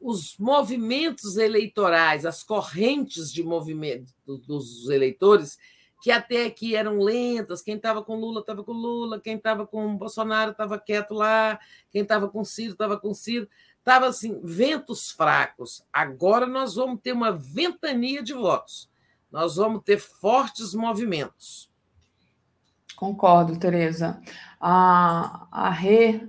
os 0.00 0.36
movimentos 0.38 1.36
eleitorais, 1.36 2.26
as 2.26 2.42
correntes 2.42 3.32
de 3.32 3.42
movimento 3.42 4.12
dos 4.26 4.88
eleitores 4.88 5.58
que 6.04 6.10
até 6.10 6.44
aqui 6.44 6.76
eram 6.76 6.98
lentas. 6.98 7.62
Quem 7.62 7.76
estava 7.76 8.02
com 8.02 8.14
Lula 8.14 8.40
estava 8.40 8.62
com 8.62 8.72
Lula, 8.72 9.18
quem 9.18 9.36
estava 9.36 9.66
com 9.66 9.96
Bolsonaro 9.96 10.50
estava 10.50 10.78
quieto 10.78 11.14
lá, 11.14 11.58
quem 11.90 12.02
estava 12.02 12.28
com 12.28 12.44
Ciro 12.44 12.72
estava 12.72 13.00
com 13.00 13.14
Ciro. 13.14 13.48
Estava 13.84 14.06
assim, 14.06 14.40
ventos 14.42 15.10
fracos. 15.10 15.84
Agora 15.92 16.46
nós 16.46 16.76
vamos 16.76 17.02
ter 17.02 17.12
uma 17.12 17.30
ventania 17.30 18.22
de 18.22 18.32
votos. 18.32 18.88
Nós 19.30 19.56
vamos 19.56 19.82
ter 19.84 19.98
fortes 19.98 20.72
movimentos. 20.72 21.70
Concordo, 22.96 23.58
Tereza. 23.58 24.22
A, 24.58 25.46
a 25.52 25.68
Rê 25.68 26.26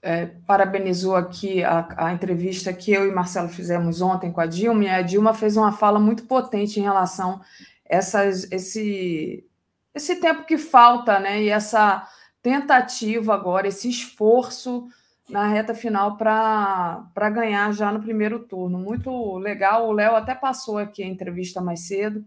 é, 0.00 0.26
parabenizou 0.46 1.16
aqui 1.16 1.64
a, 1.64 1.88
a, 1.96 2.12
entrevista 2.12 2.72
que 2.72 2.92
eu 2.92 3.08
e 3.08 3.10
Marcelo 3.10 3.48
fizemos 3.48 4.00
ontem 4.00 4.30
com 4.30 4.40
a 4.40 4.46
Dilma, 4.46 4.84
e 4.84 4.88
a 4.88 5.02
Dilma 5.02 5.34
fez 5.34 5.56
uma 5.56 5.72
fala 5.72 5.98
muito 5.98 6.22
potente 6.26 6.78
em 6.78 6.84
relação 6.84 7.40
essas, 7.84 8.46
esse, 8.52 9.44
esse 9.92 10.20
tempo 10.20 10.44
que 10.44 10.56
falta, 10.56 11.18
né? 11.18 11.42
E 11.42 11.48
essa 11.48 12.06
tentativa 12.40 13.34
agora, 13.34 13.66
esse 13.66 13.88
esforço 13.88 14.86
na 15.28 15.48
reta 15.48 15.74
final 15.74 16.16
para 16.16 17.30
ganhar 17.30 17.72
já 17.72 17.90
no 17.92 18.00
primeiro 18.00 18.40
turno. 18.40 18.78
Muito 18.78 19.38
legal. 19.38 19.88
O 19.88 19.92
Léo 19.92 20.14
até 20.14 20.34
passou 20.34 20.78
aqui 20.78 21.02
a 21.02 21.06
entrevista 21.06 21.60
mais 21.60 21.80
cedo. 21.86 22.24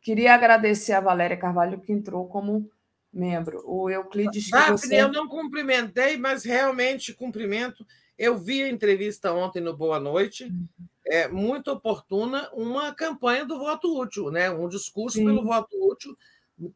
Queria 0.00 0.34
agradecer 0.34 0.92
a 0.92 1.00
Valéria 1.00 1.36
Carvalho, 1.36 1.80
que 1.80 1.92
entrou 1.92 2.26
como 2.26 2.68
membro. 3.12 3.62
O 3.64 3.88
Euclides. 3.88 4.50
Daphne, 4.50 4.78
você... 4.78 5.00
eu 5.00 5.12
não 5.12 5.28
cumprimentei, 5.28 6.16
mas 6.16 6.44
realmente 6.44 7.14
cumprimento. 7.14 7.86
Eu 8.18 8.36
vi 8.38 8.62
a 8.62 8.68
entrevista 8.68 9.32
ontem 9.32 9.60
no 9.60 9.76
Boa 9.76 10.00
Noite. 10.00 10.44
Uhum 10.44 10.66
é, 11.06 11.28
muito 11.28 11.70
oportuna 11.70 12.48
uma 12.52 12.94
campanha 12.94 13.44
do 13.44 13.58
voto 13.58 14.00
útil, 14.00 14.30
né? 14.30 14.50
um 14.50 14.68
discurso 14.68 15.18
Sim. 15.18 15.26
pelo 15.26 15.44
voto 15.44 15.68
útil. 15.90 16.16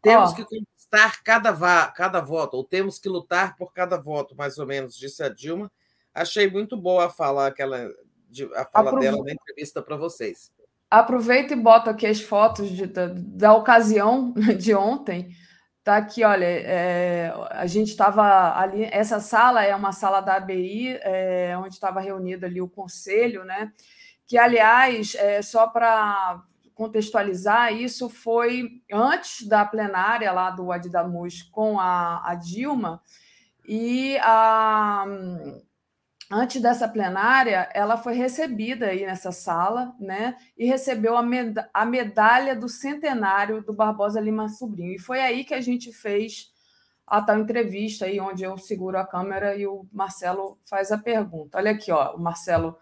Temos 0.03 0.33
oh. 0.33 0.35
que 0.35 0.45
conquistar 0.91 1.23
cada, 1.23 1.89
cada 1.89 2.21
voto, 2.21 2.57
ou 2.57 2.65
temos 2.65 2.99
que 2.99 3.09
lutar 3.09 3.57
por 3.57 3.73
cada 3.73 3.97
voto, 3.97 4.35
mais 4.37 4.59
ou 4.59 4.67
menos, 4.67 4.97
disse 4.97 5.23
a 5.23 5.29
Dilma. 5.29 5.71
Achei 6.15 6.51
muito 6.51 6.77
boa 6.77 7.07
a 7.07 7.11
fala, 7.11 7.47
aquela, 7.47 7.91
a 8.55 8.65
fala 8.65 8.91
Aprove... 8.91 9.01
dela 9.05 9.25
na 9.25 9.33
entrevista 9.33 9.83
para 9.83 9.97
vocês. 9.97 10.51
Aproveita 10.91 11.53
e 11.53 11.57
bota 11.57 11.91
aqui 11.91 12.07
as 12.07 12.21
fotos 12.21 12.71
de, 12.71 12.87
da, 12.87 13.09
da 13.13 13.55
ocasião 13.55 14.33
de 14.57 14.75
ontem. 14.75 15.31
Tá 15.83 15.99
aqui, 15.99 16.25
olha, 16.25 16.45
é, 16.45 17.33
a 17.51 17.67
gente 17.67 17.91
estava 17.91 18.59
ali. 18.59 18.85
Essa 18.85 19.21
sala 19.21 19.63
é 19.63 19.75
uma 19.75 19.93
sala 19.93 20.21
da 20.21 20.35
ABI, 20.37 20.99
é, 21.01 21.57
onde 21.59 21.75
estava 21.75 22.01
reunido 22.01 22.45
ali 22.45 22.61
o 22.61 22.69
conselho, 22.69 23.45
né? 23.45 23.73
que, 24.27 24.37
aliás, 24.37 25.15
é, 25.15 25.41
só 25.41 25.69
para 25.69 26.43
contextualizar, 26.77 27.73
isso 27.73 28.09
foi 28.11 28.83
antes 28.93 29.49
da 29.49 29.65
plenária 29.65 30.31
lá 30.31 30.51
do 30.51 30.71
Adidamus 30.71 31.43
com 31.43 31.81
a, 31.81 32.23
a 32.23 32.35
Dilma, 32.35 33.03
e 33.67 34.19
a, 34.19 35.07
antes 36.31 36.61
dessa 36.61 36.87
plenária, 36.87 37.69
ela 37.73 37.97
foi 37.97 38.13
recebida 38.13 38.89
aí 38.89 39.07
nessa 39.07 39.33
sala, 39.33 39.97
né? 39.99 40.37
E 40.57 40.67
recebeu 40.67 41.17
a, 41.17 41.23
med 41.23 41.55
a 41.73 41.85
medalha 41.87 42.55
do 42.55 42.69
centenário 42.69 43.63
do 43.63 43.73
Barbosa 43.73 44.21
Lima 44.21 44.49
Sobrinho. 44.49 44.95
E 44.95 45.01
foi 45.01 45.21
aí 45.21 45.45
que 45.45 45.55
a 45.55 45.61
gente 45.61 45.93
fez 45.93 46.53
a 47.07 47.23
tal 47.23 47.39
entrevista 47.39 48.05
aí, 48.05 48.21
onde 48.21 48.45
eu 48.45 48.59
seguro 48.59 48.99
a 48.99 49.07
câmera 49.07 49.57
e 49.57 49.67
o 49.67 49.87
Marcelo 49.91 50.59
faz 50.69 50.93
a 50.93 50.99
pergunta. 50.99 51.57
Olha 51.57 51.71
aqui, 51.71 51.91
ó, 51.91 52.15
o 52.15 52.21
Marcelo 52.21 52.77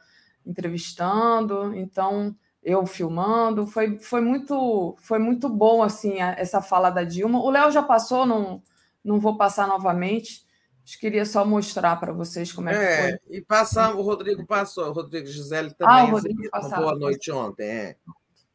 entrevistando, 0.45 1.75
então 1.75 2.37
eu 2.65 2.87
filmando, 2.87 3.67
foi, 3.67 3.99
foi 3.99 4.21
muito 4.21 4.97
foi 4.99 5.19
muito 5.19 5.49
bom 5.49 5.83
assim 5.83 6.21
essa 6.21 6.63
fala 6.63 6.91
da 6.91 7.05
Dilma. 7.05 7.41
O 7.41 7.51
Léo 7.51 7.71
já 7.71 7.83
passou, 7.83 8.25
não 8.25 8.63
não 9.05 9.21
vou 9.21 9.37
passar 9.37 9.69
novamente. 9.69 10.45
Acho 10.83 10.95
que 10.95 11.01
queria 11.01 11.25
só 11.25 11.45
mostrar 11.45 11.97
para 11.97 12.13
vocês 12.13 12.53
como 12.53 12.69
é, 12.69 12.75
é, 12.75 12.97
que 12.97 13.03
foi. 13.27 13.37
E 13.37 13.41
passar, 13.43 13.95
o 13.95 14.03
Rodrigo 14.03 14.47
passou, 14.47 14.89
o 14.89 14.93
Rodrigo 14.93 15.27
Gisele 15.27 15.73
também. 15.75 15.95
Ah, 15.95 16.05
o 16.05 16.11
Rodrigo 16.11 16.43
no 16.43 16.71
Boa 16.71 16.95
Noite 16.95 17.31
ontem. 17.31 17.67
É. 17.67 17.97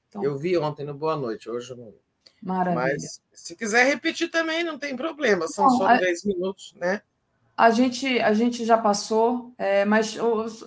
Então, 0.08 0.24
eu 0.24 0.38
vi 0.38 0.58
ontem 0.58 0.86
no 0.86 0.94
Boa 0.94 1.16
Noite, 1.16 1.50
hoje 1.50 1.76
não. 1.76 1.94
Maravilha. 2.42 2.84
Mas 2.94 3.22
se 3.34 3.56
quiser 3.56 3.86
repetir 3.86 4.30
também, 4.30 4.64
não 4.64 4.78
tem 4.78 4.96
problema, 4.96 5.48
são 5.48 5.66
não, 5.66 5.78
só 5.78 5.88
a... 5.88 5.98
10 5.98 6.26
minutos, 6.26 6.74
né? 6.76 7.02
A 7.60 7.72
gente, 7.72 8.08
a 8.22 8.32
gente 8.32 8.64
já 8.64 8.78
passou, 8.78 9.54
é, 9.58 9.84
mas 9.84 10.18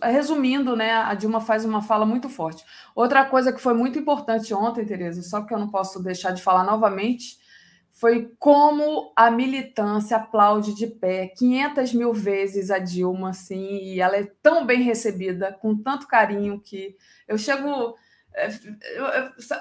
resumindo, 0.03 0.77
né, 0.77 0.93
a 0.93 1.15
Dilma 1.15 1.41
faz 1.41 1.65
uma 1.65 1.81
fala 1.81 2.05
muito 2.05 2.29
forte. 2.29 2.63
Outra 2.95 3.25
coisa 3.25 3.51
que 3.51 3.63
foi 3.63 3.73
muito 3.73 3.99
importante 3.99 4.53
ontem, 4.53 4.85
Tereza, 4.85 5.23
só 5.23 5.41
que 5.41 5.55
eu 5.55 5.59
não 5.59 5.71
posso 5.71 6.03
deixar 6.03 6.33
de 6.33 6.43
falar 6.43 6.65
novamente, 6.65 7.39
foi 7.93 8.31
como 8.39 9.11
a 9.17 9.31
militância 9.31 10.19
aplaude 10.19 10.75
de 10.75 10.87
pé 10.87 11.29
500 11.29 11.95
mil 11.95 12.13
vezes 12.13 12.71
a 12.71 12.79
Dilma, 12.79 13.31
assim, 13.31 13.79
e 13.79 13.99
ela 13.99 14.19
é 14.19 14.31
tão 14.43 14.67
bem 14.67 14.83
recebida, 14.83 15.51
com 15.51 15.75
tanto 15.75 16.07
carinho, 16.07 16.61
que 16.61 16.95
eu 17.27 17.39
chego 17.39 17.69
é, 17.71 17.95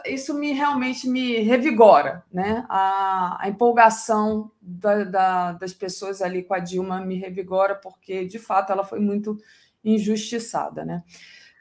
isso 0.05 0.33
me 0.33 0.53
realmente 0.53 1.07
me 1.07 1.39
revigora, 1.39 2.23
né? 2.31 2.65
A, 2.69 3.37
a 3.41 3.49
empolgação 3.49 4.51
da, 4.61 5.03
da, 5.03 5.51
das 5.53 5.73
pessoas 5.73 6.21
ali 6.21 6.43
com 6.43 6.53
a 6.53 6.59
Dilma 6.59 7.01
me 7.01 7.15
revigora, 7.15 7.75
porque 7.75 8.25
de 8.25 8.39
fato 8.39 8.71
ela 8.71 8.83
foi 8.83 8.99
muito 8.99 9.37
injustiçada, 9.83 10.85
né? 10.85 11.03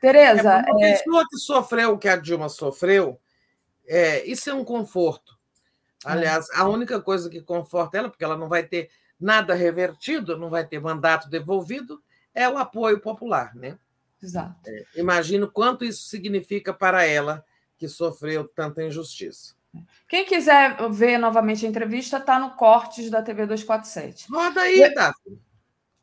Tereza. 0.01 0.65
É, 0.67 0.73
uma 0.73 0.87
é... 0.87 0.93
pessoa 0.93 1.27
que 1.29 1.37
sofreu 1.37 1.93
o 1.93 1.99
que 1.99 2.09
a 2.09 2.17
Dilma 2.17 2.49
sofreu, 2.49 3.21
é, 3.87 4.25
isso 4.25 4.49
é 4.49 4.55
um 4.55 4.65
conforto. 4.65 5.39
É. 6.07 6.13
Aliás, 6.13 6.49
a 6.55 6.69
única 6.69 7.01
coisa 7.01 7.29
que 7.29 7.43
conforta 7.43 7.99
ela, 7.99 8.09
porque 8.09 8.25
ela 8.25 8.37
não 8.37 8.49
vai 8.49 8.63
ter 8.63 8.89
nada 9.19 9.55
revertido, 9.55 10.39
não 10.39 10.49
vai 10.49 10.67
ter 10.67 10.81
mandato 10.81 11.29
devolvido, 11.29 12.01
é 12.35 12.49
o 12.49 12.57
apoio 12.57 13.01
popular, 13.01 13.55
né? 13.55 13.77
Exato. 14.23 14.57
É, 14.67 14.85
imagino 14.97 15.51
quanto 15.51 15.85
isso 15.85 16.09
significa 16.09 16.73
para 16.73 17.05
ela 17.05 17.45
que 17.77 17.89
sofreu 17.89 18.47
tanta 18.47 18.83
injustiça. 18.83 19.55
Quem 20.09 20.25
quiser 20.25 20.77
ver 20.91 21.19
novamente 21.19 21.65
a 21.65 21.69
entrevista, 21.69 22.17
está 22.17 22.39
no 22.39 22.51
Cortes 22.51 23.09
da 23.09 23.23
TV 23.23 23.47
247. 23.47 24.31
Roda 24.31 24.61
aí, 24.61 24.95
Daphne. 24.95 25.41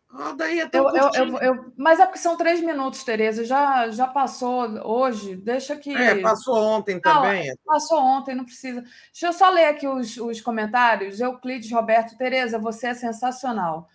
Roda 0.10 0.46
aí 0.46 0.62
até 0.62 0.80
eu, 0.80 0.88
eu, 0.96 1.12
eu, 1.14 1.38
eu, 1.40 1.74
Mas 1.76 2.00
é 2.00 2.06
porque 2.06 2.18
são 2.18 2.38
três 2.38 2.62
minutos, 2.62 3.04
Tereza. 3.04 3.44
Já, 3.44 3.90
já 3.90 4.08
passou 4.08 4.66
hoje. 4.88 5.36
Deixa 5.36 5.76
que. 5.76 5.94
É, 5.94 6.22
passou 6.22 6.56
ontem 6.56 7.00
também. 7.00 7.50
Não, 7.50 7.56
passou 7.66 8.00
ontem, 8.00 8.34
não 8.34 8.46
precisa. 8.46 8.82
Deixa 8.82 9.28
eu 9.28 9.34
só 9.34 9.50
ler 9.50 9.66
aqui 9.66 9.86
os, 9.88 10.16
os 10.18 10.40
comentários. 10.40 11.20
Euclides 11.20 11.72
Roberto, 11.72 12.18
Tereza, 12.18 12.58
você 12.58 12.88
é 12.88 12.94
sensacional. 12.94 13.90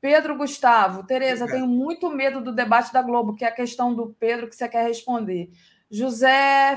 Pedro 0.00 0.36
Gustavo, 0.36 1.04
Tereza, 1.04 1.46
tenho 1.46 1.66
muito 1.66 2.10
medo 2.10 2.40
do 2.40 2.52
debate 2.52 2.92
da 2.92 3.02
Globo, 3.02 3.34
que 3.34 3.44
é 3.44 3.48
a 3.48 3.54
questão 3.54 3.94
do 3.94 4.14
Pedro 4.18 4.48
que 4.48 4.54
você 4.54 4.68
quer 4.68 4.86
responder. 4.86 5.50
José 5.90 6.76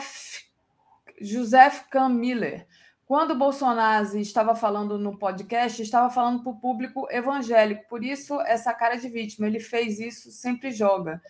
José 1.22 1.69
Camiller. 1.91 2.65
Quando 3.06 3.31
o 3.31 3.38
Bolsonaro 3.38 4.17
estava 4.19 4.56
falando 4.56 4.98
no 4.98 5.17
podcast, 5.17 5.81
estava 5.81 6.09
falando 6.11 6.43
para 6.43 6.51
o 6.51 6.59
público 6.59 7.07
evangélico, 7.09 7.89
por 7.89 8.03
isso 8.03 8.39
essa 8.41 8.72
cara 8.73 8.95
de 8.95 9.09
vítima. 9.09 9.48
Ele 9.48 9.59
fez 9.59 9.99
isso, 9.99 10.31
sempre 10.31 10.72
joga. 10.72 11.22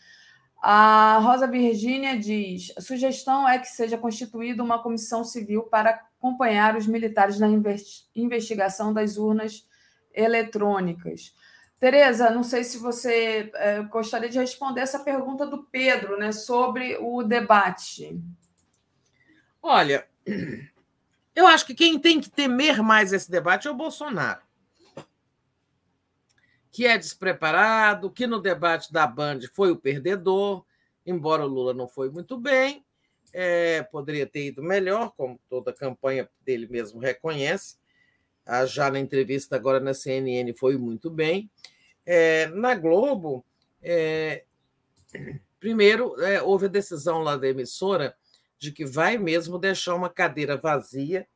A 0.61 1.19
Rosa 1.19 1.47
Virgínia 1.47 2.19
diz: 2.19 2.73
a 2.77 2.81
sugestão 2.81 3.47
é 3.47 3.57
que 3.57 3.67
seja 3.67 3.97
constituída 3.97 4.61
uma 4.61 4.83
comissão 4.83 5.23
civil 5.23 5.63
para 5.63 5.91
acompanhar 5.91 6.75
os 6.75 6.85
militares 6.85 7.39
na 7.39 7.47
investigação 8.13 8.93
das 8.93 9.15
urnas 9.17 9.65
eletrônicas. 10.13 11.33
Tereza, 11.80 12.30
não 12.30 12.43
sei 12.43 12.66
se 12.66 12.77
você 12.77 13.49
é, 13.53 13.82
gostaria 13.83 14.30
de 14.30 14.38
responder 14.38 14.82
essa 14.82 14.99
pergunta 14.99 15.48
do 15.48 15.64
Pedro, 15.64 16.17
né, 16.17 16.33
sobre 16.33 16.98
o 16.99 17.24
debate. 17.24 18.22
Olha, 19.61 20.06
eu 21.33 21.48
acho 21.48 21.66
que 21.66 21.74
quem 21.74 21.98
tem 21.98 22.19
que 22.19 22.30
temer 22.30 22.83
mais 22.83 23.14
esse 23.14 23.32
debate 23.32 23.67
é 23.67 23.72
o 23.72 23.75
Bolsonaro, 23.75 24.41
que 26.69 26.85
é 26.85 26.98
despreparado, 26.98 28.11
que 28.11 28.27
no 28.27 28.41
debate 28.41 28.91
da 28.91 29.08
Band 29.08 29.40
foi 29.53 29.72
o 29.72 29.77
perdedor, 29.77 30.66
embora 31.06 31.45
o 31.45 31.48
Lula 31.48 31.74
não 31.74 31.88
foi 31.88 32.09
muito 32.09 32.38
bem, 32.38 32.85
é, 33.32 33.83
poderia 33.83 34.27
ter 34.27 34.48
ido 34.48 34.61
melhor, 34.61 35.14
como 35.16 35.40
toda 35.49 35.72
a 35.72 35.75
campanha 35.75 36.30
dele 36.41 36.67
mesmo 36.67 36.99
reconhece. 36.99 37.78
Já 38.65 38.89
na 38.89 38.99
entrevista 38.99 39.55
agora 39.55 39.79
na 39.79 39.93
CNN 39.93 40.53
foi 40.53 40.77
muito 40.77 41.09
bem. 41.09 41.49
É, 42.05 42.47
na 42.47 42.73
Globo, 42.75 43.45
é, 43.81 44.43
primeiro, 45.59 46.19
é, 46.21 46.41
houve 46.41 46.65
a 46.65 46.69
decisão 46.69 47.19
lá 47.19 47.37
da 47.37 47.47
emissora 47.47 48.15
de 48.57 48.71
que 48.71 48.85
vai 48.85 49.17
mesmo 49.17 49.57
deixar 49.57 49.95
uma 49.95 50.09
cadeira 50.09 50.57
vazia 50.57 51.27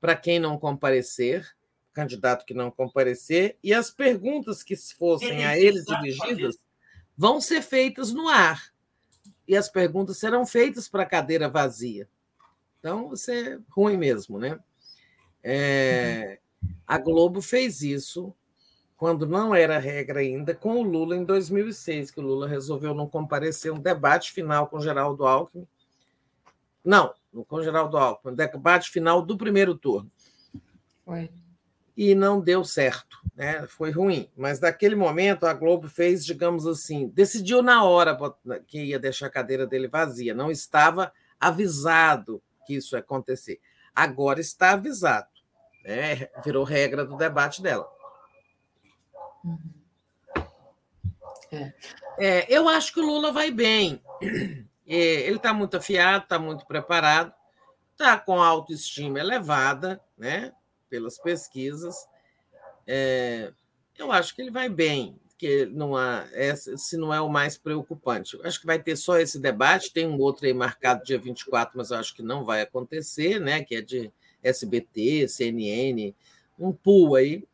para 0.00 0.14
quem 0.14 0.38
não 0.38 0.58
comparecer, 0.58 1.48
candidato 1.92 2.44
que 2.44 2.52
não 2.52 2.70
comparecer, 2.70 3.56
e 3.62 3.72
as 3.72 3.90
perguntas 3.90 4.62
que 4.62 4.76
fossem 4.76 5.46
a 5.46 5.58
ele 5.58 5.82
dirigidas 5.82 6.58
vão 7.16 7.40
ser 7.40 7.62
feitas 7.62 8.12
no 8.12 8.28
ar. 8.28 8.74
E 9.46 9.56
as 9.56 9.68
perguntas 9.68 10.18
serão 10.18 10.44
feitas 10.44 10.88
para 10.88 11.04
a 11.04 11.06
cadeira 11.06 11.48
vazia. 11.48 12.08
Então, 12.78 13.14
isso 13.14 13.30
é 13.30 13.58
ruim 13.70 13.96
mesmo, 13.96 14.38
né? 14.38 14.58
É, 15.46 16.38
a 16.86 16.96
Globo 16.96 17.42
fez 17.42 17.82
isso 17.82 18.34
quando 18.96 19.26
não 19.26 19.54
era 19.54 19.78
regra 19.78 20.20
ainda, 20.20 20.54
com 20.54 20.76
o 20.76 20.82
Lula 20.82 21.14
em 21.14 21.24
2006, 21.24 22.10
que 22.10 22.20
o 22.20 22.22
Lula 22.22 22.48
resolveu 22.48 22.94
não 22.94 23.06
comparecer 23.06 23.70
um 23.70 23.78
debate 23.78 24.32
final 24.32 24.66
com 24.66 24.80
Geraldo 24.80 25.26
Alckmin, 25.26 25.66
não, 26.82 27.12
com 27.46 27.62
Geraldo 27.62 27.98
Alckmin, 27.98 28.34
debate 28.34 28.90
final 28.90 29.20
do 29.20 29.36
primeiro 29.36 29.74
turno. 29.74 30.10
Foi. 31.04 31.30
E 31.96 32.14
não 32.14 32.40
deu 32.40 32.64
certo, 32.64 33.18
né? 33.36 33.66
foi 33.66 33.90
ruim. 33.90 34.30
Mas 34.36 34.58
naquele 34.58 34.96
momento 34.96 35.44
a 35.44 35.52
Globo 35.52 35.88
fez, 35.88 36.24
digamos 36.24 36.66
assim, 36.66 37.08
decidiu 37.08 37.62
na 37.62 37.84
hora 37.84 38.16
que 38.66 38.84
ia 38.84 38.98
deixar 38.98 39.26
a 39.26 39.30
cadeira 39.30 39.66
dele 39.66 39.86
vazia, 39.86 40.34
não 40.34 40.50
estava 40.50 41.12
avisado 41.38 42.42
que 42.66 42.74
isso 42.74 42.96
ia 42.96 43.00
acontecer. 43.00 43.60
Agora 43.94 44.40
está 44.40 44.72
avisado, 44.72 45.28
né? 45.84 46.28
virou 46.44 46.64
regra 46.64 47.04
do 47.04 47.16
debate 47.16 47.62
dela. 47.62 47.88
Uhum. 49.44 49.58
É. 51.52 51.72
É, 52.18 52.46
eu 52.48 52.68
acho 52.68 52.92
que 52.92 53.00
o 53.00 53.06
Lula 53.06 53.32
vai 53.32 53.50
bem. 53.50 54.02
É, 54.86 54.96
ele 54.96 55.36
está 55.36 55.52
muito 55.54 55.76
afiado, 55.76 56.24
está 56.24 56.38
muito 56.38 56.66
preparado, 56.66 57.32
está 57.92 58.18
com 58.18 58.42
autoestima 58.42 59.18
elevada, 59.18 60.00
né, 60.16 60.52
pelas 60.90 61.16
pesquisas. 61.16 61.96
É, 62.86 63.50
eu 63.96 64.12
acho 64.12 64.34
que 64.34 64.42
ele 64.42 64.50
vai 64.50 64.68
bem, 64.68 65.18
que 65.38 65.64
não 65.66 65.96
há, 65.96 66.26
se 66.76 66.98
não 66.98 67.14
é 67.14 67.20
o 67.20 67.30
mais 67.30 67.56
preocupante. 67.56 68.38
Acho 68.44 68.60
que 68.60 68.66
vai 68.66 68.78
ter 68.78 68.94
só 68.94 69.18
esse 69.18 69.40
debate, 69.40 69.92
tem 69.92 70.06
um 70.06 70.18
outro 70.18 70.44
aí 70.46 70.52
marcado 70.52 71.02
dia 71.02 71.18
24, 71.18 71.78
mas 71.78 71.90
eu 71.90 71.96
acho 71.96 72.14
que 72.14 72.22
não 72.22 72.44
vai 72.44 72.60
acontecer, 72.60 73.40
né, 73.40 73.64
que 73.64 73.76
é 73.76 73.80
de 73.80 74.12
SBT, 74.44 75.26
CNN, 75.26 76.14
um 76.58 76.72
pool 76.72 77.16
aí. 77.16 77.44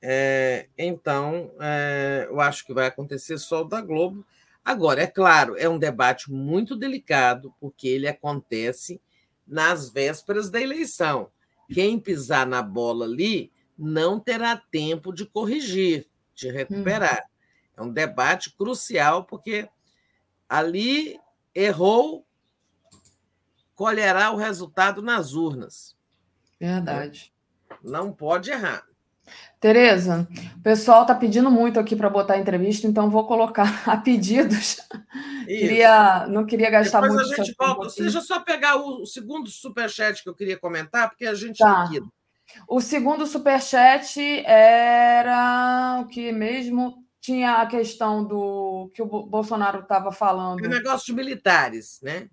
É, 0.00 0.68
então, 0.78 1.50
é, 1.58 2.28
eu 2.30 2.40
acho 2.40 2.64
que 2.64 2.72
vai 2.72 2.86
acontecer 2.86 3.38
só 3.38 3.62
o 3.62 3.68
da 3.68 3.80
Globo. 3.80 4.24
Agora, 4.64 5.02
é 5.02 5.06
claro, 5.06 5.56
é 5.56 5.68
um 5.68 5.78
debate 5.78 6.30
muito 6.30 6.76
delicado, 6.76 7.54
porque 7.60 7.88
ele 7.88 8.06
acontece 8.06 9.00
nas 9.46 9.88
vésperas 9.90 10.50
da 10.50 10.60
eleição. 10.60 11.30
Quem 11.72 11.98
pisar 11.98 12.46
na 12.46 12.62
bola 12.62 13.04
ali 13.04 13.50
não 13.78 14.18
terá 14.18 14.56
tempo 14.56 15.12
de 15.12 15.26
corrigir, 15.26 16.06
de 16.34 16.50
recuperar. 16.50 17.24
Hum. 17.24 17.36
É 17.76 17.82
um 17.82 17.92
debate 17.92 18.50
crucial, 18.56 19.24
porque 19.24 19.68
ali 20.48 21.18
errou, 21.54 22.26
colherá 23.74 24.30
o 24.30 24.36
resultado 24.36 25.02
nas 25.02 25.32
urnas. 25.34 25.95
Verdade. 26.60 27.32
Não 27.82 28.12
pode 28.12 28.50
errar. 28.50 28.84
Tereza, 29.58 30.28
o 30.56 30.62
pessoal 30.62 31.02
está 31.02 31.14
pedindo 31.14 31.50
muito 31.50 31.80
aqui 31.80 31.96
para 31.96 32.10
botar 32.10 32.34
a 32.34 32.38
entrevista, 32.38 32.86
então 32.86 33.10
vou 33.10 33.26
colocar 33.26 33.82
a 33.88 33.96
pedidos. 33.96 34.80
Queria, 35.44 36.26
não 36.28 36.44
queria 36.44 36.70
gastar 36.70 37.00
Depois 37.00 37.26
muito. 37.26 37.40
A 37.40 37.44
gente 37.44 37.56
volta. 37.58 37.88
Seja 37.88 38.20
só 38.20 38.40
pegar 38.40 38.76
o, 38.76 39.02
o 39.02 39.06
segundo 39.06 39.48
superchat 39.48 40.22
que 40.22 40.28
eu 40.28 40.34
queria 40.34 40.58
comentar, 40.58 41.08
porque 41.08 41.26
a 41.26 41.34
gente 41.34 41.58
tá. 41.58 41.84
liquida. 41.84 42.06
O 42.68 42.80
segundo 42.80 43.26
superchat 43.26 44.20
era 44.46 46.00
o 46.02 46.06
que 46.06 46.30
mesmo 46.30 47.04
tinha 47.20 47.54
a 47.56 47.66
questão 47.66 48.24
do 48.24 48.90
que 48.94 49.02
o 49.02 49.06
Bolsonaro 49.06 49.80
estava 49.80 50.12
falando. 50.12 50.64
O 50.64 50.68
negócio 50.68 51.06
de 51.06 51.12
militares, 51.12 51.98
né? 52.02 52.28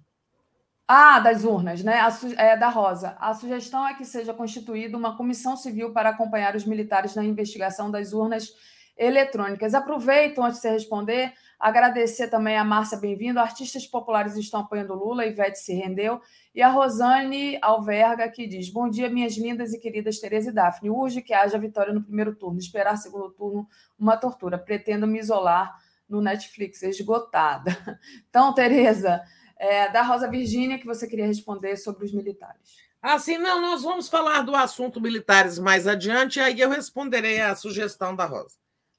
Ah, 0.88 1.20
das 1.20 1.45
urnas, 1.45 1.82
né? 1.84 2.00
A, 2.00 2.10
é, 2.38 2.58
da 2.58 2.68
Rosa. 2.68 3.16
A 3.20 3.34
sugestão 3.34 3.88
é 3.88 3.94
que 3.94 4.03
seja 4.03 4.34
constituída 4.34 4.98
uma 4.98 5.16
comissão 5.16 5.56
civil 5.56 5.94
para 5.94 6.10
acompanhar 6.10 6.56
os 6.56 6.66
militares 6.66 7.16
na 7.16 7.24
investigação 7.24 7.90
das 7.90 8.12
urnas 8.12 8.53
eletrônicas. 8.98 9.74
Aproveito, 9.74 10.42
antes 10.42 10.58
de 10.58 10.62
você 10.62 10.72
responder, 10.72 11.34
agradecer 11.58 12.28
também 12.28 12.58
a 12.58 12.66
Márcia 12.66 12.98
Bem-vindo. 12.98 13.40
Artistas 13.40 13.88
populares 13.88 14.36
estão 14.36 14.60
apoiando 14.60 14.94
Lula, 14.94 15.26
Ivete 15.26 15.58
se 15.58 15.74
rendeu. 15.74 16.20
E 16.53 16.62
a 16.62 16.68
Rosane 16.68 17.58
Alverga, 17.62 18.30
que 18.30 18.45
diz: 18.45 18.70
Bom 18.70 18.90
dia, 18.90 19.10
minhas 19.10 19.38
lindas 19.38 19.74
e 19.74 19.80
queridas 19.80 20.20
Tereza 20.20 20.50
e 20.50 20.53
Daphne. 20.53 20.90
Urge 20.90 21.22
que 21.22 21.34
haja 21.34 21.58
vitória 21.58 21.94
no 21.94 22.03
primeiro 22.03 22.36
turno. 22.36 22.60
Esperar 22.60 22.98
segundo 22.98 23.32
turno, 23.32 23.66
uma 23.98 24.18
tortura. 24.18 24.58
Pretendo 24.58 25.08
me 25.08 25.18
isolar 25.18 25.74
no 26.10 26.22
Netflix, 26.22 26.84
esgotada. 26.84 27.72
Então, 28.30 28.53
Tereza 28.53 29.24
é, 29.64 29.90
da 29.90 30.01
Rosa 30.01 30.30
Virgínia, 30.30 30.77
que 30.77 30.85
você 30.85 31.08
queria 31.08 31.25
responder 31.25 31.77
sobre 31.77 32.03
os 32.03 32.11
militares. 32.11 32.83
Ah, 33.01 33.17
sim, 33.17 33.38
não, 33.38 33.61
nós 33.61 33.82
vamos 33.82 34.09
falar 34.09 34.42
do 34.42 34.53
assunto 34.53 35.00
militares 35.00 35.58
mais 35.58 35.88
adiante, 35.88 36.40
aí 36.40 36.59
eu 36.59 36.69
responderei 36.69 37.40
a 37.40 37.56
sugestão 37.56 38.14
da 38.14 38.25
Rosa. 38.25 38.58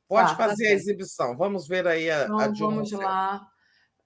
Pode 0.09 0.31
tá, 0.31 0.36
fazer 0.36 0.65
tá 0.65 0.70
a 0.70 0.73
exibição. 0.73 1.36
Vamos 1.36 1.68
ver 1.68 1.86
aí 1.86 2.10
a, 2.10 2.25
então, 2.25 2.39
a 2.39 2.49
Vamos 2.49 2.93
lá. 2.93 3.47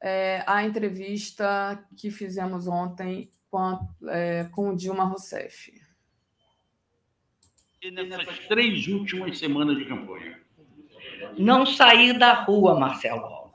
É, 0.00 0.42
a 0.46 0.64
entrevista 0.64 1.84
que 1.96 2.10
fizemos 2.10 2.66
ontem 2.66 3.30
com, 3.50 3.78
é, 4.08 4.44
com 4.52 4.74
Dilma 4.74 5.04
Rousseff. 5.04 5.72
Nessas 7.82 8.38
três 8.48 8.86
últimas 8.88 9.38
semanas 9.38 9.76
de 9.76 9.84
campanha. 9.86 10.40
Não 11.36 11.64
sair 11.64 12.18
da 12.18 12.32
rua, 12.44 12.78
Marcelo. 12.78 13.52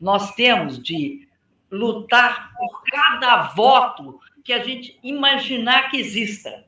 Nós 0.00 0.34
temos 0.34 0.80
de 0.80 1.25
lutar 1.70 2.52
por 2.56 2.82
cada 2.84 3.42
voto 3.48 4.20
que 4.44 4.52
a 4.52 4.62
gente 4.62 4.98
imaginar 5.02 5.90
que 5.90 5.96
exista. 5.96 6.64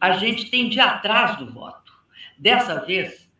A 0.00 0.12
gente 0.12 0.50
tem 0.50 0.68
de 0.68 0.80
atrás 0.80 1.36
do 1.36 1.52
voto. 1.52 1.92
Dessa 2.36 2.80
vez, 2.80 3.30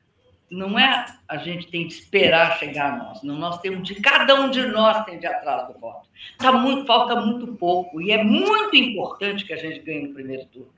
não 0.52 0.78
é 0.78 1.06
a 1.26 1.38
gente 1.38 1.66
tem 1.68 1.88
que 1.88 1.94
esperar 1.94 2.58
chegar 2.58 2.92
a 2.92 2.96
nós, 2.96 3.22
não, 3.22 3.36
nós 3.36 3.58
temos 3.60 3.88
de 3.88 3.94
cada 3.94 4.38
um 4.38 4.50
de 4.50 4.66
nós 4.66 5.02
tem 5.06 5.18
de 5.18 5.26
atrás 5.26 5.66
do 5.66 5.80
voto. 5.80 6.06
Tá 6.38 6.52
muito, 6.52 6.86
falta 6.86 7.16
muito 7.16 7.54
pouco 7.54 8.00
e 8.02 8.12
é 8.12 8.22
muito 8.22 8.76
importante 8.76 9.46
que 9.46 9.52
a 9.54 9.56
gente 9.56 9.80
ganhe 9.80 10.06
no 10.06 10.14
primeiro 10.14 10.44
turno. 10.46 10.72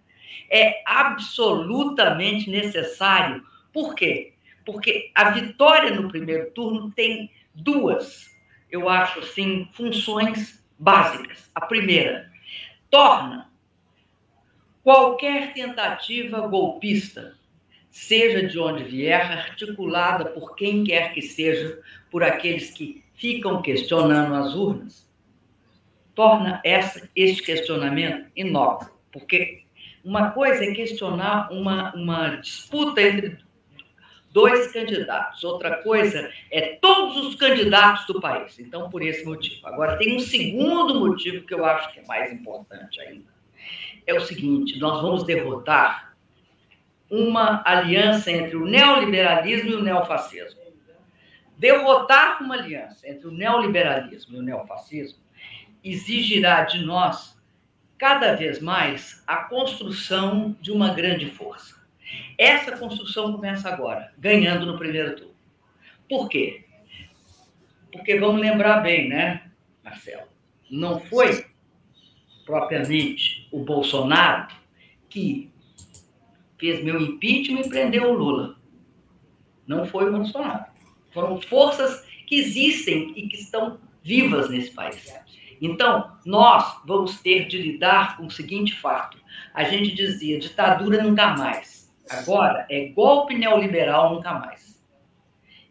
É 0.48 0.80
absolutamente 0.86 2.48
necessário. 2.48 3.42
Por 3.72 3.94
quê? 3.96 4.34
Porque 4.64 5.10
a 5.14 5.30
vitória 5.30 5.90
no 5.90 6.08
primeiro 6.08 6.50
turno 6.52 6.92
tem 6.92 7.30
duas, 7.52 8.33
eu 8.74 8.88
acho 8.88 9.20
assim, 9.20 9.68
funções 9.72 10.60
básicas. 10.76 11.48
A 11.54 11.60
primeira, 11.60 12.28
torna 12.90 13.48
qualquer 14.82 15.54
tentativa 15.54 16.46
golpista 16.48 17.36
seja 17.88 18.44
de 18.48 18.58
onde 18.58 18.82
vier, 18.82 19.30
articulada 19.30 20.24
por 20.24 20.56
quem 20.56 20.82
quer 20.82 21.12
que 21.14 21.22
seja, 21.22 21.80
por 22.10 22.24
aqueles 22.24 22.72
que 22.72 23.04
ficam 23.14 23.62
questionando 23.62 24.34
as 24.34 24.54
urnas, 24.56 25.08
torna 26.12 26.60
essa, 26.64 27.08
este 27.14 27.44
questionamento 27.44 28.28
inócuo. 28.34 28.90
Porque 29.12 29.62
uma 30.04 30.32
coisa 30.32 30.64
é 30.64 30.74
questionar 30.74 31.52
uma, 31.52 31.94
uma 31.94 32.36
disputa 32.36 33.00
entre 33.00 33.38
dois 34.34 34.72
candidatos, 34.72 35.44
outra 35.44 35.80
coisa 35.80 36.28
é 36.50 36.76
todos 36.82 37.24
os 37.24 37.36
candidatos 37.36 38.04
do 38.06 38.20
país. 38.20 38.58
Então, 38.58 38.90
por 38.90 39.00
esse 39.00 39.24
motivo. 39.24 39.64
Agora, 39.64 39.96
tem 39.96 40.16
um 40.16 40.18
segundo 40.18 40.98
motivo 40.98 41.46
que 41.46 41.54
eu 41.54 41.64
acho 41.64 41.92
que 41.92 42.00
é 42.00 42.06
mais 42.06 42.32
importante 42.32 43.00
ainda. 43.00 43.32
É 44.04 44.12
o 44.12 44.20
seguinte: 44.20 44.76
nós 44.80 45.00
vamos 45.00 45.22
derrotar 45.22 46.16
uma 47.08 47.62
aliança 47.64 48.32
entre 48.32 48.56
o 48.56 48.66
neoliberalismo 48.66 49.70
e 49.70 49.74
o 49.76 49.82
neofascismo. 49.82 50.60
Derrotar 51.56 52.42
uma 52.42 52.56
aliança 52.56 53.08
entre 53.08 53.28
o 53.28 53.30
neoliberalismo 53.30 54.36
e 54.36 54.38
o 54.40 54.42
neofascismo 54.42 55.22
exigirá 55.84 56.62
de 56.62 56.84
nós, 56.84 57.38
cada 57.96 58.34
vez 58.34 58.60
mais, 58.60 59.22
a 59.28 59.36
construção 59.36 60.56
de 60.60 60.72
uma 60.72 60.92
grande 60.92 61.30
força. 61.30 61.83
Essa 62.38 62.76
construção 62.76 63.32
começa 63.32 63.68
agora, 63.68 64.12
ganhando 64.18 64.66
no 64.66 64.78
primeiro 64.78 65.16
turno. 65.16 65.34
Por 66.08 66.28
quê? 66.28 66.64
Porque 67.92 68.18
vamos 68.18 68.40
lembrar 68.40 68.80
bem, 68.80 69.08
né, 69.08 69.50
Marcelo? 69.82 70.28
Não 70.70 70.98
foi 71.00 71.46
propriamente 72.44 73.48
o 73.52 73.60
Bolsonaro 73.60 74.48
que 75.08 75.50
fez 76.58 76.82
meu 76.82 77.00
impeachment 77.00 77.60
e 77.60 77.68
prendeu 77.68 78.10
o 78.10 78.14
Lula. 78.14 78.56
Não 79.66 79.86
foi 79.86 80.08
o 80.08 80.12
Bolsonaro. 80.12 80.64
Foram 81.12 81.40
forças 81.40 82.04
que 82.26 82.36
existem 82.36 83.12
e 83.16 83.28
que 83.28 83.36
estão 83.36 83.78
vivas 84.02 84.50
nesse 84.50 84.72
país. 84.72 85.12
Então, 85.60 86.18
nós 86.26 86.82
vamos 86.84 87.20
ter 87.20 87.46
de 87.46 87.58
lidar 87.58 88.16
com 88.16 88.26
o 88.26 88.30
seguinte 88.30 88.74
fato. 88.74 89.16
A 89.54 89.64
gente 89.64 89.94
dizia 89.94 90.38
ditadura 90.38 91.02
nunca 91.02 91.36
mais. 91.36 91.73
Agora 92.10 92.66
é 92.68 92.88
golpe 92.88 93.34
neoliberal 93.34 94.14
nunca 94.14 94.34
mais. 94.34 94.82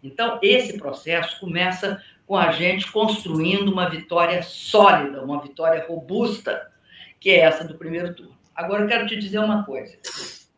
Então, 0.01 0.39
esse 0.41 0.77
processo 0.77 1.39
começa 1.39 2.03
com 2.25 2.35
a 2.35 2.51
gente 2.51 2.91
construindo 2.91 3.69
uma 3.69 3.89
vitória 3.89 4.41
sólida, 4.41 5.23
uma 5.23 5.41
vitória 5.41 5.85
robusta, 5.87 6.71
que 7.19 7.29
é 7.29 7.39
essa 7.39 7.65
do 7.65 7.75
primeiro 7.75 8.13
turno. 8.13 8.35
Agora, 8.55 8.83
eu 8.83 8.87
quero 8.87 9.07
te 9.07 9.17
dizer 9.17 9.39
uma 9.39 9.63
coisa 9.63 9.97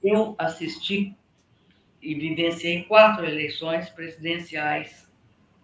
eu 0.05 0.35
assisti 0.37 1.15
e 1.99 2.13
vivenciei 2.13 2.83
quatro 2.83 3.25
eleições 3.25 3.89
presidenciais 3.89 5.11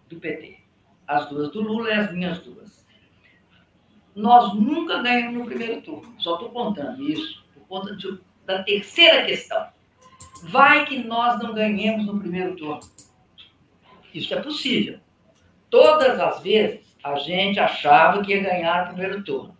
do 0.08 0.18
PT. 0.18 0.58
As 1.06 1.28
duas 1.28 1.52
do 1.52 1.60
Lula 1.60 1.90
e 1.90 1.92
as 1.92 2.12
minhas 2.12 2.40
duas. 2.40 2.84
Nós 4.16 4.52
nunca 4.54 5.00
ganhamos 5.00 5.38
no 5.38 5.44
primeiro 5.44 5.80
turno. 5.80 6.12
Só 6.18 6.34
estou 6.34 6.50
contando 6.50 7.02
isso 7.08 7.44
por 7.54 7.66
conta 7.68 7.94
de, 7.94 8.20
da 8.44 8.64
terceira 8.64 9.24
questão. 9.24 9.68
Vai 10.42 10.84
que 10.86 10.98
nós 10.98 11.40
não 11.40 11.54
ganhemos 11.54 12.06
no 12.06 12.18
primeiro 12.18 12.56
turno. 12.56 12.80
Isso 14.12 14.34
é 14.34 14.42
possível. 14.42 14.98
Todas 15.70 16.20
as 16.20 16.42
vezes 16.42 16.96
a 17.02 17.16
gente 17.16 17.58
achava 17.58 18.22
que 18.22 18.32
ia 18.32 18.42
ganhar 18.42 18.86
no 18.86 18.94
primeiro 18.94 19.22
turno. 19.24 19.56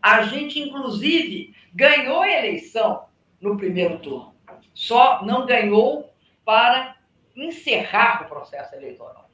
A 0.00 0.22
gente, 0.22 0.60
inclusive, 0.60 1.54
ganhou 1.74 2.22
a 2.22 2.30
eleição 2.30 3.06
no 3.40 3.56
primeiro 3.56 3.98
turno. 3.98 4.34
Só 4.74 5.24
não 5.24 5.46
ganhou 5.46 6.12
para 6.44 6.96
encerrar 7.34 8.22
o 8.22 8.28
processo 8.28 8.74
eleitoral. 8.74 9.28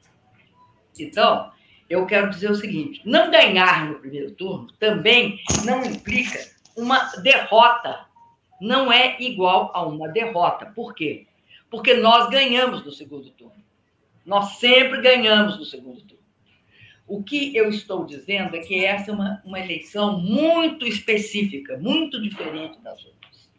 Então, 0.99 1.53
eu 1.89 2.07
quero 2.07 2.31
dizer 2.31 2.51
o 2.51 2.55
seguinte: 2.55 3.03
não 3.05 3.31
ganhar 3.31 3.87
no 3.87 3.99
primeiro 3.99 4.31
turno 4.33 4.69
também 4.79 5.41
não 5.65 5.85
implica 5.85 6.39
uma 6.77 6.99
derrota. 7.23 8.07
Não 8.61 8.93
é 8.93 9.21
igual 9.21 9.71
a 9.75 9.83
uma 9.87 10.09
derrota. 10.09 10.67
Por 10.67 10.95
quê? 10.95 11.27
Porque 11.71 11.95
nós 11.95 12.29
ganhamos 12.29 12.85
no 12.85 12.93
segundo 12.93 13.31
turno. 13.31 13.65
Nós 14.25 14.59
sempre 14.59 15.01
ganhamos 15.01 15.59
no 15.59 15.65
segundo 15.65 16.01
turno. 16.03 16.21
O 17.07 17.23
que 17.23 17.57
eu 17.57 17.69
estou 17.69 18.05
dizendo 18.05 18.55
é 18.55 18.61
que 18.61 18.85
essa 18.85 19.11
é 19.11 19.15
uma, 19.15 19.43
uma 19.45 19.59
eleição 19.59 20.21
muito 20.21 20.87
específica, 20.87 21.77
muito 21.79 22.21
diferente 22.23 22.79
das 22.81 23.05
outras. 23.05 23.51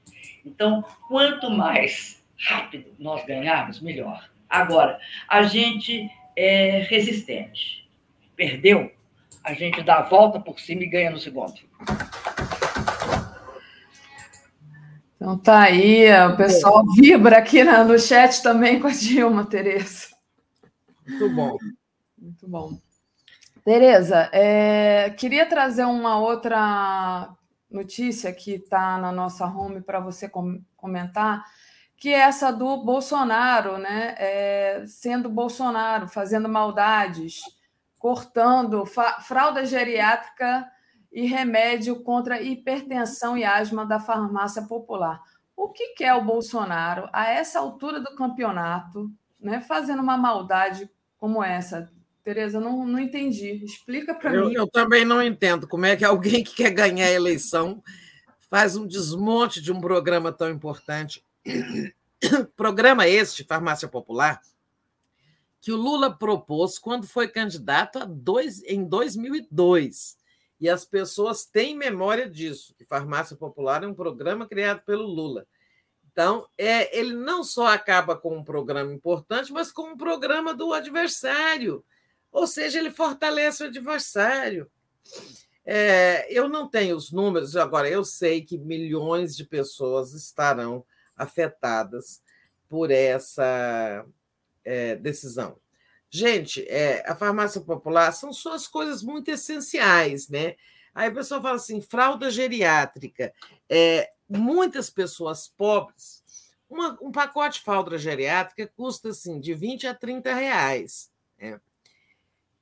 Então, 0.45 0.83
quanto 1.07 1.49
mais 1.49 2.23
rápido 2.37 2.93
nós 2.97 3.25
ganharmos, 3.25 3.81
melhor. 3.81 4.29
Agora, 4.49 4.99
a 5.27 5.43
gente 5.43 6.09
é 6.35 6.79
resistente. 6.89 7.87
Perdeu, 8.35 8.91
a 9.43 9.53
gente 9.53 9.83
dá 9.83 9.97
a 9.99 10.03
volta 10.03 10.39
por 10.39 10.59
cima 10.59 10.83
e 10.83 10.87
ganha 10.87 11.11
no 11.11 11.19
segundo. 11.19 11.61
Então 15.21 15.37
tá 15.37 15.59
aí, 15.59 16.07
o 16.25 16.35
pessoal 16.35 16.83
vibra 16.95 17.37
aqui 17.37 17.63
no 17.63 17.99
chat 17.99 18.41
também 18.41 18.79
com 18.79 18.87
a 18.87 18.91
Dilma, 18.91 19.45
Tereza. 19.45 20.07
Muito 21.07 21.29
bom. 21.29 21.57
Muito 22.17 22.47
bom. 22.47 22.79
Tereza, 23.63 24.31
é, 24.33 25.11
queria 25.11 25.45
trazer 25.45 25.85
uma 25.85 26.17
outra 26.17 27.29
notícia 27.69 28.33
que 28.33 28.53
está 28.53 28.97
na 28.97 29.11
nossa 29.11 29.45
home 29.45 29.79
para 29.81 29.99
você 29.99 30.27
com 30.27 30.59
comentar, 30.75 31.45
que 31.95 32.09
é 32.09 32.21
essa 32.21 32.51
do 32.51 32.77
Bolsonaro, 32.77 33.77
né? 33.77 34.15
É, 34.17 34.83
sendo 34.87 35.29
Bolsonaro, 35.29 36.07
fazendo 36.07 36.49
maldades, 36.49 37.41
cortando 37.99 38.87
fralda 38.87 39.67
geriátrica 39.67 40.67
e 41.11 41.25
remédio 41.25 42.01
contra 42.01 42.41
hipertensão 42.41 43.37
e 43.37 43.43
asma 43.43 43.85
da 43.85 43.99
farmácia 43.99 44.61
popular. 44.63 45.21
O 45.55 45.69
que 45.69 45.89
quer 45.89 46.13
o 46.13 46.23
Bolsonaro 46.23 47.09
a 47.11 47.29
essa 47.29 47.59
altura 47.59 47.99
do 47.99 48.15
campeonato, 48.15 49.11
né, 49.39 49.61
fazendo 49.61 50.01
uma 50.01 50.17
maldade 50.17 50.89
como 51.17 51.43
essa? 51.43 51.91
Tereza, 52.23 52.59
não, 52.59 52.85
não 52.85 52.99
entendi. 52.99 53.63
Explica 53.63 54.13
para 54.13 54.31
mim. 54.31 54.53
Eu 54.53 54.67
também 54.67 55.03
não 55.03 55.21
entendo 55.21 55.67
como 55.67 55.85
é 55.85 55.95
que 55.95 56.05
alguém 56.05 56.43
que 56.43 56.55
quer 56.55 56.69
ganhar 56.71 57.07
a 57.07 57.11
eleição 57.11 57.83
faz 58.49 58.75
um 58.75 58.85
desmonte 58.85 59.61
de 59.61 59.71
um 59.71 59.81
programa 59.81 60.31
tão 60.31 60.49
importante. 60.49 61.25
programa 62.55 63.07
este, 63.07 63.43
Farmácia 63.43 63.87
Popular, 63.87 64.41
que 65.59 65.71
o 65.71 65.77
Lula 65.77 66.15
propôs 66.15 66.77
quando 66.77 67.07
foi 67.07 67.27
candidato 67.27 67.97
a 67.99 68.05
dois, 68.05 68.61
em 68.63 68.83
2002. 68.83 70.20
E 70.61 70.69
as 70.69 70.85
pessoas 70.85 71.45
têm 71.45 71.75
memória 71.75 72.29
disso, 72.29 72.73
que 72.77 72.85
Farmácia 72.85 73.35
Popular 73.35 73.83
é 73.83 73.87
um 73.87 73.93
programa 73.93 74.47
criado 74.47 74.81
pelo 74.85 75.03
Lula. 75.03 75.45
Então, 76.11 76.47
é, 76.57 76.97
ele 76.97 77.13
não 77.13 77.43
só 77.43 77.67
acaba 77.67 78.15
com 78.15 78.37
um 78.37 78.43
programa 78.43 78.93
importante, 78.93 79.51
mas 79.51 79.71
com 79.71 79.89
um 79.89 79.97
programa 79.97 80.53
do 80.53 80.71
adversário 80.71 81.83
ou 82.31 82.47
seja, 82.47 82.79
ele 82.79 82.89
fortalece 82.89 83.63
o 83.63 83.67
adversário. 83.67 84.71
É, 85.65 86.25
eu 86.31 86.47
não 86.47 86.67
tenho 86.67 86.95
os 86.95 87.11
números, 87.11 87.55
agora 87.55 87.89
eu 87.89 88.03
sei 88.03 88.41
que 88.41 88.57
milhões 88.57 89.35
de 89.35 89.43
pessoas 89.43 90.13
estarão 90.13 90.85
afetadas 91.15 92.21
por 92.69 92.89
essa 92.89 94.05
é, 94.63 94.95
decisão. 94.95 95.59
Gente, 96.13 96.67
é, 96.67 97.09
a 97.09 97.15
farmácia 97.15 97.61
popular 97.61 98.11
são 98.11 98.33
só 98.33 98.53
as 98.53 98.67
coisas 98.67 99.01
muito 99.01 99.31
essenciais, 99.31 100.27
né? 100.27 100.55
Aí 100.93 101.07
a 101.07 101.13
pessoa 101.13 101.41
fala 101.41 101.55
assim: 101.55 101.79
fralda 101.79 102.29
geriátrica. 102.29 103.33
É, 103.69 104.09
muitas 104.27 104.89
pessoas 104.89 105.47
pobres, 105.47 106.21
uma, 106.69 106.97
um 107.01 107.13
pacote 107.13 107.59
de 107.59 107.65
fralda 107.65 107.97
geriátrica 107.97 108.71
custa 108.75 109.09
assim, 109.09 109.39
de 109.39 109.53
20 109.53 109.87
a 109.87 109.95
30 109.95 110.33
reais. 110.33 111.09
Né? 111.39 111.59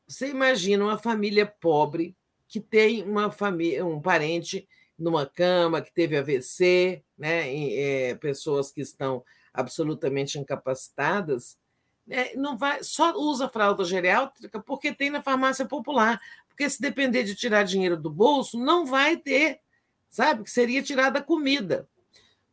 Você 0.08 0.30
imagina 0.30 0.86
uma 0.86 0.98
família 0.98 1.46
pobre 1.46 2.16
que 2.48 2.60
tem 2.60 3.04
uma 3.04 3.32
família, 3.32 3.84
um 3.84 4.00
parente 4.00 4.68
numa 4.98 5.26
cama, 5.26 5.82
que 5.82 5.94
teve 5.94 6.18
AVC, 6.18 7.04
né? 7.18 7.52
E, 7.52 7.80
é, 7.80 8.16
pessoas 8.16 8.72
que 8.72 8.82
estão 8.82 9.24
absolutamente 9.52 10.38
incapacitadas. 10.38 11.58
É, 12.10 12.36
não 12.36 12.58
vai, 12.58 12.84
só 12.84 13.14
usa 13.16 13.50
fralda 13.50 13.84
geriátrica 13.84 14.60
porque 14.60 14.94
tem 14.94 15.10
na 15.10 15.22
farmácia 15.22 15.66
popular. 15.66 16.20
Porque 16.48 16.70
se 16.70 16.82
depender 16.82 17.24
de 17.24 17.36
tirar 17.36 17.64
dinheiro 17.64 17.96
do 17.96 18.10
bolso, 18.10 18.60
não 18.60 18.86
vai 18.86 19.16
ter, 19.16 19.60
sabe? 20.10 20.44
Que 20.44 20.52
seria 20.52 20.84
tirar 20.84 21.10
da 21.10 21.22
comida. 21.22 21.88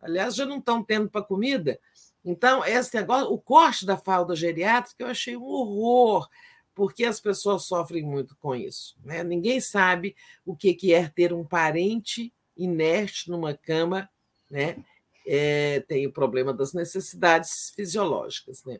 Aliás, 0.01 0.37
já 0.37 0.47
não 0.47 0.59
estão 0.59 0.83
tendo 0.83 1.11
para 1.11 1.23
comida. 1.23 1.81
Então, 2.25 2.65
esse 2.65 2.95
negócio, 2.95 3.33
o 3.33 3.39
corte 3.39 3.87
da 3.87 3.97
fralda 3.97 4.35
geriátrica, 4.37 5.05
eu 5.05 5.09
achei 5.09 5.37
um 5.37 5.45
horror, 5.45 6.29
porque 6.75 7.05
as 7.05 7.21
pessoas 7.21 7.65
sofrem 7.65 8.05
muito 8.05 8.37
com 8.37 8.55
isso. 8.55 8.97
Né? 9.05 9.25
Ninguém 9.25 9.61
sabe 9.61 10.15
o 10.45 10.55
que 10.55 10.93
é 10.93 11.09
ter 11.09 11.33
um 11.33 11.45
parente 11.45 12.33
inerte 12.57 13.31
numa 13.31 13.55
cama, 13.55 14.09
né? 14.51 14.77
É, 15.29 15.81
tem 15.81 16.07
o 16.07 16.13
problema 16.13 16.55
das 16.55 16.73
necessidades 16.73 17.73
fisiológicas, 17.75 18.63
né? 18.65 18.79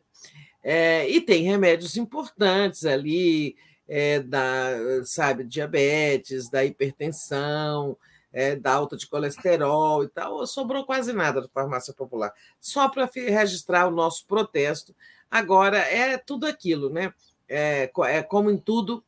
É, 0.63 1.09
e 1.09 1.21
tem 1.21 1.43
remédios 1.43 1.95
importantes 1.97 2.85
ali, 2.85 3.55
é, 3.87 4.19
da, 4.19 5.03
sabe, 5.05 5.43
diabetes, 5.43 6.49
da 6.49 6.65
hipertensão, 6.65 7.97
é, 8.33 8.55
da 8.55 8.73
alta 8.73 8.97
de 8.97 9.07
colesterol 9.07 10.03
e 10.03 10.09
tal. 10.09 10.45
Sobrou 10.45 10.85
quase 10.85 11.13
nada 11.13 11.41
da 11.41 11.47
farmácia 11.47 11.93
popular. 11.93 12.33
Só 12.59 12.89
para 12.89 13.09
registrar 13.13 13.87
o 13.87 13.91
nosso 13.91 14.25
protesto. 14.25 14.95
Agora, 15.29 15.77
é 15.77 16.17
tudo 16.17 16.45
aquilo, 16.45 16.89
né? 16.89 17.13
É, 17.47 17.89
é 18.07 18.23
como 18.23 18.51
em 18.51 18.57
tudo, 18.57 19.03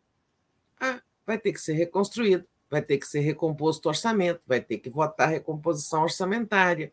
ah, 0.80 1.02
vai 1.26 1.38
ter 1.38 1.52
que 1.52 1.60
ser 1.62 1.74
reconstruído, 1.74 2.46
vai 2.70 2.82
ter 2.82 2.98
que 2.98 3.06
ser 3.06 3.20
recomposto 3.20 3.88
o 3.88 3.90
orçamento, 3.90 4.42
vai 4.48 4.62
ter 4.62 4.78
que 4.78 4.90
votar 4.90 5.30
recomposição 5.30 6.04
orçamentária. 6.04 6.92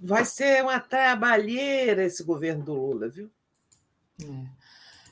Vai 0.00 0.24
ser 0.24 0.62
uma 0.62 0.78
trabalheira 0.78 2.04
esse 2.04 2.22
governo 2.22 2.64
do 2.64 2.74
Lula, 2.74 3.08
viu? 3.08 3.30
É. 4.22 4.66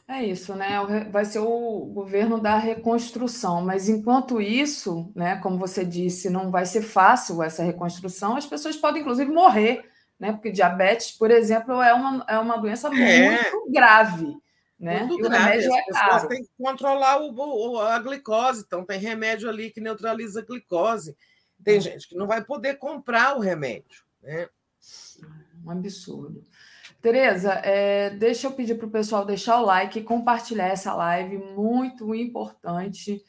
É 0.07 0.23
isso, 0.23 0.55
né? 0.55 0.69
Vai 1.11 1.25
ser 1.25 1.39
o 1.39 1.87
governo 1.87 2.39
da 2.39 2.59
reconstrução, 2.59 3.63
mas 3.65 3.89
enquanto 3.89 4.39
isso, 4.39 5.11
né, 5.15 5.37
como 5.37 5.59
você 5.59 5.83
disse, 5.83 6.29
não 6.29 6.51
vai 6.51 6.67
ser 6.67 6.83
fácil 6.83 7.43
essa 7.43 7.63
reconstrução, 7.63 8.37
as 8.37 8.45
pessoas 8.45 8.77
podem 8.77 9.01
inclusive 9.01 9.31
morrer, 9.33 9.89
né? 10.21 10.31
Porque 10.33 10.51
diabetes, 10.53 11.11
por 11.13 11.31
exemplo, 11.31 11.81
é 11.81 11.95
uma, 11.95 12.23
é 12.29 12.39
uma 12.39 12.59
doença 12.59 12.89
É. 12.95 13.51
muito 13.51 13.73
grave, 13.73 14.37
né? 14.79 15.05
Muito 15.05 15.25
e 15.25 15.29
grave. 15.29 15.59
As 15.59 15.65
é 15.65 15.83
pessoas 15.85 16.27
têm 16.29 16.43
que 16.45 16.51
controlar 16.59 17.23
o, 17.23 17.33
o- 17.35 17.81
a 17.81 17.99
glicose, 17.99 18.63
então 18.67 18.85
tem 18.85 19.01
remédio 19.01 19.49
ali 19.49 19.71
que 19.71 19.81
neutraliza 19.81 20.41
a 20.41 20.45
glicose. 20.45 21.17
Tem 21.65 21.81
gente 21.81 22.07
que 22.07 22.15
não 22.15 22.27
vai 22.27 22.45
poder 22.45 22.75
comprar 22.75 23.39
o 23.39 23.41
remédio. 23.41 24.03
Né? 24.23 24.49
Um 25.65 25.71
absurdo. 25.71 26.45
Tereza, 27.05 27.53
é, 27.63 28.09
deixa 28.09 28.47
eu 28.47 28.53
pedir 28.53 28.77
para 28.77 28.87
o 28.87 28.91
pessoal 28.91 29.27
deixar 29.27 29.61
o 29.61 29.67
like 29.67 29.99
e 29.99 30.03
compartilhar 30.03 30.69
essa 30.69 30.95
live, 30.95 31.37
muito 31.37 32.15
importante 32.15 33.23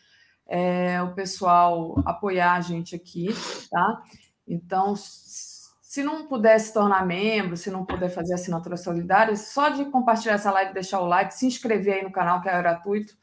é, 0.47 1.01
o 1.01 1.13
pessoal 1.13 2.01
apoiar 2.05 2.53
a 2.53 2.61
gente 2.61 2.95
aqui, 2.95 3.27
tá? 3.69 4.01
Então, 4.47 4.95
se 4.95 6.01
não 6.01 6.25
puder 6.25 6.57
se 6.57 6.71
tornar 6.71 7.05
membro, 7.05 7.57
se 7.57 7.69
não 7.69 7.83
puder 7.83 8.07
fazer 8.07 8.35
assinatura 8.35 8.77
solidária, 8.77 9.35
só 9.35 9.67
de 9.67 9.83
compartilhar 9.91 10.35
essa 10.35 10.51
live, 10.51 10.73
deixar 10.73 11.01
o 11.01 11.05
like, 11.05 11.33
se 11.33 11.45
inscrever 11.45 11.95
aí 11.95 12.03
no 12.03 12.13
canal, 12.13 12.41
que 12.41 12.47
é 12.47 12.57
gratuito, 12.57 13.13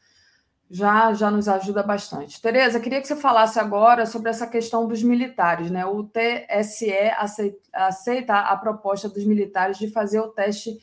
já, 0.73 1.13
já 1.13 1.29
nos 1.29 1.47
ajuda 1.47 1.83
bastante. 1.83 2.41
Tereza, 2.41 2.79
queria 2.79 2.99
que 2.99 3.07
você 3.07 3.15
falasse 3.15 3.59
agora 3.59 4.07
sobre 4.07 4.31
essa 4.31 4.47
questão 4.47 4.87
dos 4.87 5.03
militares, 5.03 5.69
né? 5.69 5.85
O 5.85 6.03
TSE 6.03 6.91
acei- 7.15 7.55
aceita 7.71 8.33
a 8.39 8.57
proposta 8.57 9.07
dos 9.07 9.23
militares 9.23 9.77
de 9.77 9.87
fazer 9.91 10.19
o 10.19 10.29
teste 10.29 10.79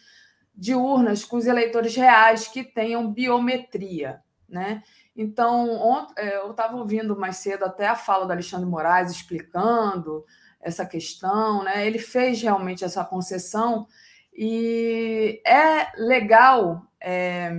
de 0.55 0.77
urnas 0.77 1.25
com 1.25 1.37
os 1.39 1.47
eleitores 1.47 1.97
reais 1.97 2.47
que 2.47 2.63
tenham 2.63 3.13
biometria, 3.13 4.21
né? 4.49 4.81
Então, 5.17 6.07
é, 6.17 6.37
eu 6.37 6.53
estava 6.53 6.77
ouvindo 6.77 7.19
mais 7.19 7.39
cedo 7.39 7.65
até 7.65 7.89
a 7.89 7.97
fala 7.97 8.27
do 8.27 8.33
Alexandre 8.33 8.67
Moraes 8.71 9.11
explicando 9.11 10.25
essa 10.61 10.87
questão, 10.87 11.65
né? 11.65 11.85
Ele 11.85 11.99
fez 11.99 12.41
realmente 12.41 12.85
essa 12.85 13.05
concessão 13.05 13.89
e 14.33 15.43
é 15.45 15.89
legal 16.01 16.83
é, 17.01 17.51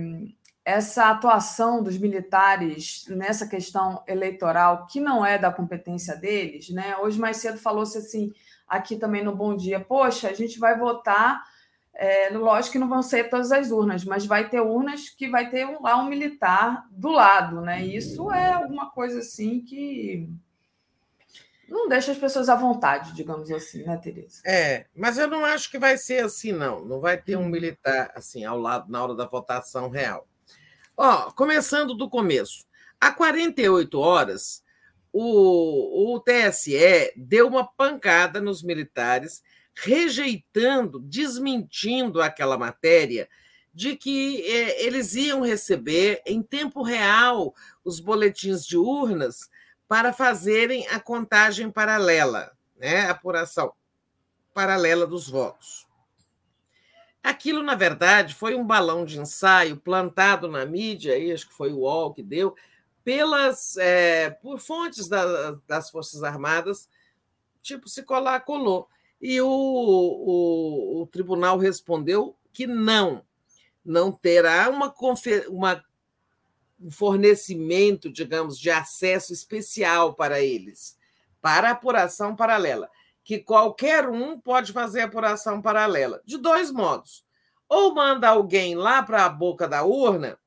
essa 0.64 1.10
atuação 1.10 1.82
dos 1.82 1.98
militares 1.98 3.04
nessa 3.08 3.46
questão 3.48 4.02
eleitoral 4.06 4.86
que 4.86 5.00
não 5.00 5.26
é 5.26 5.36
da 5.38 5.52
competência 5.52 6.16
deles, 6.16 6.70
né? 6.70 6.96
Hoje 6.98 7.18
mais 7.18 7.38
cedo 7.38 7.58
falou-se 7.58 7.98
assim 7.98 8.32
aqui 8.68 8.96
também 8.96 9.24
no 9.24 9.34
Bom 9.34 9.56
Dia, 9.56 9.80
poxa, 9.80 10.28
a 10.28 10.32
gente 10.32 10.58
vai 10.58 10.78
votar, 10.78 11.42
é, 11.94 12.30
lógico 12.30 12.72
que 12.72 12.78
não 12.78 12.88
vão 12.88 13.02
ser 13.02 13.28
todas 13.28 13.50
as 13.52 13.70
urnas, 13.70 14.04
mas 14.04 14.24
vai 14.24 14.48
ter 14.48 14.60
urnas 14.60 15.10
que 15.10 15.28
vai 15.28 15.50
ter 15.50 15.66
um- 15.66 15.82
lá 15.82 15.96
um 15.96 16.06
militar 16.08 16.86
do 16.90 17.10
lado, 17.10 17.60
né? 17.60 17.84
E 17.84 17.96
Isso 17.96 18.30
é 18.30 18.52
alguma 18.52 18.88
coisa 18.90 19.18
assim 19.18 19.60
que 19.60 20.28
não 21.68 21.88
deixa 21.88 22.12
as 22.12 22.18
pessoas 22.18 22.48
à 22.48 22.54
vontade, 22.54 23.12
digamos 23.14 23.50
assim, 23.50 23.82
né, 23.82 23.96
Tereza? 23.96 24.42
É, 24.44 24.86
mas 24.94 25.18
eu 25.18 25.26
não 25.26 25.44
acho 25.44 25.70
que 25.70 25.78
vai 25.78 25.96
ser 25.96 26.24
assim, 26.24 26.52
não. 26.52 26.84
Não 26.84 27.00
vai 27.00 27.16
ter 27.16 27.36
um 27.36 27.46
militar 27.46 28.12
assim 28.14 28.44
ao 28.44 28.58
lado 28.58 28.90
na 28.90 29.02
hora 29.02 29.14
da 29.14 29.26
votação 29.26 29.88
real. 29.88 30.26
Ó, 31.04 31.32
começando 31.32 31.94
do 31.94 32.08
começo. 32.08 32.64
Há 33.00 33.10
48 33.10 33.98
horas, 33.98 34.62
o, 35.12 36.14
o 36.14 36.20
TSE 36.20 37.12
deu 37.16 37.48
uma 37.48 37.66
pancada 37.66 38.40
nos 38.40 38.62
militares, 38.62 39.42
rejeitando, 39.74 41.00
desmentindo 41.00 42.22
aquela 42.22 42.56
matéria 42.56 43.28
de 43.74 43.96
que 43.96 44.42
eh, 44.46 44.86
eles 44.86 45.16
iam 45.16 45.40
receber 45.40 46.22
em 46.24 46.40
tempo 46.40 46.84
real 46.84 47.52
os 47.84 47.98
boletins 47.98 48.64
de 48.64 48.76
urnas 48.76 49.50
para 49.88 50.12
fazerem 50.12 50.86
a 50.86 51.00
contagem 51.00 51.68
paralela, 51.68 52.52
né? 52.76 53.10
apuração 53.10 53.72
paralela 54.54 55.04
dos 55.04 55.28
votos. 55.28 55.84
Aquilo, 57.22 57.62
na 57.62 57.74
verdade, 57.74 58.34
foi 58.34 58.54
um 58.54 58.66
balão 58.66 59.04
de 59.04 59.20
ensaio 59.20 59.76
plantado 59.76 60.48
na 60.48 60.66
mídia, 60.66 61.14
aí, 61.14 61.30
acho 61.32 61.48
que 61.48 61.54
foi 61.54 61.72
o 61.72 61.78
UOL 61.80 62.12
que 62.12 62.22
deu, 62.22 62.54
pelas, 63.04 63.76
é, 63.76 64.30
por 64.30 64.58
fontes 64.58 65.08
da- 65.08 65.52
das 65.66 65.90
Forças 65.90 66.22
Armadas, 66.24 66.88
tipo, 67.62 67.88
se 67.88 68.02
colar, 68.02 68.40
colou. 68.40 68.88
E 69.20 69.40
o, 69.40 69.46
o, 69.48 71.02
o 71.02 71.06
tribunal 71.06 71.58
respondeu 71.58 72.36
que 72.52 72.66
não, 72.66 73.24
não 73.84 74.10
terá 74.12 74.68
uma, 74.68 74.92
uma 75.48 75.84
um 76.80 76.90
fornecimento, 76.90 78.12
digamos, 78.12 78.58
de 78.58 78.70
acesso 78.70 79.32
especial 79.32 80.14
para 80.14 80.40
eles, 80.40 80.98
para 81.40 81.70
apuração 81.70 82.34
paralela, 82.34 82.90
que 83.24 83.38
qualquer 83.38 84.08
um 84.08 84.38
pode 84.38 84.72
fazer 84.72 85.02
apuração 85.02 85.62
paralela, 85.62 86.20
de 86.24 86.36
dois 86.36 86.70
modos. 86.70 87.24
Ou 87.68 87.94
manda 87.94 88.28
alguém 88.28 88.74
lá 88.74 89.02
para 89.02 89.24
a 89.24 89.28
boca 89.28 89.66
da 89.66 89.84
urna, 89.84 90.38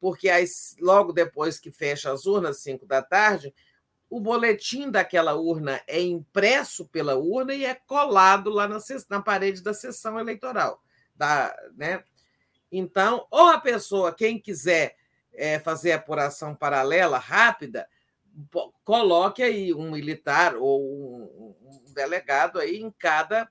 porque 0.00 0.28
aí, 0.28 0.44
logo 0.80 1.12
depois 1.12 1.58
que 1.58 1.70
fecha 1.70 2.12
as 2.12 2.26
urnas, 2.26 2.58
5 2.58 2.86
da 2.86 3.02
tarde, 3.02 3.54
o 4.10 4.20
boletim 4.20 4.90
daquela 4.90 5.34
urna 5.34 5.80
é 5.86 6.00
impresso 6.00 6.86
pela 6.86 7.16
urna 7.16 7.54
e 7.54 7.64
é 7.64 7.74
colado 7.74 8.50
lá 8.50 8.66
na, 8.66 8.78
na 9.10 9.22
parede 9.22 9.62
da 9.62 9.74
sessão 9.74 10.18
eleitoral. 10.18 10.82
Da, 11.14 11.54
né? 11.76 12.02
Então, 12.70 13.26
ou 13.30 13.48
a 13.48 13.58
pessoa, 13.58 14.14
quem 14.14 14.38
quiser 14.38 14.96
é, 15.32 15.58
fazer 15.58 15.92
apuração 15.92 16.54
paralela 16.54 17.18
rápida, 17.18 17.88
coloque 18.84 19.42
aí 19.42 19.74
um 19.74 19.90
militar 19.90 20.56
ou 20.56 20.82
um, 20.82 21.92
delegado 21.92 22.58
aí 22.58 22.76
em 22.76 22.90
cada 22.90 23.50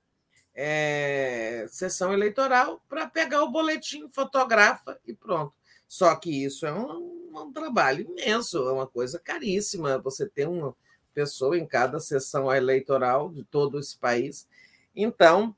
é, 0.56 1.66
sessão 1.70 2.14
eleitoral 2.14 2.82
para 2.88 3.08
pegar 3.08 3.44
o 3.44 3.52
boletim, 3.52 4.10
fotografa 4.10 5.00
e 5.06 5.14
pronto. 5.14 5.54
Só 5.88 6.16
que 6.16 6.44
isso 6.44 6.66
é 6.66 6.74
um, 6.74 7.32
um 7.34 7.52
trabalho 7.52 8.06
imenso, 8.10 8.58
é 8.68 8.72
uma 8.72 8.88
coisa 8.88 9.20
caríssima. 9.20 10.00
Você 10.00 10.28
ter 10.28 10.48
uma 10.48 10.76
pessoa 11.14 11.58
em 11.58 11.66
cada 11.66 12.00
sessão 12.00 12.54
eleitoral 12.54 13.30
de 13.30 13.44
todo 13.44 13.80
esse 13.80 13.98
país. 13.98 14.48
Então, 14.96 15.56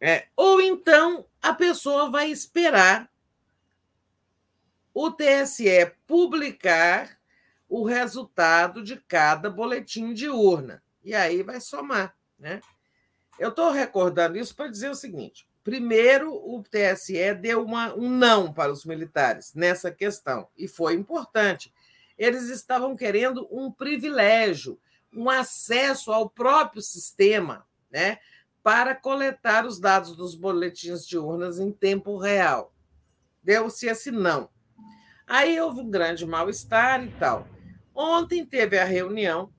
é, 0.00 0.28
ou 0.36 0.60
então 0.60 1.26
a 1.40 1.52
pessoa 1.52 2.10
vai 2.10 2.30
esperar 2.30 3.10
o 4.94 5.10
TSE 5.10 5.92
publicar 6.06 7.17
o 7.68 7.84
resultado 7.84 8.82
de 8.82 8.96
cada 8.96 9.50
boletim 9.50 10.14
de 10.14 10.28
urna. 10.28 10.82
E 11.04 11.14
aí 11.14 11.42
vai 11.42 11.60
somar. 11.60 12.16
Né? 12.38 12.60
Eu 13.38 13.50
estou 13.50 13.70
recordando 13.70 14.38
isso 14.38 14.54
para 14.54 14.68
dizer 14.68 14.90
o 14.90 14.94
seguinte: 14.94 15.48
primeiro, 15.62 16.32
o 16.32 16.62
TSE 16.62 17.34
deu 17.34 17.62
uma, 17.64 17.94
um 17.94 18.08
não 18.08 18.52
para 18.52 18.72
os 18.72 18.84
militares 18.84 19.54
nessa 19.54 19.90
questão, 19.90 20.48
e 20.56 20.66
foi 20.66 20.94
importante. 20.94 21.72
Eles 22.16 22.48
estavam 22.48 22.96
querendo 22.96 23.46
um 23.50 23.70
privilégio, 23.70 24.80
um 25.12 25.30
acesso 25.30 26.10
ao 26.10 26.28
próprio 26.28 26.82
sistema, 26.82 27.66
né? 27.90 28.18
para 28.62 28.94
coletar 28.94 29.64
os 29.64 29.78
dados 29.78 30.16
dos 30.16 30.34
boletins 30.34 31.06
de 31.06 31.16
urnas 31.16 31.58
em 31.58 31.70
tempo 31.72 32.18
real. 32.18 32.74
Deu-se 33.42 33.86
esse 33.86 34.10
não. 34.10 34.50
Aí 35.26 35.58
houve 35.60 35.80
um 35.80 35.90
grande 35.90 36.26
mal-estar 36.26 37.04
e 37.04 37.10
tal. 37.12 37.46
Ontem 38.00 38.46
teve 38.46 38.78
a 38.78 38.84
reunião 38.84 39.52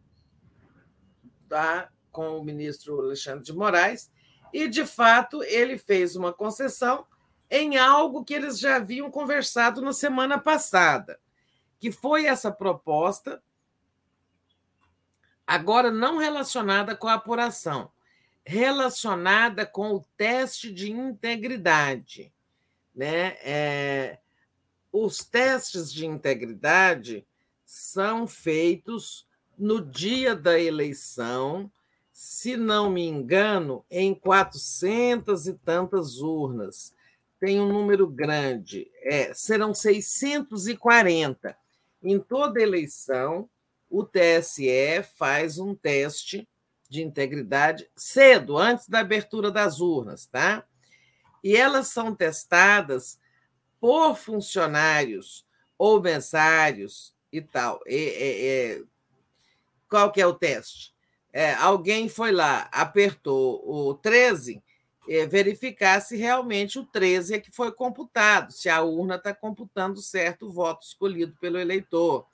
tá, 1.49 1.91
com 2.09 2.37
o 2.37 2.43
ministro 2.43 2.97
Alexandre 2.97 3.43
de 3.43 3.51
Moraes 3.51 4.09
e, 4.53 4.65
de 4.69 4.85
fato, 4.85 5.43
ele 5.43 5.77
fez 5.77 6.15
uma 6.15 6.31
concessão 6.31 7.05
em 7.51 7.77
algo 7.77 8.23
que 8.23 8.33
eles 8.33 8.57
já 8.57 8.77
haviam 8.77 9.11
conversado 9.11 9.81
na 9.81 9.91
semana 9.91 10.39
passada, 10.39 11.19
que 11.81 11.91
foi 11.91 12.27
essa 12.27 12.49
proposta, 12.49 13.43
agora 15.45 15.91
não 15.91 16.15
relacionada 16.15 16.95
com 16.95 17.09
a 17.09 17.15
apuração, 17.15 17.91
relacionada 18.45 19.65
com 19.65 19.91
o 19.91 20.05
teste 20.15 20.71
de 20.71 20.89
integridade. 20.89 22.33
Né? 22.95 23.35
É, 23.43 24.19
os 24.93 25.25
testes 25.25 25.91
de 25.91 26.05
integridade 26.05 27.27
são 27.69 28.25
feitos 28.25 29.27
no 29.55 29.79
dia 29.79 30.35
da 30.35 30.59
eleição, 30.59 31.71
se 32.11 32.57
não 32.57 32.89
me 32.89 33.05
engano, 33.05 33.85
em 33.91 34.15
400 34.15 35.45
e 35.45 35.53
tantas 35.53 36.19
urnas. 36.19 36.95
Tem 37.39 37.61
um 37.61 37.71
número 37.71 38.07
grande, 38.07 38.89
é, 39.03 39.35
serão 39.35 39.71
640. 39.71 41.55
Em 42.01 42.19
toda 42.19 42.59
eleição, 42.59 43.47
o 43.87 44.03
TSE 44.03 45.03
faz 45.15 45.59
um 45.59 45.75
teste 45.75 46.49
de 46.89 47.03
integridade 47.03 47.87
cedo, 47.95 48.57
antes 48.57 48.89
da 48.89 49.01
abertura 49.01 49.51
das 49.51 49.79
urnas, 49.79 50.25
tá? 50.25 50.65
E 51.43 51.55
elas 51.55 51.89
são 51.89 52.15
testadas 52.15 53.19
por 53.79 54.15
funcionários 54.15 55.45
ou 55.77 56.01
mesários 56.01 57.13
e 57.31 57.41
tal. 57.41 57.79
E, 57.85 57.95
e, 57.95 58.79
e, 58.79 58.85
qual 59.89 60.11
que 60.11 60.21
é 60.21 60.25
o 60.25 60.33
teste? 60.33 60.93
É, 61.31 61.53
alguém 61.53 62.09
foi 62.09 62.31
lá, 62.31 62.67
apertou 62.71 63.61
o 63.63 63.93
13, 63.93 64.61
é, 65.07 65.25
verificar 65.25 65.99
se 66.01 66.17
realmente 66.17 66.79
o 66.79 66.85
13 66.85 67.35
é 67.35 67.39
que 67.39 67.51
foi 67.51 67.71
computado, 67.71 68.51
se 68.51 68.69
a 68.69 68.81
urna 68.81 69.15
está 69.15 69.33
computando 69.33 70.01
certo 70.01 70.47
o 70.47 70.51
voto 70.51 70.83
escolhido 70.83 71.35
pelo 71.39 71.57
eleitor. 71.59 72.25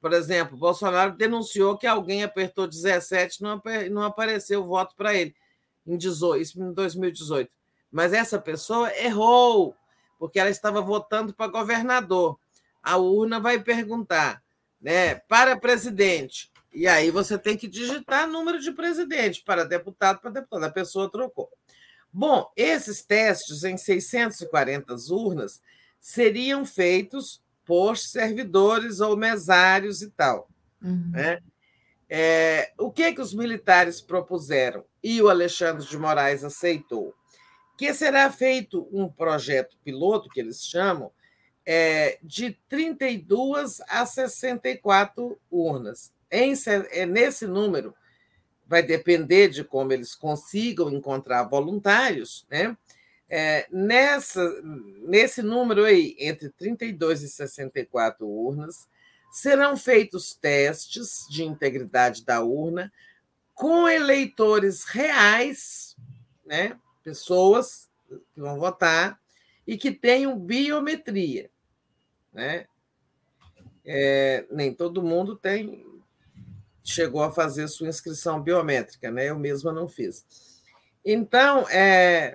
Por 0.00 0.12
exemplo, 0.12 0.56
Bolsonaro 0.56 1.16
denunciou 1.16 1.76
que 1.76 1.86
alguém 1.86 2.22
apertou 2.22 2.68
17 2.68 3.38
e 3.38 3.42
não, 3.42 3.62
não 3.90 4.02
apareceu 4.02 4.62
o 4.62 4.66
voto 4.66 4.94
para 4.94 5.14
ele 5.14 5.34
em, 5.86 5.96
18, 5.96 6.40
isso 6.40 6.62
em 6.62 6.72
2018. 6.72 7.50
Mas 7.90 8.12
essa 8.12 8.38
pessoa 8.38 8.94
errou, 8.96 9.74
porque 10.18 10.38
ela 10.38 10.50
estava 10.50 10.80
votando 10.80 11.34
para 11.34 11.50
governador. 11.50 12.38
A 12.88 12.96
urna 12.96 13.38
vai 13.38 13.62
perguntar, 13.62 14.42
né, 14.80 15.16
para 15.16 15.58
presidente. 15.58 16.50
E 16.72 16.86
aí 16.86 17.10
você 17.10 17.36
tem 17.38 17.54
que 17.54 17.68
digitar 17.68 18.26
número 18.26 18.58
de 18.58 18.72
presidente, 18.72 19.42
para 19.44 19.64
deputado, 19.64 20.20
para 20.20 20.30
deputado. 20.30 20.64
A 20.64 20.70
pessoa 20.70 21.10
trocou. 21.10 21.50
Bom, 22.10 22.50
esses 22.56 23.02
testes 23.02 23.62
em 23.62 23.76
640 23.76 24.94
urnas 25.10 25.60
seriam 26.00 26.64
feitos 26.64 27.42
por 27.62 27.98
servidores 27.98 29.00
ou 29.00 29.18
mesários 29.18 30.00
e 30.00 30.10
tal. 30.10 30.48
Uhum. 30.82 31.10
Né? 31.10 31.40
É, 32.08 32.72
o 32.78 32.90
que, 32.90 33.12
que 33.12 33.20
os 33.20 33.34
militares 33.34 34.00
propuseram 34.00 34.82
e 35.04 35.20
o 35.20 35.28
Alexandre 35.28 35.86
de 35.86 35.98
Moraes 35.98 36.42
aceitou? 36.42 37.14
Que 37.76 37.92
será 37.92 38.32
feito 38.32 38.88
um 38.90 39.06
projeto 39.08 39.76
piloto, 39.84 40.30
que 40.30 40.40
eles 40.40 40.64
chamam, 40.64 41.12
é, 41.70 42.18
de 42.22 42.58
32 42.66 43.82
a 43.90 44.06
64 44.06 45.38
urnas. 45.50 46.10
Em, 46.30 46.54
é, 46.90 47.04
nesse 47.04 47.46
número, 47.46 47.94
vai 48.66 48.82
depender 48.82 49.48
de 49.48 49.62
como 49.62 49.92
eles 49.92 50.14
consigam 50.14 50.90
encontrar 50.90 51.42
voluntários, 51.42 52.46
né? 52.50 52.74
É, 53.28 53.66
nessa, 53.70 54.42
nesse 55.02 55.42
número 55.42 55.84
aí, 55.84 56.16
entre 56.18 56.48
32 56.48 57.22
e 57.22 57.28
64 57.28 58.26
urnas, 58.26 58.88
serão 59.30 59.76
feitos 59.76 60.34
testes 60.34 61.26
de 61.28 61.44
integridade 61.44 62.24
da 62.24 62.42
urna 62.42 62.90
com 63.54 63.86
eleitores 63.86 64.84
reais, 64.84 65.94
né, 66.46 66.78
pessoas 67.04 67.90
que 68.34 68.40
vão 68.40 68.58
votar 68.58 69.20
e 69.66 69.76
que 69.76 69.92
tenham 69.92 70.38
biometria. 70.38 71.50
Né? 72.32 72.66
É, 73.84 74.46
nem 74.50 74.72
todo 74.72 75.02
mundo 75.02 75.36
tem 75.36 75.86
chegou 76.88 77.22
a 77.22 77.30
fazer 77.30 77.68
sua 77.68 77.88
inscrição 77.88 78.40
biométrica, 78.40 79.10
né? 79.10 79.28
Eu 79.28 79.38
mesma 79.38 79.72
não 79.72 79.86
fiz. 79.86 80.24
Então, 81.04 81.68
é, 81.68 82.34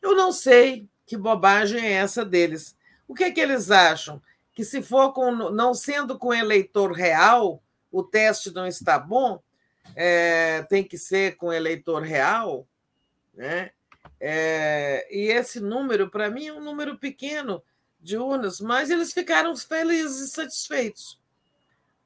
eu 0.00 0.14
não 0.14 0.30
sei 0.30 0.88
que 1.04 1.16
bobagem 1.16 1.84
é 1.84 1.92
essa 1.94 2.24
deles. 2.24 2.76
O 3.08 3.14
que, 3.14 3.24
é 3.24 3.30
que 3.30 3.40
eles 3.40 3.70
acham? 3.70 4.22
Que 4.52 4.64
se 4.64 4.80
for 4.80 5.12
com, 5.12 5.32
não 5.50 5.74
sendo 5.74 6.16
com 6.16 6.32
eleitor 6.32 6.92
real, 6.92 7.62
o 7.90 8.02
teste 8.02 8.52
não 8.52 8.66
está 8.66 8.98
bom, 8.98 9.42
é, 9.96 10.62
tem 10.70 10.84
que 10.84 10.96
ser 10.96 11.36
com 11.36 11.52
eleitor 11.52 12.02
real, 12.02 12.66
né? 13.34 13.72
É, 14.20 15.08
e 15.10 15.28
esse 15.28 15.58
número, 15.60 16.08
para 16.08 16.30
mim, 16.30 16.46
é 16.46 16.52
um 16.52 16.62
número 16.62 16.98
pequeno 16.98 17.62
de 18.00 18.16
urnas, 18.16 18.60
mas 18.60 18.90
eles 18.90 19.12
ficaram 19.12 19.56
felizes 19.56 20.28
e 20.28 20.28
satisfeitos. 20.28 21.20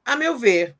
A 0.03 0.15
meu 0.15 0.37
ver, 0.37 0.75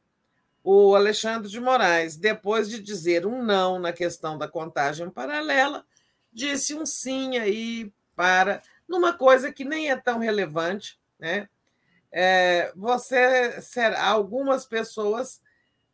o 0.63 0.95
Alexandre 0.95 1.49
de 1.49 1.59
Moraes, 1.59 2.17
depois 2.17 2.69
de 2.69 2.79
dizer 2.79 3.25
um 3.25 3.43
não 3.43 3.79
na 3.79 3.93
questão 3.93 4.37
da 4.37 4.47
contagem 4.47 5.09
paralela, 5.09 5.85
disse 6.33 6.73
um 6.73 6.85
sim 6.85 7.37
aí 7.37 7.93
para 8.15 8.61
numa 8.87 9.13
coisa 9.13 9.51
que 9.51 9.65
nem 9.65 9.89
é 9.89 9.95
tão 9.95 10.19
relevante, 10.19 10.99
né? 11.19 11.49
É, 12.11 12.71
você 12.75 13.61
será 13.61 14.05
algumas 14.05 14.65
pessoas 14.65 15.41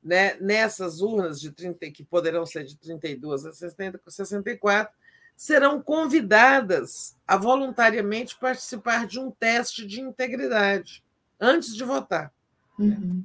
né, 0.03 0.35
nessas 0.35 1.01
urnas 1.01 1.39
de 1.39 1.51
30, 1.51 1.89
que 1.91 2.03
poderão 2.03 2.45
ser 2.45 2.63
de 2.63 2.77
32 2.77 3.45
a 3.45 3.51
60, 3.51 3.99
64, 4.07 4.93
serão 5.35 5.81
convidadas 5.81 7.17
a 7.27 7.37
voluntariamente 7.37 8.37
participar 8.37 9.07
de 9.07 9.19
um 9.19 9.31
teste 9.31 9.85
de 9.85 10.01
integridade 10.01 11.03
antes 11.39 11.75
de 11.75 11.83
votar. 11.83 12.31
Uhum. 12.77 13.23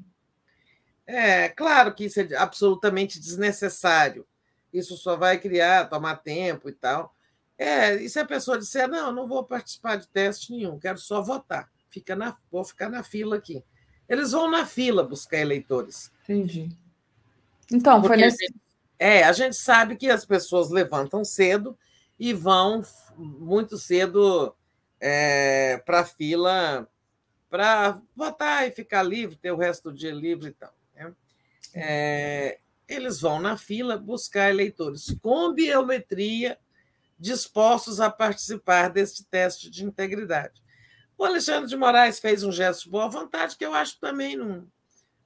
É 1.07 1.49
claro 1.49 1.95
que 1.95 2.05
isso 2.05 2.21
é 2.21 2.37
absolutamente 2.37 3.21
desnecessário, 3.21 4.27
isso 4.73 4.97
só 4.97 5.17
vai 5.17 5.39
criar, 5.39 5.89
tomar 5.89 6.17
tempo 6.17 6.69
e 6.69 6.73
tal. 6.73 7.15
É, 7.59 7.95
e 7.95 8.09
se 8.09 8.19
a 8.19 8.25
pessoa 8.25 8.59
disser, 8.59 8.89
não, 8.89 9.13
não 9.13 9.29
vou 9.29 9.45
participar 9.45 9.97
de 9.97 10.09
teste 10.09 10.53
nenhum, 10.53 10.79
quero 10.79 10.99
só 10.99 11.23
votar, 11.23 11.71
fica 11.89 12.17
na, 12.17 12.37
vou 12.51 12.65
ficar 12.65 12.89
na 12.89 13.03
fila 13.03 13.37
aqui. 13.37 13.63
Eles 14.09 14.33
vão 14.33 14.51
na 14.51 14.67
fila 14.67 15.03
buscar 15.03 15.39
eleitores. 15.39 16.13
Entendi. 16.25 16.71
Então, 17.73 18.01
Porque 18.01 18.15
foi 18.15 18.25
nesse... 18.25 18.55
É, 18.99 19.25
a 19.25 19.33
gente 19.33 19.57
sabe 19.57 19.97
que 19.97 20.09
as 20.09 20.25
pessoas 20.25 20.71
levantam 20.71 21.25
cedo 21.25 21.77
e 22.19 22.33
vão 22.33 22.83
muito 23.17 23.77
cedo 23.79 24.55
é, 25.01 25.79
para 25.85 26.01
a 26.01 26.05
fila 26.05 26.89
para 27.49 28.01
votar 28.15 28.67
e 28.67 28.71
ficar 28.71 29.03
livre, 29.03 29.37
ter 29.37 29.53
o 29.53 29.57
resto 29.57 29.91
do 29.91 29.97
dia 29.97 30.13
livre 30.13 30.51
e 30.51 30.53
tal. 30.53 30.75
Né? 30.95 31.15
É, 31.75 32.59
eles 32.89 33.21
vão 33.21 33.41
na 33.41 33.57
fila 33.57 33.97
buscar 33.97 34.51
eleitores 34.51 35.17
com 35.21 35.53
biometria 35.53 36.59
dispostos 37.19 38.01
a 38.01 38.11
participar 38.11 38.91
deste 38.91 39.25
teste 39.25 39.71
de 39.71 39.85
integridade. 39.85 40.63
O 41.17 41.25
Alexandre 41.25 41.69
de 41.69 41.77
Moraes 41.77 42.19
fez 42.19 42.43
um 42.43 42.53
gesto 42.53 42.85
de 42.85 42.91
boa 42.91 43.09
vontade 43.09 43.57
que 43.57 43.65
eu 43.65 43.73
acho 43.73 43.99
também 43.99 44.37
não, 44.37 44.67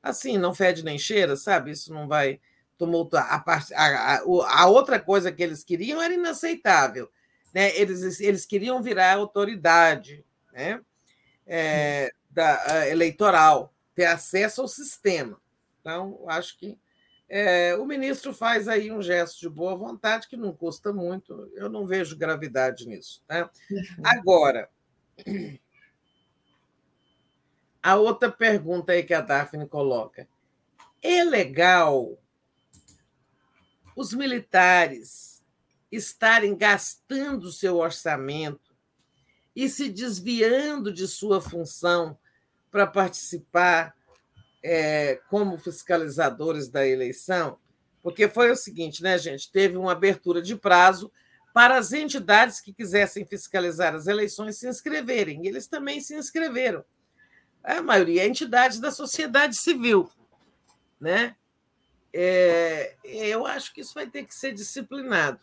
assim, 0.03 0.39
não 0.39 0.55
fede 0.55 0.85
nem 0.85 0.99
cheira, 0.99 1.37
sabe? 1.37 1.73
Isso 1.73 1.93
não 1.93 2.07
vai 2.07 2.41
tumultuar. 2.81 3.31
A, 3.31 3.39
part... 3.39 3.73
a, 3.75 4.15
a, 4.17 4.63
a 4.63 4.67
outra 4.67 4.99
coisa 4.99 5.31
que 5.31 5.43
eles 5.43 5.63
queriam 5.63 6.01
era 6.01 6.15
inaceitável. 6.15 7.11
Né? 7.53 7.77
Eles, 7.77 8.21
eles 8.21 8.47
queriam 8.47 8.83
virar 8.83 9.15
autoridade 9.15 10.25
né? 10.53 10.81
É, 11.47 12.11
da, 12.31 12.89
eleitoral, 12.89 13.75
ter 13.95 14.07
acesso 14.07 14.63
ao 14.63 14.69
sistema. 14.69 15.39
Então, 15.81 16.25
acho 16.27 16.59
que 16.59 16.79
é, 17.29 17.77
o 17.77 17.85
ministro 17.85 18.33
faz 18.33 18.67
aí 18.67 18.91
um 18.91 19.03
gesto 19.03 19.41
de 19.41 19.49
boa 19.49 19.77
vontade 19.77 20.27
que 20.27 20.37
não 20.37 20.53
custa 20.53 20.93
muito, 20.93 21.51
eu 21.55 21.69
não 21.69 21.87
vejo 21.87 22.17
gravidade 22.17 22.87
nisso. 22.89 23.23
Né? 23.29 23.49
Agora, 24.03 24.69
a 27.83 27.97
outra 27.97 28.31
pergunta 28.31 28.93
aí 28.93 29.03
que 29.03 29.15
a 29.15 29.21
Daphne 29.21 29.67
coloca: 29.67 30.27
é 31.03 31.25
legal 31.25 32.19
os 34.01 34.15
militares 34.15 35.45
estarem 35.93 36.57
gastando 36.57 37.53
seu 37.53 37.77
orçamento 37.77 38.75
e 39.55 39.69
se 39.69 39.91
desviando 39.91 40.91
de 40.91 41.07
sua 41.07 41.39
função 41.39 42.17
para 42.71 42.87
participar 42.87 43.95
é, 44.63 45.21
como 45.29 45.59
fiscalizadores 45.59 46.69
da 46.69 46.87
eleição, 46.87 47.59
porque 48.03 48.27
foi 48.27 48.51
o 48.51 48.57
seguinte, 48.57 49.03
né, 49.03 49.19
gente? 49.19 49.53
Teve 49.53 49.77
uma 49.77 49.93
abertura 49.93 50.41
de 50.41 50.57
prazo 50.57 51.13
para 51.53 51.77
as 51.77 51.93
entidades 51.93 52.59
que 52.59 52.73
quisessem 52.73 53.27
fiscalizar 53.27 53.95
as 53.95 54.07
eleições 54.07 54.57
se 54.57 54.67
inscreverem. 54.67 55.45
E 55.45 55.49
eles 55.49 55.67
também 55.67 56.01
se 56.01 56.15
inscreveram. 56.15 56.83
A 57.63 57.83
maioria 57.83 58.23
é 58.23 58.27
entidades 58.27 58.81
da 58.81 58.91
sociedade 58.91 59.57
civil, 59.57 60.11
né? 60.99 61.37
É, 62.13 62.97
eu 63.05 63.47
acho 63.47 63.73
que 63.73 63.81
isso 63.81 63.95
vai 63.95 64.07
ter 64.07 64.25
que 64.25 64.35
ser 64.35 64.53
disciplinado. 64.53 65.41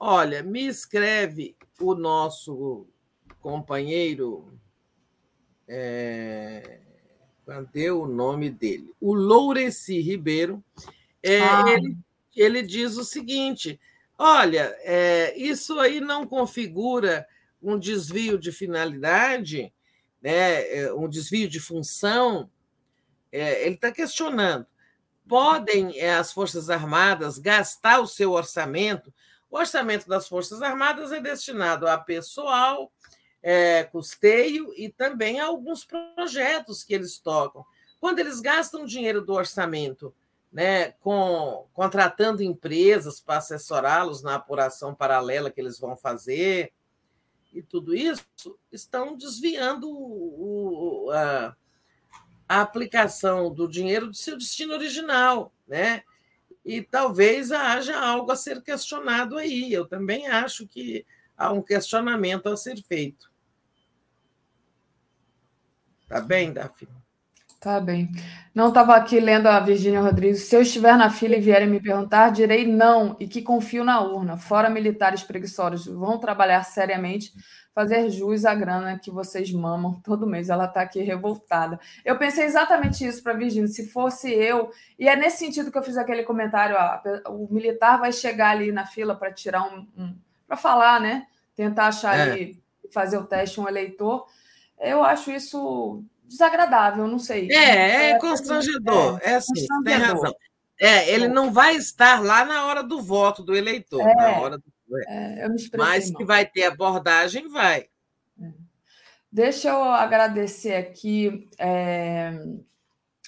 Olha, 0.00 0.42
me 0.42 0.66
escreve 0.66 1.56
o 1.80 1.94
nosso 1.94 2.86
companheiro. 3.40 4.58
É, 5.66 6.80
cadê 7.46 7.90
o 7.90 8.06
nome 8.06 8.48
dele? 8.48 8.92
O 9.00 9.12
Loureci 9.12 10.00
Ribeiro. 10.00 10.64
É, 11.22 11.40
ah. 11.40 11.64
ele, 11.68 11.96
ele 12.34 12.62
diz 12.62 12.96
o 12.96 13.04
seguinte: 13.04 13.78
olha, 14.16 14.74
é, 14.80 15.36
isso 15.36 15.78
aí 15.78 16.00
não 16.00 16.26
configura 16.26 17.26
um 17.60 17.78
desvio 17.78 18.38
de 18.38 18.52
finalidade, 18.52 19.72
né, 20.22 20.78
é, 20.78 20.92
um 20.92 21.08
desvio 21.08 21.48
de 21.48 21.60
função. 21.60 22.48
É, 23.30 23.66
ele 23.66 23.74
está 23.74 23.92
questionando 23.92 24.66
podem 25.28 25.98
eh, 25.98 26.14
as 26.14 26.32
Forças 26.32 26.70
Armadas 26.70 27.38
gastar 27.38 28.00
o 28.00 28.06
seu 28.06 28.32
orçamento. 28.32 29.12
O 29.50 29.58
orçamento 29.58 30.08
das 30.08 30.26
Forças 30.26 30.62
Armadas 30.62 31.12
é 31.12 31.20
destinado 31.20 31.86
a 31.86 31.98
pessoal, 31.98 32.90
é, 33.42 33.84
custeio 33.84 34.72
e 34.76 34.88
também 34.88 35.38
a 35.38 35.46
alguns 35.46 35.84
projetos 35.84 36.82
que 36.82 36.94
eles 36.94 37.18
tocam. 37.18 37.64
Quando 38.00 38.18
eles 38.18 38.40
gastam 38.40 38.84
dinheiro 38.84 39.20
do 39.24 39.32
orçamento, 39.32 40.14
né, 40.50 40.92
com 40.92 41.66
contratando 41.74 42.42
empresas 42.42 43.20
para 43.20 43.36
assessorá-los 43.36 44.22
na 44.22 44.36
apuração 44.36 44.94
paralela 44.94 45.50
que 45.50 45.60
eles 45.60 45.78
vão 45.78 45.96
fazer 45.96 46.72
e 47.52 47.62
tudo 47.62 47.94
isso, 47.94 48.24
estão 48.72 49.16
desviando 49.16 49.90
o, 49.90 51.06
o, 51.06 51.10
a, 51.10 51.54
a 52.48 52.62
aplicação 52.62 53.52
do 53.52 53.68
dinheiro 53.68 54.06
do 54.06 54.14
seu 54.16 54.36
destino 54.36 54.72
original, 54.72 55.52
né? 55.66 56.02
E 56.64 56.82
talvez 56.82 57.52
haja 57.52 57.98
algo 57.98 58.32
a 58.32 58.36
ser 58.36 58.62
questionado 58.62 59.36
aí. 59.36 59.72
Eu 59.72 59.86
também 59.86 60.26
acho 60.26 60.66
que 60.66 61.04
há 61.36 61.52
um 61.52 61.62
questionamento 61.62 62.48
a 62.48 62.56
ser 62.56 62.82
feito. 62.82 63.30
Tá 66.08 66.20
bem, 66.20 66.52
Daphne? 66.52 66.97
Tá 67.60 67.80
bem. 67.80 68.08
Não 68.54 68.68
estava 68.68 68.94
aqui 68.94 69.18
lendo 69.18 69.48
a 69.48 69.58
Virgínia 69.58 70.00
Rodrigues. 70.00 70.42
Se 70.42 70.54
eu 70.54 70.62
estiver 70.62 70.96
na 70.96 71.10
fila 71.10 71.34
e 71.34 71.40
vierem 71.40 71.68
me 71.68 71.80
perguntar, 71.80 72.30
direi 72.30 72.64
não 72.64 73.16
e 73.18 73.26
que 73.26 73.42
confio 73.42 73.82
na 73.82 74.00
urna. 74.00 74.36
Fora 74.36 74.70
militares 74.70 75.24
preguiçosos, 75.24 75.86
vão 75.86 76.18
trabalhar 76.18 76.62
seriamente 76.62 77.32
fazer 77.74 78.10
jus 78.10 78.44
à 78.44 78.54
grana 78.54 78.98
que 78.98 79.10
vocês 79.10 79.52
mamam 79.52 80.00
todo 80.02 80.26
mês. 80.26 80.50
Ela 80.50 80.66
está 80.66 80.82
aqui 80.82 81.00
revoltada. 81.00 81.80
Eu 82.04 82.16
pensei 82.16 82.44
exatamente 82.44 83.04
isso 83.04 83.22
para 83.22 83.32
Virginia. 83.32 83.68
Se 83.68 83.88
fosse 83.88 84.32
eu, 84.32 84.70
e 84.98 85.08
é 85.08 85.16
nesse 85.16 85.38
sentido 85.38 85.70
que 85.70 85.78
eu 85.78 85.82
fiz 85.82 85.96
aquele 85.96 86.22
comentário: 86.22 86.76
ó, 86.76 87.32
o 87.32 87.48
militar 87.52 87.98
vai 87.98 88.12
chegar 88.12 88.50
ali 88.50 88.70
na 88.70 88.86
fila 88.86 89.16
para 89.16 89.32
tirar 89.32 89.62
um, 89.62 89.86
um 89.96 90.14
para 90.46 90.56
falar, 90.56 91.00
né? 91.00 91.26
Tentar 91.54 91.88
achar 91.88 92.18
é. 92.18 92.22
ali, 92.22 92.62
fazer 92.92 93.18
o 93.18 93.26
teste 93.26 93.60
um 93.60 93.68
eleitor. 93.68 94.26
Eu 94.80 95.04
acho 95.04 95.30
isso 95.30 96.04
desagradável, 96.28 97.06
não 97.06 97.18
sei. 97.18 97.50
É, 97.50 98.10
é 98.10 98.18
constrangedor. 98.18 99.18
É, 99.22 99.32
é 99.32 99.34
assim, 99.36 99.54
constrangedor. 99.54 99.84
tem 99.84 99.94
razão. 99.96 100.34
É, 100.80 101.10
ele 101.10 101.26
não 101.26 101.52
vai 101.52 101.74
estar 101.74 102.22
lá 102.22 102.44
na 102.44 102.66
hora 102.66 102.84
do 102.84 103.02
voto 103.02 103.42
do 103.42 103.56
eleitor, 103.56 104.00
é. 104.00 104.14
na 104.14 104.40
hora 104.40 104.58
do 104.58 104.64
é, 105.06 105.44
eu 105.44 105.50
me 105.50 105.70
Mas 105.76 106.10
que 106.10 106.24
vai 106.24 106.46
ter 106.46 106.64
abordagem, 106.64 107.48
vai. 107.48 107.88
É. 108.40 108.52
Deixa 109.30 109.68
eu 109.68 109.82
agradecer 109.82 110.74
aqui 110.74 111.48
é, 111.58 112.32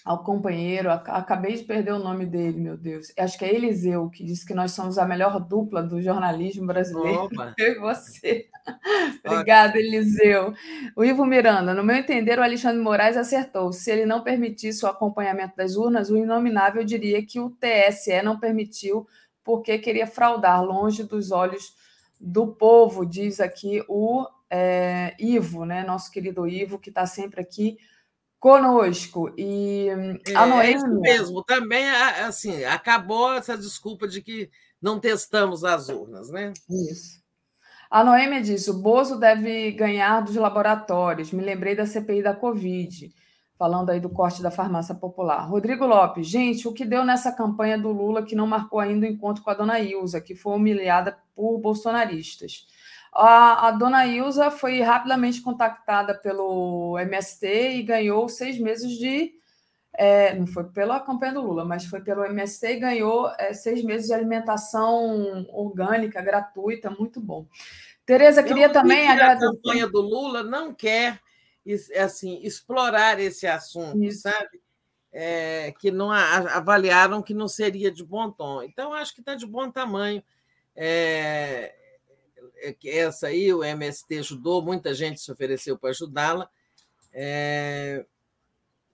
ao 0.05 0.25
companheiro, 0.25 0.91
acabei 0.91 1.57
de 1.57 1.65
perder 1.65 1.93
o 1.93 1.99
nome 1.99 2.25
dele, 2.25 2.59
meu 2.59 2.77
Deus. 2.77 3.13
Acho 3.19 3.39
que 3.39 3.45
é 3.45 3.55
Eliseu, 3.55 4.09
que 4.09 4.25
disse 4.25 4.47
que 4.47 4.55
nós 4.55 4.73
somos 4.73 4.97
a 4.97 5.05
melhor 5.05 5.39
dupla 5.39 5.83
do 5.83 6.01
jornalismo 6.01 6.67
brasileiro. 6.67 7.25
Opa. 7.25 7.55
Eu 7.59 7.73
e 7.77 7.79
você. 7.79 8.49
Obrigada, 9.25 9.79
Eliseu. 9.79 10.55
O 10.97 11.05
Ivo 11.05 11.27
Miranda, 11.27 11.75
no 11.75 11.85
meu 11.85 11.97
entender, 11.97 12.39
o 12.39 12.43
Alexandre 12.43 12.83
Moraes 12.83 13.17
acertou. 13.17 13.73
Se 13.73 13.91
ele 13.91 14.07
não 14.07 14.23
permitisse 14.23 14.85
o 14.85 14.89
acompanhamento 14.89 15.55
das 15.57 15.77
urnas, 15.77 16.09
o 16.11 16.17
inominável 16.17 16.83
diria 16.83 17.25
que 17.25 17.39
o 17.39 17.51
TSE 17.51 18.23
não 18.23 18.39
permitiu 18.39 19.07
porque 19.45 19.79
queria 19.79 20.07
fraudar 20.07 20.65
longe 20.65 21.03
dos 21.03 21.31
olhos 21.31 21.75
do 22.19 22.49
povo, 22.49 23.05
diz 23.05 23.41
aqui 23.41 23.83
o 23.89 24.27
é, 24.51 25.15
Ivo, 25.19 25.65
né? 25.65 25.85
Nosso 25.85 26.11
querido 26.11 26.47
Ivo, 26.47 26.79
que 26.79 26.91
está 26.91 27.07
sempre 27.07 27.41
aqui 27.41 27.79
conosco. 28.41 29.33
E 29.37 29.89
a 30.35 30.47
Noêmia... 30.47 30.73
É 30.73 30.77
isso 30.77 31.01
mesmo. 31.01 31.45
Também, 31.45 31.89
assim, 31.91 32.65
acabou 32.65 33.35
essa 33.35 33.57
desculpa 33.57 34.09
de 34.09 34.23
que 34.23 34.51
não 34.83 34.99
testamos 34.99 35.63
as 35.63 35.89
urnas, 35.91 36.31
né? 36.31 36.53
Isso. 36.91 37.21
A 37.91 38.03
Noêmia 38.03 38.41
diz: 38.41 38.67
o 38.67 38.81
Bozo 38.81 39.19
deve 39.19 39.73
ganhar 39.73 40.23
dos 40.23 40.35
laboratórios. 40.35 41.31
Me 41.31 41.43
lembrei 41.43 41.77
da 41.77 41.87
CPI 41.87 42.23
da 42.23 42.35
Covid 42.35 43.13
falando 43.59 43.91
aí 43.91 44.01
do 44.01 44.09
corte 44.09 44.41
da 44.41 44.51
farmácia 44.51 44.95
popular. 44.95 45.47
Rodrigo 45.47 45.85
Lopes, 45.85 46.27
gente, 46.27 46.67
o 46.67 46.73
que 46.73 46.83
deu 46.83 47.05
nessa 47.05 47.31
campanha 47.31 47.77
do 47.77 47.93
Lula 47.93 48.23
que 48.25 48.35
não 48.35 48.47
marcou 48.47 48.81
ainda 48.81 49.07
o 49.07 49.11
encontro 49.11 49.45
com 49.45 49.51
a 49.51 49.55
dona 49.55 49.79
Ilza, 49.79 50.19
que 50.19 50.35
foi 50.35 50.57
humilhada 50.57 51.19
por 51.37 51.59
bolsonaristas? 51.59 52.67
A, 53.13 53.69
a 53.69 53.71
dona 53.73 54.07
Ilza 54.07 54.51
foi 54.51 54.81
rapidamente 54.81 55.43
contactada 55.43 56.15
pelo 56.15 56.97
MST 56.99 57.47
e 57.47 57.83
ganhou 57.83 58.29
seis 58.29 58.59
meses 58.59 58.93
de. 58.93 59.33
É, 59.93 60.35
não 60.35 60.47
foi 60.47 60.65
pela 60.65 61.01
campanha 61.01 61.35
do 61.35 61.43
Lula, 61.43 61.65
mas 61.65 61.85
foi 61.85 62.01
pelo 62.01 62.25
MST 62.25 62.67
e 62.67 62.81
ganhou 62.81 63.29
é, 63.39 63.53
seis 63.53 63.83
meses 63.83 64.07
de 64.07 64.15
alimentação 64.15 65.45
orgânica, 65.51 66.23
gratuita, 66.23 66.89
muito 66.91 67.21
bom. 67.21 67.47
Tereza, 68.07 68.43
queria 68.43 68.69
também 68.69 69.09
agradecer. 69.09 69.47
A 69.47 69.51
campanha 69.51 69.87
do 69.89 70.01
Lula 70.01 70.43
não 70.45 70.73
quer 70.73 71.21
assim 71.99 72.41
explorar 72.43 73.19
esse 73.21 73.47
assunto, 73.47 74.03
Isso. 74.03 74.23
sabe? 74.23 74.61
É, 75.13 75.73
que 75.79 75.91
não 75.91 76.11
avaliaram 76.13 77.21
que 77.21 77.35
não 77.35 77.49
seria 77.49 77.91
de 77.91 78.05
bom 78.05 78.31
tom. 78.31 78.63
Então, 78.63 78.93
acho 78.93 79.13
que 79.13 79.21
está 79.21 79.35
de 79.35 79.47
bom 79.47 79.71
tamanho. 79.71 80.23
É, 80.75 81.75
essa 82.85 83.29
aí, 83.29 83.53
o 83.53 83.65
MST 83.65 84.19
ajudou, 84.19 84.63
muita 84.63 84.95
gente 84.95 85.21
se 85.21 85.31
ofereceu 85.31 85.79
para 85.79 85.91
ajudá-la. 85.91 86.49
É, 87.13 88.05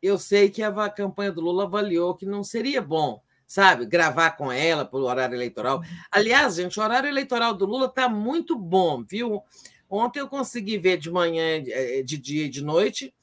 eu 0.02 0.18
sei 0.18 0.48
que 0.50 0.62
a 0.62 0.88
campanha 0.88 1.32
do 1.32 1.40
Lula 1.40 1.64
avaliou 1.64 2.14
que 2.14 2.26
não 2.26 2.44
seria 2.44 2.80
bom, 2.80 3.20
sabe, 3.46 3.86
gravar 3.86 4.32
com 4.32 4.50
ela 4.52 4.84
por 4.84 5.02
horário 5.02 5.34
eleitoral. 5.34 5.82
Aliás, 6.10 6.56
gente, 6.56 6.78
o 6.78 6.82
horário 6.82 7.08
eleitoral 7.08 7.54
do 7.54 7.66
Lula 7.66 7.86
está 7.86 8.08
muito 8.08 8.56
bom, 8.58 9.04
viu? 9.04 9.42
Ontem 9.88 10.20
eu 10.20 10.28
consegui 10.28 10.78
ver 10.78 10.98
de 10.98 11.10
manhã, 11.10 11.62
eh, 11.66 12.02
de 12.02 12.18
dia 12.18 12.46
e 12.46 12.48
de 12.48 12.62
noite, 12.62 13.14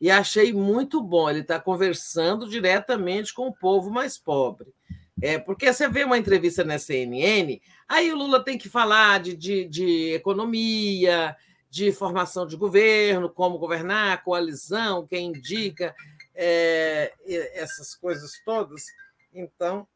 e 0.00 0.10
achei 0.10 0.52
muito 0.52 1.00
bom. 1.00 1.30
Ele 1.30 1.40
está 1.40 1.58
conversando 1.58 2.48
diretamente 2.48 3.32
com 3.32 3.48
o 3.48 3.54
povo 3.54 3.90
mais 3.90 4.18
pobre. 4.18 4.74
É, 5.22 5.38
porque 5.38 5.72
você 5.72 5.88
vê 5.88 6.04
uma 6.04 6.18
entrevista 6.18 6.62
na 6.62 6.78
CNN, 6.78 7.60
aí 7.88 8.12
o 8.12 8.16
Lula 8.16 8.44
tem 8.44 8.58
que 8.58 8.68
falar 8.68 9.20
de, 9.20 9.36
de, 9.36 9.68
de 9.68 10.14
economia, 10.14 11.36
de 11.70 11.92
formação 11.92 12.46
de 12.46 12.56
governo, 12.56 13.28
como 13.28 13.58
governar, 13.58 14.22
coalizão, 14.24 15.06
quem 15.06 15.28
indica, 15.28 15.94
é, 16.34 17.12
essas 17.54 17.94
coisas 17.94 18.32
todas. 18.44 18.84
Então, 19.32 19.86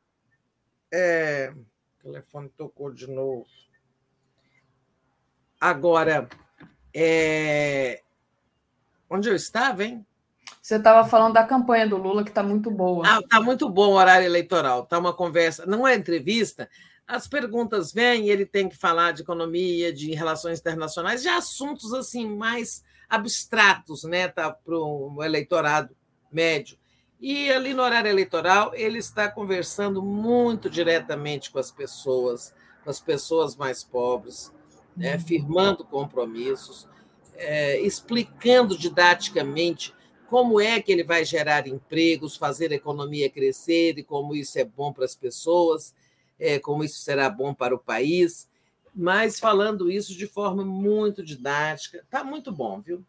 é, 0.92 1.52
o 1.98 2.02
telefone 2.02 2.48
tocou 2.56 2.92
de 2.92 3.06
novo. 3.06 3.46
Agora, 5.60 6.28
é... 6.94 8.02
onde 9.08 9.28
eu 9.28 9.36
estava, 9.36 9.84
hein? 9.84 10.06
Você 10.60 10.76
estava 10.76 11.08
falando 11.08 11.34
da 11.34 11.44
campanha 11.44 11.86
do 11.86 11.96
Lula, 11.96 12.24
que 12.24 12.30
está 12.30 12.42
muito 12.42 12.70
boa. 12.70 13.04
Ah, 13.06 13.20
está 13.20 13.40
muito 13.40 13.68
bom 13.68 13.90
o 13.90 13.96
horário 13.96 14.26
eleitoral. 14.26 14.82
Está 14.82 14.98
uma 14.98 15.12
conversa, 15.12 15.66
não 15.66 15.86
é 15.86 15.94
entrevista. 15.94 16.68
As 17.10 17.26
perguntas 17.26 17.92
vêm 17.92 18.26
e 18.26 18.30
ele 18.30 18.46
tem 18.46 18.68
que 18.68 18.76
falar 18.76 19.10
de 19.10 19.22
economia, 19.22 19.92
de 19.92 20.14
relações 20.14 20.60
internacionais, 20.60 21.22
de 21.22 21.28
assuntos 21.28 21.92
assim 21.92 22.36
mais 22.36 22.84
abstratos, 23.08 24.04
né, 24.04 24.28
tá, 24.28 24.52
para 24.52 24.78
o 24.78 25.20
eleitorado 25.20 25.92
médio. 26.30 26.78
E 27.20 27.50
ali 27.50 27.74
no 27.74 27.82
horário 27.82 28.08
eleitoral, 28.08 28.72
ele 28.76 28.98
está 28.98 29.28
conversando 29.28 30.00
muito 30.00 30.70
diretamente 30.70 31.50
com 31.50 31.58
as 31.58 31.72
pessoas, 31.72 32.54
com 32.84 32.90
as 32.90 33.00
pessoas 33.00 33.56
mais 33.56 33.82
pobres, 33.82 34.52
né, 34.96 35.18
firmando 35.18 35.84
compromissos, 35.84 36.86
é, 37.34 37.80
explicando 37.80 38.78
didaticamente 38.78 39.92
como 40.28 40.60
é 40.60 40.80
que 40.80 40.92
ele 40.92 41.02
vai 41.02 41.24
gerar 41.24 41.66
empregos, 41.66 42.36
fazer 42.36 42.70
a 42.70 42.76
economia 42.76 43.28
crescer 43.28 43.98
e 43.98 44.04
como 44.04 44.32
isso 44.32 44.60
é 44.60 44.64
bom 44.64 44.92
para 44.92 45.04
as 45.04 45.16
pessoas, 45.16 45.92
é, 46.40 46.58
como 46.58 46.82
isso 46.82 47.00
será 47.00 47.28
bom 47.28 47.54
para 47.54 47.74
o 47.74 47.78
país, 47.78 48.48
mas 48.94 49.38
falando 49.38 49.90
isso 49.90 50.16
de 50.16 50.26
forma 50.26 50.64
muito 50.64 51.22
didática. 51.22 51.98
Está 51.98 52.24
muito 52.24 52.50
bom, 52.50 52.80
viu? 52.80 53.04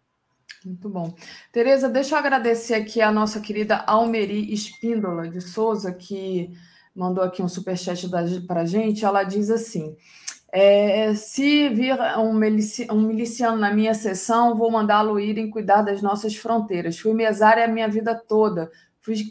Muito 0.64 0.90
bom. 0.90 1.16
Tereza, 1.52 1.90
deixa 1.90 2.14
eu 2.14 2.20
agradecer 2.20 2.76
aqui 2.76 3.02
a 3.02 3.12
nossa 3.12 3.40
querida 3.40 3.78
Almeri 3.78 4.54
Espíndola 4.54 5.28
de 5.28 5.42
Souza, 5.42 5.92
que 5.92 6.52
mandou 6.96 7.24
aqui 7.24 7.42
um 7.42 7.48
superchat 7.48 8.08
para 8.46 8.62
a 8.62 8.66
gente. 8.66 9.04
Ela 9.04 9.24
diz 9.24 9.50
assim: 9.50 9.96
é, 10.52 11.16
se 11.16 11.70
vir 11.70 11.98
um, 12.20 12.34
milici 12.34 12.86
um, 12.92 13.02
miliciano 13.02 13.58
na 13.58 13.74
minha 13.74 13.94
sessão, 13.94 14.56
vou 14.56 14.70
mandá-lo 14.70 15.20
irem 15.20 15.50
cuidar 15.50 15.82
das 15.82 16.02
nossas 16.02 16.36
fronteiras. 16.36 17.00
Fui 17.00 17.14
mesária 17.14 17.64
a 17.64 17.70
minha 17.70 17.88
vida 17.88 18.14
toda, 18.14 18.70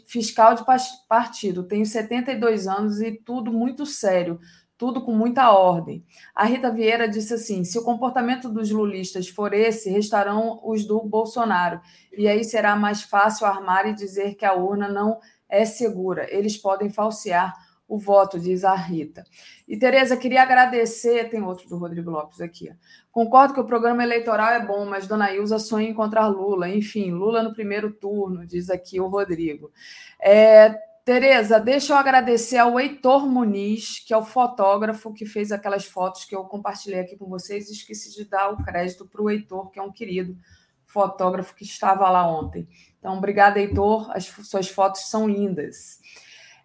fiscal 0.05 0.53
de 0.55 0.63
partido, 1.07 1.63
tenho 1.63 1.85
72 1.85 2.67
anos 2.67 3.01
e 3.01 3.11
tudo 3.11 3.51
muito 3.53 3.85
sério 3.85 4.39
tudo 4.81 4.99
com 5.03 5.13
muita 5.13 5.51
ordem. 5.51 6.03
A 6.33 6.43
Rita 6.43 6.71
Vieira 6.71 7.07
disse 7.07 7.35
assim: 7.35 7.63
se 7.63 7.77
o 7.77 7.83
comportamento 7.83 8.49
dos 8.49 8.71
lulistas 8.71 9.27
for 9.27 9.53
esse, 9.53 9.91
restarão 9.91 10.59
os 10.63 10.87
do 10.87 10.99
Bolsonaro. 11.03 11.79
E 12.11 12.27
aí 12.27 12.43
será 12.43 12.75
mais 12.75 13.03
fácil 13.03 13.45
armar 13.45 13.85
e 13.85 13.93
dizer 13.93 14.33
que 14.33 14.43
a 14.43 14.55
urna 14.55 14.89
não 14.89 15.19
é 15.47 15.65
segura. 15.65 16.25
Eles 16.35 16.57
podem 16.57 16.89
falsear 16.89 17.53
o 17.91 17.97
voto, 17.97 18.39
diz 18.39 18.63
a 18.63 18.73
Rita. 18.73 19.25
E, 19.67 19.77
Tereza, 19.77 20.15
queria 20.15 20.43
agradecer. 20.43 21.29
Tem 21.29 21.43
outro 21.43 21.67
do 21.67 21.77
Rodrigo 21.77 22.09
Lopes 22.09 22.39
aqui. 22.39 22.71
Concordo 23.11 23.53
que 23.53 23.59
o 23.59 23.65
programa 23.65 24.01
eleitoral 24.01 24.47
é 24.47 24.65
bom, 24.65 24.85
mas 24.85 25.07
Dona 25.07 25.33
Ilza 25.33 25.59
sonha 25.59 25.89
em 25.89 25.91
encontrar 25.91 26.27
Lula. 26.27 26.69
Enfim, 26.69 27.11
Lula 27.11 27.43
no 27.43 27.53
primeiro 27.53 27.91
turno, 27.91 28.47
diz 28.47 28.69
aqui 28.69 29.01
o 29.01 29.09
Rodrigo. 29.09 29.73
É, 30.21 30.73
Tereza, 31.03 31.59
deixa 31.59 31.91
eu 31.91 31.97
agradecer 31.97 32.59
ao 32.59 32.79
Heitor 32.79 33.27
Muniz, 33.27 33.99
que 33.99 34.13
é 34.13 34.17
o 34.17 34.23
fotógrafo 34.23 35.13
que 35.13 35.25
fez 35.25 35.51
aquelas 35.51 35.83
fotos 35.83 36.23
que 36.23 36.33
eu 36.33 36.45
compartilhei 36.45 37.01
aqui 37.01 37.17
com 37.17 37.27
vocês. 37.27 37.69
Esqueci 37.69 38.15
de 38.15 38.23
dar 38.23 38.51
o 38.51 38.63
crédito 38.63 39.05
para 39.05 39.21
o 39.21 39.29
Heitor, 39.29 39.69
que 39.69 39.79
é 39.79 39.83
um 39.83 39.91
querido 39.91 40.37
fotógrafo 40.85 41.53
que 41.53 41.65
estava 41.65 42.09
lá 42.09 42.25
ontem. 42.25 42.69
Então, 42.97 43.17
obrigada, 43.17 43.59
Heitor. 43.59 44.09
As 44.15 44.27
suas 44.27 44.69
fotos 44.69 45.09
são 45.09 45.27
lindas. 45.27 45.99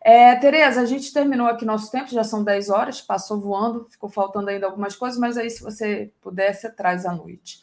É, 0.08 0.36
Tereza, 0.36 0.82
a 0.82 0.86
gente 0.86 1.12
terminou 1.12 1.48
aqui 1.48 1.64
nosso 1.64 1.90
tempo, 1.90 2.08
já 2.12 2.22
são 2.22 2.44
10 2.44 2.70
horas, 2.70 3.00
passou 3.00 3.40
voando, 3.40 3.88
ficou 3.90 4.08
faltando 4.08 4.48
ainda 4.48 4.64
algumas 4.64 4.94
coisas, 4.94 5.18
mas 5.18 5.36
aí, 5.36 5.50
se 5.50 5.60
você 5.60 6.12
puder, 6.20 6.54
você 6.54 6.70
traz 6.70 7.04
à 7.04 7.12
noite. 7.12 7.58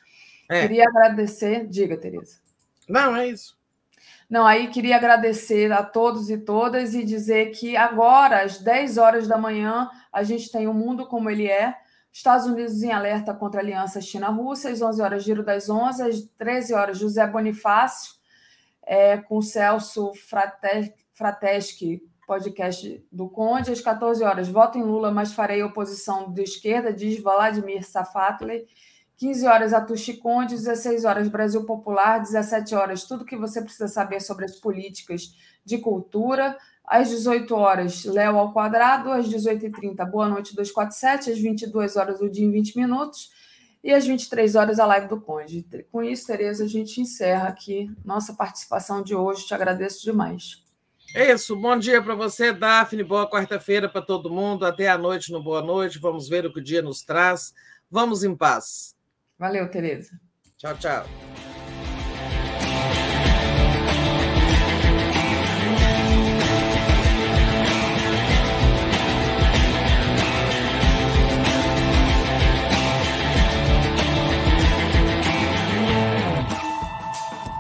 É. 0.50 0.64
Queria 0.64 0.84
agradecer. 0.84 1.66
Diga, 1.66 1.96
Tereza. 1.96 2.40
Não, 2.90 3.16
é 3.16 3.28
isso. 3.28 3.58
Não, 4.30 4.46
aí 4.46 4.68
queria 4.68 4.98
agradecer 4.98 5.72
a 5.72 5.84
todos 5.84 6.30
e 6.30 6.38
todas 6.38 6.94
e 6.94 7.06
dizer 7.06 7.52
que 7.52 7.78
agora, 7.78 8.44
às 8.44 8.60
10 8.60 8.98
horas 8.98 9.26
da 9.26 9.38
manhã, 9.38 9.90
a 10.12 10.22
gente 10.22 10.52
tem 10.52 10.68
o 10.68 10.74
mundo 10.74 11.08
como 11.08 11.30
ele 11.30 11.48
é. 11.48 11.74
Estados 12.12 12.46
Unidos 12.46 12.84
em 12.84 12.92
alerta 12.92 13.34
contra 13.34 13.62
a 13.62 13.64
aliança 13.64 14.02
China-Rússia, 14.02 14.70
às 14.70 14.82
11 14.82 15.02
horas, 15.02 15.24
Giro 15.24 15.46
das 15.46 15.70
11, 15.70 16.04
às 16.04 16.22
13 16.38 16.74
horas, 16.74 16.98
José 16.98 17.26
Bonifácio, 17.26 18.16
é, 18.86 19.16
com 19.16 19.42
Celso 19.42 20.12
Frateschi, 21.14 22.04
podcast 22.26 23.06
do 23.12 23.30
Conde, 23.30 23.72
às 23.72 23.82
14 23.82 24.24
horas, 24.24 24.48
voto 24.48 24.78
em 24.78 24.84
Lula, 24.84 25.12
mas 25.12 25.34
farei 25.34 25.62
oposição 25.64 26.32
de 26.32 26.44
esquerda, 26.44 26.94
diz 26.94 27.22
Vladimir 27.22 27.86
Safatli. 27.86 28.66
15 29.18 29.48
horas 29.48 29.74
Atushi 29.74 30.18
Conde, 30.18 30.56
16 30.56 31.06
horas 31.06 31.30
Brasil 31.30 31.66
Popular, 31.66 32.20
17 32.20 32.76
horas 32.76 33.04
tudo 33.04 33.26
que 33.26 33.38
você 33.38 33.62
precisa 33.62 33.88
saber 33.88 34.20
sobre 34.20 34.46
as 34.46 34.56
políticas 34.60 35.36
de 35.64 35.78
cultura. 35.78 36.58
Às 36.86 37.10
18 37.10 37.56
horas, 37.56 38.04
Léo 38.04 38.38
ao 38.38 38.52
quadrado, 38.52 39.12
às 39.12 39.28
18h30, 39.28 40.06
Boa 40.10 40.28
Noite 40.28 40.54
247, 40.56 41.32
às 41.32 41.40
22 41.40 41.96
horas, 41.96 42.20
o 42.20 42.30
dia 42.30 42.46
em 42.46 42.52
20 42.52 42.76
minutos, 42.76 43.30
e 43.82 43.94
às 43.94 44.06
23 44.06 44.56
horas, 44.56 44.80
a 44.80 44.86
live 44.86 45.08
do 45.08 45.22
Conde. 45.22 45.66
Com 45.92 46.04
isso, 46.04 46.28
Tereza, 46.28 46.66
a 46.66 46.68
gente 46.68 47.00
encerra 47.00 47.48
aqui 47.48 47.90
nossa 48.04 48.34
participação 48.34 49.02
de 49.02 49.16
hoje. 49.16 49.46
Te 49.46 49.54
agradeço 49.54 50.04
demais. 50.04 50.63
É 51.14 51.32
isso. 51.32 51.56
Bom 51.56 51.78
dia 51.78 52.02
para 52.02 52.16
você, 52.16 52.52
Daphne. 52.52 53.04
Boa 53.04 53.30
quarta-feira 53.30 53.88
para 53.88 54.02
todo 54.02 54.32
mundo. 54.32 54.66
Até 54.66 54.90
a 54.90 54.98
noite 54.98 55.32
no 55.32 55.44
Boa 55.44 55.62
Noite. 55.62 56.00
Vamos 56.00 56.28
ver 56.28 56.46
o 56.46 56.52
que 56.52 56.60
o 56.60 56.64
dia 56.64 56.82
nos 56.82 57.04
traz. 57.04 57.54
Vamos 57.90 58.24
em 58.24 58.36
paz. 58.36 58.96
Valeu, 59.38 59.70
Tereza. 59.70 60.20
Tchau, 60.58 60.76
tchau. 60.78 61.06